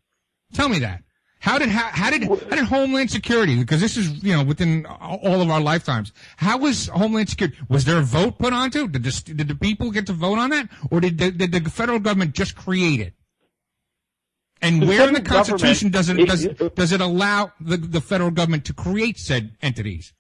Tell 0.55 0.69
me 0.69 0.79
that. 0.81 1.03
How 1.39 1.59
did 1.59 1.69
how, 1.69 1.89
how 1.93 2.11
did 2.11 2.25
how 2.25 2.57
did 2.57 2.65
Homeland 2.65 3.11
Security? 3.11 3.59
Because 3.59 3.81
this 3.81 3.97
is 3.97 4.23
you 4.23 4.33
know 4.35 4.43
within 4.43 4.87
all 4.87 5.43
of 5.43 5.51
our 5.51 5.61
lifetimes. 5.61 6.13
How 6.37 6.59
was 6.59 6.89
Homeland 6.89 7.29
Security? 7.29 7.57
Was 7.69 7.85
there 7.85 7.99
a 7.99 8.03
vote 8.03 8.39
put 8.39 8.53
onto? 8.53 8.89
Did 8.89 9.05
the, 9.05 9.35
did 9.35 9.49
the 9.49 9.55
people 9.55 9.91
get 9.91 10.07
to 10.07 10.13
vote 10.13 10.39
on 10.39 10.51
that, 10.51 10.69
or 10.91 11.01
did 11.01 11.19
the, 11.19 11.31
did 11.31 11.53
the 11.53 11.71
federal 11.71 11.99
government 11.99 12.35
just 12.35 12.57
create 12.57 13.01
it? 13.01 13.15
And 14.63 14.83
The 14.83 14.87
where 14.87 15.09
in 15.09 15.15
the 15.15 15.21
Constitution 15.21 15.91
does 15.91 16.09
it 16.09 16.27
does 16.27 16.47
does 16.75 16.93
it 16.93 17.01
allow 17.01 17.53
the 17.61 17.77
the 17.77 18.01
federal 18.01 18.31
government 18.31 18.65
to 18.67 18.73
create 18.73 19.19
said 19.19 19.57
entities? 19.61 20.15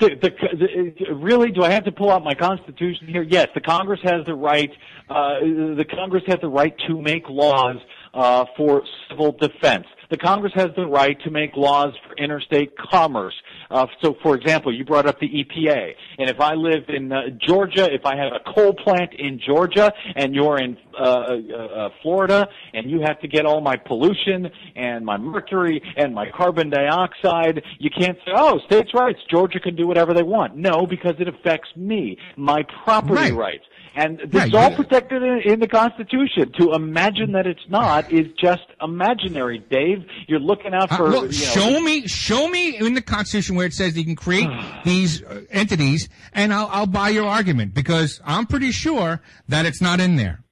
The, 0.00 0.08
the, 0.22 0.30
the, 0.56 1.14
really, 1.14 1.50
do 1.50 1.62
I 1.62 1.70
have 1.70 1.84
to 1.84 1.92
pull 1.92 2.10
out 2.10 2.24
my 2.24 2.32
Constitution 2.34 3.08
here? 3.08 3.22
Yes, 3.22 3.48
the 3.54 3.60
Congress 3.60 4.00
has 4.04 4.24
the 4.24 4.34
right. 4.34 4.70
Uh, 5.08 5.40
the 5.40 5.84
Congress 5.94 6.22
has 6.28 6.38
the 6.40 6.48
right 6.48 6.74
to 6.88 7.00
make 7.00 7.28
laws 7.28 7.76
uh, 8.14 8.46
for 8.56 8.82
civil 9.10 9.32
defense. 9.32 9.84
The 10.12 10.18
Congress 10.18 10.52
has 10.56 10.68
the 10.76 10.86
right 10.86 11.18
to 11.22 11.30
make 11.30 11.56
laws 11.56 11.94
for 12.06 12.14
interstate 12.16 12.76
commerce. 12.76 13.32
Uh, 13.70 13.86
so, 14.02 14.14
for 14.22 14.34
example, 14.34 14.70
you 14.70 14.84
brought 14.84 15.06
up 15.06 15.18
the 15.18 15.26
EPA, 15.26 15.94
and 16.18 16.28
if 16.28 16.38
I 16.38 16.52
live 16.52 16.84
in 16.88 17.10
uh, 17.10 17.30
Georgia, 17.40 17.88
if 17.90 18.04
I 18.04 18.14
have 18.18 18.32
a 18.34 18.52
coal 18.52 18.74
plant 18.74 19.14
in 19.14 19.40
Georgia, 19.40 19.90
and 20.14 20.34
you're 20.34 20.58
in 20.58 20.76
uh, 20.94 21.02
uh, 21.02 21.56
uh, 21.56 21.88
Florida, 22.02 22.46
and 22.74 22.90
you 22.90 23.00
have 23.00 23.20
to 23.20 23.28
get 23.28 23.46
all 23.46 23.62
my 23.62 23.76
pollution 23.76 24.50
and 24.76 25.02
my 25.06 25.16
mercury 25.16 25.80
and 25.96 26.14
my 26.14 26.30
carbon 26.30 26.68
dioxide, 26.68 27.62
you 27.78 27.88
can't 27.88 28.18
say, 28.18 28.32
"Oh, 28.36 28.58
states' 28.66 28.92
rights. 28.92 29.20
Georgia 29.30 29.60
can 29.60 29.76
do 29.76 29.86
whatever 29.86 30.12
they 30.12 30.22
want." 30.22 30.56
No, 30.56 30.86
because 30.86 31.14
it 31.20 31.26
affects 31.26 31.70
me, 31.74 32.18
my 32.36 32.64
property 32.84 33.14
Right. 33.14 33.34
rights. 33.34 33.64
And 33.94 34.18
this 34.20 34.32
Right, 34.32 34.48
is 34.48 34.54
all 34.54 34.74
protected 34.74 35.22
in, 35.22 35.40
in 35.44 35.60
the 35.60 35.68
Constitution. 35.68 36.50
To 36.58 36.72
imagine 36.72 37.32
that 37.32 37.46
it's 37.46 37.60
not 37.68 38.10
is 38.10 38.26
just 38.40 38.62
imaginary, 38.80 39.58
Dave. 39.70 39.98
You're 40.28 40.40
looking 40.40 40.72
out 40.72 40.90
Uh, 40.90 40.96
for. 40.96 41.08
look, 41.10 41.22
you 41.24 41.28
know, 41.28 41.32
show 41.32 41.80
me, 41.80 42.06
show 42.06 42.48
me 42.48 42.76
in 42.78 42.94
the 42.94 43.02
Constitution 43.02 43.54
where 43.54 43.66
it 43.66 43.74
says 43.74 43.96
you 43.96 44.04
can 44.04 44.16
create 44.16 44.48
these 44.84 45.22
uh, 45.22 45.42
entities, 45.50 46.08
and 46.32 46.54
I'll, 46.54 46.68
I'll 46.72 46.86
buy 46.86 47.10
your 47.10 47.26
argument 47.26 47.74
because 47.74 48.20
I'm 48.24 48.46
pretty 48.46 48.70
sure 48.72 49.20
that 49.48 49.66
it's 49.66 49.82
not 49.82 50.00
in 50.00 50.16
there. 50.16 50.42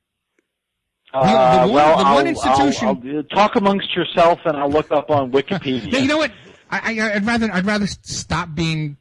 Uh, 1.13 1.67
the 1.67 1.73
one- 1.73 1.75
well, 1.75 1.99
the 1.99 2.05
I'll, 2.05 2.27
institution- 2.27 2.89
I'll, 2.89 3.17
I'll 3.17 3.23
talk 3.25 3.57
amongst 3.57 3.95
yourself, 3.97 4.39
and 4.45 4.57
I'll 4.57 4.71
look 4.71 4.93
up 4.93 5.11
on 5.11 5.33
Wikipedia. 5.33 5.93
You 6.03 6.09
know 6.09 6.19
what? 6.19 6.31
I, 6.71 7.01
I, 7.01 7.15
I'd 7.17 7.27
rather, 7.27 7.51
I'd 7.53 7.67
rather 7.67 7.87
stop 7.89 8.55
being 8.55 8.97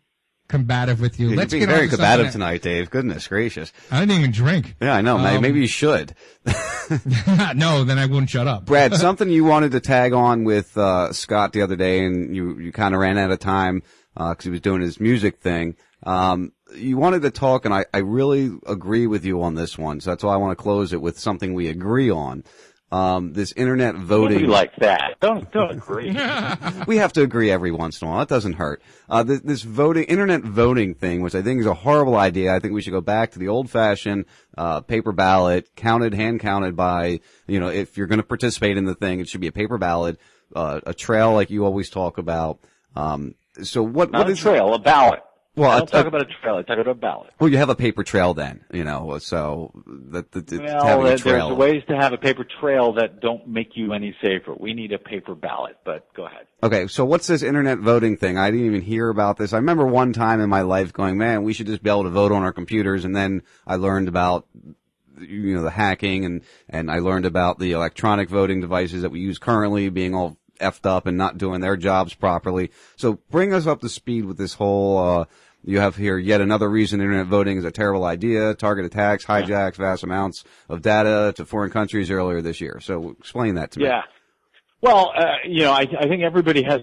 combative 0.50 1.00
with 1.00 1.18
you. 1.20 1.30
You're 1.30 1.38
Let's 1.38 1.54
being 1.54 1.62
get 1.62 1.70
on 1.70 1.76
very 1.76 1.88
to 1.88 1.96
combative 1.96 2.26
something 2.26 2.42
tonight, 2.42 2.62
Dave. 2.62 2.90
Goodness 2.90 3.28
gracious. 3.28 3.72
I 3.90 4.02
didn't 4.02 4.18
even 4.18 4.32
drink. 4.32 4.76
Yeah, 4.82 4.94
I 4.94 5.02
know. 5.02 5.18
Maybe, 5.18 5.36
Um, 5.38 5.42
maybe 5.42 5.60
you 5.62 5.68
should. 5.68 6.14
no, 7.56 7.84
then 7.84 7.98
I 7.98 8.06
wouldn't 8.06 8.30
shut 8.30 8.48
up. 8.48 8.66
Brad, 8.66 8.94
something 8.98 9.30
you 9.30 9.46
wanted 9.46 9.72
to 9.72 9.80
tag 9.80 10.14
on 10.14 10.44
with 10.44 10.78
uh, 10.78 11.14
Scott 11.14 11.54
the 11.54 11.62
other 11.62 11.76
day, 11.76 12.04
and 12.04 12.36
you 12.36 12.60
you 12.60 12.72
kind 12.72 12.94
of 12.94 13.00
ran 13.00 13.18
out 13.18 13.32
of 13.32 13.40
time 13.40 13.84
because 14.16 14.44
he 14.44 14.50
was 14.50 14.62
doing 14.62 14.82
his 14.82 15.00
music 15.00 15.38
thing. 15.40 15.76
Um, 16.04 16.52
you 16.76 16.98
wanted 16.98 17.22
to 17.24 17.32
talk, 17.32 17.66
and 17.66 17.74
I, 17.74 17.86
I 17.94 18.00
really 18.00 18.52
agree 18.66 19.08
with 19.08 19.26
you 19.26 19.42
on 19.44 19.56
this 19.56 19.78
one. 19.78 20.00
So 20.00 20.12
that's 20.12 20.24
why 20.24 20.34
I 20.34 20.38
want 20.38 20.58
to 20.58 20.62
close 20.62 20.94
it 20.94 21.02
with 21.02 21.20
something 21.20 21.54
we 21.54 21.68
agree 21.68 22.10
on. 22.10 22.44
Um, 22.92 23.34
this 23.34 23.52
internet 23.52 23.94
voting. 23.96 24.38
Nobody 24.38 24.48
like 24.48 24.76
that. 24.78 25.20
Don't 25.20 25.52
don't 25.52 25.72
agree. 25.72 26.10
we 26.88 26.98
have 26.98 27.14
to 27.14 27.22
agree 27.22 27.52
every 27.52 27.72
once 27.72 28.02
in 28.02 28.08
a 28.08 28.12
while. 28.12 28.22
It 28.22 28.30
doesn't 28.30 28.54
hurt. 28.54 28.82
Uh, 29.08 29.22
this, 29.22 29.42
this 29.42 29.62
voting, 29.62 30.06
internet 30.06 30.42
voting 30.42 30.96
thing, 30.96 31.22
which 31.22 31.36
I 31.36 31.44
think 31.44 31.60
is 31.60 31.68
a 31.68 31.74
horrible 31.76 32.16
idea. 32.16 32.52
I 32.52 32.60
think 32.60 32.74
we 32.74 32.82
should 32.82 32.94
go 32.94 33.02
back 33.02 33.32
to 33.32 33.40
the 33.40 33.48
old 33.48 33.70
fashioned, 33.70 34.26
uh, 34.58 34.82
paper 34.82 35.12
ballot, 35.12 35.76
counted, 35.76 36.16
hand 36.16 36.40
counted 36.40 36.76
by, 36.76 37.20
you 37.46 37.60
know, 37.60 37.68
if 37.68 37.96
you're 37.96 38.08
going 38.08 38.22
to 38.22 38.26
participate 38.26 38.76
in 38.76 38.86
the 38.86 38.96
thing, 38.96 39.20
it 39.20 39.30
should 39.30 39.42
be 39.42 39.48
a 39.48 39.52
paper 39.52 39.78
ballot, 39.78 40.20
uh, 40.56 40.80
a 40.88 40.94
trail 40.94 41.34
like 41.34 41.52
you 41.52 41.66
always 41.66 41.92
talk 41.92 42.18
about. 42.18 42.60
Um, 42.96 43.36
so 43.62 43.84
what, 43.84 44.12
Not 44.12 44.20
what 44.20 44.30
a 44.30 44.32
is 44.32 44.40
trail, 44.40 44.74
a 44.74 44.80
ballot. 44.80 45.22
Well, 45.56 45.72
I 45.72 45.80
don't 45.80 45.90
talk 45.90 46.06
a- 46.06 46.08
about 46.08 46.22
a 46.22 46.26
trail. 46.42 46.56
I 46.56 46.62
talk 46.62 46.78
about 46.78 46.88
a 46.92 46.94
ballot. 46.94 47.32
Well, 47.40 47.50
you 47.50 47.58
have 47.58 47.70
a 47.70 47.76
paper 47.76 48.04
trail 48.04 48.34
then, 48.34 48.64
you 48.72 48.84
know, 48.84 49.18
so 49.20 49.72
that, 50.12 50.32
that, 50.32 50.48
that 50.48 50.62
Well, 50.62 50.86
having 50.86 51.08
a 51.08 51.18
trail. 51.18 51.48
there's 51.50 51.58
ways 51.60 51.84
to 51.90 51.96
have 51.98 52.14
a 52.14 52.18
paper 52.18 52.46
trail 52.62 52.94
that 52.94 53.20
don't 53.20 53.48
make 53.48 53.76
you 53.76 53.94
any 53.94 54.16
safer. 54.22 54.54
We 54.58 54.74
need 54.74 54.94
a 54.94 55.00
paper 55.00 55.36
ballot, 55.36 55.78
but 55.84 56.14
go 56.14 56.26
ahead. 56.28 56.48
Okay, 56.64 56.88
so 56.88 57.04
what's 57.04 57.28
this 57.28 57.42
internet 57.44 57.80
voting 57.80 58.16
thing? 58.16 58.38
I 58.38 58.52
didn't 58.52 58.68
even 58.68 58.82
hear 58.82 59.10
about 59.10 59.38
this. 59.38 59.52
I 59.52 59.58
remember 59.58 59.86
one 59.86 60.14
time 60.14 60.40
in 60.40 60.50
my 60.50 60.62
life 60.62 60.94
going, 60.94 61.18
man, 61.18 61.44
we 61.44 61.54
should 61.54 61.68
just 61.68 61.84
be 61.84 61.90
able 61.90 62.04
to 62.04 62.10
vote 62.10 62.32
on 62.32 62.44
our 62.44 62.54
computers. 62.54 63.04
And 63.04 63.16
then 63.16 63.42
I 63.68 63.76
learned 63.76 64.08
about, 64.08 64.48
you 65.20 65.56
know, 65.56 65.64
the 65.64 65.72
hacking 65.72 66.24
and, 66.26 66.42
and 66.70 66.90
I 66.90 67.00
learned 67.00 67.26
about 67.26 67.60
the 67.60 67.74
electronic 67.74 68.30
voting 68.30 68.62
devices 68.62 69.02
that 69.02 69.10
we 69.10 69.20
use 69.20 69.38
currently 69.40 69.90
being 69.90 70.16
all 70.16 70.38
effed 70.60 70.86
up 70.86 71.06
and 71.06 71.18
not 71.18 71.38
doing 71.38 71.62
their 71.62 71.78
jobs 71.78 72.14
properly. 72.14 72.72
So 72.96 73.20
bring 73.30 73.54
us 73.54 73.68
up 73.68 73.82
to 73.82 73.90
speed 73.90 74.26
with 74.26 74.38
this 74.38 74.54
whole, 74.54 74.98
uh, 74.98 75.26
you 75.64 75.80
have 75.80 75.96
here 75.96 76.18
yet 76.18 76.42
another 76.42 76.70
reason 76.70 77.02
internet 77.02 77.28
voting 77.28 77.58
is 77.58 77.66
a 77.66 77.72
terrible 77.72 78.06
idea. 78.06 78.54
Target 78.54 78.86
attacks, 78.86 79.26
hijacks 79.26 79.76
vast 79.76 80.04
amounts 80.04 80.44
of 80.70 80.82
data 80.82 81.34
to 81.36 81.46
foreign 81.46 81.72
countries 81.72 82.10
earlier 82.10 82.42
this 82.42 82.62
year. 82.62 82.80
So 82.82 83.16
explain 83.20 83.56
that 83.56 83.72
to 83.72 83.80
me. 83.80 83.86
Yeah. 83.86 84.02
Well, 84.82 85.12
uh, 85.18 85.26
you 85.46 85.64
know, 85.64 85.74
I, 85.74 85.86
I 86.00 86.08
think 86.08 86.24
everybody 86.24 86.64
has 86.64 86.80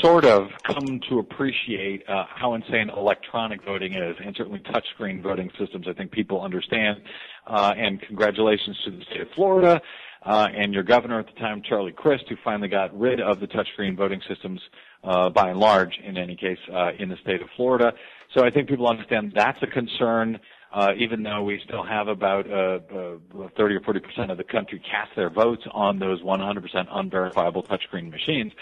sort 0.00 0.24
of 0.24 0.48
come 0.64 1.00
to 1.08 1.18
appreciate 1.20 2.02
uh, 2.08 2.24
how 2.28 2.54
insane 2.54 2.90
electronic 2.90 3.64
voting 3.64 3.94
is, 3.94 4.16
and 4.24 4.34
certainly 4.36 4.60
touchscreen 4.60 5.22
voting 5.22 5.50
systems. 5.58 5.86
I 5.88 5.92
think 5.92 6.10
people 6.10 6.42
understand. 6.42 7.02
Uh, 7.46 7.72
and 7.76 8.00
congratulations 8.02 8.76
to 8.84 8.90
the 8.90 9.04
state 9.04 9.20
of 9.20 9.28
Florida 9.34 9.80
uh, 10.24 10.48
and 10.56 10.72
your 10.72 10.82
governor 10.82 11.18
at 11.18 11.26
the 11.26 11.38
time, 11.38 11.62
Charlie 11.62 11.92
Crist, 11.92 12.24
who 12.28 12.36
finally 12.42 12.68
got 12.68 12.98
rid 12.98 13.20
of 13.20 13.40
the 13.40 13.46
touchscreen 13.46 13.96
voting 13.96 14.20
systems 14.28 14.60
uh, 15.02 15.28
by 15.28 15.50
and 15.50 15.60
large, 15.60 15.98
in 16.02 16.16
any 16.16 16.36
case, 16.36 16.58
uh, 16.72 16.92
in 16.98 17.08
the 17.08 17.16
state 17.22 17.42
of 17.42 17.48
Florida. 17.56 17.92
So 18.34 18.44
I 18.44 18.50
think 18.50 18.68
people 18.68 18.88
understand 18.88 19.32
that's 19.34 19.62
a 19.62 19.66
concern. 19.66 20.40
Uh, 20.72 20.92
even 20.98 21.22
though 21.22 21.44
we 21.44 21.60
still 21.64 21.84
have 21.84 22.08
about 22.08 22.50
uh, 22.50 22.80
uh, 22.92 23.48
30 23.56 23.76
or 23.76 23.80
40 23.82 24.00
percent 24.00 24.30
of 24.32 24.38
the 24.38 24.42
country 24.42 24.80
cast 24.80 25.14
their 25.14 25.30
votes 25.30 25.62
on 25.70 26.00
those 26.00 26.20
100 26.20 26.60
percent 26.60 26.88
unverifiable 26.90 27.62
touchscreen 27.62 28.10
machines, 28.10 28.52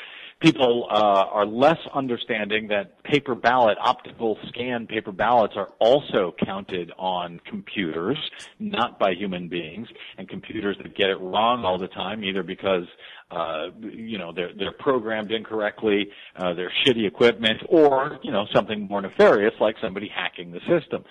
people 0.43 0.89
uh, 0.91 0.95
are 0.95 1.47
less 1.47 1.79
understanding 1.95 2.67
that 2.69 3.03
paper 3.05 3.35
ballot, 3.35 3.79
optical 3.81 4.37
scan 4.49 4.87
paper 4.87 5.13
ballots 5.13 5.55
are 5.57 5.69
also 5.79 6.35
counted 6.45 6.93
on 6.99 7.41
computers, 7.47 8.19
not 8.59 8.99
by 8.99 9.13
human 9.13 9.49
beings, 9.49 9.89
and 10.19 10.29
computers 10.29 10.77
that 10.83 10.95
get 10.97 11.09
it 11.09 11.21
wrong 11.21 11.65
all 11.65 11.79
the 11.79 11.89
time, 11.89 12.25
either 12.25 12.43
because 12.43 12.85
uh, 13.31 13.69
you 13.81 14.19
know 14.19 14.33
they're 14.33 14.53
they're 14.59 14.73
programmed 14.73 15.31
incorrectly, 15.31 16.11
uh, 16.37 16.53
they're 16.53 16.73
shitty 16.85 17.07
equipment, 17.07 17.63
or 17.69 18.19
you 18.23 18.33
know 18.33 18.47
something 18.53 18.89
more 18.89 19.01
nefarious 19.01 19.55
like 19.61 19.77
somebody 19.81 20.09
hacking 20.09 20.51
the 20.51 20.61
system. 20.69 21.05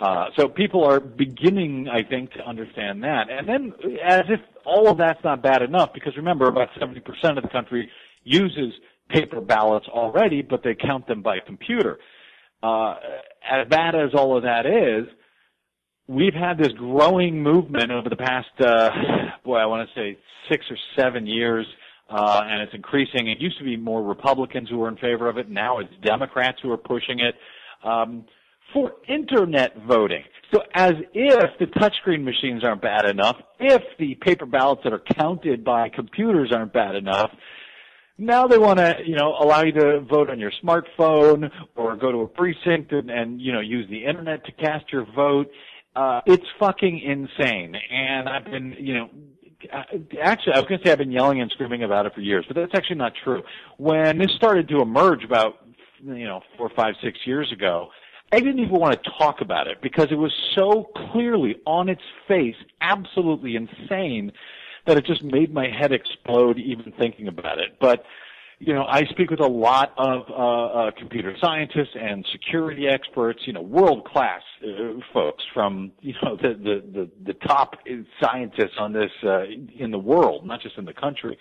Uh, 0.00 0.26
so 0.36 0.48
people 0.48 0.84
are 0.84 0.98
beginning, 0.98 1.88
I 1.88 2.02
think, 2.02 2.32
to 2.32 2.40
understand 2.44 3.04
that. 3.04 3.30
And 3.30 3.48
then, 3.48 3.72
as 4.02 4.22
if 4.28 4.40
all 4.64 4.88
of 4.88 4.98
that's 4.98 5.22
not 5.22 5.42
bad 5.42 5.62
enough, 5.62 5.92
because 5.92 6.16
remember, 6.16 6.48
about 6.48 6.70
70% 6.80 7.36
of 7.36 7.42
the 7.42 7.48
country 7.48 7.88
uses 8.24 8.72
paper 9.08 9.40
ballots 9.40 9.86
already, 9.88 10.42
but 10.42 10.62
they 10.62 10.74
count 10.74 11.06
them 11.06 11.22
by 11.22 11.38
computer. 11.44 11.98
Uh, 12.62 12.94
as 13.50 13.68
bad 13.68 13.94
as 13.94 14.10
all 14.14 14.36
of 14.36 14.44
that 14.44 14.66
is, 14.66 15.08
we've 16.06 16.34
had 16.34 16.58
this 16.58 16.72
growing 16.78 17.42
movement 17.42 17.90
over 17.90 18.08
the 18.08 18.16
past, 18.16 18.48
uh, 18.60 18.90
boy, 19.44 19.56
I 19.56 19.66
want 19.66 19.88
to 19.88 20.00
say 20.00 20.18
six 20.50 20.64
or 20.70 20.76
seven 20.96 21.26
years, 21.26 21.66
uh, 22.08 22.40
and 22.44 22.62
it's 22.62 22.74
increasing. 22.74 23.28
It 23.28 23.40
used 23.40 23.58
to 23.58 23.64
be 23.64 23.76
more 23.76 24.02
Republicans 24.02 24.68
who 24.68 24.78
were 24.78 24.88
in 24.88 24.96
favor 24.96 25.28
of 25.28 25.38
it. 25.38 25.50
Now 25.50 25.78
it's 25.78 25.92
Democrats 26.04 26.58
who 26.62 26.70
are 26.70 26.78
pushing 26.78 27.20
it. 27.20 27.34
Um, 27.84 28.24
for 28.72 28.92
internet 29.08 29.76
voting. 29.86 30.22
So 30.52 30.60
as 30.74 30.92
if 31.14 31.50
the 31.58 31.66
touchscreen 31.66 32.24
machines 32.24 32.64
aren't 32.64 32.82
bad 32.82 33.06
enough, 33.06 33.36
if 33.58 33.82
the 33.98 34.14
paper 34.20 34.46
ballots 34.46 34.82
that 34.84 34.92
are 34.92 35.02
counted 35.16 35.64
by 35.64 35.88
computers 35.88 36.52
aren't 36.54 36.72
bad 36.72 36.94
enough, 36.94 37.30
now 38.18 38.46
they 38.46 38.58
want 38.58 38.78
to, 38.78 38.98
you 39.04 39.16
know, 39.16 39.34
allow 39.38 39.62
you 39.62 39.72
to 39.72 40.00
vote 40.00 40.30
on 40.30 40.38
your 40.38 40.52
smartphone 40.62 41.50
or 41.76 41.96
go 41.96 42.12
to 42.12 42.18
a 42.18 42.28
precinct 42.28 42.92
and, 42.92 43.10
and 43.10 43.40
you 43.40 43.52
know, 43.52 43.60
use 43.60 43.88
the 43.88 44.04
internet 44.04 44.44
to 44.46 44.52
cast 44.52 44.92
your 44.92 45.06
vote. 45.14 45.50
Uh, 45.94 46.20
it's 46.26 46.46
fucking 46.58 47.00
insane. 47.00 47.76
And 47.90 48.28
I've 48.28 48.44
been, 48.44 48.76
you 48.78 48.94
know, 48.94 49.10
actually, 50.22 50.54
I 50.54 50.58
was 50.58 50.68
going 50.68 50.80
to 50.80 50.86
say 50.86 50.92
I've 50.92 50.98
been 50.98 51.12
yelling 51.12 51.40
and 51.40 51.50
screaming 51.50 51.82
about 51.82 52.06
it 52.06 52.14
for 52.14 52.20
years, 52.20 52.44
but 52.46 52.56
that's 52.56 52.74
actually 52.74 52.96
not 52.96 53.12
true. 53.22 53.42
When 53.76 54.18
this 54.18 54.32
started 54.32 54.68
to 54.68 54.80
emerge 54.80 55.24
about, 55.24 55.58
you 56.02 56.24
know, 56.24 56.40
four, 56.56 56.70
five, 56.74 56.94
six 57.02 57.18
years 57.26 57.52
ago, 57.52 57.88
I 58.32 58.40
didn't 58.40 58.60
even 58.60 58.78
want 58.78 58.94
to 59.02 59.10
talk 59.18 59.42
about 59.42 59.66
it 59.66 59.82
because 59.82 60.08
it 60.10 60.16
was 60.16 60.32
so 60.54 60.90
clearly 61.12 61.56
on 61.66 61.90
its 61.90 62.00
face 62.26 62.56
absolutely 62.80 63.56
insane 63.56 64.32
that 64.86 64.96
it 64.96 65.06
just 65.06 65.22
made 65.22 65.52
my 65.52 65.68
head 65.68 65.92
explode 65.92 66.58
even 66.58 66.92
thinking 66.98 67.28
about 67.28 67.58
it. 67.58 67.76
But 67.80 68.04
you 68.58 68.72
know, 68.72 68.84
I 68.88 69.04
speak 69.06 69.28
with 69.28 69.40
a 69.40 69.46
lot 69.46 69.92
of 69.98 70.22
uh, 70.30 70.34
uh, 70.34 70.90
computer 70.92 71.34
scientists 71.40 71.96
and 72.00 72.24
security 72.30 72.86
experts, 72.86 73.40
you 73.44 73.52
know, 73.52 73.60
world 73.60 74.04
class 74.04 74.40
uh, 74.62 75.00
folks 75.12 75.42
from 75.52 75.90
you 76.00 76.14
know 76.22 76.36
the, 76.36 76.54
the 76.54 76.82
the 76.92 77.10
the 77.26 77.34
top 77.34 77.74
scientists 78.20 78.76
on 78.78 78.92
this 78.92 79.10
uh, 79.24 79.46
in 79.76 79.90
the 79.90 79.98
world, 79.98 80.46
not 80.46 80.60
just 80.62 80.78
in 80.78 80.84
the 80.84 80.94
country, 80.94 81.36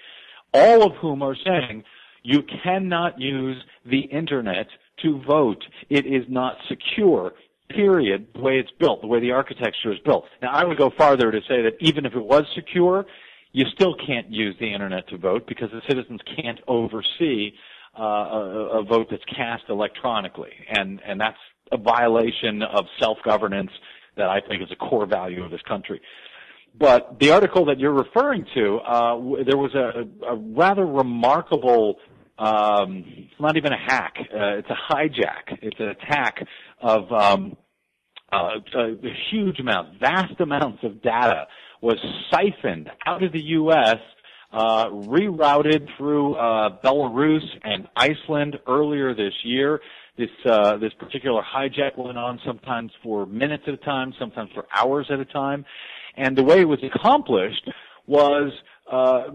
all 0.51 0.83
of 0.83 0.93
whom 0.95 1.21
are 1.21 1.35
saying 1.45 1.83
you 2.23 2.41
cannot 2.63 3.19
use 3.19 3.63
the 3.85 3.99
internet 3.99 4.67
to 5.03 5.21
vote. 5.21 5.63
It 5.89 6.07
is 6.07 6.25
not 6.27 6.57
secure. 6.67 7.33
Period. 7.69 8.27
The 8.33 8.41
way 8.41 8.59
it's 8.59 8.71
built, 8.79 8.99
the 8.99 9.07
way 9.07 9.21
the 9.21 9.31
architecture 9.31 9.93
is 9.93 9.99
built. 9.99 10.25
Now, 10.41 10.51
I 10.51 10.65
would 10.65 10.77
go 10.77 10.89
farther 10.97 11.31
to 11.31 11.39
say 11.47 11.61
that 11.61 11.75
even 11.79 12.05
if 12.05 12.13
it 12.15 12.23
was 12.23 12.43
secure, 12.53 13.05
you 13.53 13.65
still 13.73 13.95
can't 13.95 14.29
use 14.29 14.55
the 14.59 14.71
internet 14.71 15.07
to 15.09 15.17
vote 15.17 15.45
because 15.47 15.69
the 15.71 15.81
citizens 15.87 16.19
can't 16.35 16.59
oversee 16.67 17.51
uh, 17.99 18.03
a, 18.03 18.79
a 18.79 18.83
vote 18.83 19.07
that's 19.11 19.23
cast 19.25 19.63
electronically, 19.69 20.51
and 20.69 21.01
and 21.05 21.19
that's 21.19 21.37
a 21.71 21.77
violation 21.77 22.61
of 22.63 22.85
self-governance 22.99 23.71
that 24.17 24.29
I 24.29 24.39
think 24.41 24.61
is 24.61 24.69
a 24.71 24.75
core 24.75 25.05
value 25.05 25.43
of 25.43 25.51
this 25.51 25.61
country. 25.67 26.01
But 26.77 27.19
the 27.19 27.31
article 27.31 27.65
that 27.65 27.79
you're 27.79 27.93
referring 27.93 28.45
to, 28.55 28.77
uh, 28.77 29.43
there 29.45 29.57
was 29.57 29.73
a, 29.75 30.25
a 30.25 30.35
rather 30.35 30.85
remarkable 30.85 31.97
um, 32.41 33.03
it's 33.05 33.39
not 33.39 33.55
even 33.55 33.71
a 33.71 33.77
hack. 33.77 34.15
Uh, 34.19 34.57
it's 34.57 34.69
a 34.69 34.93
hijack. 34.93 35.59
It's 35.61 35.79
an 35.79 35.89
attack 35.89 36.43
of 36.81 37.11
um, 37.11 37.55
uh, 38.31 38.57
a 38.75 38.95
huge 39.29 39.59
amount, 39.59 39.99
vast 39.99 40.39
amounts 40.39 40.79
of 40.83 41.03
data 41.03 41.45
was 41.81 41.97
siphoned 42.31 42.89
out 43.05 43.23
of 43.23 43.31
the 43.31 43.41
U.S., 43.41 43.97
uh, 44.53 44.89
rerouted 44.89 45.87
through 45.97 46.35
uh, 46.35 46.77
Belarus 46.83 47.45
and 47.63 47.87
Iceland 47.95 48.57
earlier 48.67 49.15
this 49.15 49.33
year. 49.43 49.79
This 50.17 50.29
uh, 50.45 50.77
this 50.77 50.91
particular 50.99 51.41
hijack 51.41 51.97
went 51.97 52.17
on 52.17 52.39
sometimes 52.45 52.91
for 53.01 53.25
minutes 53.25 53.63
at 53.67 53.73
a 53.73 53.77
time, 53.77 54.13
sometimes 54.19 54.49
for 54.53 54.65
hours 54.75 55.07
at 55.09 55.19
a 55.19 55.25
time, 55.25 55.65
and 56.17 56.37
the 56.37 56.43
way 56.43 56.59
it 56.59 56.67
was 56.67 56.79
accomplished 56.83 57.69
was 58.07 58.51
uh, 58.91 59.29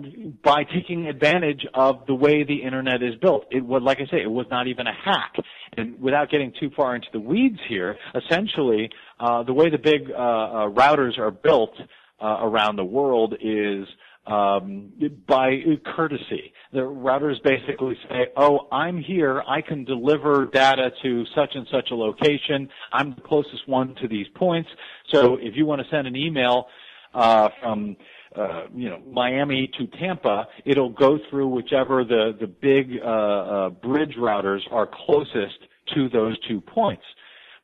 by 0.44 0.64
taking 0.64 1.06
advantage 1.06 1.66
of 1.72 2.04
the 2.06 2.14
way 2.14 2.44
the 2.44 2.62
internet 2.62 3.02
is 3.02 3.14
built. 3.22 3.46
It 3.50 3.64
was, 3.64 3.80
like 3.82 3.98
I 3.98 4.06
say, 4.10 4.20
it 4.22 4.30
was 4.30 4.44
not 4.50 4.66
even 4.66 4.86
a 4.86 4.92
hack. 4.92 5.34
And 5.78 5.98
without 5.98 6.30
getting 6.30 6.52
too 6.60 6.70
far 6.76 6.94
into 6.94 7.08
the 7.10 7.20
weeds 7.20 7.58
here, 7.66 7.96
essentially, 8.14 8.90
uh, 9.18 9.44
the 9.44 9.54
way 9.54 9.70
the 9.70 9.78
big 9.78 10.10
uh, 10.10 10.68
routers 10.68 11.18
are 11.18 11.30
built 11.30 11.72
uh, 12.20 12.38
around 12.40 12.76
the 12.76 12.84
world 12.84 13.34
is 13.40 13.86
um, 14.26 14.92
by 15.28 15.60
courtesy. 15.94 16.52
The 16.72 16.80
routers 16.80 17.42
basically 17.44 17.96
say, 18.08 18.28
"Oh, 18.36 18.68
I'm 18.72 19.00
here. 19.00 19.42
I 19.46 19.60
can 19.60 19.84
deliver 19.84 20.46
data 20.46 20.90
to 21.02 21.24
such 21.34 21.50
and 21.54 21.66
such 21.70 21.90
a 21.90 21.94
location. 21.94 22.68
I'm 22.92 23.14
the 23.14 23.20
closest 23.20 23.68
one 23.68 23.94
to 24.00 24.08
these 24.08 24.26
points. 24.34 24.68
So 25.12 25.36
if 25.36 25.54
you 25.54 25.64
want 25.64 25.82
to 25.82 25.88
send 25.90 26.06
an 26.06 26.16
email 26.16 26.66
uh, 27.14 27.48
from 27.60 27.96
uh, 28.36 28.64
you 28.74 28.90
know, 28.90 29.00
Miami 29.10 29.70
to 29.78 29.86
Tampa, 29.98 30.46
it'll 30.64 30.90
go 30.90 31.18
through 31.30 31.48
whichever 31.48 32.04
the 32.04 32.36
the 32.38 32.46
big 32.46 32.98
uh, 33.02 33.06
uh, 33.06 33.70
bridge 33.70 34.14
routers 34.18 34.60
are 34.70 34.88
closest 35.06 35.58
to 35.94 36.08
those 36.08 36.36
two 36.48 36.60
points. 36.60 37.04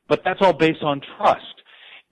But 0.07 0.21
that's 0.23 0.41
all 0.41 0.53
based 0.53 0.83
on 0.83 1.01
trust, 1.17 1.61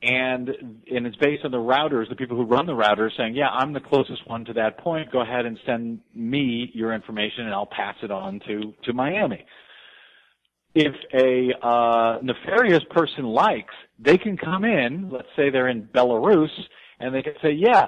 and 0.01 0.49
and 0.49 1.05
it's 1.05 1.17
based 1.17 1.45
on 1.45 1.51
the 1.51 1.57
routers, 1.57 2.09
the 2.09 2.15
people 2.15 2.37
who 2.37 2.43
run 2.43 2.65
the 2.65 2.73
routers, 2.73 3.11
saying, 3.17 3.35
yeah, 3.35 3.49
I'm 3.49 3.73
the 3.73 3.79
closest 3.79 4.27
one 4.27 4.45
to 4.45 4.53
that 4.53 4.79
point. 4.79 5.11
Go 5.11 5.21
ahead 5.21 5.45
and 5.45 5.59
send 5.65 5.99
me 6.15 6.71
your 6.73 6.93
information, 6.93 7.45
and 7.45 7.53
I'll 7.53 7.67
pass 7.67 7.95
it 8.01 8.11
on 8.11 8.39
to 8.47 8.73
to 8.85 8.93
Miami. 8.93 9.45
If 10.73 10.93
a 11.13 11.67
uh, 11.67 12.19
nefarious 12.21 12.83
person 12.91 13.25
likes, 13.25 13.73
they 13.99 14.17
can 14.17 14.37
come 14.37 14.63
in. 14.63 15.09
Let's 15.11 15.27
say 15.35 15.49
they're 15.49 15.67
in 15.67 15.83
Belarus, 15.83 16.49
and 16.99 17.13
they 17.13 17.21
can 17.21 17.33
say, 17.41 17.51
yeah, 17.51 17.87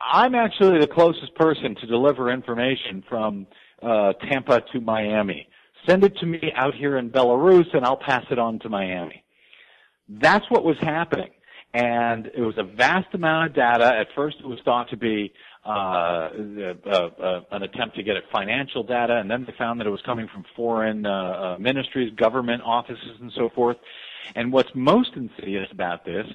I'm 0.00 0.34
actually 0.34 0.80
the 0.80 0.86
closest 0.86 1.34
person 1.34 1.74
to 1.80 1.86
deliver 1.86 2.32
information 2.32 3.04
from 3.08 3.46
uh, 3.82 4.14
Tampa 4.28 4.62
to 4.72 4.80
Miami. 4.80 5.46
Send 5.86 6.02
it 6.02 6.16
to 6.18 6.26
me 6.26 6.40
out 6.56 6.74
here 6.74 6.96
in 6.96 7.10
Belarus, 7.10 7.66
and 7.74 7.84
I'll 7.84 7.98
pass 7.98 8.24
it 8.30 8.38
on 8.38 8.58
to 8.60 8.70
Miami. 8.70 9.22
That's 10.08 10.44
what 10.50 10.64
was 10.64 10.76
happening, 10.80 11.30
and 11.74 12.26
it 12.26 12.40
was 12.40 12.54
a 12.56 12.62
vast 12.62 13.12
amount 13.14 13.50
of 13.50 13.56
data. 13.56 13.84
At 13.84 14.06
first, 14.14 14.36
it 14.38 14.46
was 14.46 14.60
thought 14.64 14.88
to 14.90 14.96
be 14.96 15.32
uh, 15.66 15.68
uh, 15.68 16.88
uh, 16.88 17.40
an 17.50 17.64
attempt 17.64 17.96
to 17.96 18.02
get 18.04 18.16
at 18.16 18.22
financial 18.32 18.84
data, 18.84 19.16
and 19.16 19.28
then 19.28 19.44
they 19.44 19.52
found 19.58 19.80
that 19.80 19.86
it 19.86 19.90
was 19.90 20.02
coming 20.06 20.28
from 20.32 20.44
foreign 20.54 21.04
uh, 21.04 21.10
uh, 21.10 21.56
ministries, 21.58 22.14
government 22.14 22.62
offices, 22.64 23.18
and 23.20 23.32
so 23.36 23.50
forth. 23.54 23.76
And 24.36 24.52
what's 24.52 24.70
most 24.74 25.10
insidious 25.16 25.68
about 25.72 26.04
this 26.04 26.26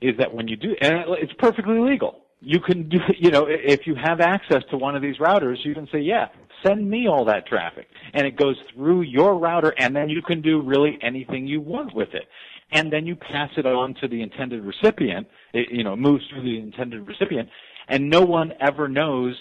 is 0.00 0.16
that 0.18 0.32
when 0.34 0.48
you 0.48 0.56
do, 0.56 0.74
and 0.80 1.04
it's 1.20 1.34
perfectly 1.38 1.78
legal 1.78 2.22
you 2.40 2.60
can 2.60 2.88
do, 2.88 2.98
you 3.18 3.30
know, 3.30 3.46
if 3.48 3.86
you 3.86 3.94
have 3.94 4.20
access 4.20 4.62
to 4.70 4.76
one 4.76 4.96
of 4.96 5.02
these 5.02 5.18
routers, 5.18 5.56
you 5.64 5.74
can 5.74 5.88
say, 5.92 5.98
yeah, 6.00 6.28
send 6.64 6.88
me 6.88 7.08
all 7.08 7.24
that 7.26 7.46
traffic. 7.46 7.88
And 8.14 8.26
it 8.26 8.36
goes 8.36 8.56
through 8.74 9.02
your 9.02 9.38
router 9.38 9.74
and 9.78 9.94
then 9.94 10.08
you 10.08 10.22
can 10.22 10.42
do 10.42 10.60
really 10.60 10.98
anything 11.02 11.46
you 11.46 11.60
want 11.60 11.94
with 11.94 12.14
it. 12.14 12.24
And 12.70 12.92
then 12.92 13.06
you 13.06 13.16
pass 13.16 13.50
it 13.56 13.64
on 13.64 13.94
to 14.02 14.08
the 14.08 14.20
intended 14.20 14.62
recipient, 14.62 15.26
it, 15.54 15.70
you 15.70 15.84
know, 15.84 15.96
moves 15.96 16.24
through 16.28 16.42
the 16.42 16.58
intended 16.58 17.06
recipient 17.06 17.48
and 17.88 18.10
no 18.10 18.22
one 18.22 18.52
ever 18.60 18.88
knows 18.88 19.34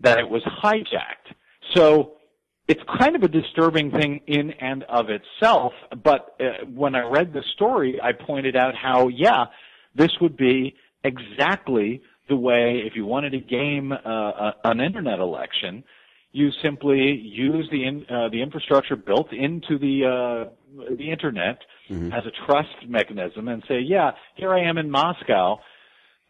that 0.00 0.18
it 0.18 0.28
was 0.28 0.42
hijacked. 0.62 1.34
So 1.74 2.14
it's 2.66 2.80
kind 2.98 3.16
of 3.16 3.22
a 3.22 3.28
disturbing 3.28 3.90
thing 3.90 4.20
in 4.26 4.50
and 4.60 4.84
of 4.84 5.06
itself, 5.08 5.72
but 6.04 6.36
uh, 6.40 6.66
when 6.74 6.94
I 6.94 7.08
read 7.08 7.32
the 7.32 7.42
story, 7.54 7.98
I 8.02 8.12
pointed 8.12 8.56
out 8.56 8.74
how, 8.74 9.08
yeah, 9.08 9.46
this 9.94 10.10
would 10.20 10.36
be 10.36 10.74
exactly 11.04 12.02
the 12.28 12.36
way 12.36 12.82
if 12.84 12.94
you 12.94 13.06
wanted 13.06 13.30
to 13.30 13.38
game 13.38 13.92
uh, 13.92 14.50
an 14.64 14.80
internet 14.80 15.18
election, 15.18 15.82
you 16.32 16.50
simply 16.62 16.98
use 16.98 17.66
the 17.70 17.84
in, 17.84 18.04
uh, 18.10 18.28
the 18.28 18.42
infrastructure 18.42 18.96
built 18.96 19.32
into 19.32 19.78
the 19.78 20.04
uh, 20.04 20.94
the 20.96 21.10
internet 21.10 21.58
mm-hmm. 21.88 22.12
as 22.12 22.24
a 22.26 22.46
trust 22.46 22.88
mechanism, 22.88 23.48
and 23.48 23.62
say, 23.68 23.80
yeah, 23.80 24.12
here 24.34 24.52
I 24.52 24.68
am 24.68 24.78
in 24.78 24.90
Moscow. 24.90 25.58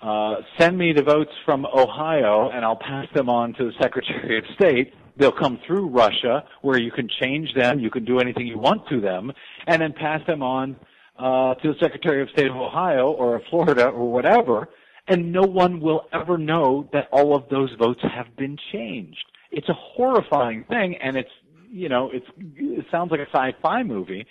Uh, 0.01 0.37
send 0.59 0.79
me 0.79 0.93
the 0.93 1.03
votes 1.03 1.33
from 1.45 1.67
Ohio, 1.67 2.51
and 2.51 2.65
I'll 2.65 2.77
pass 2.77 3.07
them 3.15 3.29
on 3.29 3.55
to 3.55 3.65
the 3.65 3.73
Secretary 3.81 4.39
of 4.39 4.45
State. 4.55 4.95
They'll 5.17 5.33
come 5.33 5.59
through 5.67 5.89
Russia, 5.89 6.45
where 6.63 6.79
you 6.79 6.93
can 6.93 7.09
change 7.21 7.53
them, 7.55 7.81
you 7.81 7.91
can 7.91 8.05
do 8.05 8.21
anything 8.21 8.47
you 8.47 8.59
want 8.59 8.89
to 8.91 9.01
them, 9.01 9.33
and 9.67 9.83
then 9.83 9.93
pass 9.93 10.21
them 10.27 10.43
on 10.43 10.77
uh, 11.19 11.55
to 11.55 11.73
the 11.73 11.79
Secretary 11.81 12.23
of 12.23 12.31
State 12.31 12.47
of 12.47 12.57
Ohio 12.57 13.11
or 13.11 13.37
of 13.37 13.43
Florida 13.51 13.87
or 13.89 14.13
whatever, 14.13 14.69
and 15.09 15.33
no 15.33 15.43
one 15.43 15.81
will 15.81 16.03
ever 16.13 16.39
know 16.39 16.89
that 16.93 17.09
all 17.11 17.35
of 17.35 17.49
those 17.49 17.71
votes 17.79 18.01
have 18.03 18.37
been 18.37 18.57
changed. 18.73 19.25
It's 19.51 19.69
a 19.69 19.75
horrifying 19.75 20.65
thing, 20.65 20.97
and 21.03 21.17
it's 21.17 21.31
you 21.71 21.89
know 21.89 22.11
it's 22.13 22.27
it 22.57 22.87
sounds 22.91 23.11
like 23.11 23.21
a 23.21 23.27
sci-fi 23.33 23.83
movie, 23.83 24.27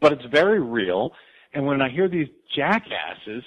but 0.00 0.12
it's 0.12 0.24
very 0.30 0.60
real. 0.60 1.12
And 1.52 1.66
when 1.66 1.80
I 1.80 1.88
hear 1.88 2.08
these 2.08 2.28
jackasses 2.54 3.44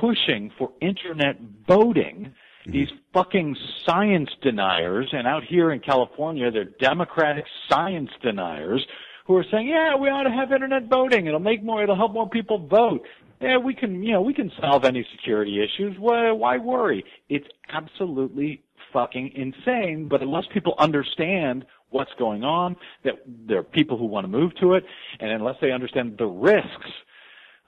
pushing 0.00 0.50
for 0.58 0.72
internet 0.80 1.38
voting, 1.66 2.32
mm-hmm. 2.32 2.70
these 2.70 2.88
fucking 3.12 3.56
science 3.84 4.30
deniers, 4.42 5.08
and 5.12 5.26
out 5.26 5.44
here 5.44 5.72
in 5.72 5.80
California, 5.80 6.50
they're 6.50 6.64
Democratic 6.64 7.44
science 7.68 8.10
deniers 8.22 8.86
who 9.26 9.36
are 9.36 9.44
saying, 9.50 9.68
yeah, 9.68 9.94
we 9.94 10.08
ought 10.08 10.24
to 10.24 10.30
have 10.30 10.52
internet 10.52 10.88
voting. 10.88 11.26
It'll 11.26 11.38
make 11.38 11.62
more, 11.62 11.82
it'll 11.82 11.96
help 11.96 12.12
more 12.12 12.28
people 12.28 12.66
vote. 12.66 13.06
Yeah, 13.40 13.56
we 13.56 13.74
can, 13.74 14.02
you 14.02 14.12
know, 14.12 14.20
we 14.20 14.34
can 14.34 14.50
solve 14.60 14.84
any 14.84 15.06
security 15.16 15.62
issues. 15.62 15.96
Why, 15.98 16.30
why 16.32 16.58
worry? 16.58 17.04
It's 17.28 17.46
absolutely 17.72 18.62
fucking 18.92 19.32
insane, 19.34 20.08
but 20.08 20.20
unless 20.20 20.44
people 20.52 20.74
understand 20.78 21.64
what's 21.90 22.12
going 22.18 22.44
on, 22.44 22.76
that 23.04 23.14
there 23.26 23.58
are 23.58 23.62
people 23.62 23.98
who 23.98 24.06
want 24.06 24.24
to 24.24 24.28
move 24.28 24.54
to 24.60 24.74
it, 24.74 24.84
and 25.18 25.30
unless 25.30 25.56
they 25.60 25.72
understand 25.72 26.16
the 26.18 26.26
risks 26.26 26.90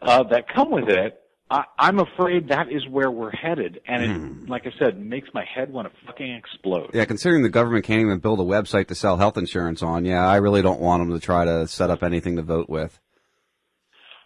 uh, 0.00 0.22
that 0.24 0.48
come 0.48 0.70
with 0.70 0.88
it, 0.88 1.18
I, 1.50 1.64
I'm 1.78 1.98
afraid 1.98 2.48
that 2.48 2.72
is 2.72 2.88
where 2.88 3.10
we're 3.10 3.30
headed. 3.30 3.80
And 3.86 4.02
it, 4.02 4.48
like 4.48 4.66
I 4.66 4.72
said, 4.78 4.98
makes 4.98 5.28
my 5.34 5.44
head 5.44 5.70
want 5.70 5.86
to 5.92 6.06
fucking 6.06 6.34
explode. 6.34 6.90
Yeah, 6.94 7.04
considering 7.04 7.42
the 7.42 7.50
government 7.50 7.84
can't 7.84 8.00
even 8.00 8.20
build 8.20 8.40
a 8.40 8.44
website 8.44 8.86
to 8.88 8.94
sell 8.94 9.18
health 9.18 9.36
insurance 9.36 9.82
on, 9.82 10.04
yeah, 10.04 10.26
I 10.26 10.36
really 10.36 10.62
don't 10.62 10.80
want 10.80 11.02
them 11.02 11.12
to 11.12 11.20
try 11.24 11.44
to 11.44 11.68
set 11.68 11.90
up 11.90 12.02
anything 12.02 12.36
to 12.36 12.42
vote 12.42 12.70
with. 12.70 12.98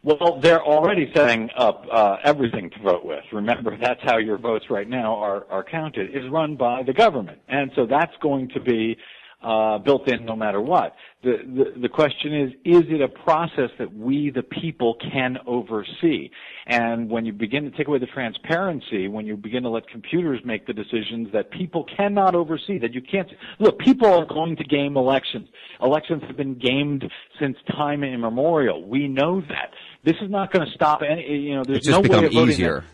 Well, 0.04 0.38
they're 0.40 0.62
already 0.62 1.10
setting 1.16 1.50
up 1.56 1.84
uh, 1.90 2.18
everything 2.22 2.70
to 2.70 2.78
vote 2.80 3.04
with. 3.04 3.24
Remember, 3.32 3.76
that's 3.76 4.00
how 4.04 4.18
your 4.18 4.38
votes 4.38 4.66
right 4.70 4.88
now 4.88 5.16
are, 5.16 5.46
are 5.50 5.64
counted, 5.64 6.14
is 6.14 6.30
run 6.30 6.54
by 6.54 6.84
the 6.84 6.92
government. 6.92 7.40
And 7.48 7.72
so 7.74 7.86
that's 7.86 8.12
going 8.22 8.50
to 8.50 8.60
be 8.60 8.96
uh, 9.42 9.78
built 9.78 10.08
in 10.08 10.24
no 10.24 10.34
matter 10.34 10.60
what. 10.60 10.94
The, 11.22 11.38
the, 11.44 11.80
the 11.82 11.88
question 11.88 12.34
is, 12.34 12.52
is 12.64 12.84
it 12.88 13.00
a 13.00 13.08
process 13.08 13.70
that 13.78 13.92
we, 13.92 14.30
the 14.30 14.42
people, 14.42 14.96
can 15.12 15.38
oversee? 15.46 16.30
And 16.66 17.10
when 17.10 17.24
you 17.26 17.32
begin 17.32 17.64
to 17.64 17.76
take 17.76 17.88
away 17.88 17.98
the 17.98 18.06
transparency, 18.06 19.08
when 19.08 19.26
you 19.26 19.36
begin 19.36 19.62
to 19.64 19.68
let 19.68 19.88
computers 19.88 20.40
make 20.44 20.66
the 20.66 20.72
decisions 20.72 21.28
that 21.32 21.50
people 21.50 21.84
cannot 21.96 22.34
oversee, 22.34 22.78
that 22.78 22.94
you 22.94 23.02
can't, 23.02 23.28
look, 23.58 23.78
people 23.78 24.08
are 24.08 24.26
going 24.26 24.56
to 24.56 24.64
game 24.64 24.96
elections. 24.96 25.48
Elections 25.82 26.22
have 26.26 26.36
been 26.36 26.54
gamed 26.54 27.04
since 27.38 27.56
time 27.70 28.02
immemorial. 28.04 28.84
We 28.86 29.06
know 29.08 29.40
that. 29.42 29.70
This 30.02 30.16
is 30.22 30.30
not 30.30 30.52
going 30.52 30.66
to 30.66 30.72
stop 30.72 31.02
any, 31.02 31.26
you 31.26 31.56
know, 31.56 31.64
there's 31.64 31.78
It's 31.78 31.86
just 31.86 31.96
no 31.96 32.02
become 32.02 32.20
way 32.20 32.26
of 32.26 32.32
voting 32.32 32.52
easier. 32.52 32.84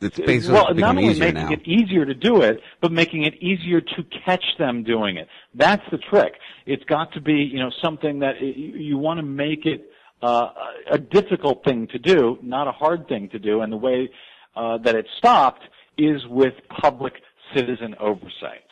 It's 0.00 0.18
basically 0.18 0.54
well, 0.54 0.74
not 0.74 0.96
only 0.96 1.10
easier 1.10 1.24
making 1.26 1.42
now. 1.42 1.52
it 1.52 1.66
easier 1.66 2.06
to 2.06 2.14
do 2.14 2.40
it, 2.40 2.60
but 2.80 2.90
making 2.90 3.24
it 3.24 3.34
easier 3.42 3.80
to 3.82 4.04
catch 4.24 4.44
them 4.58 4.82
doing 4.82 5.18
it. 5.18 5.28
That's 5.54 5.82
the 5.90 5.98
trick. 5.98 6.34
It's 6.64 6.84
got 6.84 7.12
to 7.12 7.20
be, 7.20 7.34
you 7.34 7.58
know, 7.58 7.70
something 7.82 8.20
that 8.20 8.40
you 8.40 8.96
want 8.96 9.18
to 9.18 9.22
make 9.22 9.66
it 9.66 9.90
uh, 10.22 10.48
a 10.90 10.98
difficult 10.98 11.64
thing 11.64 11.86
to 11.88 11.98
do, 11.98 12.38
not 12.42 12.66
a 12.66 12.72
hard 12.72 13.08
thing 13.08 13.28
to 13.30 13.38
do. 13.38 13.60
And 13.60 13.70
the 13.70 13.76
way 13.76 14.08
uh, 14.56 14.78
that 14.78 14.94
it's 14.94 15.10
stopped 15.18 15.64
is 15.98 16.26
with 16.28 16.54
public 16.80 17.14
citizen 17.54 17.94
oversight. 18.00 18.62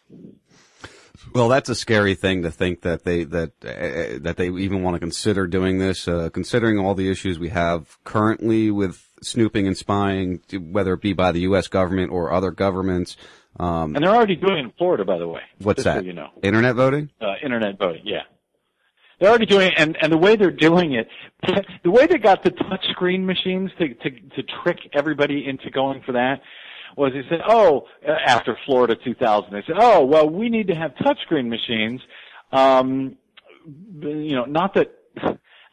Well, 1.35 1.49
that's 1.49 1.69
a 1.69 1.75
scary 1.75 2.15
thing 2.15 2.43
to 2.43 2.51
think 2.51 2.83
that 2.83 3.05
they 3.05 3.25
that 3.25 3.53
uh, 3.63 4.19
that 4.23 4.37
they 4.39 4.49
even 4.49 4.83
want 4.83 4.95
to 4.95 5.01
consider 5.01 5.47
doing 5.47 5.79
this. 5.79 6.09
Uh, 6.09 6.31
considering 6.33 6.79
all 6.79 6.95
the 6.95 7.11
issues 7.11 7.39
we 7.39 7.51
have 7.51 8.03
currently 8.05 8.71
with 8.71 9.12
snooping 9.23 9.67
and 9.67 9.76
spying, 9.76 10.41
whether 10.52 10.94
it 10.94 11.01
be 11.01 11.12
by 11.12 11.33
the 11.33 11.41
U.S. 11.41 11.68
government 11.68 12.10
or 12.12 12.33
other 12.33 12.51
governments. 12.51 13.17
Um, 13.59 13.94
And 13.94 14.05
they're 14.05 14.15
already 14.15 14.36
doing 14.36 14.59
it 14.59 14.65
in 14.65 14.73
Florida, 14.78 15.05
by 15.05 15.18
the 15.18 15.28
way. 15.28 15.42
what's 15.59 15.83
just 15.83 15.84
so 15.84 15.94
that? 16.01 16.05
you 16.05 16.12
know. 16.12 16.28
Internet 16.42 16.75
voting? 16.76 17.10
uh, 17.20 17.34
internet 17.42 17.78
voting. 17.78 18.02
Yeah, 18.05 18.23
they're 19.20 19.28
already 19.28 19.47
doing 19.47 19.68
it, 19.68 19.75
and 19.76 19.97
and 20.01 20.10
the 20.12 20.18
way 20.18 20.36
they're 20.36 20.51
doing 20.51 20.94
it, 20.94 21.09
the 21.84 21.91
way 21.91 22.07
they 22.07 22.18
got 22.18 22.42
the 22.42 22.51
touch 22.51 22.84
screen 22.91 23.26
machines 23.26 23.70
to 23.78 23.89
to 23.94 24.10
to 24.10 24.42
trick 24.62 24.78
everybody 24.94 25.47
into 25.47 25.70
going 25.70 26.02
for 26.02 26.12
that 26.12 26.41
was 26.97 27.12
they 27.12 27.23
said, 27.31 27.41
oh, 27.49 27.86
uh, 28.07 28.12
after 28.26 28.57
Florida 28.67 28.94
2000, 29.02 29.51
they 29.51 29.62
said, 29.67 29.76
oh, 29.78 30.05
well, 30.05 30.28
we 30.28 30.51
need 30.51 30.67
to 30.68 30.75
have 30.75 30.92
touchscreen 30.97 31.49
machines. 31.49 32.02
Um, 32.52 33.17
you 34.01 34.34
know, 34.34 34.44
not 34.44 34.75
that. 34.75 34.92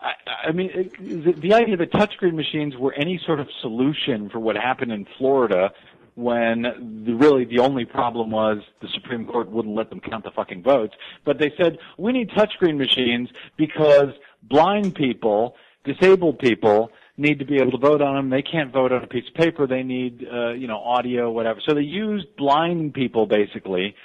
I, 0.01 0.11
I 0.47 0.51
mean, 0.51 0.69
it- 0.73 0.93
the, 1.25 1.33
the 1.33 1.53
idea 1.53 1.77
that 1.77 1.91
touchscreen 1.91 2.33
machines 2.33 2.75
were 2.77 2.93
any 2.93 3.19
sort 3.25 3.39
of 3.39 3.47
solution 3.61 4.29
for 4.29 4.39
what 4.39 4.55
happened 4.55 4.91
in 4.91 5.05
Florida 5.17 5.71
when 6.15 7.03
the, 7.05 7.13
really 7.13 7.45
the 7.45 7.59
only 7.59 7.85
problem 7.85 8.29
was 8.31 8.57
the 8.81 8.89
Supreme 8.93 9.25
Court 9.25 9.49
wouldn't 9.49 9.75
let 9.75 9.89
them 9.89 10.01
count 10.01 10.23
the 10.25 10.31
fucking 10.31 10.63
votes. 10.63 10.93
But 11.25 11.39
they 11.39 11.53
said, 11.61 11.77
we 11.97 12.11
need 12.11 12.29
touchscreen 12.31 12.77
machines 12.77 13.29
because 13.57 14.09
blind 14.43 14.95
people, 14.95 15.55
disabled 15.85 16.39
people, 16.39 16.91
need 17.17 17.39
to 17.39 17.45
be 17.45 17.57
able 17.57 17.71
to 17.71 17.77
vote 17.77 18.01
on 18.01 18.15
them. 18.15 18.29
They 18.29 18.41
can't 18.41 18.71
vote 18.71 18.91
on 18.91 19.03
a 19.03 19.07
piece 19.07 19.27
of 19.27 19.33
paper. 19.33 19.67
They 19.67 19.83
need, 19.83 20.25
uh, 20.31 20.51
you 20.53 20.67
know, 20.67 20.77
audio, 20.79 21.31
whatever. 21.31 21.59
So 21.67 21.73
they 21.73 21.81
used 21.81 22.27
blind 22.37 22.93
people 22.93 23.25
basically 23.25 23.95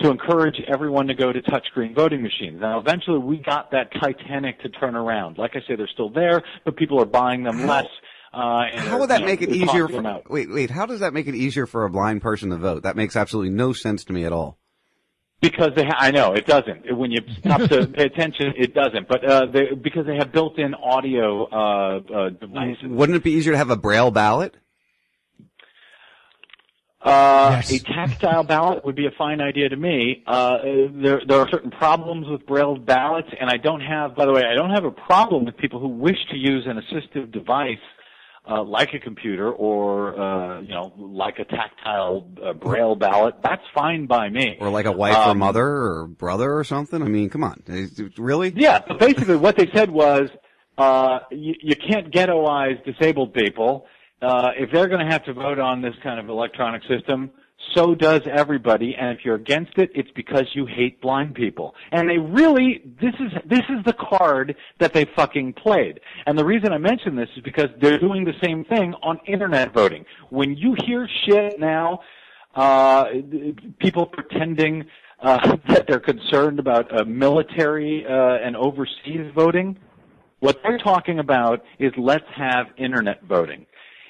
to 0.00 0.10
encourage 0.10 0.60
everyone 0.72 1.06
to 1.06 1.14
go 1.14 1.32
to 1.32 1.40
touchscreen 1.42 1.94
voting 1.94 2.22
machines. 2.22 2.60
Now, 2.60 2.78
eventually, 2.78 3.18
we 3.18 3.38
got 3.38 3.70
that 3.70 3.90
Titanic 4.00 4.60
to 4.62 4.68
turn 4.68 4.94
around. 4.94 5.38
Like 5.38 5.52
I 5.54 5.60
say, 5.66 5.76
they're 5.76 5.88
still 5.92 6.10
there, 6.10 6.42
but 6.64 6.76
people 6.76 7.00
are 7.00 7.06
buying 7.06 7.42
them 7.44 7.66
less. 7.66 7.86
Uh, 8.32 8.64
and 8.70 8.80
How 8.80 8.98
would 8.98 9.10
that 9.10 9.24
make 9.24 9.40
it 9.40 9.48
easier? 9.48 9.88
For, 9.88 10.06
out. 10.06 10.30
wait, 10.30 10.50
wait. 10.50 10.70
How 10.70 10.84
does 10.84 11.00
that 11.00 11.14
make 11.14 11.26
it 11.26 11.34
easier 11.34 11.66
for 11.66 11.84
a 11.84 11.90
blind 11.90 12.20
person 12.20 12.50
to 12.50 12.56
vote? 12.56 12.82
That 12.82 12.96
makes 12.96 13.16
absolutely 13.16 13.50
no 13.50 13.72
sense 13.72 14.04
to 14.04 14.12
me 14.12 14.24
at 14.24 14.32
all. 14.32 14.58
Because 15.40 15.70
they, 15.76 15.84
ha- 15.84 15.96
I 15.98 16.10
know 16.10 16.32
it 16.32 16.46
doesn't. 16.46 16.96
When 16.96 17.10
you 17.10 17.18
stop 17.38 17.62
to 17.62 17.86
pay 17.94 18.04
attention, 18.04 18.52
it 18.56 18.74
doesn't. 18.74 19.08
But 19.08 19.24
uh, 19.24 19.46
they, 19.46 19.74
because 19.74 20.06
they 20.06 20.16
have 20.16 20.32
built-in 20.32 20.74
audio 20.74 21.46
uh, 21.46 22.00
uh, 22.00 22.28
devices. 22.30 22.84
Wouldn't 22.84 23.16
it 23.16 23.22
be 23.22 23.32
easier 23.32 23.52
to 23.52 23.58
have 23.58 23.70
a 23.70 23.76
braille 23.76 24.10
ballot? 24.10 24.54
Uh, 27.06 27.62
A 27.70 27.78
tactile 27.78 28.42
ballot 28.42 28.84
would 28.84 28.96
be 28.96 29.06
a 29.06 29.12
fine 29.16 29.40
idea 29.40 29.68
to 29.68 29.76
me. 29.76 30.24
Uh, 30.26 30.58
there, 30.92 31.22
there 31.26 31.38
are 31.38 31.48
certain 31.48 31.70
problems 31.70 32.26
with 32.28 32.44
braille 32.46 32.76
ballots, 32.76 33.28
and 33.40 33.48
I 33.48 33.58
don't 33.58 33.80
have, 33.80 34.16
by 34.16 34.26
the 34.26 34.32
way, 34.32 34.42
I 34.42 34.54
don't 34.54 34.70
have 34.70 34.84
a 34.84 34.90
problem 34.90 35.44
with 35.44 35.56
people 35.56 35.78
who 35.78 35.88
wish 35.88 36.16
to 36.32 36.36
use 36.36 36.66
an 36.66 36.80
assistive 36.82 37.32
device 37.32 37.78
uh, 38.48 38.62
like 38.62 38.92
a 38.94 38.98
computer 38.98 39.50
or, 39.50 40.20
uh, 40.20 40.60
you 40.62 40.68
know, 40.68 40.92
like 40.96 41.38
a 41.38 41.44
tactile 41.44 42.28
uh, 42.44 42.52
braille 42.52 42.96
ballot. 42.96 43.34
That's 43.42 43.62
fine 43.74 44.06
by 44.06 44.28
me. 44.28 44.56
Or 44.60 44.68
like 44.68 44.86
a 44.86 44.92
wife 44.92 45.16
or 45.16 45.30
Um, 45.30 45.38
mother 45.38 45.66
or 45.66 46.06
brother 46.08 46.54
or 46.54 46.64
something? 46.64 47.02
I 47.02 47.06
mean, 47.06 47.28
come 47.30 47.44
on. 47.44 47.62
Really? 48.18 48.52
Yeah, 48.54 48.80
but 48.86 48.98
basically 48.98 49.36
what 49.36 49.56
they 49.56 49.68
said 49.72 49.90
was, 49.90 50.28
uh, 50.78 51.20
you, 51.30 51.54
you 51.60 51.74
can't 51.76 52.12
ghettoize 52.12 52.84
disabled 52.84 53.32
people. 53.32 53.86
Uh, 54.22 54.50
if 54.56 54.70
they're 54.72 54.88
going 54.88 55.04
to 55.04 55.12
have 55.12 55.24
to 55.24 55.34
vote 55.34 55.58
on 55.58 55.82
this 55.82 55.94
kind 56.02 56.18
of 56.18 56.28
electronic 56.28 56.82
system, 56.88 57.30
so 57.74 57.94
does 57.94 58.22
everybody. 58.30 58.94
And 58.94 59.16
if 59.16 59.24
you're 59.24 59.34
against 59.34 59.78
it, 59.78 59.90
it's 59.94 60.10
because 60.14 60.44
you 60.54 60.66
hate 60.66 61.00
blind 61.00 61.34
people. 61.34 61.74
And 61.92 62.08
they 62.08 62.18
really, 62.18 62.82
this 63.00 63.14
is, 63.20 63.32
this 63.44 63.62
is 63.68 63.84
the 63.84 63.92
card 63.92 64.56
that 64.78 64.92
they 64.92 65.06
fucking 65.16 65.54
played. 65.54 66.00
And 66.26 66.38
the 66.38 66.44
reason 66.44 66.72
I 66.72 66.78
mention 66.78 67.16
this 67.16 67.28
is 67.36 67.42
because 67.42 67.68
they're 67.80 67.98
doing 67.98 68.24
the 68.24 68.34
same 68.42 68.64
thing 68.64 68.94
on 69.02 69.20
internet 69.26 69.72
voting. 69.72 70.04
When 70.30 70.56
you 70.56 70.76
hear 70.86 71.08
shit 71.26 71.58
now, 71.58 72.00
uh, 72.54 73.04
people 73.78 74.06
pretending 74.06 74.84
uh, 75.20 75.56
that 75.68 75.86
they're 75.86 76.00
concerned 76.00 76.58
about 76.58 77.06
military 77.06 78.04
uh, 78.06 78.38
and 78.44 78.56
overseas 78.56 79.30
voting. 79.34 79.78
What 80.40 80.60
they're 80.62 80.78
talking 80.78 81.18
about 81.18 81.62
is 81.78 81.92
let's 81.96 82.26
have 82.34 82.66
internet 82.76 83.22
voting. 83.24 83.66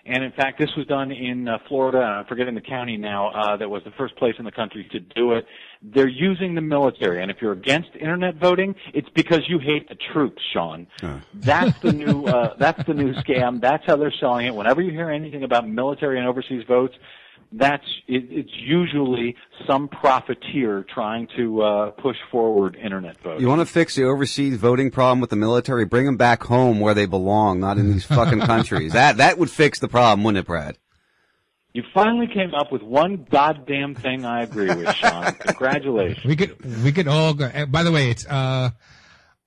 And 0.06 0.22
in 0.22 0.30
fact, 0.32 0.58
this 0.58 0.70
was 0.76 0.86
done 0.86 1.10
in 1.10 1.48
uh, 1.48 1.58
Florida, 1.68 1.98
I'm 1.98 2.26
forgetting 2.26 2.54
the 2.54 2.60
county 2.60 2.96
now, 2.96 3.30
uh, 3.30 3.56
that 3.56 3.68
was 3.68 3.82
the 3.84 3.90
first 3.92 4.14
place 4.16 4.34
in 4.38 4.44
the 4.44 4.52
country 4.52 4.88
to 4.92 5.00
do 5.00 5.32
it. 5.32 5.46
They're 5.82 6.06
using 6.06 6.54
the 6.54 6.60
military, 6.60 7.22
and 7.22 7.30
if 7.30 7.38
you're 7.42 7.52
against 7.52 7.90
internet 7.98 8.36
voting, 8.36 8.76
it's 8.94 9.08
because 9.10 9.40
you 9.48 9.58
hate 9.58 9.88
the 9.88 9.96
troops, 10.12 10.40
Sean. 10.52 10.86
That's 11.34 11.76
the 11.80 11.92
new, 11.92 12.24
uh, 12.26 12.54
that's 12.56 12.84
the 12.86 12.94
new 12.94 13.14
scam. 13.14 13.60
That's 13.60 13.84
how 13.84 13.96
they're 13.96 14.14
selling 14.20 14.46
it. 14.46 14.54
Whenever 14.54 14.80
you 14.80 14.92
hear 14.92 15.10
anything 15.10 15.42
about 15.42 15.68
military 15.68 16.18
and 16.18 16.28
overseas 16.28 16.62
votes, 16.68 16.94
that's 17.52 17.84
it, 18.08 18.24
it's 18.30 18.52
usually 18.54 19.36
some 19.66 19.88
profiteer 19.88 20.84
trying 20.92 21.28
to 21.36 21.62
uh, 21.62 21.90
push 21.92 22.16
forward 22.30 22.76
internet 22.76 23.18
voting. 23.22 23.40
You 23.40 23.48
want 23.48 23.60
to 23.60 23.66
fix 23.66 23.94
the 23.94 24.04
overseas 24.04 24.56
voting 24.56 24.90
problem 24.90 25.20
with 25.20 25.30
the 25.30 25.36
military? 25.36 25.84
Bring 25.84 26.06
them 26.06 26.16
back 26.16 26.42
home 26.44 26.80
where 26.80 26.94
they 26.94 27.06
belong, 27.06 27.60
not 27.60 27.78
in 27.78 27.90
these 27.92 28.04
fucking 28.04 28.40
countries. 28.52 28.92
That 28.92 29.16
that 29.18 29.38
would 29.38 29.50
fix 29.50 29.78
the 29.78 29.88
problem, 29.88 30.24
wouldn't 30.24 30.44
it, 30.44 30.46
Brad? 30.46 30.78
You 31.72 31.82
finally 31.92 32.26
came 32.26 32.54
up 32.54 32.72
with 32.72 32.82
one 32.82 33.26
goddamn 33.30 33.94
thing 33.94 34.24
I 34.24 34.42
agree 34.42 34.74
with, 34.74 34.94
Sean. 34.94 35.32
Congratulations. 35.40 36.24
We 36.24 36.34
could 36.36 36.82
we 36.84 36.90
could 36.92 37.06
all 37.06 37.34
go. 37.34 37.50
eh, 37.52 37.66
By 37.66 37.82
the 37.82 37.92
way, 37.92 38.10
it's 38.10 38.26
uh, 38.26 38.70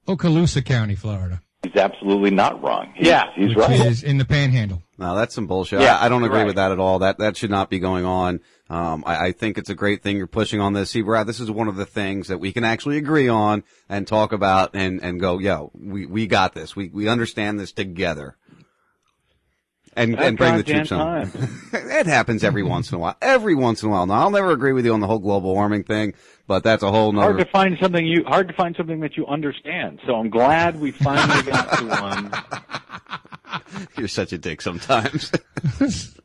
Okaloosa 0.07 0.63
County, 0.63 0.95
Florida. 0.95 1.41
He's 1.63 1.75
absolutely 1.75 2.31
not 2.31 2.63
wrong. 2.63 2.93
He's, 2.95 3.07
Yeah. 3.07 3.25
he's 3.35 3.49
which 3.49 3.57
right. 3.57 3.79
is 3.85 4.01
in 4.03 4.17
the 4.17 4.23
Panhandle. 4.23 4.81
No, 4.97 5.15
that's 5.15 5.35
some 5.35 5.45
bullshit. 5.45 5.81
Yeah, 5.81 5.97
I, 5.97 6.05
I 6.05 6.09
don't 6.09 6.23
agree 6.23 6.39
right. 6.39 6.45
with 6.45 6.55
that 6.55 6.71
at 6.71 6.79
all. 6.79 6.99
That 6.99 7.19
that 7.19 7.35
should 7.35 7.49
not 7.49 7.69
be 7.69 7.79
going 7.79 8.05
on. 8.05 8.39
Um, 8.69 9.03
I, 9.05 9.27
I 9.27 9.31
think 9.33 9.57
it's 9.57 9.69
a 9.69 9.75
great 9.75 10.01
thing 10.03 10.15
you're 10.15 10.27
pushing 10.27 10.61
on 10.61 10.73
this. 10.73 10.91
See, 10.91 11.01
Brad, 11.01 11.27
this 11.27 11.39
is 11.39 11.49
one 11.51 11.67
of 11.67 11.75
the 11.75 11.85
things 11.85 12.27
that 12.27 12.39
we 12.39 12.53
can 12.53 12.63
actually 12.63 12.97
agree 12.97 13.27
on 13.27 13.63
and 13.89 14.07
talk 14.07 14.31
about 14.31 14.71
and, 14.73 15.01
and 15.01 15.19
go, 15.19 15.39
yo, 15.39 15.71
we, 15.73 16.05
we 16.05 16.27
got 16.27 16.53
this. 16.53 16.75
We, 16.75 16.89
we 16.89 17.07
understand 17.07 17.59
this 17.59 17.71
together. 17.71 18.37
And, 19.95 20.17
and 20.19 20.37
bring 20.37 20.55
the 20.55 20.63
troops 20.63 20.91
home. 20.91 21.31
it 21.73 22.05
happens 22.05 22.43
every 22.43 22.63
once 22.63 22.91
in 22.91 22.95
a 22.95 22.99
while. 22.99 23.17
Every 23.21 23.55
once 23.55 23.81
in 23.83 23.89
a 23.89 23.91
while. 23.91 24.05
Now, 24.05 24.21
I'll 24.21 24.29
never 24.29 24.51
agree 24.51 24.71
with 24.71 24.85
you 24.85 24.93
on 24.93 24.99
the 24.99 25.07
whole 25.07 25.19
global 25.19 25.53
warming 25.53 25.83
thing, 25.83 26.13
but 26.47 26.63
that's 26.63 26.83
a 26.83 26.91
whole 26.91 27.11
Hard 27.11 27.35
nother. 27.35 27.45
to 27.45 27.51
find 27.51 27.77
something 27.81 28.05
you 28.05 28.23
hard 28.25 28.47
to 28.47 28.53
find 28.53 28.75
something 28.75 28.99
that 29.01 29.17
you 29.17 29.25
understand. 29.27 29.99
So 30.05 30.15
I'm 30.15 30.29
glad 30.29 30.79
we 30.79 30.91
finally 30.91 31.41
got 31.43 31.77
to 31.79 31.85
one. 32.01 32.31
You're 33.97 34.07
such 34.07 34.31
a 34.31 34.37
dick 34.37 34.61
sometimes. 34.61 35.31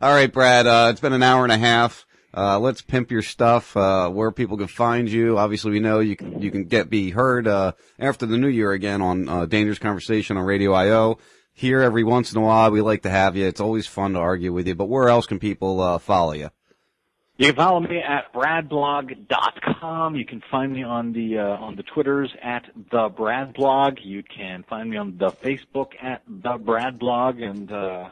All 0.00 0.12
right, 0.12 0.32
Brad. 0.32 0.66
Uh, 0.66 0.88
it's 0.90 1.00
been 1.00 1.12
an 1.12 1.22
hour 1.22 1.44
and 1.44 1.52
a 1.52 1.58
half. 1.58 2.04
Uh, 2.36 2.58
let's 2.58 2.82
pimp 2.82 3.10
your 3.10 3.22
stuff. 3.22 3.76
Uh, 3.76 4.08
where 4.10 4.30
people 4.30 4.56
can 4.58 4.66
find 4.66 5.08
you. 5.08 5.38
Obviously, 5.38 5.70
we 5.70 5.80
know 5.80 6.00
you 6.00 6.16
can 6.16 6.40
you 6.42 6.50
can 6.50 6.64
get 6.64 6.90
be 6.90 7.10
heard 7.10 7.46
uh, 7.48 7.72
after 7.98 8.26
the 8.26 8.36
new 8.36 8.48
year 8.48 8.72
again 8.72 9.00
on 9.00 9.28
uh, 9.28 9.46
Dangerous 9.46 9.78
Conversation 9.78 10.36
on 10.36 10.44
Radio 10.44 10.72
IO. 10.72 11.18
Here 11.58 11.82
every 11.82 12.04
once 12.04 12.30
in 12.30 12.38
a 12.38 12.40
while, 12.40 12.70
we 12.70 12.80
like 12.82 13.02
to 13.02 13.10
have 13.10 13.34
you. 13.34 13.44
It's 13.44 13.60
always 13.60 13.84
fun 13.84 14.12
to 14.12 14.20
argue 14.20 14.52
with 14.52 14.68
you. 14.68 14.76
But 14.76 14.84
where 14.84 15.08
else 15.08 15.26
can 15.26 15.40
people 15.40 15.80
uh, 15.80 15.98
follow 15.98 16.30
you? 16.32 16.50
You 17.36 17.46
can 17.46 17.56
follow 17.56 17.80
me 17.80 17.98
at 17.98 18.32
bradblog.com. 18.32 20.14
You 20.14 20.24
can 20.24 20.40
find 20.52 20.72
me 20.72 20.84
on 20.84 21.12
the 21.12 21.38
uh, 21.38 21.56
on 21.56 21.74
the 21.74 21.82
Twitters 21.82 22.32
at 22.40 22.66
the 22.76 23.10
Bradblog. 23.10 23.98
You 24.04 24.22
can 24.22 24.62
find 24.70 24.88
me 24.88 24.98
on 24.98 25.18
the 25.18 25.32
Facebook 25.32 26.00
at 26.00 26.22
the 26.28 26.58
Bradblog. 26.58 27.42
And 27.42 27.72
uh, 27.72 28.10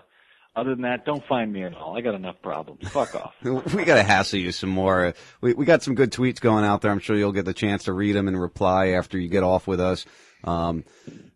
other 0.57 0.71
than 0.71 0.83
that, 0.83 1.05
don't 1.05 1.25
find 1.29 1.53
me 1.53 1.63
at 1.63 1.77
all. 1.77 1.97
I 1.97 2.01
got 2.01 2.17
enough 2.17 2.43
problems. 2.43 2.89
Fuck 2.89 3.15
off. 3.15 3.35
we 3.45 3.85
got 3.85 3.95
to 3.95 4.03
hassle 4.03 4.41
you 4.41 4.51
some 4.51 4.71
more. 4.71 5.15
We 5.41 5.55
we 5.55 5.67
got 5.67 5.85
some 5.85 5.95
good 5.95 6.11
tweets 6.11 6.41
going 6.41 6.65
out 6.65 6.83
there. 6.83 6.91
I'm 6.91 6.99
sure 6.99 7.15
you'll 7.15 7.31
get 7.31 7.45
the 7.45 7.55
chance 7.55 7.85
to 7.85 7.93
read 7.93 8.17
them 8.17 8.27
and 8.27 8.41
reply 8.41 8.89
after 8.89 9.17
you 9.17 9.29
get 9.29 9.45
off 9.45 9.69
with 9.69 9.79
us. 9.79 10.05
Um, 10.43 10.83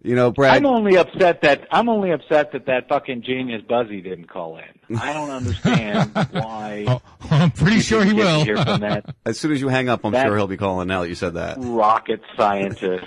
you 0.02 0.14
know, 0.14 0.30
Brad. 0.30 0.56
I'm 0.56 0.66
only 0.66 0.96
upset 0.96 1.42
that 1.42 1.66
I'm 1.70 1.88
only 1.88 2.10
upset 2.12 2.52
that 2.52 2.66
that 2.66 2.88
fucking 2.88 3.22
genius 3.22 3.62
Buzzy 3.68 4.00
didn't 4.00 4.28
call 4.28 4.58
in. 4.58 4.98
I 4.98 5.12
don't 5.12 5.30
understand 5.30 6.10
why. 6.32 6.84
Oh, 6.88 7.02
I'm 7.30 7.50
pretty 7.50 7.76
you 7.76 7.82
sure 7.82 8.02
he 8.04 8.10
didn't 8.10 8.24
will. 8.24 8.44
Hear 8.44 8.56
from 8.56 8.80
that 8.80 9.14
As 9.26 9.38
soon 9.38 9.52
as 9.52 9.60
you 9.60 9.68
hang 9.68 9.88
up, 9.88 10.04
I'm 10.04 10.12
That- 10.12 10.26
sure 10.26 10.36
he'll 10.36 10.46
be 10.46 10.56
calling 10.56 10.88
now 10.88 11.02
that 11.02 11.08
you 11.08 11.14
said 11.14 11.34
that. 11.34 11.58
rocket 11.60 12.20
scientist. 12.36 13.06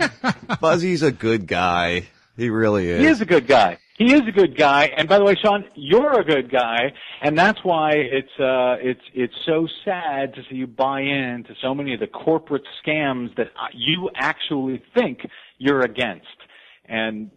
Buzzy's 0.60 1.02
a 1.02 1.12
good 1.12 1.46
guy. 1.46 2.08
He 2.36 2.50
really 2.50 2.88
is. 2.88 3.00
He 3.00 3.06
is 3.06 3.20
a 3.20 3.26
good 3.26 3.46
guy. 3.46 3.78
He 3.98 4.12
is 4.14 4.22
a 4.26 4.32
good 4.32 4.56
guy. 4.56 4.86
And 4.96 5.08
by 5.08 5.18
the 5.18 5.24
way, 5.24 5.36
Sean, 5.36 5.64
you're 5.74 6.18
a 6.18 6.24
good 6.24 6.50
guy, 6.50 6.92
and 7.20 7.38
that's 7.38 7.62
why 7.62 7.92
it's 7.92 8.40
uh 8.40 8.76
it's 8.80 9.02
it's 9.14 9.34
so 9.46 9.68
sad 9.84 10.34
to 10.34 10.42
see 10.48 10.56
you 10.56 10.66
buy 10.66 11.02
into 11.02 11.54
so 11.62 11.74
many 11.74 11.94
of 11.94 12.00
the 12.00 12.06
corporate 12.08 12.64
scams 12.84 13.36
that 13.36 13.48
uh, 13.48 13.66
you 13.74 14.10
actually 14.16 14.82
think 14.94 15.20
you're 15.62 15.82
against. 15.82 16.26
And 16.86 17.30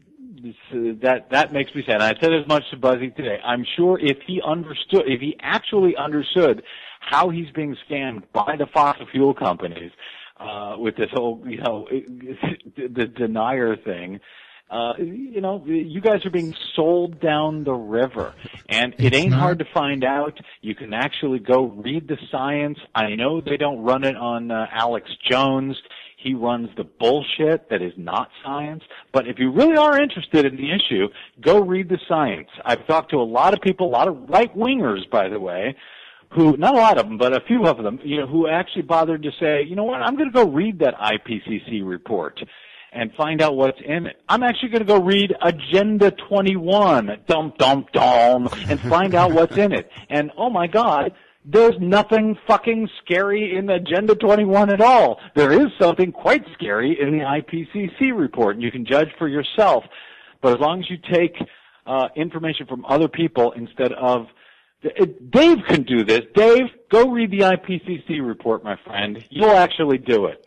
this, 0.43 0.55
uh, 0.73 0.97
that 1.03 1.29
that 1.31 1.53
makes 1.53 1.73
me 1.75 1.83
sad. 1.85 1.95
And 1.95 2.03
I 2.03 2.13
said 2.19 2.33
as 2.33 2.47
much 2.47 2.63
to 2.71 2.77
Buzzy 2.77 3.09
today. 3.11 3.37
I'm 3.45 3.65
sure 3.77 3.99
if 4.01 4.17
he 4.27 4.41
understood, 4.45 5.03
if 5.05 5.21
he 5.21 5.37
actually 5.41 5.95
understood 5.95 6.63
how 6.99 7.29
he's 7.29 7.49
being 7.51 7.75
scammed 7.89 8.23
by 8.33 8.55
the 8.57 8.65
fossil 8.73 9.05
fuel 9.11 9.33
companies 9.33 9.91
uh, 10.39 10.75
with 10.77 10.95
this 10.97 11.09
whole, 11.13 11.43
you 11.47 11.59
know, 11.61 11.87
the 12.77 13.05
denier 13.05 13.75
thing, 13.77 14.19
uh, 14.71 14.93
you 14.97 15.39
know, 15.41 15.63
you 15.67 16.01
guys 16.01 16.25
are 16.25 16.31
being 16.31 16.53
sold 16.75 17.19
down 17.21 17.63
the 17.63 17.71
river, 17.73 18.33
and 18.67 18.93
it 18.97 19.05
It's 19.13 19.17
ain't 19.17 19.29
not- 19.31 19.39
hard 19.39 19.59
to 19.59 19.65
find 19.73 20.03
out. 20.03 20.37
You 20.61 20.73
can 20.73 20.91
actually 20.93 21.37
go 21.39 21.65
read 21.67 22.07
the 22.07 22.17
science. 22.31 22.79
I 22.95 23.13
know 23.15 23.41
they 23.41 23.57
don't 23.57 23.83
run 23.83 24.03
it 24.03 24.15
on 24.17 24.49
uh, 24.49 24.65
Alex 24.71 25.07
Jones. 25.29 25.77
He 26.25 26.33
runs 26.33 26.69
the 26.75 26.83
bullshit 26.83 27.69
that 27.69 27.83
is 27.83 27.93
not 27.97 28.29
science. 28.43 28.81
But 29.13 29.27
if 29.27 29.37
you 29.37 29.51
really 29.51 29.77
are 29.77 30.01
interested 30.01 30.43
in 30.43 30.55
the 30.55 30.71
issue, 30.71 31.07
go 31.39 31.61
read 31.61 31.87
the 31.87 31.99
science. 32.09 32.49
I've 32.65 32.87
talked 32.87 33.11
to 33.11 33.17
a 33.17 33.23
lot 33.23 33.53
of 33.53 33.61
people, 33.61 33.87
a 33.87 33.93
lot 33.93 34.07
of 34.07 34.27
right 34.27 34.51
wingers, 34.57 35.07
by 35.11 35.29
the 35.29 35.39
way, 35.39 35.75
who, 36.31 36.57
not 36.57 36.73
a 36.73 36.77
lot 36.79 36.97
of 36.97 37.05
them, 37.07 37.19
but 37.19 37.33
a 37.33 37.45
few 37.45 37.67
of 37.67 37.77
them, 37.77 37.99
you 38.03 38.19
know, 38.19 38.25
who 38.25 38.47
actually 38.47 38.81
bothered 38.81 39.21
to 39.21 39.29
say, 39.39 39.61
you 39.67 39.75
know 39.75 39.83
what, 39.83 40.01
I'm 40.01 40.15
going 40.15 40.31
to 40.31 40.33
go 40.33 40.49
read 40.49 40.79
that 40.79 40.95
IPCC 40.95 41.85
report 41.85 42.39
and 42.91 43.13
find 43.13 43.39
out 43.39 43.55
what's 43.55 43.79
in 43.85 44.07
it. 44.07 44.15
I'm 44.27 44.41
actually 44.41 44.69
going 44.69 44.81
to 44.81 44.87
go 44.87 44.99
read 44.99 45.31
Agenda 45.43 46.09
21, 46.09 47.19
dum 47.27 47.53
dum 47.59 47.85
dum, 47.93 48.49
and 48.67 48.79
find 48.79 49.13
out 49.13 49.31
what's 49.31 49.57
in 49.57 49.73
it. 49.73 49.91
And 50.09 50.31
oh 50.37 50.49
my 50.49 50.65
God, 50.65 51.11
there's 51.45 51.75
nothing 51.79 52.37
fucking 52.47 52.89
scary 53.03 53.55
in 53.55 53.69
Agenda 53.69 54.15
21 54.15 54.71
at 54.71 54.81
all. 54.81 55.19
There 55.35 55.51
is 55.51 55.67
something 55.79 56.11
quite 56.11 56.43
scary 56.53 56.97
in 56.99 57.17
the 57.17 57.23
IPCC 57.23 58.17
report, 58.17 58.55
and 58.55 58.63
you 58.63 58.71
can 58.71 58.85
judge 58.85 59.09
for 59.17 59.27
yourself. 59.27 59.83
But 60.41 60.53
as 60.55 60.59
long 60.59 60.79
as 60.79 60.89
you 60.89 60.97
take 61.11 61.35
uh, 61.85 62.07
information 62.15 62.65
from 62.65 62.83
other 62.85 63.07
people 63.07 63.51
instead 63.51 63.93
of 63.93 64.27
Dave 65.29 65.57
can 65.67 65.83
do 65.83 66.03
this. 66.03 66.21
Dave, 66.35 66.65
go 66.91 67.09
read 67.09 67.31
the 67.31 67.39
IPCC 67.39 68.25
report, 68.25 68.63
my 68.63 68.75
friend. 68.85 69.23
You'll 69.29 69.49
actually 69.49 69.97
do 69.97 70.25
it. 70.25 70.44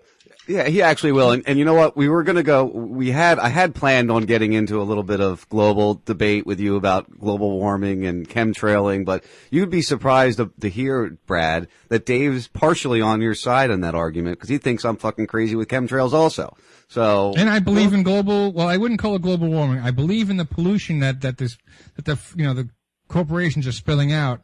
Yeah, 0.48 0.66
he 0.66 0.80
actually 0.80 1.12
will. 1.12 1.30
And, 1.32 1.46
and 1.46 1.58
you 1.58 1.66
know 1.66 1.74
what? 1.74 1.94
We 1.94 2.08
were 2.08 2.22
going 2.22 2.36
to 2.36 2.42
go, 2.42 2.64
we 2.64 3.10
had, 3.10 3.38
I 3.38 3.48
had 3.48 3.74
planned 3.74 4.10
on 4.10 4.24
getting 4.24 4.54
into 4.54 4.80
a 4.80 4.82
little 4.82 5.02
bit 5.02 5.20
of 5.20 5.46
global 5.50 6.00
debate 6.06 6.46
with 6.46 6.58
you 6.58 6.76
about 6.76 7.20
global 7.20 7.58
warming 7.58 8.06
and 8.06 8.26
chemtrailing, 8.26 9.04
but 9.04 9.24
you'd 9.50 9.68
be 9.68 9.82
surprised 9.82 10.38
to, 10.38 10.50
to 10.60 10.70
hear, 10.70 11.18
Brad, 11.26 11.68
that 11.88 12.06
Dave's 12.06 12.48
partially 12.48 13.02
on 13.02 13.20
your 13.20 13.34
side 13.34 13.70
in 13.70 13.82
that 13.82 13.94
argument 13.94 14.38
because 14.38 14.48
he 14.48 14.56
thinks 14.56 14.86
I'm 14.86 14.96
fucking 14.96 15.26
crazy 15.26 15.54
with 15.54 15.68
chemtrails 15.68 16.14
also. 16.14 16.56
So. 16.88 17.34
And 17.36 17.50
I 17.50 17.58
believe 17.58 17.92
in 17.92 18.02
global. 18.02 18.50
Well, 18.50 18.68
I 18.68 18.78
wouldn't 18.78 19.00
call 19.00 19.14
it 19.16 19.22
global 19.22 19.48
warming. 19.48 19.80
I 19.80 19.90
believe 19.90 20.30
in 20.30 20.38
the 20.38 20.46
pollution 20.46 21.00
that 21.00 21.20
that 21.20 21.36
this 21.36 21.58
that 21.96 22.06
the 22.06 22.18
you 22.34 22.44
know 22.44 22.54
the 22.54 22.70
corporations 23.08 23.66
are 23.66 23.72
spilling 23.72 24.12
out, 24.12 24.40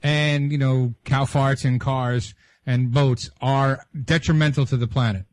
and 0.00 0.52
you 0.52 0.58
know 0.58 0.94
cow 1.04 1.24
farts 1.24 1.64
in 1.64 1.80
cars 1.80 2.34
and 2.64 2.92
boats 2.92 3.30
are 3.40 3.84
detrimental 4.04 4.66
to 4.66 4.76
the 4.76 4.86
planet. 4.86 5.24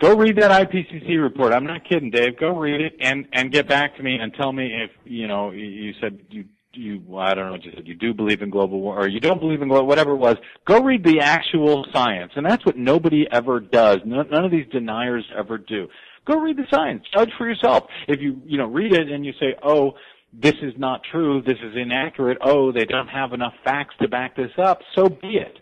Go 0.00 0.16
read 0.16 0.36
that 0.36 0.50
IPCC 0.52 1.20
report. 1.20 1.52
I'm 1.52 1.66
not 1.66 1.84
kidding, 1.88 2.10
Dave. 2.10 2.38
Go 2.38 2.56
read 2.56 2.80
it 2.80 2.94
and 3.00 3.26
and 3.32 3.50
get 3.50 3.66
back 3.68 3.96
to 3.96 4.02
me 4.02 4.16
and 4.20 4.32
tell 4.34 4.52
me 4.52 4.72
if 4.84 4.90
you 5.04 5.26
know 5.26 5.50
you- 5.50 5.66
you 5.66 5.94
said 6.00 6.18
you 6.30 6.44
you 6.74 7.02
well, 7.04 7.22
I 7.26 7.34
don't 7.34 7.46
know 7.46 7.52
what 7.52 7.64
you 7.64 7.72
said. 7.74 7.88
You 7.88 7.94
do 7.96 8.14
believe 8.14 8.40
in 8.40 8.50
global 8.50 8.80
war 8.80 8.96
or 9.00 9.08
you 9.08 9.18
don't 9.18 9.40
believe 9.40 9.60
in 9.60 9.68
global 9.68 9.86
whatever 9.88 10.12
it 10.12 10.18
was. 10.18 10.36
Go 10.66 10.80
read 10.80 11.02
the 11.02 11.18
actual 11.20 11.84
science, 11.92 12.32
and 12.36 12.46
that's 12.46 12.64
what 12.64 12.76
nobody 12.76 13.26
ever 13.32 13.58
does. 13.58 13.98
None, 14.04 14.28
none 14.30 14.44
of 14.44 14.52
these 14.52 14.68
deniers 14.70 15.24
ever 15.36 15.58
do. 15.58 15.88
Go 16.26 16.38
read 16.38 16.56
the 16.58 16.66
science. 16.70 17.04
Judge 17.12 17.32
for 17.36 17.48
yourself. 17.48 17.88
If 18.06 18.20
you 18.20 18.40
you 18.46 18.58
know 18.58 18.66
read 18.66 18.92
it 18.92 19.10
and 19.10 19.24
you 19.26 19.32
say, 19.40 19.54
oh. 19.62 19.94
This 20.30 20.56
is 20.60 20.74
not 20.76 21.00
true. 21.10 21.40
This 21.40 21.56
is 21.64 21.74
inaccurate. 21.74 22.36
Oh, 22.42 22.70
they 22.70 22.84
don't 22.84 23.08
have 23.08 23.32
enough 23.32 23.54
facts 23.64 23.94
to 24.02 24.08
back 24.08 24.36
this 24.36 24.50
up. 24.58 24.82
So 24.94 25.08
be 25.08 25.38
it. 25.38 25.58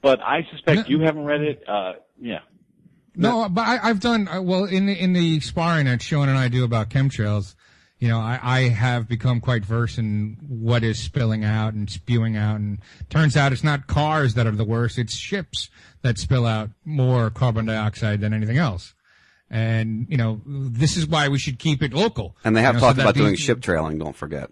But 0.00 0.22
I 0.22 0.46
suspect 0.50 0.88
you 0.88 1.00
haven't 1.00 1.26
read 1.26 1.42
it. 1.42 1.62
Uh, 1.68 1.92
yeah. 2.18 2.38
No, 3.20 3.48
but 3.48 3.62
I, 3.62 3.88
I've 3.88 4.00
done 4.00 4.28
uh, 4.28 4.40
well 4.42 4.64
in 4.64 4.86
the 4.86 4.92
in 4.98 5.12
the 5.12 5.40
sparring 5.40 5.86
that 5.86 6.02
Sean 6.02 6.28
and 6.28 6.38
I 6.38 6.48
do 6.48 6.64
about 6.64 6.88
chemtrails. 6.88 7.54
You 7.98 8.08
know, 8.08 8.18
I, 8.18 8.40
I 8.42 8.60
have 8.68 9.08
become 9.08 9.40
quite 9.42 9.62
versed 9.62 9.98
in 9.98 10.38
what 10.48 10.82
is 10.82 10.98
spilling 10.98 11.44
out 11.44 11.74
and 11.74 11.88
spewing 11.90 12.34
out, 12.34 12.56
and 12.56 12.78
turns 13.10 13.36
out 13.36 13.52
it's 13.52 13.62
not 13.62 13.86
cars 13.86 14.34
that 14.34 14.46
are 14.46 14.52
the 14.52 14.64
worst; 14.64 14.98
it's 14.98 15.14
ships 15.14 15.68
that 16.02 16.16
spill 16.16 16.46
out 16.46 16.70
more 16.84 17.28
carbon 17.28 17.66
dioxide 17.66 18.20
than 18.22 18.32
anything 18.32 18.56
else. 18.56 18.94
And 19.50 20.06
you 20.08 20.16
know, 20.16 20.40
this 20.46 20.96
is 20.96 21.06
why 21.06 21.28
we 21.28 21.38
should 21.38 21.58
keep 21.58 21.82
it 21.82 21.92
local. 21.92 22.36
And 22.42 22.56
they 22.56 22.62
have 22.62 22.76
You 22.76 22.80
know, 22.80 22.86
talked 22.86 22.96
that 22.96 23.02
about 23.02 23.14
doing 23.16 23.34
ship 23.36 23.60
trailing, 23.60 23.98
don't 23.98 24.16
forget. 24.16 24.50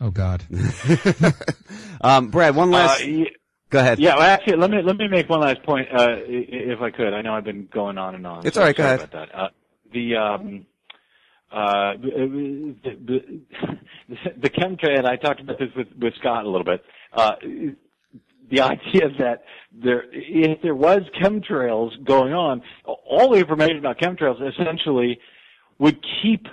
Oh 0.00 0.10
God. 0.10 0.42
um, 2.00 2.28
Brad, 2.28 2.54
one 2.56 2.70
last. 2.70 3.00
Uh, 3.00 3.04
ye- 3.04 3.36
Go 3.70 3.80
ahead. 3.80 3.98
Yeah, 3.98 4.14
well, 4.16 4.22
actually, 4.22 4.56
let 4.56 4.70
me 4.70 4.80
let 4.82 4.96
me 4.96 5.08
make 5.08 5.28
one 5.28 5.40
last 5.40 5.62
point, 5.62 5.88
uh, 5.92 6.16
if 6.26 6.80
I 6.80 6.90
could. 6.90 7.12
I 7.12 7.20
know 7.20 7.34
I've 7.34 7.44
been 7.44 7.68
going 7.72 7.98
on 7.98 8.14
and 8.14 8.26
on. 8.26 8.46
It's 8.46 8.54
so 8.54 8.62
all 8.62 8.66
right, 8.66 8.76
go 8.76 8.82
ahead. 8.82 9.00
About 9.00 9.12
that. 9.12 9.34
Uh, 9.34 9.48
the 9.92 10.16
um, 10.16 10.66
uh, 11.52 11.92
the, 12.00 12.74
the, 14.08 14.16
the 14.40 14.50
chemtrail. 14.50 15.04
I 15.04 15.16
talked 15.16 15.40
about 15.40 15.58
this 15.58 15.68
with 15.76 15.88
with 16.00 16.14
Scott 16.18 16.44
a 16.44 16.48
little 16.48 16.64
bit. 16.64 16.82
Uh, 17.12 17.32
the 18.50 18.60
idea 18.60 19.10
that 19.18 19.44
there, 19.72 20.04
if 20.12 20.62
there 20.62 20.74
was 20.74 21.00
chemtrails 21.22 21.90
going 22.04 22.32
on, 22.32 22.62
all 22.84 23.30
the 23.32 23.38
information 23.38 23.78
about 23.78 23.98
chemtrails 23.98 24.40
essentially 24.54 25.18
would 25.78 26.02
keep 26.22 26.46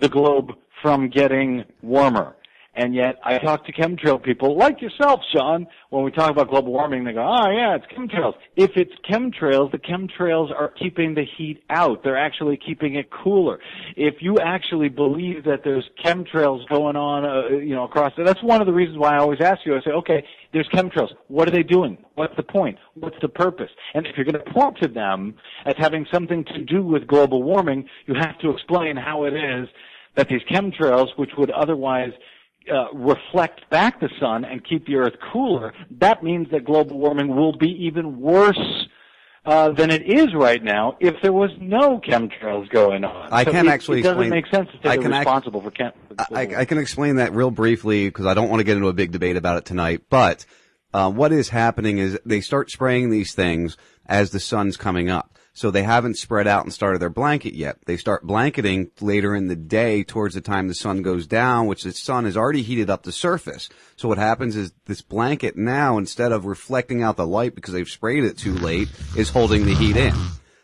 the 0.00 0.08
globe 0.08 0.52
from 0.82 1.08
getting 1.08 1.64
warmer. 1.82 2.34
And 2.78 2.94
yet, 2.94 3.16
I 3.24 3.38
talk 3.38 3.66
to 3.66 3.72
chemtrail 3.72 4.22
people 4.22 4.56
like 4.56 4.80
yourself, 4.80 5.20
Sean. 5.34 5.66
When 5.90 6.04
we 6.04 6.12
talk 6.12 6.30
about 6.30 6.48
global 6.48 6.70
warming, 6.72 7.02
they 7.02 7.12
go, 7.12 7.26
"Oh 7.26 7.50
yeah, 7.50 7.74
it's 7.74 7.86
chemtrails." 7.86 8.34
If 8.54 8.76
it's 8.76 8.92
chemtrails, 9.04 9.72
the 9.72 9.78
chemtrails 9.78 10.52
are 10.52 10.68
keeping 10.68 11.14
the 11.14 11.24
heat 11.24 11.64
out. 11.70 12.04
They're 12.04 12.16
actually 12.16 12.56
keeping 12.56 12.94
it 12.94 13.10
cooler. 13.10 13.58
If 13.96 14.22
you 14.22 14.38
actually 14.38 14.90
believe 14.90 15.42
that 15.42 15.64
there's 15.64 15.90
chemtrails 16.04 16.68
going 16.68 16.94
on, 16.94 17.24
uh, 17.24 17.48
you 17.56 17.74
know, 17.74 17.82
across, 17.82 18.12
that's 18.16 18.44
one 18.44 18.60
of 18.60 18.68
the 18.68 18.72
reasons 18.72 18.96
why 18.96 19.16
I 19.16 19.18
always 19.18 19.40
ask 19.40 19.66
you. 19.66 19.74
I 19.74 19.80
say, 19.80 19.90
"Okay, 19.90 20.24
there's 20.52 20.68
chemtrails. 20.68 21.10
What 21.26 21.48
are 21.48 21.50
they 21.50 21.64
doing? 21.64 21.98
What's 22.14 22.36
the 22.36 22.44
point? 22.44 22.78
What's 22.94 23.18
the 23.20 23.28
purpose?" 23.28 23.72
And 23.94 24.06
if 24.06 24.16
you're 24.16 24.24
going 24.24 24.44
to 24.44 24.52
point 24.52 24.78
to 24.82 24.86
them 24.86 25.34
as 25.66 25.74
having 25.78 26.06
something 26.12 26.44
to 26.44 26.62
do 26.62 26.84
with 26.84 27.08
global 27.08 27.42
warming, 27.42 27.88
you 28.06 28.14
have 28.14 28.38
to 28.38 28.50
explain 28.50 28.96
how 28.96 29.24
it 29.24 29.34
is 29.34 29.68
that 30.14 30.28
these 30.28 30.42
chemtrails, 30.48 31.08
which 31.16 31.30
would 31.36 31.50
otherwise 31.50 32.12
uh, 32.70 32.92
reflect 32.92 33.68
back 33.70 34.00
the 34.00 34.08
sun 34.20 34.44
and 34.44 34.64
keep 34.64 34.86
the 34.86 34.96
earth 34.96 35.14
cooler, 35.32 35.72
that 36.00 36.22
means 36.22 36.48
that 36.50 36.64
global 36.64 36.98
warming 36.98 37.34
will 37.34 37.56
be 37.56 37.68
even 37.86 38.20
worse 38.20 38.86
uh, 39.46 39.70
than 39.70 39.90
it 39.90 40.02
is 40.02 40.34
right 40.34 40.62
now 40.62 40.96
if 41.00 41.14
there 41.22 41.32
was 41.32 41.50
no 41.60 42.00
chemtrails 42.00 42.68
going 42.70 43.04
on. 43.04 43.28
I 43.32 43.44
So 43.44 43.52
can 43.52 43.66
it, 43.66 43.70
actually 43.70 44.00
It 44.00 44.02
doesn't 44.02 44.18
explain- 44.20 44.30
make 44.30 44.46
sense 44.54 44.68
to 44.70 44.76
say 44.76 44.80
I 44.90 44.94
they're 44.96 45.02
can 45.04 45.12
act- 45.14 45.26
responsible 45.26 45.60
for 45.62 45.70
chem. 45.70 45.92
I, 46.34 46.42
I 46.58 46.64
can 46.64 46.78
explain 46.78 47.16
that 47.16 47.32
real 47.32 47.50
briefly 47.50 48.08
because 48.08 48.26
I 48.26 48.34
don't 48.34 48.48
want 48.50 48.60
to 48.60 48.64
get 48.64 48.76
into 48.76 48.88
a 48.88 48.92
big 48.92 49.12
debate 49.12 49.36
about 49.36 49.56
it 49.56 49.64
tonight. 49.64 50.02
But 50.10 50.44
uh, 50.92 51.10
what 51.10 51.32
is 51.32 51.48
happening 51.50 51.98
is 51.98 52.18
they 52.26 52.40
start 52.40 52.70
spraying 52.70 53.10
these 53.10 53.32
things 53.34 53.76
as 54.06 54.30
the 54.30 54.40
sun's 54.40 54.76
coming 54.76 55.08
up. 55.08 55.36
So 55.58 55.72
they 55.72 55.82
haven't 55.82 56.18
spread 56.18 56.46
out 56.46 56.62
and 56.62 56.72
started 56.72 57.00
their 57.00 57.10
blanket 57.10 57.52
yet. 57.52 57.78
They 57.84 57.96
start 57.96 58.24
blanketing 58.24 58.92
later 59.00 59.34
in 59.34 59.48
the 59.48 59.56
day 59.56 60.04
towards 60.04 60.36
the 60.36 60.40
time 60.40 60.68
the 60.68 60.74
sun 60.74 61.02
goes 61.02 61.26
down, 61.26 61.66
which 61.66 61.82
the 61.82 61.90
sun 61.90 62.26
has 62.26 62.36
already 62.36 62.62
heated 62.62 62.88
up 62.88 63.02
the 63.02 63.10
surface. 63.10 63.68
So 63.96 64.06
what 64.06 64.18
happens 64.18 64.54
is 64.54 64.72
this 64.86 65.02
blanket 65.02 65.56
now, 65.56 65.98
instead 65.98 66.30
of 66.30 66.44
reflecting 66.44 67.02
out 67.02 67.16
the 67.16 67.26
light 67.26 67.56
because 67.56 67.74
they've 67.74 67.88
sprayed 67.88 68.22
it 68.22 68.38
too 68.38 68.54
late, 68.54 68.88
is 69.16 69.30
holding 69.30 69.64
the 69.64 69.74
heat 69.74 69.96
in. 69.96 70.14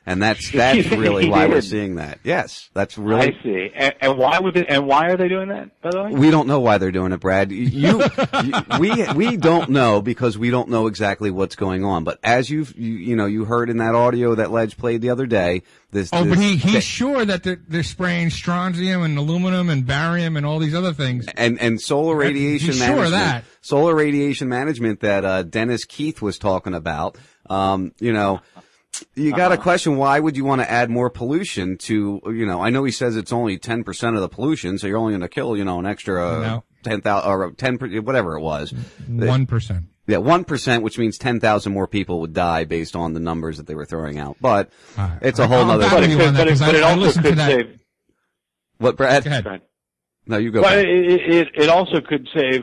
And 0.07 0.23
that's, 0.23 0.50
that's 0.52 0.89
really 0.91 1.28
why 1.31 1.47
we're 1.47 1.62
seeing 1.62 1.94
that. 1.94 2.20
Yes, 2.24 2.68
that's 2.74 2.99
really. 2.99 3.28
I 3.39 3.42
see. 3.42 3.70
And, 3.74 3.94
and 4.00 4.18
why 4.18 4.39
would 4.39 4.57
it, 4.57 4.66
and 4.68 4.86
why 4.86 5.08
are 5.08 5.16
they 5.16 5.28
doing 5.28 5.49
that? 5.49 5.81
By 5.81 5.91
the 5.91 6.02
way, 6.02 6.10
We 6.12 6.31
don't 6.31 6.47
know 6.47 6.60
why 6.60 6.76
they're 6.78 6.92
doing 6.92 7.12
it, 7.12 7.20
Brad. 7.20 7.50
You, 7.50 7.65
you 7.66 8.05
we 8.78 9.05
we 9.15 9.36
don't 9.36 9.70
know 9.70 10.02
because 10.02 10.36
we 10.36 10.50
don't 10.50 10.68
know 10.68 10.86
exactly 10.89 11.31
what's 11.31 11.57
going 11.57 11.84
on. 11.84 12.05
But 12.05 12.18
as 12.23 12.50
you've 12.50 12.76
you, 12.78 12.92
you 12.92 13.16
know 13.16 13.26
you 13.26 13.44
heard 13.47 13.70
in 13.70 13.78
that 13.78 13.94
audio 13.94 14.34
that 14.34 14.50
Ledge 14.50 14.76
played 14.76 15.00
the 15.00 15.10
other 15.10 15.26
day, 15.26 15.62
this. 15.91 16.10
Oh, 16.12 16.28
but 16.28 16.39
he, 16.39 16.57
he's 16.57 16.84
sure 16.84 17.24
that 17.24 17.42
they're, 17.42 17.60
they're 17.66 17.83
spraying 17.83 18.28
strontium 18.31 19.02
and 19.02 19.16
aluminum 19.16 19.70
and 19.70 19.86
barium 19.86 20.36
and 20.36 20.44
all 20.44 20.58
these 20.58 20.74
other 20.74 20.92
things. 20.92 21.26
and 21.34 21.58
and 21.60 21.81
solar 21.81 22.15
He's 22.23 22.28
radiation 22.34 22.73
sure 22.73 22.84
of 22.84 22.89
management, 22.89 23.10
that. 23.12 23.44
solar 23.62 23.94
radiation 23.94 24.49
management 24.49 25.00
that 25.00 25.24
uh, 25.24 25.42
Dennis 25.44 25.84
Keith 25.86 26.20
was 26.20 26.39
talking 26.39 26.74
about. 26.74 27.16
Um, 27.49 27.92
you 28.00 28.12
know, 28.15 28.41
you 29.14 29.31
got 29.31 29.47
Uh-huh. 29.52 29.56
to 29.56 29.62
question 29.62 29.97
why 29.97 30.20
would 30.20 30.36
you 30.36 30.44
want 30.44 30.60
to 30.62 30.70
add 30.70 30.90
more 30.90 31.10
pollution 31.10 31.76
to? 31.78 32.20
You 32.26 32.47
know, 32.47 32.60
I 32.60 32.70
know 32.70 32.84
he 32.84 32.92
says 32.92 33.16
it's 33.16 33.32
only 33.32 33.58
ten 33.58 33.84
percent 33.84 34.14
of 34.16 34.23
the 34.23 34.28
pollution, 34.28 34.78
so 34.78 34.86
you're 34.86 34.98
only 34.98 35.12
going 35.12 35.20
to 35.23 35.28
kill 35.28 35.56
you 35.56 35.64
know 35.64 35.78
an 35.78 35.86
extra 35.86 36.39
uh, 36.39 36.40
No. 36.40 36.64
ten 36.82 37.00
thousand 37.00 37.31
or 37.31 37.50
ten 37.52 37.78
per- 37.78 37.89
whatever 38.00 38.36
it 38.36 38.40
was. 38.40 38.73
One 39.08 39.47
percent. 39.47 39.84
Yeah, 40.06 40.18
one 40.18 40.44
percent, 40.44 40.82
which 40.82 40.98
means 40.98 41.16
ten 41.16 41.40
thousand 41.40 41.73
more 41.73 41.86
people 41.86 42.20
would 42.20 42.34
die 42.34 42.64
based 42.64 42.94
on 42.94 43.14
the 43.14 43.20
numbers 43.20 43.56
that 43.56 43.66
they 43.66 43.74
were 43.74 43.86
throwing 43.86 44.18
out. 44.18 44.36
But 44.40 44.70
it's 45.23 45.39
a 45.39 45.44
I- 45.44 45.47
whole 45.47 45.58
I'll 45.64 45.70
other. 45.73 45.84
back 45.89 46.08
you 46.08 46.20
on 46.20 46.34
but 46.34 46.48
I- 46.48 46.55
but 46.66 46.74
it 46.74 46.82
also 46.82 47.20
could 47.23 47.39
save. 47.39 47.81
What, 48.78 48.97
Brad? 48.97 49.24
Go 49.24 49.31
ahead. 49.31 49.62
No, 50.26 50.36
you 50.36 50.50
go. 50.50 50.60
Well, 50.62 50.73
Brad. 50.74 50.84
it, 50.86 51.20
it, 51.34 51.48
it 51.55 51.68
also 51.70 52.00
could 52.00 52.26
save, 52.34 52.62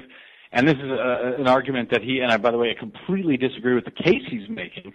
and 0.51 0.67
this 0.67 0.75
is 0.75 0.83
a, 0.91 1.35
an 1.39 1.47
argument 1.47 1.89
that 1.91 2.01
he, 2.03 2.19
and 2.19 2.31
I, 2.31 2.37
by 2.37 2.51
the 2.51 2.57
way, 2.57 2.69
I 2.75 2.79
completely 2.79 3.37
disagree 3.37 3.73
with 3.75 3.85
the 3.85 3.91
case 3.91 4.21
he's 4.29 4.49
making, 4.49 4.91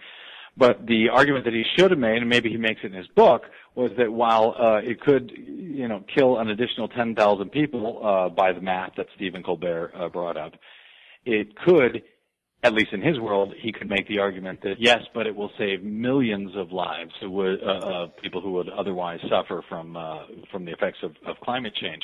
but 0.57 0.87
the 0.87 1.09
argument 1.13 1.45
that 1.45 1.53
he 1.53 1.63
should 1.77 1.91
have 1.91 1.99
made, 1.99 2.17
and 2.17 2.29
maybe 2.29 2.49
he 2.49 2.57
makes 2.57 2.81
it 2.83 2.87
in 2.87 2.93
his 2.93 3.07
book, 3.15 3.43
was 3.75 3.91
that 3.97 4.11
while 4.11 4.55
uh, 4.59 4.77
it 4.77 4.99
could, 4.99 5.31
you 5.35 5.87
know, 5.87 6.03
kill 6.13 6.39
an 6.39 6.49
additional 6.49 6.87
10,000 6.87 7.51
people 7.51 8.01
uh, 8.03 8.29
by 8.29 8.51
the 8.51 8.61
math 8.61 8.93
that 8.97 9.05
Stephen 9.15 9.43
Colbert 9.43 9.91
uh, 9.95 10.09
brought 10.09 10.35
up, 10.35 10.53
it 11.25 11.55
could, 11.57 12.01
at 12.63 12.73
least 12.73 12.91
in 12.91 13.01
his 13.01 13.19
world, 13.19 13.53
he 13.61 13.71
could 13.71 13.87
make 13.87 14.07
the 14.07 14.17
argument 14.17 14.61
that 14.63 14.75
yes, 14.79 15.01
but 15.13 15.27
it 15.27 15.35
will 15.35 15.51
save 15.59 15.83
millions 15.83 16.51
of 16.55 16.71
lives 16.71 17.11
who 17.21 17.29
would, 17.29 17.61
uh, 17.61 18.03
of 18.03 18.17
people 18.17 18.41
who 18.41 18.53
would 18.53 18.69
otherwise 18.69 19.19
suffer 19.29 19.63
from 19.69 19.95
uh, 19.95 20.23
from 20.51 20.65
the 20.65 20.71
effects 20.71 20.99
of, 21.03 21.11
of 21.27 21.35
climate 21.43 21.75
change. 21.75 22.01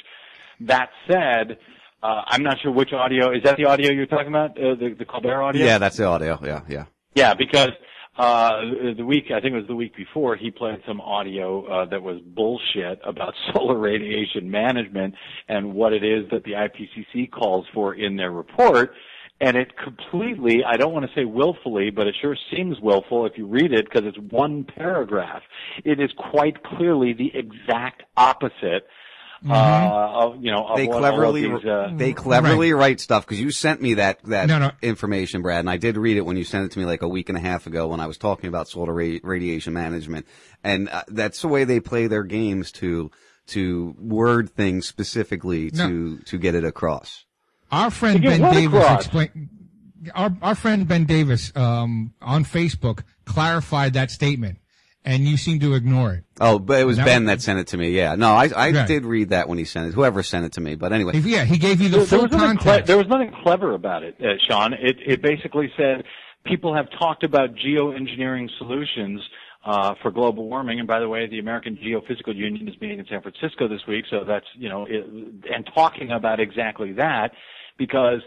That 0.60 0.90
said, 1.10 1.58
uh, 2.04 2.22
I'm 2.28 2.44
not 2.44 2.60
sure 2.62 2.72
which 2.72 2.94
audio 2.94 3.32
is 3.32 3.42
that 3.44 3.58
the 3.58 3.66
audio 3.66 3.92
you're 3.92 4.06
talking 4.06 4.28
about, 4.28 4.52
uh, 4.52 4.76
the, 4.76 4.96
the 4.98 5.06
Colbert 5.06 5.42
audio. 5.42 5.66
Yeah, 5.66 5.80
that's 5.80 5.98
the 5.98 6.06
audio. 6.06 6.40
Yeah, 6.44 6.62
yeah. 6.70 6.86
Yeah, 7.16 7.34
because 7.34 7.72
uh 8.18 8.62
the 8.96 9.06
week 9.06 9.26
I 9.36 9.42
think 9.42 9.54
it 9.54 9.58
was 9.58 9.68
the 9.68 9.76
week 9.76 9.96
before 9.96 10.36
he 10.36 10.52
played 10.52 10.82
some 10.88 11.02
audio 11.02 11.66
uh, 11.66 11.86
that 11.86 12.02
was 12.02 12.20
bullshit 12.22 13.00
about 13.04 13.34
solar 13.54 13.78
radiation 13.78 14.50
management 14.50 15.16
and 15.48 15.74
what 15.74 15.94
it 15.94 16.04
is 16.04 16.30
that 16.32 16.44
the 16.44 16.52
IPCC 16.52 17.32
calls 17.32 17.66
for 17.74 17.96
in 17.96 18.16
their 18.16 18.32
report. 18.32 18.94
And 19.42 19.58
it 19.58 19.74
completely, 19.78 20.64
I 20.64 20.78
don't 20.78 20.94
want 20.94 21.06
to 21.06 21.12
say 21.20 21.26
willfully, 21.26 21.90
but 21.90 22.08
it 22.08 22.16
sure 22.22 22.38
seems 22.56 22.80
willful 22.80 23.26
if 23.26 23.34
you 23.36 23.46
read 23.46 23.74
it 23.74 23.86
because 23.86 24.04
it's 24.06 24.32
one 24.32 24.64
paragraph. 24.64 25.42
It 25.84 26.00
is 26.00 26.12
quite 26.18 26.64
clearly 26.64 27.14
the 27.14 27.32
exact 27.36 28.04
opposite, 28.16 28.88
uh, 29.50 30.10
of, 30.14 30.44
you 30.44 30.52
know, 30.52 30.66
of 30.66 30.78
they 30.78 30.88
what 30.88 30.98
of 30.98 31.02
cleverly 31.02 31.42
these, 31.48 31.66
uh, 31.66 31.92
they 31.96 32.14
cleverly 32.14 32.72
write 32.74 33.00
stuff 33.00 33.26
because 33.26 33.40
you 33.42 33.52
sent 33.52 33.82
me 33.82 33.96
that 33.96 34.24
that 34.24 34.48
No, 34.48 34.60
no. 34.60 34.72
information, 34.82 35.42
Brad, 35.42 35.60
and 35.60 35.70
I 35.70 35.78
did 35.78 35.98
read 35.98 36.18
it 36.18 36.26
when 36.26 36.38
you 36.38 36.44
sent 36.44 36.66
it 36.66 36.72
to 36.72 36.80
me 36.80 36.86
like 36.86 37.02
a 37.02 37.08
week 37.08 37.30
and 37.30 37.38
a 37.38 37.42
half 37.42 37.68
ago 37.68 37.88
when 37.88 38.00
I 38.00 38.08
was 38.08 38.18
talking 38.18 38.48
about 38.48 38.68
solar 38.68 38.94
ra- 38.94 39.20
radiation 39.24 39.74
management, 39.74 40.26
and 40.64 40.90
uh, 40.90 41.04
that's 41.08 41.42
the 41.42 41.48
way 41.48 41.64
they 41.64 41.80
play 41.80 42.08
their 42.08 42.24
games 42.24 42.72
to 42.74 43.12
to 43.48 43.96
word 44.00 44.50
things 44.50 44.88
specifically 44.88 45.70
to 45.72 46.18
to 46.20 46.38
get 46.38 46.56
it 46.56 46.64
across. 46.64 47.26
Our 47.72 47.92
friend 47.92 48.22
Ben 48.22 48.42
Davis 48.42 48.86
explained. 48.92 49.50
Our 50.16 50.36
our 50.42 50.56
friend 50.56 50.88
Ben 50.88 51.06
Davis 51.06 51.52
um, 51.56 52.14
on 52.22 52.44
Facebook 52.46 53.04
clarified 53.26 53.94
that 53.94 54.12
statement, 54.12 54.60
and 55.06 55.28
you 55.28 55.38
seem 55.38 55.60
to 55.60 55.74
ignore 55.74 56.14
it. 56.14 56.24
Oh, 56.40 56.60
but 56.60 56.80
it 56.80 56.86
was 56.86 56.98
That 56.98 57.06
Ben 57.06 57.24
was- 57.26 57.28
that 57.34 57.42
sent 57.42 57.60
it 57.60 57.68
to 57.68 57.78
me. 57.78 57.90
Yeah, 57.92 58.16
no, 58.16 58.34
I 58.34 58.50
I 58.56 58.72
Right. 58.72 58.88
did 58.88 59.06
read 59.06 59.30
that 59.30 59.48
when 59.50 59.58
he 59.58 59.66
sent 59.66 59.88
it. 59.88 59.94
Whoever 59.94 60.24
sent 60.24 60.46
it 60.46 60.54
to 60.54 60.62
me, 60.62 60.76
but 60.76 60.92
anyway. 60.94 61.18
Yeah, 61.20 61.46
he 61.46 61.58
gave 61.58 61.82
you 61.82 61.90
the 61.90 61.98
there, 61.98 62.06
there 62.06 62.20
full 62.20 62.28
was 62.28 62.32
nothing 62.32 62.58
cle- 62.58 62.66
context. 62.66 62.88
there 62.88 62.98
was 62.98 63.08
nothing 63.08 63.32
clever 63.44 63.74
about 63.74 64.04
it, 64.04 64.16
uh, 64.22 64.34
Sean. 64.48 64.74
It, 64.74 64.98
it 65.06 65.22
basically 65.22 65.72
said 65.78 66.04
people 66.46 66.74
have 66.76 66.88
talked 67.00 67.24
about 67.24 67.56
geoengineering 67.56 68.50
solutions 68.58 69.22
uh, 69.66 69.96
for 70.02 70.12
global 70.12 70.50
warming. 70.50 70.80
And 70.80 70.88
by 70.88 71.00
the 71.00 71.08
way, 71.08 71.26
the 71.26 71.40
American 71.40 71.78
Geophysical 71.78 72.36
Union 72.36 72.68
is 72.68 72.76
meeting 72.82 73.00
in 73.00 73.06
San 73.10 73.22
Francisco 73.22 73.68
this 73.70 73.80
week, 73.88 74.04
so 74.10 74.26
that's 74.28 74.46
you 74.58 74.68
know, 74.68 74.86
it, 74.90 75.06
and 75.54 75.66
talking 75.74 76.12
about 76.12 76.40
exactly 76.42 76.92
that 76.94 77.32
because 77.78 78.20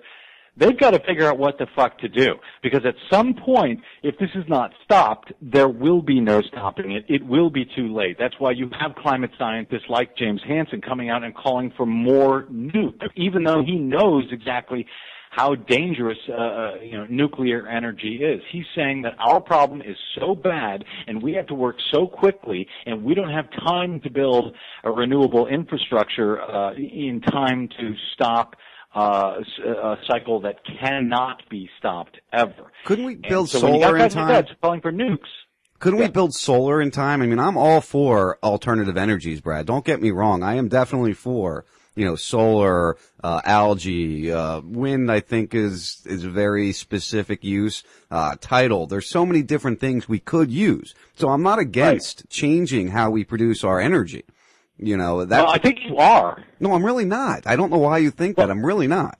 they've 0.56 0.78
got 0.78 0.90
to 0.90 1.00
figure 1.00 1.26
out 1.26 1.38
what 1.38 1.58
the 1.58 1.66
fuck 1.74 1.98
to 1.98 2.08
do. 2.08 2.34
Because 2.62 2.84
at 2.84 2.94
some 3.10 3.34
point, 3.34 3.80
if 4.02 4.18
this 4.18 4.30
is 4.34 4.44
not 4.48 4.72
stopped, 4.84 5.32
there 5.40 5.68
will 5.68 6.02
be 6.02 6.20
no 6.20 6.42
stopping 6.42 6.92
it. 6.92 7.04
It 7.08 7.24
will 7.26 7.50
be 7.50 7.64
too 7.64 7.94
late. 7.94 8.16
That's 8.18 8.34
why 8.38 8.52
you 8.52 8.70
have 8.80 8.94
climate 8.96 9.30
scientists 9.38 9.88
like 9.88 10.16
James 10.16 10.40
Hansen 10.46 10.80
coming 10.80 11.10
out 11.10 11.24
and 11.24 11.34
calling 11.34 11.72
for 11.76 11.86
more 11.86 12.44
nukes, 12.44 13.08
even 13.16 13.44
though 13.44 13.62
he 13.64 13.76
knows 13.76 14.24
exactly 14.30 14.86
how 15.36 15.54
dangerous 15.54 16.16
uh, 16.30 16.32
uh, 16.32 16.74
you 16.82 16.96
know 16.96 17.06
nuclear 17.10 17.68
energy 17.68 18.20
is. 18.22 18.40
He's 18.50 18.64
saying 18.74 19.02
that 19.02 19.12
our 19.18 19.40
problem 19.40 19.82
is 19.82 19.96
so 20.18 20.34
bad 20.34 20.82
and 21.06 21.22
we 21.22 21.34
have 21.34 21.46
to 21.48 21.54
work 21.54 21.76
so 21.92 22.06
quickly 22.06 22.66
and 22.86 23.04
we 23.04 23.14
don't 23.14 23.30
have 23.30 23.50
time 23.50 24.00
to 24.00 24.10
build 24.10 24.54
a 24.82 24.90
renewable 24.90 25.46
infrastructure 25.46 26.40
uh, 26.40 26.72
in 26.74 27.20
time 27.20 27.68
to 27.78 27.94
stop 28.14 28.56
uh, 28.96 29.34
s- 29.40 29.64
a 29.64 29.96
cycle 30.10 30.40
that 30.40 30.56
cannot 30.80 31.42
be 31.50 31.68
stopped 31.78 32.18
ever. 32.32 32.72
Couldn't 32.84 33.04
we 33.04 33.16
build 33.16 33.50
so 33.50 33.60
when 33.60 33.74
you 33.74 33.80
got 33.80 33.88
solar 33.88 33.98
in 33.98 34.10
time? 34.10 34.46
calling 34.62 34.80
for 34.80 34.92
nukes? 34.92 35.18
Couldn't 35.78 35.98
we 36.00 36.08
build 36.08 36.34
solar 36.34 36.80
in 36.80 36.90
time? 36.90 37.20
I 37.20 37.26
mean, 37.26 37.38
I'm 37.38 37.58
all 37.58 37.82
for 37.82 38.38
alternative 38.42 38.96
energies, 38.96 39.42
Brad. 39.42 39.66
Don't 39.66 39.84
get 39.84 40.00
me 40.00 40.10
wrong. 40.10 40.42
I 40.42 40.54
am 40.54 40.68
definitely 40.68 41.12
for, 41.12 41.66
you 41.94 42.06
know, 42.06 42.16
solar, 42.16 42.96
uh, 43.22 43.42
algae, 43.44 44.32
uh, 44.32 44.62
wind, 44.62 45.12
I 45.12 45.20
think 45.20 45.54
is, 45.54 46.00
is 46.06 46.24
a 46.24 46.30
very 46.30 46.72
specific 46.72 47.44
use, 47.44 47.82
uh, 48.10 48.36
tidal. 48.40 48.86
There's 48.86 49.06
so 49.08 49.26
many 49.26 49.42
different 49.42 49.78
things 49.78 50.08
we 50.08 50.18
could 50.18 50.50
use. 50.50 50.94
So 51.14 51.28
I'm 51.28 51.42
not 51.42 51.58
against 51.58 52.26
changing 52.30 52.88
how 52.88 53.10
we 53.10 53.24
produce 53.24 53.62
our 53.62 53.78
energy. 53.78 54.24
You 54.78 54.96
know, 54.96 55.24
that. 55.24 55.44
Well, 55.44 55.52
I 55.52 55.58
think 55.58 55.78
you 55.84 55.96
are. 55.96 56.44
No, 56.60 56.74
I'm 56.74 56.84
really 56.84 57.04
not. 57.04 57.46
I 57.46 57.56
don't 57.56 57.70
know 57.70 57.78
why 57.78 57.98
you 57.98 58.10
think 58.10 58.36
that. 58.36 58.50
I'm 58.50 58.64
really 58.64 58.86
not. 58.86 59.18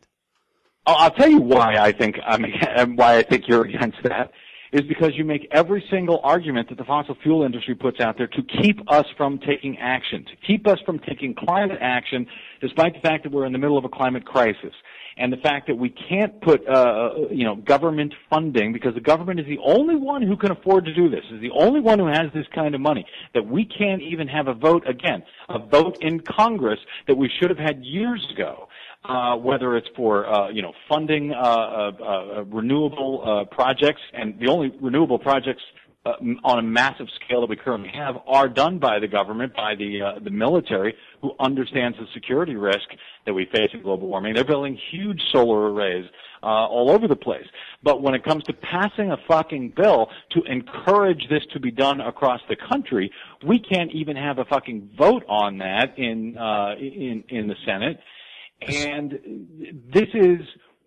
I'll, 0.87 0.97
I'll 0.97 1.11
tell 1.11 1.29
you 1.29 1.41
why 1.41 1.77
I 1.77 1.93
think 1.93 2.17
I'm 2.27 2.45
why 2.97 3.19
I 3.19 3.23
think 3.23 3.49
you're 3.49 3.65
against 3.65 3.99
that. 4.05 4.31
is 4.73 4.83
because 4.83 5.13
you 5.15 5.25
make 5.25 5.49
every 5.53 5.85
single 5.91 6.21
argument 6.23 6.69
that 6.69 6.79
the 6.79 6.85
fossil 6.85 7.17
fuel 7.23 7.43
industry 7.43 7.75
puts 7.75 8.01
out 8.01 8.19
there 8.19 8.27
to 8.27 8.43
keep 8.61 8.81
us 8.91 9.07
from 9.17 9.39
taking 9.39 9.79
action, 9.79 10.25
to 10.25 10.37
keep 10.47 10.67
us 10.67 10.79
from 10.85 10.99
taking 11.01 11.35
climate 11.35 11.79
action, 11.81 12.27
despite 12.61 12.95
the 12.95 13.01
fact 13.01 13.25
that 13.25 13.33
we're 13.33 13.47
in 13.47 13.53
the 13.53 13.59
middle 13.59 13.79
of 13.79 13.85
a 13.85 13.89
climate 13.89 14.25
crisis. 14.27 14.75
And 15.19 15.33
the 15.33 15.39
fact 15.39 15.67
that 15.69 15.77
we 15.77 15.89
can't 15.89 16.39
put, 16.43 16.69
uh, 16.69 17.29
you 17.31 17.45
know, 17.45 17.57
government 17.57 18.13
funding 18.29 18.73
because 18.75 18.95
the 18.95 19.01
government 19.01 19.41
is 19.41 19.47
the 19.47 19.59
only 19.65 19.97
one 19.97 20.21
who 20.21 20.37
can 20.37 20.51
afford 20.51 20.85
to 20.85 20.95
do 20.95 21.09
this, 21.09 21.25
is 21.33 21.41
the 21.41 21.51
only 21.53 21.81
one 21.81 21.99
who 21.99 22.07
has 22.07 22.27
this 22.35 22.47
kind 22.55 22.75
of 22.75 22.83
money, 22.83 23.07
that 23.33 23.47
we 23.47 23.65
can't 23.65 24.03
even 24.03 24.29
have 24.29 24.47
a 24.47 24.55
vote 24.55 24.87
again, 24.87 25.23
a 25.49 25.59
vote 25.59 25.97
in 26.03 26.21
Congress 26.21 26.79
that 27.07 27.17
we 27.17 27.31
should 27.41 27.49
have 27.49 27.59
had 27.59 27.83
years 27.83 28.27
ago 28.31 28.69
uh, 29.09 29.37
whether 29.37 29.77
it's 29.77 29.89
for 29.97 30.27
uh, 30.27 30.49
you 30.49 30.63
know 30.63 30.73
funding 30.89 31.33
uh, 31.33 31.37
uh, 31.37 31.91
uh, 32.03 32.45
renewable 32.45 33.23
uh, 33.25 33.55
projects, 33.55 34.01
and 34.13 34.39
the 34.41 34.49
only 34.49 34.73
renewable 34.81 35.19
projects 35.19 35.63
uh, 36.07 36.13
on 36.45 36.59
a 36.59 36.63
massive 36.63 37.09
scale 37.17 37.41
that 37.41 37.51
we 37.51 37.57
currently 37.57 37.91
have 37.93 38.17
are 38.27 38.49
done 38.49 38.79
by 38.79 39.01
the 39.01 39.09
government, 39.09 39.53
by 39.55 39.75
the 39.75 40.01
uh, 40.03 40.19
the 40.23 40.31
military, 40.31 40.95
who 41.21 41.33
understands 41.41 41.99
the 41.99 42.07
security 42.15 42.55
risk 42.55 42.89
that 43.25 43.35
we 43.35 43.47
face 43.47 43.71
in 43.73 43.83
global 43.83 44.07
warming. 44.07 44.35
They're 44.35 44.45
building 44.45 44.79
huge 44.93 45.21
solar 45.33 45.73
arrays 45.73 46.07
uh, 46.43 46.47
all 46.47 46.91
over 46.91 47.09
the 47.09 47.17
place. 47.17 47.47
But 47.83 48.03
when 48.03 48.15
it 48.15 48.23
comes 48.23 48.45
to 48.45 48.53
passing 48.53 49.11
a 49.11 49.17
fucking 49.27 49.75
bill 49.77 50.09
to 50.31 50.43
encourage 50.45 51.29
this 51.29 51.43
to 51.55 51.61
be 51.61 51.73
done 51.73 52.01
across 52.01 52.41
the 52.49 52.57
country, 52.57 53.11
we 53.45 53.59
can't 53.59 53.91
even 53.93 54.17
have 54.17 54.39
a 54.39 54.45
fucking 54.45 54.91
vote 54.97 55.25
on 55.29 55.59
that 55.59 55.99
in 55.99 56.39
uh, 56.39 56.75
in 56.79 57.25
in 57.29 57.49
the 57.49 57.57
Senate. 57.67 57.99
And 58.63 59.19
this 59.93 60.09
is 60.15 60.41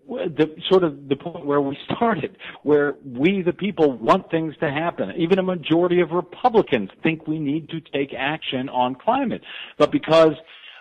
the 0.10 0.56
sort 0.70 0.84
of 0.84 1.08
the 1.08 1.16
point 1.16 1.46
where 1.46 1.62
we 1.62 1.78
started, 1.86 2.38
where 2.64 2.96
we 3.06 3.42
the 3.42 3.54
people 3.54 3.98
want 3.98 4.30
things 4.32 4.56
to 4.60 4.70
happen. 4.70 5.12
Even 5.18 5.40
a 5.40 5.44
majority 5.44 6.02
of 6.02 6.12
Republicans 6.12 6.90
think 7.04 7.28
we 7.28 7.40
need 7.40 7.70
to 7.70 7.80
take 7.80 8.14
action 8.18 8.70
on 8.70 8.96
climate. 8.96 9.42
But 9.78 9.92
because 9.92 10.34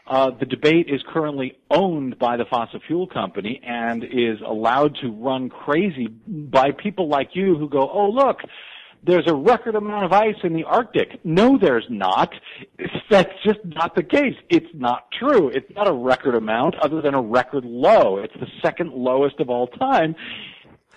uh, 0.07 0.31
the 0.39 0.47
debate 0.47 0.89
is 0.89 1.03
currently 1.13 1.59
owned 1.71 2.19
by 2.19 2.37
the 2.39 2.47
fossil 2.47 2.81
fuel 2.87 3.07
company 3.07 3.61
and 3.67 4.03
is 4.05 4.39
allowed 4.47 4.97
to 5.03 5.11
run 5.11 5.51
crazy 5.51 6.07
by 6.27 6.71
people 6.71 7.09
like 7.09 7.31
you 7.35 7.57
who 7.59 7.69
go, 7.69 7.91
oh 7.91 8.09
look, 8.09 8.39
there's 9.03 9.27
a 9.27 9.35
record 9.35 9.75
amount 9.75 10.05
of 10.05 10.13
ice 10.13 10.37
in 10.43 10.53
the 10.53 10.65
Arctic. 10.65 11.21
No, 11.25 11.59
there's 11.59 11.87
not. 11.89 12.33
That's 13.11 13.33
just 13.45 13.61
not 13.65 13.95
the 13.95 14.03
case. 14.03 14.35
It's 14.49 14.67
not 14.75 15.07
true. 15.19 15.49
It's 15.49 15.71
not 15.75 15.89
a 15.89 15.93
record 15.93 16.35
amount 16.35 16.75
other 16.77 17.01
than 17.01 17.15
a 17.15 17.23
record 17.23 17.65
low. 17.65 18.19
It's 18.19 18.35
the 18.35 18.49
second 18.63 18.93
lowest 18.93 19.41
of 19.41 19.51
all 19.51 19.67
time 19.67 20.15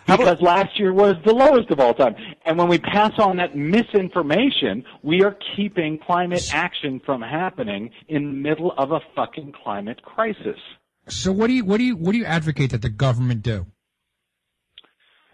because 0.07 0.41
last 0.41 0.79
year 0.79 0.93
was 0.93 1.15
the 1.25 1.33
lowest 1.33 1.69
of 1.71 1.79
all 1.79 1.93
time. 1.93 2.15
And 2.45 2.57
when 2.57 2.67
we 2.67 2.79
pass 2.79 3.13
on 3.19 3.37
that 3.37 3.55
misinformation, 3.55 4.83
we 5.03 5.23
are 5.23 5.37
keeping 5.55 5.99
climate 5.99 6.49
action 6.53 7.01
from 7.05 7.21
happening 7.21 7.91
in 8.07 8.25
the 8.25 8.33
middle 8.33 8.73
of 8.77 8.91
a 8.91 8.99
fucking 9.15 9.53
climate 9.63 10.01
crisis. 10.03 10.59
So 11.07 11.31
what 11.31 11.47
do 11.47 11.53
you 11.53 11.65
what 11.65 11.77
do 11.77 11.83
you 11.83 11.95
what 11.95 12.11
do 12.11 12.17
you 12.17 12.25
advocate 12.25 12.71
that 12.71 12.81
the 12.81 12.89
government 12.89 13.41
do? 13.41 13.65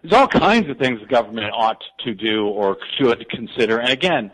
There's 0.02 0.12
all 0.12 0.28
kinds 0.28 0.70
of 0.70 0.78
things 0.78 1.00
the 1.00 1.06
government 1.06 1.46
ought 1.52 1.82
to 2.04 2.14
do 2.14 2.46
or 2.46 2.76
should 2.98 3.28
consider. 3.30 3.78
And 3.78 3.90
again, 3.90 4.30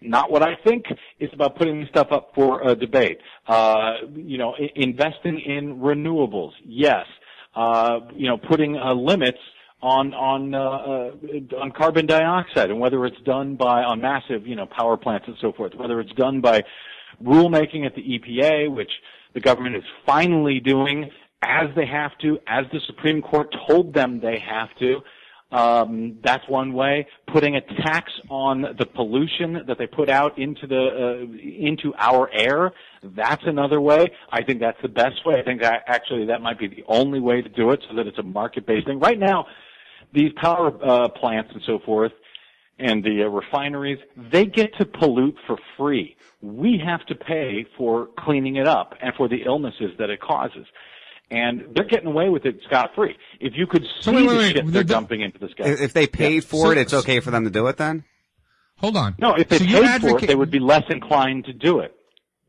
not 0.00 0.30
what 0.30 0.42
I 0.42 0.56
think. 0.64 0.84
It's 1.20 1.32
about 1.32 1.56
putting 1.56 1.86
stuff 1.88 2.08
up 2.10 2.32
for 2.34 2.62
a 2.68 2.74
debate. 2.74 3.18
Uh, 3.46 3.94
you 4.14 4.36
know, 4.38 4.54
i- 4.60 4.70
investing 4.74 5.40
in 5.40 5.76
renewables, 5.78 6.52
yes. 6.64 7.06
Uh, 7.54 8.00
you 8.14 8.28
know, 8.28 8.36
putting 8.36 8.76
uh, 8.76 8.92
limits 8.94 9.38
on 9.82 10.12
on 10.14 10.54
uh, 10.54 10.60
uh, 10.60 11.10
on 11.60 11.70
carbon 11.70 12.06
dioxide, 12.06 12.70
and 12.70 12.78
whether 12.80 13.06
it's 13.06 13.20
done 13.24 13.56
by 13.56 13.82
on 13.82 14.00
massive 14.00 14.46
you 14.46 14.56
know 14.56 14.66
power 14.66 14.96
plants 14.96 15.26
and 15.28 15.36
so 15.40 15.52
forth, 15.52 15.72
whether 15.74 16.00
it's 16.00 16.12
done 16.12 16.40
by 16.40 16.62
rulemaking 17.22 17.86
at 17.86 17.94
the 17.94 18.02
EPA, 18.02 18.74
which 18.74 18.90
the 19.34 19.40
government 19.40 19.76
is 19.76 19.84
finally 20.04 20.60
doing 20.60 21.10
as 21.46 21.74
they 21.76 21.86
have 21.86 22.16
to, 22.18 22.38
as 22.46 22.66
the 22.72 22.80
Supreme 22.86 23.22
Court 23.22 23.54
told 23.68 23.94
them 23.94 24.20
they 24.20 24.38
have 24.38 24.68
to. 24.80 25.00
Um, 25.52 26.18
that's 26.24 26.42
one 26.48 26.72
way. 26.72 27.06
Putting 27.32 27.54
a 27.54 27.60
tax 27.60 28.10
on 28.28 28.62
the 28.62 28.84
pollution 28.84 29.64
that 29.68 29.78
they 29.78 29.86
put 29.86 30.10
out 30.10 30.36
into 30.38 30.66
the 30.66 30.84
uh, 30.86 31.66
into 31.68 31.94
our 31.96 32.28
air. 32.32 32.72
That's 33.02 33.42
another 33.46 33.80
way. 33.80 34.08
I 34.30 34.42
think 34.42 34.58
that's 34.58 34.80
the 34.82 34.88
best 34.88 35.24
way. 35.24 35.36
I 35.38 35.44
think 35.44 35.62
that 35.62 35.84
actually 35.86 36.26
that 36.26 36.42
might 36.42 36.58
be 36.58 36.66
the 36.66 36.84
only 36.88 37.20
way 37.20 37.42
to 37.42 37.48
do 37.48 37.70
it, 37.70 37.80
so 37.88 37.94
that 37.96 38.08
it's 38.08 38.18
a 38.18 38.24
market-based 38.24 38.86
thing. 38.86 38.98
Right 38.98 39.18
now, 39.18 39.46
these 40.12 40.32
power 40.36 40.72
uh, 40.84 41.08
plants 41.10 41.50
and 41.54 41.62
so 41.64 41.78
forth, 41.86 42.12
and 42.80 43.04
the 43.04 43.22
uh, 43.22 43.28
refineries, 43.28 43.98
they 44.32 44.46
get 44.46 44.76
to 44.78 44.84
pollute 44.84 45.36
for 45.46 45.56
free. 45.76 46.16
We 46.42 46.82
have 46.84 47.06
to 47.06 47.14
pay 47.14 47.66
for 47.78 48.08
cleaning 48.18 48.56
it 48.56 48.66
up 48.66 48.94
and 49.00 49.14
for 49.14 49.28
the 49.28 49.42
illnesses 49.46 49.92
that 50.00 50.10
it 50.10 50.20
causes. 50.20 50.66
And 51.30 51.74
they're 51.74 51.84
getting 51.84 52.06
away 52.06 52.28
with 52.28 52.44
it 52.46 52.60
scot 52.66 52.90
free. 52.94 53.16
If 53.40 53.54
you 53.56 53.66
could 53.66 53.84
see 54.00 54.12
wait, 54.12 54.26
wait, 54.28 54.34
the 54.36 54.42
shit 54.46 54.54
they're 54.56 54.64
The- 54.64 54.78
the- 54.78 54.84
dumping 54.84 55.22
into 55.22 55.38
the 55.38 55.48
sky. 55.48 55.64
If, 55.68 55.80
if 55.80 55.92
they 55.92 56.06
paid 56.06 56.34
Yeah. 56.44 56.48
for 56.48 56.66
So- 56.66 56.70
it, 56.70 56.78
it's 56.78 56.94
okay 56.94 57.18
for 57.20 57.30
them 57.32 57.44
to 57.44 57.50
do 57.50 57.66
it 57.66 57.76
then? 57.76 58.04
Hold 58.78 58.96
on. 58.96 59.14
No, 59.18 59.34
if 59.34 59.48
they 59.48 59.58
So 59.58 59.64
you 59.64 59.82
paid 59.82 60.00
for 60.02 60.18
it, 60.22 60.26
they 60.28 60.34
would 60.34 60.50
be 60.50 60.58
less 60.60 60.84
inclined 60.90 61.46
to 61.46 61.52
do 61.52 61.80
it. 61.80 61.92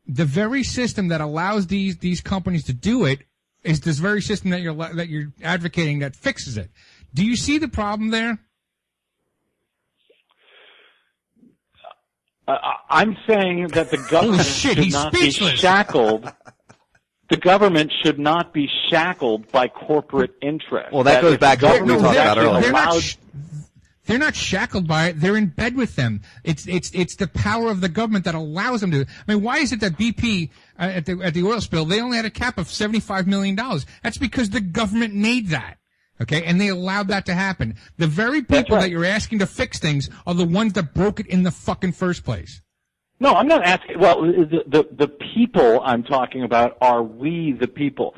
the 0.06 0.24
very 0.24 0.62
system 0.62 1.08
that 1.08 1.20
allows 1.20 1.66
these 1.66 1.98
these 1.98 2.20
companies 2.20 2.64
to 2.64 2.72
do 2.72 3.04
it 3.04 3.20
is 3.64 3.80
this 3.80 3.98
very 3.98 4.22
system 4.22 4.50
that 4.50 4.60
you're 4.62 4.74
that 4.74 5.08
you're 5.08 5.32
advocating 5.42 5.98
that 6.00 6.14
fixes 6.14 6.56
it. 6.56 6.70
Do 7.14 7.24
you 7.26 7.34
see 7.36 7.58
the 7.58 7.68
problem 7.68 8.10
there? 8.10 8.38
Uh, 12.46 12.56
I'm 12.88 13.16
saying 13.28 13.68
that 13.68 13.90
the 13.90 13.98
government 14.10 14.46
shit, 14.46 14.76
should 14.78 14.92
not 14.92 15.14
speechless. 15.14 15.50
be 15.52 15.56
shackled. 15.56 16.32
The 17.28 17.36
government 17.36 17.92
should 18.02 18.18
not 18.18 18.54
be 18.54 18.68
shackled 18.88 19.50
by 19.52 19.68
corporate 19.68 20.34
interests. 20.40 20.92
Well, 20.92 21.04
that 21.04 21.20
goes 21.20 21.36
back 21.36 21.58
to 21.60 21.66
what 21.66 21.82
we 21.82 21.88
government 21.88 22.00
talked 22.00 22.14
about 22.16 22.38
actually 22.38 22.46
earlier. 22.46 22.62
They're 22.62 22.72
not 22.72 22.94
sh- 23.02 23.16
they're 24.06 24.18
not 24.18 24.34
shackled 24.34 24.88
by 24.88 25.08
it. 25.08 25.20
They're 25.20 25.36
in 25.36 25.48
bed 25.48 25.76
with 25.76 25.94
them. 25.94 26.22
It's 26.42 26.66
it's 26.66 26.90
it's 26.94 27.16
the 27.16 27.26
power 27.28 27.70
of 27.70 27.82
the 27.82 27.90
government 27.90 28.24
that 28.24 28.34
allows 28.34 28.80
them 28.80 28.90
to. 28.92 29.02
I 29.02 29.34
mean, 29.34 29.42
why 29.42 29.58
is 29.58 29.70
it 29.72 29.80
that 29.80 29.98
BP 29.98 30.48
uh, 30.78 30.84
at 30.84 31.04
the 31.04 31.20
at 31.22 31.34
the 31.34 31.42
oil 31.42 31.60
spill 31.60 31.84
they 31.84 32.00
only 32.00 32.16
had 32.16 32.24
a 32.24 32.30
cap 32.30 32.56
of 32.56 32.68
seventy 32.70 33.00
five 33.00 33.26
million 33.26 33.54
dollars? 33.54 33.84
That's 34.02 34.16
because 34.16 34.48
the 34.48 34.62
government 34.62 35.14
made 35.14 35.48
that. 35.48 35.76
Okay, 36.22 36.42
and 36.44 36.58
they 36.58 36.68
allowed 36.68 37.08
that 37.08 37.26
to 37.26 37.34
happen. 37.34 37.76
The 37.98 38.06
very 38.06 38.42
people 38.42 38.78
that 38.78 38.90
you're 38.90 39.04
asking 39.04 39.40
to 39.40 39.46
fix 39.46 39.78
things 39.78 40.08
are 40.26 40.34
the 40.34 40.44
ones 40.46 40.72
that 40.72 40.94
broke 40.94 41.20
it 41.20 41.26
in 41.26 41.42
the 41.42 41.50
fucking 41.50 41.92
first 41.92 42.24
place. 42.24 42.62
No, 43.20 43.34
I'm 43.34 43.48
not 43.48 43.64
asking. 43.64 43.98
Well, 43.98 44.22
the, 44.22 44.62
the 44.66 44.88
the 44.96 45.08
people 45.08 45.80
I'm 45.82 46.02
talking 46.04 46.42
about 46.44 46.76
are 46.80 47.02
we 47.02 47.52
the 47.58 47.68
people. 47.68 48.14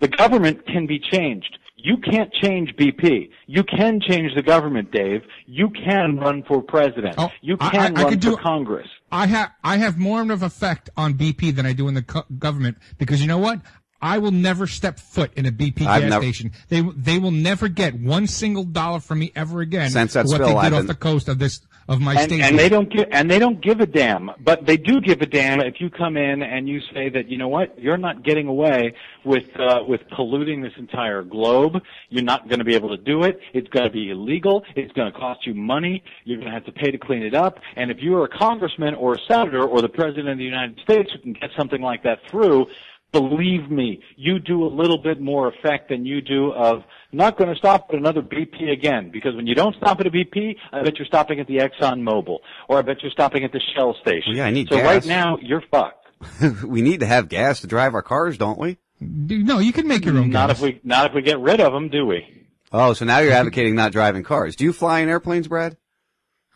The 0.00 0.08
government 0.08 0.66
can 0.66 0.86
be 0.86 0.98
changed. 0.98 1.58
You 1.76 1.96
can't 1.98 2.32
change 2.42 2.74
BP. 2.76 3.28
You 3.46 3.62
can 3.62 4.00
change 4.00 4.34
the 4.34 4.42
government, 4.42 4.90
Dave. 4.90 5.22
You 5.46 5.68
can 5.70 6.16
run 6.18 6.42
for 6.48 6.62
president. 6.62 7.14
Oh, 7.18 7.30
you 7.42 7.56
I- 7.60 7.70
can 7.70 7.80
I- 7.96 8.00
I 8.00 8.02
run 8.04 8.12
could 8.12 8.24
for 8.24 8.30
do- 8.30 8.36
Congress. 8.38 8.88
I 9.12 9.26
have 9.26 9.50
I 9.62 9.76
have 9.78 9.98
more 9.98 10.20
of 10.22 10.30
an 10.30 10.42
effect 10.42 10.90
on 10.96 11.14
BP 11.14 11.54
than 11.54 11.66
I 11.66 11.72
do 11.72 11.88
in 11.88 11.94
the 11.94 12.02
co- 12.02 12.24
government 12.38 12.78
because 12.98 13.20
you 13.20 13.28
know 13.28 13.38
what? 13.38 13.60
I 14.04 14.18
will 14.18 14.32
never 14.32 14.66
step 14.66 14.98
foot 15.00 15.32
in 15.34 15.46
a 15.46 15.50
BP 15.50 15.86
I've 15.86 16.02
gas 16.02 16.10
never- 16.10 16.22
station. 16.22 16.52
They 16.68 16.82
they 16.82 17.18
will 17.18 17.30
never 17.30 17.68
get 17.68 17.94
one 17.94 18.26
single 18.26 18.64
dollar 18.64 19.00
from 19.00 19.20
me 19.20 19.32
ever 19.34 19.62
again 19.62 19.88
Since 19.90 20.12
that 20.12 20.26
what 20.26 20.34
spill, 20.36 20.46
they 20.48 20.52
did 20.52 20.58
I've 20.58 20.72
off 20.74 20.78
been- 20.80 20.86
the 20.88 20.94
coast 20.94 21.28
of 21.28 21.38
this 21.38 21.60
of 21.86 22.00
my 22.00 22.12
and, 22.12 22.20
station. 22.22 22.44
and 22.46 22.58
they 22.58 22.70
don't 22.70 22.90
give 22.90 23.06
and 23.10 23.30
they 23.30 23.38
don't 23.38 23.62
give 23.62 23.80
a 23.80 23.86
damn. 23.86 24.30
But 24.40 24.66
they 24.66 24.76
do 24.76 25.00
give 25.00 25.20
a 25.22 25.26
damn 25.26 25.60
if 25.60 25.80
you 25.80 25.90
come 25.90 26.16
in 26.16 26.42
and 26.42 26.66
you 26.68 26.80
say 26.92 27.08
that 27.10 27.28
you 27.30 27.36
know 27.38 27.48
what? 27.48 27.78
You're 27.78 27.98
not 27.98 28.22
getting 28.22 28.46
away 28.46 28.94
with 29.24 29.44
uh, 29.58 29.84
with 29.86 30.00
polluting 30.14 30.60
this 30.62 30.72
entire 30.78 31.22
globe. 31.22 31.82
You're 32.10 32.22
not 32.24 32.48
going 32.48 32.58
to 32.58 32.64
be 32.64 32.74
able 32.74 32.90
to 32.96 33.02
do 33.02 33.24
it. 33.24 33.38
It's 33.54 33.68
going 33.68 33.84
to 33.86 33.92
be 33.92 34.10
illegal. 34.10 34.64
It's 34.76 34.92
going 34.92 35.10
to 35.12 35.18
cost 35.18 35.46
you 35.46 35.54
money. 35.54 36.02
You're 36.24 36.38
going 36.38 36.48
to 36.48 36.54
have 36.54 36.64
to 36.66 36.72
pay 36.72 36.90
to 36.90 36.98
clean 36.98 37.22
it 37.22 37.34
up. 37.34 37.58
And 37.76 37.90
if 37.90 37.98
you're 38.00 38.24
a 38.24 38.28
congressman 38.28 38.94
or 38.94 39.14
a 39.14 39.18
senator 39.28 39.62
or 39.64 39.80
the 39.82 39.88
president 39.88 40.28
of 40.28 40.38
the 40.38 40.44
united 40.44 40.78
states 40.84 41.10
who 41.12 41.18
can 41.20 41.32
get 41.34 41.50
something 41.56 41.80
like 41.82 42.02
that 42.04 42.18
through 42.30 42.66
believe 43.14 43.70
me, 43.70 44.02
you 44.16 44.38
do 44.38 44.64
a 44.64 44.68
little 44.80 44.98
bit 44.98 45.20
more 45.20 45.48
effect 45.48 45.88
than 45.88 46.04
you 46.04 46.20
do 46.20 46.52
of 46.52 46.82
not 47.12 47.38
going 47.38 47.48
to 47.50 47.56
stop 47.56 47.86
at 47.90 47.94
another 47.94 48.20
BP 48.22 48.70
again. 48.70 49.10
Because 49.10 49.34
when 49.34 49.46
you 49.46 49.54
don't 49.54 49.74
stop 49.76 50.00
at 50.00 50.06
a 50.06 50.10
BP, 50.10 50.56
I 50.72 50.82
bet 50.82 50.98
you're 50.98 51.06
stopping 51.06 51.40
at 51.40 51.46
the 51.46 51.56
Exxon 51.58 52.02
Mobil, 52.02 52.38
or 52.68 52.78
I 52.78 52.82
bet 52.82 53.02
you're 53.02 53.12
stopping 53.12 53.44
at 53.44 53.52
the 53.52 53.60
Shell 53.74 53.96
station. 54.02 54.24
Well, 54.32 54.36
yeah, 54.36 54.44
I 54.46 54.50
need 54.50 54.68
so 54.68 54.76
gas. 54.76 54.84
right 54.84 55.06
now, 55.06 55.38
you're 55.40 55.62
fucked. 55.70 56.06
we 56.64 56.82
need 56.82 57.00
to 57.00 57.06
have 57.06 57.28
gas 57.28 57.60
to 57.62 57.66
drive 57.66 57.94
our 57.94 58.02
cars, 58.02 58.36
don't 58.36 58.58
we? 58.58 58.76
No, 59.00 59.58
you 59.60 59.72
can 59.72 59.88
make 59.88 60.04
your 60.04 60.16
own 60.18 60.30
Not 60.30 60.48
gas. 60.48 60.58
if 60.58 60.62
we 60.62 60.80
not 60.84 61.06
if 61.06 61.14
we 61.14 61.22
get 61.22 61.38
rid 61.40 61.60
of 61.60 61.72
them, 61.72 61.88
do 61.88 62.06
we? 62.06 62.46
Oh, 62.72 62.92
so 62.94 63.04
now 63.04 63.18
you're 63.20 63.32
advocating 63.32 63.74
not 63.74 63.92
driving 63.92 64.22
cars. 64.22 64.56
Do 64.56 64.64
you 64.64 64.72
fly 64.72 65.00
in 65.00 65.08
airplanes, 65.08 65.48
Brad? 65.48 65.76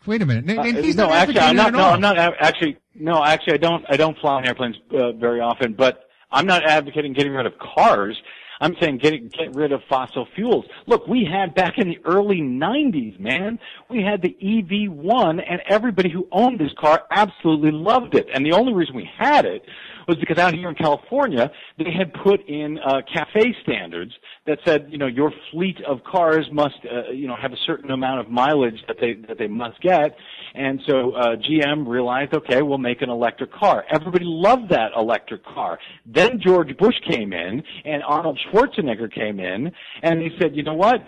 Wait 0.05 0.21
a 0.21 0.25
minute. 0.25 0.57
Uh, 0.57 0.61
And 0.63 0.77
he's 0.77 0.95
no, 0.95 1.07
not 1.07 1.13
actually, 1.15 1.39
I'm 1.39 1.55
not. 1.55 1.73
No. 1.73 1.89
I'm 1.89 2.01
not 2.01 2.17
actually. 2.17 2.77
No, 2.95 3.23
actually, 3.23 3.53
I 3.53 3.57
don't. 3.57 3.85
I 3.89 3.97
don't 3.97 4.17
fly 4.17 4.35
on 4.35 4.47
airplanes 4.47 4.77
uh, 4.91 5.11
very 5.13 5.39
often. 5.41 5.73
But 5.73 6.08
I'm 6.31 6.45
not 6.45 6.63
advocating 6.63 7.13
getting 7.13 7.33
rid 7.33 7.45
of 7.45 7.53
cars. 7.57 8.19
I'm 8.61 8.75
saying 8.81 8.97
get 8.97 9.31
get 9.31 9.55
rid 9.55 9.71
of 9.71 9.81
fossil 9.89 10.27
fuels. 10.35 10.65
Look, 10.85 11.07
we 11.07 11.25
had 11.25 11.55
back 11.55 11.77
in 11.77 11.87
the 11.87 11.99
early 12.03 12.41
90s, 12.41 13.19
man, 13.19 13.57
we 13.89 14.03
had 14.03 14.21
the 14.21 14.35
EV1 14.43 15.41
and 15.49 15.61
everybody 15.67 16.09
who 16.09 16.27
owned 16.31 16.59
this 16.59 16.73
car 16.77 17.03
absolutely 17.09 17.71
loved 17.71 18.15
it. 18.15 18.27
And 18.33 18.45
the 18.45 18.51
only 18.51 18.73
reason 18.73 18.95
we 18.95 19.09
had 19.17 19.45
it 19.45 19.63
was 20.09 20.17
because 20.17 20.39
out 20.39 20.55
here 20.55 20.67
in 20.67 20.75
California, 20.75 21.51
they 21.77 21.91
had 21.95 22.11
put 22.23 22.41
in 22.49 22.79
uh, 22.79 23.01
cafe 23.13 23.55
standards 23.61 24.11
that 24.47 24.57
said, 24.65 24.87
you 24.89 24.97
know, 24.97 25.05
your 25.05 25.31
fleet 25.51 25.77
of 25.87 26.03
cars 26.03 26.47
must, 26.51 26.75
uh, 26.83 27.11
you 27.11 27.27
know, 27.27 27.35
have 27.39 27.53
a 27.53 27.57
certain 27.67 27.91
amount 27.91 28.19
of 28.19 28.27
mileage 28.29 28.83
that 28.87 28.97
they 28.99 29.13
that 29.27 29.37
they 29.37 29.47
must 29.47 29.79
get. 29.81 30.15
And 30.55 30.81
so 30.87 31.11
uh, 31.11 31.35
GM 31.35 31.87
realized, 31.87 32.33
okay, 32.33 32.63
we'll 32.63 32.79
make 32.79 33.03
an 33.03 33.09
electric 33.09 33.53
car. 33.53 33.85
Everybody 33.91 34.25
loved 34.25 34.69
that 34.69 34.91
electric 34.97 35.45
car. 35.45 35.77
Then 36.05 36.41
George 36.43 36.75
Bush 36.77 36.95
came 37.07 37.31
in, 37.31 37.61
and 37.85 38.03
Arnold 38.03 38.39
Schwarzenegger 38.51 39.13
came 39.13 39.39
in, 39.39 39.71
and 40.01 40.21
he 40.21 40.29
said, 40.39 40.55
you 40.55 40.63
know 40.63 40.73
what? 40.73 41.01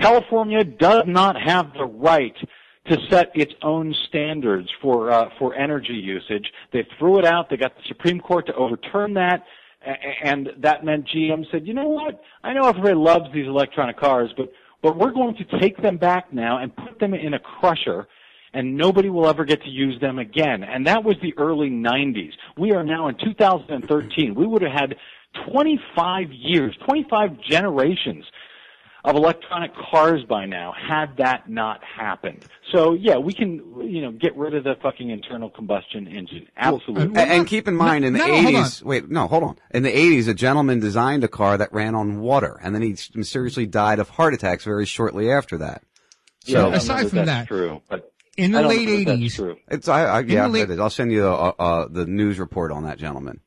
California 0.00 0.62
does 0.62 1.02
not 1.06 1.36
have 1.40 1.72
the 1.72 1.84
right 1.84 2.36
to 2.88 2.98
set 3.10 3.30
its 3.34 3.52
own 3.62 3.94
standards 4.08 4.68
for 4.80 5.10
uh, 5.10 5.30
for 5.38 5.54
energy 5.54 5.94
usage. 5.94 6.52
They 6.72 6.86
threw 6.98 7.18
it 7.18 7.24
out. 7.24 7.50
They 7.50 7.56
got 7.56 7.76
the 7.76 7.82
Supreme 7.88 8.20
Court 8.20 8.46
to 8.46 8.54
overturn 8.54 9.14
that, 9.14 9.44
and 10.22 10.50
that 10.58 10.84
meant 10.84 11.08
GM 11.08 11.50
said, 11.50 11.66
"You 11.66 11.74
know 11.74 11.88
what? 11.88 12.20
I 12.42 12.52
know 12.52 12.68
everybody 12.68 12.94
loves 12.94 13.32
these 13.32 13.46
electronic 13.46 13.98
cars, 13.98 14.30
but 14.36 14.52
but 14.82 14.96
we're 14.96 15.12
going 15.12 15.36
to 15.36 15.58
take 15.58 15.80
them 15.82 15.96
back 15.96 16.32
now 16.32 16.58
and 16.58 16.74
put 16.74 16.98
them 16.98 17.14
in 17.14 17.34
a 17.34 17.38
crusher." 17.38 18.06
And 18.52 18.74
nobody 18.74 19.10
will 19.10 19.26
ever 19.26 19.44
get 19.44 19.62
to 19.64 19.68
use 19.68 20.00
them 20.00 20.18
again. 20.18 20.64
And 20.64 20.86
that 20.86 21.04
was 21.04 21.16
the 21.20 21.34
early 21.36 21.68
90s. 21.68 22.32
We 22.56 22.72
are 22.72 22.84
now 22.84 23.08
in 23.08 23.16
2013. 23.22 24.34
We 24.34 24.46
would 24.46 24.62
have 24.62 24.72
had 24.72 24.96
25 25.50 26.32
years, 26.32 26.74
25 26.86 27.38
generations 27.38 28.24
of 29.06 29.16
electronic 29.16 29.70
cars 29.90 30.22
by 30.28 30.44
now 30.44 30.72
had 30.76 31.16
that 31.16 31.48
not 31.48 31.80
happened. 31.82 32.44
So 32.72 32.92
yeah, 32.92 33.16
we 33.16 33.32
can 33.32 33.62
you 33.82 34.02
know 34.02 34.10
get 34.12 34.36
rid 34.36 34.54
of 34.54 34.64
the 34.64 34.74
fucking 34.82 35.08
internal 35.08 35.48
combustion 35.48 36.06
engine. 36.08 36.48
Absolutely. 36.56 37.04
And, 37.18 37.30
and 37.30 37.46
keep 37.46 37.68
in 37.68 37.76
mind, 37.76 38.04
in 38.04 38.12
the 38.12 38.18
No, 38.18 38.26
eighties, 38.26 38.82
wait, 38.82 39.08
no, 39.08 39.28
hold 39.28 39.44
on. 39.44 39.56
In 39.70 39.82
the 39.84 39.96
eighties, 39.96 40.28
a 40.28 40.34
gentleman 40.34 40.80
designed 40.80 41.24
a 41.24 41.28
car 41.28 41.56
that 41.56 41.72
ran 41.72 41.94
on 41.94 42.20
water, 42.20 42.58
and 42.62 42.74
then 42.74 42.82
he 42.82 42.96
mysteriously 43.14 43.64
died 43.64 44.00
of 44.00 44.10
heart 44.10 44.34
attacks 44.34 44.64
very 44.64 44.84
shortly 44.84 45.30
after 45.30 45.56
that. 45.58 45.82
Yeah, 46.44 46.66
I 46.66 46.78
So, 46.78 46.88
don't 46.88 47.02
know 47.02 47.08
that 47.10 47.24
that's 47.26 47.48
true, 47.48 47.82
but 47.88 48.12
In 48.36 48.52
the 48.52 48.58
I 48.58 48.62
don't 48.62 48.70
late 48.70 48.88
know 48.88 48.96
that 49.14 49.20
that's 49.20 49.36
80s, 49.38 49.56
it's 49.68 49.88
I, 49.88 50.02
I 50.04 50.20
In 50.20 50.28
yeah, 50.28 50.42
the 50.42 50.48
late- 50.48 50.62
it 50.64 50.70
is. 50.70 50.80
I'll 50.80 50.90
send 50.90 51.12
you 51.12 51.26
uh, 51.26 51.52
uh, 51.58 51.88
the 51.88 52.06
news 52.06 52.38
report 52.40 52.72
on 52.72 52.82
that 52.84 52.98
gentleman. 52.98 53.40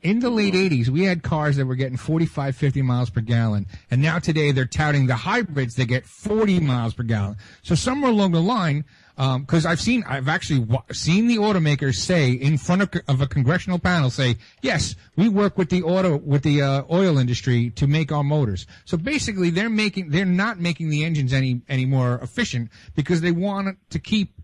In 0.00 0.20
the 0.20 0.30
late 0.30 0.54
80s, 0.54 0.88
we 0.88 1.02
had 1.02 1.24
cars 1.24 1.56
that 1.56 1.66
were 1.66 1.74
getting 1.74 1.96
45, 1.96 2.54
50 2.54 2.82
miles 2.82 3.10
per 3.10 3.20
gallon. 3.20 3.66
And 3.90 4.00
now 4.00 4.20
today 4.20 4.52
they're 4.52 4.64
touting 4.64 5.08
the 5.08 5.16
hybrids 5.16 5.74
that 5.74 5.86
get 5.86 6.06
40 6.06 6.60
miles 6.60 6.94
per 6.94 7.02
gallon. 7.02 7.36
So 7.62 7.74
somewhere 7.74 8.12
along 8.12 8.30
the 8.30 8.40
line, 8.40 8.84
um, 9.16 9.44
cause 9.44 9.66
I've 9.66 9.80
seen, 9.80 10.04
I've 10.06 10.28
actually 10.28 10.60
wa- 10.60 10.84
seen 10.92 11.26
the 11.26 11.38
automakers 11.38 11.96
say 11.96 12.30
in 12.30 12.58
front 12.58 12.82
of, 12.82 12.90
of 13.08 13.20
a 13.20 13.26
congressional 13.26 13.80
panel 13.80 14.10
say, 14.10 14.36
yes, 14.62 14.94
we 15.16 15.28
work 15.28 15.58
with 15.58 15.68
the 15.68 15.82
auto, 15.82 16.16
with 16.16 16.44
the, 16.44 16.62
uh, 16.62 16.84
oil 16.92 17.18
industry 17.18 17.70
to 17.70 17.88
make 17.88 18.12
our 18.12 18.22
motors. 18.22 18.68
So 18.84 18.96
basically 18.96 19.50
they're 19.50 19.68
making, 19.68 20.10
they're 20.10 20.24
not 20.24 20.60
making 20.60 20.90
the 20.90 21.02
engines 21.02 21.32
any, 21.32 21.62
any 21.68 21.86
more 21.86 22.20
efficient 22.22 22.70
because 22.94 23.20
they 23.20 23.32
want 23.32 23.76
to 23.90 23.98
keep 23.98 24.37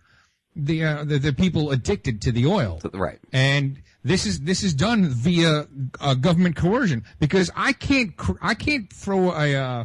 the, 0.57 0.85
uh, 0.85 1.05
the, 1.05 1.19
the 1.19 1.33
people 1.33 1.71
addicted 1.71 2.23
to 2.23 2.33
the 2.33 2.47
oil. 2.47 2.81
Right. 2.93 3.19
And 3.33 3.83
this 4.05 4.27
is 4.27 4.41
this 4.41 4.63
is 4.63 4.75
done 4.75 5.07
via 5.07 5.67
uh, 6.01 6.15
government 6.15 6.57
coercion 6.57 7.05
because 7.19 7.51
I 7.57 7.73
can't 7.73 8.15
cr- 8.17 8.33
I 8.43 8.55
can't 8.55 8.93
throw 8.93 9.33
a, 9.33 9.55
uh, 9.55 9.85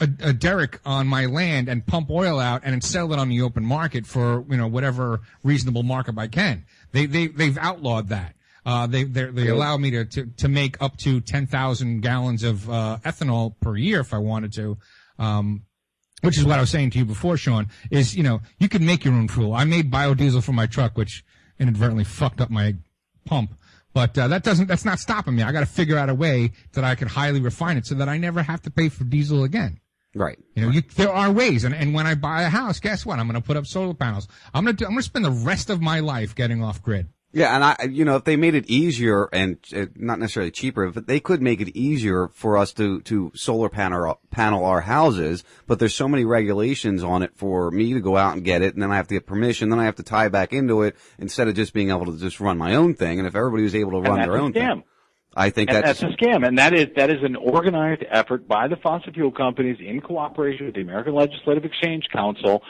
a 0.00 0.08
a 0.20 0.32
derrick 0.32 0.80
on 0.84 1.06
my 1.06 1.26
land 1.26 1.68
and 1.68 1.86
pump 1.86 2.10
oil 2.10 2.40
out 2.40 2.62
and 2.64 2.82
sell 2.82 3.12
it 3.12 3.18
on 3.18 3.28
the 3.28 3.42
open 3.42 3.64
market 3.64 4.06
for 4.06 4.44
you 4.50 4.56
know 4.56 4.66
whatever 4.66 5.20
reasonable 5.44 5.84
markup 5.84 6.18
I 6.18 6.26
can. 6.26 6.66
They 6.90 7.06
they 7.06 7.28
they've 7.28 7.56
outlawed 7.58 8.08
that. 8.08 8.34
Uh, 8.66 8.86
they 8.88 9.04
they 9.04 9.26
they 9.26 9.48
allow 9.48 9.76
me 9.76 9.92
to, 9.92 10.04
to 10.04 10.26
to 10.26 10.48
make 10.48 10.82
up 10.82 10.96
to 10.98 11.20
ten 11.20 11.46
thousand 11.46 12.00
gallons 12.00 12.42
of 12.42 12.68
uh, 12.68 12.98
ethanol 13.04 13.54
per 13.60 13.76
year 13.76 14.00
if 14.00 14.12
I 14.12 14.18
wanted 14.18 14.52
to. 14.54 14.78
Um, 15.18 15.62
which 16.22 16.38
is 16.38 16.44
what 16.44 16.58
I 16.58 16.60
was 16.60 16.70
saying 16.70 16.90
to 16.90 16.98
you 16.98 17.04
before, 17.04 17.36
Sean, 17.36 17.68
is, 17.90 18.16
you 18.16 18.22
know, 18.22 18.40
you 18.58 18.68
can 18.68 18.84
make 18.84 19.04
your 19.04 19.14
own 19.14 19.28
fuel. 19.28 19.54
I 19.54 19.64
made 19.64 19.90
biodiesel 19.90 20.42
for 20.42 20.52
my 20.52 20.66
truck, 20.66 20.96
which 20.96 21.24
inadvertently 21.58 22.04
fucked 22.04 22.40
up 22.40 22.50
my 22.50 22.74
pump. 23.24 23.54
But 23.94 24.16
uh, 24.18 24.28
that 24.28 24.44
doesn't, 24.44 24.66
that's 24.66 24.84
not 24.84 24.98
stopping 24.98 25.34
me. 25.34 25.42
I 25.42 25.52
got 25.52 25.60
to 25.60 25.66
figure 25.66 25.96
out 25.96 26.08
a 26.08 26.14
way 26.14 26.52
that 26.72 26.84
I 26.84 26.94
can 26.94 27.08
highly 27.08 27.40
refine 27.40 27.76
it 27.76 27.86
so 27.86 27.94
that 27.96 28.08
I 28.08 28.18
never 28.18 28.42
have 28.42 28.62
to 28.62 28.70
pay 28.70 28.88
for 28.88 29.04
diesel 29.04 29.44
again. 29.44 29.80
Right. 30.14 30.38
You 30.54 30.62
know, 30.62 30.70
you, 30.70 30.82
there 30.96 31.12
are 31.12 31.30
ways. 31.30 31.64
And, 31.64 31.74
and 31.74 31.94
when 31.94 32.06
I 32.06 32.14
buy 32.14 32.42
a 32.42 32.48
house, 32.48 32.80
guess 32.80 33.04
what? 33.04 33.18
I'm 33.18 33.26
going 33.26 33.40
to 33.40 33.46
put 33.46 33.56
up 33.56 33.66
solar 33.66 33.94
panels. 33.94 34.28
I'm 34.54 34.64
going 34.64 34.76
to 34.76 34.78
do, 34.78 34.86
I'm 34.86 34.92
going 34.92 35.02
to 35.02 35.04
spend 35.04 35.24
the 35.24 35.30
rest 35.30 35.70
of 35.70 35.80
my 35.80 36.00
life 36.00 36.34
getting 36.34 36.62
off 36.62 36.82
grid. 36.82 37.08
Yeah, 37.32 37.54
and 37.54 37.62
I, 37.62 37.76
you 37.90 38.06
know, 38.06 38.16
if 38.16 38.24
they 38.24 38.36
made 38.36 38.54
it 38.54 38.70
easier 38.70 39.28
and 39.34 39.58
uh, 39.76 39.86
not 39.94 40.18
necessarily 40.18 40.50
cheaper, 40.50 40.90
but 40.90 41.06
they 41.06 41.20
could 41.20 41.42
make 41.42 41.60
it 41.60 41.76
easier 41.76 42.28
for 42.28 42.56
us 42.56 42.72
to 42.74 43.02
to 43.02 43.32
solar 43.34 43.68
panel 43.68 44.18
panel 44.30 44.64
our 44.64 44.80
houses. 44.80 45.44
But 45.66 45.78
there's 45.78 45.94
so 45.94 46.08
many 46.08 46.24
regulations 46.24 47.04
on 47.04 47.22
it 47.22 47.32
for 47.36 47.70
me 47.70 47.92
to 47.92 48.00
go 48.00 48.16
out 48.16 48.34
and 48.34 48.42
get 48.42 48.62
it, 48.62 48.72
and 48.72 48.82
then 48.82 48.90
I 48.90 48.96
have 48.96 49.08
to 49.08 49.14
get 49.14 49.26
permission, 49.26 49.68
then 49.68 49.78
I 49.78 49.84
have 49.84 49.96
to 49.96 50.02
tie 50.02 50.30
back 50.30 50.54
into 50.54 50.82
it 50.82 50.96
instead 51.18 51.48
of 51.48 51.54
just 51.54 51.74
being 51.74 51.90
able 51.90 52.06
to 52.06 52.18
just 52.18 52.40
run 52.40 52.56
my 52.56 52.74
own 52.76 52.94
thing. 52.94 53.18
And 53.18 53.28
if 53.28 53.36
everybody 53.36 53.62
was 53.62 53.74
able 53.74 54.02
to 54.02 54.08
run 54.08 54.20
their 54.20 54.38
own 54.38 54.54
scam. 54.54 54.76
thing, 54.76 54.84
I 55.36 55.50
think 55.50 55.70
that's, 55.70 56.00
that's, 56.00 56.02
a 56.02 56.16
scam, 56.16 56.46
and 56.46 56.58
that 56.58 56.72
is 56.72 56.86
that 56.96 57.10
is 57.10 57.22
an 57.22 57.36
organized 57.36 58.04
effort 58.10 58.48
by 58.48 58.68
the 58.68 58.76
fossil 58.76 59.12
fuel 59.12 59.32
companies 59.32 59.76
in 59.80 60.00
cooperation 60.00 60.64
with 60.64 60.76
the 60.76 60.80
American 60.80 61.14
Legislative 61.14 61.66
Exchange 61.66 62.08
Council 62.10 62.62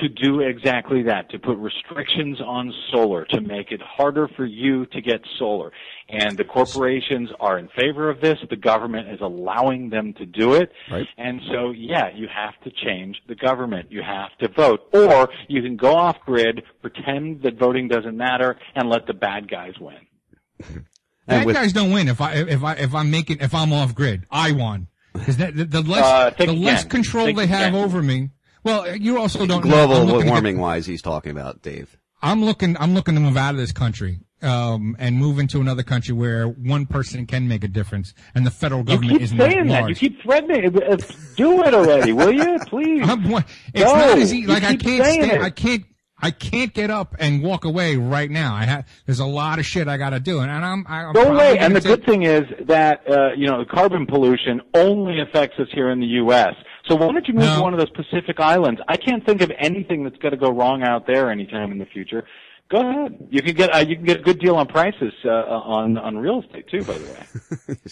to 0.00 0.08
do 0.08 0.40
exactly 0.40 1.02
that, 1.04 1.30
to 1.30 1.38
put 1.38 1.56
restrictions 1.58 2.40
on 2.40 2.72
solar, 2.92 3.24
to 3.26 3.40
make 3.40 3.70
it 3.72 3.80
harder 3.82 4.28
for 4.36 4.44
you 4.44 4.86
to 4.86 5.00
get 5.00 5.20
solar. 5.38 5.70
And 6.08 6.36
the 6.38 6.44
corporations 6.44 7.28
are 7.40 7.58
in 7.58 7.68
favor 7.78 8.08
of 8.08 8.20
this. 8.20 8.38
The 8.48 8.56
government 8.56 9.08
is 9.08 9.20
allowing 9.20 9.90
them 9.90 10.14
to 10.14 10.24
do 10.26 10.54
it. 10.54 10.72
Right. 10.90 11.06
And 11.18 11.40
so, 11.52 11.70
yeah, 11.70 12.08
you 12.14 12.28
have 12.34 12.54
to 12.64 12.70
change 12.84 13.16
the 13.28 13.34
government. 13.34 13.92
You 13.92 14.02
have 14.02 14.30
to 14.40 14.48
vote. 14.54 14.80
Or 14.92 15.28
you 15.48 15.60
can 15.62 15.76
go 15.76 15.94
off 15.94 16.16
grid, 16.24 16.62
pretend 16.80 17.42
that 17.42 17.58
voting 17.58 17.88
doesn't 17.88 18.16
matter, 18.16 18.56
and 18.74 18.88
let 18.88 19.06
the 19.06 19.14
bad 19.14 19.50
guys 19.50 19.74
win. 19.80 20.86
Bad 21.26 21.44
with- 21.46 21.54
guys 21.54 21.72
don't 21.72 21.90
win 21.92 22.08
if 22.08 22.20
I 22.20 22.34
if 22.34 22.64
I 22.64 22.72
if 22.74 22.94
I'm 22.94 23.10
making 23.10 23.38
if 23.40 23.54
I'm 23.54 23.72
off 23.72 23.94
grid. 23.94 24.24
I 24.30 24.52
won 24.52 24.88
because 25.12 25.36
the, 25.36 25.50
the 25.52 25.82
less 25.82 26.04
Uh, 26.04 26.30
the 26.30 26.36
think 26.46 26.64
less 26.64 26.84
control 26.84 27.26
Think 27.26 27.38
they 27.38 27.46
have 27.46 27.74
again. 27.74 27.84
over 27.84 28.02
me. 28.02 28.30
Well, 28.68 28.96
you 28.96 29.18
also 29.18 29.46
don't 29.46 29.62
global 29.62 29.96
I'm 29.96 30.06
looking 30.06 30.26
to 30.26 30.30
warming 30.30 30.58
wise, 30.58 30.84
he's 30.86 31.02
talking 31.02 31.32
about 31.32 31.62
Dave. 31.62 31.96
I'm 32.20 32.44
looking. 32.44 32.76
I'm 32.78 32.94
looking 32.94 33.14
to 33.14 33.20
move 33.20 33.36
out 33.36 33.54
of 33.54 33.56
this 33.60 33.72
country 33.72 34.20
um, 34.42 34.96
and 34.98 35.16
move 35.16 35.38
into 35.38 35.60
another 35.60 35.82
country 35.82 36.12
where 36.14 36.46
one 36.48 36.84
person 36.86 37.26
can 37.26 37.48
make 37.48 37.64
a 37.64 37.68
difference, 37.68 38.12
and 38.34 38.44
the 38.44 38.50
federal 38.50 38.82
government 38.82 39.22
isn't 39.22 39.38
saying 39.38 39.68
that 39.68 39.82
that. 39.82 39.88
You 39.88 39.94
keep 39.94 40.20
threatening. 40.22 40.76
Uh, 40.82 40.96
Do 41.36 41.62
it 41.62 41.74
already, 41.74 42.12
will 42.12 42.32
you? 42.32 42.58
Please. 42.66 43.08
I'm, 43.08 43.24
it's 43.72 43.84
Go. 43.84 43.94
not 43.94 44.18
as 44.18 44.32
easy. 44.34 44.46
Like 44.46 44.64
I 44.64 44.76
can't 44.76 45.04
stay. 45.04 45.38
I 45.38 45.50
can't. 45.50 45.84
I 46.20 46.32
can't 46.32 46.74
get 46.74 46.90
up 46.90 47.14
and 47.20 47.44
walk 47.44 47.64
away 47.64 47.96
right 47.96 48.28
now. 48.28 48.52
I 48.52 48.64
have. 48.64 48.88
There's 49.06 49.20
a 49.20 49.24
lot 49.24 49.60
of 49.60 49.66
shit 49.66 49.86
I 49.86 49.96
got 49.96 50.10
to 50.10 50.20
do, 50.20 50.40
and 50.40 50.50
I'm. 50.50 50.84
I'm 50.88 51.12
Go 51.12 51.22
probably 51.22 51.38
away. 51.46 51.58
And 51.58 51.74
the 51.76 51.80
take- 51.80 52.00
good 52.00 52.04
thing 52.06 52.24
is 52.24 52.42
that 52.66 53.08
uh, 53.08 53.32
you 53.36 53.46
know 53.46 53.64
carbon 53.64 54.06
pollution 54.06 54.60
only 54.74 55.20
affects 55.20 55.58
us 55.60 55.68
here 55.72 55.88
in 55.90 56.00
the 56.00 56.06
U.S. 56.06 56.54
So 56.88 56.96
why 56.96 57.12
don't 57.12 57.28
you 57.28 57.34
move 57.34 57.54
to 57.54 57.60
one 57.60 57.74
of 57.74 57.78
those 57.78 57.90
Pacific 57.90 58.40
islands? 58.40 58.80
I 58.88 58.96
can't 58.96 59.24
think 59.24 59.42
of 59.42 59.52
anything 59.58 60.04
that's 60.04 60.16
going 60.16 60.32
to 60.32 60.38
go 60.38 60.50
wrong 60.50 60.82
out 60.82 61.06
there 61.06 61.30
anytime 61.30 61.70
in 61.70 61.78
the 61.78 61.86
future. 61.86 62.24
Go 62.70 62.80
ahead. 62.80 63.28
You 63.30 63.42
can 63.42 63.54
get 63.54 63.74
uh, 63.74 63.78
you 63.78 63.96
can 63.96 64.04
get 64.04 64.20
a 64.20 64.22
good 64.22 64.38
deal 64.38 64.56
on 64.56 64.66
prices 64.66 65.12
uh, 65.24 65.28
on 65.28 65.96
on 65.96 66.18
real 66.18 66.42
estate 66.42 66.68
too. 66.68 66.82
By 66.84 66.98
the 66.98 67.04
way. 67.04 67.76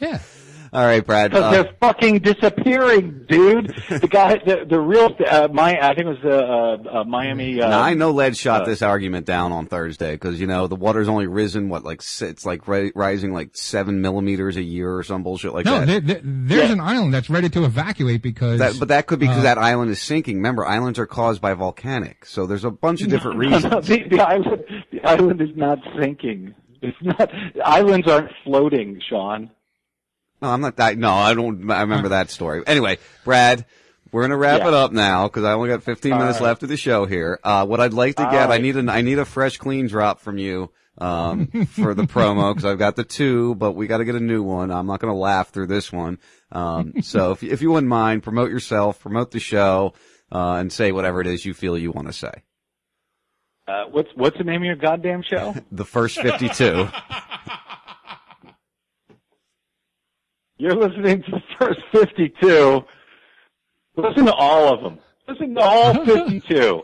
Yeah. 0.00 0.18
All 0.74 0.84
right, 0.84 1.06
Brad. 1.06 1.30
Because 1.30 1.44
uh, 1.44 1.50
they're 1.62 1.72
fucking 1.80 2.18
disappearing, 2.18 3.26
dude. 3.28 3.68
The 3.88 4.08
guy, 4.10 4.38
the, 4.44 4.66
the 4.68 4.80
real, 4.80 5.14
uh, 5.30 5.46
my, 5.52 5.78
I 5.80 5.94
think 5.94 6.06
it 6.08 6.22
was 6.22 6.24
uh, 6.24 6.28
uh, 6.28 7.00
uh, 7.00 7.04
Miami. 7.04 7.60
Uh, 7.60 7.68
now, 7.68 7.80
I 7.80 7.94
know 7.94 8.10
Led 8.10 8.36
shot 8.36 8.62
uh, 8.62 8.64
this 8.64 8.82
argument 8.82 9.24
down 9.24 9.52
on 9.52 9.66
Thursday 9.66 10.12
because 10.12 10.40
you 10.40 10.48
know 10.48 10.66
the 10.66 10.74
water's 10.74 11.08
only 11.08 11.28
risen 11.28 11.68
what 11.68 11.84
like 11.84 12.02
it's 12.20 12.44
like 12.44 12.66
ri- 12.66 12.90
rising 12.96 13.32
like 13.32 13.56
seven 13.56 14.00
millimeters 14.00 14.56
a 14.56 14.62
year 14.62 14.92
or 14.96 15.04
some 15.04 15.22
bullshit 15.22 15.54
like 15.54 15.64
no, 15.64 15.78
that. 15.84 15.86
there, 15.86 16.00
there- 16.00 16.20
there's 16.24 16.70
an 16.70 16.80
island 16.80 17.14
that's 17.14 17.30
ready 17.30 17.48
to 17.50 17.64
evacuate 17.64 18.20
because. 18.22 18.58
That, 18.58 18.76
but 18.78 18.88
that 18.88 19.06
could 19.06 19.20
be 19.20 19.26
because 19.26 19.38
uh, 19.40 19.42
that 19.44 19.58
island 19.58 19.90
is 19.92 20.02
sinking. 20.02 20.36
Remember, 20.36 20.66
islands 20.66 20.98
are 20.98 21.06
caused 21.06 21.40
by 21.40 21.54
volcanic, 21.54 22.26
so 22.26 22.46
there's 22.46 22.64
a 22.64 22.70
bunch 22.70 23.00
of 23.02 23.08
different 23.10 23.38
No, 23.38 23.48
reasons. 23.50 23.72
no, 23.72 23.80
the, 23.80 24.02
the 24.08 24.20
island, 24.20 24.64
the 24.90 25.04
island 25.04 25.40
is 25.40 25.50
not 25.54 25.78
sinking. 26.00 26.54
It's 26.82 26.96
not. 27.00 27.30
Islands 27.64 28.08
aren't 28.08 28.30
floating, 28.44 29.00
Sean. 29.08 29.50
No, 30.44 30.50
I'm 30.50 30.60
not 30.60 30.76
that. 30.76 30.98
No, 30.98 31.10
I 31.10 31.32
don't. 31.32 31.70
I 31.70 31.80
remember 31.80 32.10
that 32.10 32.28
story. 32.28 32.62
Anyway, 32.66 32.98
Brad, 33.24 33.64
we're 34.12 34.20
gonna 34.20 34.36
wrap 34.36 34.60
Yeah. 34.60 34.68
it 34.68 34.74
up 34.74 34.92
now 34.92 35.26
because 35.26 35.42
I 35.42 35.52
only 35.54 35.70
got 35.70 35.82
15 35.82 36.12
All 36.12 36.18
minutes 36.18 36.38
right. 36.38 36.48
left 36.48 36.62
of 36.62 36.68
the 36.68 36.76
show 36.76 37.06
here. 37.06 37.40
Uh, 37.42 37.64
what 37.64 37.80
I'd 37.80 37.94
like 37.94 38.16
to 38.16 38.26
All 38.26 38.30
get, 38.30 38.50
I 38.50 38.58
need 38.58 38.76
a, 38.76 38.92
I 38.92 39.00
need 39.00 39.18
a 39.18 39.24
fresh, 39.24 39.56
clean 39.56 39.86
drop 39.86 40.20
from 40.20 40.36
you 40.36 40.70
um, 40.98 41.46
for 41.70 41.94
the 41.94 42.02
promo 42.02 42.52
because 42.54 42.66
I've 42.66 42.78
got 42.78 42.94
the 42.96 43.04
two, 43.04 43.54
but 43.54 43.72
we 43.72 43.86
got 43.86 43.98
to 43.98 44.04
get 44.04 44.16
a 44.16 44.20
new 44.20 44.42
one. 44.42 44.70
I'm 44.70 44.86
not 44.86 45.00
going 45.00 45.12
to 45.14 45.18
laugh 45.18 45.48
through 45.48 45.68
this 45.68 45.90
one. 45.90 46.18
Um, 46.52 47.00
so 47.00 47.32
if, 47.32 47.42
if 47.42 47.62
you 47.62 47.70
wouldn't 47.70 47.88
mind, 47.88 48.22
promote 48.22 48.50
yourself, 48.50 49.00
promote 49.00 49.30
the 49.30 49.40
show, 49.40 49.94
uh, 50.30 50.56
and 50.56 50.70
say 50.70 50.92
whatever 50.92 51.22
it 51.22 51.26
is 51.26 51.46
you 51.46 51.54
feel 51.54 51.78
you 51.78 51.90
want 51.90 52.08
to 52.08 52.12
say. 52.12 52.32
Uh, 53.66 53.84
what's 53.90 54.10
what's 54.14 54.36
the 54.36 54.44
name 54.44 54.60
of 54.60 54.66
your 54.66 54.76
goddamn 54.76 55.22
show? 55.22 55.54
The 55.72 55.86
first 55.86 56.20
52. 56.20 56.86
You're 60.56 60.76
listening 60.76 61.22
to 61.22 61.30
the 61.32 61.42
first 61.58 61.80
52. 61.92 62.80
Listen 63.96 64.26
to 64.26 64.34
all 64.34 64.72
of 64.74 64.82
them. 64.82 64.98
Listen 65.28 65.54
to 65.54 65.60
all 65.60 66.04
52 66.04 66.82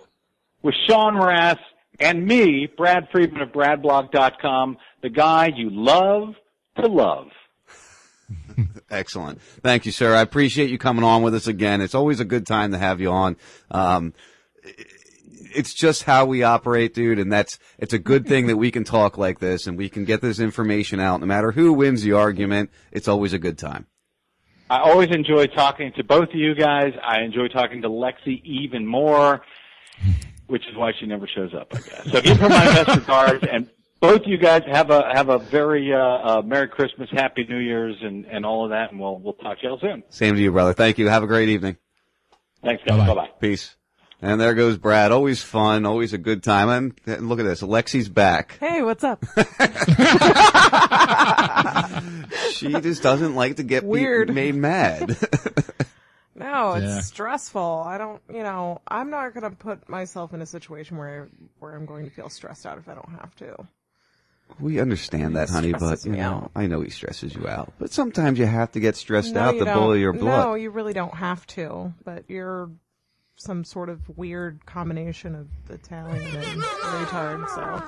with 0.63 0.75
Sean 0.89 1.15
Marass 1.15 1.59
and 1.99 2.27
me, 2.27 2.69
Brad 2.77 3.09
Friedman 3.13 3.43
of 3.43 3.51
BradBlog.com, 3.51 4.79
the 5.03 5.11
guy 5.11 5.51
you 5.55 5.69
love 5.71 6.35
to 6.77 6.87
love. 6.87 7.29
Excellent. 8.91 9.41
Thank 9.43 9.87
you, 9.87 9.93
sir. 9.93 10.15
I 10.15 10.23
appreciate 10.23 10.71
you 10.71 10.79
coming 10.79 11.05
on 11.05 11.23
with 11.23 11.35
us 11.35 11.47
again. 11.47 11.81
It's 11.81 11.95
always 11.95 12.21
a 12.21 12.25
good 12.25 12.47
time 12.47 12.73
to 12.73 12.79
have 12.79 13.01
you 13.01 13.11
on. 13.11 13.37
Um, 13.71 14.15
it's 15.55 15.75
just 15.75 16.05
how 16.05 16.25
we 16.25 16.43
operate, 16.43 16.95
dude, 16.95 17.19
and 17.19 17.33
that's 17.33 17.59
it's 17.79 17.93
a 17.93 17.99
good 17.99 18.27
thing 18.27 18.47
that 18.47 18.57
we 18.57 18.70
can 18.70 18.85
talk 18.85 19.19
like 19.19 19.39
this 19.39 19.67
and 19.67 19.77
we 19.77 19.89
can 19.89 20.05
get 20.05 20.20
this 20.20 20.41
information 20.41 21.01
out. 21.01 21.20
No 21.20 21.27
matter 21.27 21.53
who 21.53 21.73
wins 21.73 22.03
the 22.03 22.12
argument, 22.12 22.70
it's 22.93 23.09
always 23.09 23.33
a 23.33 23.39
good 23.39 23.59
time. 23.59 23.87
I 24.69 24.79
always 24.79 25.09
enjoy 25.11 25.47
talking 25.47 25.93
to 25.97 26.05
both 26.05 26.29
of 26.29 26.35
you 26.35 26.55
guys. 26.55 26.93
I 27.03 27.23
enjoy 27.23 27.49
talking 27.49 27.83
to 27.83 27.89
Lexi 27.89 28.41
even 28.45 28.87
more, 28.87 29.43
which 30.47 30.62
is 30.69 30.77
why 30.77 30.93
she 30.99 31.07
never 31.07 31.27
shows 31.27 31.53
up, 31.55 31.75
I 31.75 31.81
guess. 31.81 32.12
So 32.12 32.20
give 32.20 32.39
her 32.39 32.49
my 32.49 32.65
best 32.67 32.97
regards, 32.97 33.45
and 33.51 33.69
both 34.01 34.23
of 34.23 34.29
you 34.29 34.39
guys 34.39 34.62
have 34.70 34.91
a 34.91 35.11
have 35.12 35.29
a 35.29 35.39
very 35.39 35.93
uh, 35.93 35.99
uh, 35.99 36.43
Merry 36.45 36.69
Christmas, 36.69 37.09
Happy 37.11 37.45
New 37.49 37.59
Year's, 37.59 37.97
and 38.01 38.25
and 38.27 38.47
all 38.47 38.65
of 38.65 38.70
that, 38.70 38.93
and 38.93 39.01
we'll 39.01 39.19
we'll 39.19 39.35
talk 39.35 39.59
to 39.59 39.65
you 39.65 39.70
all 39.70 39.81
soon. 39.81 40.05
Same 40.09 40.37
to 40.37 40.41
you, 40.41 40.53
brother. 40.53 40.73
Thank 40.73 40.99
you. 40.99 41.09
Have 41.09 41.25
a 41.25 41.27
great 41.27 41.49
evening. 41.49 41.77
Thanks, 42.62 42.83
guys. 42.87 43.07
Bye 43.09 43.15
bye. 43.15 43.31
Peace. 43.41 43.77
And 44.23 44.39
there 44.41 44.55
goes 44.55 44.77
Brad. 44.77 45.13
Always 45.13 45.43
fun, 45.43 45.87
always 45.87 46.13
a 46.13 46.19
good 46.19 46.43
time. 46.43 46.69
And, 46.69 46.95
and 47.19 47.29
look 47.29 47.41
at 47.41 47.45
this. 47.45 47.63
Alexi's 47.63 48.09
back. 48.11 48.59
Hey, 48.61 48.83
what's 48.83 49.03
up? 49.05 49.25
She 52.53 52.71
just 52.81 53.03
doesn't 53.03 53.35
like 53.35 53.57
to 53.57 53.63
get 53.63 53.85
Weird. 53.85 54.33
made 54.35 54.55
mad. 54.55 55.17
No, 56.35 56.73
it's 56.75 56.85
Yeah. 56.87 57.01
stressful. 57.01 57.83
I 57.85 57.99
don't, 57.99 58.23
you 58.33 58.43
know, 58.43 58.81
I'm 58.89 59.11
not 59.11 59.35
going 59.35 59.43
to 59.51 59.51
put 59.55 59.91
myself 59.91 60.33
in 60.33 60.41
a 60.41 60.47
situation 60.47 60.97
where 60.97 61.29
where 61.59 61.75
I'm 61.75 61.85
going 61.85 62.05
to 62.07 62.11
feel 62.11 62.31
stressed 62.31 62.65
out 62.65 62.79
if 62.79 62.89
I 62.89 62.95
don't 62.95 63.11
have 63.21 63.35
to. 63.37 63.67
we 64.59 64.81
understand 64.81 65.37
that, 65.37 65.51
honey, 65.51 65.73
but 65.73 65.81
stresses 65.81 66.07
you 66.07 66.13
me 66.13 66.19
know, 66.19 66.31
out. 66.45 66.51
I 66.57 66.67
know 66.67 66.81
he 66.81 66.89
stresses 66.89 67.35
you 67.35 67.47
out. 67.47 67.75
But 67.79 67.93
sometimes 67.93 68.39
you 68.39 68.47
have 68.47 68.73
to 68.73 68.81
get 68.81 68.97
stressed 68.97 69.35
No, 69.35 69.41
out 69.41 69.55
you 69.55 69.59
to 69.61 69.65
don't. 69.67 69.77
boil 69.77 69.97
your 69.97 70.15
blood. 70.15 70.47
No, 70.47 70.55
you 70.55 70.71
really 70.71 70.95
don't 70.95 71.13
have 71.15 71.47
to. 71.49 71.93
But 72.05 72.25
you're 72.29 72.71
some 73.41 73.65
sort 73.65 73.89
of 73.89 74.07
weird 74.19 74.65
combination 74.67 75.35
of 75.35 75.49
Italian 75.70 76.23
and 76.36 76.62
retard. 76.62 77.49
So 77.49 77.83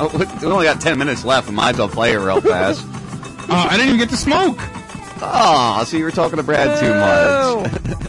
Oh, 0.00 0.38
we 0.40 0.46
only 0.46 0.64
got 0.64 0.80
10 0.80 0.96
minutes 0.96 1.24
left. 1.24 1.48
I 1.48 1.50
might 1.50 1.70
as 1.70 1.78
well 1.78 1.88
play 1.88 2.12
it 2.12 2.18
real 2.18 2.40
fast. 2.40 2.82
Oh, 2.86 3.46
I 3.70 3.70
didn't 3.76 3.88
even 3.88 3.98
get 3.98 4.10
to 4.10 4.16
smoke. 4.16 4.56
Oh, 5.20 5.82
so 5.84 5.96
you 5.96 6.04
were 6.04 6.12
talking 6.12 6.36
to 6.36 6.44
Brad 6.44 6.78
too 6.78 6.94
much. 6.94 8.02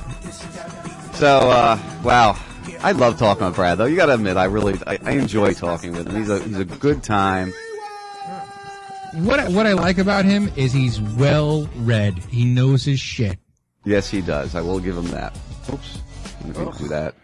so, 1.16 1.50
uh, 1.50 1.80
wow. 2.04 2.38
I 2.82 2.92
love 2.92 3.18
talking 3.18 3.48
to 3.48 3.52
Brad, 3.52 3.80
though. 3.80 3.86
You 3.86 3.96
gotta 3.96 4.14
admit, 4.14 4.38
I 4.38 4.46
really, 4.46 4.80
I, 4.86 5.00
I 5.04 5.12
enjoy 5.14 5.54
talking 5.56 5.94
with 5.94 6.08
him. 6.08 6.16
He's 6.16 6.30
a, 6.30 6.44
he's 6.44 6.60
a 6.60 6.66
good 6.66 7.02
time. 7.02 7.52
What 9.16 9.50
what 9.52 9.66
I 9.66 9.74
like 9.74 9.98
about 9.98 10.26
him 10.26 10.52
is 10.56 10.72
he's 10.72 11.02
well 11.02 11.68
read. 11.78 12.20
He 12.26 12.46
knows 12.46 12.86
his 12.86 13.00
shit. 13.00 13.40
Yes, 13.86 14.10
he 14.10 14.22
does. 14.22 14.56
I 14.56 14.62
will 14.62 14.80
give 14.80 14.98
him 14.98 15.08
that. 15.08 15.38
Oops. 15.72 16.00
Let 16.46 16.58
me 16.58 16.72
do 16.78 16.88
that. 16.90 17.16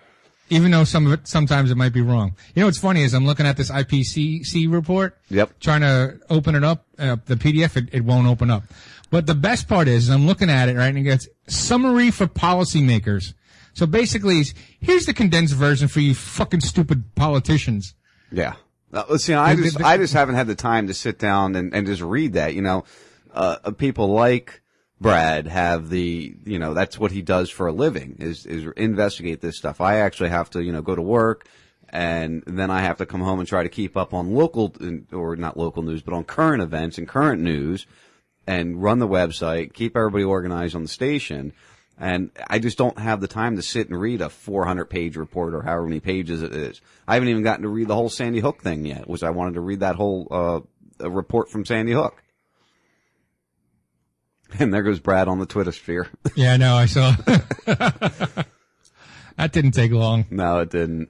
Even 0.49 0.71
though 0.71 0.83
some 0.83 1.07
of 1.07 1.13
it, 1.13 1.27
sometimes 1.27 1.71
it 1.71 1.75
might 1.75 1.93
be 1.93 2.01
wrong. 2.01 2.35
You 2.53 2.61
know 2.61 2.67
what's 2.67 2.77
funny 2.77 3.01
is 3.01 3.13
I'm 3.13 3.25
looking 3.25 3.47
at 3.47 3.57
this 3.57 3.71
IPCC 3.71 4.71
report. 4.71 5.17
Yep. 5.29 5.59
Trying 5.59 5.81
to 5.81 6.19
open 6.29 6.53
it 6.53 6.63
up, 6.63 6.85
uh, 6.99 7.17
the 7.25 7.35
PDF, 7.35 7.75
it, 7.75 7.89
it 7.91 8.03
won't 8.03 8.27
open 8.27 8.51
up. 8.51 8.63
But 9.09 9.25
the 9.25 9.35
best 9.35 9.67
part 9.67 9.87
is, 9.87 10.09
I'm 10.09 10.27
looking 10.27 10.49
at 10.49 10.69
it, 10.69 10.75
right, 10.75 10.87
and 10.87 10.97
it 10.97 11.03
gets 11.03 11.27
summary 11.47 12.11
for 12.11 12.27
policymakers. 12.27 13.33
So 13.73 13.85
basically, 13.85 14.43
here's 14.79 15.05
the 15.05 15.13
condensed 15.13 15.53
version 15.55 15.87
for 15.87 15.99
you 15.99 16.15
fucking 16.15 16.61
stupid 16.61 17.15
politicians. 17.15 17.93
Yeah. 18.31 18.55
Uh, 18.93 19.03
let's 19.09 19.25
see, 19.25 19.33
I 19.33 19.55
just, 19.55 19.81
I 19.81 19.97
just 19.97 20.13
haven't 20.13 20.35
had 20.35 20.47
the 20.47 20.55
time 20.55 20.87
to 20.87 20.93
sit 20.93 21.19
down 21.19 21.55
and, 21.55 21.73
and 21.73 21.85
just 21.85 22.01
read 22.01 22.33
that. 22.33 22.53
You 22.53 22.61
know, 22.61 22.85
uh, 23.33 23.57
uh, 23.63 23.71
people 23.71 24.07
like 24.09 24.61
Brad 25.01 25.47
have 25.47 25.89
the, 25.89 26.35
you 26.45 26.57
know, 26.57 26.73
that's 26.73 26.97
what 26.97 27.11
he 27.11 27.21
does 27.21 27.49
for 27.49 27.67
a 27.67 27.73
living 27.73 28.17
is, 28.19 28.45
is 28.45 28.65
investigate 28.77 29.41
this 29.41 29.57
stuff. 29.57 29.81
I 29.81 29.97
actually 29.97 30.29
have 30.29 30.49
to, 30.51 30.63
you 30.63 30.71
know, 30.71 30.81
go 30.81 30.95
to 30.95 31.01
work 31.01 31.47
and 31.89 32.43
then 32.45 32.71
I 32.71 32.81
have 32.81 32.97
to 32.97 33.05
come 33.05 33.21
home 33.21 33.39
and 33.39 33.47
try 33.47 33.63
to 33.63 33.69
keep 33.69 33.95
up 33.95 34.13
on 34.13 34.33
local, 34.33 34.73
or 35.11 35.35
not 35.35 35.57
local 35.57 35.83
news, 35.83 36.01
but 36.01 36.13
on 36.13 36.23
current 36.23 36.61
events 36.61 36.97
and 36.97 37.07
current 37.07 37.41
news 37.41 37.85
and 38.47 38.81
run 38.81 38.99
the 38.99 39.07
website, 39.07 39.73
keep 39.73 39.95
everybody 39.95 40.23
organized 40.23 40.75
on 40.75 40.83
the 40.83 40.87
station. 40.87 41.53
And 41.97 42.31
I 42.47 42.59
just 42.59 42.77
don't 42.77 42.99
have 42.99 43.21
the 43.21 43.27
time 43.27 43.55
to 43.55 43.61
sit 43.61 43.89
and 43.89 43.99
read 43.99 44.21
a 44.21 44.29
400 44.29 44.85
page 44.85 45.15
report 45.15 45.53
or 45.53 45.61
however 45.61 45.83
many 45.87 46.01
pages 46.01 46.41
it 46.41 46.53
is. 46.53 46.81
I 47.07 47.13
haven't 47.13 47.29
even 47.29 47.43
gotten 47.43 47.63
to 47.63 47.69
read 47.69 47.87
the 47.87 47.95
whole 47.95 48.09
Sandy 48.09 48.39
Hook 48.39 48.61
thing 48.61 48.85
yet, 48.85 49.07
which 49.07 49.23
I 49.23 49.29
wanted 49.29 49.53
to 49.53 49.61
read 49.61 49.79
that 49.79 49.95
whole, 49.95 50.27
uh, 50.31 51.09
report 51.09 51.49
from 51.49 51.65
Sandy 51.65 51.93
Hook. 51.93 52.21
And 54.59 54.73
there 54.73 54.83
goes 54.83 54.99
Brad 54.99 55.27
on 55.27 55.39
the 55.39 55.45
Twitter 55.45 55.71
sphere. 55.71 56.07
Yeah, 56.35 56.53
I 56.53 56.57
know, 56.57 56.75
I 56.75 56.85
saw. 56.85 57.11
that 57.65 58.45
didn't 59.51 59.71
take 59.71 59.91
long. 59.91 60.25
No, 60.29 60.59
it 60.59 60.69
didn't. 60.69 61.09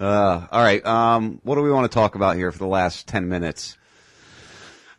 Uh, 0.00 0.46
all 0.50 0.62
right. 0.62 0.84
Um, 0.84 1.40
what 1.44 1.54
do 1.54 1.62
we 1.62 1.70
want 1.70 1.90
to 1.90 1.94
talk 1.94 2.14
about 2.14 2.36
here 2.36 2.50
for 2.52 2.58
the 2.58 2.66
last 2.66 3.06
10 3.08 3.28
minutes? 3.28 3.76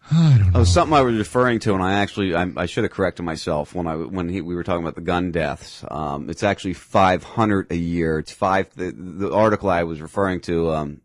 I 0.12 0.38
don't 0.38 0.54
know. 0.54 0.60
Oh, 0.62 0.64
something 0.64 0.96
I 0.96 1.02
was 1.02 1.18
referring 1.18 1.60
to, 1.60 1.74
and 1.74 1.84
I 1.84 1.94
actually, 1.94 2.36
I, 2.36 2.48
I 2.56 2.66
should 2.66 2.84
have 2.84 2.92
corrected 2.92 3.26
myself 3.26 3.74
when 3.76 3.88
I, 3.88 3.96
when 3.96 4.30
he, 4.30 4.42
we 4.42 4.56
were 4.56 4.64
talking 4.64 4.84
about 4.84 4.96
the 4.96 5.02
gun 5.02 5.32
deaths. 5.32 5.84
Um, 5.90 6.30
it's 6.30 6.44
actually 6.44 6.74
500 6.74 7.72
a 7.72 7.76
year. 7.76 8.20
It's 8.20 8.32
five, 8.32 8.70
the, 8.76 8.92
the 8.92 9.34
article 9.34 9.70
I 9.70 9.84
was 9.84 10.02
referring 10.02 10.42
to, 10.42 10.72
um, 10.74 11.02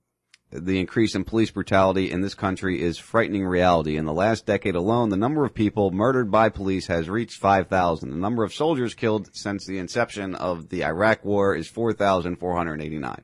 the 0.52 0.80
increase 0.80 1.14
in 1.14 1.24
police 1.24 1.50
brutality 1.50 2.10
in 2.10 2.22
this 2.22 2.34
country 2.34 2.82
is 2.82 2.98
frightening 2.98 3.46
reality. 3.46 3.96
In 3.96 4.04
the 4.04 4.12
last 4.12 4.46
decade 4.46 4.74
alone, 4.74 5.08
the 5.10 5.16
number 5.16 5.44
of 5.44 5.54
people 5.54 5.92
murdered 5.92 6.30
by 6.30 6.48
police 6.48 6.88
has 6.88 7.08
reached 7.08 7.38
5,000. 7.38 8.10
The 8.10 8.16
number 8.16 8.42
of 8.42 8.52
soldiers 8.52 8.94
killed 8.94 9.30
since 9.32 9.64
the 9.64 9.78
inception 9.78 10.34
of 10.34 10.68
the 10.68 10.84
Iraq 10.84 11.24
War 11.24 11.54
is 11.54 11.68
4,489. 11.68 13.22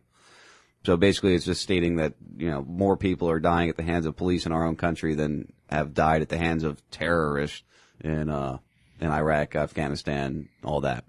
So 0.84 0.96
basically, 0.96 1.34
it's 1.34 1.44
just 1.44 1.62
stating 1.62 1.96
that 1.96 2.14
you 2.36 2.48
know 2.48 2.62
more 2.62 2.96
people 2.96 3.28
are 3.28 3.40
dying 3.40 3.68
at 3.68 3.76
the 3.76 3.82
hands 3.82 4.06
of 4.06 4.16
police 4.16 4.46
in 4.46 4.52
our 4.52 4.64
own 4.64 4.76
country 4.76 5.16
than 5.16 5.52
have 5.68 5.94
died 5.94 6.22
at 6.22 6.28
the 6.28 6.38
hands 6.38 6.62
of 6.62 6.80
terrorists 6.92 7.64
in 8.00 8.30
uh, 8.30 8.58
in 9.00 9.10
Iraq, 9.10 9.56
Afghanistan, 9.56 10.48
all 10.62 10.82
that. 10.82 11.04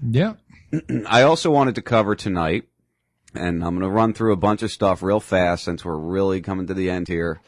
Yeah. 0.00 0.34
I 1.08 1.22
also 1.22 1.50
wanted 1.50 1.74
to 1.74 1.82
cover 1.82 2.14
tonight, 2.14 2.68
and 3.34 3.64
I'm 3.64 3.78
going 3.78 3.80
to 3.80 3.88
run 3.88 4.14
through 4.14 4.32
a 4.32 4.36
bunch 4.36 4.62
of 4.62 4.70
stuff 4.70 5.02
real 5.02 5.20
fast 5.20 5.64
since 5.64 5.84
we're 5.84 5.96
really 5.96 6.40
coming 6.40 6.66
to 6.68 6.74
the 6.74 6.90
end 6.90 7.08
here. 7.08 7.40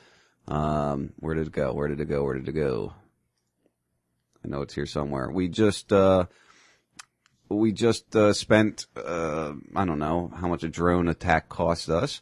Um, 0.48 1.12
where 1.18 1.34
did 1.34 1.46
it 1.46 1.52
go? 1.52 1.72
Where 1.72 1.88
did 1.88 2.00
it 2.00 2.08
go? 2.08 2.22
Where 2.22 2.34
did 2.34 2.48
it 2.48 2.52
go? 2.52 2.92
I 4.44 4.48
know 4.48 4.62
it's 4.62 4.74
here 4.74 4.86
somewhere. 4.86 5.30
We 5.30 5.48
just, 5.48 5.92
uh, 5.92 6.26
we 7.48 7.72
just, 7.72 8.14
uh, 8.14 8.32
spent, 8.32 8.86
uh, 8.96 9.54
I 9.74 9.84
don't 9.84 9.98
know 9.98 10.32
how 10.36 10.48
much 10.48 10.62
a 10.62 10.68
drone 10.68 11.08
attack 11.08 11.48
cost 11.48 11.88
us, 11.88 12.20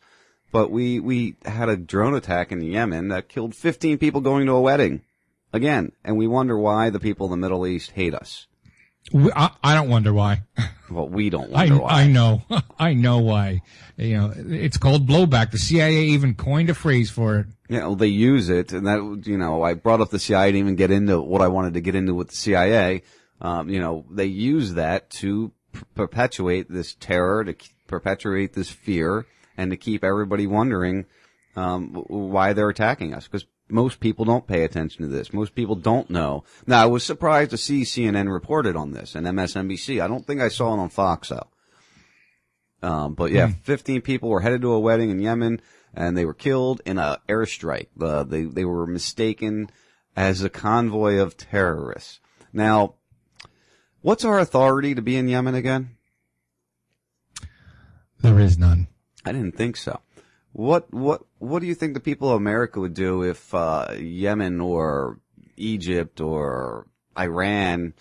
but 0.52 0.70
we, 0.70 1.00
we 1.00 1.36
had 1.44 1.68
a 1.68 1.76
drone 1.76 2.14
attack 2.14 2.52
in 2.52 2.62
Yemen 2.62 3.08
that 3.08 3.28
killed 3.28 3.54
15 3.54 3.98
people 3.98 4.20
going 4.20 4.46
to 4.46 4.52
a 4.52 4.60
wedding. 4.60 5.02
Again, 5.52 5.92
and 6.02 6.16
we 6.16 6.26
wonder 6.26 6.58
why 6.58 6.90
the 6.90 6.98
people 6.98 7.26
in 7.26 7.30
the 7.30 7.36
Middle 7.36 7.66
East 7.66 7.92
hate 7.92 8.14
us. 8.14 8.46
We- 9.12 9.32
I, 9.34 9.50
I 9.62 9.74
don't 9.74 9.88
wonder 9.88 10.12
why. 10.12 10.42
Well, 10.90 11.08
we 11.08 11.30
don't 11.30 11.54
I, 11.54 11.68
why. 11.68 12.02
I 12.02 12.06
know. 12.06 12.42
I 12.78 12.94
know 12.94 13.18
why. 13.18 13.62
You 13.96 14.16
know, 14.16 14.32
it's 14.36 14.76
called 14.76 15.08
blowback. 15.08 15.50
The 15.50 15.58
CIA 15.58 16.04
even 16.06 16.34
coined 16.34 16.70
a 16.70 16.74
phrase 16.74 17.10
for 17.10 17.38
it. 17.40 17.46
Yeah, 17.68 17.80
well, 17.86 17.96
they 17.96 18.08
use 18.08 18.48
it, 18.50 18.72
and 18.72 18.86
that 18.86 19.22
you 19.26 19.38
know, 19.38 19.62
I 19.62 19.74
brought 19.74 20.00
up 20.00 20.10
the 20.10 20.18
CIA 20.18 20.52
to 20.52 20.58
even 20.58 20.74
get 20.76 20.90
into 20.90 21.20
what 21.20 21.40
I 21.42 21.48
wanted 21.48 21.74
to 21.74 21.80
get 21.80 21.94
into 21.94 22.14
with 22.14 22.28
the 22.28 22.36
CIA. 22.36 23.02
Um, 23.40 23.68
you 23.68 23.80
know, 23.80 24.04
they 24.10 24.26
use 24.26 24.74
that 24.74 25.10
to 25.10 25.52
p- 25.72 25.80
perpetuate 25.94 26.70
this 26.70 26.94
terror, 26.94 27.44
to 27.44 27.54
k- 27.54 27.68
perpetuate 27.86 28.52
this 28.52 28.68
fear, 28.70 29.26
and 29.56 29.70
to 29.70 29.76
keep 29.76 30.04
everybody 30.04 30.46
wondering 30.46 31.06
um, 31.56 31.94
why 32.08 32.52
they're 32.52 32.68
attacking 32.68 33.14
us. 33.14 33.24
Because 33.24 33.46
most 33.68 34.00
people 34.00 34.24
don't 34.24 34.46
pay 34.46 34.64
attention 34.64 35.02
to 35.02 35.08
this. 35.08 35.32
Most 35.32 35.54
people 35.54 35.74
don't 35.74 36.10
know. 36.10 36.44
Now, 36.66 36.82
I 36.82 36.86
was 36.86 37.02
surprised 37.04 37.50
to 37.50 37.56
see 37.56 37.82
CNN 37.82 38.32
reported 38.32 38.76
on 38.76 38.92
this 38.92 39.14
and 39.14 39.26
MSNBC. 39.26 40.02
I 40.02 40.08
don't 40.08 40.26
think 40.26 40.40
I 40.40 40.48
saw 40.48 40.74
it 40.74 40.78
on 40.78 40.88
Fox 40.90 41.30
though. 41.30 41.48
Um, 42.82 43.14
but 43.14 43.32
yeah, 43.32 43.48
Hmm. 43.48 43.52
15 43.62 44.00
people 44.02 44.28
were 44.28 44.40
headed 44.40 44.60
to 44.62 44.72
a 44.72 44.80
wedding 44.80 45.10
in 45.10 45.18
Yemen 45.18 45.60
and 45.94 46.16
they 46.16 46.24
were 46.26 46.34
killed 46.34 46.82
in 46.84 46.98
a 46.98 47.20
airstrike. 47.28 47.86
Uh, 48.00 48.24
they, 48.24 48.42
they 48.44 48.64
were 48.64 48.86
mistaken 48.86 49.70
as 50.16 50.42
a 50.42 50.50
convoy 50.50 51.16
of 51.16 51.36
terrorists. 51.36 52.20
Now, 52.52 52.94
what's 54.02 54.24
our 54.24 54.38
authority 54.38 54.94
to 54.94 55.02
be 55.02 55.16
in 55.16 55.28
Yemen 55.28 55.54
again? 55.54 55.96
There 58.20 58.38
is 58.38 58.58
none. 58.58 58.88
I 59.24 59.32
didn't 59.32 59.56
think 59.56 59.76
so. 59.76 60.00
What 60.54 60.94
what 60.94 61.22
what 61.38 61.58
do 61.58 61.66
you 61.66 61.74
think 61.74 61.94
the 61.94 62.00
people 62.00 62.30
of 62.30 62.36
America 62.36 62.78
would 62.78 62.94
do 62.94 63.24
if 63.24 63.52
uh, 63.52 63.88
Yemen 63.98 64.60
or 64.60 65.18
Egypt 65.56 66.20
or 66.20 66.86
Iran 67.18 67.92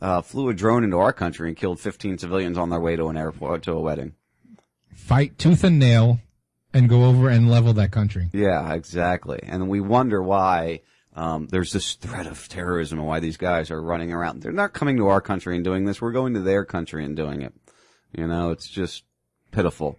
uh, 0.00 0.22
flew 0.22 0.48
a 0.48 0.54
drone 0.54 0.84
into 0.84 0.96
our 0.98 1.12
country 1.12 1.48
and 1.48 1.56
killed 1.56 1.80
15 1.80 2.18
civilians 2.18 2.56
on 2.56 2.70
their 2.70 2.78
way 2.78 2.94
to 2.94 3.08
an 3.08 3.16
airport 3.16 3.64
to 3.64 3.72
a 3.72 3.80
wedding? 3.80 4.14
Fight 4.94 5.38
tooth 5.38 5.64
and 5.64 5.80
nail 5.80 6.20
and 6.72 6.88
go 6.88 7.04
over 7.06 7.28
and 7.28 7.50
level 7.50 7.72
that 7.72 7.90
country. 7.90 8.28
Yeah, 8.32 8.74
exactly. 8.74 9.40
And 9.42 9.68
we 9.68 9.80
wonder 9.80 10.22
why 10.22 10.82
um, 11.16 11.48
there's 11.48 11.72
this 11.72 11.94
threat 11.94 12.28
of 12.28 12.48
terrorism 12.48 13.00
and 13.00 13.08
why 13.08 13.18
these 13.18 13.36
guys 13.36 13.72
are 13.72 13.82
running 13.82 14.12
around. 14.12 14.40
They're 14.40 14.52
not 14.52 14.72
coming 14.72 14.98
to 14.98 15.08
our 15.08 15.20
country 15.20 15.56
and 15.56 15.64
doing 15.64 15.84
this. 15.84 16.00
We're 16.00 16.12
going 16.12 16.34
to 16.34 16.40
their 16.40 16.64
country 16.64 17.04
and 17.04 17.16
doing 17.16 17.42
it. 17.42 17.54
You 18.16 18.28
know, 18.28 18.52
it's 18.52 18.68
just 18.68 19.02
pitiful, 19.50 19.98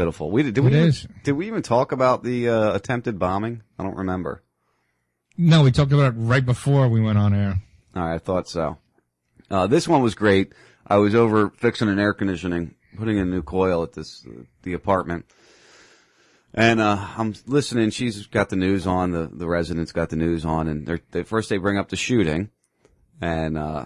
pitiful. 0.00 0.30
We 0.30 0.42
did. 0.42 0.54
Did 0.54 0.64
we 0.64 0.76
even, 0.76 0.92
did 1.24 1.32
we 1.32 1.46
even 1.46 1.62
talk 1.62 1.92
about 1.92 2.22
the 2.22 2.48
uh, 2.48 2.74
attempted 2.74 3.18
bombing? 3.18 3.62
I 3.78 3.82
don't 3.82 3.96
remember. 3.96 4.42
No, 5.36 5.62
we 5.62 5.70
talked 5.70 5.92
about 5.92 6.14
it 6.14 6.16
right 6.16 6.44
before 6.44 6.88
we 6.88 7.00
went 7.00 7.18
on 7.18 7.34
air. 7.34 7.62
All 7.94 8.02
right, 8.02 8.14
I 8.14 8.18
thought 8.18 8.48
so. 8.48 8.78
Uh, 9.50 9.66
this 9.66 9.86
one 9.86 10.02
was 10.02 10.14
great. 10.14 10.52
I 10.86 10.96
was 10.96 11.14
over 11.14 11.50
fixing 11.50 11.88
an 11.88 11.98
air 11.98 12.14
conditioning, 12.14 12.74
putting 12.96 13.18
in 13.18 13.28
a 13.28 13.30
new 13.30 13.42
coil 13.42 13.82
at 13.82 13.92
this 13.92 14.26
uh, 14.26 14.42
the 14.62 14.72
apartment, 14.72 15.26
and 16.54 16.80
uh, 16.80 17.06
I'm 17.16 17.34
listening. 17.46 17.90
She's 17.90 18.26
got 18.26 18.48
the 18.48 18.56
news 18.56 18.86
on. 18.86 19.12
The 19.12 19.30
the 19.32 19.46
residents 19.46 19.92
got 19.92 20.08
the 20.08 20.16
news 20.16 20.44
on, 20.44 20.68
and 20.68 20.86
they're, 20.86 21.00
they 21.10 21.22
first 21.24 21.48
they 21.48 21.58
bring 21.58 21.78
up 21.78 21.88
the 21.88 21.96
shooting, 21.96 22.50
and 23.20 23.58
uh, 23.58 23.84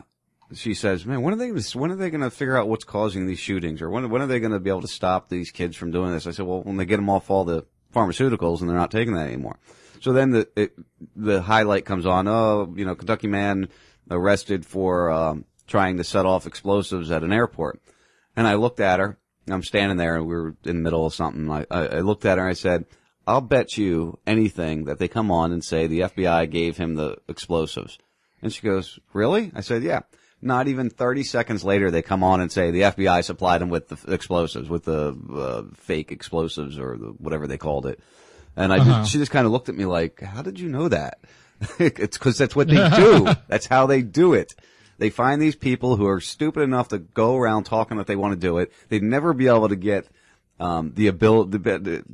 she 0.56 0.74
says, 0.74 1.06
"Man, 1.06 1.22
when 1.22 1.34
are 1.34 1.36
they 1.36 1.50
when 1.78 1.90
are 1.90 1.96
they 1.96 2.10
going 2.10 2.20
to 2.20 2.30
figure 2.30 2.56
out 2.56 2.68
what's 2.68 2.84
causing 2.84 3.26
these 3.26 3.38
shootings, 3.38 3.82
or 3.82 3.90
when 3.90 4.08
when 4.10 4.22
are 4.22 4.26
they 4.26 4.40
going 4.40 4.52
to 4.52 4.60
be 4.60 4.70
able 4.70 4.82
to 4.82 4.88
stop 4.88 5.28
these 5.28 5.50
kids 5.50 5.76
from 5.76 5.90
doing 5.90 6.12
this?" 6.12 6.26
I 6.26 6.32
said, 6.32 6.46
"Well, 6.46 6.62
when 6.62 6.76
they 6.76 6.84
get 6.86 6.96
them 6.96 7.10
off 7.10 7.30
all 7.30 7.44
the 7.44 7.66
pharmaceuticals 7.94 8.60
and 8.60 8.68
they're 8.68 8.76
not 8.76 8.90
taking 8.90 9.14
that 9.14 9.28
anymore." 9.28 9.58
So 10.00 10.12
then 10.12 10.30
the 10.30 10.48
it, 10.56 10.74
the 11.16 11.42
highlight 11.42 11.84
comes 11.84 12.06
on. 12.06 12.28
Oh, 12.28 12.72
you 12.76 12.84
know, 12.84 12.94
Kentucky 12.94 13.26
man 13.26 13.68
arrested 14.10 14.66
for 14.66 15.10
um, 15.10 15.44
trying 15.66 15.96
to 15.96 16.04
set 16.04 16.26
off 16.26 16.46
explosives 16.46 17.10
at 17.10 17.22
an 17.22 17.32
airport. 17.32 17.80
And 18.36 18.46
I 18.46 18.54
looked 18.54 18.80
at 18.80 19.00
her. 19.00 19.18
I'm 19.48 19.62
standing 19.62 19.98
there, 19.98 20.16
and 20.16 20.26
we 20.26 20.34
were 20.34 20.56
in 20.64 20.76
the 20.76 20.82
middle 20.82 21.06
of 21.06 21.14
something. 21.14 21.50
I, 21.50 21.66
I, 21.70 21.86
I 21.86 22.00
looked 22.00 22.24
at 22.24 22.38
her 22.38 22.44
and 22.44 22.50
I 22.50 22.54
said, 22.54 22.86
"I'll 23.26 23.40
bet 23.40 23.76
you 23.76 24.18
anything 24.26 24.84
that 24.84 24.98
they 24.98 25.08
come 25.08 25.30
on 25.30 25.52
and 25.52 25.64
say 25.64 25.86
the 25.86 26.00
FBI 26.00 26.50
gave 26.50 26.76
him 26.76 26.94
the 26.94 27.16
explosives." 27.28 27.98
And 28.42 28.52
she 28.52 28.62
goes, 28.62 28.98
"Really?" 29.12 29.52
I 29.54 29.60
said, 29.60 29.82
"Yeah." 29.82 30.00
Not 30.44 30.68
even 30.68 30.90
30 30.90 31.24
seconds 31.24 31.64
later, 31.64 31.90
they 31.90 32.02
come 32.02 32.22
on 32.22 32.40
and 32.40 32.52
say 32.52 32.70
the 32.70 32.82
FBI 32.82 33.24
supplied 33.24 33.60
them 33.62 33.70
with 33.70 33.88
the 33.88 33.94
f- 33.96 34.08
explosives, 34.08 34.68
with 34.68 34.84
the 34.84 35.16
uh, 35.34 35.74
fake 35.74 36.12
explosives 36.12 36.78
or 36.78 36.96
the, 36.98 37.06
whatever 37.18 37.46
they 37.46 37.56
called 37.58 37.86
it. 37.86 37.98
And 38.56 38.72
I, 38.72 38.78
Uh-huh. 38.78 39.00
just, 39.00 39.10
she 39.10 39.18
just 39.18 39.32
kind 39.32 39.46
of 39.46 39.52
looked 39.52 39.68
at 39.68 39.74
me 39.74 39.84
like, 39.86 40.20
"How 40.20 40.42
did 40.42 40.60
you 40.60 40.68
know 40.68 40.88
that?" 40.88 41.18
it's 41.78 42.18
because 42.18 42.36
that's 42.38 42.54
what 42.54 42.68
they 42.68 42.88
do. 42.96 43.26
that's 43.48 43.66
how 43.66 43.86
they 43.86 44.02
do 44.02 44.34
it. 44.34 44.54
They 44.98 45.10
find 45.10 45.40
these 45.42 45.56
people 45.56 45.96
who 45.96 46.06
are 46.06 46.20
stupid 46.20 46.60
enough 46.62 46.88
to 46.88 46.98
go 46.98 47.36
around 47.36 47.64
talking 47.64 47.96
that 47.96 48.06
they 48.06 48.14
want 48.16 48.32
to 48.34 48.38
do 48.38 48.58
it. 48.58 48.70
They'd 48.90 49.02
never 49.02 49.32
be 49.32 49.48
able 49.48 49.68
to 49.70 49.76
get 49.76 50.06
um, 50.60 50.92
the 50.94 51.08
ability 51.08 51.58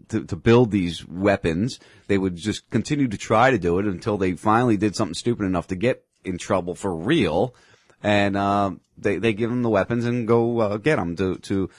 to, 0.09 0.25
to 0.25 0.36
build 0.36 0.70
these 0.70 1.07
weapons. 1.07 1.78
They 2.07 2.17
would 2.17 2.36
just 2.36 2.70
continue 2.70 3.09
to 3.09 3.18
try 3.18 3.50
to 3.50 3.59
do 3.59 3.78
it 3.81 3.84
until 3.86 4.17
they 4.17 4.33
finally 4.33 4.78
did 4.78 4.97
something 4.97 5.15
stupid 5.15 5.44
enough 5.44 5.67
to 5.67 5.76
get 5.76 6.05
in 6.25 6.39
trouble 6.39 6.75
for 6.75 6.94
real. 6.94 7.55
And 8.03 8.37
um, 8.37 8.81
they 8.97 9.19
they 9.19 9.33
give 9.33 9.51
them 9.51 9.62
the 9.62 9.69
weapons 9.69 10.05
and 10.05 10.27
go 10.27 10.61
uh, 10.61 10.77
get 10.79 10.97
them 10.97 11.17
to 11.17 11.37
to 11.37 11.70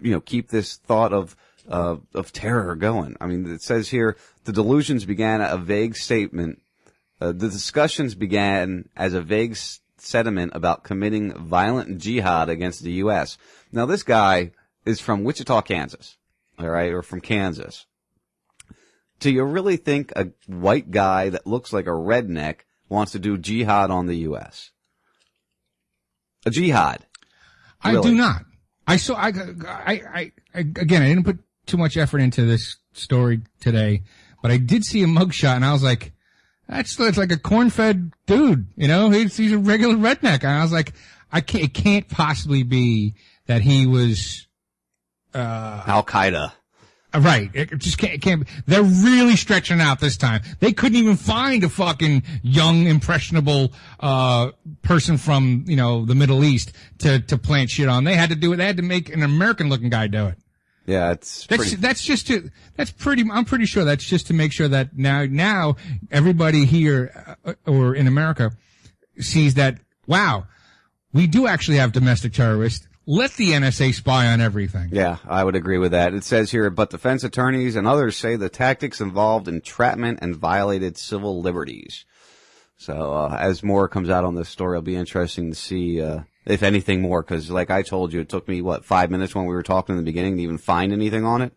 you 0.00 0.10
know 0.12 0.20
keep 0.20 0.48
this 0.48 0.76
thought 0.76 1.12
of 1.12 1.36
uh, 1.68 1.96
of 2.14 2.32
terror 2.32 2.74
going. 2.74 3.16
I 3.20 3.26
mean, 3.26 3.52
it 3.52 3.62
says 3.62 3.88
here 3.88 4.16
the 4.44 4.52
delusions 4.52 5.04
began 5.04 5.40
a 5.40 5.56
vague 5.56 5.96
statement 5.96 6.62
uh, 7.22 7.30
the 7.30 7.48
discussions 7.48 8.16
began 8.16 8.88
as 8.96 9.14
a 9.14 9.22
vague 9.22 9.56
sentiment 9.96 10.50
about 10.56 10.82
committing 10.82 11.32
violent 11.32 11.98
jihad 11.98 12.48
against 12.48 12.82
the 12.82 12.94
U.S. 12.94 13.38
Now, 13.70 13.86
this 13.86 14.02
guy 14.02 14.50
is 14.84 14.98
from 14.98 15.22
Wichita, 15.22 15.62
Kansas, 15.62 16.16
all 16.58 16.68
right, 16.68 16.90
or 16.90 17.00
from 17.00 17.20
Kansas. 17.20 17.86
Do 19.20 19.30
you 19.30 19.44
really 19.44 19.76
think 19.76 20.12
a 20.16 20.30
white 20.48 20.90
guy 20.90 21.28
that 21.28 21.46
looks 21.46 21.72
like 21.72 21.86
a 21.86 21.90
redneck 21.90 22.62
wants 22.88 23.12
to 23.12 23.20
do 23.20 23.38
jihad 23.38 23.92
on 23.92 24.06
the 24.06 24.16
U.S.? 24.16 24.72
A 26.44 26.50
jihad. 26.50 27.04
I 27.82 28.00
do 28.00 28.14
not. 28.14 28.44
I 28.86 28.96
saw. 28.96 29.14
I, 29.14 29.28
I, 29.28 29.92
I, 29.92 30.32
I 30.54 30.58
again. 30.60 31.02
I 31.02 31.08
didn't 31.08 31.24
put 31.24 31.38
too 31.66 31.76
much 31.76 31.96
effort 31.96 32.20
into 32.20 32.44
this 32.44 32.76
story 32.92 33.42
today, 33.60 34.02
but 34.42 34.50
I 34.50 34.56
did 34.56 34.84
see 34.84 35.02
a 35.02 35.06
mugshot, 35.06 35.56
and 35.56 35.64
I 35.64 35.72
was 35.72 35.82
like, 35.82 36.12
"That's 36.68 36.96
that's 36.96 37.18
like 37.18 37.32
a 37.32 37.38
corn-fed 37.38 38.12
dude." 38.26 38.66
You 38.76 38.88
know, 38.88 39.10
he's 39.10 39.36
he's 39.36 39.52
a 39.52 39.58
regular 39.58 39.94
redneck. 39.94 40.42
And 40.42 40.52
I 40.52 40.62
was 40.62 40.72
like, 40.72 40.92
"I 41.30 41.40
can't. 41.40 41.64
It 41.64 41.74
can't 41.74 42.08
possibly 42.08 42.62
be 42.62 43.14
that 43.46 43.62
he 43.62 43.86
was." 43.86 44.46
Uh, 45.34 45.82
Al 45.86 46.04
Qaeda. 46.04 46.52
Right. 47.14 47.50
It 47.52 47.78
just 47.78 47.98
can't, 47.98 48.22
can't, 48.22 48.46
be- 48.46 48.52
they're 48.66 48.82
really 48.82 49.36
stretching 49.36 49.80
out 49.80 50.00
this 50.00 50.16
time. 50.16 50.42
They 50.60 50.72
couldn't 50.72 50.96
even 50.96 51.16
find 51.16 51.62
a 51.62 51.68
fucking 51.68 52.22
young, 52.42 52.86
impressionable, 52.86 53.72
uh, 54.00 54.52
person 54.80 55.18
from, 55.18 55.64
you 55.66 55.76
know, 55.76 56.06
the 56.06 56.14
Middle 56.14 56.42
East 56.42 56.72
to, 56.98 57.20
to 57.20 57.36
plant 57.36 57.68
shit 57.70 57.88
on. 57.88 58.04
They 58.04 58.14
had 58.14 58.30
to 58.30 58.36
do 58.36 58.52
it. 58.52 58.56
They 58.56 58.66
had 58.66 58.78
to 58.78 58.82
make 58.82 59.12
an 59.12 59.22
American 59.22 59.68
looking 59.68 59.90
guy 59.90 60.06
do 60.06 60.28
it. 60.28 60.38
Yeah, 60.86 61.12
it's 61.12 61.46
That's, 61.46 61.62
pretty. 61.62 61.76
that's 61.76 62.02
just 62.02 62.26
to, 62.26 62.50
that's 62.76 62.90
pretty, 62.90 63.24
I'm 63.30 63.44
pretty 63.44 63.66
sure 63.66 63.84
that's 63.84 64.04
just 64.04 64.26
to 64.28 64.34
make 64.34 64.50
sure 64.52 64.66
that 64.68 64.96
now, 64.96 65.24
now 65.26 65.76
everybody 66.10 66.64
here, 66.64 67.36
uh, 67.44 67.52
or 67.66 67.94
in 67.94 68.06
America 68.08 68.52
sees 69.18 69.54
that, 69.54 69.78
wow, 70.06 70.46
we 71.12 71.26
do 71.26 71.46
actually 71.46 71.76
have 71.76 71.92
domestic 71.92 72.32
terrorists. 72.32 72.88
Let 73.04 73.32
the 73.32 73.50
NSA 73.50 73.94
spy 73.94 74.28
on 74.28 74.40
everything. 74.40 74.90
Yeah, 74.92 75.16
I 75.26 75.42
would 75.42 75.56
agree 75.56 75.78
with 75.78 75.90
that. 75.90 76.14
It 76.14 76.22
says 76.22 76.50
here, 76.52 76.70
but 76.70 76.90
defense 76.90 77.24
attorneys 77.24 77.74
and 77.74 77.86
others 77.86 78.16
say 78.16 78.36
the 78.36 78.48
tactics 78.48 79.00
involved 79.00 79.48
entrapment 79.48 80.20
and 80.22 80.36
violated 80.36 80.96
civil 80.96 81.40
liberties. 81.40 82.04
So, 82.76 83.12
uh, 83.14 83.36
as 83.38 83.62
more 83.62 83.88
comes 83.88 84.08
out 84.08 84.24
on 84.24 84.34
this 84.36 84.48
story, 84.48 84.76
it'll 84.76 84.82
be 84.82 84.96
interesting 84.96 85.50
to 85.50 85.56
see, 85.56 86.00
uh, 86.00 86.20
if 86.46 86.62
anything 86.62 87.00
more, 87.00 87.22
cause 87.22 87.50
like 87.50 87.70
I 87.70 87.82
told 87.82 88.12
you, 88.12 88.20
it 88.20 88.28
took 88.28 88.46
me, 88.48 88.60
what, 88.62 88.84
five 88.84 89.10
minutes 89.10 89.34
when 89.34 89.46
we 89.46 89.54
were 89.54 89.62
talking 89.62 89.94
in 89.94 89.96
the 89.98 90.08
beginning 90.08 90.36
to 90.36 90.42
even 90.42 90.58
find 90.58 90.92
anything 90.92 91.24
on 91.24 91.42
it. 91.42 91.52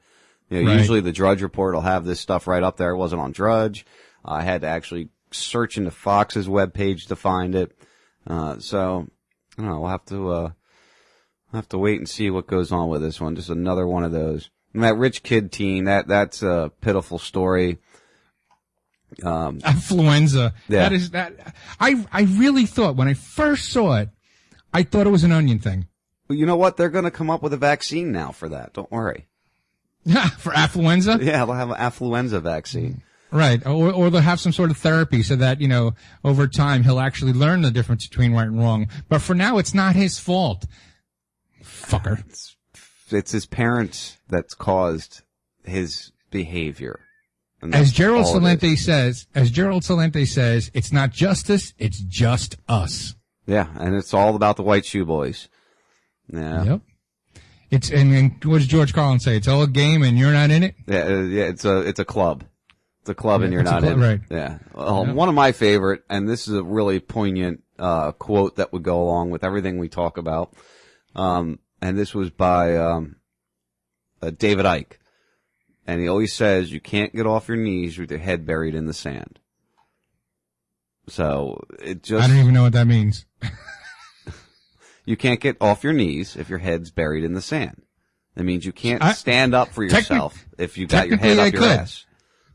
You 0.49 0.61
know, 0.63 0.69
Right. 0.69 0.79
usually 0.79 1.01
the 1.01 1.11
Drudge 1.11 1.41
report 1.41 1.73
will 1.73 1.81
have 1.81 2.05
this 2.05 2.19
stuff 2.19 2.47
right 2.47 2.61
up 2.61 2.77
there. 2.77 2.91
It 2.91 2.97
wasn't 2.97 3.21
on 3.21 3.31
Drudge. 3.31 3.85
I 4.23 4.43
had 4.43 4.61
to 4.61 4.67
actually 4.67 5.09
search 5.31 5.77
into 5.77 5.89
Fox's 5.91 6.47
webpage 6.47 7.07
to 7.07 7.15
find 7.15 7.55
it. 7.55 7.71
Uh, 8.27 8.57
so, 8.59 9.07
I 9.57 9.61
don't 9.61 9.71
know, 9.71 9.79
we'll 9.81 9.89
have 9.89 10.05
to, 10.05 10.29
uh, 10.31 10.49
I'll 11.55 11.61
have 11.61 11.69
to 11.69 11.77
wait 11.77 11.99
and 11.99 12.09
see 12.09 12.29
what 12.29 12.47
goes 12.47 12.73
on 12.73 12.89
with 12.89 13.01
this 13.01 13.21
one. 13.21 13.37
Just 13.37 13.49
another 13.49 13.87
one 13.87 14.03
of 14.03 14.11
those. 14.11 14.49
And 14.73 14.83
that 14.83 14.97
rich 14.97 15.23
kid 15.23 15.53
teen, 15.53 15.85
that, 15.85 16.05
that's 16.05 16.43
a 16.43 16.69
pitiful 16.81 17.17
story. 17.17 17.77
Um, 19.23 19.61
Affluenza. 19.61 20.51
Yeah. 20.67 20.83
That 20.83 20.91
is 20.91 21.11
that. 21.11 21.55
I 21.79 22.05
I 22.11 22.23
really 22.23 22.65
thought 22.65 22.97
when 22.97 23.07
I 23.07 23.13
first 23.13 23.69
saw 23.69 23.95
it, 23.95 24.09
I 24.73 24.83
thought 24.83 25.07
it 25.07 25.11
was 25.11 25.23
an 25.23 25.31
onion 25.31 25.59
thing. 25.59 25.87
Well, 26.27 26.37
you 26.37 26.45
know 26.45 26.57
what? 26.57 26.75
They're 26.75 26.89
going 26.89 27.05
to 27.05 27.11
come 27.11 27.29
up 27.29 27.41
with 27.41 27.53
a 27.53 27.57
vaccine 27.57 28.11
now 28.11 28.31
for 28.31 28.49
that. 28.49 28.73
Don't 28.73 28.91
worry. 28.91 29.27
Yeah, 30.03 30.27
For 30.37 30.51
affluenza? 30.51 31.23
Yeah, 31.23 31.45
they'll 31.45 31.55
have 31.55 31.69
an 31.69 31.77
affluenza 31.77 32.41
vaccine. 32.41 33.01
Right. 33.31 33.65
Or, 33.65 33.93
or 33.93 34.09
they'll 34.09 34.21
have 34.21 34.41
some 34.41 34.51
sort 34.51 34.71
of 34.71 34.77
therapy 34.77 35.23
so 35.23 35.37
that, 35.37 35.61
you 35.61 35.69
know, 35.69 35.93
over 36.23 36.47
time 36.47 36.83
he'll 36.83 36.99
actually 36.99 37.33
learn 37.33 37.61
the 37.61 37.71
difference 37.71 38.07
between 38.07 38.33
right 38.33 38.47
and 38.47 38.59
wrong. 38.59 38.89
But 39.07 39.21
for 39.21 39.35
now, 39.35 39.57
it's 39.57 39.73
not 39.73 39.95
his 39.95 40.19
fault. 40.19 40.65
Fucker. 41.65 42.19
It's 42.27 42.55
it's 43.09 43.31
his 43.31 43.45
parents 43.45 44.17
that's 44.29 44.53
caused 44.53 45.21
his 45.63 46.11
behavior. 46.31 47.01
As 47.73 47.91
Gerald. 47.91 48.25
Celente 48.25 48.77
says, 48.77 49.27
as 49.33 49.49
Gerald 49.49 49.83
Celente 49.83 50.27
says, 50.27 50.69
it's 50.73 50.91
not 50.91 51.11
justice, 51.11 51.73
it's 51.79 51.99
just 51.99 52.57
us. 52.67 53.15
Yeah, 53.47 53.67
and 53.79 53.95
it's 53.95 54.13
all 54.13 54.35
about 54.35 54.57
the 54.57 54.63
white 54.63 54.85
shoe 54.85 55.05
boys. 55.05 55.47
Yeah. 56.31 56.63
Yep. 56.63 56.81
It's, 57.71 57.89
and, 57.89 58.13
and 58.13 58.43
what 58.43 58.59
does 58.59 58.67
George 58.67 58.93
Carlin 58.93 59.19
say? 59.19 59.35
It's 59.35 59.47
all 59.47 59.63
a 59.63 59.67
game 59.67 60.03
and 60.03 60.17
you're 60.17 60.31
not 60.31 60.51
in 60.51 60.63
it? 60.63 60.75
Yeah, 60.87 61.05
uh, 61.05 61.21
yeah, 61.21 61.45
it's 61.45 61.65
a 61.65 61.79
it's 61.79 61.99
a 61.99 62.05
club. 62.05 62.43
It's 63.01 63.09
a 63.09 63.15
club, 63.15 63.41
and 63.43 63.53
you're 63.53 63.63
not 63.63 63.81
club, 63.81 63.97
in. 63.97 64.03
it. 64.03 64.07
right. 64.07 64.19
Yeah. 64.31 64.57
Um, 64.73 65.09
Yeah. 65.09 65.13
One 65.13 65.29
of 65.29 65.35
my 65.35 65.51
favorite, 65.51 66.03
and 66.09 66.27
this 66.27 66.47
is 66.47 66.55
a 66.55 66.63
really 66.63 66.99
poignant 66.99 67.61
uh, 67.77 68.13
quote 68.13 68.55
that 68.55 68.73
would 68.73 68.83
go 68.83 69.01
along 69.01 69.29
with 69.29 69.43
everything 69.43 69.77
we 69.77 69.89
talk 69.89 70.17
about. 70.17 70.53
Um, 71.15 71.59
and 71.81 71.97
this 71.97 72.13
was 72.13 72.29
by 72.29 72.75
um, 72.77 73.15
uh, 74.21 74.31
David 74.31 74.65
Icke, 74.65 74.93
and 75.87 76.01
he 76.01 76.07
always 76.07 76.33
says 76.33 76.71
you 76.71 76.79
can't 76.81 77.15
get 77.15 77.25
off 77.25 77.47
your 77.47 77.57
knees 77.57 77.97
with 77.97 78.11
your 78.11 78.19
head 78.19 78.45
buried 78.45 78.75
in 78.75 78.85
the 78.85 78.93
sand. 78.93 79.39
So 81.07 81.63
it 81.79 82.01
just 82.03 82.23
I 82.23 82.27
don't 82.27 82.37
even 82.39 82.53
know 82.53 82.63
what 82.63 82.73
that 82.73 82.87
means. 82.87 83.25
you 85.05 85.15
can't 85.15 85.39
get 85.39 85.57
off 85.61 85.83
your 85.83 85.93
knees 85.93 86.35
if 86.35 86.49
your 86.49 86.59
head's 86.59 86.91
buried 86.91 87.23
in 87.23 87.33
the 87.33 87.41
sand. 87.41 87.83
That 88.35 88.43
means 88.43 88.65
you 88.65 88.71
can't 88.73 89.03
I- 89.03 89.13
stand 89.13 89.53
up 89.53 89.69
for 89.69 89.83
yourself 89.83 90.45
if 90.57 90.77
you've 90.77 90.89
got 90.89 91.07
your 91.07 91.17
head 91.17 91.37
up 91.37 91.43
I 91.43 91.47
your 91.47 91.61
could. 91.61 91.69
ass. 91.79 92.05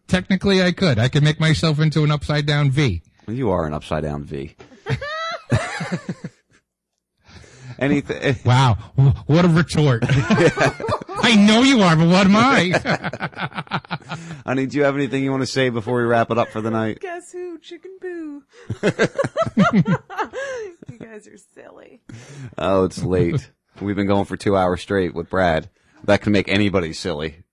Technically, 0.08 0.60
I 0.62 0.72
could. 0.72 0.98
I 0.98 1.08
could 1.08 1.22
make 1.22 1.38
myself 1.38 1.78
into 1.78 2.02
an 2.02 2.10
upside 2.10 2.44
down 2.44 2.70
V. 2.72 3.02
You 3.28 3.50
are 3.50 3.64
an 3.66 3.72
upside 3.72 4.02
down 4.02 4.24
V. 4.24 4.56
Anything? 7.80 8.36
Wow, 8.44 8.74
what 9.26 9.44
a 9.44 9.48
retort! 9.48 10.04
I 11.22 11.34
know 11.36 11.62
you 11.62 11.80
are, 11.82 11.96
but 11.96 12.06
what 12.08 12.26
am 12.26 12.36
I? 12.36 14.18
Honey, 14.46 14.66
do 14.66 14.76
you 14.78 14.84
have 14.84 14.94
anything 14.94 15.22
you 15.24 15.30
want 15.30 15.42
to 15.42 15.46
say 15.46 15.68
before 15.70 15.96
we 15.98 16.04
wrap 16.04 16.30
it 16.30 16.38
up 16.38 16.48
for 16.48 16.60
the 16.60 16.70
night? 16.70 17.00
Guess 17.00 17.32
who? 17.32 17.58
Chicken 17.58 17.98
poo. 18.00 18.42
you 20.88 20.98
guys 20.98 21.26
are 21.26 21.36
silly. 21.54 22.00
Oh, 22.58 22.84
it's 22.84 23.02
late. 23.02 23.50
We've 23.80 23.96
been 23.96 24.06
going 24.06 24.24
for 24.24 24.36
two 24.36 24.56
hours 24.56 24.80
straight 24.80 25.14
with 25.14 25.30
Brad. 25.30 25.70
That 26.04 26.20
can 26.22 26.32
make 26.32 26.48
anybody 26.48 26.92
silly. 26.92 27.44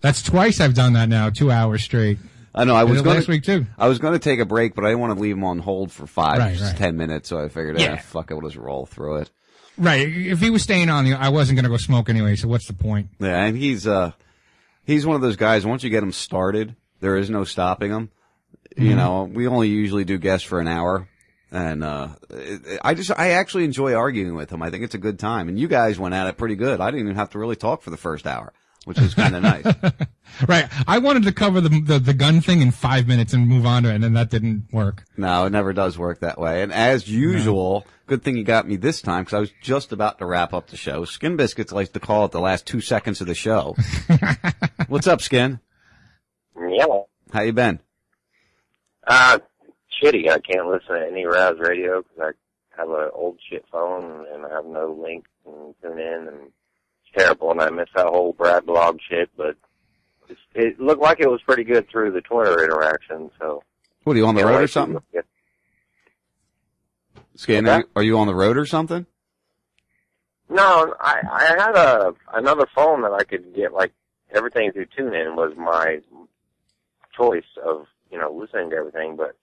That's 0.00 0.22
twice 0.22 0.60
I've 0.60 0.74
done 0.74 0.92
that 0.94 1.08
now, 1.08 1.30
two 1.30 1.50
hours 1.50 1.82
straight. 1.82 2.18
I 2.54 2.64
know. 2.64 2.74
I 2.74 2.84
was 2.84 3.02
going 3.02 3.16
last 3.16 3.28
week 3.28 3.42
too. 3.44 3.66
I 3.76 3.88
was 3.88 3.98
going 3.98 4.14
to 4.14 4.18
take 4.18 4.40
a 4.40 4.44
break, 4.44 4.74
but 4.74 4.84
I 4.84 4.88
didn't 4.88 5.00
want 5.00 5.14
to 5.16 5.20
leave 5.20 5.36
him 5.36 5.44
on 5.44 5.58
hold 5.58 5.92
for 5.92 6.06
five, 6.06 6.38
Right, 6.38 6.56
just 6.56 6.72
right. 6.72 6.78
ten 6.78 6.96
minutes. 6.96 7.28
So 7.28 7.38
I 7.38 7.48
figured, 7.48 7.78
Yeah. 7.78 7.92
yeah, 7.94 8.00
fuck 8.00 8.30
it, 8.30 8.34
we'll 8.34 8.48
just 8.48 8.56
roll 8.56 8.86
through 8.86 9.16
it. 9.18 9.30
Right. 9.78 10.08
If 10.08 10.40
he 10.40 10.50
was 10.50 10.62
staying 10.62 10.90
on, 10.90 11.06
I 11.12 11.28
wasn't 11.28 11.56
going 11.56 11.64
to 11.64 11.70
go 11.70 11.76
smoke 11.76 12.08
anyway. 12.08 12.34
So 12.36 12.48
what's 12.48 12.66
the 12.66 12.72
point? 12.74 13.08
Yeah, 13.20 13.44
and 13.44 13.56
he's 13.56 13.86
uh, 13.86 14.12
he's 14.84 15.06
one 15.06 15.16
of 15.16 15.22
those 15.22 15.36
guys. 15.36 15.64
Once 15.64 15.84
you 15.84 15.90
get 15.90 16.02
him 16.02 16.12
started, 16.12 16.74
there 17.00 17.16
is 17.16 17.30
no 17.30 17.44
stopping 17.44 17.90
him. 17.92 18.10
You 18.76 18.92
Mhm. 18.92 18.96
know, 18.96 19.24
we 19.24 19.46
only 19.48 19.68
usually 19.68 20.04
do 20.04 20.18
guests 20.18 20.46
for 20.46 20.60
an 20.60 20.68
hour, 20.68 21.08
and 21.50 21.82
uh, 21.84 22.08
I 22.82 22.94
just 22.94 23.10
I 23.16 23.30
actually 23.30 23.64
enjoy 23.64 23.94
arguing 23.94 24.34
with 24.34 24.50
him. 24.52 24.62
I 24.62 24.70
think 24.70 24.84
it's 24.84 24.94
a 24.94 24.98
good 24.98 25.18
time, 25.18 25.48
and 25.48 25.58
you 25.58 25.68
guys 25.68 25.98
went 25.98 26.14
at 26.14 26.26
it 26.26 26.36
pretty 26.36 26.54
good. 26.56 26.80
I 26.80 26.90
didn't 26.90 27.06
even 27.06 27.16
have 27.16 27.30
to 27.30 27.38
really 27.38 27.56
talk 27.56 27.82
for 27.82 27.90
the 27.90 27.96
first 27.96 28.26
hour, 28.26 28.52
which 28.88 28.98
was 28.98 29.14
kind 29.14 29.36
of 29.36 29.42
nice. 29.42 29.66
Right. 30.46 30.68
I 30.86 30.98
wanted 30.98 31.24
to 31.24 31.32
cover 31.32 31.60
the, 31.60 31.68
the 31.68 31.98
the 31.98 32.14
gun 32.14 32.40
thing 32.40 32.60
in 32.60 32.70
five 32.70 33.08
minutes 33.08 33.32
and 33.32 33.48
move 33.48 33.66
on 33.66 33.82
to 33.82 33.90
it, 33.90 33.96
and 33.96 34.04
then 34.04 34.12
that 34.12 34.30
didn't 34.30 34.68
work. 34.70 35.04
No, 35.16 35.46
it 35.46 35.50
never 35.50 35.72
does 35.72 35.98
work 35.98 36.20
that 36.20 36.38
way. 36.38 36.62
And 36.62 36.72
as 36.72 37.08
usual, 37.08 37.84
good 38.06 38.22
thing 38.22 38.36
you 38.36 38.44
got 38.44 38.68
me 38.68 38.76
this 38.76 39.02
time 39.02 39.24
because 39.24 39.34
I 39.34 39.40
was 39.40 39.50
just 39.60 39.90
about 39.90 40.18
to 40.20 40.26
wrap 40.26 40.54
up 40.54 40.68
the 40.68 40.76
show. 40.76 41.04
Skin 41.04 41.34
Biscuits 41.34 41.72
likes 41.72 41.90
to 41.90 41.98
call 41.98 42.26
it 42.26 42.30
the 42.30 42.40
last 42.40 42.66
two 42.66 42.80
seconds 42.80 43.20
of 43.20 43.26
the 43.26 43.34
show. 43.34 43.74
What's 44.86 45.08
up, 45.08 45.22
Skin? 45.22 45.58
Yeah. 46.56 46.86
How 47.32 47.42
you 47.42 47.52
been? 47.52 47.80
Uh, 49.08 49.40
shitty. 50.00 50.30
I 50.30 50.38
can't 50.38 50.68
listen 50.68 50.94
to 50.94 51.06
any 51.10 51.26
Raz 51.26 51.56
radio 51.58 52.02
because 52.02 52.34
I 52.76 52.80
have 52.80 52.90
an 52.90 53.10
old 53.12 53.40
shit 53.50 53.64
phone 53.72 54.24
and 54.32 54.46
I 54.46 54.50
have 54.50 54.66
no 54.66 54.96
link 55.02 55.24
and 55.44 55.74
tune 55.82 55.98
in 55.98 56.28
and 56.28 56.42
it's 56.46 56.54
terrible 57.16 57.50
and 57.50 57.60
I 57.60 57.70
miss 57.70 57.88
that 57.94 58.06
whole 58.06 58.32
Brad 58.32 58.66
blog 58.66 58.98
shit, 59.08 59.30
but 59.36 59.56
it's, 60.28 60.40
it 60.54 60.80
looked 60.80 61.02
like 61.02 61.20
it 61.20 61.28
was 61.30 61.40
pretty 61.42 61.64
good 61.64 61.88
through 61.88 62.12
the 62.12 62.20
Twitter 62.20 62.62
interaction, 62.62 63.30
so. 63.38 63.62
What 64.04 64.14
are 64.14 64.18
you 64.18 64.26
on 64.26 64.34
the 64.34 64.44
road 64.44 64.62
or 64.62 64.68
something? 64.68 64.94
look 64.94 65.04
at- 65.16 65.24
Skin, 67.34 67.66
What's 67.66 67.74
are 67.74 67.80
you, 67.80 67.88
are 67.96 68.02
you 68.02 68.18
on 68.18 68.26
the 68.26 68.34
road 68.34 68.56
or 68.56 68.66
something? 68.66 69.06
No, 70.48 70.94
I, 70.98 71.20
I 71.30 71.44
had 71.44 71.76
a, 71.76 72.14
another 72.34 72.66
phone 72.74 73.02
that 73.02 73.12
I 73.12 73.22
could 73.24 73.54
get 73.54 73.72
like 73.72 73.92
everything 74.34 74.72
through 74.72 74.86
TuneIn 74.86 75.36
was 75.36 75.52
my 75.56 76.00
choice 77.16 77.44
of, 77.64 77.86
you 78.10 78.18
know, 78.18 78.32
listening 78.32 78.70
to 78.70 78.76
everything, 78.76 79.16
but 79.16 79.36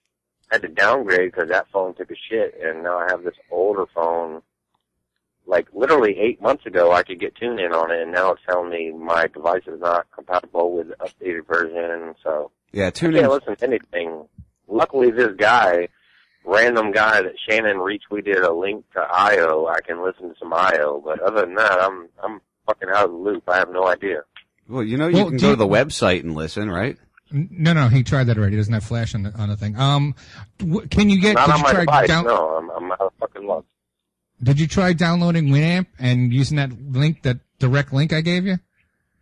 I 0.52 0.56
had 0.56 0.61
to 0.64 0.68
downgrade 0.68 1.32
because 1.32 1.50
that 1.50 1.68
phone 1.72 1.94
took 1.94 2.11
a 2.11 2.16
shit 2.30 2.60
and 2.61 2.84
now 2.84 2.98
I 2.98 3.08
have 3.10 3.24
this 3.24 3.35
older 3.52 3.85
phone. 3.94 4.42
Like 5.48 5.67
literally 5.74 6.17
eight 6.19 6.41
months 6.41 6.65
ago 6.65 6.91
I 6.91 7.03
could 7.03 7.19
get 7.19 7.35
TuneIn 7.35 7.72
on 7.74 7.91
it 7.91 8.01
and 8.01 8.11
now 8.11 8.32
it's 8.32 8.41
telling 8.49 8.69
me 8.69 8.91
my 8.91 9.27
device 9.27 9.61
is 9.67 9.80
not 9.80 10.07
compatible 10.11 10.75
with 10.75 10.88
the 10.90 10.95
updated 10.95 11.45
version, 11.48 12.15
so 12.24 12.51
Yeah, 12.72 12.88
I 12.88 12.90
tune 12.90 13.14
can't 13.14 13.25
in. 13.25 13.30
listen 13.32 13.56
to 13.56 13.64
anything. 13.65 14.27
Luckily 14.67 15.11
this 15.11 15.33
guy, 15.38 15.88
random 16.45 16.91
guy 16.91 17.22
that 17.22 17.33
Shannon 17.48 17.77
retweeted 17.77 18.43
a 18.43 18.51
link 18.51 18.85
to 18.93 18.99
IO, 19.01 19.67
I 19.67 19.82
can 19.82 20.03
listen 20.03 20.30
to 20.30 20.35
some 20.40 20.53
IO, 20.53 21.01
but 21.06 21.19
other 21.22 21.41
than 21.41 21.56
that 21.56 21.80
I'm, 21.82 22.07
I'm 22.24 22.41
fucking 22.65 22.90
out 22.90 23.06
of 23.06 23.11
the 23.11 23.17
loop. 23.17 23.43
I 23.48 23.57
have 23.57 23.69
no 23.69 23.88
idea. 23.88 24.22
Well, 24.67 24.83
you 24.83 24.98
know, 24.98 25.07
you 25.07 25.15
Well, 25.17 25.30
can 25.30 25.38
go 25.38 25.48
you- 25.49 25.53
to 25.53 25.57
the 25.57 25.67
website 25.67 26.22
and 26.22 26.33
listen, 26.35 26.72
right? 26.72 26.98
No, 27.32 27.74
no, 27.74 27.88
he 27.88 28.03
tried 28.03 28.25
that 28.25 28.38
already. 28.38 28.53
He 28.53 28.57
doesn't 28.57 28.74
have 28.74 28.83
flash 28.83 29.14
on 29.15 29.24
the 29.24 29.32
on 29.33 29.49
the 29.49 29.57
thing. 29.57 29.75
Um, 29.77 30.14
w- 30.59 30.88
can 30.88 31.09
you 31.09 31.19
get? 31.19 31.33
Not 31.33 31.49
on 31.49 31.57
you 31.57 31.64
my 31.64 31.72
try 31.72 31.80
device, 31.82 32.07
down- 32.07 32.25
no. 32.25 32.56
I'm, 32.57 32.69
I'm 32.69 32.91
out 32.91 33.01
of 33.01 33.14
fucking 33.19 33.45
luck. 33.48 33.65
Did 34.41 34.59
you 34.59 34.67
try 34.67 34.93
downloading 34.93 35.47
Winamp 35.47 35.88
and 35.97 36.33
using 36.33 36.57
that 36.57 36.72
link, 36.91 37.23
that 37.23 37.38
direct 37.59 37.93
link 37.93 38.14
I 38.14 38.22
gave 38.22 38.45
you? 38.45 38.57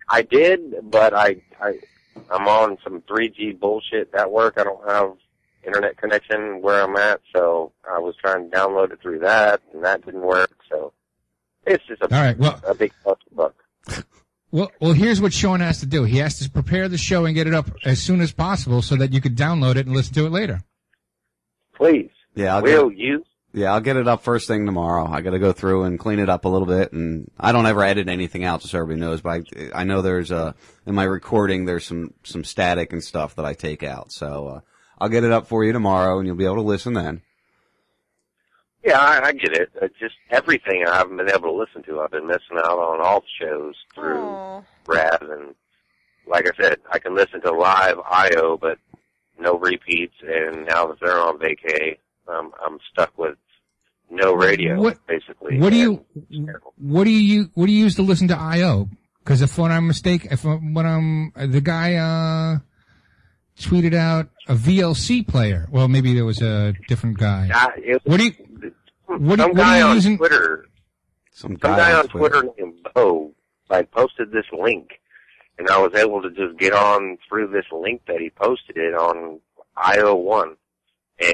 I 0.10 0.22
did, 0.24 0.92
but 0.92 1.14
I, 1.14 1.42
I, 1.62 1.80
I'm 2.30 2.48
on 2.48 2.78
some 2.84 3.02
3G 3.02 3.60
bullshit 3.60 4.14
at 4.14 4.32
work. 4.32 4.56
I 4.58 4.64
don't 4.64 4.90
have 4.90 5.14
internet 5.66 5.98
connection 5.98 6.62
where 6.62 6.84
I'm 6.84 6.96
at, 6.98 7.22
so 7.34 7.72
I 7.90 8.00
was 8.00 8.16
trying 8.18 8.50
to 8.50 8.56
download 8.58 8.92
it 8.92 9.02
through 9.02 9.20
that, 9.20 9.62
and 9.74 9.84
that 9.86 10.06
didn't 10.06 10.22
work. 10.22 10.52
So 10.70 10.94
it's 11.66 11.86
just 11.86 12.02
a, 12.02 12.14
All 12.14 12.22
right, 12.22 12.38
well- 12.38 12.60
a 12.68 12.76
big 12.76 12.94
fucking 13.04 13.36
buck. 13.36 13.56
Well, 14.54 14.72
well, 14.80 14.94
here's 14.94 15.20
what 15.20 15.34
Sean 15.34 15.62
has 15.62 15.80
to 15.80 15.88
do. 15.88 16.04
He 16.04 16.20
has 16.20 16.38
to 16.38 16.48
prepare 16.48 16.88
the 16.88 16.96
show 17.00 17.26
and 17.26 17.34
get 17.34 17.48
it 17.48 17.56
up 17.56 17.72
as 17.86 18.00
soon 18.00 18.22
as 18.22 18.32
possible 18.32 18.84
so 18.84 18.96
that 18.98 19.12
you 19.12 19.20
could 19.20 19.36
download 19.36 19.78
it 19.78 19.88
and 19.88 19.96
listen 19.96 20.14
to 20.14 20.28
it 20.28 20.32
later. 20.32 20.62
Please. 21.76 22.12
Yeah, 22.36 22.58
I'll 22.58 22.62
Will 22.62 22.90
get, 22.90 23.00
you? 23.00 23.26
Yeah, 23.54 23.72
I'll 23.72 23.82
get 23.82 23.98
it 23.98 24.08
up 24.08 24.24
first 24.24 24.48
thing 24.48 24.66
tomorrow. 24.66 25.08
I 25.08 25.22
got 25.22 25.32
to 25.32 25.40
go 25.40 25.54
through 25.54 25.84
and 25.84 26.00
clean 26.00 26.18
it 26.20 26.28
up 26.30 26.46
a 26.46 26.50
little 26.50 26.68
bit, 26.68 26.92
and 26.92 27.30
I 27.40 27.52
don't 27.52 27.68
ever 27.68 27.84
edit 27.84 28.10
anything 28.10 28.44
out, 28.44 28.62
just 28.62 28.72
so 28.72 28.80
everybody 28.80 29.00
knows. 29.00 29.22
But 29.22 29.48
I, 29.56 29.82
I 29.82 29.84
know 29.84 30.02
there's 30.02 30.32
uh 30.32 30.54
in 30.88 30.96
my 30.96 31.04
recording 31.04 31.66
there's 31.66 31.86
some 31.86 32.14
some 32.24 32.44
static 32.44 32.92
and 32.92 33.04
stuff 33.04 33.36
that 33.36 33.46
I 33.46 33.54
take 33.54 33.84
out. 33.84 34.12
So 34.12 34.48
uh, 34.48 34.60
I'll 34.98 35.10
get 35.10 35.24
it 35.24 35.32
up 35.32 35.48
for 35.48 35.64
you 35.64 35.72
tomorrow, 35.72 36.18
and 36.18 36.26
you'll 36.28 36.36
be 36.36 36.46
able 36.46 36.56
to 36.56 36.62
listen 36.62 36.94
then. 36.94 37.22
Yeah, 38.84 39.00
I, 39.00 39.28
I 39.28 39.32
get 39.34 39.54
it. 39.54 39.70
It's 39.82 39.98
just 40.00 40.16
everything 40.30 40.84
I 40.86 40.98
haven't 40.98 41.18
been 41.18 41.30
able 41.30 41.54
to 41.54 41.58
listen 41.58 41.84
to. 41.84 42.02
I've 42.02 42.12
been 42.12 42.28
missing 42.28 42.58
out 42.58 42.80
on 42.80 43.02
all 43.02 43.22
the 43.22 43.46
shows 43.46 43.76
through 43.94 44.64
Raz, 44.88 45.20
and 45.22 45.56
like 46.28 46.48
I 46.48 46.62
said, 46.62 46.80
I 46.92 47.00
can 47.00 47.16
listen 47.16 47.40
to 47.42 47.52
live 47.52 47.98
IO, 48.10 48.58
but 48.58 48.80
no 49.40 49.58
repeats. 49.60 50.16
And 50.22 50.66
now 50.66 50.88
that 50.88 51.00
they're 51.00 51.20
on 51.20 51.38
vacay, 51.38 51.98
um, 52.28 52.52
I'm 52.66 52.80
stuck 52.92 53.18
with 53.18 53.38
no 54.14 54.34
radio, 54.34 54.80
What- 54.80 55.06
basically. 55.08 55.58
What 55.60 55.72
do 55.72 55.78
you, 55.78 56.06
what 56.78 57.04
do 57.06 57.10
you, 57.12 57.50
what 57.54 57.66
do 57.66 57.72
you 57.72 57.80
use 57.84 57.96
to 57.96 58.02
listen 58.02 58.28
to 58.30 58.38
I.O.? 58.38 58.90
Cause 59.26 59.42
if 59.42 59.58
when 59.58 59.72
I'm 59.72 59.88
mistake, 59.88 60.28
if 60.32 60.46
I'm- 60.46 60.74
when 60.74 60.86
I'm, 60.86 61.32
the 61.52 61.62
guy, 61.62 61.96
uh, 61.96 62.60
tweeted 63.58 63.94
out 63.94 64.30
a 64.48 64.56
VLC 64.56 65.26
player. 65.28 65.68
Well, 65.72 65.88
maybe 65.88 66.14
there 66.14 66.26
was 66.26 66.42
a 66.42 66.74
different 66.88 67.18
guy. 67.18 67.50
Uh, 67.54 67.70
What 68.04 68.18
do 68.18 68.26
you, 68.26 68.32
what, 68.38 68.62
do- 68.62 68.72
some 69.08 69.28
what 69.28 69.56
guy 69.56 69.76
are 69.76 69.80
you 69.80 69.86
on 69.86 69.96
using? 69.96 70.18
Twitter, 70.18 70.66
some 71.32 71.52
some 71.52 71.56
guy 71.58 71.78
guy 71.78 71.94
on 71.94 72.00
on 72.00 72.08
Twitter 72.10 72.44
named 72.58 72.80
Bo, 72.94 73.32
like 73.70 73.92
posted 73.92 74.32
this 74.32 74.46
link, 74.52 75.00
and 75.58 75.70
I 75.70 75.78
was 75.80 75.94
able 75.96 76.22
to 76.22 76.30
just 76.32 76.58
get 76.60 76.74
on 76.74 77.18
through 77.30 77.48
this 77.50 77.66
link 77.72 78.02
that 78.08 78.20
he 78.20 78.30
posted 78.32 78.76
it 78.78 78.94
on 78.94 79.40
IO1, 79.78 80.56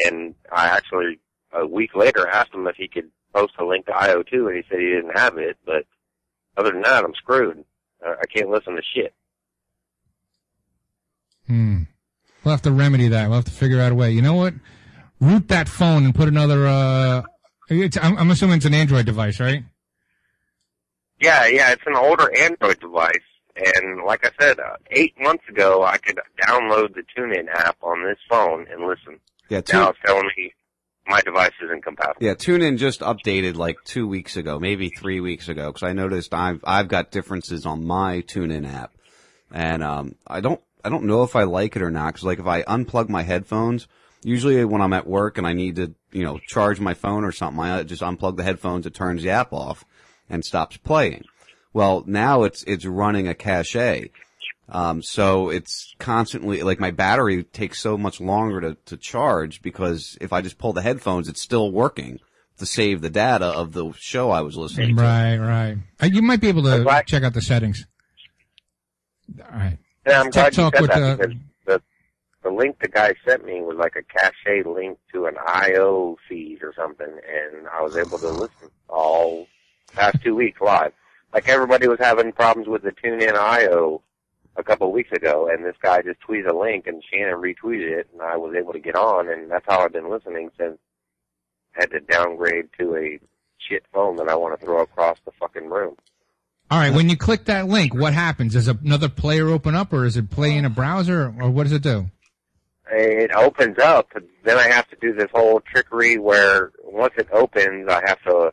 and 0.05 0.35
I 0.51 0.67
actually 0.67 1.19
a 1.53 1.65
week 1.65 1.95
later 1.95 2.27
asked 2.27 2.53
him 2.53 2.67
if 2.67 2.75
he 2.75 2.87
could 2.87 3.09
post 3.33 3.53
a 3.59 3.65
link 3.65 3.85
to 3.85 3.91
IO2, 3.91 4.47
and 4.47 4.55
he 4.55 4.63
said 4.69 4.79
he 4.79 4.87
didn't 4.87 5.17
have 5.17 5.37
it. 5.37 5.57
But 5.65 5.85
other 6.57 6.71
than 6.71 6.81
that, 6.81 7.03
I'm 7.03 7.13
screwed. 7.15 7.63
Uh, 8.05 8.15
I 8.21 8.25
can't 8.25 8.49
listen 8.49 8.75
to 8.75 8.81
shit. 8.95 9.13
Hmm. 11.47 11.83
We'll 12.43 12.53
have 12.53 12.61
to 12.63 12.71
remedy 12.71 13.09
that. 13.09 13.27
We'll 13.27 13.37
have 13.37 13.45
to 13.45 13.51
figure 13.51 13.81
out 13.81 13.91
a 13.91 13.95
way. 13.95 14.11
You 14.11 14.21
know 14.21 14.35
what? 14.35 14.53
Root 15.19 15.49
that 15.49 15.67
phone 15.67 16.05
and 16.05 16.15
put 16.15 16.27
another, 16.29 16.65
uh, 16.67 17.23
it's, 17.69 17.97
I'm, 18.01 18.17
I'm 18.17 18.31
assuming 18.31 18.57
it's 18.57 18.65
an 18.65 18.73
Android 18.73 19.05
device, 19.05 19.39
right? 19.39 19.63
Yeah, 21.19 21.47
yeah, 21.47 21.71
it's 21.73 21.83
an 21.85 21.97
older 21.97 22.31
Android 22.37 22.79
device, 22.79 23.19
and 23.57 24.03
like 24.05 24.25
I 24.25 24.31
said, 24.39 24.57
uh, 24.57 24.77
eight 24.91 25.13
months 25.19 25.43
ago, 25.49 25.83
I 25.83 25.97
could 25.97 26.17
download 26.47 26.95
the 26.95 27.03
TuneIn 27.17 27.49
app 27.53 27.75
on 27.81 28.05
this 28.05 28.17
phone 28.29 28.67
and 28.71 28.87
listen. 28.87 29.19
Yeah, 29.49 29.59
two- 29.59 29.73
now 29.73 29.85
tune, 29.87 29.89
it's 29.89 29.99
telling 30.05 30.29
me 30.37 30.53
my 31.09 31.21
device 31.21 31.51
isn't 31.63 31.83
compatible. 31.83 32.17
yeah, 32.21 32.33
TuneIn 32.33 32.77
just 32.77 33.01
updated 33.01 33.55
like 33.55 33.77
two 33.83 34.07
weeks 34.07 34.37
ago, 34.37 34.59
maybe 34.59 34.89
three 34.89 35.19
weeks 35.19 35.49
ago, 35.49 35.67
because 35.67 35.83
I 35.83 35.93
noticed 35.93 36.33
I've 36.33 36.61
I've 36.63 36.87
got 36.87 37.11
differences 37.11 37.65
on 37.65 37.85
my 37.85 38.21
TuneIn 38.21 38.71
app, 38.71 38.93
and 39.51 39.83
um, 39.83 40.15
I 40.27 40.39
don't 40.39 40.61
I 40.83 40.89
don't 40.89 41.05
know 41.05 41.23
if 41.23 41.35
I 41.35 41.43
like 41.43 41.75
it 41.75 41.81
or 41.81 41.91
not, 41.91 42.13
because 42.13 42.25
like 42.25 42.39
if 42.39 42.47
I 42.47 42.63
unplug 42.63 43.09
my 43.09 43.23
headphones, 43.23 43.87
usually 44.23 44.63
when 44.65 44.81
I'm 44.81 44.93
at 44.93 45.07
work 45.07 45.37
and 45.37 45.47
I 45.47 45.53
need 45.53 45.75
to 45.77 45.93
you 46.11 46.23
know 46.23 46.39
charge 46.47 46.79
my 46.79 46.93
phone 46.93 47.23
or 47.23 47.31
something, 47.31 47.61
I 47.61 47.83
just 47.83 48.01
unplug 48.01 48.37
the 48.37 48.43
headphones, 48.43 48.85
it 48.85 48.93
turns 48.93 49.23
the 49.23 49.31
app 49.31 49.51
off, 49.51 49.83
and 50.29 50.45
stops 50.45 50.77
playing. 50.77 51.23
Well, 51.73 52.03
now 52.05 52.43
it's 52.43 52.63
it's 52.63 52.85
running 52.85 53.27
a 53.27 53.33
cache. 53.33 54.09
Um, 54.71 55.01
so 55.01 55.49
it's 55.49 55.95
constantly 55.97 56.61
like 56.63 56.79
my 56.79 56.91
battery 56.91 57.43
takes 57.43 57.79
so 57.79 57.97
much 57.97 58.21
longer 58.21 58.61
to, 58.61 58.77
to 58.85 58.97
charge 58.97 59.61
because 59.61 60.17
if 60.21 60.31
I 60.31 60.41
just 60.41 60.57
pull 60.57 60.73
the 60.73 60.81
headphones, 60.81 61.27
it's 61.27 61.41
still 61.41 61.71
working 61.71 62.19
to 62.57 62.65
save 62.65 63.01
the 63.01 63.09
data 63.09 63.45
of 63.45 63.73
the 63.73 63.91
show 63.93 64.29
I 64.31 64.41
was 64.41 64.57
listening 64.57 64.95
to. 64.95 65.01
Right, 65.01 65.37
right. 65.37 65.77
Uh, 66.01 66.05
you 66.07 66.21
might 66.21 66.41
be 66.41 66.49
able 66.49 66.63
to 66.63 67.03
check 67.07 67.23
out 67.23 67.33
the 67.33 67.41
settings. 67.41 67.87
All 69.39 69.57
right. 69.57 69.77
Yeah, 70.05 70.21
I'm 70.21 70.31
Tech 70.31 70.53
glad 70.53 70.57
you 70.57 70.63
Talk 70.63 70.75
said 70.75 70.81
with 70.81 70.91
that 70.91 70.99
the- 70.99 71.27
because 71.27 71.35
the 71.65 71.81
the 72.43 72.49
link 72.49 72.79
the 72.79 72.87
guy 72.87 73.13
sent 73.25 73.45
me 73.45 73.61
was 73.61 73.77
like 73.77 73.95
a 73.95 74.03
cache 74.03 74.65
link 74.65 74.97
to 75.13 75.25
an 75.25 75.35
IO 75.47 76.17
feed 76.27 76.63
or 76.63 76.73
something, 76.75 77.07
and 77.07 77.67
I 77.67 77.81
was 77.81 77.97
able 77.97 78.17
to 78.19 78.29
listen 78.29 78.69
all 78.87 79.47
past 79.93 80.17
two 80.23 80.35
weeks 80.35 80.61
live. 80.61 80.93
Like 81.33 81.47
everybody 81.47 81.87
was 81.87 81.99
having 81.99 82.31
problems 82.31 82.67
with 82.67 82.83
the 82.83 82.91
TuneIn 82.91 83.35
IO 83.35 84.01
a 84.59 84.63
couple 84.63 84.87
of 84.87 84.93
weeks 84.93 85.11
ago, 85.11 85.49
and 85.51 85.65
this 85.65 85.75
guy 85.81 86.01
just 86.01 86.19
tweeted 86.21 86.49
a 86.49 86.55
link, 86.55 86.85
and 86.85 87.03
Shannon 87.03 87.35
retweeted 87.35 87.99
it, 87.99 88.09
and 88.11 88.21
I 88.21 88.37
was 88.37 88.53
able 88.55 88.73
to 88.73 88.79
get 88.79 88.95
on, 88.95 89.29
and 89.29 89.49
that's 89.49 89.65
how 89.67 89.79
I've 89.79 89.93
been 89.93 90.09
listening 90.09 90.51
since 90.59 90.77
I 91.75 91.81
had 91.81 91.91
to 91.91 91.99
downgrade 92.01 92.69
to 92.79 92.95
a 92.95 93.19
shit 93.57 93.85
phone 93.93 94.17
that 94.17 94.29
I 94.29 94.35
want 94.35 94.59
to 94.59 94.65
throw 94.65 94.81
across 94.81 95.17
the 95.25 95.31
fucking 95.39 95.69
room. 95.69 95.95
All 96.71 96.77
right. 96.77 96.93
When 96.93 97.09
you 97.09 97.17
click 97.17 97.45
that 97.45 97.67
link, 97.67 97.95
what 97.95 98.13
happens? 98.13 98.53
Does 98.53 98.67
another 98.67 99.09
player 99.09 99.49
open 99.49 99.73
up, 99.73 99.91
or 99.91 100.05
is 100.05 100.17
it 100.17 100.29
play 100.29 100.55
in 100.55 100.65
a 100.65 100.69
browser, 100.69 101.33
or 101.39 101.49
what 101.49 101.63
does 101.63 101.71
it 101.71 101.81
do? 101.81 102.11
it 102.91 103.31
opens 103.35 103.77
up, 103.77 104.11
then 104.43 104.57
I 104.57 104.67
have 104.67 104.87
to 104.89 104.95
do 104.99 105.13
this 105.13 105.29
whole 105.31 105.59
trickery 105.59 106.17
where 106.17 106.71
once 106.83 107.13
it 107.17 107.27
opens, 107.31 107.87
I 107.87 108.01
have 108.07 108.21
to 108.23 108.51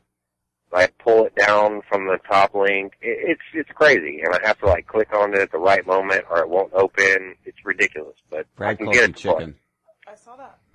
like 0.72 0.96
pull 0.98 1.24
it 1.26 1.34
down 1.36 1.80
from 1.88 2.06
the 2.06 2.18
top 2.28 2.54
link. 2.54 2.92
It, 3.00 3.30
it's 3.30 3.42
it's 3.54 3.70
crazy, 3.70 4.20
and 4.24 4.34
I 4.34 4.46
have 4.46 4.58
to 4.60 4.66
like 4.66 4.86
click 4.86 5.14
on 5.14 5.32
it 5.34 5.40
at 5.40 5.52
the 5.52 5.58
right 5.58 5.86
moment, 5.86 6.24
or 6.30 6.40
it 6.40 6.48
won't 6.48 6.72
open. 6.74 7.34
It's 7.44 7.58
ridiculous, 7.64 8.16
but 8.30 8.40
I 8.40 8.44
Brad 8.56 8.78
can 8.78 8.90
get 8.90 9.04
him 9.04 9.10
it 9.10 9.16
to 9.18 9.28
work. 9.28 9.38
chicken. 9.38 9.54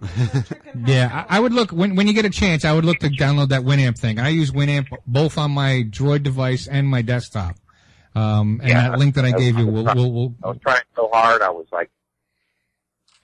Yeah, 0.85 1.25
I, 1.29 1.37
I 1.37 1.39
would 1.39 1.53
look 1.53 1.71
when 1.71 1.95
when 1.95 2.07
you 2.07 2.13
get 2.13 2.25
a 2.25 2.29
chance. 2.29 2.65
I 2.65 2.73
would 2.73 2.85
look 2.85 2.99
to 2.99 3.09
download 3.09 3.49
that 3.49 3.61
Winamp 3.61 3.97
thing. 3.99 4.19
I 4.19 4.29
use 4.29 4.51
Winamp 4.51 4.87
both 5.05 5.37
on 5.37 5.51
my 5.51 5.83
Droid 5.89 6.23
device 6.23 6.67
and 6.67 6.87
my 6.87 7.01
desktop. 7.01 7.55
Um, 8.15 8.59
and 8.61 8.69
Yeah, 8.69 8.89
that 8.89 8.99
link 8.99 9.15
that 9.15 9.25
I 9.25 9.29
I 9.29 9.31
was- 9.33 9.41
gave 9.43 9.57
you 9.57 9.61
I 9.61 9.65
was 9.65 9.73
will 9.73 9.83
trying- 9.83 9.97
will, 9.97 10.11
will 10.13 10.35
I 10.43 10.47
was 10.47 10.57
trying 10.61 10.81
so 10.95 11.09
hard. 11.13 11.41
I 11.41 11.49
was 11.49 11.65
like 11.71 11.91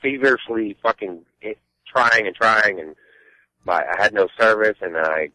feverishly 0.02 0.78
fucking 0.84 1.24
it, 1.42 1.58
trying 1.88 2.28
and 2.28 2.36
trying, 2.36 2.80
and 2.80 2.96
my 3.66 3.84
I 3.84 4.02
had 4.02 4.14
no 4.14 4.28
service, 4.40 4.78
and 4.82 4.96
I 4.98 5.30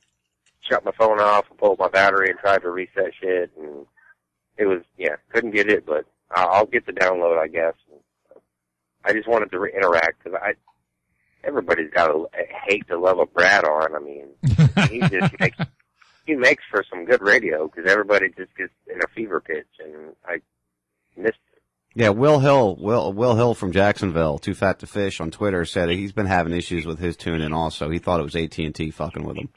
shut 0.69 0.85
my 0.85 0.93
phone 0.93 1.21
off 1.21 1.47
and 1.51 1.59
pulled 1.59 1.79
my 1.79 1.89
battery 1.89 2.31
and 2.31 2.39
tried 2.39 2.63
to 2.63 2.71
reset 2.71 3.13
shit, 3.21 3.51
and 3.59 3.87
it 4.57 4.67
was 4.67 4.83
yeah, 4.97 5.17
couldn't 5.33 5.51
get 5.53 5.69
it, 5.69 5.85
but 5.87 6.07
I'll, 6.31 6.49
I'll 6.49 6.67
get 6.67 6.87
the 6.87 6.93
download, 6.93 7.39
I 7.39 7.49
guess. 7.49 7.75
I 9.05 9.13
just 9.13 9.29
wanted 9.29 9.51
to 9.51 9.59
re- 9.59 9.73
interact 9.75 10.23
because 10.23 10.39
I 10.41 10.53
everybody's 11.45 11.91
got 11.91 12.07
to 12.09 12.27
hate 12.67 12.87
to 12.89 12.99
love 12.99 13.19
a 13.19 13.27
Brad 13.27 13.65
on. 13.65 13.97
I 13.97 13.99
mean, 13.99 14.29
he 14.91 15.01
just 15.01 15.39
makes 15.41 15.59
he 16.27 16.35
makes 16.35 16.63
for 16.71 16.85
some 16.89 17.05
good 17.05 17.21
radio 17.21 17.67
because 17.69 17.91
everybody 17.91 18.29
just 18.29 18.57
gets 18.57 18.73
in 18.87 19.01
a 19.03 19.09
fever 19.15 19.41
pitch, 19.41 19.67
and 19.85 20.15
I 20.25 20.39
missed 21.17 21.39
Yeah, 21.95 22.11
Will 22.11 22.39
Hill, 22.39 22.77
Will 22.77 23.13
Will 23.13 23.35
Hill 23.35 23.55
from 23.55 23.73
Jacksonville, 23.73 24.39
Too 24.39 24.55
Fat 24.55 24.79
to 24.81 24.87
Fish 24.87 25.21
on 25.21 25.31
Twitter 25.33 25.65
said 25.65 25.89
he's 25.91 26.13
been 26.13 26.27
having 26.27 26.53
issues 26.53 26.87
with 26.87 27.01
his 27.01 27.17
tune 27.17 27.41
in 27.41 27.53
also. 27.53 27.91
He 27.91 27.99
thought 27.99 28.21
it 28.21 28.25
was 28.25 28.37
AT 28.37 28.57
and 28.59 28.75
T 28.75 28.91
fucking 28.91 29.25
with 29.25 29.37
him. 29.37 29.49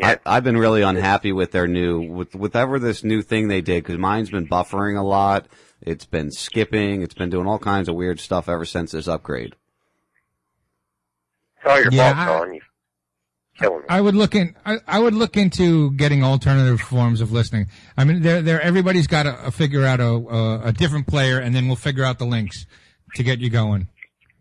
I, 0.00 0.18
I've 0.24 0.44
been 0.44 0.56
really 0.56 0.82
unhappy 0.82 1.32
with 1.32 1.52
their 1.52 1.66
new, 1.66 2.00
with 2.00 2.34
whatever 2.34 2.78
this 2.78 3.02
new 3.02 3.22
thing 3.22 3.48
they 3.48 3.60
did, 3.60 3.82
because 3.82 3.98
mine's 3.98 4.30
been 4.30 4.46
buffering 4.48 4.98
a 4.98 5.02
lot. 5.02 5.46
It's 5.80 6.06
been 6.06 6.30
skipping. 6.30 7.02
It's 7.02 7.14
been 7.14 7.30
doing 7.30 7.46
all 7.46 7.58
kinds 7.58 7.88
of 7.88 7.94
weird 7.94 8.20
stuff 8.20 8.48
ever 8.48 8.64
since 8.64 8.92
this 8.92 9.08
upgrade. 9.08 9.54
It's 11.58 11.66
all 11.66 11.80
your 11.80 11.92
Yeah, 11.92 12.26
fault, 12.26 12.48
I- 12.48 12.52
You 12.54 12.60
killing 13.58 13.78
me. 13.80 13.86
I 13.88 14.00
would 14.00 14.14
look 14.14 14.34
in. 14.36 14.54
I, 14.64 14.78
I 14.86 14.98
would 15.00 15.14
look 15.14 15.36
into 15.36 15.90
getting 15.92 16.22
alternative 16.22 16.80
forms 16.80 17.20
of 17.20 17.32
listening. 17.32 17.66
I 17.96 18.04
mean, 18.04 18.22
there, 18.22 18.40
there. 18.40 18.60
Everybody's 18.60 19.08
got 19.08 19.24
to 19.24 19.50
figure 19.50 19.84
out 19.84 19.98
a, 20.00 20.04
a 20.08 20.60
a 20.68 20.72
different 20.72 21.08
player, 21.08 21.38
and 21.40 21.52
then 21.54 21.66
we'll 21.66 21.74
figure 21.76 22.04
out 22.04 22.18
the 22.20 22.26
links 22.26 22.66
to 23.16 23.22
get 23.24 23.40
you 23.40 23.50
going. 23.50 23.88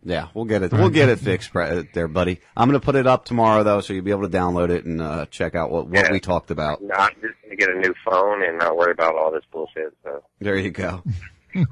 Yeah, 0.08 0.30
we'll 0.34 0.46
get 0.46 0.64
it. 0.64 0.72
We'll 0.72 0.90
get 0.90 1.10
it 1.10 1.20
fixed 1.20 1.52
Brad, 1.52 1.90
there, 1.94 2.08
buddy. 2.08 2.40
I'm 2.56 2.70
gonna 2.70 2.80
put 2.80 2.96
it 2.96 3.06
up 3.06 3.26
tomorrow 3.26 3.64
though, 3.64 3.82
so 3.82 3.92
you'll 3.92 4.06
be 4.06 4.12
able 4.12 4.22
to 4.30 4.30
download 4.30 4.70
it 4.70 4.86
and 4.86 5.02
uh, 5.02 5.26
check 5.26 5.54
out 5.54 5.70
what 5.70 5.88
what 5.90 6.06
Yeah. 6.06 6.12
we 6.14 6.22
talked 6.22 6.50
about. 6.50 6.82
No, 6.82 6.96
I'm 6.96 7.12
just 7.22 7.34
gonna 7.44 7.58
get 7.58 7.70
a 7.70 7.78
new 7.78 7.94
phone 8.06 8.42
and 8.42 8.58
not 8.58 8.78
worry 8.78 8.94
about 8.94 9.16
all 9.16 9.32
this 9.34 9.44
bullshit. 9.52 9.94
So 10.06 10.24
There 10.40 10.56
you 10.56 10.72
go. 10.72 11.04
all 11.56 11.66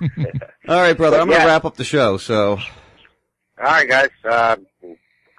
right, 0.67 0.97
brother. 0.97 1.17
I'm 1.17 1.29
gonna 1.29 1.45
wrap 1.45 1.63
up 1.63 1.77
the 1.77 1.85
show. 1.85 2.17
So 2.17 2.57
all 3.57 3.63
right, 3.63 3.87
guys. 3.87 4.09
Uh, 4.29 4.57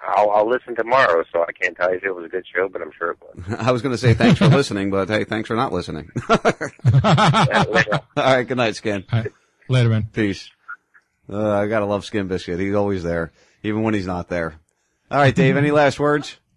I'll, 0.01 0.31
I'll 0.31 0.49
listen 0.49 0.75
tomorrow. 0.75 1.23
So 1.31 1.43
I 1.43 1.51
can't 1.51 1.77
tell 1.77 1.91
you 1.91 1.97
if 1.97 2.03
it 2.03 2.11
was 2.15 2.25
a 2.25 2.29
good 2.29 2.45
show, 2.51 2.67
but 2.67 2.81
I'm 2.81 2.91
sure 2.97 3.11
it 3.11 3.17
was. 3.21 3.55
I 3.59 3.71
was 3.71 3.83
gonna 3.83 3.97
say 3.99 4.15
thanks 4.15 4.39
for 4.39 4.47
listening, 4.47 4.89
but 4.89 5.07
hey, 5.07 5.23
thanks 5.23 5.47
for 5.47 5.55
not 5.55 5.71
listening. 5.71 6.09
all 6.29 6.39
right, 8.15 8.43
good 8.47 8.57
night, 8.57 8.75
Skin. 8.75 9.03
Later, 9.69 9.89
man. 9.89 10.09
Peace. 10.13 10.49
Uh, 11.29 11.51
I 11.51 11.67
gotta 11.67 11.85
love 11.85 12.05
Skin 12.05 12.27
Biscuit. 12.27 12.59
He's 12.59 12.75
always 12.75 13.03
there, 13.03 13.31
even 13.63 13.83
when 13.83 13.93
he's 13.93 14.07
not 14.07 14.29
there. 14.29 14.55
All 15.11 15.19
right, 15.19 15.35
Dave. 15.35 15.57
Any 15.57 15.71
last 15.71 15.99
words? 15.99 16.37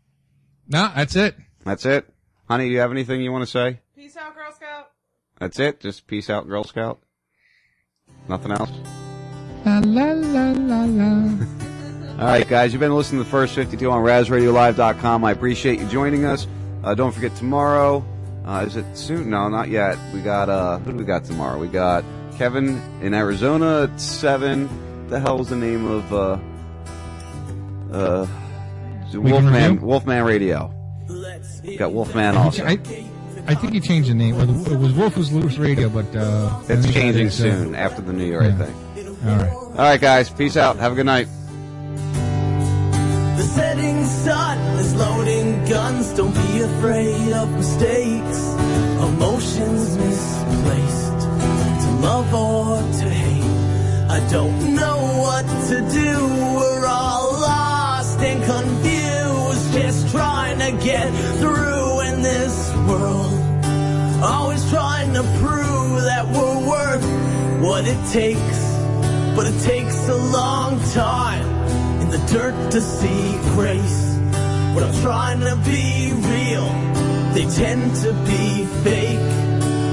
No, 0.73 0.89
that's 0.95 1.17
it. 1.17 1.35
That's 1.65 1.85
it. 1.85 2.09
Honey, 2.47 2.67
do 2.67 2.71
you 2.71 2.79
have 2.79 2.93
anything 2.93 3.21
you 3.23 3.33
want 3.33 3.43
to 3.43 3.51
say? 3.51 3.81
Peace 3.97 4.17
out, 4.17 4.37
Girl 4.37 4.53
Scout. 4.53 4.93
That's 5.41 5.59
it. 5.59 5.81
Just 5.81 6.07
peace 6.07 6.31
out, 6.31 6.47
Girl 6.47 6.63
Scout. 6.63 7.01
Nothing 8.29 8.53
else. 8.53 8.71
La 9.67 9.81
la 9.85 10.13
la 10.13 10.53
la 10.53 10.85
la. 10.85 11.47
All 12.21 12.27
right, 12.27 12.47
guys, 12.47 12.73
you've 12.73 12.79
been 12.79 12.95
listening 12.95 13.21
to 13.21 13.25
the 13.25 13.31
first 13.31 13.55
52 13.57 13.91
on 13.91 14.05
RazRadioLive.com. 14.05 15.25
I 15.25 15.33
appreciate 15.33 15.81
you 15.81 15.89
joining 15.89 16.25
us. 16.25 16.47
Uh, 16.85 16.95
don't 16.95 17.13
forget 17.13 17.35
tomorrow. 17.35 18.05
Uh, 18.45 18.65
is 18.65 18.77
it 18.77 18.97
soon? 18.97 19.29
No, 19.31 19.49
not 19.49 19.71
yet. 19.71 19.99
We 20.15 20.21
got, 20.21 20.49
uh, 20.49 20.79
who 20.79 20.93
do 20.93 20.99
we 20.99 21.05
got 21.05 21.25
tomorrow? 21.25 21.59
We 21.59 21.67
got 21.67 22.05
Kevin 22.41 22.81
in 23.03 23.13
Arizona 23.13 23.83
at 23.83 24.01
7. 24.01 25.09
The 25.09 25.21
hell 25.21 25.37
hell's 25.37 25.51
the 25.51 25.57
name 25.57 25.87
of, 25.87 26.11
uh, 26.11 26.39
uh, 27.93 28.27
Wolfman, 29.13 29.79
Wolfman 29.83 30.25
Radio. 30.25 30.73
We 31.63 31.77
got 31.77 31.93
Wolfman 31.93 32.39
also. 32.39 32.65
I, 32.65 32.79
I 33.47 33.55
think 33.55 33.75
he 33.75 33.81
changed 33.81 34.09
the 34.09 34.15
name. 34.15 34.39
Well, 34.39 34.49
It 34.73 34.79
was 34.79 34.95
Wolf's 34.95 35.31
Loose 35.31 35.59
Radio, 35.59 35.91
but 35.91 36.07
uh, 36.17 36.59
It's 36.67 36.91
changing 36.91 37.27
is, 37.27 37.39
uh, 37.43 37.43
soon 37.43 37.75
after 37.75 38.01
the 38.01 38.15
new 38.15 38.25
year, 38.25 38.41
I 38.41 38.53
think. 38.53 38.75
All 39.27 39.37
right. 39.37 39.53
All 39.53 39.73
right, 39.75 40.01
guys. 40.01 40.31
Peace 40.31 40.57
out. 40.57 40.77
Have 40.79 40.93
a 40.93 40.95
good 40.95 41.05
night. 41.05 41.29
The 43.37 43.43
setting 43.55 44.03
sun 44.07 44.57
is 44.79 44.95
loading 44.95 45.63
guns. 45.67 46.15
Don't 46.15 46.33
be 46.33 46.63
afraid 46.63 47.35
of 47.35 47.51
mistakes. 47.51 48.39
Emotions 48.99 49.99
misplaced. 49.99 51.10
Love 52.01 52.33
or 52.33 52.79
to 52.99 53.09
hate. 53.11 53.45
I 54.09 54.27
don't 54.31 54.75
know 54.75 54.99
what 55.21 55.45
to 55.69 55.77
do. 55.93 56.13
We're 56.57 56.87
all 56.87 57.33
lost 57.33 58.19
and 58.21 58.43
confused. 58.43 59.73
Just 59.75 60.09
trying 60.11 60.59
to 60.61 60.73
get 60.83 61.11
through 61.41 62.01
in 62.09 62.23
this 62.23 62.73
world. 62.89 63.33
Always 64.23 64.69
trying 64.71 65.13
to 65.13 65.23
prove 65.43 66.03
that 66.03 66.27
we're 66.27 66.69
worth 66.69 67.63
what 67.63 67.87
it 67.87 68.01
takes. 68.11 68.61
But 69.37 69.47
it 69.47 69.61
takes 69.63 70.09
a 70.09 70.17
long 70.17 70.81
time 70.93 71.47
in 72.01 72.09
the 72.09 72.19
dirt 72.33 72.73
to 72.73 72.81
see 72.81 73.39
grace. 73.55 74.17
When 74.75 74.85
I'm 74.85 75.03
trying 75.03 75.41
to 75.41 75.57
be 75.65 76.13
real, 76.15 76.69
they 77.35 77.47
tend 77.55 77.95
to 77.97 78.13
be 78.25 78.65
fake. 78.85 79.40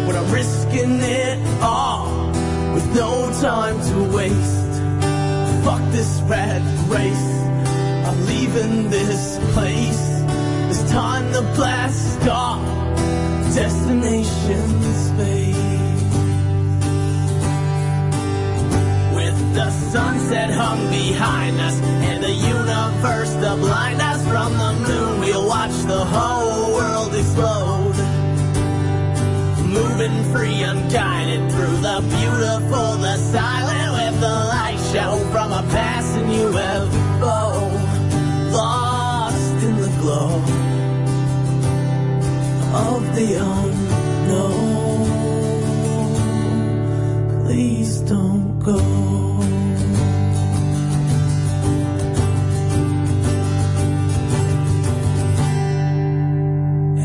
When 0.07 0.15
I'm 0.15 0.31
risking 0.31 0.99
it 1.01 1.37
all 1.61 2.31
with 2.73 2.95
no 2.95 3.29
time 3.41 3.77
to 3.89 4.15
waste. 4.15 4.73
Fuck 5.65 5.81
this 5.91 6.21
rat 6.21 6.61
race. 6.87 7.29
I'm 8.07 8.25
leaving 8.25 8.89
this 8.89 9.37
place. 9.51 10.03
It's 10.69 10.89
time 10.89 11.29
to 11.33 11.41
blast 11.57 12.25
off. 12.29 12.63
Destination 13.53 14.81
space. 15.07 16.03
With 19.13 19.37
the 19.55 19.69
sunset 19.91 20.51
hung 20.51 20.89
behind 20.89 21.59
us 21.59 21.81
and 21.81 22.23
the 22.23 22.31
universe 22.31 23.33
to 23.33 23.55
blind 23.57 24.01
us 24.01 24.21
from 24.25 24.53
the 24.53 24.71
moon, 24.87 25.19
we'll 25.19 25.47
watch 25.47 25.75
the 25.83 26.05
whole 26.05 26.75
world 26.75 27.13
explode 27.13 27.86
moving 29.77 30.23
free, 30.33 30.61
unguided 30.63 31.51
through 31.51 31.77
the 31.87 31.99
beautiful, 32.17 32.97
the 32.97 33.17
silent, 33.17 33.91
with 33.97 34.19
the 34.21 34.35
light 34.53 34.79
show 34.91 35.11
from 35.31 35.51
a 35.51 35.63
passing 35.71 36.27
UFO, 36.45 37.71
lost 38.51 39.63
in 39.63 39.75
the 39.83 39.91
glow 40.01 40.31
of 42.89 43.01
the 43.15 43.27
unknown. 43.53 44.67
Please 47.45 47.99
don't 48.01 48.59
go. 48.59 48.79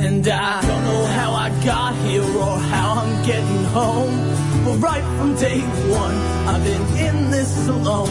And 0.05 0.29
I 0.29 0.72
got 1.65 1.95
here 2.07 2.23
or 2.23 2.59
how 2.59 2.95
I'm 2.95 3.25
getting 3.25 3.65
home. 3.65 4.17
But 4.65 4.79
right 4.79 5.05
from 5.17 5.35
day 5.37 5.61
one, 5.91 6.15
I've 6.49 6.65
been 6.65 6.83
in 6.99 7.31
this 7.31 7.69
alone. 7.69 8.11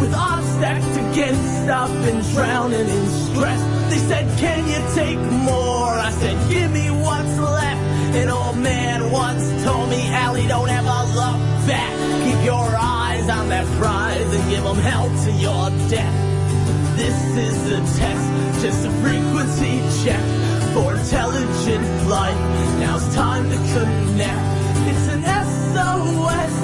With 0.00 0.14
odds 0.14 0.46
stacked 0.56 0.96
against, 0.96 1.68
I've 1.68 1.92
been 2.04 2.20
drowning 2.34 2.88
in 2.88 3.06
stress. 3.06 3.60
They 3.90 3.98
said, 3.98 4.38
Can 4.38 4.66
you 4.68 4.94
take 4.94 5.18
more? 5.18 5.90
I 5.90 6.10
said, 6.12 6.36
Give 6.48 6.70
me 6.70 6.90
what's 6.90 7.38
left. 7.38 7.82
An 8.14 8.28
old 8.28 8.58
man 8.58 9.10
once 9.10 9.44
told 9.64 9.90
me, 9.90 10.08
Allie, 10.10 10.46
don't 10.46 10.68
ever 10.68 10.98
look 11.18 11.38
back. 11.66 11.92
Keep 12.24 12.44
your 12.44 12.68
eyes 12.76 13.28
on 13.28 13.48
that 13.48 13.66
prize 13.78 14.34
and 14.34 14.50
give 14.50 14.62
them 14.62 14.76
hell 14.76 15.08
to 15.24 15.32
your 15.32 15.70
death. 15.88 16.96
This 16.96 17.36
is 17.36 17.72
a 17.72 17.98
test, 17.98 18.62
just 18.62 18.86
a 18.86 18.90
frequency 19.02 19.82
check 20.04 20.47
for 20.78 20.94
intelligent 20.94 21.84
life. 22.08 22.40
Now 22.78 22.96
it's 22.98 23.14
time 23.14 23.44
to 23.50 23.58
connect. 23.74 24.44
It's 24.90 25.06
an 25.14 25.22
SOS, 25.46 26.54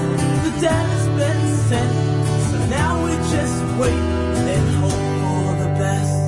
the 0.44 0.52
data's 0.64 1.06
been 1.18 1.42
sent. 1.68 1.92
So 2.50 2.56
now 2.78 2.92
we 3.04 3.12
just 3.34 3.58
wait 3.80 4.04
and 4.54 4.66
hope 4.80 5.04
for 5.22 5.48
the 5.62 5.70
best. 5.82 6.20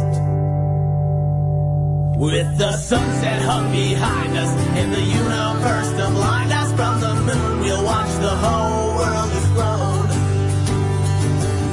With 2.27 2.51
the 2.59 2.73
sunset 2.91 3.41
hung 3.43 3.71
behind 3.71 4.33
us 4.37 4.53
and 4.81 4.89
the 4.93 5.05
universe 5.23 5.91
to 5.99 6.07
blind 6.19 6.51
us 6.61 6.71
from 6.79 6.95
the 7.05 7.15
moon, 7.29 7.61
we'll 7.61 7.85
watch 7.85 8.13
the 8.29 8.35
whole 8.45 8.87
world 8.99 9.31
explode. 9.39 10.11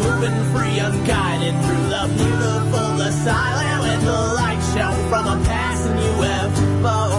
Moving 0.04 0.40
free, 0.52 0.78
unguided 0.88 1.56
through 1.64 1.86
the 1.96 2.04
beautiful, 2.18 2.84
silent, 3.26 3.80
with 3.86 4.02
the 4.06 4.20
light 4.40 4.62
show 4.74 4.92
from 5.10 5.24
a 5.28 5.38
passing 5.84 5.98
UFO. 5.98 6.84
Lost 6.84 7.13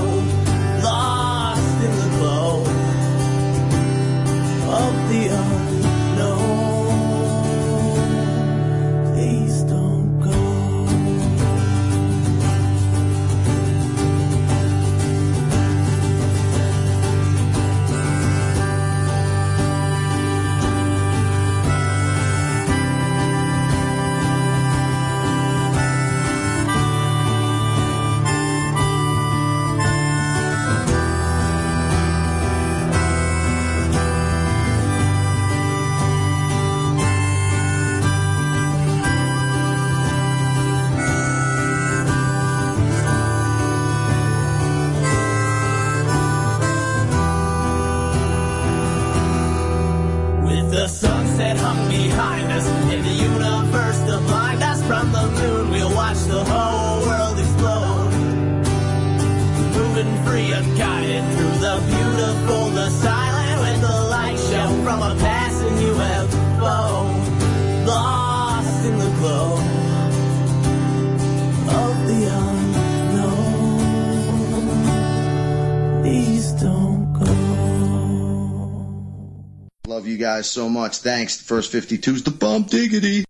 so 80.55 80.69
much. 80.69 80.99
Thanks. 80.99 81.39
The 81.39 81.45
first 81.45 81.73
52's 81.73 82.23
the 82.23 82.31
bump 82.31 82.69
diggity. 82.69 83.25